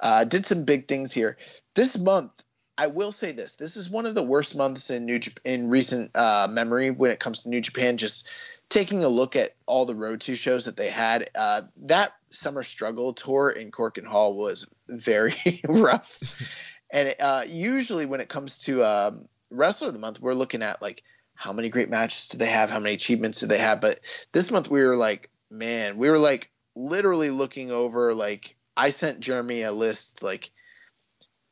uh, 0.00 0.24
did 0.24 0.46
some 0.46 0.64
big 0.64 0.88
things 0.88 1.12
here 1.12 1.36
this 1.74 1.98
month. 1.98 2.42
I 2.78 2.88
will 2.88 3.12
say 3.12 3.32
this: 3.32 3.54
this 3.54 3.76
is 3.76 3.88
one 3.88 4.06
of 4.06 4.14
the 4.14 4.22
worst 4.22 4.54
months 4.54 4.90
in 4.90 5.06
New 5.06 5.18
Jap- 5.18 5.38
in 5.44 5.70
recent 5.70 6.14
uh, 6.14 6.46
memory 6.50 6.90
when 6.90 7.10
it 7.10 7.20
comes 7.20 7.42
to 7.42 7.48
New 7.48 7.60
Japan. 7.60 7.96
Just 7.96 8.28
taking 8.68 9.04
a 9.04 9.08
look 9.08 9.36
at 9.36 9.52
all 9.66 9.86
the 9.86 9.94
road 9.94 10.20
to 10.22 10.34
shows 10.34 10.64
that 10.64 10.76
they 10.76 10.90
had, 10.90 11.30
uh, 11.34 11.62
that 11.84 12.12
summer 12.30 12.62
struggle 12.62 13.12
tour 13.12 13.50
in 13.50 13.70
Korakuen 13.70 14.04
Hall 14.04 14.36
was 14.36 14.68
very 14.88 15.34
rough. 15.68 16.20
and 16.90 17.14
uh, 17.20 17.44
usually 17.46 18.06
when 18.06 18.20
it 18.20 18.28
comes 18.28 18.58
to 18.58 18.84
um, 18.84 19.28
wrestler 19.50 19.88
of 19.88 19.94
the 19.94 20.00
month, 20.00 20.20
we're 20.20 20.34
looking 20.34 20.62
at 20.62 20.82
like 20.82 21.02
how 21.34 21.52
many 21.52 21.68
great 21.68 21.90
matches 21.90 22.28
do 22.28 22.38
they 22.38 22.46
have, 22.46 22.70
how 22.70 22.80
many 22.80 22.94
achievements 22.94 23.40
do 23.40 23.46
they 23.46 23.58
have. 23.58 23.80
But 23.80 24.00
this 24.32 24.50
month 24.50 24.68
we 24.68 24.82
were 24.82 24.96
like, 24.96 25.30
man, 25.50 25.98
we 25.98 26.10
were 26.10 26.18
like 26.18 26.50
literally 26.76 27.30
looking 27.30 27.72
over 27.72 28.14
like 28.14 28.54
I 28.76 28.90
sent 28.90 29.20
Jeremy 29.20 29.62
a 29.62 29.72
list 29.72 30.22
like 30.22 30.50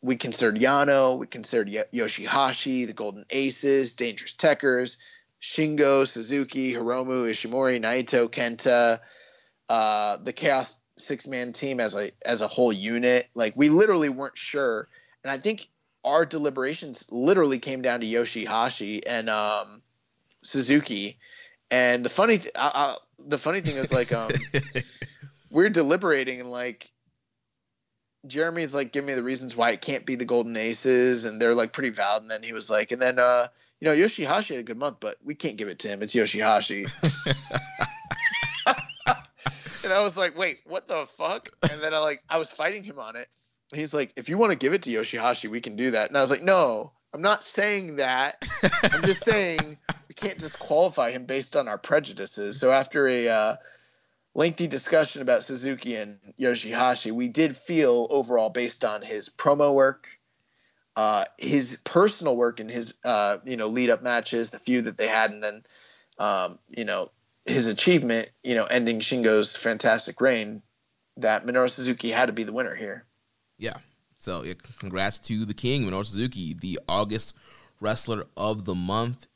we 0.02 0.16
considered 0.16 0.60
Yano, 0.60 1.18
we 1.18 1.26
considered 1.26 1.68
Yoshihashi, 1.92 2.86
the 2.86 2.92
Golden 2.92 3.24
Aces, 3.30 3.94
Dangerous 3.94 4.34
Tekkers, 4.34 4.98
Shingo, 5.40 6.06
Suzuki, 6.06 6.74
Hiromu, 6.74 7.28
Ishimori, 7.30 7.80
Naito, 7.80 8.28
Kenta, 8.28 9.00
uh, 9.70 10.18
the 10.18 10.34
Chaos 10.34 10.80
six 10.96 11.26
man 11.26 11.52
team 11.52 11.80
as 11.80 11.96
a 11.96 12.10
as 12.24 12.42
a 12.42 12.48
whole 12.48 12.72
unit. 12.72 13.28
Like 13.34 13.54
we 13.56 13.70
literally 13.70 14.10
weren't 14.10 14.36
sure, 14.36 14.88
and 15.24 15.30
I 15.30 15.38
think 15.38 15.68
our 16.04 16.26
deliberations 16.26 17.10
literally 17.10 17.58
came 17.58 17.80
down 17.80 18.00
to 18.00 18.06
Yoshihashi 18.06 19.02
and 19.06 19.30
um, 19.30 19.80
Suzuki. 20.42 21.18
And 21.70 22.04
the 22.04 22.10
funny 22.10 22.38
th- 22.38 22.52
I, 22.54 22.70
I, 22.74 22.96
the 23.26 23.38
funny 23.38 23.60
thing 23.62 23.76
is 23.76 23.90
like 23.90 24.12
um, 24.12 24.30
we're 25.54 25.70
deliberating 25.70 26.40
and 26.40 26.50
like 26.50 26.90
Jeremy's 28.26 28.74
like 28.74 28.92
giving 28.92 29.06
me 29.06 29.14
the 29.14 29.22
reasons 29.22 29.56
why 29.56 29.70
it 29.70 29.80
can't 29.80 30.04
be 30.04 30.16
the 30.16 30.24
Golden 30.24 30.56
Aces, 30.56 31.26
and 31.26 31.40
they're 31.40 31.54
like 31.54 31.72
pretty 31.72 31.90
valid. 31.90 32.22
And 32.22 32.30
then 32.30 32.42
he 32.42 32.52
was 32.52 32.70
like, 32.70 32.90
and 32.90 33.00
then 33.00 33.18
uh, 33.18 33.46
you 33.80 33.86
know, 33.86 33.94
Yoshihashi 33.94 34.50
had 34.50 34.60
a 34.60 34.64
good 34.64 34.78
month, 34.78 34.96
but 34.98 35.16
we 35.22 35.34
can't 35.34 35.56
give 35.56 35.68
it 35.68 35.80
to 35.80 35.88
him. 35.88 36.02
It's 36.02 36.14
Yoshihashi. 36.14 36.92
and 39.84 39.92
I 39.92 40.02
was 40.02 40.16
like, 40.16 40.36
wait, 40.36 40.60
what 40.64 40.88
the 40.88 41.06
fuck? 41.06 41.50
And 41.70 41.82
then 41.82 41.94
I 41.94 41.98
like, 41.98 42.22
I 42.28 42.38
was 42.38 42.50
fighting 42.50 42.82
him 42.82 42.98
on 42.98 43.16
it. 43.16 43.28
He's 43.74 43.92
like, 43.92 44.12
if 44.16 44.28
you 44.28 44.38
want 44.38 44.52
to 44.52 44.58
give 44.58 44.72
it 44.72 44.82
to 44.84 44.90
Yoshihashi, 44.90 45.50
we 45.50 45.60
can 45.60 45.76
do 45.76 45.92
that. 45.92 46.08
And 46.08 46.16
I 46.16 46.20
was 46.20 46.30
like, 46.30 46.42
no, 46.42 46.92
I'm 47.12 47.22
not 47.22 47.44
saying 47.44 47.96
that. 47.96 48.42
I'm 48.84 49.02
just 49.02 49.22
saying 49.22 49.78
we 50.08 50.14
can't 50.14 50.38
disqualify 50.38 51.10
him 51.10 51.26
based 51.26 51.56
on 51.56 51.68
our 51.68 51.78
prejudices. 51.78 52.58
So 52.58 52.72
after 52.72 53.06
a 53.06 53.28
uh, 53.28 53.56
lengthy 54.34 54.66
discussion 54.66 55.22
about 55.22 55.44
Suzuki 55.44 55.96
and 55.96 56.18
Yoshihashi, 56.38 57.12
we 57.12 57.28
did 57.28 57.56
feel 57.56 58.06
overall, 58.10 58.50
based 58.50 58.84
on 58.84 59.02
his 59.02 59.28
promo 59.28 59.74
work, 59.74 60.08
uh, 60.96 61.24
his 61.38 61.78
personal 61.84 62.36
work 62.36 62.60
and 62.60 62.70
his 62.70 62.94
uh, 63.04 63.38
you 63.44 63.56
know 63.56 63.68
lead 63.68 63.90
up 63.90 64.02
matches, 64.02 64.50
the 64.50 64.58
few 64.58 64.82
that 64.82 64.96
they 64.98 65.08
had, 65.08 65.30
and 65.30 65.42
then 65.42 65.62
um, 66.18 66.58
you 66.68 66.84
know 66.84 67.10
his 67.44 67.66
achievement, 67.66 68.30
you 68.42 68.54
know, 68.54 68.64
ending 68.64 69.00
Shingo's 69.00 69.56
fantastic 69.56 70.20
reign, 70.20 70.62
that 71.18 71.44
Minoru 71.44 71.70
Suzuki 71.70 72.10
had 72.10 72.26
to 72.26 72.32
be 72.32 72.44
the 72.44 72.52
winner 72.52 72.74
here. 72.74 73.04
Yeah. 73.58 73.76
So 74.18 74.44
congrats 74.78 75.18
to 75.20 75.44
the 75.44 75.54
King, 75.54 75.84
Minoru 75.84 76.06
Suzuki, 76.06 76.54
the 76.54 76.80
August 76.88 77.36
Wrestler 77.80 78.26
of 78.36 78.64
the 78.64 78.74
Month. 78.74 79.26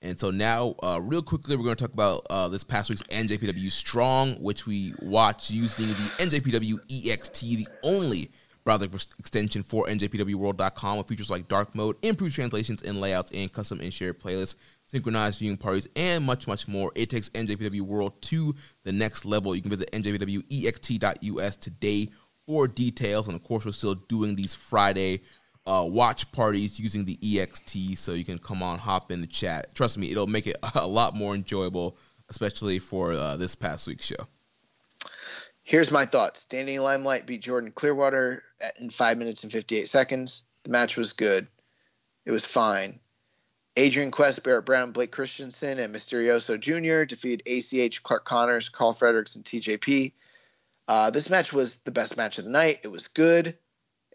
And 0.00 0.18
so 0.18 0.30
now, 0.30 0.76
uh, 0.82 1.00
real 1.02 1.22
quickly, 1.22 1.56
we're 1.56 1.64
going 1.64 1.76
to 1.76 1.84
talk 1.84 1.92
about 1.92 2.24
uh, 2.30 2.48
this 2.48 2.62
past 2.62 2.88
week's 2.88 3.02
NJPW 3.04 3.70
Strong, 3.70 4.34
which 4.36 4.66
we 4.66 4.94
watched 5.00 5.50
using 5.50 5.88
the 5.88 5.94
NJPW 6.18 6.78
EXT, 6.86 7.40
the 7.40 7.68
only 7.82 8.30
browser 8.62 8.84
extension 9.18 9.62
for 9.62 9.86
NJPWWorld.com 9.86 10.98
with 10.98 11.08
features 11.08 11.30
like 11.30 11.48
dark 11.48 11.74
mode, 11.74 11.96
improved 12.02 12.34
translations 12.34 12.82
and 12.82 13.00
layouts, 13.00 13.30
and 13.32 13.52
custom 13.52 13.80
and 13.80 13.92
shared 13.92 14.20
playlists. 14.20 14.56
synchronized 14.84 15.38
viewing 15.38 15.56
parties, 15.56 15.88
and 15.96 16.22
much, 16.24 16.46
much 16.46 16.68
more. 16.68 16.92
It 16.94 17.10
takes 17.10 17.30
NJPW 17.30 17.80
World 17.80 18.20
to 18.22 18.54
the 18.84 18.92
next 18.92 19.24
level. 19.24 19.56
You 19.56 19.62
can 19.62 19.70
visit 19.70 19.90
njpwext.us 19.92 21.56
today 21.56 22.08
for 22.46 22.68
details. 22.68 23.26
And 23.26 23.36
of 23.36 23.42
course, 23.42 23.64
we're 23.66 23.72
still 23.72 23.94
doing 23.94 24.36
these 24.36 24.54
Friday 24.54 25.22
uh, 25.68 25.84
watch 25.84 26.30
parties 26.32 26.80
using 26.80 27.04
the 27.04 27.18
EXT, 27.18 27.98
so 27.98 28.12
you 28.12 28.24
can 28.24 28.38
come 28.38 28.62
on, 28.62 28.78
hop 28.78 29.12
in 29.12 29.20
the 29.20 29.26
chat. 29.26 29.74
Trust 29.74 29.98
me, 29.98 30.10
it'll 30.10 30.26
make 30.26 30.46
it 30.46 30.56
a 30.74 30.86
lot 30.86 31.14
more 31.14 31.34
enjoyable, 31.34 31.98
especially 32.30 32.78
for 32.78 33.12
uh, 33.12 33.36
this 33.36 33.54
past 33.54 33.86
week's 33.86 34.06
show. 34.06 34.26
Here's 35.62 35.92
my 35.92 36.06
thoughts. 36.06 36.46
Danny 36.46 36.78
Limelight 36.78 37.26
beat 37.26 37.42
Jordan 37.42 37.70
Clearwater 37.70 38.42
in 38.80 38.88
five 38.88 39.18
minutes 39.18 39.42
and 39.42 39.52
58 39.52 39.86
seconds. 39.86 40.46
The 40.62 40.70
match 40.70 40.96
was 40.96 41.12
good. 41.12 41.46
It 42.24 42.30
was 42.30 42.46
fine. 42.46 43.00
Adrian 43.76 44.10
Quest, 44.10 44.42
Barrett 44.42 44.64
Brown, 44.64 44.92
Blake 44.92 45.12
Christensen, 45.12 45.78
and 45.78 45.94
Mysterioso 45.94 46.58
Jr. 46.58 47.04
defeated 47.04 47.46
ACH, 47.46 48.02
Clark 48.02 48.24
Connors, 48.24 48.70
Karl 48.70 48.94
Fredericks, 48.94 49.36
and 49.36 49.44
TJP. 49.44 50.14
Uh, 50.88 51.10
this 51.10 51.28
match 51.28 51.52
was 51.52 51.78
the 51.80 51.92
best 51.92 52.16
match 52.16 52.38
of 52.38 52.44
the 52.44 52.50
night. 52.50 52.80
It 52.82 52.88
was 52.88 53.08
good. 53.08 53.56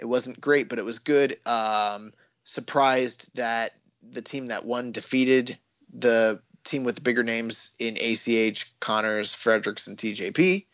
It 0.03 0.09
wasn't 0.09 0.41
great, 0.41 0.67
but 0.67 0.79
it 0.79 0.85
was 0.85 0.99
good. 0.99 1.39
Um, 1.45 2.11
surprised 2.43 3.29
that 3.35 3.71
the 4.11 4.21
team 4.21 4.47
that 4.47 4.65
won 4.65 4.91
defeated 4.91 5.57
the 5.93 6.41
team 6.65 6.83
with 6.83 6.95
the 6.95 7.01
bigger 7.01 7.23
names 7.23 7.71
in 7.79 7.97
ACH, 7.97 8.77
Connors, 8.81 9.33
Fredericks, 9.33 9.87
and 9.87 9.97
TJP. 9.97 10.65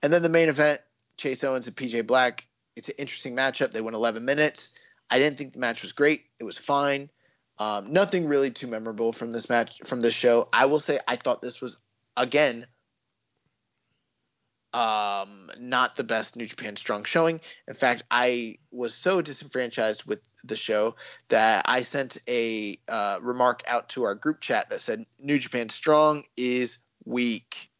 And 0.00 0.12
then 0.12 0.22
the 0.22 0.28
main 0.28 0.48
event, 0.48 0.80
Chase 1.16 1.42
Owens 1.42 1.66
and 1.66 1.76
PJ 1.76 2.06
Black. 2.06 2.46
It's 2.76 2.88
an 2.88 2.94
interesting 2.98 3.34
matchup. 3.34 3.72
They 3.72 3.80
went 3.80 3.96
11 3.96 4.24
minutes. 4.24 4.78
I 5.10 5.18
didn't 5.18 5.38
think 5.38 5.54
the 5.54 5.58
match 5.58 5.82
was 5.82 5.92
great. 5.92 6.26
It 6.38 6.44
was 6.44 6.56
fine. 6.56 7.10
Um, 7.58 7.92
nothing 7.92 8.28
really 8.28 8.52
too 8.52 8.68
memorable 8.68 9.12
from 9.12 9.32
this 9.32 9.50
match, 9.50 9.72
from 9.86 10.00
this 10.00 10.14
show. 10.14 10.48
I 10.52 10.66
will 10.66 10.78
say 10.78 11.00
I 11.08 11.16
thought 11.16 11.42
this 11.42 11.60
was, 11.60 11.78
again, 12.16 12.68
um, 14.72 15.50
not 15.58 15.96
the 15.96 16.04
best 16.04 16.36
New 16.36 16.46
Japan 16.46 16.76
Strong 16.76 17.04
showing. 17.04 17.40
In 17.66 17.74
fact, 17.74 18.02
I 18.10 18.58
was 18.70 18.94
so 18.94 19.22
disenfranchised 19.22 20.04
with 20.04 20.20
the 20.44 20.56
show 20.56 20.96
that 21.28 21.64
I 21.66 21.82
sent 21.82 22.18
a 22.28 22.78
uh, 22.88 23.18
remark 23.22 23.62
out 23.66 23.88
to 23.90 24.04
our 24.04 24.14
group 24.14 24.40
chat 24.40 24.70
that 24.70 24.80
said 24.80 25.06
New 25.18 25.38
Japan 25.38 25.68
Strong 25.68 26.24
is 26.36 26.78
weak. 27.04 27.70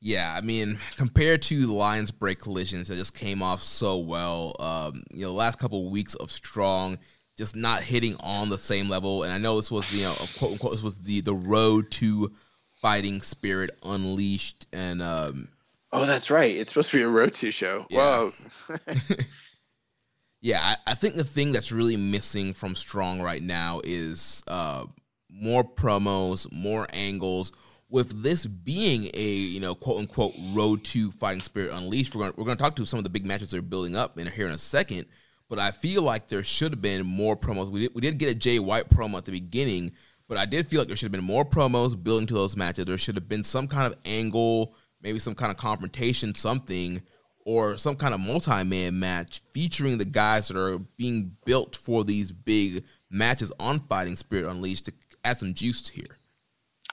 Yeah, 0.00 0.34
I 0.36 0.42
mean, 0.42 0.78
compared 0.96 1.40
to 1.42 1.66
the 1.66 1.72
Lions 1.72 2.10
Break 2.10 2.38
collisions 2.38 2.88
that 2.88 2.96
just 2.96 3.16
came 3.16 3.42
off 3.42 3.62
so 3.62 3.96
well, 3.98 4.54
um, 4.58 5.02
you 5.10 5.22
know, 5.22 5.30
the 5.30 5.36
last 5.36 5.58
couple 5.58 5.86
of 5.86 5.92
weeks 5.92 6.14
of 6.14 6.30
Strong 6.30 6.98
just 7.36 7.56
not 7.56 7.82
hitting 7.82 8.16
on 8.20 8.48
the 8.48 8.58
same 8.58 8.88
level. 8.88 9.22
And 9.22 9.32
I 9.32 9.38
know 9.38 9.56
this 9.56 9.70
was, 9.70 9.92
you 9.92 10.02
know, 10.02 10.14
quote 10.38 10.52
unquote, 10.52 10.72
this 10.72 10.82
was 10.82 10.98
the 10.98 11.20
the 11.20 11.34
road 11.34 11.90
to 11.92 12.32
fighting 12.80 13.22
spirit 13.22 13.70
unleashed, 13.82 14.66
and 14.72 15.02
um, 15.02 15.48
Oh, 15.94 16.06
that's 16.06 16.28
right. 16.28 16.54
It's 16.54 16.70
supposed 16.70 16.90
to 16.90 16.96
be 16.96 17.02
a 17.04 17.08
Road 17.08 17.34
to 17.34 17.52
show. 17.52 17.86
Yeah. 17.88 17.98
Whoa. 17.98 18.32
yeah, 20.40 20.58
I, 20.60 20.90
I, 20.90 20.94
think 20.96 21.14
the 21.14 21.22
thing 21.22 21.52
that's 21.52 21.70
really 21.70 21.96
missing 21.96 22.52
from 22.52 22.74
Strong 22.74 23.22
right 23.22 23.40
now 23.40 23.80
is 23.84 24.42
uh, 24.48 24.86
more 25.30 25.62
promos, 25.62 26.52
more 26.52 26.88
angles. 26.92 27.52
With 27.90 28.24
this 28.24 28.44
being 28.44 29.08
a 29.14 29.24
you 29.24 29.60
know 29.60 29.76
quote 29.76 30.00
unquote 30.00 30.34
road 30.52 30.82
to 30.86 31.12
fighting 31.12 31.42
spirit 31.42 31.70
unleashed, 31.72 32.16
we're 32.16 32.22
gonna 32.22 32.34
we're 32.36 32.44
gonna 32.44 32.56
talk 32.56 32.74
to 32.76 32.86
some 32.86 32.98
of 32.98 33.04
the 33.04 33.10
big 33.10 33.24
matches 33.24 33.50
that 33.50 33.58
are 33.58 33.62
building 33.62 33.94
up 33.94 34.18
in 34.18 34.26
here 34.26 34.46
in 34.46 34.52
a 34.52 34.58
second. 34.58 35.06
But 35.48 35.60
I 35.60 35.70
feel 35.70 36.02
like 36.02 36.26
there 36.26 36.42
should 36.42 36.72
have 36.72 36.82
been 36.82 37.06
more 37.06 37.36
promos. 37.36 37.70
We 37.70 37.82
did, 37.82 37.94
we 37.94 38.00
did 38.00 38.18
get 38.18 38.32
a 38.32 38.34
Jay 38.34 38.58
White 38.58 38.88
promo 38.88 39.18
at 39.18 39.26
the 39.26 39.30
beginning, 39.30 39.92
but 40.26 40.38
I 40.38 40.44
did 40.44 40.66
feel 40.66 40.80
like 40.80 40.88
there 40.88 40.96
should 40.96 41.06
have 41.06 41.12
been 41.12 41.24
more 41.24 41.44
promos 41.44 42.02
building 42.02 42.26
to 42.28 42.34
those 42.34 42.56
matches. 42.56 42.86
There 42.86 42.98
should 42.98 43.14
have 43.14 43.28
been 43.28 43.44
some 43.44 43.68
kind 43.68 43.86
of 43.86 43.96
angle 44.04 44.74
maybe 45.04 45.20
some 45.20 45.34
kind 45.34 45.52
of 45.52 45.56
confrontation, 45.56 46.34
something, 46.34 47.02
or 47.44 47.76
some 47.76 47.94
kind 47.94 48.14
of 48.14 48.20
multi-man 48.20 48.98
match 48.98 49.42
featuring 49.52 49.98
the 49.98 50.04
guys 50.04 50.48
that 50.48 50.56
are 50.56 50.78
being 50.78 51.36
built 51.44 51.76
for 51.76 52.02
these 52.02 52.32
big 52.32 52.84
matches 53.10 53.52
on 53.60 53.80
Fighting 53.80 54.16
Spirit 54.16 54.50
Unleashed 54.50 54.86
to 54.86 54.92
add 55.22 55.38
some 55.38 55.54
juice 55.54 55.86
here. 55.88 56.18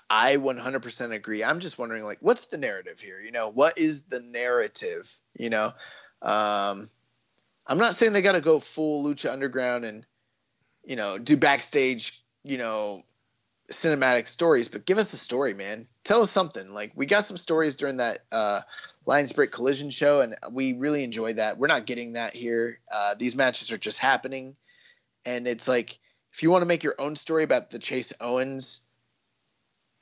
I 0.10 0.36
100% 0.36 1.14
agree. 1.14 1.42
I'm 1.42 1.62
just 1.62 1.80
wondering, 1.80 2.04
like, 2.04 2.18
what's 2.20 2.48
the 2.48 2.58
narrative 2.58 3.00
here? 3.00 3.22
You 3.22 3.32
know, 3.32 3.48
what 3.48 3.78
is 3.78 4.04
the 4.04 4.20
narrative? 4.20 5.18
You 5.40 5.50
know, 5.50 5.74
um, 6.22 6.90
I'm 7.66 7.78
not 7.78 7.96
saying 7.96 8.12
they 8.12 8.22
got 8.22 8.34
to 8.34 8.42
go 8.42 8.60
full 8.60 9.06
Lucha 9.06 9.32
Underground 9.32 9.86
and, 9.86 10.06
you 10.84 10.98
know, 10.98 11.18
do 11.18 11.38
backstage, 11.38 12.22
you 12.44 12.58
know, 12.58 13.04
cinematic 13.72 14.28
stories, 14.28 14.68
but 14.68 14.86
give 14.86 14.98
us 14.98 15.14
a 15.14 15.18
story, 15.18 15.54
man. 15.54 15.88
Tell 16.04 16.22
us 16.22 16.32
something. 16.32 16.70
Like 16.70 16.94
we 16.96 17.06
got 17.06 17.26
some 17.26 17.38
stories 17.38 17.76
during 17.76 17.98
that 17.98 18.20
uh, 18.32 18.62
Lions 19.06 19.34
Break 19.34 19.52
Collision 19.52 19.90
show, 19.90 20.22
and 20.22 20.36
we 20.52 20.74
really 20.74 21.04
enjoyed 21.04 21.38
that. 21.38 21.58
We're 21.58 21.68
not 21.68 21.86
getting 21.86 22.14
that 22.14 22.36
here. 22.36 22.80
Uh, 22.92 23.16
these 23.18 23.36
matches 23.36 23.72
are 23.72 23.78
just 23.78 24.00
happening, 24.00 24.56
and 25.26 25.48
it's 25.48 25.68
like 25.68 26.00
if 26.34 26.44
you 26.44 26.52
want 26.52 26.62
to 26.62 26.68
make 26.68 26.84
your 26.84 26.96
own 27.00 27.16
story 27.16 27.44
about 27.44 27.70
the 27.70 27.80
Chase 27.80 28.14
Owens, 28.22 28.86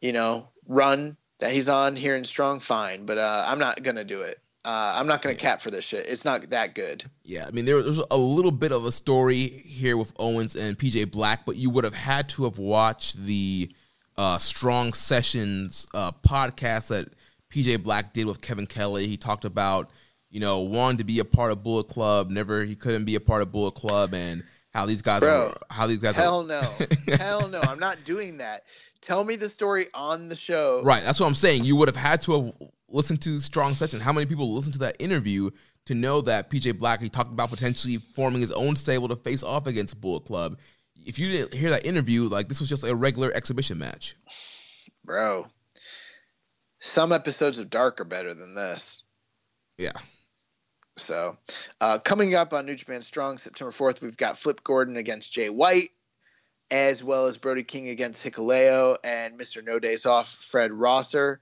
you 0.01 0.13
know, 0.13 0.49
run 0.67 1.17
that 1.39 1.51
he's 1.51 1.69
on 1.69 1.95
here 1.95 2.15
in 2.15 2.23
Strong, 2.23 2.59
fine. 2.59 3.05
But 3.05 3.17
uh, 3.17 3.45
I'm 3.47 3.59
not 3.59 3.81
gonna 3.81 4.03
do 4.03 4.21
it. 4.21 4.39
Uh, 4.65 4.93
I'm 4.95 5.07
not 5.07 5.21
going 5.21 5.35
to 5.35 5.41
cap 5.41 5.61
for 5.61 5.71
this 5.71 5.85
shit. 5.85 6.05
It's 6.07 6.25
not 6.25 6.49
that 6.49 6.75
good. 6.75 7.05
Yeah, 7.23 7.45
I 7.47 7.51
mean, 7.51 7.65
there, 7.65 7.77
was 7.77 7.99
a 8.11 8.17
little 8.17 8.51
bit 8.51 8.71
of 8.73 8.85
a 8.85 8.91
story 8.91 9.47
here 9.47 9.95
with 9.95 10.11
Owens 10.19 10.55
and 10.55 10.77
PJ 10.77 11.11
Black, 11.11 11.45
but 11.45 11.55
you 11.55 11.69
would 11.69 11.85
have 11.85 11.93
had 11.93 12.27
to 12.29 12.43
have 12.43 12.59
watched 12.59 13.25
the 13.25 13.71
uh, 14.17 14.37
Strong 14.37 14.93
Sessions 14.93 15.87
uh, 15.93 16.11
podcast 16.11 16.87
that 16.87 17.13
PJ 17.49 17.81
Black 17.83 18.13
did 18.13 18.27
with 18.27 18.41
Kevin 18.41 18.67
Kelly. 18.67 19.07
He 19.07 19.15
talked 19.15 19.45
about, 19.45 19.89
you 20.29 20.41
know, 20.41 20.59
wanting 20.59 20.97
to 20.97 21.03
be 21.05 21.19
a 21.19 21.25
part 21.25 21.53
of 21.53 21.63
Bullet 21.63 21.87
Club, 21.87 22.29
never 22.29 22.65
he 22.65 22.75
couldn't 22.75 23.05
be 23.05 23.15
a 23.15 23.21
part 23.21 23.41
of 23.41 23.53
Bullet 23.53 23.75
Club, 23.75 24.13
and 24.13 24.43
how 24.73 24.85
these 24.85 25.01
guys 25.01 25.21
Bro, 25.21 25.47
are. 25.47 25.55
How 25.69 25.87
these 25.87 25.99
guys 25.99 26.17
hell 26.17 26.41
are. 26.41 26.47
no, 26.47 26.61
hell 27.15 27.47
no. 27.47 27.61
I'm 27.61 27.79
not 27.79 28.03
doing 28.03 28.39
that. 28.39 28.63
Tell 29.01 29.23
me 29.23 29.37
the 29.37 29.47
story 29.47 29.87
on 29.93 30.27
the 30.27 30.35
show. 30.35 30.81
Right, 30.83 31.01
that's 31.01 31.19
what 31.19 31.27
I'm 31.27 31.35
saying. 31.35 31.63
You 31.63 31.77
would 31.77 31.87
have 31.87 31.95
had 31.95 32.21
to 32.23 32.33
have 32.33 32.69
listen 32.91 33.17
to 33.17 33.39
Strong 33.39 33.75
Sessions. 33.75 34.01
How 34.01 34.13
many 34.13 34.25
people 34.25 34.53
listen 34.53 34.71
to 34.73 34.79
that 34.79 34.95
interview 34.99 35.49
to 35.85 35.95
know 35.95 36.21
that 36.21 36.49
PJ 36.49 36.77
Black 36.77 37.01
he 37.01 37.09
talked 37.09 37.31
about 37.31 37.49
potentially 37.49 37.97
forming 37.97 38.41
his 38.41 38.51
own 38.51 38.75
stable 38.75 39.07
to 39.07 39.15
face 39.15 39.43
off 39.43 39.67
against 39.67 39.99
Bullet 39.99 40.25
Club? 40.25 40.59
If 41.05 41.17
you 41.17 41.31
didn't 41.31 41.53
hear 41.53 41.69
that 41.69 41.85
interview, 41.85 42.23
like 42.23 42.49
this 42.49 42.59
was 42.59 42.69
just 42.69 42.83
a 42.83 42.95
regular 42.95 43.31
exhibition 43.33 43.77
match. 43.77 44.15
Bro, 45.05 45.47
some 46.79 47.11
episodes 47.11 47.59
of 47.59 47.69
Dark 47.69 48.01
are 48.01 48.05
better 48.05 48.33
than 48.33 48.55
this. 48.55 49.03
Yeah. 49.77 49.93
So, 50.97 51.37
uh, 51.79 51.99
coming 51.99 52.35
up 52.35 52.53
on 52.53 52.65
New 52.65 52.75
Japan 52.75 53.01
Strong, 53.01 53.37
September 53.37 53.71
4th, 53.71 54.01
we've 54.01 54.17
got 54.17 54.37
Flip 54.37 54.61
Gordon 54.63 54.97
against 54.97 55.31
Jay 55.31 55.49
White, 55.49 55.91
as 56.69 57.03
well 57.03 57.27
as 57.27 57.37
Brody 57.37 57.63
King 57.63 57.87
against 57.87 58.25
Hikuleo 58.25 58.97
and 59.03 59.39
Mr. 59.39 59.63
No 59.63 59.79
Days 59.79 60.05
Off, 60.05 60.27
Fred 60.27 60.73
Rosser 60.73 61.39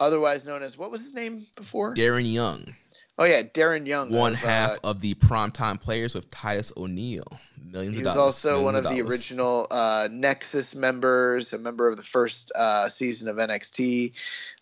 otherwise 0.00 0.46
known 0.46 0.62
as 0.62 0.76
what 0.76 0.90
was 0.90 1.02
his 1.02 1.14
name 1.14 1.46
before? 1.56 1.94
Darren 1.94 2.30
Young. 2.30 2.74
Oh 3.16 3.24
yeah, 3.24 3.42
Darren 3.42 3.86
Young. 3.86 4.10
One 4.10 4.32
of, 4.32 4.38
half 4.40 4.72
uh, 4.72 4.78
of 4.84 5.00
the 5.00 5.14
primetime 5.14 5.80
players 5.80 6.14
with 6.14 6.30
Titus 6.30 6.72
O'Neil. 6.76 7.26
Millions. 7.64 7.96
He 7.96 8.02
was 8.04 8.16
also 8.16 8.62
one 8.62 8.76
of, 8.76 8.86
of 8.86 8.92
the 8.92 9.02
original 9.02 9.66
uh, 9.70 10.08
Nexus 10.10 10.76
members, 10.76 11.52
a 11.52 11.58
member 11.58 11.88
of 11.88 11.96
the 11.96 12.02
first 12.02 12.52
uh, 12.54 12.88
season 12.88 13.28
of 13.28 13.36
NXT. 13.36 14.12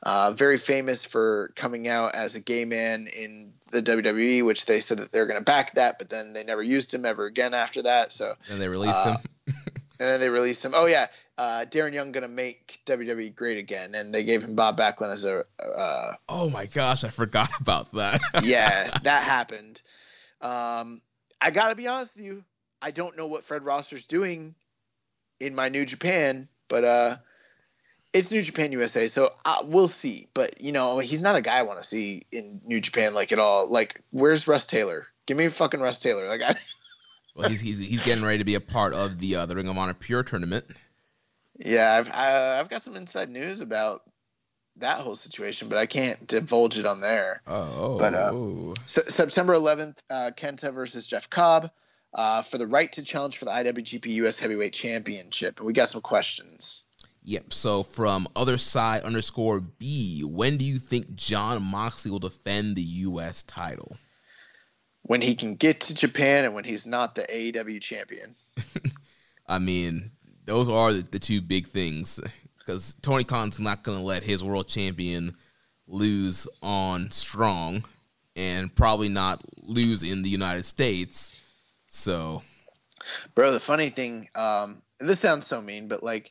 Uh, 0.02 0.33
very 0.33 0.57
famous 0.57 1.05
for 1.05 1.52
coming 1.55 1.89
out 1.89 2.15
as 2.15 2.36
a 2.36 2.41
gay 2.41 2.65
man 2.65 3.09
in 3.09 3.52
the 3.70 3.83
WWE, 3.83 4.44
which 4.44 4.67
they 4.67 4.81
said 4.81 4.99
that 4.99 5.12
they're 5.12 5.27
going 5.27 5.39
to 5.39 5.44
back 5.44 5.75
that, 5.75 5.99
but 5.99 6.11
then 6.11 6.33
they 6.33 6.44
never 6.44 6.62
used 6.62 6.93
him 6.93 7.05
ever 7.05 7.27
again 7.27 7.55
after 7.55 7.83
that. 7.83 8.12
So 8.12 8.35
and 8.51 8.61
they 8.61 8.69
released 8.69 9.05
him. 9.05 9.17
and 9.47 9.55
then 9.99 10.20
they 10.20 10.28
released 10.28 10.65
him. 10.65 10.73
Oh 10.75 10.86
yeah, 10.86 11.09
uh, 11.39 11.65
Darren 11.69 11.93
Young 11.93 12.12
gonna 12.12 12.28
make 12.28 12.81
WWE 12.86 13.35
great 13.35 13.59
again, 13.59 13.94
and 13.94 14.15
they 14.15 14.25
gave 14.25 14.44
him 14.44 14.55
Bob 14.55 14.78
Backlund 14.78 15.12
as 15.12 15.25
a. 15.25 15.44
Uh, 15.61 16.15
oh 16.28 16.51
my 16.51 16.67
gosh, 16.67 17.05
I 17.05 17.09
forgot 17.09 17.51
about 17.61 17.93
that. 17.93 18.20
yeah, 18.43 18.91
that 19.02 19.23
happened. 19.23 19.83
Um, 20.41 21.01
I 21.41 21.51
gotta 21.51 21.75
be 21.75 21.89
honest 21.89 22.17
with 22.17 22.25
you, 22.25 22.44
I 22.81 22.91
don't 22.91 23.17
know 23.17 23.27
what 23.27 23.44
Fred 23.44 23.65
Rosser's 23.65 24.07
doing 24.07 24.55
in 25.41 25.55
my 25.55 25.69
New 25.69 25.86
Japan, 25.86 26.49
but 26.69 26.85
uh, 26.85 27.17
it's 28.12 28.31
New 28.31 28.43
Japan 28.43 28.73
USA, 28.73 29.09
so 29.09 29.31
uh, 29.44 29.62
we'll 29.65 29.89
see. 29.89 30.28
But 30.35 30.61
you 30.61 30.73
know, 30.73 30.99
he's 30.99 31.23
not 31.23 31.36
a 31.36 31.41
guy 31.41 31.59
I 31.59 31.62
want 31.62 31.81
to 31.81 31.86
see 31.86 32.27
in 32.33 32.61
New 32.65 32.81
Japan 32.81 33.15
like 33.15 33.33
at 33.33 33.39
all. 33.39 33.69
Like, 33.69 34.01
where's 34.11 34.47
Russ 34.47 34.67
Taylor? 34.67 35.07
Give 35.27 35.36
me 35.36 35.49
fucking 35.49 35.81
Russ 35.81 36.01
Taylor. 36.01 36.27
Like, 36.28 36.43
I. 36.43 36.57
well, 37.36 37.49
he's, 37.49 37.61
he's 37.61 37.78
he's 37.78 38.05
getting 38.05 38.25
ready 38.25 38.39
to 38.39 38.44
be 38.44 38.57
a 38.57 38.61
part 38.61 38.93
of 38.94 39.19
the 39.19 39.36
uh, 39.36 39.47
the 39.47 39.55
Ring 39.55 39.69
of 39.69 39.78
Honor 39.78 39.94
Pure 39.94 40.25
tournament. 40.25 40.67
Yeah, 41.58 41.92
I've 41.92 42.10
I, 42.10 42.24
have 42.24 42.42
i 42.42 42.56
have 42.56 42.68
got 42.68 42.82
some 42.82 42.97
inside 42.97 43.31
news 43.31 43.60
about 43.60 44.02
that 44.76 45.00
whole 45.00 45.16
situation, 45.16 45.68
but 45.68 45.78
I 45.78 45.86
can't 45.86 46.26
divulge 46.26 46.78
it 46.78 46.86
on 46.86 47.00
there. 47.00 47.42
Oh, 47.47 47.98
but 47.98 48.14
uh, 48.14 48.74
September 48.86 49.55
11th, 49.55 49.98
uh, 50.08 50.31
Kenta 50.36 50.72
versus 50.72 51.06
Jeff 51.06 51.28
Cobb 51.28 51.70
uh, 52.14 52.42
for 52.42 52.58
the 52.58 52.66
right 52.66 52.90
to 52.92 53.02
challenge 53.02 53.39
for 53.39 53.44
the 53.44 53.50
IWGP 53.50 54.06
US 54.06 54.39
Heavyweight 54.39 54.72
Championship, 54.72 55.58
and 55.58 55.66
we 55.66 55.72
got 55.72 55.90
some 55.90 56.00
questions. 56.00 56.84
Yep. 57.24 57.52
So 57.52 57.82
from 57.82 58.28
other 58.34 58.58
side 58.58 59.05
underscore 59.05 59.60
B, 59.60 60.22
when 60.22 60.56
do 60.56 60.64
you 60.64 60.78
think 60.78 61.14
Jon 61.14 61.62
Moxley 61.62 62.10
will 62.10 62.18
defend 62.18 62.76
the 62.76 62.82
U.S. 62.82 63.44
title? 63.44 63.97
When 65.02 65.20
he 65.20 65.34
can 65.34 65.55
get 65.55 65.82
to 65.82 65.94
Japan 65.94 66.44
and 66.44 66.55
when 66.55 66.64
he's 66.64 66.86
not 66.86 67.14
the 67.14 67.22
AEW 67.22 67.81
champion. 67.81 68.34
I 69.47 69.58
mean, 69.58 70.12
those 70.44 70.68
are 70.68 70.92
the, 70.92 71.02
the 71.02 71.18
two 71.18 71.40
big 71.40 71.66
things 71.66 72.20
because 72.58 72.94
Tony 73.02 73.24
Khan's 73.24 73.60
not 73.60 73.82
going 73.82 73.98
to 73.98 74.04
let 74.04 74.22
his 74.22 74.42
world 74.42 74.68
champion 74.68 75.36
lose 75.86 76.46
on 76.62 77.10
Strong 77.10 77.84
and 78.36 78.74
probably 78.74 79.08
not 79.08 79.42
lose 79.62 80.02
in 80.02 80.22
the 80.22 80.30
United 80.30 80.64
States. 80.64 81.32
So, 81.88 82.42
bro, 83.34 83.52
the 83.52 83.60
funny 83.60 83.90
thing, 83.90 84.28
um, 84.34 84.82
this 84.98 85.20
sounds 85.20 85.46
so 85.46 85.60
mean, 85.60 85.88
but 85.88 86.02
like, 86.02 86.30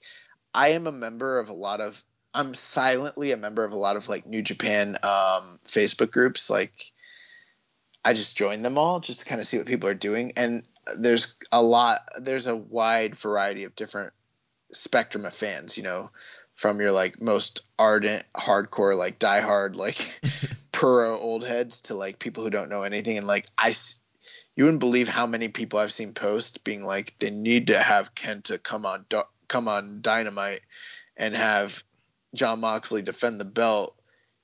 I 0.53 0.69
am 0.69 0.87
a 0.87 0.91
member 0.91 1.39
of 1.39 1.49
a 1.49 1.53
lot 1.53 1.81
of. 1.81 2.03
I'm 2.33 2.53
silently 2.55 3.33
a 3.33 3.37
member 3.37 3.65
of 3.65 3.73
a 3.73 3.77
lot 3.77 3.97
of 3.97 4.07
like 4.07 4.25
New 4.25 4.41
Japan 4.41 4.97
um, 5.03 5.59
Facebook 5.67 6.11
groups. 6.11 6.49
Like, 6.49 6.91
I 8.05 8.13
just 8.13 8.37
join 8.37 8.61
them 8.61 8.77
all 8.77 9.01
just 9.01 9.19
to 9.19 9.25
kind 9.25 9.41
of 9.41 9.47
see 9.47 9.57
what 9.57 9.67
people 9.67 9.89
are 9.89 9.93
doing, 9.93 10.33
and 10.37 10.63
there's 10.97 11.35
a 11.51 11.61
lot. 11.61 12.01
There's 12.19 12.47
a 12.47 12.55
wide 12.55 13.15
variety 13.15 13.63
of 13.63 13.75
different 13.75 14.13
spectrum 14.71 15.25
of 15.25 15.33
fans. 15.33 15.77
You 15.77 15.83
know, 15.83 16.11
from 16.55 16.79
your 16.79 16.91
like 16.91 17.21
most 17.21 17.61
ardent, 17.77 18.25
hardcore, 18.35 18.95
like 18.95 19.19
diehard, 19.19 19.75
like 19.75 20.21
pro 20.71 21.17
old 21.17 21.45
heads 21.45 21.81
to 21.83 21.95
like 21.95 22.19
people 22.19 22.43
who 22.43 22.49
don't 22.49 22.69
know 22.69 22.83
anything, 22.83 23.17
and 23.17 23.27
like 23.27 23.47
I 23.57 23.73
you 24.55 24.65
wouldn't 24.65 24.79
believe 24.79 25.07
how 25.07 25.25
many 25.25 25.47
people 25.47 25.79
I've 25.79 25.93
seen 25.93 26.13
post 26.13 26.63
being 26.63 26.83
like 26.83 27.15
they 27.19 27.31
need 27.31 27.67
to 27.67 27.81
have 27.81 28.15
Kenta 28.15 28.61
come 28.61 28.85
on 28.85 29.05
come 29.47 29.67
on 29.67 30.01
Dynamite 30.01 30.61
and 31.17 31.35
have 31.35 31.83
Jon 32.35 32.59
Moxley 32.59 33.01
defend 33.01 33.39
the 33.39 33.45
belt 33.45 33.95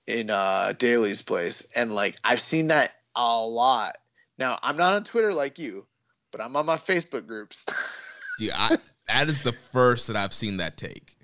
in 0.06 0.30
uh 0.30 0.74
Daily's 0.78 1.22
Place 1.22 1.68
and 1.76 1.94
like 1.94 2.18
I've 2.24 2.42
seen 2.42 2.68
that 2.68 2.92
a 3.18 3.46
lot. 3.46 3.98
Now, 4.38 4.60
I'm 4.62 4.78
not 4.78 4.94
on 4.94 5.04
Twitter 5.04 5.34
like 5.34 5.58
you, 5.60 5.86
but 6.32 6.42
I'm 6.42 6.56
on 6.56 6.66
my 6.66 6.78
Facebook 6.78 7.28
groups. 7.28 7.66
Dude, 8.40 8.52
I, 8.54 8.78
that 9.08 9.30
is 9.30 9.44
the 9.44 9.54
first 9.54 10.08
that 10.08 10.16
I've 10.16 10.34
seen 10.34 10.58
that 10.58 10.78
take. 10.78 11.18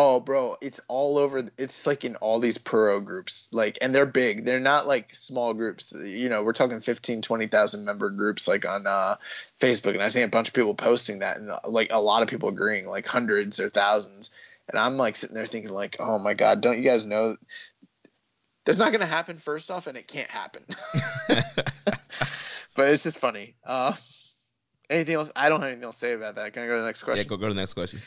Oh, 0.00 0.20
bro, 0.20 0.56
it's 0.60 0.80
all 0.86 1.18
over. 1.18 1.42
It's 1.58 1.84
like 1.84 2.04
in 2.04 2.14
all 2.16 2.38
these 2.38 2.56
pro 2.56 3.00
groups, 3.00 3.50
like, 3.52 3.78
and 3.82 3.92
they're 3.92 4.06
big. 4.06 4.44
They're 4.44 4.60
not 4.60 4.86
like 4.86 5.12
small 5.12 5.54
groups. 5.54 5.92
You 5.92 6.28
know, 6.28 6.44
we're 6.44 6.52
talking 6.52 6.78
15, 6.78 7.20
20,000 7.20 7.84
member 7.84 8.08
groups, 8.10 8.46
like 8.46 8.64
on 8.64 8.86
uh, 8.86 9.16
Facebook. 9.60 9.94
And 9.94 10.02
I 10.02 10.06
see 10.06 10.22
a 10.22 10.28
bunch 10.28 10.46
of 10.46 10.54
people 10.54 10.76
posting 10.76 11.18
that, 11.18 11.38
and 11.38 11.50
like 11.64 11.88
a 11.90 12.00
lot 12.00 12.22
of 12.22 12.28
people 12.28 12.48
agreeing, 12.48 12.86
like 12.86 13.06
hundreds 13.06 13.58
or 13.58 13.68
thousands. 13.68 14.30
And 14.68 14.78
I'm 14.78 14.96
like 14.96 15.16
sitting 15.16 15.34
there 15.34 15.46
thinking, 15.46 15.72
like, 15.72 15.96
oh 15.98 16.20
my 16.20 16.34
god, 16.34 16.60
don't 16.60 16.78
you 16.78 16.84
guys 16.84 17.04
know 17.04 17.36
that's 18.64 18.78
not 18.78 18.92
going 18.92 19.00
to 19.00 19.06
happen? 19.06 19.38
First 19.38 19.70
off, 19.70 19.86
and 19.86 19.98
it 19.98 20.06
can't 20.06 20.30
happen. 20.30 20.62
but 22.76 22.88
it's 22.88 23.02
just 23.02 23.18
funny. 23.18 23.56
Uh, 23.66 23.94
anything 24.90 25.14
else? 25.14 25.30
I 25.34 25.48
don't 25.48 25.60
have 25.60 25.68
anything 25.68 25.84
else 25.84 25.96
to 25.96 26.06
say 26.06 26.12
about 26.12 26.36
that. 26.36 26.52
Can 26.52 26.62
I 26.62 26.66
go 26.66 26.74
to 26.74 26.80
the 26.80 26.86
next 26.86 27.02
question? 27.02 27.24
Yeah, 27.24 27.28
go 27.28 27.36
go 27.36 27.48
to 27.48 27.54
the 27.54 27.60
next 27.60 27.74
question. 27.74 28.00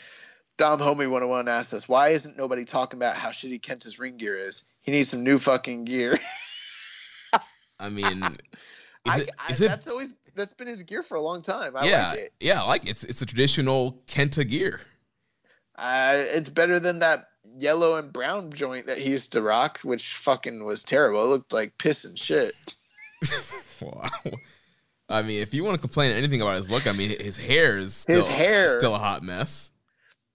Dom 0.58 0.78
Homie 0.78 1.08
101 1.08 1.48
asks 1.48 1.72
us, 1.74 1.88
why 1.88 2.10
isn't 2.10 2.36
nobody 2.36 2.64
talking 2.64 2.98
about 2.98 3.16
how 3.16 3.30
shitty 3.30 3.60
Kenta's 3.60 3.98
ring 3.98 4.18
gear 4.18 4.38
is? 4.38 4.64
He 4.82 4.92
needs 4.92 5.08
some 5.08 5.24
new 5.24 5.38
fucking 5.38 5.86
gear. 5.86 6.18
I 7.80 7.88
mean, 7.88 8.22
is 9.06 9.12
I, 9.12 9.18
it, 9.20 9.30
I, 9.38 9.50
is 9.50 9.60
it, 9.60 9.68
that's 9.68 9.88
always 9.88 10.14
that's 10.34 10.52
been 10.52 10.68
his 10.68 10.82
gear 10.82 11.02
for 11.02 11.16
a 11.16 11.22
long 11.22 11.42
time. 11.42 11.76
I 11.76 11.86
yeah, 11.86 12.10
like 12.10 12.18
it. 12.18 12.32
yeah, 12.40 12.62
I 12.62 12.66
like 12.66 12.84
it. 12.84 12.90
It's 12.90 13.04
it's 13.04 13.22
a 13.22 13.26
traditional 13.26 14.02
Kenta 14.06 14.46
gear. 14.46 14.80
Uh, 15.74 16.14
it's 16.16 16.50
better 16.50 16.78
than 16.78 17.00
that 17.00 17.28
yellow 17.58 17.96
and 17.96 18.12
brown 18.12 18.52
joint 18.52 18.86
that 18.86 18.98
he 18.98 19.10
used 19.10 19.32
to 19.32 19.42
rock, 19.42 19.80
which 19.80 20.14
fucking 20.14 20.64
was 20.64 20.84
terrible. 20.84 21.24
It 21.24 21.28
looked 21.28 21.52
like 21.52 21.78
piss 21.78 22.04
and 22.04 22.18
shit. 22.18 22.54
wow. 23.80 24.08
I 25.12 25.22
mean, 25.22 25.42
if 25.42 25.54
you 25.54 25.64
want 25.64 25.76
to 25.76 25.80
complain 25.80 26.10
anything 26.16 26.40
about 26.40 26.56
his 26.56 26.70
look, 26.70 26.86
I 26.86 26.92
mean, 26.92 27.10
his 27.20 27.36
hair 27.36 27.78
is 27.78 27.94
still, 27.94 28.16
His 28.16 28.28
hair. 28.28 28.78
still 28.78 28.94
a 28.94 28.98
hot 28.98 29.22
mess. 29.22 29.70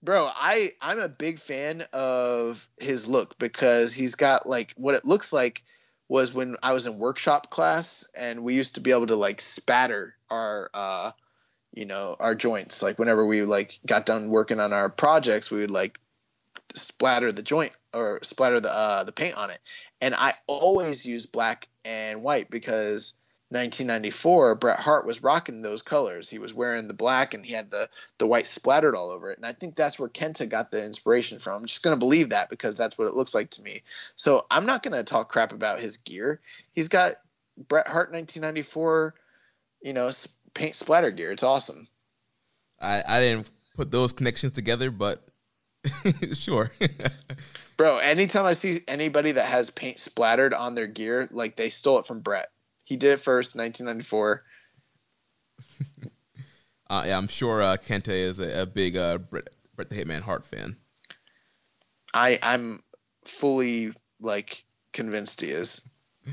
Bro, 0.02 0.30
I 0.32 0.72
I'm 0.80 1.00
a 1.00 1.08
big 1.08 1.40
fan 1.40 1.84
of 1.92 2.68
his 2.78 3.08
look 3.08 3.36
because 3.38 3.92
he's 3.94 4.14
got 4.14 4.48
like 4.48 4.72
what 4.76 4.94
it 4.94 5.04
looks 5.04 5.32
like 5.32 5.64
was 6.08 6.32
when 6.32 6.56
I 6.62 6.72
was 6.72 6.86
in 6.86 6.98
workshop 6.98 7.50
class 7.50 8.08
and 8.16 8.44
we 8.44 8.54
used 8.54 8.76
to 8.76 8.80
be 8.80 8.92
able 8.92 9.08
to 9.08 9.16
like 9.16 9.40
spatter 9.40 10.14
our 10.30 10.70
uh 10.72 11.10
you 11.74 11.84
know 11.84 12.16
our 12.18 12.34
joints 12.34 12.82
like 12.82 12.98
whenever 12.98 13.26
we 13.26 13.42
like 13.42 13.78
got 13.84 14.06
done 14.06 14.30
working 14.30 14.60
on 14.60 14.72
our 14.72 14.88
projects 14.88 15.50
we 15.50 15.58
would 15.60 15.70
like 15.70 15.98
splatter 16.74 17.32
the 17.32 17.42
joint 17.42 17.72
or 17.92 18.20
splatter 18.22 18.60
the 18.60 18.72
uh 18.72 19.04
the 19.04 19.12
paint 19.12 19.34
on 19.34 19.50
it 19.50 19.60
and 20.00 20.14
I 20.14 20.34
always 20.46 21.04
use 21.04 21.26
black 21.26 21.66
and 21.84 22.22
white 22.22 22.50
because 22.50 23.14
1994, 23.50 24.56
Bret 24.56 24.78
Hart 24.78 25.06
was 25.06 25.22
rocking 25.22 25.62
those 25.62 25.80
colors. 25.80 26.28
He 26.28 26.38
was 26.38 26.52
wearing 26.52 26.86
the 26.86 26.94
black 26.94 27.32
and 27.32 27.44
he 27.44 27.54
had 27.54 27.70
the 27.70 27.88
the 28.18 28.26
white 28.26 28.46
splattered 28.46 28.94
all 28.94 29.10
over 29.10 29.30
it. 29.30 29.38
And 29.38 29.46
I 29.46 29.52
think 29.52 29.74
that's 29.74 29.98
where 29.98 30.08
Kenta 30.08 30.46
got 30.46 30.70
the 30.70 30.84
inspiration 30.84 31.38
from. 31.38 31.62
I'm 31.62 31.66
just 31.66 31.82
gonna 31.82 31.96
believe 31.96 32.30
that 32.30 32.50
because 32.50 32.76
that's 32.76 32.98
what 32.98 33.08
it 33.08 33.14
looks 33.14 33.34
like 33.34 33.48
to 33.50 33.62
me. 33.62 33.82
So 34.16 34.44
I'm 34.50 34.66
not 34.66 34.82
gonna 34.82 35.02
talk 35.02 35.30
crap 35.30 35.52
about 35.52 35.80
his 35.80 35.96
gear. 35.96 36.40
He's 36.72 36.88
got 36.88 37.20
Bret 37.56 37.86
Hart 37.86 38.12
1994, 38.12 39.14
you 39.82 39.94
know, 39.94 40.10
paint 40.52 40.76
splatter 40.76 41.10
gear. 41.10 41.32
It's 41.32 41.42
awesome. 41.42 41.88
I 42.78 43.02
I 43.06 43.20
didn't 43.20 43.48
put 43.76 43.90
those 43.90 44.12
connections 44.12 44.52
together, 44.52 44.90
but 44.90 45.26
sure. 46.34 46.70
Bro, 47.78 47.98
anytime 47.98 48.44
I 48.44 48.52
see 48.52 48.80
anybody 48.88 49.32
that 49.32 49.46
has 49.46 49.70
paint 49.70 49.98
splattered 49.98 50.52
on 50.52 50.74
their 50.74 50.86
gear, 50.86 51.28
like 51.30 51.56
they 51.56 51.70
stole 51.70 51.98
it 52.00 52.06
from 52.06 52.20
Bret. 52.20 52.50
He 52.88 52.96
did 52.96 53.12
it 53.12 53.18
first, 53.18 53.54
1994. 53.54 54.44
uh, 56.88 57.04
yeah, 57.06 57.18
I'm 57.18 57.28
sure 57.28 57.60
uh, 57.60 57.76
Kenta 57.76 58.08
is 58.08 58.40
a, 58.40 58.62
a 58.62 58.66
big 58.66 58.96
uh, 58.96 59.18
Bret, 59.18 59.50
Bret 59.76 59.90
the 59.90 59.96
Hitman 59.96 60.22
Hart 60.22 60.46
fan. 60.46 60.74
I 62.14 62.38
I'm 62.42 62.82
fully 63.26 63.92
like 64.22 64.64
convinced 64.94 65.42
he 65.42 65.48
is. 65.50 65.84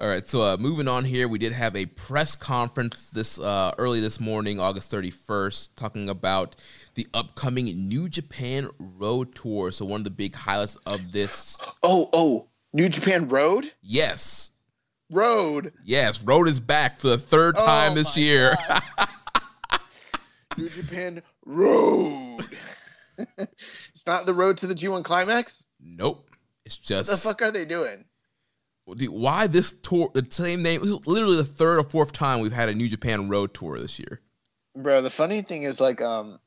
All 0.00 0.06
right, 0.06 0.24
so 0.24 0.42
uh, 0.42 0.56
moving 0.56 0.86
on 0.86 1.04
here, 1.04 1.26
we 1.26 1.40
did 1.40 1.52
have 1.52 1.74
a 1.74 1.86
press 1.86 2.36
conference 2.36 3.10
this 3.10 3.40
uh, 3.40 3.72
early 3.76 4.00
this 4.00 4.20
morning, 4.20 4.60
August 4.60 4.92
31st, 4.92 5.70
talking 5.74 6.08
about 6.08 6.54
the 6.94 7.08
upcoming 7.12 7.88
New 7.88 8.08
Japan 8.08 8.68
Road 8.78 9.34
Tour. 9.34 9.72
So 9.72 9.84
one 9.84 10.02
of 10.02 10.04
the 10.04 10.10
big 10.10 10.36
highlights 10.36 10.76
of 10.86 11.10
this. 11.10 11.58
Oh, 11.82 12.08
oh, 12.12 12.46
New 12.72 12.88
Japan 12.88 13.28
Road. 13.28 13.72
Yes, 13.80 14.52
Road. 15.10 15.72
Yes, 15.84 16.22
Road 16.22 16.48
is 16.48 16.58
back 16.60 16.98
for 16.98 17.08
the 17.08 17.18
third 17.18 17.56
Oh 17.58 17.64
time 17.64 17.94
this 17.94 18.16
year. 18.16 18.56
New 20.56 20.68
Japan 20.70 21.22
Road. 21.44 22.46
it's 23.38 24.06
not 24.06 24.26
the 24.26 24.34
road 24.34 24.58
to 24.58 24.66
the 24.66 24.74
G1 24.74 25.04
climax. 25.04 25.64
nope, 25.80 26.28
it's 26.64 26.76
just 26.76 27.08
What 27.10 27.16
the 27.16 27.22
fuck 27.22 27.42
are 27.42 27.50
they 27.50 27.64
doing? 27.64 28.04
Dude, 28.96 29.08
why 29.10 29.46
this 29.48 29.72
tour? 29.82 30.10
The 30.14 30.24
same 30.30 30.62
name. 30.62 30.80
Literally 31.06 31.36
the 31.36 31.44
third 31.44 31.78
or 31.80 31.82
fourth 31.84 32.12
time 32.12 32.38
we've 32.40 32.52
had 32.52 32.68
a 32.68 32.74
New 32.74 32.88
Japan 32.88 33.28
Road 33.28 33.52
Tour 33.52 33.78
this 33.80 33.98
year. 33.98 34.20
Bro, 34.76 35.02
the 35.02 35.10
funny 35.10 35.42
thing 35.42 35.64
is 35.64 35.80
like 35.80 36.00
um 36.00 36.38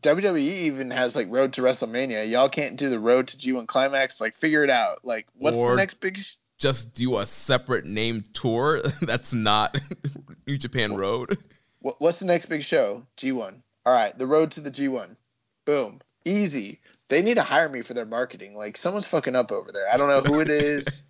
WWE 0.00 0.38
even 0.40 0.90
has 0.90 1.14
like 1.16 1.28
Road 1.30 1.52
to 1.54 1.62
WrestleMania. 1.62 2.28
Y'all 2.30 2.48
can't 2.48 2.76
do 2.78 2.88
the 2.88 2.98
Road 2.98 3.28
to 3.28 3.36
G1 3.36 3.66
Climax. 3.66 4.20
Like, 4.22 4.34
figure 4.34 4.64
it 4.64 4.70
out. 4.70 5.04
Like, 5.04 5.26
what's 5.34 5.58
Or- 5.58 5.70
the 5.70 5.76
next 5.76 5.94
big? 6.00 6.18
Sh- 6.18 6.36
Just 6.58 6.92
do 6.92 7.18
a 7.18 7.26
separate 7.26 7.84
name 7.84 8.24
tour 8.32 8.80
that's 9.02 9.32
not 9.32 9.78
New 10.46 10.58
Japan 10.58 10.96
Road. 10.96 11.38
what's 11.80 12.18
the 12.18 12.26
next 12.26 12.46
big 12.46 12.62
show? 12.62 13.06
G1. 13.16 13.62
All 13.86 13.94
right, 13.94 14.16
the 14.18 14.26
Road 14.26 14.50
to 14.52 14.60
the 14.60 14.70
G1. 14.70 15.16
Boom, 15.64 16.00
easy. 16.24 16.80
They 17.08 17.22
need 17.22 17.34
to 17.34 17.42
hire 17.42 17.68
me 17.68 17.82
for 17.82 17.94
their 17.94 18.04
marketing. 18.04 18.54
Like, 18.54 18.76
someone's 18.76 19.06
fucking 19.06 19.34
up 19.34 19.50
over 19.52 19.72
there. 19.72 19.90
I 19.90 19.96
don't 19.96 20.08
know 20.08 20.20
who 20.20 20.40
it 20.40 20.50
is. 20.50 21.04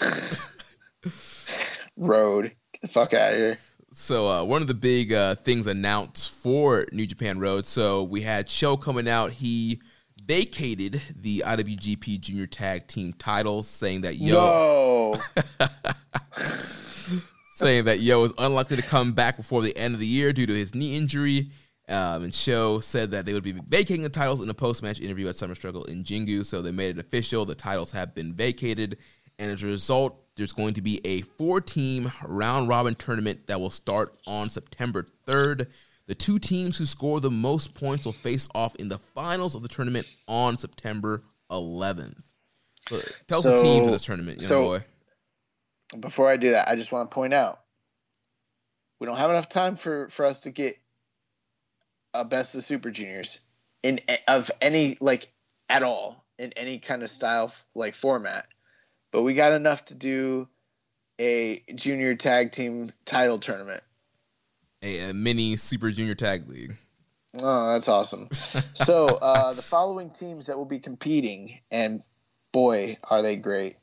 Road, 1.96 2.52
get 2.72 2.82
the 2.82 2.88
fuck 2.88 3.14
out 3.14 3.32
of 3.32 3.38
here. 3.38 3.58
So 3.90 4.28
uh, 4.28 4.44
one 4.44 4.60
of 4.60 4.68
the 4.68 4.74
big 4.74 5.12
uh, 5.12 5.36
things 5.36 5.66
announced 5.66 6.30
for 6.30 6.86
New 6.92 7.06
Japan 7.06 7.38
Road. 7.40 7.64
So 7.64 8.02
we 8.02 8.20
had 8.20 8.48
Sho 8.48 8.76
coming 8.76 9.08
out. 9.08 9.30
He 9.30 9.78
vacated 10.28 11.00
the 11.16 11.42
IWGP 11.44 12.20
Junior 12.20 12.46
Tag 12.46 12.86
Team 12.86 13.14
titles, 13.14 13.66
saying 13.66 14.02
that 14.02 14.16
Yo, 14.16 15.14
saying 17.54 17.86
that 17.86 18.00
Yo 18.00 18.22
is 18.22 18.34
unlikely 18.36 18.76
to 18.76 18.82
come 18.82 19.14
back 19.14 19.38
before 19.38 19.62
the 19.62 19.76
end 19.76 19.94
of 19.94 20.00
the 20.00 20.06
year 20.06 20.32
due 20.32 20.46
to 20.46 20.52
his 20.52 20.74
knee 20.74 20.96
injury. 20.96 21.48
Um, 21.88 22.24
and 22.24 22.34
Sho 22.34 22.80
said 22.80 23.12
that 23.12 23.24
they 23.24 23.32
would 23.32 23.42
be 23.42 23.52
vacating 23.52 24.02
the 24.02 24.10
titles 24.10 24.42
in 24.42 24.50
a 24.50 24.54
post-match 24.54 25.00
interview 25.00 25.26
at 25.28 25.36
Summer 25.36 25.54
Struggle 25.54 25.84
in 25.84 26.04
Jingu. 26.04 26.44
So 26.44 26.60
they 26.60 26.70
made 26.70 26.90
it 26.90 27.00
official. 27.00 27.46
The 27.46 27.54
titles 27.54 27.92
have 27.92 28.14
been 28.14 28.34
vacated, 28.34 28.98
and 29.38 29.50
as 29.50 29.62
a 29.62 29.66
result, 29.66 30.20
there's 30.36 30.52
going 30.52 30.74
to 30.74 30.82
be 30.82 31.00
a 31.06 31.22
four-team 31.22 32.12
round-robin 32.22 32.96
tournament 32.96 33.46
that 33.46 33.58
will 33.58 33.70
start 33.70 34.14
on 34.26 34.50
September 34.50 35.06
3rd. 35.26 35.68
The 36.08 36.14
two 36.14 36.38
teams 36.38 36.78
who 36.78 36.86
score 36.86 37.20
the 37.20 37.30
most 37.30 37.74
points 37.74 38.06
will 38.06 38.14
face 38.14 38.48
off 38.54 38.74
in 38.76 38.88
the 38.88 38.98
finals 38.98 39.54
of 39.54 39.62
the 39.62 39.68
tournament 39.68 40.06
on 40.26 40.56
September 40.56 41.22
11th. 41.50 42.22
So, 42.88 42.98
tell 43.26 43.38
us 43.38 43.44
the 43.44 43.58
So- 43.58 43.62
teams 43.62 43.86
of 43.86 43.92
this 43.92 44.04
tournament, 44.04 44.40
young 44.40 44.48
so- 44.48 44.64
boy. 44.64 44.84
Before 46.00 46.30
I 46.30 46.36
do 46.38 46.50
that, 46.50 46.68
I 46.68 46.76
just 46.76 46.92
want 46.92 47.10
to 47.10 47.14
point 47.14 47.34
out 47.34 47.60
we 48.98 49.06
don't 49.06 49.18
have 49.18 49.30
enough 49.30 49.48
time 49.48 49.76
for 49.76 50.08
for 50.08 50.24
us 50.26 50.40
to 50.40 50.50
get 50.50 50.76
a 52.12 52.24
best 52.24 52.54
of 52.54 52.64
super 52.64 52.90
juniors 52.90 53.40
in 53.82 54.00
of 54.26 54.50
any 54.60 54.96
like 55.00 55.32
at 55.68 55.82
all 55.82 56.24
in 56.38 56.52
any 56.54 56.78
kind 56.78 57.02
of 57.02 57.10
style 57.10 57.54
like 57.74 57.94
format. 57.94 58.48
But 59.12 59.22
we 59.22 59.34
got 59.34 59.52
enough 59.52 59.86
to 59.86 59.94
do 59.94 60.48
a 61.18 61.60
junior 61.74 62.14
tag 62.14 62.52
team 62.52 62.92
title 63.04 63.38
tournament. 63.38 63.82
A, 64.82 65.10
a 65.10 65.14
mini 65.14 65.56
Super 65.56 65.90
Junior 65.90 66.14
Tag 66.14 66.48
League. 66.48 66.76
Oh, 67.40 67.72
that's 67.72 67.88
awesome. 67.88 68.28
so 68.74 69.06
uh, 69.06 69.54
the 69.54 69.62
following 69.62 70.10
teams 70.10 70.46
that 70.46 70.56
will 70.56 70.64
be 70.64 70.78
competing, 70.78 71.60
and 71.70 72.02
boy, 72.52 72.98
are 73.04 73.22
they 73.22 73.36
great. 73.36 73.76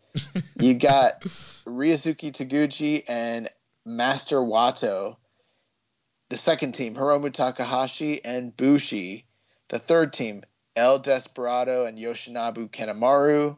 You 0.59 0.75
got 0.75 1.21
Ryosuke 1.21 2.31
Taguchi 2.31 3.03
and 3.07 3.49
Master 3.85 4.37
Wato. 4.37 5.17
The 6.29 6.37
second 6.37 6.73
team, 6.73 6.95
Hiromu 6.95 7.31
Takahashi 7.31 8.23
and 8.23 8.55
Bushi. 8.55 9.25
The 9.67 9.79
third 9.79 10.13
team, 10.13 10.43
El 10.75 10.99
Desperado 10.99 11.85
and 11.85 11.97
Yoshinobu 11.97 12.69
Kanemaru. 12.69 13.57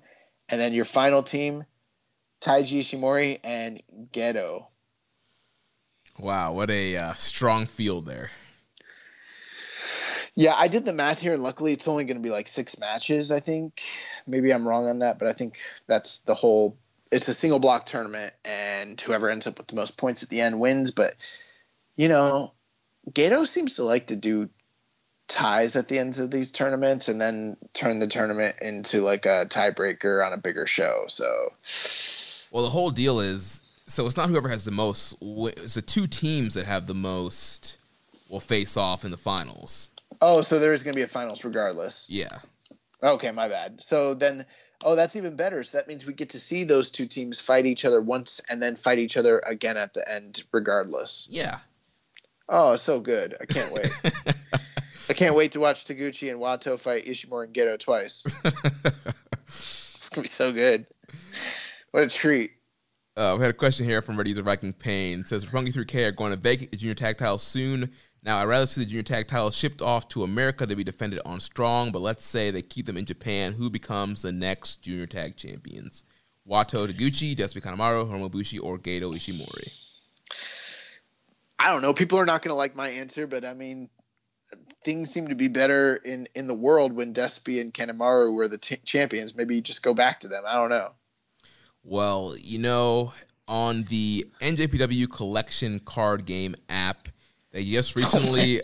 And 0.49 0.61
then 0.61 0.73
your 0.73 0.85
final 0.85 1.23
team, 1.23 1.65
Taiji 2.41 2.79
Ishimori 2.79 3.39
and 3.43 3.81
Gedo. 4.11 4.67
Wow, 6.19 6.53
what 6.53 6.71
a 6.71 6.97
uh, 6.97 7.13
strong 7.13 7.67
field 7.67 8.05
there. 8.05 8.31
Yeah, 10.35 10.53
I 10.55 10.67
did 10.67 10.85
the 10.85 10.93
math 10.93 11.19
here, 11.19 11.33
and 11.33 11.43
luckily 11.43 11.73
it's 11.73 11.87
only 11.87 12.05
going 12.05 12.17
to 12.17 12.23
be 12.23 12.29
like 12.29 12.47
six 12.47 12.79
matches. 12.79 13.31
I 13.31 13.39
think 13.39 13.81
maybe 14.27 14.51
I'm 14.51 14.67
wrong 14.67 14.87
on 14.87 14.99
that, 14.99 15.19
but 15.19 15.27
I 15.27 15.33
think 15.33 15.57
that's 15.87 16.19
the 16.19 16.35
whole. 16.35 16.77
It's 17.11 17.27
a 17.27 17.33
single 17.33 17.59
block 17.59 17.85
tournament, 17.85 18.33
and 18.45 18.99
whoever 18.99 19.29
ends 19.29 19.47
up 19.47 19.57
with 19.57 19.67
the 19.67 19.75
most 19.75 19.97
points 19.97 20.23
at 20.23 20.29
the 20.29 20.41
end 20.41 20.59
wins. 20.59 20.91
But 20.91 21.15
you 21.95 22.07
know, 22.07 22.53
Gedo 23.09 23.47
seems 23.47 23.77
to 23.77 23.83
like 23.83 24.07
to 24.07 24.15
do 24.15 24.49
ties 25.27 25.75
at 25.75 25.87
the 25.87 25.99
ends 25.99 26.19
of 26.19 26.29
these 26.29 26.51
tournaments, 26.51 27.09
and 27.09 27.19
then 27.19 27.57
turn 27.73 27.99
the 27.99 28.07
tournament 28.07 28.57
into 28.61 29.01
like 29.01 29.25
a 29.25 29.47
tiebreaker 29.49 30.25
on 30.25 30.33
a 30.33 30.37
bigger 30.37 30.67
show. 30.67 31.05
So 31.07 31.53
Well, 32.51 32.63
the 32.63 32.69
whole 32.69 32.91
deal 32.91 33.19
is 33.19 33.61
so 33.87 34.05
it's 34.05 34.17
not 34.17 34.29
whoever 34.29 34.49
has 34.49 34.65
the 34.65 34.71
most. 34.71 35.15
It's 35.21 35.73
the 35.75 35.81
two 35.81 36.07
teams 36.07 36.53
that 36.53 36.65
have 36.65 36.87
the 36.87 36.93
most 36.93 37.77
will 38.29 38.39
face 38.39 38.77
off 38.77 39.05
in 39.05 39.11
the 39.11 39.17
finals. 39.17 39.89
oh, 40.21 40.41
so 40.41 40.59
there 40.59 40.73
is 40.73 40.83
going 40.83 40.93
to 40.93 40.97
be 40.97 41.03
a 41.03 41.07
finals 41.07 41.43
regardless. 41.43 42.09
Yeah. 42.09 42.37
Okay, 43.01 43.31
my 43.31 43.47
bad. 43.47 43.81
So 43.81 44.13
then, 44.15 44.45
oh, 44.83 44.95
that's 44.95 45.15
even 45.15 45.35
better. 45.35 45.63
So 45.63 45.77
that 45.77 45.87
means 45.87 46.05
we 46.05 46.13
get 46.13 46.31
to 46.31 46.39
see 46.39 46.63
those 46.63 46.91
two 46.91 47.05
teams 47.05 47.39
fight 47.39 47.65
each 47.65 47.85
other 47.85 48.01
once 48.01 48.41
and 48.49 48.61
then 48.61 48.75
fight 48.75 48.99
each 48.99 49.17
other 49.17 49.39
again 49.39 49.77
at 49.77 49.93
the 49.93 50.09
end, 50.09 50.43
regardless. 50.51 51.27
Yeah. 51.29 51.57
Oh, 52.49 52.75
so 52.75 52.99
good. 52.99 53.35
I 53.39 53.45
can't 53.45 53.71
wait. 53.71 53.89
I 55.09 55.13
can't 55.13 55.35
wait 55.35 55.53
to 55.53 55.59
watch 55.59 55.85
Taguchi 55.85 56.29
and 56.31 56.39
Wato 56.39 56.77
fight 56.77 57.05
Ishimori 57.05 57.45
and 57.45 57.53
Gedo 57.53 57.79
twice. 57.79 58.25
It's 59.47 60.09
going 60.09 60.23
to 60.23 60.29
be 60.29 60.33
so 60.33 60.51
good. 60.53 60.85
What 61.91 62.03
a 62.03 62.07
treat. 62.07 62.51
Uh, 63.17 63.33
we 63.35 63.41
had 63.41 63.49
a 63.49 63.53
question 63.53 63.83
here 63.83 64.03
from 64.03 64.15
Reddit 64.15 64.27
User 64.27 64.43
Viking 64.43 64.73
Pain. 64.73 65.21
It 65.21 65.27
says 65.27 65.47
Roppongi 65.47 65.73
3K 65.73 66.05
are 66.05 66.11
going 66.11 66.29
to 66.29 66.37
vacate 66.37 66.69
the 66.69 66.77
junior 66.77 66.93
tag 66.93 67.17
title 67.17 67.39
soon. 67.39 67.91
Now, 68.21 68.37
I'd 68.37 68.43
rather 68.43 68.67
see 68.67 68.81
the 68.81 68.85
junior 68.85 69.01
tag 69.01 69.27
title 69.27 69.49
shipped 69.49 69.81
off 69.81 70.07
to 70.09 70.21
America 70.21 70.67
to 70.67 70.75
be 70.75 70.83
defended 70.83 71.19
on 71.25 71.39
Strong, 71.39 71.93
but 71.93 72.03
let's 72.03 72.27
say 72.27 72.51
they 72.51 72.61
keep 72.61 72.85
them 72.85 72.95
in 72.95 73.05
Japan. 73.05 73.53
Who 73.53 73.71
becomes 73.71 74.21
the 74.21 74.31
next 74.31 74.83
junior 74.83 75.07
tag 75.07 75.35
champions? 75.35 76.03
Wato 76.47 76.87
Taguchi, 76.87 77.35
Despy 77.35 77.59
Kanemaru, 77.59 78.07
Hiromu 78.07 78.29
Bushi, 78.29 78.59
or 78.59 78.77
Gedo 78.77 79.15
Ishimori? 79.15 79.71
I 81.57 81.69
don't 81.69 81.81
know. 81.81 81.95
People 81.95 82.19
are 82.19 82.25
not 82.25 82.43
going 82.43 82.51
to 82.51 82.55
like 82.55 82.75
my 82.75 82.89
answer, 82.89 83.25
but 83.25 83.43
I 83.43 83.55
mean, 83.55 83.89
things 84.85 85.09
seem 85.09 85.29
to 85.29 85.35
be 85.35 85.47
better 85.47 85.95
in, 85.95 86.27
in 86.35 86.45
the 86.45 86.53
world 86.53 86.93
when 86.93 87.15
Despy 87.15 87.61
and 87.61 87.73
Kanemaru 87.73 88.31
were 88.31 88.47
the 88.47 88.59
t- 88.59 88.77
champions. 88.85 89.35
Maybe 89.35 89.59
just 89.61 89.81
go 89.81 89.95
back 89.95 90.19
to 90.19 90.27
them. 90.27 90.43
I 90.47 90.53
don't 90.53 90.69
know. 90.69 90.91
Well, 91.89 92.35
you 92.37 92.59
know, 92.59 93.13
on 93.47 93.83
the 93.83 94.25
NJPW 94.41 95.09
collection 95.09 95.79
card 95.79 96.25
game 96.25 96.53
app, 96.67 97.07
they 97.51 97.63
just 97.63 97.91
oh 97.97 98.01
recently 98.01 98.61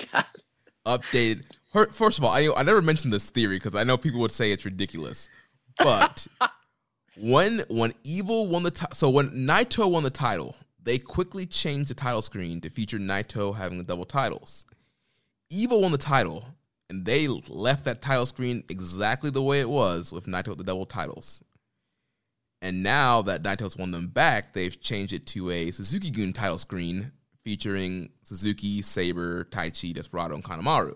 updated. 0.85 1.45
First 1.71 2.17
of 2.17 2.25
all, 2.25 2.31
I, 2.31 2.51
I 2.53 2.63
never 2.63 2.81
mentioned 2.81 3.13
this 3.13 3.29
theory 3.29 3.55
because 3.55 3.75
I 3.75 3.85
know 3.85 3.95
people 3.95 4.19
would 4.19 4.33
say 4.33 4.51
it's 4.51 4.65
ridiculous. 4.65 5.29
But 5.77 6.27
when 7.17 7.63
when 7.69 7.93
Evil 8.03 8.47
won 8.47 8.63
the 8.63 8.71
ti- 8.71 8.87
so 8.91 9.09
when 9.09 9.29
Naito 9.29 9.89
won 9.89 10.03
the 10.03 10.09
title, 10.09 10.57
they 10.83 10.99
quickly 10.99 11.45
changed 11.45 11.89
the 11.89 11.95
title 11.95 12.21
screen 12.21 12.59
to 12.59 12.69
feature 12.69 12.99
Naito 12.99 13.55
having 13.55 13.77
the 13.77 13.85
double 13.85 14.05
titles. 14.05 14.65
Evil 15.49 15.81
won 15.81 15.93
the 15.93 15.97
title, 15.97 16.43
and 16.89 17.05
they 17.05 17.29
left 17.29 17.85
that 17.85 18.01
title 18.01 18.25
screen 18.25 18.65
exactly 18.67 19.29
the 19.29 19.41
way 19.41 19.61
it 19.61 19.69
was 19.69 20.11
with 20.11 20.25
Naito 20.25 20.49
with 20.49 20.57
the 20.57 20.65
double 20.65 20.85
titles. 20.85 21.41
And 22.63 22.81
now 22.81 23.21
that 23.23 23.43
Naito's 23.43 23.75
won 23.75 23.91
them 23.91 24.07
back, 24.07 24.53
they've 24.53 24.79
changed 24.79 25.11
it 25.11 25.25
to 25.27 25.51
a 25.51 25.69
Suzuki 25.71 26.09
Gun 26.09 26.31
title 26.31 26.57
screen 26.57 27.11
featuring 27.43 28.09
Suzuki, 28.21 28.81
Sabre, 28.81 29.43
Taichi, 29.43 29.93
Desperado, 29.93 30.35
and 30.35 30.43
Kanemaru. 30.45 30.95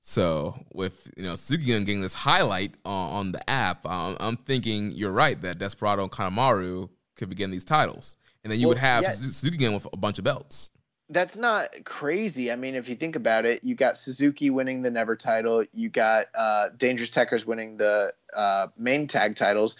So 0.00 0.64
with 0.72 1.12
you 1.16 1.24
know 1.24 1.34
Suzuki 1.34 1.72
Gun 1.72 1.84
getting 1.84 2.02
this 2.02 2.14
highlight 2.14 2.76
on, 2.84 3.12
on 3.12 3.32
the 3.32 3.50
app, 3.50 3.84
um, 3.84 4.16
I'm 4.20 4.36
thinking 4.36 4.92
you're 4.92 5.10
right 5.10 5.42
that 5.42 5.58
Desperado 5.58 6.04
and 6.04 6.12
Kanemaru 6.12 6.88
could 7.16 7.30
begin 7.30 7.50
these 7.50 7.64
titles, 7.64 8.16
and 8.44 8.52
then 8.52 8.60
you 8.60 8.68
would 8.68 8.78
have 8.78 9.02
yeah. 9.02 9.10
Suzuki 9.10 9.56
Gun 9.56 9.74
with 9.74 9.88
a 9.92 9.96
bunch 9.96 10.18
of 10.18 10.24
belts. 10.24 10.70
That's 11.08 11.36
not 11.36 11.68
crazy. 11.84 12.52
I 12.52 12.56
mean, 12.56 12.76
if 12.76 12.88
you 12.88 12.94
think 12.94 13.16
about 13.16 13.44
it, 13.44 13.64
you 13.64 13.74
got 13.74 13.96
Suzuki 13.96 14.50
winning 14.50 14.82
the 14.82 14.90
Never 14.92 15.16
title. 15.16 15.64
You 15.72 15.88
got 15.88 16.26
uh, 16.32 16.68
Dangerous 16.76 17.10
Tekkers 17.10 17.44
winning 17.44 17.76
the 17.76 18.12
uh, 18.36 18.68
main 18.76 19.08
tag 19.08 19.34
titles. 19.34 19.76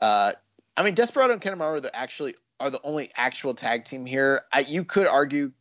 Uh, 0.00 0.32
I 0.76 0.82
mean, 0.82 0.94
Desperado 0.94 1.32
and 1.32 1.42
Kanemaru 1.42 1.60
are 1.60 1.80
the 1.80 1.94
actually 1.94 2.34
are 2.60 2.70
the 2.70 2.80
only 2.82 3.10
actual 3.14 3.54
tag 3.54 3.84
team 3.84 4.06
here. 4.06 4.42
I, 4.52 4.60
you 4.60 4.84
could 4.84 5.06
argue 5.06 5.52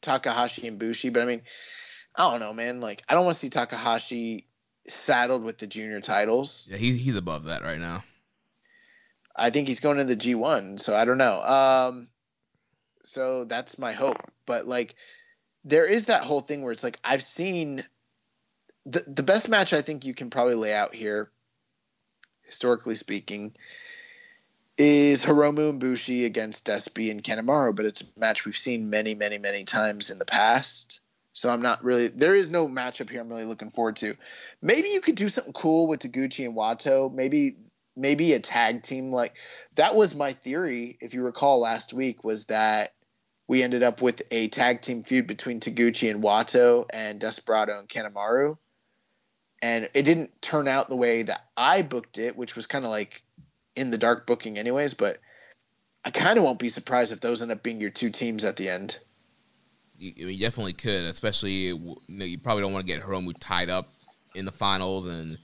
Takahashi 0.00 0.66
and 0.68 0.78
Bushi, 0.78 1.10
but 1.10 1.22
I 1.22 1.26
mean, 1.26 1.42
I 2.14 2.30
don't 2.30 2.40
know, 2.40 2.52
man. 2.52 2.80
Like, 2.80 3.02
I 3.08 3.14
don't 3.14 3.24
want 3.24 3.34
to 3.34 3.38
see 3.38 3.50
Takahashi 3.50 4.46
saddled 4.88 5.42
with 5.42 5.58
the 5.58 5.66
junior 5.66 6.00
titles. 6.00 6.68
Yeah, 6.70 6.78
he, 6.78 6.96
he's 6.96 7.16
above 7.16 7.44
that 7.44 7.62
right 7.62 7.78
now. 7.78 8.04
I 9.34 9.50
think 9.50 9.68
he's 9.68 9.80
going 9.80 9.98
to 9.98 10.04
the 10.04 10.16
G1, 10.16 10.80
so 10.80 10.96
I 10.96 11.04
don't 11.04 11.18
know. 11.18 11.42
Um, 11.42 12.08
so 13.04 13.44
that's 13.44 13.78
my 13.78 13.92
hope. 13.92 14.16
But 14.46 14.66
like, 14.66 14.94
there 15.64 15.84
is 15.84 16.06
that 16.06 16.22
whole 16.22 16.40
thing 16.40 16.62
where 16.62 16.72
it's 16.72 16.84
like 16.84 16.98
I've 17.04 17.22
seen 17.22 17.84
the 18.86 19.04
the 19.06 19.22
best 19.22 19.48
match 19.48 19.72
I 19.72 19.82
think 19.82 20.04
you 20.04 20.14
can 20.14 20.30
probably 20.30 20.54
lay 20.54 20.72
out 20.72 20.94
here, 20.94 21.30
historically 22.46 22.96
speaking, 22.96 23.54
is 24.78 25.24
Hiromu 25.24 25.70
and 25.70 25.80
Bushi 25.80 26.24
against 26.24 26.66
Despy 26.66 27.10
and 27.10 27.22
Kanemaru. 27.22 27.74
But 27.74 27.86
it's 27.86 28.02
a 28.02 28.20
match 28.20 28.44
we've 28.44 28.56
seen 28.56 28.90
many, 28.90 29.14
many, 29.14 29.38
many 29.38 29.64
times 29.64 30.10
in 30.10 30.18
the 30.18 30.24
past. 30.24 31.00
So 31.32 31.50
I'm 31.50 31.62
not 31.62 31.84
really 31.84 32.08
there 32.08 32.34
is 32.34 32.50
no 32.50 32.66
matchup 32.66 33.10
here 33.10 33.20
I'm 33.20 33.28
really 33.28 33.44
looking 33.44 33.70
forward 33.70 33.96
to. 33.96 34.14
Maybe 34.62 34.88
you 34.88 35.00
could 35.00 35.16
do 35.16 35.28
something 35.28 35.52
cool 35.52 35.86
with 35.86 36.00
Taguchi 36.00 36.46
and 36.46 36.56
Wato. 36.56 37.12
Maybe 37.12 37.56
maybe 37.94 38.32
a 38.32 38.40
tag 38.40 38.82
team 38.82 39.10
like 39.10 39.36
that 39.74 39.94
was 39.94 40.14
my 40.14 40.32
theory 40.32 40.96
if 41.00 41.14
you 41.14 41.24
recall 41.24 41.60
last 41.60 41.92
week 41.92 42.24
was 42.24 42.46
that 42.46 42.92
we 43.48 43.62
ended 43.62 43.82
up 43.82 44.02
with 44.02 44.22
a 44.30 44.48
tag 44.48 44.82
team 44.82 45.02
feud 45.02 45.26
between 45.26 45.60
Taguchi 45.60 46.10
and 46.10 46.22
Wato 46.22 46.86
and 46.90 47.20
Desperado 47.20 47.78
and 47.78 47.88
Kanemaru 47.88 48.56
and 49.62 49.88
it 49.94 50.02
didn't 50.02 50.40
turn 50.42 50.68
out 50.68 50.88
the 50.88 50.96
way 50.96 51.22
that 51.22 51.46
I 51.56 51.82
booked 51.82 52.18
it 52.18 52.36
which 52.36 52.54
was 52.54 52.66
kind 52.66 52.84
of 52.84 52.90
like 52.90 53.22
in 53.76 53.90
the 53.90 53.98
dark 53.98 54.26
booking 54.26 54.58
anyways 54.58 54.94
but 54.94 55.18
I 56.04 56.10
kind 56.10 56.38
of 56.38 56.44
won't 56.44 56.58
be 56.58 56.68
surprised 56.68 57.12
if 57.12 57.20
those 57.20 57.42
end 57.42 57.50
up 57.50 57.62
being 57.62 57.80
your 57.80 57.90
two 57.90 58.10
teams 58.10 58.44
at 58.44 58.56
the 58.56 58.68
end 58.68 58.98
You, 59.98 60.28
you 60.28 60.40
definitely 60.40 60.74
could, 60.74 61.04
especially 61.04 61.52
you, 61.52 61.96
know, 62.08 62.24
you 62.24 62.38
probably 62.38 62.62
don't 62.62 62.72
want 62.72 62.86
to 62.86 62.92
get 62.92 63.02
Hiromu 63.02 63.34
tied 63.40 63.70
up 63.70 63.92
in 64.34 64.44
the 64.44 64.52
finals 64.52 65.06
and 65.06 65.38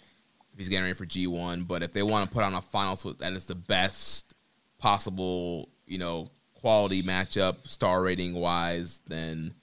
if 0.52 0.58
he's 0.58 0.68
getting 0.68 0.84
ready 0.84 0.94
for 0.94 1.06
G1. 1.06 1.66
But 1.66 1.82
if 1.82 1.92
they 1.92 2.02
want 2.02 2.28
to 2.28 2.34
put 2.34 2.44
on 2.44 2.54
a 2.54 2.62
finals 2.62 3.02
that 3.18 3.32
is 3.32 3.46
the 3.46 3.54
best 3.54 4.34
possible, 4.78 5.68
you 5.86 5.98
know, 5.98 6.26
quality 6.54 7.02
matchup, 7.02 7.66
star 7.66 8.02
rating 8.02 8.34
wise, 8.34 9.00
then 9.06 9.54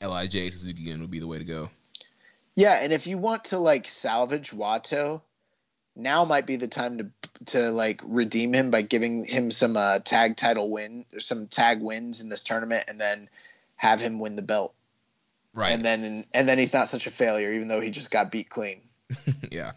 Lij 0.00 0.32
Suzuki 0.32 0.86
Gun 0.86 1.00
would 1.00 1.10
be 1.10 1.18
the 1.18 1.26
way 1.26 1.38
to 1.38 1.44
go. 1.44 1.70
Yeah, 2.54 2.78
and 2.80 2.92
if 2.92 3.06
you 3.06 3.18
want 3.18 3.46
to 3.46 3.58
like 3.58 3.86
salvage 3.86 4.52
Wato, 4.52 5.20
now 5.96 6.24
might 6.24 6.46
be 6.46 6.56
the 6.56 6.68
time 6.68 6.98
to 6.98 7.10
to 7.46 7.70
like 7.70 8.00
redeem 8.04 8.52
him 8.52 8.70
by 8.70 8.82
giving 8.82 9.24
him 9.24 9.50
some 9.50 9.76
uh, 9.76 9.98
tag 10.00 10.36
title 10.36 10.70
win 10.70 11.06
or 11.12 11.20
some 11.20 11.46
tag 11.46 11.80
wins 11.80 12.20
in 12.20 12.28
this 12.28 12.44
tournament, 12.44 12.84
and 12.88 13.00
then 13.00 13.28
have 13.76 14.00
him 14.00 14.18
win 14.18 14.36
the 14.36 14.42
belt. 14.42 14.74
Right. 15.54 15.72
And 15.72 15.82
then 15.82 16.26
and 16.32 16.48
then 16.48 16.58
he's 16.58 16.74
not 16.74 16.88
such 16.88 17.06
a 17.06 17.10
failure, 17.10 17.52
even 17.52 17.68
though 17.68 17.80
he 17.80 17.90
just 17.90 18.10
got 18.10 18.30
beat 18.30 18.50
clean. 18.50 18.82
yeah. 19.50 19.72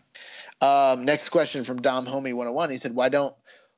Um, 0.61 1.05
next 1.05 1.29
question 1.29 1.63
from 1.63 1.81
Dom 1.81 2.05
Homie 2.05 2.33
101. 2.33 2.69
He 2.69 2.77
said, 2.77 2.93
"Why 2.93 3.07
don't 3.07 3.33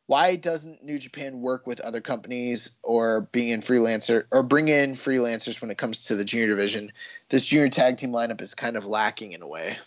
why 0.07 0.35
doesn't 0.35 0.83
New 0.83 0.97
Japan 0.97 1.41
work 1.41 1.67
with 1.67 1.79
other 1.79 2.01
companies 2.01 2.77
or 2.81 3.21
being 3.31 3.49
in 3.49 3.61
freelancer 3.61 4.25
or 4.31 4.41
bring 4.41 4.67
in 4.67 4.93
freelancers 4.93 5.61
when 5.61 5.69
it 5.69 5.77
comes 5.77 6.05
to 6.05 6.15
the 6.15 6.25
junior 6.25 6.47
division? 6.47 6.91
This 7.29 7.45
junior 7.45 7.69
tag 7.69 7.97
team 7.97 8.11
lineup 8.11 8.41
is 8.41 8.55
kind 8.55 8.77
of 8.77 8.87
lacking 8.87 9.33
in 9.33 9.43
a 9.43 9.47
way." 9.47 9.77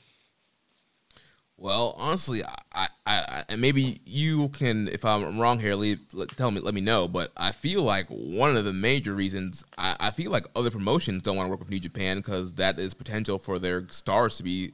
Well, 1.56 1.94
honestly, 1.96 2.42
I, 2.44 2.54
I, 2.74 2.88
I, 3.06 3.42
and 3.48 3.60
maybe 3.60 4.00
you 4.04 4.48
can, 4.48 4.88
if 4.88 5.04
I'm 5.04 5.38
wrong 5.38 5.60
here, 5.60 5.74
leave, 5.74 6.00
tell 6.36 6.50
me, 6.50 6.60
let 6.60 6.74
me 6.74 6.80
know. 6.80 7.06
But 7.06 7.30
I 7.36 7.52
feel 7.52 7.82
like 7.82 8.06
one 8.08 8.56
of 8.56 8.64
the 8.64 8.72
major 8.72 9.14
reasons 9.14 9.64
I, 9.78 9.96
I 10.00 10.10
feel 10.10 10.32
like 10.32 10.46
other 10.56 10.70
promotions 10.70 11.22
don't 11.22 11.36
want 11.36 11.46
to 11.46 11.50
work 11.50 11.60
with 11.60 11.70
New 11.70 11.80
Japan 11.80 12.16
because 12.16 12.54
that 12.54 12.78
is 12.78 12.92
potential 12.92 13.38
for 13.38 13.58
their 13.58 13.86
stars 13.88 14.36
to 14.38 14.42
be 14.42 14.72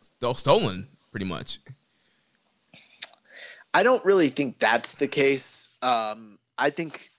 st- 0.00 0.36
stolen, 0.36 0.88
pretty 1.10 1.26
much. 1.26 1.58
I 3.74 3.82
don't 3.82 4.04
really 4.04 4.28
think 4.28 4.58
that's 4.58 4.94
the 4.94 5.08
case. 5.08 5.68
Um, 5.82 6.38
I 6.56 6.70
think, 6.70 7.10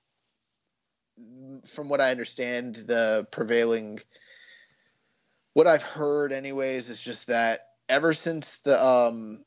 from 1.67 1.90
what 1.90 2.01
I 2.01 2.11
understand, 2.11 2.75
the 2.75 3.27
prevailing, 3.30 4.00
what 5.53 5.67
I've 5.67 5.84
heard, 5.84 6.32
anyways, 6.32 6.90
is 6.90 7.00
just 7.00 7.27
that 7.27 7.65
ever 7.89 8.14
since 8.14 8.57
the 8.57 8.83
um, 8.83 9.43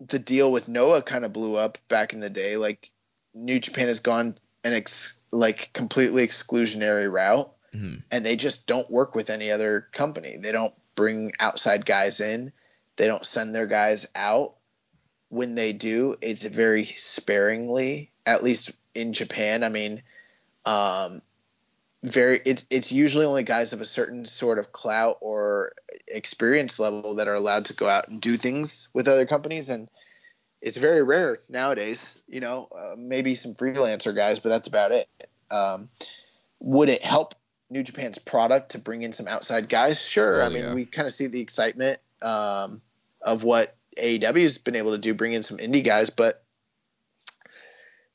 the 0.00 0.18
deal 0.18 0.50
with 0.50 0.68
Noah 0.68 1.02
kind 1.02 1.24
of 1.24 1.32
blew 1.32 1.56
up 1.56 1.78
back 1.88 2.12
in 2.12 2.20
the 2.20 2.30
day, 2.30 2.56
like 2.56 2.90
New 3.34 3.58
Japan 3.58 3.88
has 3.88 4.00
gone 4.00 4.36
an 4.64 4.72
ex- 4.72 5.20
like 5.30 5.72
completely 5.72 6.26
exclusionary 6.26 7.10
route, 7.10 7.52
mm-hmm. 7.74 8.00
and 8.10 8.24
they 8.24 8.36
just 8.36 8.66
don't 8.66 8.90
work 8.90 9.14
with 9.14 9.30
any 9.30 9.50
other 9.50 9.86
company. 9.92 10.36
They 10.36 10.52
don't 10.52 10.74
bring 10.94 11.32
outside 11.38 11.86
guys 11.86 12.20
in. 12.20 12.52
They 12.96 13.06
don't 13.06 13.26
send 13.26 13.54
their 13.54 13.66
guys 13.66 14.06
out 14.14 14.54
when 15.28 15.54
they 15.54 15.72
do, 15.72 16.16
it's 16.20 16.44
very 16.44 16.86
sparingly, 16.86 18.10
at 18.24 18.42
least 18.42 18.72
in 18.94 19.12
Japan. 19.12 19.62
I 19.62 19.68
mean, 19.68 20.02
um, 20.64 21.22
very 22.02 22.40
it's 22.44 22.64
it's 22.70 22.92
usually 22.92 23.26
only 23.26 23.42
guys 23.42 23.72
of 23.72 23.80
a 23.80 23.84
certain 23.84 24.24
sort 24.24 24.58
of 24.58 24.70
clout 24.70 25.18
or 25.20 25.72
experience 26.06 26.78
level 26.78 27.16
that 27.16 27.26
are 27.26 27.34
allowed 27.34 27.64
to 27.66 27.74
go 27.74 27.88
out 27.88 28.08
and 28.08 28.20
do 28.20 28.36
things 28.36 28.88
with 28.94 29.08
other 29.08 29.26
companies 29.26 29.68
and 29.68 29.88
it's 30.62 30.76
very 30.76 31.02
rare 31.02 31.40
nowadays 31.48 32.20
you 32.28 32.40
know 32.40 32.68
uh, 32.76 32.94
maybe 32.96 33.34
some 33.34 33.54
freelancer 33.54 34.14
guys 34.14 34.38
but 34.38 34.48
that's 34.48 34.68
about 34.68 34.92
it 34.92 35.08
um, 35.50 35.88
would 36.60 36.88
it 36.88 37.02
help 37.02 37.34
new 37.68 37.82
japan's 37.82 38.18
product 38.18 38.70
to 38.70 38.78
bring 38.78 39.02
in 39.02 39.12
some 39.12 39.26
outside 39.26 39.68
guys 39.68 40.08
sure 40.08 40.42
oh, 40.42 40.46
i 40.46 40.48
mean 40.48 40.62
yeah. 40.62 40.74
we 40.74 40.84
kind 40.84 41.06
of 41.06 41.12
see 41.12 41.26
the 41.26 41.40
excitement 41.40 41.98
um, 42.22 42.80
of 43.20 43.42
what 43.42 43.74
AEW 43.98 44.42
has 44.42 44.58
been 44.58 44.76
able 44.76 44.92
to 44.92 44.98
do, 44.98 45.14
bring 45.14 45.32
in 45.32 45.42
some 45.42 45.58
indie 45.58 45.84
guys, 45.84 46.10
but 46.10 46.42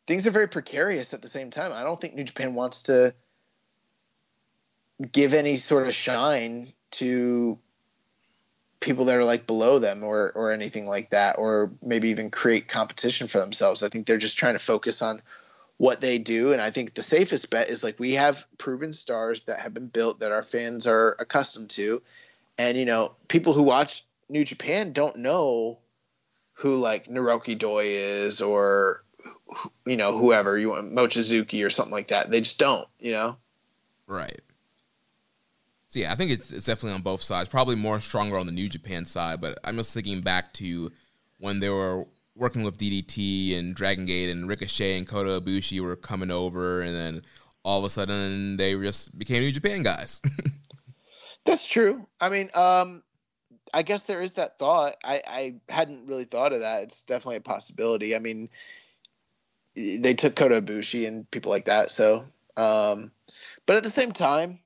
things 0.07 0.27
are 0.27 0.31
very 0.31 0.47
precarious 0.47 1.13
at 1.13 1.21
the 1.21 1.27
same 1.27 1.51
time. 1.51 1.71
I 1.71 1.83
don't 1.83 1.99
think 1.99 2.15
New 2.15 2.23
Japan 2.23 2.55
wants 2.55 2.83
to 2.83 3.13
give 5.11 5.33
any 5.33 5.56
sort 5.57 5.88
of 5.88 5.93
shine 5.93 6.73
to 6.91 7.57
people 8.80 9.06
that 9.06 9.15
are 9.15 9.23
like 9.23 9.48
below 9.48 9.80
them 9.80 10.03
or 10.03 10.32
or 10.35 10.51
anything 10.51 10.85
like 10.85 11.11
that 11.11 11.38
or 11.38 11.72
maybe 11.82 12.09
even 12.09 12.30
create 12.30 12.67
competition 12.67 13.27
for 13.27 13.40
themselves. 13.40 13.82
I 13.83 13.90
think 13.90 14.06
they're 14.06 14.17
just 14.17 14.38
trying 14.38 14.56
to 14.56 14.59
focus 14.59 15.01
on 15.01 15.22
what 15.77 16.01
they 16.01 16.17
do 16.17 16.53
and 16.53 16.61
I 16.61 16.69
think 16.69 16.93
the 16.93 17.01
safest 17.01 17.49
bet 17.49 17.69
is 17.69 17.83
like 17.83 17.99
we 17.99 18.14
have 18.14 18.45
proven 18.57 18.93
stars 18.93 19.43
that 19.43 19.59
have 19.59 19.73
been 19.73 19.88
built 19.88 20.19
that 20.19 20.32
our 20.32 20.43
fans 20.43 20.85
are 20.85 21.15
accustomed 21.19 21.72
to 21.72 22.01
and 22.57 22.77
you 22.77 22.85
know 22.85 23.15
people 23.27 23.53
who 23.53 23.64
watch 23.64 24.06
New 24.30 24.43
Japan 24.43 24.93
don't 24.93 25.17
know 25.17 25.80
who 26.53 26.75
like 26.75 27.07
Naruki 27.07 27.57
Doi 27.57 27.85
is 27.85 28.41
or 28.41 29.03
you 29.85 29.98
know 29.98 30.17
whoever 30.17 30.57
you 30.57 30.69
want 30.69 30.93
Mochizuki 30.93 31.65
or 31.65 31.69
something 31.69 31.91
like 31.91 32.07
that. 32.09 32.30
They 32.30 32.41
just 32.41 32.59
don't, 32.59 32.88
you 32.99 33.11
know. 33.11 33.38
Right. 34.07 34.41
So 35.93 35.99
yeah, 35.99 36.11
I 36.11 36.15
think 36.15 36.31
it's 36.31 36.51
it's 36.51 36.65
definitely 36.65 36.95
on 36.95 37.03
both 37.03 37.22
sides. 37.22 37.49
Probably 37.49 37.75
more 37.75 37.99
stronger 37.99 38.35
on 38.35 38.47
the 38.47 38.51
New 38.51 38.67
Japan 38.67 39.05
side, 39.05 39.39
but 39.39 39.59
I'm 39.63 39.77
just 39.77 39.93
thinking 39.93 40.22
back 40.22 40.51
to 40.53 40.91
when 41.38 41.59
they 41.59 41.69
were 41.69 42.07
working 42.33 42.63
with 42.63 42.80
DDT 42.80 43.55
and 43.59 43.75
Dragon 43.75 44.07
Gate 44.07 44.31
and 44.31 44.49
Ricochet 44.49 44.97
and 44.97 45.07
Kota 45.07 45.39
Ibushi 45.39 45.80
were 45.81 45.95
coming 45.95 46.31
over, 46.31 46.81
and 46.81 46.95
then 46.95 47.22
all 47.61 47.77
of 47.77 47.85
a 47.85 47.91
sudden 47.91 48.57
they 48.57 48.73
just 48.73 49.15
became 49.15 49.43
New 49.43 49.51
Japan 49.51 49.83
guys. 49.83 50.19
That's 51.45 51.67
true. 51.67 52.07
I 52.19 52.30
mean, 52.30 52.49
um, 52.55 53.03
I 53.72 53.83
guess 53.83 54.05
there 54.05 54.23
is 54.23 54.33
that 54.33 54.57
thought. 54.57 54.95
I, 55.03 55.22
I 55.27 55.55
hadn't 55.69 56.07
really 56.07 56.25
thought 56.25 56.53
of 56.53 56.61
that. 56.61 56.81
It's 56.81 57.03
definitely 57.03 57.35
a 57.35 57.41
possibility. 57.41 58.15
I 58.15 58.19
mean, 58.19 58.49
they 59.75 60.15
took 60.15 60.35
Kota 60.35 60.59
Ibushi 60.59 61.07
and 61.07 61.30
people 61.30 61.51
like 61.51 61.65
that. 61.65 61.91
So, 61.91 62.25
um, 62.57 63.11
but 63.67 63.75
at 63.75 63.83
the 63.83 63.91
same 63.91 64.11
time, 64.11 64.57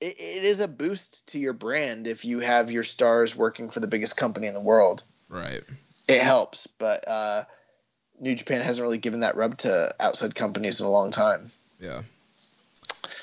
it, 0.00 0.18
it 0.18 0.44
is 0.44 0.60
a 0.60 0.68
boost 0.68 1.28
to 1.28 1.38
your 1.38 1.52
brand 1.52 2.06
if 2.06 2.24
you 2.24 2.40
have 2.40 2.70
your 2.70 2.84
stars 2.84 3.36
working 3.36 3.70
for 3.70 3.80
the 3.80 3.88
biggest 3.88 4.16
company 4.16 4.46
in 4.46 4.54
the 4.54 4.60
world. 4.60 5.02
right. 5.28 5.62
It 6.06 6.22
helps, 6.22 6.66
but 6.66 7.06
uh, 7.06 7.44
New 8.18 8.34
Japan 8.34 8.62
hasn't 8.62 8.82
really 8.82 8.96
given 8.96 9.20
that 9.20 9.36
rub 9.36 9.58
to 9.58 9.94
outside 10.00 10.34
companies 10.34 10.80
in 10.80 10.86
a 10.86 10.90
long 10.90 11.10
time. 11.10 11.50
Yeah. 11.78 12.00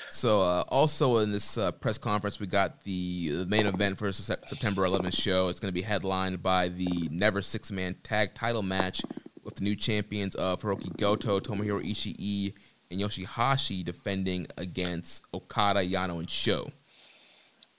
So 0.08 0.40
uh, 0.40 0.64
also 0.68 1.18
in 1.18 1.32
this 1.32 1.58
uh, 1.58 1.72
press 1.72 1.98
conference, 1.98 2.38
we 2.38 2.46
got 2.46 2.84
the, 2.84 3.30
the 3.30 3.46
main 3.46 3.66
event 3.66 3.98
for 3.98 4.12
Sep- 4.12 4.48
September 4.48 4.82
11th 4.86 5.20
show. 5.20 5.48
It's 5.48 5.58
going 5.58 5.68
to 5.68 5.74
be 5.74 5.82
headlined 5.82 6.42
by 6.42 6.68
the 6.68 7.08
Never 7.10 7.42
Six 7.42 7.72
Man 7.72 7.96
Tag 8.02 8.32
Title 8.32 8.62
match 8.62 9.02
with 9.42 9.56
the 9.56 9.64
new 9.64 9.76
champions 9.76 10.34
of 10.36 10.62
Hiroki 10.62 10.96
Goto, 10.96 11.38
Tomohiro 11.38 11.84
Ishii, 11.84 12.54
and 12.90 13.00
Yoshihashi 13.00 13.84
defending 13.84 14.46
against 14.56 15.22
Okada, 15.34 15.80
Yano, 15.80 16.18
and 16.18 16.30
Sho. 16.30 16.70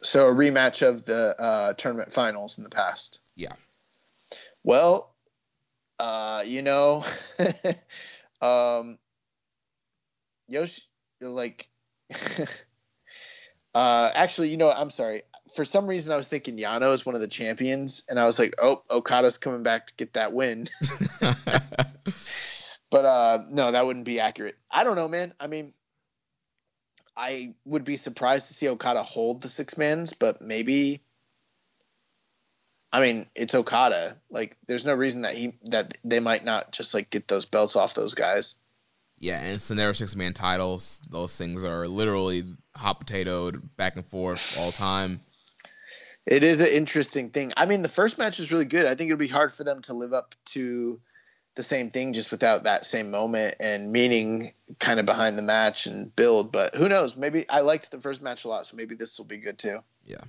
So 0.01 0.27
a 0.27 0.33
rematch 0.33 0.87
of 0.87 1.05
the 1.05 1.35
uh, 1.39 1.73
tournament 1.73 2.11
finals 2.11 2.57
in 2.57 2.63
the 2.63 2.69
past. 2.69 3.19
Yeah. 3.35 3.53
Well, 4.63 5.13
uh, 5.99 6.43
you 6.45 6.61
know, 6.61 7.03
um, 8.41 8.99
Yoshi, 10.47 10.83
like, 11.21 11.67
uh, 13.73 14.11
actually, 14.13 14.49
you 14.49 14.57
know, 14.57 14.69
I'm 14.69 14.91
sorry. 14.91 15.23
For 15.55 15.65
some 15.65 15.87
reason, 15.87 16.13
I 16.13 16.17
was 16.17 16.27
thinking 16.27 16.57
Yano 16.57 16.93
is 16.93 17.05
one 17.05 17.15
of 17.15 17.21
the 17.21 17.27
champions, 17.27 18.05
and 18.07 18.19
I 18.19 18.25
was 18.25 18.37
like, 18.37 18.53
oh, 18.61 18.83
Okada's 18.89 19.37
coming 19.37 19.63
back 19.63 19.87
to 19.87 19.95
get 19.95 20.13
that 20.13 20.33
win. 20.33 20.67
but 22.89 23.05
uh, 23.05 23.43
no, 23.49 23.71
that 23.71 23.85
wouldn't 23.85 24.05
be 24.05 24.19
accurate. 24.19 24.57
I 24.71 24.83
don't 24.83 24.95
know, 24.95 25.07
man. 25.07 25.33
I 25.39 25.47
mean, 25.47 25.73
I 27.15 27.55
would 27.65 27.83
be 27.83 27.95
surprised 27.95 28.47
to 28.47 28.53
see 28.53 28.69
Okada 28.69 29.03
hold 29.03 29.41
the 29.41 29.49
six 29.49 29.77
mans, 29.77 30.13
but 30.13 30.41
maybe. 30.41 31.01
I 32.91 33.01
mean, 33.01 33.27
it's 33.35 33.53
Okada. 33.53 34.15
Like, 34.29 34.55
there's 34.67 34.85
no 34.85 34.93
reason 34.93 35.23
that 35.23 35.35
he 35.35 35.57
that 35.65 35.97
they 36.03 36.19
might 36.19 36.45
not 36.45 36.71
just 36.71 36.93
like 36.93 37.09
get 37.09 37.27
those 37.27 37.45
belts 37.45 37.75
off 37.75 37.93
those 37.93 38.15
guys. 38.15 38.57
Yeah, 39.19 39.39
and 39.41 39.55
it's 39.55 39.69
Never 39.71 39.93
Six 39.93 40.15
Man 40.15 40.33
titles. 40.33 41.01
Those 41.09 41.35
things 41.35 41.63
are 41.63 41.87
literally 41.87 42.43
hot 42.75 43.05
potatoed 43.05 43.61
back 43.75 43.95
and 43.95 44.05
forth 44.05 44.55
all 44.57 44.71
time. 44.71 45.21
It 46.27 46.43
is 46.43 46.61
an 46.61 46.67
interesting 46.67 47.31
thing. 47.31 47.53
I 47.57 47.65
mean, 47.65 47.81
the 47.81 47.89
first 47.89 48.17
match 48.17 48.37
was 48.37 48.51
really 48.51 48.65
good. 48.65 48.85
I 48.85 48.95
think 48.95 49.09
it'll 49.09 49.17
be 49.17 49.27
hard 49.27 49.51
for 49.51 49.63
them 49.63 49.81
to 49.83 49.93
live 49.93 50.13
up 50.13 50.35
to 50.47 50.99
the 51.57 51.63
same 51.63 51.89
thing 51.89 52.13
just 52.13 52.31
without 52.31 52.63
that 52.63 52.85
same 52.85 53.11
moment 53.11 53.55
and 53.59 53.91
meaning 53.91 54.53
kind 54.79 54.99
of 54.99 55.05
behind 55.05 55.37
the 55.37 55.41
match 55.41 55.85
and 55.85 56.15
build. 56.15 56.53
But 56.53 56.75
who 56.75 56.87
knows? 56.87 57.17
Maybe 57.17 57.47
I 57.49 57.61
liked 57.61 57.91
the 57.91 57.99
first 57.99 58.21
match 58.21 58.45
a 58.45 58.47
lot, 58.47 58.65
so 58.65 58.77
maybe 58.77 58.95
this 58.95 59.17
will 59.17 59.25
be 59.25 59.37
good 59.37 59.57
too. 59.57 59.79
Yeah. 60.05 60.21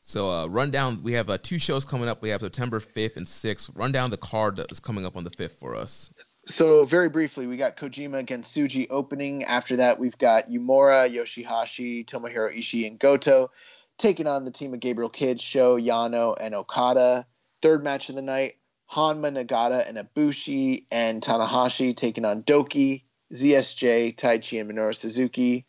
So, 0.00 0.30
uh, 0.30 0.46
rundown. 0.46 1.02
We 1.02 1.12
have 1.14 1.28
uh, 1.28 1.38
two 1.42 1.58
shows 1.58 1.84
coming 1.84 2.08
up. 2.08 2.22
We 2.22 2.28
have 2.28 2.40
September 2.40 2.78
5th 2.78 3.16
and 3.16 3.26
6th. 3.26 3.72
Run 3.74 3.90
down 3.90 4.10
the 4.10 4.16
card 4.16 4.56
that 4.56 4.70
is 4.70 4.78
coming 4.78 5.04
up 5.04 5.16
on 5.16 5.24
the 5.24 5.30
5th 5.30 5.58
for 5.58 5.74
us. 5.74 6.10
So 6.46 6.84
very 6.84 7.08
briefly, 7.08 7.48
we 7.48 7.56
got 7.56 7.76
Kojima 7.76 8.18
against 8.18 8.56
Tsuji 8.56 8.86
opening. 8.88 9.42
After 9.42 9.76
that, 9.76 9.98
we've 9.98 10.16
got 10.16 10.46
Uemura, 10.46 11.12
Yoshihashi, 11.12 12.06
Tomohiro 12.06 12.56
Ishii, 12.56 12.86
and 12.86 13.00
Goto 13.00 13.50
taking 13.98 14.26
on 14.26 14.44
the 14.44 14.50
team 14.50 14.74
of 14.74 14.80
Gabriel 14.80 15.08
Kidd, 15.10 15.40
Sho, 15.40 15.76
Yano, 15.76 16.36
and 16.38 16.54
Okada. 16.54 17.26
Third 17.62 17.82
match 17.82 18.08
of 18.08 18.14
the 18.14 18.22
night, 18.22 18.56
Honma, 18.90 19.32
Nagata, 19.32 19.88
and 19.88 19.98
Ibushi, 19.98 20.84
and 20.90 21.22
Tanahashi 21.22 21.94
taking 21.94 22.24
on 22.24 22.42
Douki, 22.42 23.02
ZSJ, 23.32 24.14
Taichi, 24.14 24.60
and 24.60 24.70
Minoru 24.70 24.94
Suzuki. 24.94 25.66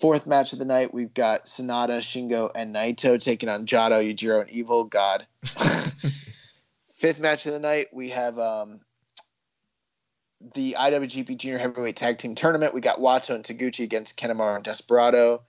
Fourth 0.00 0.26
match 0.26 0.52
of 0.52 0.58
the 0.58 0.64
night, 0.64 0.92
we've 0.92 1.14
got 1.14 1.46
Sanada, 1.46 1.98
Shingo, 1.98 2.50
and 2.54 2.74
Naito 2.74 3.22
taking 3.22 3.48
on 3.48 3.66
Jado, 3.66 4.02
Yujiro, 4.02 4.42
and 4.42 4.50
Evil 4.50 4.84
God. 4.84 5.26
Fifth 6.90 7.20
match 7.20 7.46
of 7.46 7.52
the 7.52 7.60
night, 7.60 7.88
we 7.92 8.10
have 8.10 8.38
um, 8.38 8.80
the 10.54 10.76
IWGP 10.78 11.36
Junior 11.36 11.58
Heavyweight 11.58 11.96
Tag 11.96 12.18
Team 12.18 12.34
Tournament. 12.34 12.74
We 12.74 12.80
got 12.80 12.98
Wato 12.98 13.34
and 13.34 13.44
Taguchi 13.44 13.84
against 13.84 14.18
Kanemaru 14.18 14.56
and 14.56 14.64
Desperado. 14.64 15.42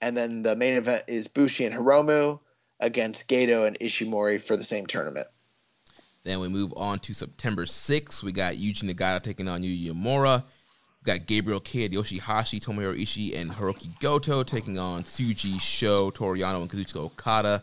And 0.00 0.16
then 0.16 0.42
the 0.42 0.56
main 0.56 0.74
event 0.74 1.04
is 1.08 1.28
Bushi 1.28 1.66
and 1.66 1.74
Hiromu 1.74 2.40
against 2.78 3.28
Gedo 3.28 3.66
and 3.66 3.78
Ishimori 3.78 4.40
for 4.40 4.56
the 4.56 4.64
same 4.64 4.86
tournament. 4.86 5.26
Then 6.22 6.40
we 6.40 6.48
move 6.48 6.72
on 6.76 6.98
to 7.00 7.14
September 7.14 7.64
6th. 7.64 8.22
We 8.22 8.32
got 8.32 8.54
Yuji 8.54 8.84
Nagata 8.84 9.22
taking 9.22 9.48
on 9.48 9.62
Yu 9.62 9.92
Uemura. 9.94 10.44
We 11.02 11.12
got 11.12 11.26
Gabriel 11.26 11.60
Kidd, 11.60 11.92
Yoshihashi, 11.92 12.60
Tomohiro 12.60 13.00
Ishii, 13.00 13.38
and 13.38 13.50
Hiroki 13.50 13.98
Goto 14.00 14.42
taking 14.42 14.78
on 14.78 15.02
Tsuji, 15.02 15.58
Sho, 15.58 16.10
Toru 16.10 16.38
Yano, 16.38 16.60
and 16.60 16.70
Kazuchika 16.70 16.96
Okada. 16.96 17.62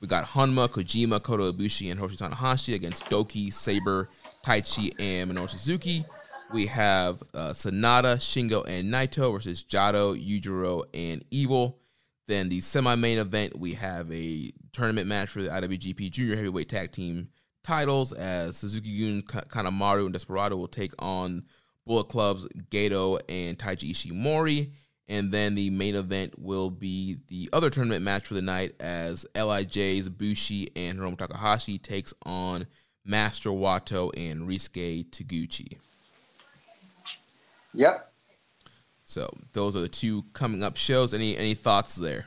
We 0.00 0.08
got 0.08 0.24
Honma, 0.24 0.68
Kojima, 0.68 1.22
Kota 1.22 1.52
Ibushi, 1.52 1.90
and 1.90 2.00
Hiroshi 2.00 2.16
Tanahashi 2.16 2.74
against 2.74 3.04
Douki, 3.06 3.52
Sabre, 3.52 4.08
Taichi, 4.42 4.94
and 4.98 5.30
Minoru 5.30 5.50
Suzuki. 5.50 6.04
We 6.50 6.64
have 6.66 7.22
uh, 7.34 7.50
Sanada, 7.50 8.16
Shingo, 8.16 8.66
and 8.66 8.90
Naito 8.90 9.30
versus 9.32 9.62
Jado, 9.62 10.16
Yujiro, 10.16 10.84
and 10.94 11.22
Evil. 11.30 11.78
Then 12.26 12.48
the 12.48 12.60
semi-main 12.60 13.18
event, 13.18 13.58
we 13.58 13.74
have 13.74 14.10
a 14.10 14.50
tournament 14.72 15.08
match 15.08 15.28
for 15.28 15.42
the 15.42 15.50
IWGP 15.50 16.10
Junior 16.10 16.36
Heavyweight 16.36 16.70
Tag 16.70 16.92
Team 16.92 17.28
titles 17.62 18.12
as 18.12 18.56
Suzuki-gun, 18.56 19.22
Kanemaru, 19.22 20.04
and 20.04 20.12
Desperado 20.12 20.56
will 20.56 20.68
take 20.68 20.92
on 20.98 21.44
Bullet 21.86 22.08
Club's 22.08 22.46
Gedo 22.70 23.20
and 23.28 23.58
Taiji 23.58 23.92
Ishimori. 23.92 24.70
And 25.10 25.32
then 25.32 25.54
the 25.54 25.70
main 25.70 25.94
event 25.94 26.38
will 26.38 26.68
be 26.70 27.16
the 27.28 27.48
other 27.52 27.70
tournament 27.70 28.04
match 28.04 28.26
for 28.26 28.34
the 28.34 28.42
night 28.42 28.74
as 28.78 29.24
LIJ's 29.34 30.10
Bushi 30.10 30.68
and 30.76 30.98
Hiromu 30.98 31.16
Takahashi 31.16 31.78
takes 31.78 32.12
on 32.26 32.66
Master 33.06 33.48
Wato 33.48 34.10
and 34.14 34.42
Ryusuke 34.42 35.08
Taguchi. 35.10 35.78
Yep. 37.72 38.12
So 39.04 39.30
those 39.54 39.74
are 39.74 39.80
the 39.80 39.88
two 39.88 40.24
coming 40.34 40.62
up 40.62 40.76
shows. 40.76 41.14
Any 41.14 41.36
any 41.38 41.54
thoughts 41.54 41.96
there? 41.96 42.26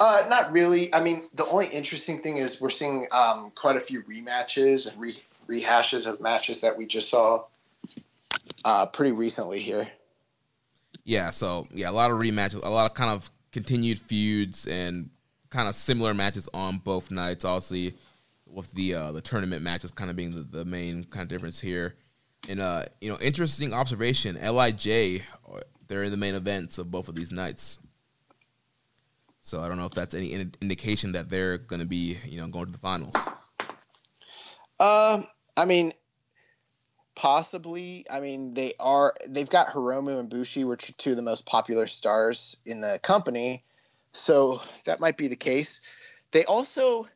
Uh, 0.00 0.24
not 0.28 0.52
really. 0.52 0.92
I 0.92 1.00
mean, 1.00 1.22
the 1.34 1.46
only 1.46 1.66
interesting 1.66 2.18
thing 2.18 2.38
is 2.38 2.60
we're 2.60 2.70
seeing 2.70 3.06
um, 3.12 3.52
quite 3.54 3.76
a 3.76 3.80
few 3.80 4.02
rematches 4.02 4.90
and 4.90 5.00
re- 5.00 5.22
rehashes 5.48 6.06
of 6.06 6.20
matches 6.20 6.60
that 6.62 6.76
we 6.76 6.86
just 6.86 7.08
saw 7.08 7.44
uh, 8.64 8.86
pretty 8.86 9.12
recently 9.12 9.60
here. 9.60 9.88
Yeah, 11.04 11.30
so 11.30 11.66
yeah, 11.72 11.90
a 11.90 11.92
lot 11.92 12.10
of 12.10 12.18
rematches, 12.18 12.64
a 12.64 12.68
lot 12.68 12.90
of 12.90 12.94
kind 12.94 13.10
of 13.10 13.30
continued 13.52 13.98
feuds 13.98 14.66
and 14.66 15.10
kind 15.50 15.68
of 15.68 15.74
similar 15.74 16.14
matches 16.14 16.48
on 16.54 16.78
both 16.78 17.10
nights. 17.10 17.44
Obviously, 17.44 17.94
with 18.46 18.72
the 18.72 18.94
uh, 18.94 19.12
the 19.12 19.20
tournament 19.20 19.62
matches 19.62 19.90
kind 19.90 20.10
of 20.10 20.16
being 20.16 20.30
the, 20.30 20.42
the 20.42 20.64
main 20.64 21.04
kind 21.04 21.22
of 21.22 21.28
difference 21.28 21.60
here. 21.60 21.94
And 22.48 22.60
uh, 22.60 22.84
you 23.00 23.10
know, 23.10 23.18
interesting 23.20 23.72
observation. 23.72 24.36
Lij, 24.36 25.22
they're 25.86 26.04
in 26.04 26.10
the 26.10 26.16
main 26.16 26.34
events 26.34 26.78
of 26.78 26.90
both 26.90 27.08
of 27.08 27.14
these 27.14 27.30
nights. 27.30 27.78
So 29.44 29.60
I 29.60 29.68
don't 29.68 29.76
know 29.76 29.84
if 29.84 29.92
that's 29.92 30.14
any 30.14 30.32
in- 30.32 30.54
indication 30.62 31.12
that 31.12 31.28
they're 31.28 31.58
going 31.58 31.80
to 31.80 31.86
be, 31.86 32.16
you 32.24 32.40
know, 32.40 32.46
going 32.46 32.64
to 32.64 32.72
the 32.72 32.78
finals. 32.78 33.14
Um, 34.80 35.26
I 35.54 35.66
mean, 35.66 35.92
possibly. 37.14 38.06
I 38.10 38.20
mean, 38.20 38.54
they 38.54 38.72
are. 38.80 39.14
They've 39.28 39.48
got 39.48 39.68
Hiromu 39.68 40.18
and 40.18 40.30
Bushi, 40.30 40.64
which 40.64 40.88
are 40.88 40.94
two 40.94 41.10
of 41.10 41.16
the 41.16 41.22
most 41.22 41.44
popular 41.44 41.86
stars 41.86 42.56
in 42.64 42.80
the 42.80 42.98
company. 43.02 43.62
So 44.14 44.62
that 44.86 44.98
might 44.98 45.18
be 45.18 45.28
the 45.28 45.36
case. 45.36 45.82
They 46.30 46.46
also 46.46 47.06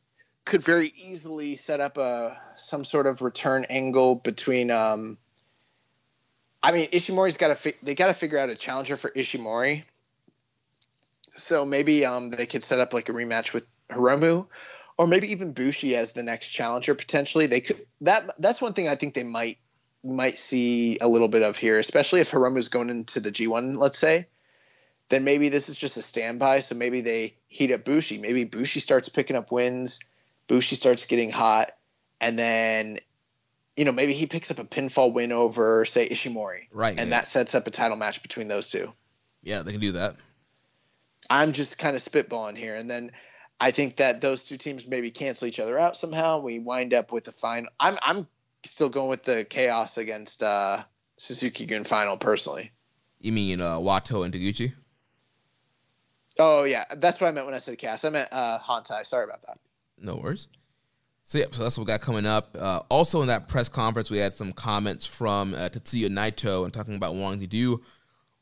could 0.45 0.63
very 0.63 0.93
easily 0.99 1.57
set 1.57 1.81
up 1.81 1.97
a 1.97 2.37
some 2.57 2.85
sort 2.85 3.07
of 3.07 3.23
return 3.23 3.65
angle 3.71 4.17
between. 4.17 4.71
Um, 4.71 5.17
I 6.63 6.73
mean, 6.73 6.91
Ishimori's 6.91 7.39
got 7.39 7.49
to. 7.49 7.55
Fi- 7.55 7.79
they 7.83 7.95
got 7.95 8.09
to 8.09 8.15
figure 8.15 8.39
out 8.39 8.51
a 8.51 8.55
challenger 8.55 8.99
for 8.99 9.09
Ishimori. 9.09 9.85
So 11.39 11.65
maybe 11.65 12.05
um, 12.05 12.29
they 12.29 12.47
could 12.47 12.63
set 12.63 12.81
up 12.81 12.93
like 12.93 13.09
a 13.09 13.13
rematch 13.13 13.53
with 13.53 13.65
Hiromu, 13.91 14.47
or 14.97 15.07
maybe 15.07 15.31
even 15.33 15.53
Bushi 15.53 15.97
as 15.97 16.13
the 16.13 16.23
next 16.23 16.49
challenger 16.51 16.95
potentially. 16.95 17.47
They 17.47 17.61
could 17.61 17.87
that 18.03 18.35
that's 18.39 18.61
one 18.61 18.75
thing 18.75 18.89
I 18.89 18.97
think 18.97 19.15
they 19.15 19.25
might 19.25 19.59
might 20.05 20.39
see 20.39 20.99
a 21.01 21.09
little 21.09 21.29
bit 21.29 21.43
of 21.43 21.57
here, 21.57 21.79
especially 21.79 22.21
if 22.21 22.31
Hiromu's 22.31 22.69
going 22.69 22.91
into 22.91 23.21
the 23.21 23.31
G1, 23.31 23.79
let's 23.79 23.99
say. 23.99 24.27
Then 25.09 25.25
maybe 25.25 25.49
this 25.49 25.69
is 25.69 25.77
just 25.77 25.97
a 25.97 26.03
standby. 26.03 26.61
So 26.61 26.75
maybe 26.75 27.01
they 27.01 27.37
heat 27.47 27.73
up 27.73 27.85
Bushi. 27.85 28.19
Maybe 28.19 28.45
Bushi 28.45 28.81
starts 28.81 29.09
picking 29.09 29.37
up 29.37 29.51
wins. 29.51 30.01
Bushi 30.49 30.77
starts 30.77 31.07
getting 31.07 31.31
hot, 31.31 31.71
and 32.21 32.39
then 32.39 33.01
you 33.77 33.85
know 33.85 33.93
maybe 33.93 34.13
he 34.13 34.27
picks 34.27 34.51
up 34.51 34.59
a 34.59 34.65
pinfall 34.65 35.13
win 35.13 35.33
over 35.33 35.85
say 35.85 36.09
Ishimori, 36.09 36.67
Right, 36.73 36.99
And 36.99 37.11
yeah. 37.11 37.19
that 37.19 37.29
sets 37.29 37.55
up 37.55 37.67
a 37.67 37.71
title 37.71 37.97
match 37.97 38.23
between 38.23 38.49
those 38.49 38.69
two. 38.69 38.93
Yeah, 39.43 39.63
they 39.63 39.73
can 39.73 39.81
do 39.81 39.93
that. 39.93 40.17
I'm 41.31 41.53
just 41.53 41.79
kind 41.79 41.97
of 41.97 42.03
spitballing 42.03 42.57
here, 42.57 42.77
and 42.77 42.91
then 42.91 43.13
I 43.61 43.71
think 43.71 43.97
that 43.97 44.21
those 44.21 44.45
two 44.45 44.57
teams 44.57 44.87
maybe 44.87 45.11
cancel 45.11 45.49
each 45.49 45.61
other 45.61 45.79
out 45.79 45.97
somehow. 45.97 46.41
We 46.41 46.59
wind 46.59 46.95
up 46.95 47.13
with 47.13 47.25
the 47.25 47.33
final. 47.33 47.71
I'm 47.79 47.99
I'm 48.03 48.27
still 48.65 48.89
going 48.89 49.09
with 49.09 49.25
the 49.25 49.45
chaos 49.49 49.99
against 49.99 50.43
uh, 50.43 50.85
Suzuki 51.17 51.67
Gun 51.67 51.85
final 51.85 52.17
personally. 52.17 52.73
You 53.21 53.33
mean 53.33 53.61
uh, 53.61 53.79
Wato 53.79 54.25
and 54.25 54.33
Taguchi? 54.33 54.73
Oh 56.39 56.65
yeah, 56.65 56.85
that's 56.97 57.21
what 57.21 57.29
I 57.29 57.33
meant 57.33 57.47
when 57.47 57.55
I 57.55 57.59
said 57.59 57.79
chaos. 57.79 58.05
I 58.05 58.11
meant 58.11 58.33
uh, 58.33 58.59
Hontai. 58.61 59.05
Sorry 59.05 59.25
about 59.25 59.43
that. 59.43 59.59
No 60.01 60.17
worries. 60.17 60.47
So, 61.23 61.37
yep, 61.37 61.55
so 61.55 61.63
that's 61.63 61.77
what 61.77 61.87
we 61.87 61.93
got 61.93 62.01
coming 62.01 62.25
up. 62.25 62.57
Uh, 62.59 62.81
also, 62.89 63.21
in 63.21 63.29
that 63.29 63.49
press 63.49 63.69
conference, 63.69 64.11
we 64.11 64.17
had 64.17 64.33
some 64.33 64.53
comments 64.55 65.05
from 65.05 65.53
uh, 65.53 65.69
Tetsuya 65.69 66.09
Naito 66.09 66.65
and 66.65 66.73
talking 66.73 66.95
about 66.95 67.17
wanting 67.17 67.41
to 67.41 67.47
do 67.47 67.83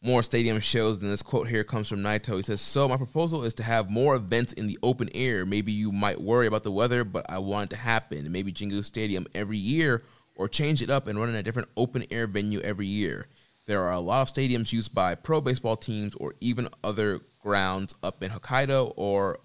more 0.07 0.23
stadium 0.23 0.61
shows. 0.61 1.03
And 1.03 1.11
this 1.11 1.23
quote 1.23 1.49
here 1.49 1.65
comes 1.65 1.89
from 1.89 2.01
Naito. 2.01 2.37
He 2.37 2.43
says, 2.43 2.61
So, 2.61 2.89
my 2.89 2.97
proposal 2.97 3.45
is 3.45 3.53
to 3.55 3.65
have 3.65 3.91
more 3.91 4.15
events 4.15 4.53
in 4.53 4.69
the 4.69 4.79
open 4.83 5.11
air. 5.15 5.45
Maybe 5.45 5.73
you 5.73 5.91
might 5.91 6.21
worry 6.21 6.47
about 6.47 6.63
the 6.63 6.71
weather, 6.71 7.03
but 7.05 7.27
I 7.29 7.41
want 7.41 7.73
it 7.73 7.77
to 7.77 7.83
happen. 7.83 8.31
Maybe 8.31 8.53
Jingu 8.53 8.85
Stadium 8.85 9.27
every 9.35 9.59
year, 9.59 10.01
or 10.37 10.49
change 10.49 10.81
it 10.81 10.91
up 10.91 11.09
and 11.09 11.19
run 11.19 11.29
in 11.29 11.35
a 11.35 11.43
different 11.43 11.69
open 11.77 12.05
air 12.11 12.27
venue 12.27 12.61
every 12.61 12.87
year. 12.87 13.27
There 13.67 13.83
are 13.83 13.93
a 13.93 14.01
lot 14.01 14.23
of 14.23 14.33
stadiums 14.33 14.73
used 14.73 14.95
by 14.95 15.17
pro 15.17 15.41
baseball 15.41 15.77
teams 15.77 16.15
or 16.15 16.35
even 16.41 16.69
other 16.85 17.21
grounds 17.41 17.95
up 18.03 18.23
in 18.23 18.31
Hokkaido 18.31 18.93
or 18.97 19.41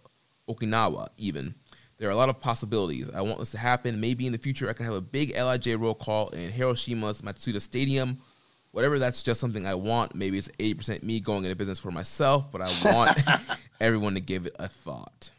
Okinawa, 0.48 1.07
even. 1.17 1.56
There 1.98 2.07
are 2.07 2.14
a 2.14 2.15
lot 2.15 2.30
of 2.30 2.40
possibilities. 2.40 3.09
I 3.11 3.22
want 3.22 3.40
this 3.40 3.51
to 3.51 3.57
happen. 3.57 3.99
Maybe 3.99 4.25
in 4.25 4.31
the 4.31 4.38
future 4.38 4.69
I 4.69 4.73
can 4.73 4.85
have 4.85 4.95
a 4.95 5.01
big 5.01 5.35
LIJ 5.35 5.80
roll 5.80 5.95
call 5.95 6.30
in 6.30 6.51
Hiroshima's 6.51 7.22
Matsuda 7.22 7.61
Stadium. 7.61 8.19
Whatever, 8.72 9.00
that's 9.00 9.22
just 9.22 9.41
something 9.41 9.67
I 9.67 9.75
want. 9.75 10.16
Maybe 10.16 10.38
it's 10.38 10.48
80% 10.48 11.03
me 11.03 11.19
going 11.19 11.43
into 11.43 11.56
business 11.56 11.80
for 11.80 11.91
myself, 11.91 12.51
but 12.51 12.61
I 12.61 12.93
want 12.93 13.22
everyone 13.82 14.14
to 14.14 14.22
give 14.22 14.45
it 14.45 14.56
a 14.59 14.69
thought. 14.69 15.30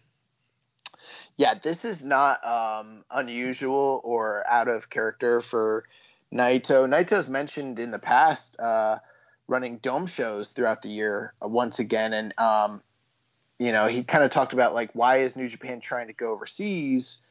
Yeah, 1.36 1.55
this 1.55 1.85
is 1.85 2.05
not 2.05 2.44
um, 2.47 3.05
unusual 3.11 4.02
or 4.05 4.47
out 4.47 4.69
of 4.69 4.91
character 4.91 5.41
for 5.41 5.85
Naito. 6.33 6.86
Naito's 6.86 7.28
mentioned 7.28 7.78
in 7.78 7.91
the 7.91 7.99
past 7.99 8.61
uh, 8.61 8.99
running 9.49 9.78
dome 9.78 10.07
shows 10.07 10.52
throughout 10.52 10.83
the 10.83 10.91
year 10.91 11.33
uh, 11.43 11.49
once 11.49 11.78
again, 11.78 12.12
and 12.12 12.39
um, 12.39 12.83
you 13.59 13.73
know 13.73 13.86
he 13.86 14.05
kind 14.05 14.25
of 14.25 14.31
talked 14.31 14.52
about 14.52 14.75
like 14.75 14.91
why 14.93 15.19
is 15.19 15.36
New 15.36 15.49
Japan 15.49 15.81
trying 15.81 16.09
to 16.09 16.12
go 16.12 16.33
overseas 16.33 17.22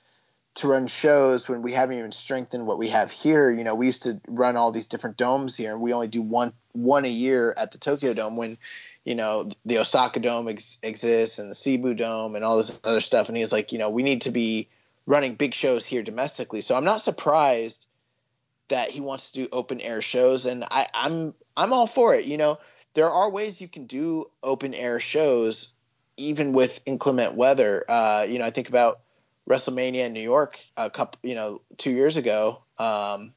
to 0.56 0.68
run 0.68 0.88
shows 0.88 1.48
when 1.48 1.62
we 1.62 1.72
haven't 1.72 1.98
even 1.98 2.12
strengthened 2.12 2.68
what 2.68 2.78
we 2.78 2.90
have 2.90 3.10
here. 3.12 3.50
You 3.50 3.64
know, 3.64 3.76
we 3.76 3.86
used 3.86 4.04
to 4.04 4.20
run 4.28 4.58
all 4.58 4.72
these 4.72 4.88
different 4.88 5.18
domes 5.18 5.56
here, 5.56 5.72
and 5.72 5.82
we 5.82 5.94
only 5.94 6.08
do 6.08 6.22
one 6.22 6.54
one 6.74 7.06
a 7.06 7.10
year 7.10 7.54
at 7.56 7.72
the 7.72 7.78
Tokyo 7.78 8.14
Dome 8.14 8.38
when 8.38 8.58
you 9.06 9.16
know 9.16 9.50
the 9.66 9.80
Osaka 9.80 10.20
Dome 10.20 10.50
ex- 10.50 10.80
exists 10.84 11.40
and 11.40 11.50
the 11.50 11.56
Seibu 11.56 11.96
Dome 11.96 12.36
and 12.36 12.44
all 12.44 12.58
this 12.58 12.80
other 12.84 13.02
stuff. 13.02 13.30
And 13.30 13.38
he's 13.38 13.52
like, 13.52 13.72
you 13.72 13.80
know, 13.80 13.90
we 13.90 14.04
need 14.04 14.22
to 14.22 14.32
be 14.32 14.68
running 15.06 15.36
big 15.36 15.54
shows 15.54 15.86
here 15.86 16.04
domestically. 16.04 16.62
So 16.62 16.76
I'm 16.76 16.86
not 16.86 17.02
surprised 17.02 17.88
that 18.68 18.90
he 18.90 19.02
wants 19.02 19.32
to 19.32 19.44
do 19.44 19.50
open 19.52 19.82
air 19.82 20.02
shows, 20.02 20.46
and 20.46 20.66
I, 20.70 20.88
I'm 20.94 21.34
I'm 21.56 21.72
all 21.72 21.88
for 21.88 22.14
it. 22.16 22.26
You 22.26 22.38
know, 22.38 22.60
there 22.94 23.10
are 23.10 23.30
ways 23.30 23.62
you 23.62 23.70
can 23.70 23.86
do 23.86 24.30
open 24.44 24.74
air 24.74 25.00
shows 25.00 25.74
even 26.18 26.54
with 26.54 26.82
inclement 26.86 27.36
weather. 27.36 27.90
Uh, 27.90 28.26
you 28.28 28.38
know, 28.38 28.46
I 28.46 28.52
think 28.52 28.70
about 28.70 29.00
WrestleMania 29.52 30.06
in 30.06 30.14
New 30.14 30.22
York 30.22 30.60
a 30.78 30.90
couple, 30.90 31.20
you 31.24 31.36
know, 31.36 31.62
two 31.78 31.92
years 31.92 32.18
ago. 32.18 32.64
Um, 32.78 33.34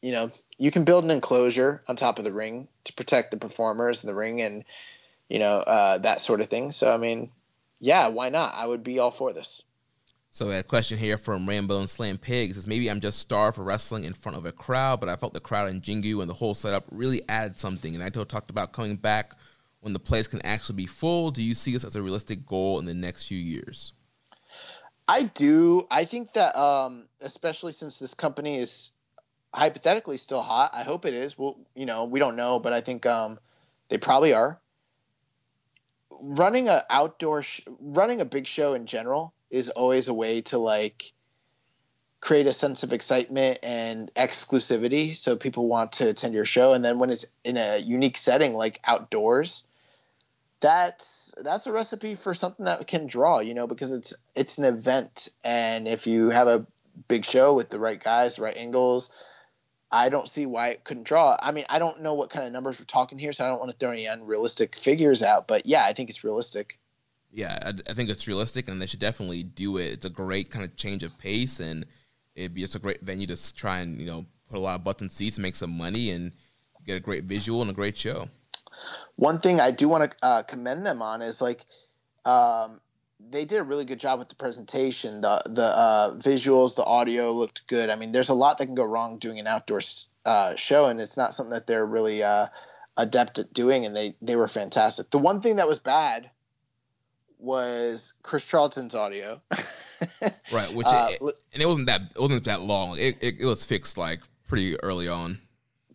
you 0.00 0.12
know, 0.12 0.32
you 0.58 0.70
can 0.70 0.84
build 0.84 1.04
an 1.04 1.10
enclosure 1.10 1.82
on 1.86 1.96
top 1.96 2.18
of 2.18 2.24
the 2.24 2.32
ring 2.32 2.68
to 2.84 2.92
protect 2.94 3.30
the 3.30 3.36
performers 3.36 4.02
in 4.02 4.08
the 4.08 4.14
ring 4.14 4.40
and 4.40 4.64
you 5.28 5.38
know 5.38 5.58
uh, 5.58 5.98
that 5.98 6.20
sort 6.20 6.40
of 6.40 6.48
thing. 6.48 6.70
So 6.72 6.92
I 6.92 6.96
mean, 6.96 7.30
yeah, 7.78 8.08
why 8.08 8.28
not? 8.28 8.54
I 8.54 8.66
would 8.66 8.82
be 8.82 8.98
all 8.98 9.10
for 9.10 9.32
this. 9.32 9.62
So 10.30 10.50
a 10.50 10.62
question 10.62 10.96
here 10.96 11.18
from 11.18 11.46
Rambo 11.46 11.78
and 11.78 11.90
Slam 11.90 12.16
Pigs. 12.16 12.56
is 12.56 12.66
maybe 12.66 12.90
I'm 12.90 13.00
just 13.00 13.18
starved 13.18 13.56
for 13.56 13.64
wrestling 13.64 14.04
in 14.04 14.14
front 14.14 14.38
of 14.38 14.46
a 14.46 14.52
crowd, 14.52 14.98
but 14.98 15.10
I 15.10 15.16
felt 15.16 15.34
the 15.34 15.40
crowd 15.40 15.68
in 15.68 15.82
Jingu 15.82 16.22
and 16.22 16.30
the 16.30 16.34
whole 16.34 16.54
setup 16.54 16.84
really 16.90 17.20
added 17.28 17.60
something. 17.60 17.94
And 17.94 18.02
Naito 18.02 18.26
talked 18.26 18.48
about 18.48 18.72
coming 18.72 18.96
back 18.96 19.34
when 19.80 19.92
the 19.92 19.98
place 19.98 20.28
can 20.28 20.40
actually 20.40 20.76
be 20.76 20.86
full. 20.86 21.32
Do 21.32 21.42
you 21.42 21.54
see 21.54 21.72
this 21.72 21.84
as 21.84 21.96
a 21.96 22.02
realistic 22.02 22.46
goal 22.46 22.78
in 22.78 22.86
the 22.86 22.94
next 22.94 23.26
few 23.26 23.36
years? 23.36 23.92
I 25.08 25.24
do. 25.24 25.86
I 25.90 26.04
think 26.04 26.34
that, 26.34 26.56
um, 26.58 27.06
especially 27.20 27.72
since 27.72 27.98
this 27.98 28.14
company 28.14 28.58
is 28.58 28.92
hypothetically 29.52 30.16
still 30.16 30.42
hot. 30.42 30.70
I 30.72 30.82
hope 30.82 31.04
it 31.04 31.14
is. 31.14 31.36
Well, 31.36 31.58
you 31.74 31.86
know, 31.86 32.04
we 32.04 32.20
don't 32.20 32.36
know, 32.36 32.58
but 32.58 32.72
I 32.72 32.80
think 32.80 33.04
um, 33.06 33.38
they 33.88 33.98
probably 33.98 34.32
are. 34.32 34.58
Running 36.10 36.68
a 36.68 36.84
outdoor, 36.88 37.42
sh- 37.42 37.62
running 37.80 38.20
a 38.20 38.24
big 38.24 38.46
show 38.46 38.74
in 38.74 38.86
general 38.86 39.34
is 39.50 39.68
always 39.68 40.08
a 40.08 40.14
way 40.14 40.40
to 40.42 40.58
like 40.58 41.12
create 42.20 42.46
a 42.46 42.52
sense 42.52 42.84
of 42.84 42.92
excitement 42.92 43.58
and 43.64 44.14
exclusivity, 44.14 45.16
so 45.16 45.36
people 45.36 45.66
want 45.66 45.92
to 45.94 46.08
attend 46.08 46.32
your 46.32 46.44
show. 46.44 46.72
And 46.72 46.84
then 46.84 47.00
when 47.00 47.10
it's 47.10 47.26
in 47.44 47.56
a 47.56 47.78
unique 47.78 48.16
setting 48.16 48.54
like 48.54 48.80
outdoors, 48.84 49.66
that's 50.62 51.34
that's 51.42 51.66
a 51.66 51.72
recipe 51.72 52.14
for 52.14 52.32
something 52.32 52.64
that 52.64 52.86
can 52.86 53.06
draw. 53.06 53.40
You 53.40 53.52
know, 53.52 53.66
because 53.66 53.92
it's 53.92 54.14
it's 54.34 54.56
an 54.56 54.64
event, 54.64 55.28
and 55.44 55.86
if 55.86 56.06
you 56.06 56.30
have 56.30 56.48
a 56.48 56.66
big 57.08 57.26
show 57.26 57.52
with 57.52 57.68
the 57.68 57.78
right 57.78 58.02
guys, 58.02 58.36
the 58.36 58.42
right 58.42 58.56
angles 58.56 59.12
I 59.92 60.08
don't 60.08 60.28
see 60.28 60.46
why 60.46 60.68
it 60.68 60.84
couldn't 60.84 61.02
draw. 61.04 61.36
I 61.38 61.52
mean, 61.52 61.66
I 61.68 61.78
don't 61.78 62.00
know 62.00 62.14
what 62.14 62.30
kind 62.30 62.46
of 62.46 62.52
numbers 62.52 62.78
we're 62.78 62.86
talking 62.86 63.18
here, 63.18 63.32
so 63.32 63.44
I 63.44 63.48
don't 63.48 63.58
want 63.58 63.70
to 63.70 63.76
throw 63.76 63.90
any 63.90 64.06
unrealistic 64.06 64.74
figures 64.74 65.22
out. 65.22 65.46
But 65.46 65.66
yeah, 65.66 65.84
I 65.84 65.92
think 65.92 66.08
it's 66.08 66.24
realistic. 66.24 66.78
Yeah, 67.30 67.58
I, 67.62 67.74
I 67.90 67.92
think 67.92 68.08
it's 68.08 68.26
realistic, 68.26 68.68
and 68.68 68.80
they 68.80 68.86
should 68.86 69.00
definitely 69.00 69.42
do 69.42 69.76
it. 69.76 69.92
It's 69.92 70.06
a 70.06 70.10
great 70.10 70.50
kind 70.50 70.64
of 70.64 70.74
change 70.76 71.02
of 71.02 71.16
pace, 71.18 71.60
and 71.60 71.84
it'd 72.34 72.54
be 72.54 72.62
just 72.62 72.74
a 72.74 72.78
great 72.78 73.02
venue 73.02 73.26
to 73.26 73.54
try 73.54 73.80
and 73.80 74.00
you 74.00 74.06
know 74.06 74.24
put 74.48 74.58
a 74.58 74.62
lot 74.62 74.76
of 74.76 74.84
button 74.84 75.10
seats, 75.10 75.38
make 75.38 75.56
some 75.56 75.76
money, 75.76 76.10
and 76.10 76.32
get 76.86 76.96
a 76.96 77.00
great 77.00 77.24
visual 77.24 77.60
and 77.60 77.70
a 77.70 77.74
great 77.74 77.96
show. 77.96 78.28
One 79.16 79.40
thing 79.40 79.60
I 79.60 79.70
do 79.70 79.88
want 79.88 80.10
to 80.10 80.16
uh, 80.22 80.42
commend 80.42 80.86
them 80.86 81.02
on 81.02 81.22
is 81.22 81.40
like 81.40 81.64
um, 82.24 82.80
they 83.30 83.44
did 83.44 83.58
a 83.58 83.62
really 83.62 83.84
good 83.84 84.00
job 84.00 84.18
with 84.18 84.28
the 84.28 84.34
presentation. 84.34 85.20
The 85.20 85.42
the 85.46 85.64
uh, 85.64 86.16
visuals, 86.16 86.74
the 86.76 86.84
audio 86.84 87.32
looked 87.32 87.66
good. 87.66 87.90
I 87.90 87.96
mean, 87.96 88.12
there's 88.12 88.28
a 88.28 88.34
lot 88.34 88.58
that 88.58 88.66
can 88.66 88.74
go 88.74 88.84
wrong 88.84 89.18
doing 89.18 89.38
an 89.38 89.46
outdoor 89.46 89.80
uh, 90.24 90.56
show, 90.56 90.86
and 90.86 91.00
it's 91.00 91.16
not 91.16 91.34
something 91.34 91.52
that 91.52 91.66
they're 91.66 91.86
really 91.86 92.22
uh, 92.22 92.46
adept 92.96 93.38
at 93.38 93.52
doing. 93.52 93.84
And 93.84 93.94
they 93.94 94.16
they 94.22 94.36
were 94.36 94.48
fantastic. 94.48 95.10
The 95.10 95.18
one 95.18 95.40
thing 95.40 95.56
that 95.56 95.68
was 95.68 95.78
bad 95.78 96.30
was 97.38 98.14
Chris 98.22 98.44
Charlton's 98.44 98.94
audio. 98.94 99.40
right, 100.52 100.72
which 100.72 100.86
uh, 100.86 101.08
it, 101.10 101.20
and 101.52 101.62
it 101.62 101.66
wasn't 101.66 101.88
that 101.88 102.02
it 102.14 102.20
wasn't 102.20 102.44
that 102.44 102.62
long. 102.62 102.98
It, 102.98 103.18
it, 103.20 103.40
it 103.40 103.46
was 103.46 103.66
fixed 103.66 103.98
like 103.98 104.20
pretty 104.48 104.78
early 104.80 105.08
on. 105.08 105.38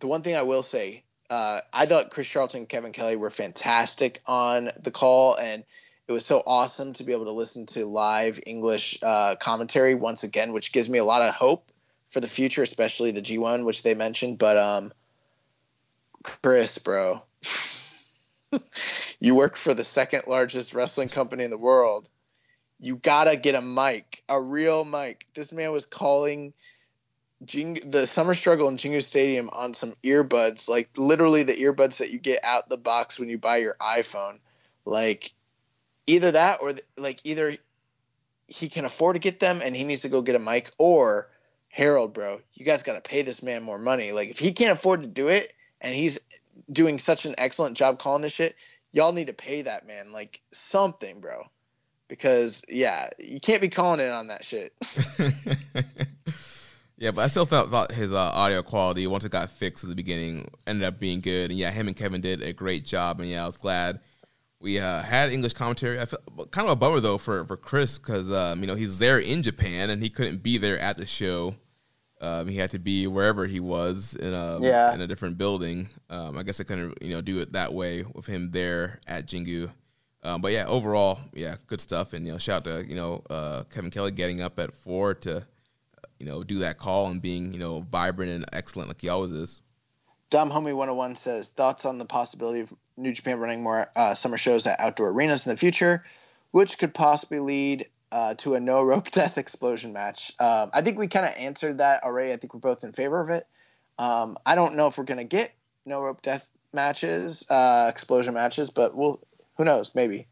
The 0.00 0.06
one 0.06 0.22
thing 0.22 0.36
I 0.36 0.42
will 0.42 0.62
say, 0.62 1.02
uh, 1.30 1.60
I 1.72 1.86
thought 1.86 2.10
Chris 2.10 2.28
Charlton 2.28 2.60
and 2.60 2.68
Kevin 2.68 2.92
Kelly 2.92 3.16
were 3.16 3.30
fantastic 3.30 4.22
on 4.26 4.70
the 4.80 4.90
call, 4.90 5.34
and 5.34 5.64
it 6.06 6.12
was 6.12 6.24
so 6.24 6.42
awesome 6.44 6.94
to 6.94 7.04
be 7.04 7.12
able 7.12 7.26
to 7.26 7.32
listen 7.32 7.66
to 7.66 7.84
live 7.84 8.40
English 8.46 8.98
uh, 9.02 9.36
commentary 9.36 9.94
once 9.94 10.24
again, 10.24 10.52
which 10.52 10.72
gives 10.72 10.88
me 10.88 10.98
a 10.98 11.04
lot 11.04 11.22
of 11.22 11.34
hope 11.34 11.70
for 12.08 12.20
the 12.20 12.28
future, 12.28 12.62
especially 12.62 13.10
the 13.10 13.20
G1, 13.20 13.66
which 13.66 13.82
they 13.82 13.94
mentioned. 13.94 14.38
But 14.38 14.56
um, 14.56 14.92
Chris, 16.22 16.78
bro, 16.78 17.22
you 19.20 19.34
work 19.34 19.56
for 19.56 19.74
the 19.74 19.84
second 19.84 20.22
largest 20.26 20.72
wrestling 20.72 21.10
company 21.10 21.44
in 21.44 21.50
the 21.50 21.58
world. 21.58 22.08
You 22.80 22.96
gotta 22.96 23.36
get 23.36 23.54
a 23.54 23.60
mic, 23.60 24.22
a 24.28 24.40
real 24.40 24.84
mic. 24.84 25.26
This 25.34 25.52
man 25.52 25.72
was 25.72 25.84
calling 25.84 26.54
Jing- 27.44 27.90
the 27.90 28.06
summer 28.06 28.34
struggle 28.34 28.68
in 28.68 28.76
Jingu 28.76 29.02
Stadium 29.02 29.50
on 29.52 29.74
some 29.74 29.94
earbuds, 30.02 30.68
like 30.68 30.90
literally 30.96 31.44
the 31.44 31.56
earbuds 31.56 31.98
that 31.98 32.10
you 32.10 32.18
get 32.18 32.44
out 32.44 32.68
the 32.68 32.76
box 32.76 33.18
when 33.18 33.28
you 33.28 33.38
buy 33.38 33.58
your 33.58 33.76
iPhone. 33.80 34.38
Like 34.84 35.32
either 36.06 36.32
that 36.32 36.60
or 36.62 36.72
like 36.96 37.20
either 37.24 37.56
he 38.48 38.68
can 38.68 38.84
afford 38.84 39.14
to 39.14 39.20
get 39.20 39.38
them 39.38 39.60
and 39.62 39.76
he 39.76 39.84
needs 39.84 40.02
to 40.02 40.08
go 40.08 40.22
get 40.22 40.34
a 40.34 40.40
mic 40.40 40.72
or 40.78 41.28
Harold, 41.68 42.14
bro, 42.14 42.40
you 42.54 42.64
guys 42.64 42.82
got 42.82 42.94
to 42.94 43.00
pay 43.00 43.22
this 43.22 43.42
man 43.42 43.62
more 43.62 43.78
money. 43.78 44.12
Like 44.12 44.30
if 44.30 44.38
he 44.38 44.52
can't 44.52 44.72
afford 44.72 45.02
to 45.02 45.08
do 45.08 45.28
it 45.28 45.52
and 45.80 45.94
he's 45.94 46.18
doing 46.72 46.98
such 46.98 47.26
an 47.26 47.34
excellent 47.38 47.76
job 47.76 47.98
calling 47.98 48.22
this 48.22 48.32
shit, 48.32 48.56
y'all 48.90 49.12
need 49.12 49.26
to 49.26 49.34
pay 49.34 49.62
that 49.62 49.86
man 49.86 50.12
like 50.12 50.40
something, 50.50 51.20
bro. 51.20 51.44
Because 52.08 52.62
yeah, 52.68 53.10
you 53.18 53.38
can't 53.38 53.60
be 53.60 53.68
calling 53.68 54.00
it 54.00 54.10
on 54.10 54.28
that 54.28 54.44
shit. 54.44 54.72
yeah, 56.98 57.12
but 57.12 57.22
I 57.22 57.26
still 57.28 57.46
felt 57.46 57.70
thought 57.70 57.92
his 57.92 58.12
uh, 58.12 58.18
audio 58.18 58.62
quality 58.62 59.06
once 59.06 59.24
it 59.24 59.32
got 59.32 59.50
fixed 59.50 59.84
at 59.84 59.90
the 59.90 59.96
beginning 59.96 60.48
ended 60.66 60.86
up 60.86 60.98
being 60.98 61.20
good, 61.20 61.50
and 61.50 61.58
yeah, 61.58 61.70
him 61.70 61.88
and 61.88 61.96
Kevin 61.96 62.20
did 62.20 62.42
a 62.42 62.52
great 62.52 62.84
job, 62.84 63.20
and 63.20 63.28
yeah, 63.28 63.42
I 63.42 63.46
was 63.46 63.56
glad 63.56 64.00
we 64.60 64.78
uh, 64.78 65.02
had 65.02 65.32
English 65.32 65.54
commentary. 65.54 66.00
I 66.00 66.04
felt 66.04 66.50
kind 66.50 66.66
of 66.66 66.72
a 66.72 66.76
bummer 66.76 67.00
though 67.00 67.18
for 67.18 67.44
for 67.44 67.56
Chris 67.56 67.98
because 67.98 68.32
um, 68.32 68.60
you 68.60 68.66
know 68.66 68.74
he's 68.74 68.98
there 68.98 69.18
in 69.18 69.42
Japan 69.42 69.90
and 69.90 70.02
he 70.02 70.10
couldn't 70.10 70.42
be 70.42 70.58
there 70.58 70.78
at 70.78 70.96
the 70.96 71.06
show. 71.06 71.54
Um, 72.20 72.48
he 72.48 72.56
had 72.56 72.72
to 72.72 72.80
be 72.80 73.06
wherever 73.06 73.46
he 73.46 73.60
was 73.60 74.16
in 74.16 74.34
a 74.34 74.58
yeah. 74.60 74.92
in 74.92 75.00
a 75.00 75.06
different 75.06 75.38
building. 75.38 75.88
Um, 76.10 76.36
I 76.36 76.42
guess 76.42 76.60
I 76.60 76.64
couldn't 76.64 77.00
you 77.00 77.10
know 77.10 77.20
do 77.20 77.38
it 77.38 77.52
that 77.52 77.72
way 77.72 78.04
with 78.14 78.26
him 78.26 78.50
there 78.50 79.00
at 79.06 79.26
Jingu. 79.26 79.70
Um, 80.24 80.40
but 80.40 80.50
yeah, 80.50 80.66
overall, 80.66 81.20
yeah, 81.32 81.56
good 81.68 81.80
stuff. 81.80 82.12
And 82.12 82.26
you 82.26 82.32
know, 82.32 82.38
shout 82.38 82.66
out 82.66 82.80
to 82.80 82.88
you 82.88 82.96
know 82.96 83.22
uh, 83.30 83.62
Kevin 83.70 83.90
Kelly 83.90 84.10
getting 84.10 84.40
up 84.40 84.58
at 84.58 84.74
four 84.74 85.14
to 85.14 85.46
you 86.18 86.26
know 86.26 86.42
do 86.42 86.58
that 86.58 86.78
call 86.78 87.08
and 87.08 87.22
being 87.22 87.52
you 87.52 87.58
know 87.58 87.80
vibrant 87.80 88.30
and 88.30 88.44
excellent 88.52 88.88
like 88.88 89.00
he 89.00 89.08
always 89.08 89.30
is. 89.30 89.60
Dom 90.30 90.50
Homie 90.50 90.74
101 90.74 91.16
says 91.16 91.48
thoughts 91.48 91.86
on 91.86 91.98
the 91.98 92.04
possibility 92.04 92.60
of 92.60 92.74
New 92.98 93.12
Japan 93.12 93.38
running 93.38 93.62
more 93.62 93.90
uh, 93.96 94.14
summer 94.14 94.36
shows 94.36 94.66
at 94.66 94.78
outdoor 94.78 95.08
arenas 95.08 95.46
in 95.46 95.50
the 95.50 95.56
future, 95.56 96.04
which 96.50 96.78
could 96.78 96.92
possibly 96.92 97.38
lead 97.38 97.86
uh, 98.12 98.34
to 98.34 98.54
a 98.54 98.60
no 98.60 98.82
rope 98.82 99.10
death 99.10 99.38
explosion 99.38 99.92
match. 99.92 100.32
Um, 100.38 100.70
I 100.72 100.82
think 100.82 100.98
we 100.98 101.08
kind 101.08 101.24
of 101.24 101.32
answered 101.36 101.78
that 101.78 102.02
already. 102.02 102.32
I 102.32 102.36
think 102.36 102.52
we're 102.52 102.60
both 102.60 102.84
in 102.84 102.92
favor 102.92 103.20
of 103.20 103.30
it. 103.30 103.46
Um, 103.98 104.36
I 104.44 104.54
don't 104.54 104.76
know 104.76 104.86
if 104.86 104.98
we're 104.98 105.04
going 105.04 105.18
to 105.18 105.24
get 105.24 105.52
no 105.86 106.02
rope 106.02 106.22
death 106.22 106.50
matches, 106.72 107.46
uh, 107.50 107.86
explosion 107.90 108.34
matches, 108.34 108.70
but 108.70 108.94
we'll 108.94 109.20
who 109.56 109.64
knows, 109.64 109.94
maybe. 109.94 110.28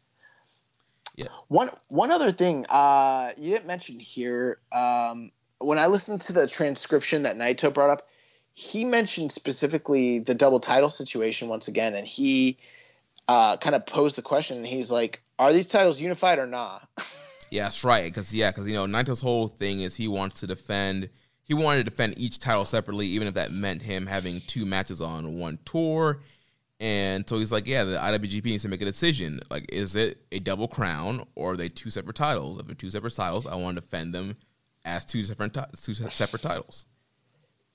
Yeah. 1.15 1.27
One 1.47 1.71
one 1.87 2.11
other 2.11 2.31
thing 2.31 2.65
uh, 2.69 3.31
you 3.37 3.49
didn't 3.49 3.65
mention 3.65 3.99
here. 3.99 4.59
Um, 4.71 5.31
when 5.59 5.79
I 5.79 5.87
listened 5.87 6.21
to 6.21 6.33
the 6.33 6.47
transcription 6.47 7.23
that 7.23 7.37
Naito 7.37 7.73
brought 7.73 7.89
up, 7.89 8.07
he 8.53 8.85
mentioned 8.85 9.31
specifically 9.31 10.19
the 10.19 10.33
double 10.33 10.59
title 10.59 10.89
situation 10.89 11.47
once 11.47 11.67
again, 11.67 11.95
and 11.95 12.07
he 12.07 12.57
uh, 13.27 13.57
kind 13.57 13.75
of 13.75 13.85
posed 13.85 14.15
the 14.15 14.21
question. 14.21 14.63
He's 14.63 14.89
like, 14.89 15.21
"Are 15.37 15.53
these 15.53 15.67
titles 15.67 16.01
unified 16.01 16.39
or 16.39 16.47
not?" 16.47 16.87
yeah, 17.51 17.63
that's 17.63 17.83
right. 17.83 18.05
Because 18.05 18.33
yeah, 18.33 18.51
because 18.51 18.67
you 18.67 18.73
know 18.73 18.85
Naito's 18.85 19.21
whole 19.21 19.47
thing 19.47 19.81
is 19.81 19.95
he 19.95 20.07
wants 20.07 20.39
to 20.39 20.47
defend. 20.47 21.09
He 21.43 21.53
wanted 21.53 21.77
to 21.77 21.89
defend 21.89 22.17
each 22.17 22.39
title 22.39 22.65
separately, 22.65 23.07
even 23.07 23.27
if 23.27 23.35
that 23.35 23.51
meant 23.51 23.81
him 23.81 24.05
having 24.05 24.41
two 24.47 24.65
matches 24.65 25.01
on 25.01 25.37
one 25.37 25.59
tour. 25.63 26.19
And 26.79 27.27
so 27.27 27.39
he's 27.39 27.51
like, 27.51 27.65
yeah, 27.65 27.85
the 27.85 27.97
IWGP 27.97 28.43
needs 28.43 28.63
to 28.63 28.69
make 28.69 28.81
a 28.81 28.85
decision. 28.85 29.39
Like, 29.49 29.71
is 29.71 29.95
it 29.95 30.19
a 30.31 30.39
double 30.39 30.67
crown 30.67 31.25
or 31.35 31.53
are 31.53 31.57
they 31.57 31.69
two 31.69 31.89
separate 31.89 32.17
titles? 32.17 32.59
If 32.59 32.67
they're 32.67 32.75
two 32.75 32.91
separate 32.91 33.15
titles, 33.15 33.47
I 33.47 33.55
want 33.55 33.77
to 33.77 33.81
defend 33.81 34.13
them 34.13 34.35
as 34.87 35.05
two 35.05 35.21
different 35.21 35.57
two 35.83 35.93
separate 35.93 36.41
titles 36.41 36.85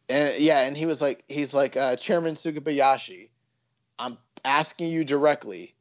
and 0.08 0.38
yeah, 0.38 0.60
and 0.60 0.76
he 0.76 0.86
was 0.86 1.00
like, 1.00 1.24
he's 1.28 1.54
like, 1.54 1.76
uh, 1.76 1.96
Chairman 1.96 2.34
Sugabayashi, 2.34 3.28
I'm 3.98 4.18
asking 4.44 4.90
you 4.90 5.04
directly, 5.04 5.74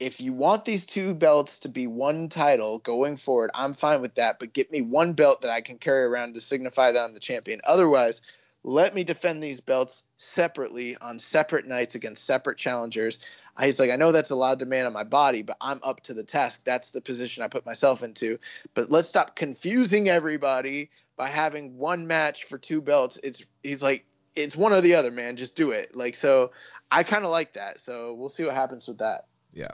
if 0.00 0.20
you 0.20 0.32
want 0.32 0.64
these 0.64 0.86
two 0.86 1.14
belts 1.14 1.60
to 1.60 1.68
be 1.68 1.86
one 1.86 2.28
title 2.28 2.78
going 2.78 3.16
forward, 3.16 3.50
I'm 3.54 3.74
fine 3.74 4.00
with 4.00 4.16
that. 4.16 4.38
But 4.38 4.52
get 4.52 4.70
me 4.70 4.82
one 4.82 5.12
belt 5.12 5.42
that 5.42 5.50
I 5.50 5.60
can 5.60 5.78
carry 5.78 6.04
around 6.04 6.34
to 6.34 6.40
signify 6.40 6.92
that 6.92 7.02
I'm 7.02 7.14
the 7.14 7.20
champion. 7.20 7.60
Otherwise, 7.64 8.22
let 8.62 8.94
me 8.94 9.04
defend 9.04 9.42
these 9.42 9.60
belts 9.60 10.02
separately 10.18 10.96
on 11.00 11.18
separate 11.18 11.66
nights 11.66 11.94
against 11.94 12.24
separate 12.24 12.58
challengers. 12.58 13.20
He's 13.60 13.80
like, 13.80 13.90
I 13.90 13.96
know 13.96 14.12
that's 14.12 14.30
a 14.30 14.36
lot 14.36 14.52
of 14.52 14.58
demand 14.58 14.86
on 14.86 14.92
my 14.92 15.04
body, 15.04 15.42
but 15.42 15.56
I'm 15.60 15.80
up 15.82 16.02
to 16.02 16.14
the 16.14 16.24
task. 16.24 16.64
That's 16.64 16.90
the 16.90 17.00
position 17.00 17.42
I 17.42 17.48
put 17.48 17.64
myself 17.64 18.02
into. 18.02 18.38
But 18.74 18.90
let's 18.90 19.08
stop 19.08 19.34
confusing 19.34 20.08
everybody 20.08 20.90
by 21.16 21.28
having 21.28 21.78
one 21.78 22.06
match 22.06 22.44
for 22.44 22.58
two 22.58 22.82
belts. 22.82 23.18
It's 23.18 23.44
he's 23.62 23.82
like 23.82 24.04
it's 24.34 24.56
one 24.56 24.72
or 24.72 24.82
the 24.82 24.94
other, 24.94 25.10
man. 25.10 25.36
Just 25.36 25.56
do 25.56 25.70
it. 25.70 25.96
Like 25.96 26.14
so, 26.14 26.52
I 26.90 27.02
kind 27.02 27.24
of 27.24 27.30
like 27.30 27.54
that. 27.54 27.80
So 27.80 28.14
we'll 28.14 28.28
see 28.28 28.44
what 28.44 28.54
happens 28.54 28.86
with 28.86 28.98
that. 28.98 29.26
Yeah. 29.52 29.72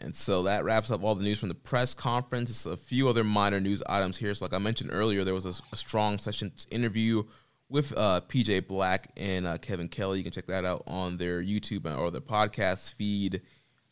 And 0.00 0.14
so 0.14 0.44
that 0.44 0.64
wraps 0.64 0.92
up 0.92 1.02
all 1.02 1.16
the 1.16 1.24
news 1.24 1.40
from 1.40 1.48
the 1.48 1.56
press 1.56 1.92
conference. 1.92 2.50
It's 2.50 2.66
a 2.66 2.76
few 2.76 3.08
other 3.08 3.24
minor 3.24 3.58
news 3.58 3.82
items 3.88 4.16
here. 4.16 4.32
So, 4.32 4.44
like 4.44 4.54
I 4.54 4.58
mentioned 4.58 4.90
earlier, 4.92 5.24
there 5.24 5.34
was 5.34 5.44
a, 5.44 5.54
a 5.72 5.76
strong 5.76 6.18
session 6.18 6.52
interview 6.70 7.24
with 7.68 7.96
uh, 7.96 8.20
PJ 8.28 8.66
Black 8.66 9.10
and 9.16 9.46
uh, 9.46 9.58
Kevin 9.58 9.88
Kelly. 9.88 10.18
You 10.18 10.24
can 10.24 10.32
check 10.32 10.46
that 10.46 10.64
out 10.64 10.82
on 10.86 11.16
their 11.16 11.42
YouTube 11.42 11.86
or 11.98 12.10
their 12.10 12.20
podcast 12.20 12.94
feed. 12.94 13.42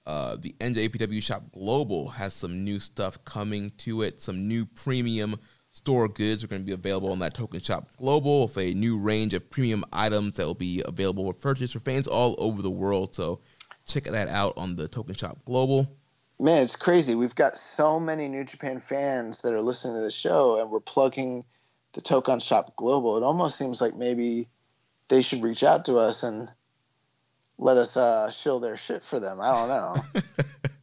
Uh, 0.07 0.37
the 0.39 0.55
NJPW 0.61 1.23
Shop 1.23 1.43
Global 1.53 2.09
has 2.11 2.33
some 2.33 2.65
new 2.65 2.79
stuff 2.79 3.25
coming 3.25 3.73
to 3.79 4.03
it, 4.03 4.23
some 4.23 4.47
new 4.47 4.65
premium 4.65 5.37
store 5.77 6.09
goods 6.09 6.43
are 6.43 6.47
going 6.47 6.63
to 6.63 6.67
be 6.67 6.73
available 6.73 7.13
on 7.13 7.19
that 7.19 7.35
Tokon 7.35 7.63
Shop 7.63 7.91
Global 7.99 8.45
with 8.45 8.57
a 8.57 8.73
new 8.73 8.99
range 8.99 9.35
of 9.35 9.51
premium 9.51 9.85
items 9.93 10.37
that 10.37 10.47
will 10.47 10.55
be 10.55 10.83
available 10.87 11.31
for 11.31 11.39
purchase 11.39 11.73
for 11.73 11.81
fans 11.81 12.07
all 12.07 12.35
over 12.39 12.63
the 12.63 12.71
world. 12.71 13.15
So 13.15 13.41
check 13.87 14.05
that 14.05 14.29
out 14.29 14.55
on 14.57 14.77
the 14.77 14.89
Tokon 14.89 15.19
Shop 15.19 15.39
Global. 15.45 15.87
Man, 16.41 16.63
it's 16.63 16.77
crazy. 16.77 17.15
We've 17.15 17.35
got 17.35 17.59
so 17.59 18.01
many 18.01 18.27
New 18.29 18.45
Japan 18.45 18.81
fans 18.81 19.43
that 19.43 19.53
are 19.53 19.61
listening 19.61 19.97
to 19.97 20.03
the 20.03 20.11
show, 20.11 20.61
and 20.61 20.71
we're 20.71 20.81
plugging 20.81 21.45
the 21.97 22.03
Tokon 22.03 22.43
Shop 22.43 22.77
Global, 22.77 23.17
it 23.17 23.23
almost 23.23 23.57
seems 23.57 23.81
like 23.81 23.97
maybe 23.97 24.49
they 25.09 25.23
should 25.23 25.43
reach 25.43 25.65
out 25.65 25.87
to 25.87 25.97
us 25.97 26.23
and 26.23 26.51
let 27.57 27.79
us 27.79 27.97
uh, 27.97 28.31
shill 28.31 28.61
their 28.61 28.77
shit 28.77 29.03
for 29.03 29.19
them. 29.19 29.41
I 29.41 29.53
don't 29.53 29.69
know. 29.69 30.23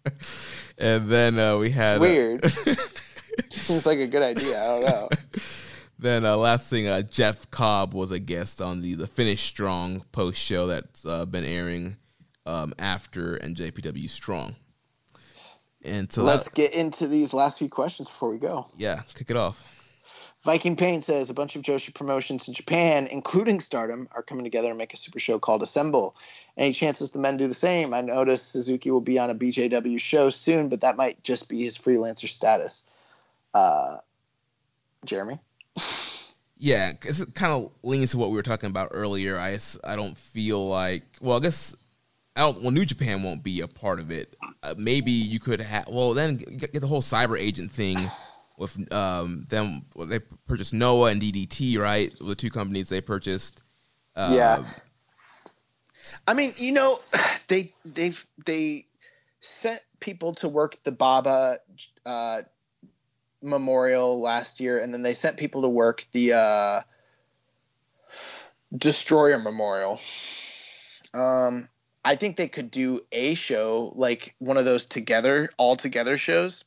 and 0.79 1.09
then 1.09 1.37
uh, 1.37 1.57
we 1.57 1.69
had 1.69 2.01
it's 2.01 2.01
weird. 2.01 2.41
Just 3.51 3.67
seems 3.67 3.85
like 3.85 3.99
a 3.99 4.07
good 4.07 4.23
idea. 4.23 4.59
I 4.59 4.65
don't 4.65 4.85
know. 4.85 5.09
then 5.99 6.25
uh, 6.25 6.35
last 6.35 6.67
thing, 6.67 6.87
uh, 6.87 7.03
Jeff 7.03 7.49
Cobb 7.51 7.93
was 7.93 8.11
a 8.11 8.19
guest 8.19 8.59
on 8.59 8.81
the 8.81 8.95
the 8.95 9.07
Finish 9.07 9.43
Strong 9.43 10.05
post 10.11 10.41
show 10.41 10.65
that's 10.65 11.05
uh, 11.05 11.27
been 11.27 11.45
airing 11.45 11.97
um, 12.47 12.73
after 12.79 13.37
NJPW 13.37 14.09
Strong. 14.09 14.55
And 15.83 16.11
so 16.11 16.23
let's 16.23 16.45
that, 16.45 16.55
get 16.55 16.73
into 16.73 17.07
these 17.07 17.35
last 17.35 17.59
few 17.59 17.69
questions 17.69 18.09
before 18.09 18.31
we 18.31 18.39
go. 18.39 18.67
Yeah, 18.77 19.01
kick 19.13 19.29
it 19.29 19.37
off. 19.37 19.63
Viking 20.43 20.75
Pain 20.75 21.01
says 21.01 21.29
a 21.29 21.33
bunch 21.33 21.55
of 21.55 21.61
Joshi 21.61 21.93
promotions 21.93 22.49
in 22.49 22.53
Japan, 22.53 23.07
including 23.07 23.61
Stardom, 23.61 24.09
are 24.11 24.21
coming 24.21 24.43
together 24.43 24.69
and 24.69 24.77
make 24.77 24.93
a 24.93 24.97
super 24.97 25.19
show 25.19 25.39
called 25.39 25.63
Assemble. 25.63 26.15
Any 26.57 26.73
chances 26.73 27.11
the 27.11 27.19
men 27.19 27.37
do 27.37 27.47
the 27.47 27.53
same? 27.53 27.93
I 27.93 28.01
noticed 28.01 28.51
Suzuki 28.51 28.91
will 28.91 29.01
be 29.01 29.17
on 29.19 29.29
a 29.29 29.35
BJW 29.35 29.99
show 29.99 30.29
soon, 30.29 30.67
but 30.67 30.81
that 30.81 30.97
might 30.97 31.23
just 31.23 31.49
be 31.49 31.63
his 31.63 31.77
freelancer 31.77 32.27
status. 32.27 32.85
Uh, 33.53 33.97
Jeremy? 35.05 35.39
yeah, 36.57 36.91
it 37.01 37.35
kind 37.35 37.53
of 37.53 37.71
leans 37.81 38.11
to 38.11 38.17
what 38.17 38.29
we 38.29 38.35
were 38.35 38.43
talking 38.43 38.69
about 38.69 38.89
earlier. 38.91 39.39
I, 39.39 39.57
I 39.85 39.95
don't 39.95 40.17
feel 40.17 40.67
like, 40.67 41.03
well, 41.21 41.37
I 41.37 41.39
guess 41.39 41.73
I 42.35 42.41
don't. 42.41 42.61
Well, 42.61 42.71
New 42.71 42.85
Japan 42.85 43.23
won't 43.23 43.43
be 43.43 43.61
a 43.61 43.67
part 43.67 44.01
of 44.01 44.11
it. 44.11 44.35
Uh, 44.61 44.73
maybe 44.77 45.11
you 45.11 45.39
could 45.39 45.61
have. 45.61 45.87
Well, 45.87 46.13
then 46.13 46.35
get, 46.35 46.73
the 46.73 46.87
whole 46.87 47.01
cyber 47.01 47.39
agent 47.39 47.71
thing 47.71 47.97
with 48.57 48.91
um, 48.93 49.45
them. 49.49 49.85
Well, 49.95 50.07
they 50.07 50.19
purchased 50.19 50.73
Noah 50.73 51.11
and 51.11 51.21
DDT, 51.21 51.77
right? 51.77 52.11
The 52.19 52.35
two 52.35 52.49
companies 52.49 52.89
they 52.89 53.01
purchased. 53.01 53.61
Uh, 54.15 54.33
yeah. 54.35 54.63
I 56.27 56.33
mean, 56.33 56.53
you 56.57 56.71
know, 56.71 56.99
they 57.47 57.73
they 57.85 58.13
they 58.45 58.87
sent 59.41 59.81
people 59.99 60.35
to 60.35 60.49
work 60.49 60.77
the 60.83 60.91
Baba 60.91 61.59
uh, 62.05 62.41
Memorial 63.41 64.21
last 64.21 64.59
year, 64.59 64.79
and 64.79 64.93
then 64.93 65.03
they 65.03 65.13
sent 65.13 65.37
people 65.37 65.63
to 65.63 65.69
work 65.69 66.05
the 66.11 66.33
uh, 66.33 66.81
Destroyer 68.75 69.39
Memorial. 69.39 69.99
Um, 71.13 71.69
I 72.05 72.15
think 72.15 72.35
they 72.35 72.47
could 72.47 72.71
do 72.71 73.01
a 73.11 73.33
show 73.33 73.93
like 73.95 74.35
one 74.39 74.57
of 74.57 74.65
those 74.65 74.85
together, 74.85 75.49
all 75.57 75.75
together 75.75 76.17
shows, 76.17 76.63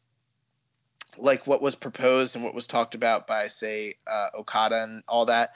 like 1.19 1.47
what 1.47 1.62
was 1.62 1.75
proposed 1.75 2.36
and 2.36 2.45
what 2.45 2.55
was 2.55 2.67
talked 2.67 2.95
about 2.95 3.27
by, 3.27 3.49
say, 3.49 3.95
uh, 4.07 4.28
Okada 4.39 4.83
and 4.83 5.03
all 5.09 5.27
that. 5.27 5.55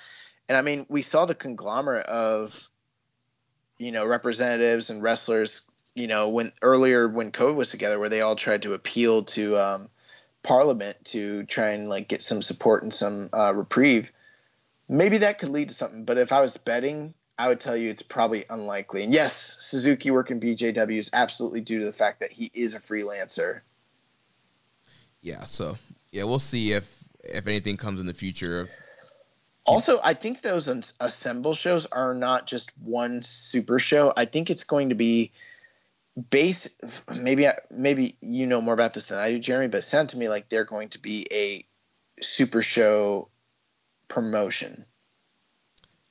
And 0.48 0.56
I 0.56 0.62
mean, 0.62 0.86
we 0.88 1.02
saw 1.02 1.26
the 1.26 1.34
conglomerate 1.34 2.06
of, 2.06 2.68
you 3.78 3.92
know, 3.92 4.06
representatives 4.06 4.90
and 4.90 5.02
wrestlers, 5.02 5.70
you 5.94 6.06
know, 6.06 6.30
when 6.30 6.52
earlier 6.62 7.08
when 7.08 7.32
COVID 7.32 7.54
was 7.54 7.70
together, 7.70 7.98
where 7.98 8.08
they 8.08 8.20
all 8.20 8.36
tried 8.36 8.62
to 8.62 8.74
appeal 8.74 9.24
to 9.24 9.56
um, 9.56 9.88
Parliament 10.42 10.96
to 11.06 11.44
try 11.44 11.70
and 11.70 11.88
like 11.88 12.08
get 12.08 12.22
some 12.22 12.42
support 12.42 12.82
and 12.82 12.92
some 12.92 13.30
uh, 13.32 13.54
reprieve. 13.54 14.12
Maybe 14.88 15.18
that 15.18 15.38
could 15.38 15.50
lead 15.50 15.68
to 15.68 15.74
something. 15.74 16.04
But 16.04 16.18
if 16.18 16.32
I 16.32 16.40
was 16.40 16.56
betting, 16.56 17.14
I 17.38 17.48
would 17.48 17.60
tell 17.60 17.76
you 17.76 17.88
it's 17.88 18.02
probably 18.02 18.44
unlikely. 18.50 19.04
And 19.04 19.14
yes, 19.14 19.34
Suzuki 19.34 20.10
working 20.10 20.40
BJW 20.40 20.98
is 20.98 21.10
absolutely 21.12 21.62
due 21.62 21.78
to 21.78 21.86
the 21.86 21.92
fact 21.92 22.20
that 22.20 22.32
he 22.32 22.50
is 22.52 22.74
a 22.74 22.80
freelancer. 22.80 23.60
Yeah, 25.22 25.44
so 25.44 25.76
yeah, 26.12 26.24
we'll 26.24 26.38
see 26.38 26.72
if 26.72 27.02
if 27.22 27.46
anything 27.46 27.76
comes 27.76 28.00
in 28.00 28.06
the 28.06 28.14
future. 28.14 28.68
Also, 29.66 30.00
I 30.02 30.14
think 30.14 30.42
those 30.42 30.68
assemble 31.00 31.54
shows 31.54 31.86
are 31.86 32.14
not 32.14 32.46
just 32.46 32.76
one 32.78 33.22
super 33.22 33.78
show. 33.78 34.12
I 34.16 34.24
think 34.24 34.50
it's 34.50 34.64
going 34.64 34.88
to 34.88 34.94
be 34.94 35.32
base. 36.30 36.76
Maybe 37.14 37.46
maybe 37.70 38.16
you 38.20 38.46
know 38.46 38.60
more 38.60 38.74
about 38.74 38.94
this 38.94 39.08
than 39.08 39.18
I 39.18 39.30
do, 39.30 39.38
Jeremy. 39.38 39.68
But 39.68 39.78
it 39.78 39.82
sounded 39.82 40.10
to 40.10 40.18
me 40.18 40.28
like 40.28 40.48
they're 40.48 40.64
going 40.64 40.88
to 40.90 40.98
be 40.98 41.26
a 41.30 41.64
super 42.22 42.62
show 42.62 43.28
promotion. 44.08 44.86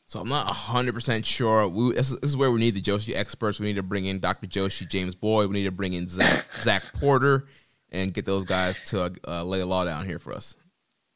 So 0.06 0.20
I'm 0.20 0.30
not 0.30 0.48
100% 0.48 1.24
sure. 1.24 1.68
We, 1.68 1.94
this, 1.94 2.12
is 2.12 2.36
where 2.36 2.50
we 2.50 2.60
need 2.60 2.74
the 2.74 2.82
Joshi 2.82 3.14
experts. 3.14 3.60
We 3.60 3.68
need 3.68 3.76
to 3.76 3.84
bring 3.84 4.06
in 4.06 4.20
Dr. 4.20 4.48
Joshi, 4.48 4.90
James 4.90 5.14
Boyd. 5.14 5.50
We 5.50 5.58
need 5.58 5.66
to 5.66 5.72
bring 5.72 5.94
in 5.94 6.08
Zach, 6.08 6.48
Zach 6.58 6.82
Porter 6.94 7.46
and 7.92 8.14
get 8.14 8.26
those 8.26 8.46
guys 8.46 8.90
to 8.90 9.12
uh, 9.28 9.44
lay 9.44 9.62
a 9.62 9.66
law 9.66 9.84
down 9.84 10.06
here 10.06 10.20
for 10.20 10.34
us. 10.34 10.56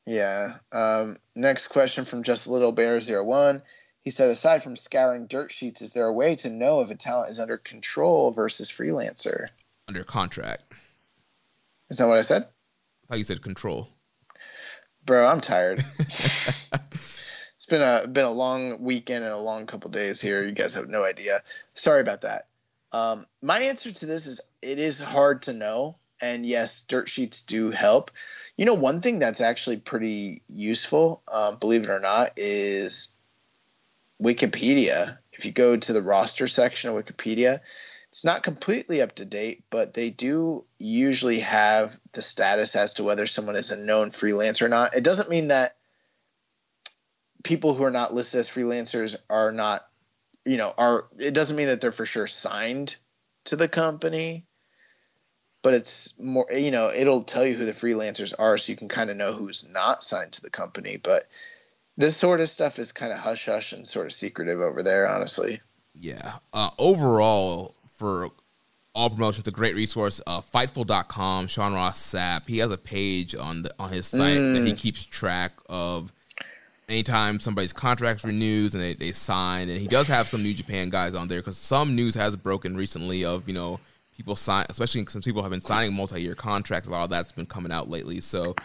Yeah. 0.05 0.55
Um, 0.71 1.17
next 1.35 1.67
question 1.67 2.05
from 2.05 2.23
Just 2.23 2.47
Little 2.47 2.71
Bear 2.71 2.99
Zero 3.01 3.23
One. 3.23 3.61
He 4.01 4.09
said, 4.09 4.29
aside 4.29 4.63
from 4.63 4.75
scouring 4.75 5.27
dirt 5.27 5.51
sheets, 5.51 5.81
is 5.81 5.93
there 5.93 6.07
a 6.07 6.13
way 6.13 6.35
to 6.37 6.49
know 6.49 6.81
if 6.81 6.91
a 6.91 6.95
talent 6.95 7.29
is 7.29 7.39
under 7.39 7.57
control 7.57 8.31
versus 8.31 8.69
freelancer? 8.69 9.47
Under 9.87 10.03
contract. 10.03 10.63
Is 11.89 11.97
that 11.97 12.07
what 12.07 12.17
I 12.17 12.23
said? 12.23 12.43
I 12.43 13.07
thought 13.07 13.17
you 13.17 13.23
said 13.23 13.41
control. 13.41 13.87
Bro, 15.05 15.25
I'm 15.25 15.41
tired. 15.41 15.83
it's 15.99 17.65
been 17.69 17.81
a 17.81 18.07
been 18.07 18.25
a 18.25 18.31
long 18.31 18.81
weekend 18.81 19.23
and 19.23 19.33
a 19.33 19.37
long 19.37 19.67
couple 19.67 19.89
days 19.89 20.21
here. 20.21 20.45
You 20.45 20.51
guys 20.51 20.73
have 20.75 20.89
no 20.89 21.05
idea. 21.05 21.43
Sorry 21.73 22.01
about 22.01 22.21
that. 22.21 22.47
Um, 22.91 23.25
my 23.41 23.59
answer 23.59 23.91
to 23.91 24.05
this 24.05 24.27
is 24.27 24.41
it 24.61 24.79
is 24.79 25.01
hard 25.01 25.43
to 25.43 25.53
know, 25.53 25.97
and 26.23 26.45
yes, 26.45 26.81
dirt 26.81 27.09
sheets 27.09 27.41
do 27.41 27.69
help. 27.69 28.09
You 28.55 28.65
know, 28.65 28.75
one 28.75 29.01
thing 29.01 29.19
that's 29.19 29.41
actually 29.41 29.77
pretty 29.77 30.41
useful, 30.47 31.21
um, 31.27 31.57
believe 31.57 31.83
it 31.83 31.89
or 31.89 31.99
not, 31.99 32.33
is 32.37 33.11
Wikipedia. 34.21 35.17
If 35.33 35.45
you 35.45 35.51
go 35.51 35.75
to 35.75 35.93
the 35.93 36.01
roster 36.01 36.47
section 36.47 36.89
of 36.89 37.03
Wikipedia, 37.03 37.59
it's 38.09 38.23
not 38.23 38.43
completely 38.43 39.01
up 39.01 39.15
to 39.15 39.25
date, 39.25 39.65
but 39.69 39.93
they 39.93 40.11
do 40.11 40.63
usually 40.77 41.41
have 41.41 41.99
the 42.13 42.21
status 42.21 42.75
as 42.77 42.93
to 42.95 43.03
whether 43.03 43.27
someone 43.27 43.57
is 43.57 43.71
a 43.71 43.77
known 43.77 44.11
freelancer 44.11 44.61
or 44.61 44.69
not. 44.69 44.95
It 44.95 45.03
doesn't 45.03 45.29
mean 45.29 45.49
that 45.49 45.75
people 47.43 47.73
who 47.73 47.83
are 47.83 47.91
not 47.91 48.13
listed 48.13 48.39
as 48.39 48.49
freelancers 48.49 49.17
are 49.29 49.51
not, 49.51 49.85
you 50.45 50.55
know, 50.55 50.73
are 50.77 51.07
it 51.17 51.33
doesn't 51.33 51.57
mean 51.57 51.67
that 51.67 51.81
they're 51.81 51.91
for 51.91 52.05
sure 52.05 52.27
signed 52.27 52.95
to 53.45 53.57
the 53.57 53.67
company, 53.67 54.45
but 55.63 55.73
it's 55.73 56.13
more, 56.19 56.45
you 56.51 56.69
know, 56.69 56.91
it'll 56.93 57.23
tell 57.23 57.45
you 57.45 57.55
who 57.55 57.65
the 57.65 57.71
freelancers 57.71 58.33
are 58.37 58.57
so 58.57 58.71
you 58.71 58.77
can 58.77 58.89
kind 58.89 59.09
of 59.09 59.17
know 59.17 59.33
who's 59.33 59.67
not 59.67 60.03
signed 60.03 60.33
to 60.33 60.41
the 60.41 60.49
company. 60.49 60.97
But 60.97 61.27
this 61.97 62.17
sort 62.17 62.41
of 62.41 62.49
stuff 62.49 62.77
is 62.77 62.91
kind 62.91 63.13
of 63.13 63.17
hush 63.17 63.45
hush 63.45 63.71
and 63.71 63.87
sort 63.87 64.05
of 64.05 64.13
secretive 64.13 64.59
over 64.59 64.83
there, 64.83 65.07
honestly. 65.07 65.61
Yeah. 65.95 66.33
Uh, 66.51 66.69
overall, 66.77 67.75
for 67.95 68.29
all 68.93 69.09
promotions, 69.09 69.47
a 69.47 69.51
great 69.51 69.73
resource. 69.73 70.19
Uh, 70.27 70.41
Fightful.com, 70.41 71.47
Sean 71.47 71.73
Ross 71.73 72.13
Sapp, 72.13 72.47
he 72.47 72.57
has 72.57 72.71
a 72.71 72.77
page 72.77 73.33
on 73.33 73.63
the, 73.63 73.73
on 73.79 73.89
his 73.89 74.07
site 74.07 74.37
mm. 74.37 74.55
that 74.55 74.65
he 74.65 74.73
mm. 74.73 74.77
keeps 74.77 75.05
track 75.05 75.53
of 75.69 76.11
anytime 76.89 77.39
somebody's 77.39 77.71
contract 77.71 78.25
renews 78.25 78.73
and 78.73 78.83
they, 78.83 78.95
they 78.95 79.13
sign, 79.13 79.69
and 79.69 79.79
he 79.79 79.87
does 79.87 80.09
have 80.09 80.27
some 80.27 80.43
New 80.43 80.53
Japan 80.53 80.89
guys 80.89 81.15
on 81.15 81.29
there 81.29 81.39
because 81.39 81.57
some 81.57 81.95
news 81.95 82.15
has 82.15 82.35
broken 82.35 82.75
recently 82.75 83.23
of 83.23 83.47
you 83.47 83.53
know 83.53 83.79
people 84.15 84.35
sign, 84.35 84.65
especially 84.69 85.05
since 85.07 85.25
people 85.25 85.41
have 85.41 85.51
been 85.51 85.61
signing 85.61 85.93
multi-year 85.93 86.35
contracts. 86.35 86.87
A 86.87 86.91
lot 86.91 87.03
of 87.03 87.09
that's 87.09 87.31
been 87.31 87.45
coming 87.45 87.71
out 87.71 87.89
lately. 87.89 88.21
So 88.21 88.55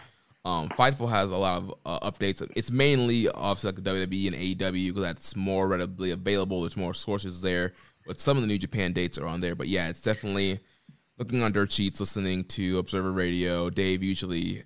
um, 0.45 0.69
Fightful 0.69 1.09
has 1.09 1.31
a 1.31 1.37
lot 1.37 1.57
of 1.57 1.73
uh, 1.85 2.11
updates. 2.11 2.47
It's 2.55 2.71
mainly 2.71 3.27
obviously 3.29 3.71
like 3.71 3.83
the 3.83 3.89
WWE 3.89 4.27
and 4.27 4.35
AEW 4.35 4.87
because 4.87 5.03
that's 5.03 5.35
more 5.35 5.67
readily 5.67 6.11
available. 6.11 6.61
There's 6.61 6.77
more 6.77 6.93
sources 6.93 7.41
there, 7.41 7.73
but 8.05 8.19
some 8.19 8.37
of 8.37 8.41
the 8.41 8.47
New 8.47 8.57
Japan 8.57 8.93
dates 8.93 9.17
are 9.17 9.27
on 9.27 9.41
there. 9.41 9.55
But 9.55 9.67
yeah, 9.67 9.89
it's 9.89 10.01
definitely 10.01 10.59
looking 11.17 11.43
on 11.43 11.51
dirt 11.51 11.71
sheets, 11.71 11.99
listening 11.99 12.45
to 12.45 12.79
Observer 12.79 13.11
Radio. 13.11 13.69
Dave 13.69 14.01
usually 14.01 14.63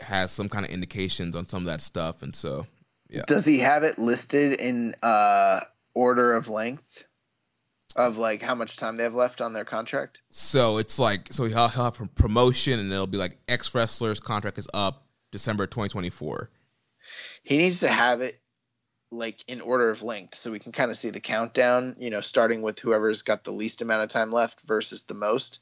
has 0.00 0.32
some 0.32 0.48
kind 0.48 0.64
of 0.64 0.72
indications 0.72 1.36
on 1.36 1.48
some 1.48 1.62
of 1.62 1.66
that 1.66 1.80
stuff, 1.80 2.22
and 2.22 2.34
so 2.34 2.66
yeah. 3.08 3.22
Does 3.26 3.44
he 3.44 3.58
have 3.58 3.84
it 3.84 3.98
listed 3.98 4.60
in 4.60 4.94
uh, 5.02 5.60
order 5.94 6.32
of 6.32 6.48
length? 6.48 7.04
Of 7.94 8.16
like 8.16 8.40
how 8.40 8.54
much 8.54 8.76
time 8.76 8.96
they 8.96 9.02
have 9.02 9.14
left 9.14 9.40
on 9.40 9.52
their 9.52 9.64
contract? 9.64 10.18
So 10.30 10.78
it's 10.78 10.98
like 10.98 11.32
so 11.32 11.44
he'll, 11.44 11.68
he'll 11.68 11.84
have 11.84 12.00
a 12.00 12.06
promotion 12.06 12.80
and 12.80 12.92
it'll 12.92 13.06
be 13.06 13.18
like 13.18 13.38
X 13.48 13.74
wrestler's 13.74 14.20
contract 14.20 14.58
is 14.58 14.68
up 14.72 15.06
December 15.30 15.66
2024. 15.66 16.50
He 17.42 17.58
needs 17.58 17.80
to 17.80 17.88
have 17.88 18.20
it 18.20 18.38
like 19.12 19.44
in 19.46 19.60
order 19.60 19.90
of 19.90 20.02
length 20.02 20.36
so 20.36 20.50
we 20.50 20.58
can 20.58 20.72
kind 20.72 20.90
of 20.90 20.96
see 20.96 21.10
the 21.10 21.20
countdown, 21.20 21.96
you 21.98 22.10
know, 22.10 22.20
starting 22.20 22.62
with 22.62 22.78
whoever's 22.78 23.22
got 23.22 23.44
the 23.44 23.52
least 23.52 23.82
amount 23.82 24.02
of 24.02 24.08
time 24.08 24.32
left 24.32 24.62
versus 24.62 25.02
the 25.02 25.14
most. 25.14 25.60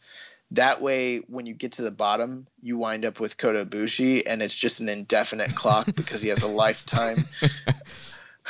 That 0.53 0.83
way, 0.83 1.19
when 1.29 1.47
you 1.47 1.55
get 1.55 1.73
to 1.73 1.83
the 1.83 1.93
bottom, 1.93 2.49
you 2.61 2.77
wind 2.77 3.05
up 3.05 3.21
with 3.21 3.37
Kota 3.37 3.65
Ibushi, 3.65 4.25
and 4.27 4.43
it's 4.43 4.55
just 4.55 4.81
an 4.81 4.89
indefinite 4.89 5.55
clock 5.55 5.87
because 5.95 6.23
he 6.23 6.29
has 6.31 6.43
a 6.43 6.49
lifetime, 6.49 7.25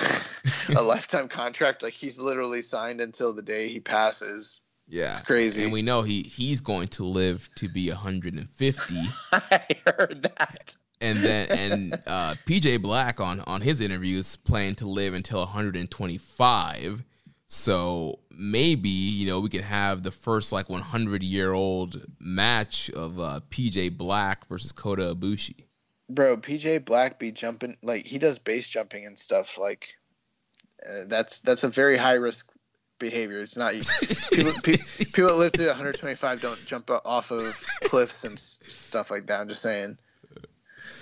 a 0.77 0.83
lifetime 0.83 1.29
contract. 1.29 1.83
Like 1.83 1.93
he's 1.93 2.19
literally 2.19 2.62
signed 2.62 3.01
until 3.01 3.33
the 3.33 3.43
day 3.43 3.69
he 3.69 3.81
passes. 3.81 4.62
Yeah, 4.89 5.12
it's 5.12 5.20
crazy. 5.20 5.62
And 5.62 5.73
we 5.73 5.83
know 5.83 6.03
he 6.03 6.23
he's 6.23 6.61
going 6.61 6.89
to 6.89 7.05
live 7.05 7.49
to 7.57 7.69
be 7.69 7.89
150. 7.89 8.95
I 9.33 9.67
heard 9.87 10.23
that. 10.37 10.77
and 11.01 11.19
then 11.19 11.47
and 11.51 11.95
uh, 12.07 12.35
PJ 12.47 12.83
Black 12.83 13.20
on 13.20 13.41
on 13.47 13.61
his 13.61 13.81
interviews 13.81 14.37
planning 14.37 14.75
to 14.77 14.89
live 14.89 15.15
until 15.15 15.39
125. 15.39 17.05
So 17.47 18.20
maybe 18.31 18.89
you 18.89 19.27
know 19.27 19.41
we 19.41 19.49
could 19.49 19.62
have 19.62 20.03
the 20.03 20.11
first 20.11 20.53
like 20.53 20.69
100 20.69 21.23
year 21.23 21.53
old 21.53 22.01
match 22.19 22.91
of 22.91 23.20
uh, 23.20 23.41
PJ 23.51 23.97
Black 23.97 24.47
versus 24.49 24.73
Kota 24.73 25.15
Ibushi. 25.15 25.65
Bro, 26.10 26.39
PJ 26.39 26.84
Black 26.84 27.18
be 27.18 27.32
jumping 27.32 27.76
like 27.82 28.06
he 28.06 28.18
does 28.18 28.39
base 28.39 28.68
jumping 28.68 29.06
and 29.06 29.18
stuff. 29.18 29.58
Like 29.58 29.89
uh, 30.86 31.05
that's 31.06 31.40
that's 31.40 31.64
a 31.64 31.68
very 31.68 31.97
high 31.97 32.14
risk 32.14 32.50
behavior. 32.98 33.40
It's 33.42 33.56
not 33.56 33.72
people. 34.30 34.52
pe- 34.62 34.76
people 35.12 35.28
that 35.28 35.36
live 35.36 35.52
to 35.52 35.66
125 35.68 36.40
don't 36.40 36.66
jump 36.66 36.90
off 36.90 37.30
of 37.30 37.42
cliffs 37.84 38.24
and 38.24 38.34
s- 38.34 38.60
stuff 38.68 39.10
like 39.10 39.26
that. 39.26 39.40
I'm 39.40 39.48
just 39.48 39.62
saying. 39.62 39.98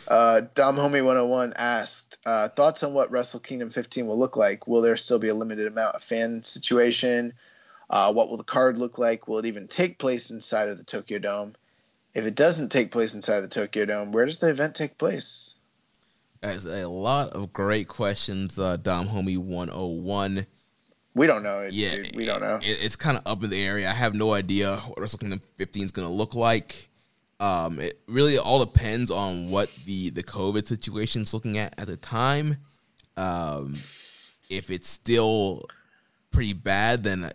Uh, 0.07 0.43
Dom 0.55 0.77
Homie 0.77 1.05
101 1.05 1.53
asked 1.57 2.17
uh, 2.25 2.49
thoughts 2.49 2.83
on 2.83 2.95
what 2.95 3.11
Wrestle 3.11 3.41
Kingdom 3.41 3.69
15 3.71 4.07
will 4.07 4.19
look 4.19 4.37
like. 4.37 4.67
Will 4.67 4.81
there 4.81 4.97
still 4.97 5.19
be 5.19 5.29
a 5.29 5.35
limited 5.35 5.67
amount 5.67 5.97
of 5.97 6.03
fan 6.03 6.43
situation? 6.43 7.35
Uh, 7.91 8.13
what 8.13 8.29
will 8.29 8.39
the 8.39 8.45
card 8.45 8.79
look 8.79 8.97
like? 8.99 9.29
Will 9.29 9.39
it 9.39 9.47
even 9.47 9.69
take 9.69 9.99
place 9.99 10.31
inside 10.31 10.69
of 10.71 10.79
the 10.79 10.85
Tokyo 10.85 11.19
Dome? 11.19 11.55
If 12.19 12.27
it 12.27 12.35
doesn't 12.35 12.71
take 12.71 12.91
place 12.91 13.15
inside 13.15 13.43
the 13.43 13.49
Tokyo 13.49 13.85
Dome, 13.85 14.11
where 14.11 14.27
does 14.27 14.41
the 14.41 14.51
event 14.51 14.75
take 14.75 14.99
place? 14.99 15.57
That's 16.41 16.65
a 16.65 16.89
lot 16.89 17.31
of 17.31 17.53
great 17.53 17.87
questions, 17.87 18.59
uh, 18.59 18.77
Dom 18.77 19.07
Homie 19.07 19.39
101. 19.39 20.45
We 21.15 21.27
don't 21.29 21.45
know. 21.45 21.61
It, 21.61 21.75
Yeah, 21.75 21.95
dude. 21.95 22.17
we 22.17 22.27
don't 22.27 22.41
know. 22.41 22.57
It, 22.57 22.79
it's 22.83 22.97
kind 22.97 23.19
of 23.19 23.23
up 23.25 23.45
in 23.45 23.51
the 23.51 23.65
area. 23.65 23.89
I 23.89 23.93
have 23.93 24.17
no 24.17 24.33
idea 24.33 24.79
what 24.79 24.99
Wrestle 24.99 25.21
Kingdom 25.21 25.41
15 25.59 25.85
is 25.85 25.93
going 25.93 26.09
to 26.09 26.13
look 26.13 26.35
like. 26.35 26.89
Um, 27.39 27.79
it 27.79 28.01
really 28.09 28.37
all 28.37 28.65
depends 28.65 29.13
on 29.13 29.51
what 29.51 29.71
the 29.87 30.11
the 30.11 30.25
COVID 30.25 30.67
situation 30.67 31.23
is 31.23 31.33
looking 31.33 31.57
at 31.57 31.73
at 31.79 31.87
the 31.87 31.97
time. 31.97 32.57
Um, 33.17 33.79
if 34.51 34.73
it's 34.73 34.91
still 34.91 35.69
pretty 36.33 36.53
bad, 36.53 37.05
then 37.05 37.31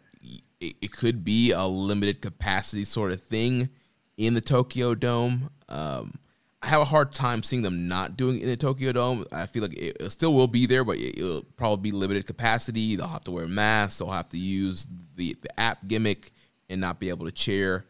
it, 0.59 0.75
it 0.81 0.91
could 0.91 1.23
be 1.23 1.51
a 1.51 1.63
limited 1.63 2.21
capacity 2.21 2.83
sort 2.83 3.13
of 3.13 3.23
thing 3.23 3.69
in 4.17 4.33
the 4.33 4.41
Tokyo 4.41 4.95
Dome. 4.95 5.49
Um, 5.69 6.19
I 6.61 6.67
have 6.67 6.81
a 6.81 6.85
hard 6.85 7.13
time 7.13 7.43
seeing 7.43 7.61
them 7.61 7.87
not 7.87 8.15
doing 8.15 8.37
it 8.37 8.43
in 8.43 8.49
the 8.49 8.55
Tokyo 8.55 8.93
Dome. 8.93 9.25
I 9.31 9.47
feel 9.47 9.63
like 9.63 9.73
it, 9.73 9.97
it 9.99 10.09
still 10.11 10.33
will 10.33 10.47
be 10.47 10.65
there, 10.65 10.85
but 10.85 10.97
it, 10.97 11.21
will 11.21 11.43
probably 11.57 11.91
be 11.91 11.95
limited 11.95 12.25
capacity. 12.25 12.95
They'll 12.95 13.07
have 13.07 13.25
to 13.25 13.31
wear 13.31 13.47
masks. 13.47 13.99
They'll 13.99 14.11
have 14.11 14.29
to 14.29 14.37
use 14.37 14.87
the, 15.15 15.35
the 15.41 15.59
app 15.59 15.87
gimmick 15.87 16.31
and 16.69 16.79
not 16.79 16.99
be 16.99 17.09
able 17.09 17.25
to 17.25 17.31
cheer. 17.31 17.85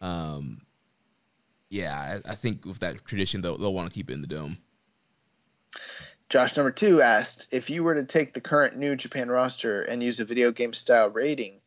Um, 0.00 0.62
yeah, 1.70 2.20
I, 2.26 2.32
I 2.32 2.34
think 2.34 2.64
with 2.64 2.80
that 2.80 3.04
tradition, 3.04 3.40
they'll, 3.40 3.56
they'll 3.56 3.74
want 3.74 3.88
to 3.88 3.94
keep 3.94 4.10
it 4.10 4.14
in 4.14 4.20
the 4.20 4.26
dome. 4.26 4.58
Josh 6.28 6.56
number 6.56 6.70
two 6.70 7.00
asked 7.00 7.54
if 7.54 7.70
you 7.70 7.82
were 7.84 7.94
to 7.94 8.04
take 8.04 8.34
the 8.34 8.40
current 8.40 8.76
New 8.76 8.96
Japan 8.96 9.28
roster 9.28 9.82
and 9.82 10.02
use 10.02 10.20
a 10.20 10.24
video 10.24 10.52
game 10.52 10.74
style 10.74 11.08
rating, 11.08 11.57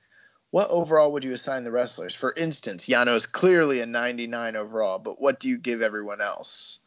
what 0.52 0.70
overall 0.70 1.14
would 1.14 1.24
you 1.24 1.32
assign 1.34 1.64
the 1.64 1.72
wrestlers? 1.72 2.14
For 2.14 2.34
instance, 2.34 2.88
Yano 2.88 3.16
is 3.16 3.26
clearly 3.26 3.80
a 3.82 3.86
99 3.86 4.56
overall, 4.56 5.00
but 5.00 5.20
what 5.20 5.40
do 5.40 5.50
you 5.50 5.58
give 5.58 5.82
everyone 5.82 6.22
else? 6.22 6.80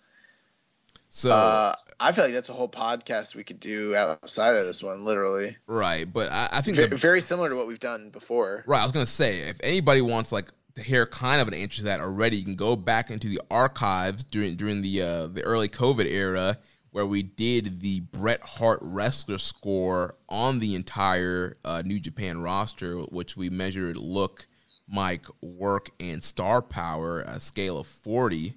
So 1.10 1.30
Uh, 1.30 1.74
I 2.00 2.12
feel 2.12 2.24
like 2.24 2.34
that's 2.34 2.48
a 2.48 2.52
whole 2.54 2.68
podcast 2.68 3.34
we 3.36 3.44
could 3.44 3.60
do 3.60 3.94
outside 3.94 4.56
of 4.56 4.66
this 4.66 4.82
one, 4.82 5.04
literally. 5.04 5.56
right, 5.66 6.10
but 6.12 6.30
I, 6.30 6.48
I 6.52 6.60
think 6.60 6.76
Ve- 6.76 6.86
the, 6.86 6.96
very 6.96 7.20
similar 7.20 7.48
to 7.48 7.56
what 7.56 7.66
we've 7.66 7.80
done 7.80 8.10
before. 8.10 8.64
Right, 8.66 8.80
I 8.80 8.82
was 8.82 8.92
gonna 8.92 9.06
say 9.06 9.40
if 9.40 9.58
anybody 9.62 10.02
wants 10.02 10.32
like 10.32 10.50
to 10.74 10.82
hear 10.82 11.06
kind 11.06 11.40
of 11.40 11.46
an 11.48 11.54
answer 11.54 11.78
to 11.78 11.84
that 11.84 12.00
already, 12.00 12.36
you 12.38 12.44
can 12.44 12.56
go 12.56 12.74
back 12.74 13.10
into 13.12 13.28
the 13.28 13.40
archives 13.50 14.24
during 14.24 14.56
during 14.56 14.82
the 14.82 15.02
uh, 15.02 15.26
the 15.28 15.42
early 15.42 15.68
COVID 15.68 16.04
era 16.06 16.58
where 16.94 17.04
we 17.04 17.24
did 17.24 17.80
the 17.80 17.98
Bret 17.98 18.40
Hart 18.42 18.78
wrestler 18.80 19.38
score 19.38 20.14
on 20.28 20.60
the 20.60 20.76
entire 20.76 21.56
uh, 21.64 21.82
New 21.84 21.98
Japan 21.98 22.40
roster, 22.40 22.98
which 22.98 23.36
we 23.36 23.50
measured 23.50 23.96
look, 23.96 24.46
mic, 24.88 25.24
work, 25.40 25.90
and 25.98 26.22
star 26.22 26.62
power, 26.62 27.22
a 27.22 27.40
scale 27.40 27.78
of 27.78 27.88
40, 27.88 28.54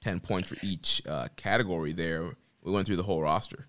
10 0.00 0.18
points 0.18 0.48
for 0.48 0.56
each 0.66 1.00
uh, 1.08 1.28
category. 1.36 1.92
There, 1.92 2.34
we 2.64 2.72
went 2.72 2.88
through 2.88 2.96
the 2.96 3.04
whole 3.04 3.22
roster. 3.22 3.66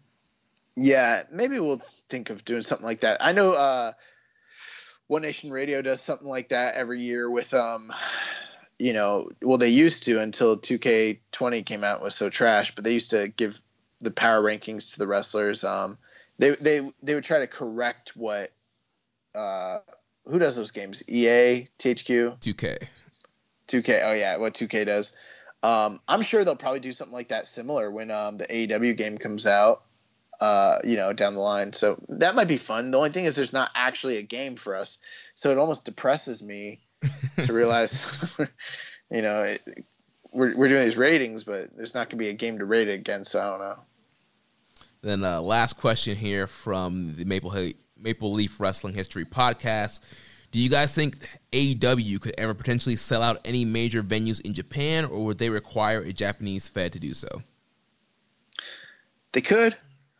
Yeah, 0.76 1.22
maybe 1.32 1.60
we'll 1.60 1.84
think 2.10 2.32
of 2.32 2.44
doing 2.44 2.64
something 2.64 2.88
like 2.88 3.02
that. 3.02 3.24
I 3.24 3.34
know 3.34 3.54
uh, 3.54 3.92
One 5.06 5.22
Nation 5.22 5.52
Radio 5.52 5.84
does 5.84 6.02
something 6.02 6.28
like 6.28 6.50
that 6.50 6.74
every 6.74 7.04
year 7.04 7.30
with 7.30 7.54
um, 7.54 7.92
you 8.80 8.94
know, 8.94 9.30
well 9.44 9.60
they 9.60 9.70
used 9.70 10.06
to 10.06 10.20
until 10.22 10.58
2K20 10.58 11.64
came 11.64 11.84
out 11.84 12.02
was 12.02 12.16
so 12.16 12.32
trash, 12.32 12.74
but 12.74 12.84
they 12.84 12.94
used 12.94 13.12
to 13.12 13.28
give 13.28 13.62
the 14.00 14.11
power 14.11 14.42
rankings 14.42 14.93
to 14.93 15.00
the 15.00 15.08
wrestlers. 15.08 15.64
Um, 15.64 15.98
they 16.38 16.51
they 16.51 16.92
they 17.01 17.16
would 17.16 17.26
try 17.26 17.40
to 17.40 17.48
correct 17.48 18.16
what 18.16 18.51
uh, 19.35 19.80
who 20.26 20.40
does 20.40 20.56
those 20.56 20.72
games? 20.72 21.08
EA, 21.09 21.67
THQ, 21.80 22.40
2K. 22.40 22.88
2K. 23.67 24.01
Oh 24.06 24.14
yeah, 24.14 24.38
what 24.38 24.53
2K 24.53 24.85
does. 24.85 25.16
Um, 25.64 26.00
I'm 26.08 26.22
sure 26.22 26.45
they'll 26.45 26.56
probably 26.56 26.80
do 26.80 26.92
something 26.92 27.16
like 27.16 27.30
that 27.30 27.48
similar 27.48 27.90
when 27.90 28.11
um, 28.11 28.38
the 28.38 28.45
AEW 28.45 28.95
game 28.95 29.17
comes 29.17 29.48
out. 29.48 29.84
Uh, 30.40 30.77
you 30.84 30.98
know, 30.98 31.14
down 31.14 31.34
the 31.34 31.40
line. 31.40 31.74
So 31.74 32.00
that 32.09 32.35
might 32.35 32.48
be 32.48 32.58
fun. 32.58 32.92
The 32.92 33.00
only 33.00 33.09
thing 33.09 33.26
is, 33.26 33.35
there's 33.35 33.53
not 33.53 33.72
actually 33.74 34.17
a 34.17 34.22
game 34.22 34.56
for 34.56 34.76
us, 34.76 35.00
so 35.34 35.50
it 35.50 35.58
almost 35.58 35.85
depresses 35.85 36.43
me 36.43 36.80
to 37.42 37.53
realize, 37.53 38.32
you 39.09 39.24
know, 39.24 39.42
it, 39.42 39.61
we're 40.32 40.56
we're 40.56 40.70
doing 40.70 40.84
these 40.84 40.98
ratings, 40.98 41.44
but 41.44 41.76
there's 41.76 41.94
not 41.94 42.10
going 42.10 42.12
to 42.12 42.16
be 42.18 42.30
a 42.30 42.34
game 42.34 42.60
to 42.60 42.66
rate 42.66 42.88
it 42.88 42.94
against. 42.94 43.32
So 43.32 43.42
I 43.42 43.50
don't 43.50 43.60
know. 43.60 43.80
Then 45.02 45.24
uh, 45.24 45.42
last 45.42 45.74
question 45.74 46.16
here 46.16 46.48
from 46.48 47.16
the 47.16 47.26
Maple 47.26 47.54
Maple 47.98 48.32
Leaf 48.32 48.60
Wrestling 48.60 48.94
History 48.94 49.26
podcast. 49.26 50.02
Do 50.52 50.60
you 50.60 50.70
guys 50.70 50.96
think 50.96 51.18
AEW 51.52 52.22
could 52.22 52.36
ever 52.38 52.54
potentially 52.54 52.96
sell 52.96 53.22
out 53.22 53.42
any 53.46 53.66
major 53.66 54.02
venues 54.02 54.40
in 54.42 54.54
Japan, 54.54 55.06
or 55.06 55.26
would 55.26 55.38
they 55.38 55.50
require 55.50 56.00
a 56.00 56.14
Japanese 56.14 56.70
Fed 56.70 56.94
to 56.94 57.00
do 57.00 57.14
so? 57.14 57.28
They 59.34 59.42
could. 59.42 59.76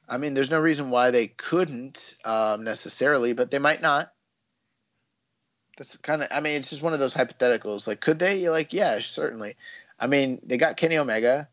I 0.10 0.18
mean, 0.18 0.34
there's 0.34 0.52
no 0.52 0.60
reason 0.60 0.90
why 0.90 1.12
they 1.12 1.28
couldn't 1.28 2.16
um, 2.24 2.64
necessarily, 2.64 3.34
but 3.34 3.52
they 3.52 3.60
might 3.60 3.82
not. 3.82 4.12
That's 5.78 5.96
kind 5.98 6.24
of. 6.24 6.30
I 6.32 6.40
mean, 6.40 6.58
it's 6.58 6.70
just 6.70 6.82
one 6.82 6.94
of 6.94 7.00
those 7.00 7.14
hypotheticals. 7.14 7.88
Like, 7.88 8.00
could 8.00 8.20
they? 8.20 8.38
You're 8.38 8.52
like, 8.52 8.74
yeah, 8.74 9.00
certainly. 9.00 9.56
I 10.00 10.08
mean, 10.08 10.40
they 10.44 10.58
got 10.58 10.78
Kenny 10.78 10.98
Omega. 10.98 11.50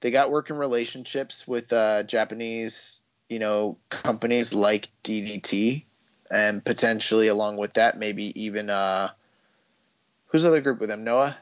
They 0.00 0.10
got 0.10 0.30
working 0.30 0.56
relationships 0.56 1.46
with 1.46 1.72
uh, 1.72 2.02
Japanese, 2.04 3.02
you 3.28 3.38
know, 3.38 3.78
companies 3.88 4.52
like 4.52 4.88
DDT, 5.04 5.84
and 6.30 6.64
potentially 6.64 7.28
along 7.28 7.58
with 7.58 7.74
that, 7.74 7.98
maybe 7.98 8.42
even 8.42 8.70
uh, 8.70 9.10
who's 10.26 10.42
the 10.42 10.48
other 10.48 10.60
group 10.60 10.80
with 10.80 10.88
them? 10.88 11.04
Noah. 11.04 11.36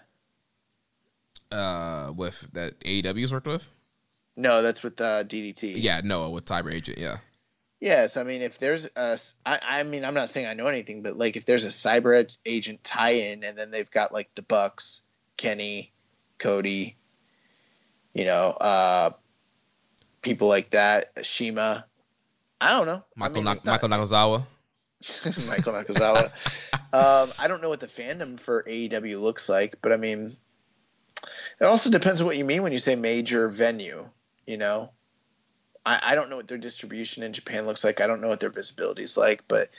Uh, 1.51 2.13
with 2.15 2.49
that 2.53 2.79
AEW's 2.81 3.33
worked 3.33 3.47
with? 3.47 3.67
No, 4.37 4.63
that's 4.63 4.83
with 4.83 5.01
uh, 5.01 5.25
DDT. 5.25 5.75
Yeah, 5.77 6.01
Noah 6.05 6.31
with 6.31 6.45
Cyber 6.45 6.73
Agent. 6.73 6.99
Yeah. 6.99 7.19
Yes, 7.81 8.19
I 8.19 8.25
mean 8.25 8.43
if 8.43 8.59
there's 8.59 8.91
a, 8.95 9.19
I, 9.47 9.59
I 9.63 9.83
mean 9.85 10.05
I'm 10.05 10.13
not 10.13 10.29
saying 10.29 10.47
I 10.47 10.53
know 10.53 10.67
anything, 10.67 11.03
but 11.03 11.17
like 11.17 11.37
if 11.37 11.47
there's 11.47 11.65
a 11.65 11.69
cyber 11.69 12.31
agent 12.45 12.85
tie-in, 12.85 13.43
and 13.43 13.57
then 13.57 13.71
they've 13.71 13.91
got 13.91 14.13
like 14.13 14.35
the 14.35 14.43
Bucks, 14.43 15.03
Kenny, 15.39 15.91
Cody, 16.41 16.97
you 18.13 18.25
know, 18.25 18.51
uh, 18.51 19.11
people 20.23 20.49
like 20.49 20.71
that, 20.71 21.25
Shima. 21.25 21.87
I 22.61 22.71
don't 22.73 22.87
know. 22.87 23.05
Michael 23.15 23.37
I 23.37 23.37
mean, 23.37 23.45
Na- 23.45 23.53
not- 23.53 23.67
Michael 23.67 23.89
Nakazawa. 23.89 24.43
Michael 25.49 25.73
Nakazawa. 25.75 26.25
um, 26.93 27.31
I 27.39 27.47
don't 27.47 27.63
know 27.63 27.69
what 27.69 27.81
the 27.81 27.87
fandom 27.87 28.39
for 28.39 28.65
AEW 28.65 29.21
looks 29.21 29.49
like, 29.49 29.77
but 29.81 29.93
I 29.93 29.97
mean, 29.97 30.37
it 31.61 31.65
also 31.65 31.91
depends 31.91 32.21
on 32.21 32.27
what 32.27 32.37
you 32.37 32.45
mean 32.45 32.63
when 32.63 32.73
you 32.73 32.79
say 32.79 32.97
major 32.97 33.49
venue. 33.49 34.09
You 34.47 34.57
know, 34.57 34.91
I, 35.87 36.01
I 36.03 36.15
don't 36.15 36.29
know 36.29 36.37
what 36.37 36.49
their 36.49 36.59
distribution 36.59 37.23
in 37.23 37.33
Japan 37.33 37.67
looks 37.67 37.85
like. 37.85 38.01
I 38.01 38.07
don't 38.07 38.21
know 38.21 38.29
what 38.29 38.41
their 38.41 38.51
visibility 38.51 39.05
is 39.05 39.17
like, 39.17 39.45
but 39.47 39.71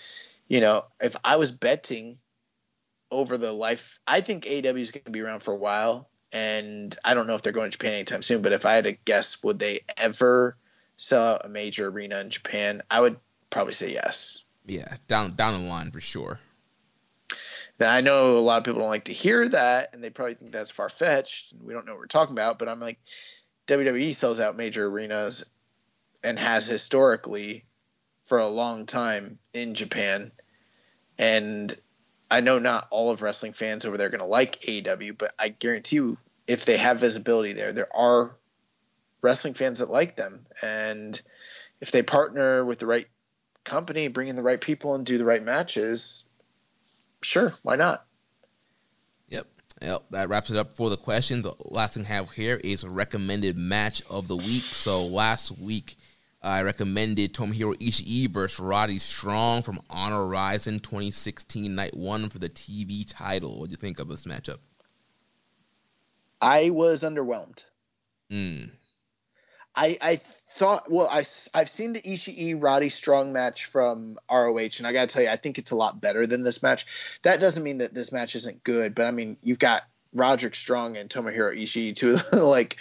you 0.48 0.60
know, 0.60 0.86
if 1.00 1.16
I 1.24 1.36
was 1.36 1.52
betting 1.52 2.18
over 3.12 3.38
the 3.38 3.52
life, 3.52 4.00
I 4.08 4.22
think 4.22 4.46
AEW 4.46 4.80
is 4.80 4.92
going 4.92 5.04
to 5.06 5.12
be 5.12 5.22
around 5.22 5.44
for 5.44 5.54
a 5.54 5.58
while, 5.58 6.10
and 6.32 6.98
I 7.04 7.14
don't 7.14 7.28
know 7.28 7.36
if 7.36 7.42
they're 7.42 7.54
going 7.54 7.72
to 7.72 7.78
Japan 7.78 7.94
anytime 7.94 8.22
soon. 8.22 8.42
But 8.42 8.54
if 8.54 8.66
I 8.66 8.74
had 8.74 8.86
to 8.86 8.94
guess, 8.94 9.44
would 9.44 9.60
they 9.60 9.82
ever 9.98 10.58
sell 10.98 11.24
out 11.24 11.46
a 11.46 11.50
major 11.50 11.88
arena 11.88 12.20
in 12.20 12.30
Japan? 12.30 12.82
I 12.90 13.02
would 13.02 13.18
probably 13.50 13.74
say 13.74 13.94
yes. 13.94 14.44
Yeah, 14.66 14.96
down 15.08 15.36
down 15.36 15.64
the 15.64 15.70
line 15.70 15.92
for 15.92 16.00
sure. 16.00 16.40
Now, 17.80 17.92
I 17.92 18.02
know 18.02 18.38
a 18.38 18.40
lot 18.40 18.60
of 18.60 18.64
people 18.64 18.82
don't 18.82 18.90
like 18.90 19.06
to 19.06 19.14
hear 19.14 19.48
that, 19.50 19.94
and 19.94 20.04
they 20.04 20.12
probably 20.12 20.36
think 20.36 20.52
that's 20.52 20.70
far 20.70 20.88
fetched, 20.88 21.54
and 21.54 21.64
we 21.64 21.74
don't 21.74 21.86
know 21.86 21.94
what 21.94 22.00
we're 22.00 22.08
talking 22.08 22.36
about. 22.36 22.60
But 22.60 22.70
I'm 22.70 22.80
like, 22.80 23.00
WWE 23.68 24.14
sells 24.16 24.40
out 24.40 24.56
major 24.56 24.86
arenas 24.86 25.50
and 26.24 26.38
has 26.38 26.68
historically 26.68 27.66
for 28.26 28.38
a 28.38 28.48
long 28.48 28.86
time 28.86 29.40
in 29.54 29.74
Japan. 29.74 30.32
And 31.18 31.76
I 32.32 32.40
know 32.40 32.60
not 32.60 32.88
all 32.92 33.12
of 33.12 33.22
wrestling 33.22 33.52
fans 33.52 33.86
over 33.86 33.98
there 33.98 34.08
are 34.08 34.10
going 34.10 34.22
to 34.22 34.26
like 34.26 34.62
AEW, 34.62 35.18
but 35.18 35.34
I 35.38 35.50
guarantee 35.50 35.98
you, 35.98 36.18
if 36.48 36.64
they 36.64 36.78
have 36.78 37.00
visibility 37.00 37.52
there, 37.52 37.74
there 37.74 37.94
are 37.94 38.32
wrestling 39.22 39.54
fans 39.54 39.80
that 39.80 39.92
like 39.92 40.16
them. 40.16 40.46
And 40.62 41.22
if 41.82 41.92
they 41.92 42.04
partner 42.04 42.64
with 42.64 42.80
the 42.80 42.88
right 42.88 43.08
company, 43.66 44.08
bring 44.08 44.30
in 44.30 44.38
the 44.38 44.42
right 44.42 44.62
people, 44.62 44.96
and 44.96 45.06
do 45.06 45.18
the 45.18 45.26
right 45.26 45.44
matches, 45.44 46.30
sure, 47.22 47.54
why 47.64 47.76
not? 47.76 48.06
Yep. 49.28 49.48
Yep. 49.82 50.04
That 50.12 50.30
wraps 50.30 50.50
it 50.50 50.58
up 50.58 50.78
for 50.78 50.90
the 50.90 50.98
question. 50.98 51.42
The 51.42 51.54
last 51.66 51.96
thing 51.96 52.06
I 52.06 52.10
have 52.10 52.32
here 52.32 52.62
is 52.64 52.88
recommended 52.88 53.58
match 53.58 54.02
of 54.10 54.30
the 54.30 54.38
week. 54.38 54.64
So 54.64 55.06
last 55.06 55.60
week, 55.60 55.98
I 56.44 56.64
recommended 56.64 57.34
Tomohiro 57.34 57.76
Ishii 57.76 58.28
versus 58.30 58.60
Roddy 58.60 58.98
Strong 58.98 59.62
from 59.62 59.80
Honor 59.90 60.26
Rising 60.26 60.80
2016 60.80 61.76
Night 61.76 61.96
One 61.96 62.30
for 62.30 62.40
the 62.40 62.50
TV 62.50 63.06
title. 63.08 63.60
What 63.60 63.70
do 63.70 63.72
you 63.72 63.78
think 63.78 64.00
of 64.00 64.08
this 64.08 64.26
matchup? 64.26 64.58
I 66.42 66.72
was 66.72 67.04
underwhelmed. 67.04 67.64
Mm. 68.32 68.72
I 69.76 69.98
I 70.02 70.22
thought 70.54 70.92
well 70.92 71.08
I 71.08 71.20
I've 71.54 71.70
seen 71.70 71.94
the 71.94 72.02
Ishii 72.02 72.62
Roddy 72.62 72.90
Strong 72.90 73.34
match 73.34 73.66
from 73.66 74.18
ROH 74.30 74.80
and 74.80 74.88
I 74.88 74.94
got 74.94 75.08
to 75.10 75.14
tell 75.14 75.24
you 75.24 75.30
I 75.30 75.36
think 75.36 75.60
it's 75.60 75.72
a 75.72 75.76
lot 75.76 76.02
better 76.02 76.26
than 76.26 76.44
this 76.44 76.64
match. 76.64 76.88
That 77.22 77.40
doesn't 77.40 77.64
mean 77.64 77.78
that 77.80 77.94
this 77.94 78.12
match 78.12 78.36
isn't 78.36 78.64
good, 78.64 78.96
but 78.96 79.06
I 79.06 79.12
mean 79.12 79.38
you've 79.44 79.60
got 79.60 79.84
Roderick 80.14 80.56
Strong 80.56 80.98
and 80.98 81.10
Tomohiro 81.10 81.56
Ishii 81.56 81.96
two 81.96 82.18
like 82.38 82.78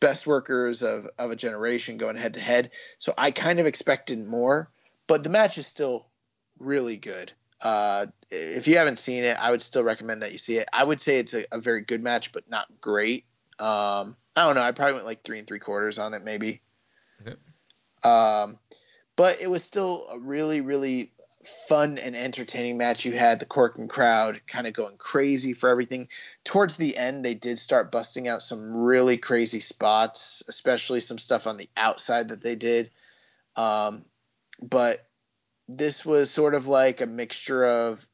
best 0.00 0.26
workers 0.26 0.82
of 0.82 1.08
of 1.18 1.30
a 1.30 1.36
generation 1.36 1.96
going 1.96 2.16
head 2.16 2.34
to 2.34 2.40
head. 2.40 2.70
So 2.98 3.14
I 3.16 3.30
kind 3.30 3.60
of 3.60 3.66
expected 3.66 4.24
more, 4.24 4.70
but 5.06 5.22
the 5.22 5.30
match 5.30 5.58
is 5.58 5.66
still 5.66 6.06
really 6.58 6.96
good. 6.96 7.32
Uh, 7.60 8.06
if 8.30 8.68
you 8.68 8.78
haven't 8.78 8.98
seen 8.98 9.24
it, 9.24 9.36
I 9.38 9.50
would 9.50 9.62
still 9.62 9.82
recommend 9.82 10.22
that 10.22 10.32
you 10.32 10.38
see 10.38 10.58
it. 10.58 10.68
I 10.72 10.84
would 10.84 11.00
say 11.00 11.18
it's 11.18 11.34
a, 11.34 11.44
a 11.50 11.60
very 11.60 11.80
good 11.80 12.02
match, 12.02 12.32
but 12.32 12.48
not 12.48 12.66
great. 12.80 13.24
Um, 13.58 14.16
I 14.36 14.44
don't 14.44 14.54
know. 14.54 14.62
I 14.62 14.70
probably 14.70 14.94
went 14.94 15.06
like 15.06 15.24
three 15.24 15.38
and 15.38 15.48
three 15.48 15.58
quarters 15.58 15.98
on 15.98 16.14
it, 16.14 16.22
maybe. 16.22 16.60
Okay. 17.20 17.36
Um, 18.04 18.60
but 19.16 19.40
it 19.40 19.50
was 19.50 19.64
still 19.64 20.06
a 20.10 20.18
really, 20.18 20.60
really 20.60 21.12
fun 21.44 21.98
and 21.98 22.16
entertaining 22.16 22.78
match. 22.78 23.04
You 23.04 23.12
had 23.12 23.40
the 23.40 23.46
Korakuen 23.46 23.88
crowd 23.88 24.40
kind 24.46 24.66
of 24.66 24.72
going 24.72 24.96
crazy 24.96 25.52
for 25.52 25.68
everything. 25.68 26.08
Towards 26.44 26.76
the 26.76 26.96
end, 26.96 27.24
they 27.24 27.34
did 27.34 27.58
start 27.58 27.92
busting 27.92 28.28
out 28.28 28.42
some 28.42 28.74
really 28.74 29.18
crazy 29.18 29.60
spots, 29.60 30.42
especially 30.48 31.00
some 31.00 31.18
stuff 31.18 31.46
on 31.46 31.56
the 31.56 31.70
outside 31.76 32.28
that 32.28 32.42
they 32.42 32.56
did. 32.56 32.90
Um, 33.56 34.04
but 34.60 34.98
this 35.68 36.04
was 36.04 36.30
sort 36.30 36.54
of 36.54 36.66
like 36.66 37.00
a 37.00 37.06
mixture 37.06 37.64
of 37.64 38.04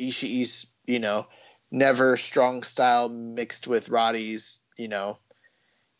Ishii's, 0.00 0.72
you 0.86 0.98
know, 0.98 1.26
never 1.70 2.16
strong 2.16 2.62
style 2.62 3.08
mixed 3.08 3.66
with 3.66 3.88
Roddy's, 3.88 4.62
you 4.76 4.88
know, 4.88 5.18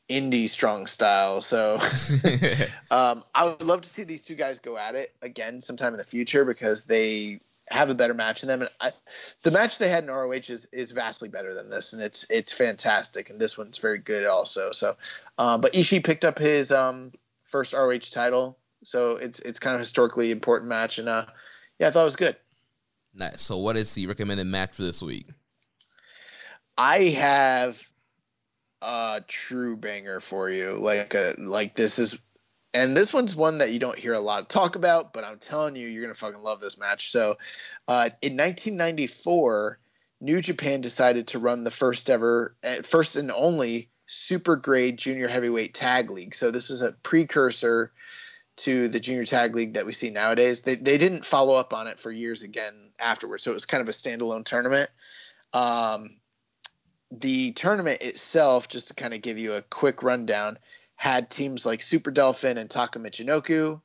indie 0.09 0.49
strong 0.49 0.87
style. 0.87 1.41
So 1.41 1.79
um, 2.91 3.25
I 3.35 3.45
would 3.45 3.63
love 3.63 3.83
to 3.83 3.89
see 3.89 4.05
these 4.05 4.23
two 4.23 4.35
guys 4.35 4.59
go 4.59 4.77
at 4.77 4.95
it 4.95 5.15
again 5.23 5.61
sometime 5.61 5.93
in 5.93 5.99
the 5.99 6.05
future 6.05 6.45
because 6.45 6.85
they 6.85 7.41
have 7.69 7.91
a 7.91 7.95
better 7.95 8.15
match 8.15 8.43
in 8.43 8.49
them. 8.49 8.63
And 8.63 8.71
I, 8.81 8.93
the 9.43 9.51
match 9.51 9.79
they 9.79 9.89
had 9.89 10.05
in 10.05 10.11
ROH 10.11 10.33
is, 10.33 10.69
is 10.73 10.93
vastly 10.93 11.29
better 11.29 11.55
than 11.55 11.71
this, 11.71 11.93
and 11.93 12.03
it's 12.03 12.31
it's 12.31 12.53
fantastic. 12.53 13.31
And 13.31 13.41
this 13.41 13.57
one's 13.57 13.79
very 13.79 13.99
good 13.99 14.27
also. 14.27 14.73
So, 14.73 14.97
um, 15.39 15.61
but 15.61 15.73
Ishii 15.73 16.05
picked 16.05 16.25
up 16.25 16.39
his 16.39 16.73
um, 16.73 17.13
first 17.45 17.73
ROH 17.73 18.11
title, 18.11 18.59
so 18.85 19.17
it's 19.17 19.41
it's 19.41 19.59
kind 19.59 19.75
of 19.75 19.81
historically 19.81 20.31
important 20.31 20.69
match, 20.69 20.99
and 20.99 21.09
uh, 21.09 21.27
yeah, 21.79 21.89
I 21.89 21.91
thought 21.91 22.03
it 22.03 22.05
was 22.05 22.17
good. 22.17 22.37
Nice. 23.15 23.43
So, 23.43 23.59
what 23.59 23.77
is 23.77 23.93
the 23.95 24.07
recommended 24.07 24.47
match 24.47 24.75
for 24.75 24.83
this 24.83 25.03
week? 25.03 25.27
I 26.79 27.11
have 27.11 27.83
a 28.83 29.25
true 29.27 29.77
banger 29.77 30.21
for 30.21 30.51
you. 30.51 30.79
Like 30.79 31.15
a 31.15 31.35
like 31.39 31.75
this 31.75 31.99
is 31.99 32.21
and 32.75 32.97
this 32.97 33.13
one's 33.13 33.37
one 33.37 33.59
that 33.59 33.73
you 33.73 33.79
don't 33.79 33.99
hear 33.99 34.15
a 34.15 34.21
lot 34.21 34.41
of 34.41 34.49
talk 34.49 34.77
about, 34.77 35.13
but 35.13 35.25
I'm 35.25 35.39
telling 35.39 35.77
you, 35.77 35.89
you're 35.89 36.03
gonna 36.03 36.15
fucking 36.15 36.43
love 36.43 36.61
this 36.61 36.79
match. 36.79 37.11
So, 37.11 37.37
uh, 37.87 38.11
in 38.23 38.37
1994, 38.37 39.79
New 40.21 40.41
Japan 40.41 40.81
decided 40.81 41.29
to 41.29 41.39
run 41.39 41.65
the 41.65 41.71
first 41.71 42.09
ever, 42.09 42.57
uh, 42.65 42.83
first 42.83 43.17
and 43.17 43.31
only 43.31 43.91
super 44.07 44.57
grade 44.57 44.99
junior 44.99 45.29
heavyweight 45.29 45.75
tag 45.75 46.11
league. 46.11 46.35
So 46.35 46.51
this 46.51 46.69
was 46.69 46.83
a 46.83 46.93
precursor 46.93 47.93
to 48.59 48.89
the 48.89 49.01
junior 49.01 49.25
tag 49.25 49.55
league 49.55 49.75
that 49.75 49.87
we 49.87 49.93
see 49.93 50.11
nowadays. 50.11 50.63
They 50.63 50.77
they 50.77 50.99
didn't 50.99 51.25
follow 51.25 51.55
up 51.55 51.73
on 51.73 51.87
it 51.89 51.99
for 51.99 52.11
years 52.11 52.43
again 52.43 52.93
afterwards. 52.99 53.43
So 53.43 53.51
it 53.51 53.55
was 53.55 53.67
kind 53.67 53.81
of 53.81 53.89
a 53.89 53.93
standalone 53.93 54.45
tournament. 54.45 54.91
Um, 55.53 56.17
the 57.13 57.53
tournament 57.53 58.01
itself, 58.01 58.69
just 58.69 58.89
to 58.89 58.95
kind 58.95 59.13
of 59.13 59.21
give 59.21 59.39
you 59.39 59.53
a 59.53 59.63
quick 59.63 60.03
rundown, 60.03 60.59
had 60.97 61.31
teams 61.31 61.67
like 61.67 61.83
Super 61.83 62.11
Dolphin 62.11 62.57
and 62.57 62.71
Taka 62.71 62.99
Michinoku, 62.99 63.81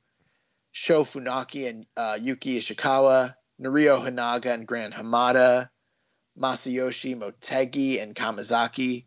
Sho 0.71 1.03
Funaki 1.03 1.67
and 1.67 1.85
uh, 1.97 2.17
Yuki 2.19 2.57
Ishikawa, 2.57 3.35
Norio 3.61 3.99
Honaga 3.99 4.53
and 4.53 4.67
Gran 4.67 4.93
Hamada, 4.93 5.69
Masayoshi 6.39 7.17
Motegi 7.17 8.01
and 8.01 8.15
Kamizaki, 8.15 9.05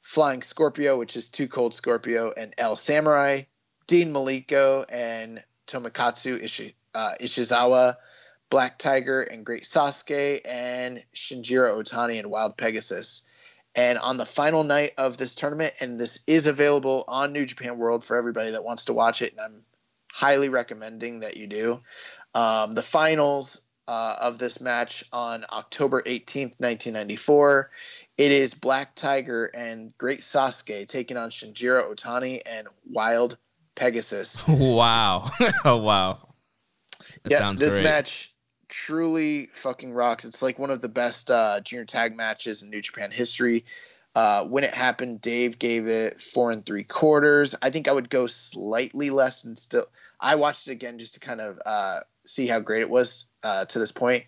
Flying 0.00 0.42
Scorpio, 0.42 0.98
which 0.98 1.16
is 1.16 1.28
2 1.28 1.48
Cold 1.48 1.74
Scorpio, 1.74 2.32
and 2.34 2.54
El 2.56 2.76
Samurai, 2.76 3.42
Dean 3.86 4.12
Malenko 4.12 4.86
and 4.88 5.42
Tomokazu 5.66 6.42
Ishi, 6.42 6.74
uh, 6.94 7.14
Ishizawa, 7.20 7.96
Black 8.48 8.78
Tiger 8.78 9.22
and 9.22 9.44
Great 9.44 9.64
Sasuke, 9.64 10.40
and 10.46 11.02
Shinjiro 11.14 11.82
Otani 11.82 12.18
and 12.18 12.30
Wild 12.30 12.56
Pegasus. 12.56 13.27
And 13.78 13.96
on 13.96 14.16
the 14.16 14.26
final 14.26 14.64
night 14.64 14.94
of 14.98 15.18
this 15.18 15.36
tournament, 15.36 15.72
and 15.80 16.00
this 16.00 16.24
is 16.26 16.48
available 16.48 17.04
on 17.06 17.32
New 17.32 17.46
Japan 17.46 17.78
World 17.78 18.04
for 18.04 18.16
everybody 18.16 18.50
that 18.50 18.64
wants 18.64 18.86
to 18.86 18.92
watch 18.92 19.22
it, 19.22 19.30
and 19.30 19.40
I'm 19.40 19.62
highly 20.10 20.48
recommending 20.48 21.20
that 21.20 21.36
you 21.36 21.46
do. 21.46 21.80
Um, 22.34 22.72
the 22.72 22.82
finals 22.82 23.62
uh, 23.86 24.16
of 24.20 24.36
this 24.36 24.60
match 24.60 25.04
on 25.12 25.46
October 25.48 26.02
18th, 26.02 26.58
1994. 26.58 27.70
It 28.16 28.32
is 28.32 28.52
Black 28.54 28.96
Tiger 28.96 29.46
and 29.46 29.96
Great 29.96 30.22
Sasuke 30.22 30.88
taking 30.88 31.16
on 31.16 31.30
Shinjiro 31.30 31.88
Otani 31.88 32.42
and 32.44 32.66
Wild 32.90 33.38
Pegasus. 33.76 34.42
wow. 34.48 35.30
oh, 35.64 35.76
wow. 35.82 36.18
That 37.22 37.30
yeah, 37.30 37.52
this 37.56 37.74
great. 37.74 37.84
match 37.84 38.34
truly 38.68 39.48
fucking 39.52 39.92
rocks. 39.92 40.24
It's 40.24 40.42
like 40.42 40.58
one 40.58 40.70
of 40.70 40.80
the 40.80 40.88
best 40.88 41.30
uh, 41.30 41.60
junior 41.60 41.84
tag 41.84 42.16
matches 42.16 42.62
in 42.62 42.70
New 42.70 42.82
Japan 42.82 43.10
history. 43.10 43.64
Uh, 44.14 44.44
when 44.44 44.64
it 44.64 44.74
happened, 44.74 45.20
Dave 45.20 45.58
gave 45.58 45.86
it 45.86 46.20
four 46.20 46.50
and 46.50 46.64
three 46.64 46.84
quarters. 46.84 47.54
I 47.60 47.70
think 47.70 47.88
I 47.88 47.92
would 47.92 48.10
go 48.10 48.26
slightly 48.26 49.10
less 49.10 49.44
and 49.44 49.58
still. 49.58 49.86
I 50.20 50.34
watched 50.34 50.66
it 50.66 50.72
again 50.72 50.98
just 50.98 51.14
to 51.14 51.20
kind 51.20 51.40
of 51.40 51.60
uh, 51.64 52.00
see 52.24 52.46
how 52.46 52.60
great 52.60 52.82
it 52.82 52.90
was 52.90 53.30
uh, 53.42 53.64
to 53.66 53.78
this 53.78 53.92
point. 53.92 54.24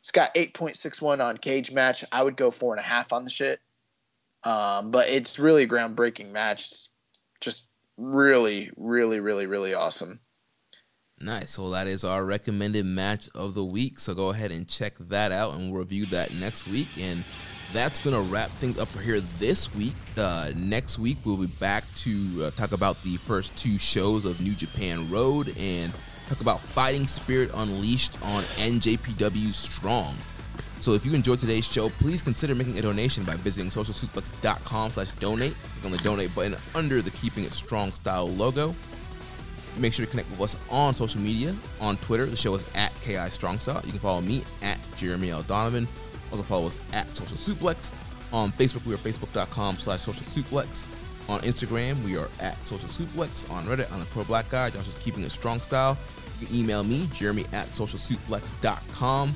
It's 0.00 0.12
got 0.12 0.34
8.61 0.34 1.24
on 1.24 1.38
Cagematch. 1.38 2.04
I 2.10 2.22
would 2.22 2.36
go 2.36 2.50
four 2.50 2.74
and 2.74 2.80
a 2.80 2.86
half 2.86 3.12
on 3.12 3.24
the 3.24 3.30
shit. 3.30 3.60
Um, 4.42 4.90
but 4.90 5.08
it's 5.08 5.38
really 5.38 5.64
a 5.64 5.68
groundbreaking 5.68 6.30
match. 6.30 6.66
It's 6.66 6.90
just 7.40 7.68
really, 7.96 8.70
really, 8.76 9.20
really, 9.20 9.46
really 9.46 9.74
awesome. 9.74 10.20
Nice. 11.20 11.58
Well, 11.58 11.70
that 11.70 11.86
is 11.86 12.04
our 12.04 12.24
recommended 12.24 12.84
match 12.84 13.28
of 13.34 13.54
the 13.54 13.64
week. 13.64 13.98
So 13.98 14.14
go 14.14 14.30
ahead 14.30 14.50
and 14.50 14.68
check 14.68 14.94
that 14.98 15.32
out, 15.32 15.54
and 15.54 15.70
we'll 15.70 15.80
review 15.80 16.06
that 16.06 16.34
next 16.34 16.66
week. 16.66 16.88
And 16.98 17.24
that's 17.72 17.98
going 17.98 18.14
to 18.14 18.22
wrap 18.22 18.50
things 18.50 18.78
up 18.78 18.88
for 18.88 19.00
here 19.00 19.20
this 19.38 19.74
week. 19.74 19.94
Uh, 20.16 20.50
next 20.54 20.98
week, 20.98 21.18
we'll 21.24 21.36
be 21.36 21.46
back 21.60 21.84
to 21.96 22.44
uh, 22.44 22.50
talk 22.50 22.72
about 22.72 23.00
the 23.02 23.16
first 23.16 23.56
two 23.56 23.78
shows 23.78 24.24
of 24.24 24.40
New 24.40 24.54
Japan 24.54 25.08
Road 25.10 25.56
and 25.58 25.92
talk 26.28 26.40
about 26.40 26.60
Fighting 26.60 27.06
Spirit 27.06 27.50
Unleashed 27.54 28.20
on 28.22 28.42
NJPW 28.56 29.52
Strong. 29.52 30.16
So 30.80 30.92
if 30.92 31.06
you 31.06 31.14
enjoyed 31.14 31.40
today's 31.40 31.64
show, 31.64 31.88
please 31.88 32.20
consider 32.20 32.54
making 32.54 32.78
a 32.78 32.82
donation 32.82 33.24
by 33.24 33.36
visiting 33.36 33.70
socialsuplex.com 33.70 34.92
slash 34.92 35.12
donate. 35.12 35.54
Click 35.54 35.84
on 35.86 35.90
the 35.92 35.98
donate 35.98 36.34
button 36.34 36.56
under 36.74 37.00
the 37.00 37.10
Keeping 37.12 37.44
It 37.44 37.54
Strong 37.54 37.92
style 37.92 38.28
logo. 38.28 38.74
Make 39.76 39.92
sure 39.92 40.04
to 40.04 40.10
connect 40.10 40.30
with 40.30 40.40
us 40.40 40.56
on 40.70 40.94
social 40.94 41.20
media. 41.20 41.54
On 41.80 41.96
Twitter, 41.98 42.26
the 42.26 42.36
show 42.36 42.54
is 42.54 42.64
at 42.74 42.92
KI 43.00 43.14
Strongstyle. 43.14 43.84
You 43.84 43.90
can 43.90 44.00
follow 44.00 44.20
me 44.20 44.44
at 44.62 44.78
Jeremy 44.96 45.30
L. 45.30 45.42
Donovan. 45.42 45.88
Also 46.30 46.42
follow 46.44 46.66
us 46.66 46.78
at 46.92 47.08
Social 47.16 47.36
Suplex. 47.36 47.90
On 48.32 48.50
Facebook, 48.50 48.84
we 48.86 48.94
are 48.94 48.98
facebook.com 48.98 49.76
slash 49.78 50.02
social 50.02 50.24
suplex. 50.24 50.88
On 51.28 51.40
Instagram, 51.40 52.02
we 52.04 52.16
are 52.16 52.28
at 52.40 52.56
social 52.66 52.88
suplex. 52.88 53.48
On 53.50 53.64
Reddit, 53.64 53.90
I'm 53.92 54.00
the 54.00 54.06
pro 54.06 54.24
black 54.24 54.48
guy. 54.48 54.70
Josh 54.70 54.88
is 54.88 54.94
keeping 54.96 55.22
it 55.22 55.30
strong 55.30 55.60
style. 55.60 55.96
You 56.40 56.46
can 56.46 56.56
email 56.56 56.82
me, 56.84 57.08
Jeremy 57.12 57.46
at 57.52 57.68
socialsuplex.com. 57.70 59.34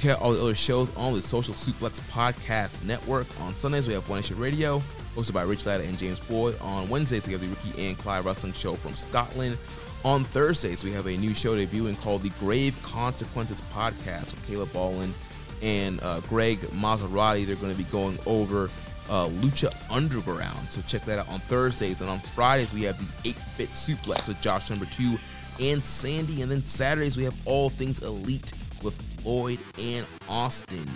Check 0.00 0.10
out 0.12 0.20
all 0.20 0.32
the 0.32 0.42
other 0.42 0.54
shows 0.54 0.94
on 0.96 1.14
the 1.14 1.22
Social 1.22 1.54
Suplex 1.54 2.00
Podcast 2.10 2.84
Network. 2.84 3.26
On 3.40 3.54
Sundays, 3.54 3.86
we 3.86 3.94
have 3.94 4.08
One 4.08 4.18
Nation 4.18 4.38
Radio, 4.38 4.82
hosted 5.14 5.32
by 5.32 5.42
Rich 5.42 5.66
Latta 5.66 5.84
and 5.84 5.98
James 5.98 6.20
Boyd. 6.20 6.58
On 6.60 6.88
Wednesdays, 6.88 7.26
we 7.26 7.32
have 7.32 7.42
the 7.42 7.48
Ricky 7.48 7.88
and 7.88 7.98
Clyde 7.98 8.24
Wrestling 8.24 8.52
Show 8.52 8.74
from 8.74 8.94
Scotland. 8.94 9.58
On 10.04 10.24
Thursdays, 10.24 10.84
we 10.84 10.92
have 10.92 11.06
a 11.06 11.16
new 11.16 11.34
show 11.34 11.56
debuting 11.56 11.98
called 12.00 12.22
the 12.22 12.30
Grave 12.40 12.78
Consequences 12.82 13.62
Podcast 13.72 14.32
with 14.32 14.46
Caleb 14.46 14.72
Ballin 14.72 15.14
and 15.62 16.02
uh, 16.02 16.20
Greg 16.20 16.60
Maserati. 16.72 17.46
They're 17.46 17.56
going 17.56 17.72
to 17.72 17.78
be 17.78 17.84
going 17.84 18.18
over 18.26 18.68
uh, 19.08 19.28
Lucha 19.28 19.72
Underground. 19.90 20.70
So 20.70 20.82
check 20.86 21.04
that 21.06 21.18
out 21.18 21.28
on 21.28 21.40
Thursdays. 21.40 22.00
And 22.00 22.10
on 22.10 22.20
Fridays, 22.20 22.74
we 22.74 22.82
have 22.82 22.98
the 22.98 23.30
8 23.30 23.36
Bit 23.56 23.70
Suplex 23.70 24.28
with 24.28 24.40
Josh 24.40 24.68
number 24.68 24.86
2 24.86 25.16
and 25.60 25.84
Sandy. 25.84 26.42
And 26.42 26.50
then 26.50 26.66
Saturdays, 26.66 27.16
we 27.16 27.24
have 27.24 27.34
All 27.46 27.70
Things 27.70 28.00
Elite 28.00 28.52
with 28.82 28.94
Floyd 29.22 29.58
and 29.78 30.06
Austin. 30.28 30.88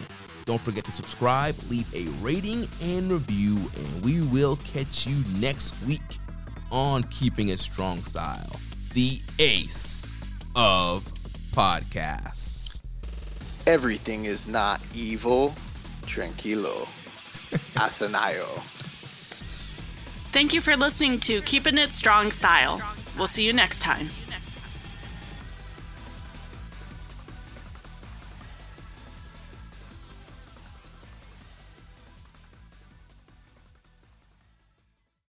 Don't 0.48 0.58
forget 0.58 0.86
to 0.86 0.92
subscribe, 0.92 1.54
leave 1.68 1.94
a 1.94 2.06
rating 2.22 2.66
and 2.80 3.12
review, 3.12 3.70
and 3.76 4.02
we 4.02 4.22
will 4.22 4.56
catch 4.64 5.06
you 5.06 5.22
next 5.36 5.74
week 5.86 6.00
on 6.72 7.02
Keeping 7.10 7.50
It 7.50 7.58
Strong 7.58 8.04
Style, 8.04 8.56
the 8.94 9.20
ace 9.38 10.06
of 10.56 11.12
podcasts. 11.52 12.82
Everything 13.66 14.24
is 14.24 14.48
not 14.48 14.80
evil. 14.94 15.54
Tranquilo. 16.06 16.88
Asanayo. 17.74 18.46
Thank 20.32 20.54
you 20.54 20.62
for 20.62 20.74
listening 20.76 21.20
to 21.20 21.42
Keeping 21.42 21.76
It 21.76 21.92
Strong 21.92 22.30
Style. 22.30 22.80
We'll 23.18 23.26
see 23.26 23.44
you 23.44 23.52
next 23.52 23.80
time. 23.80 24.08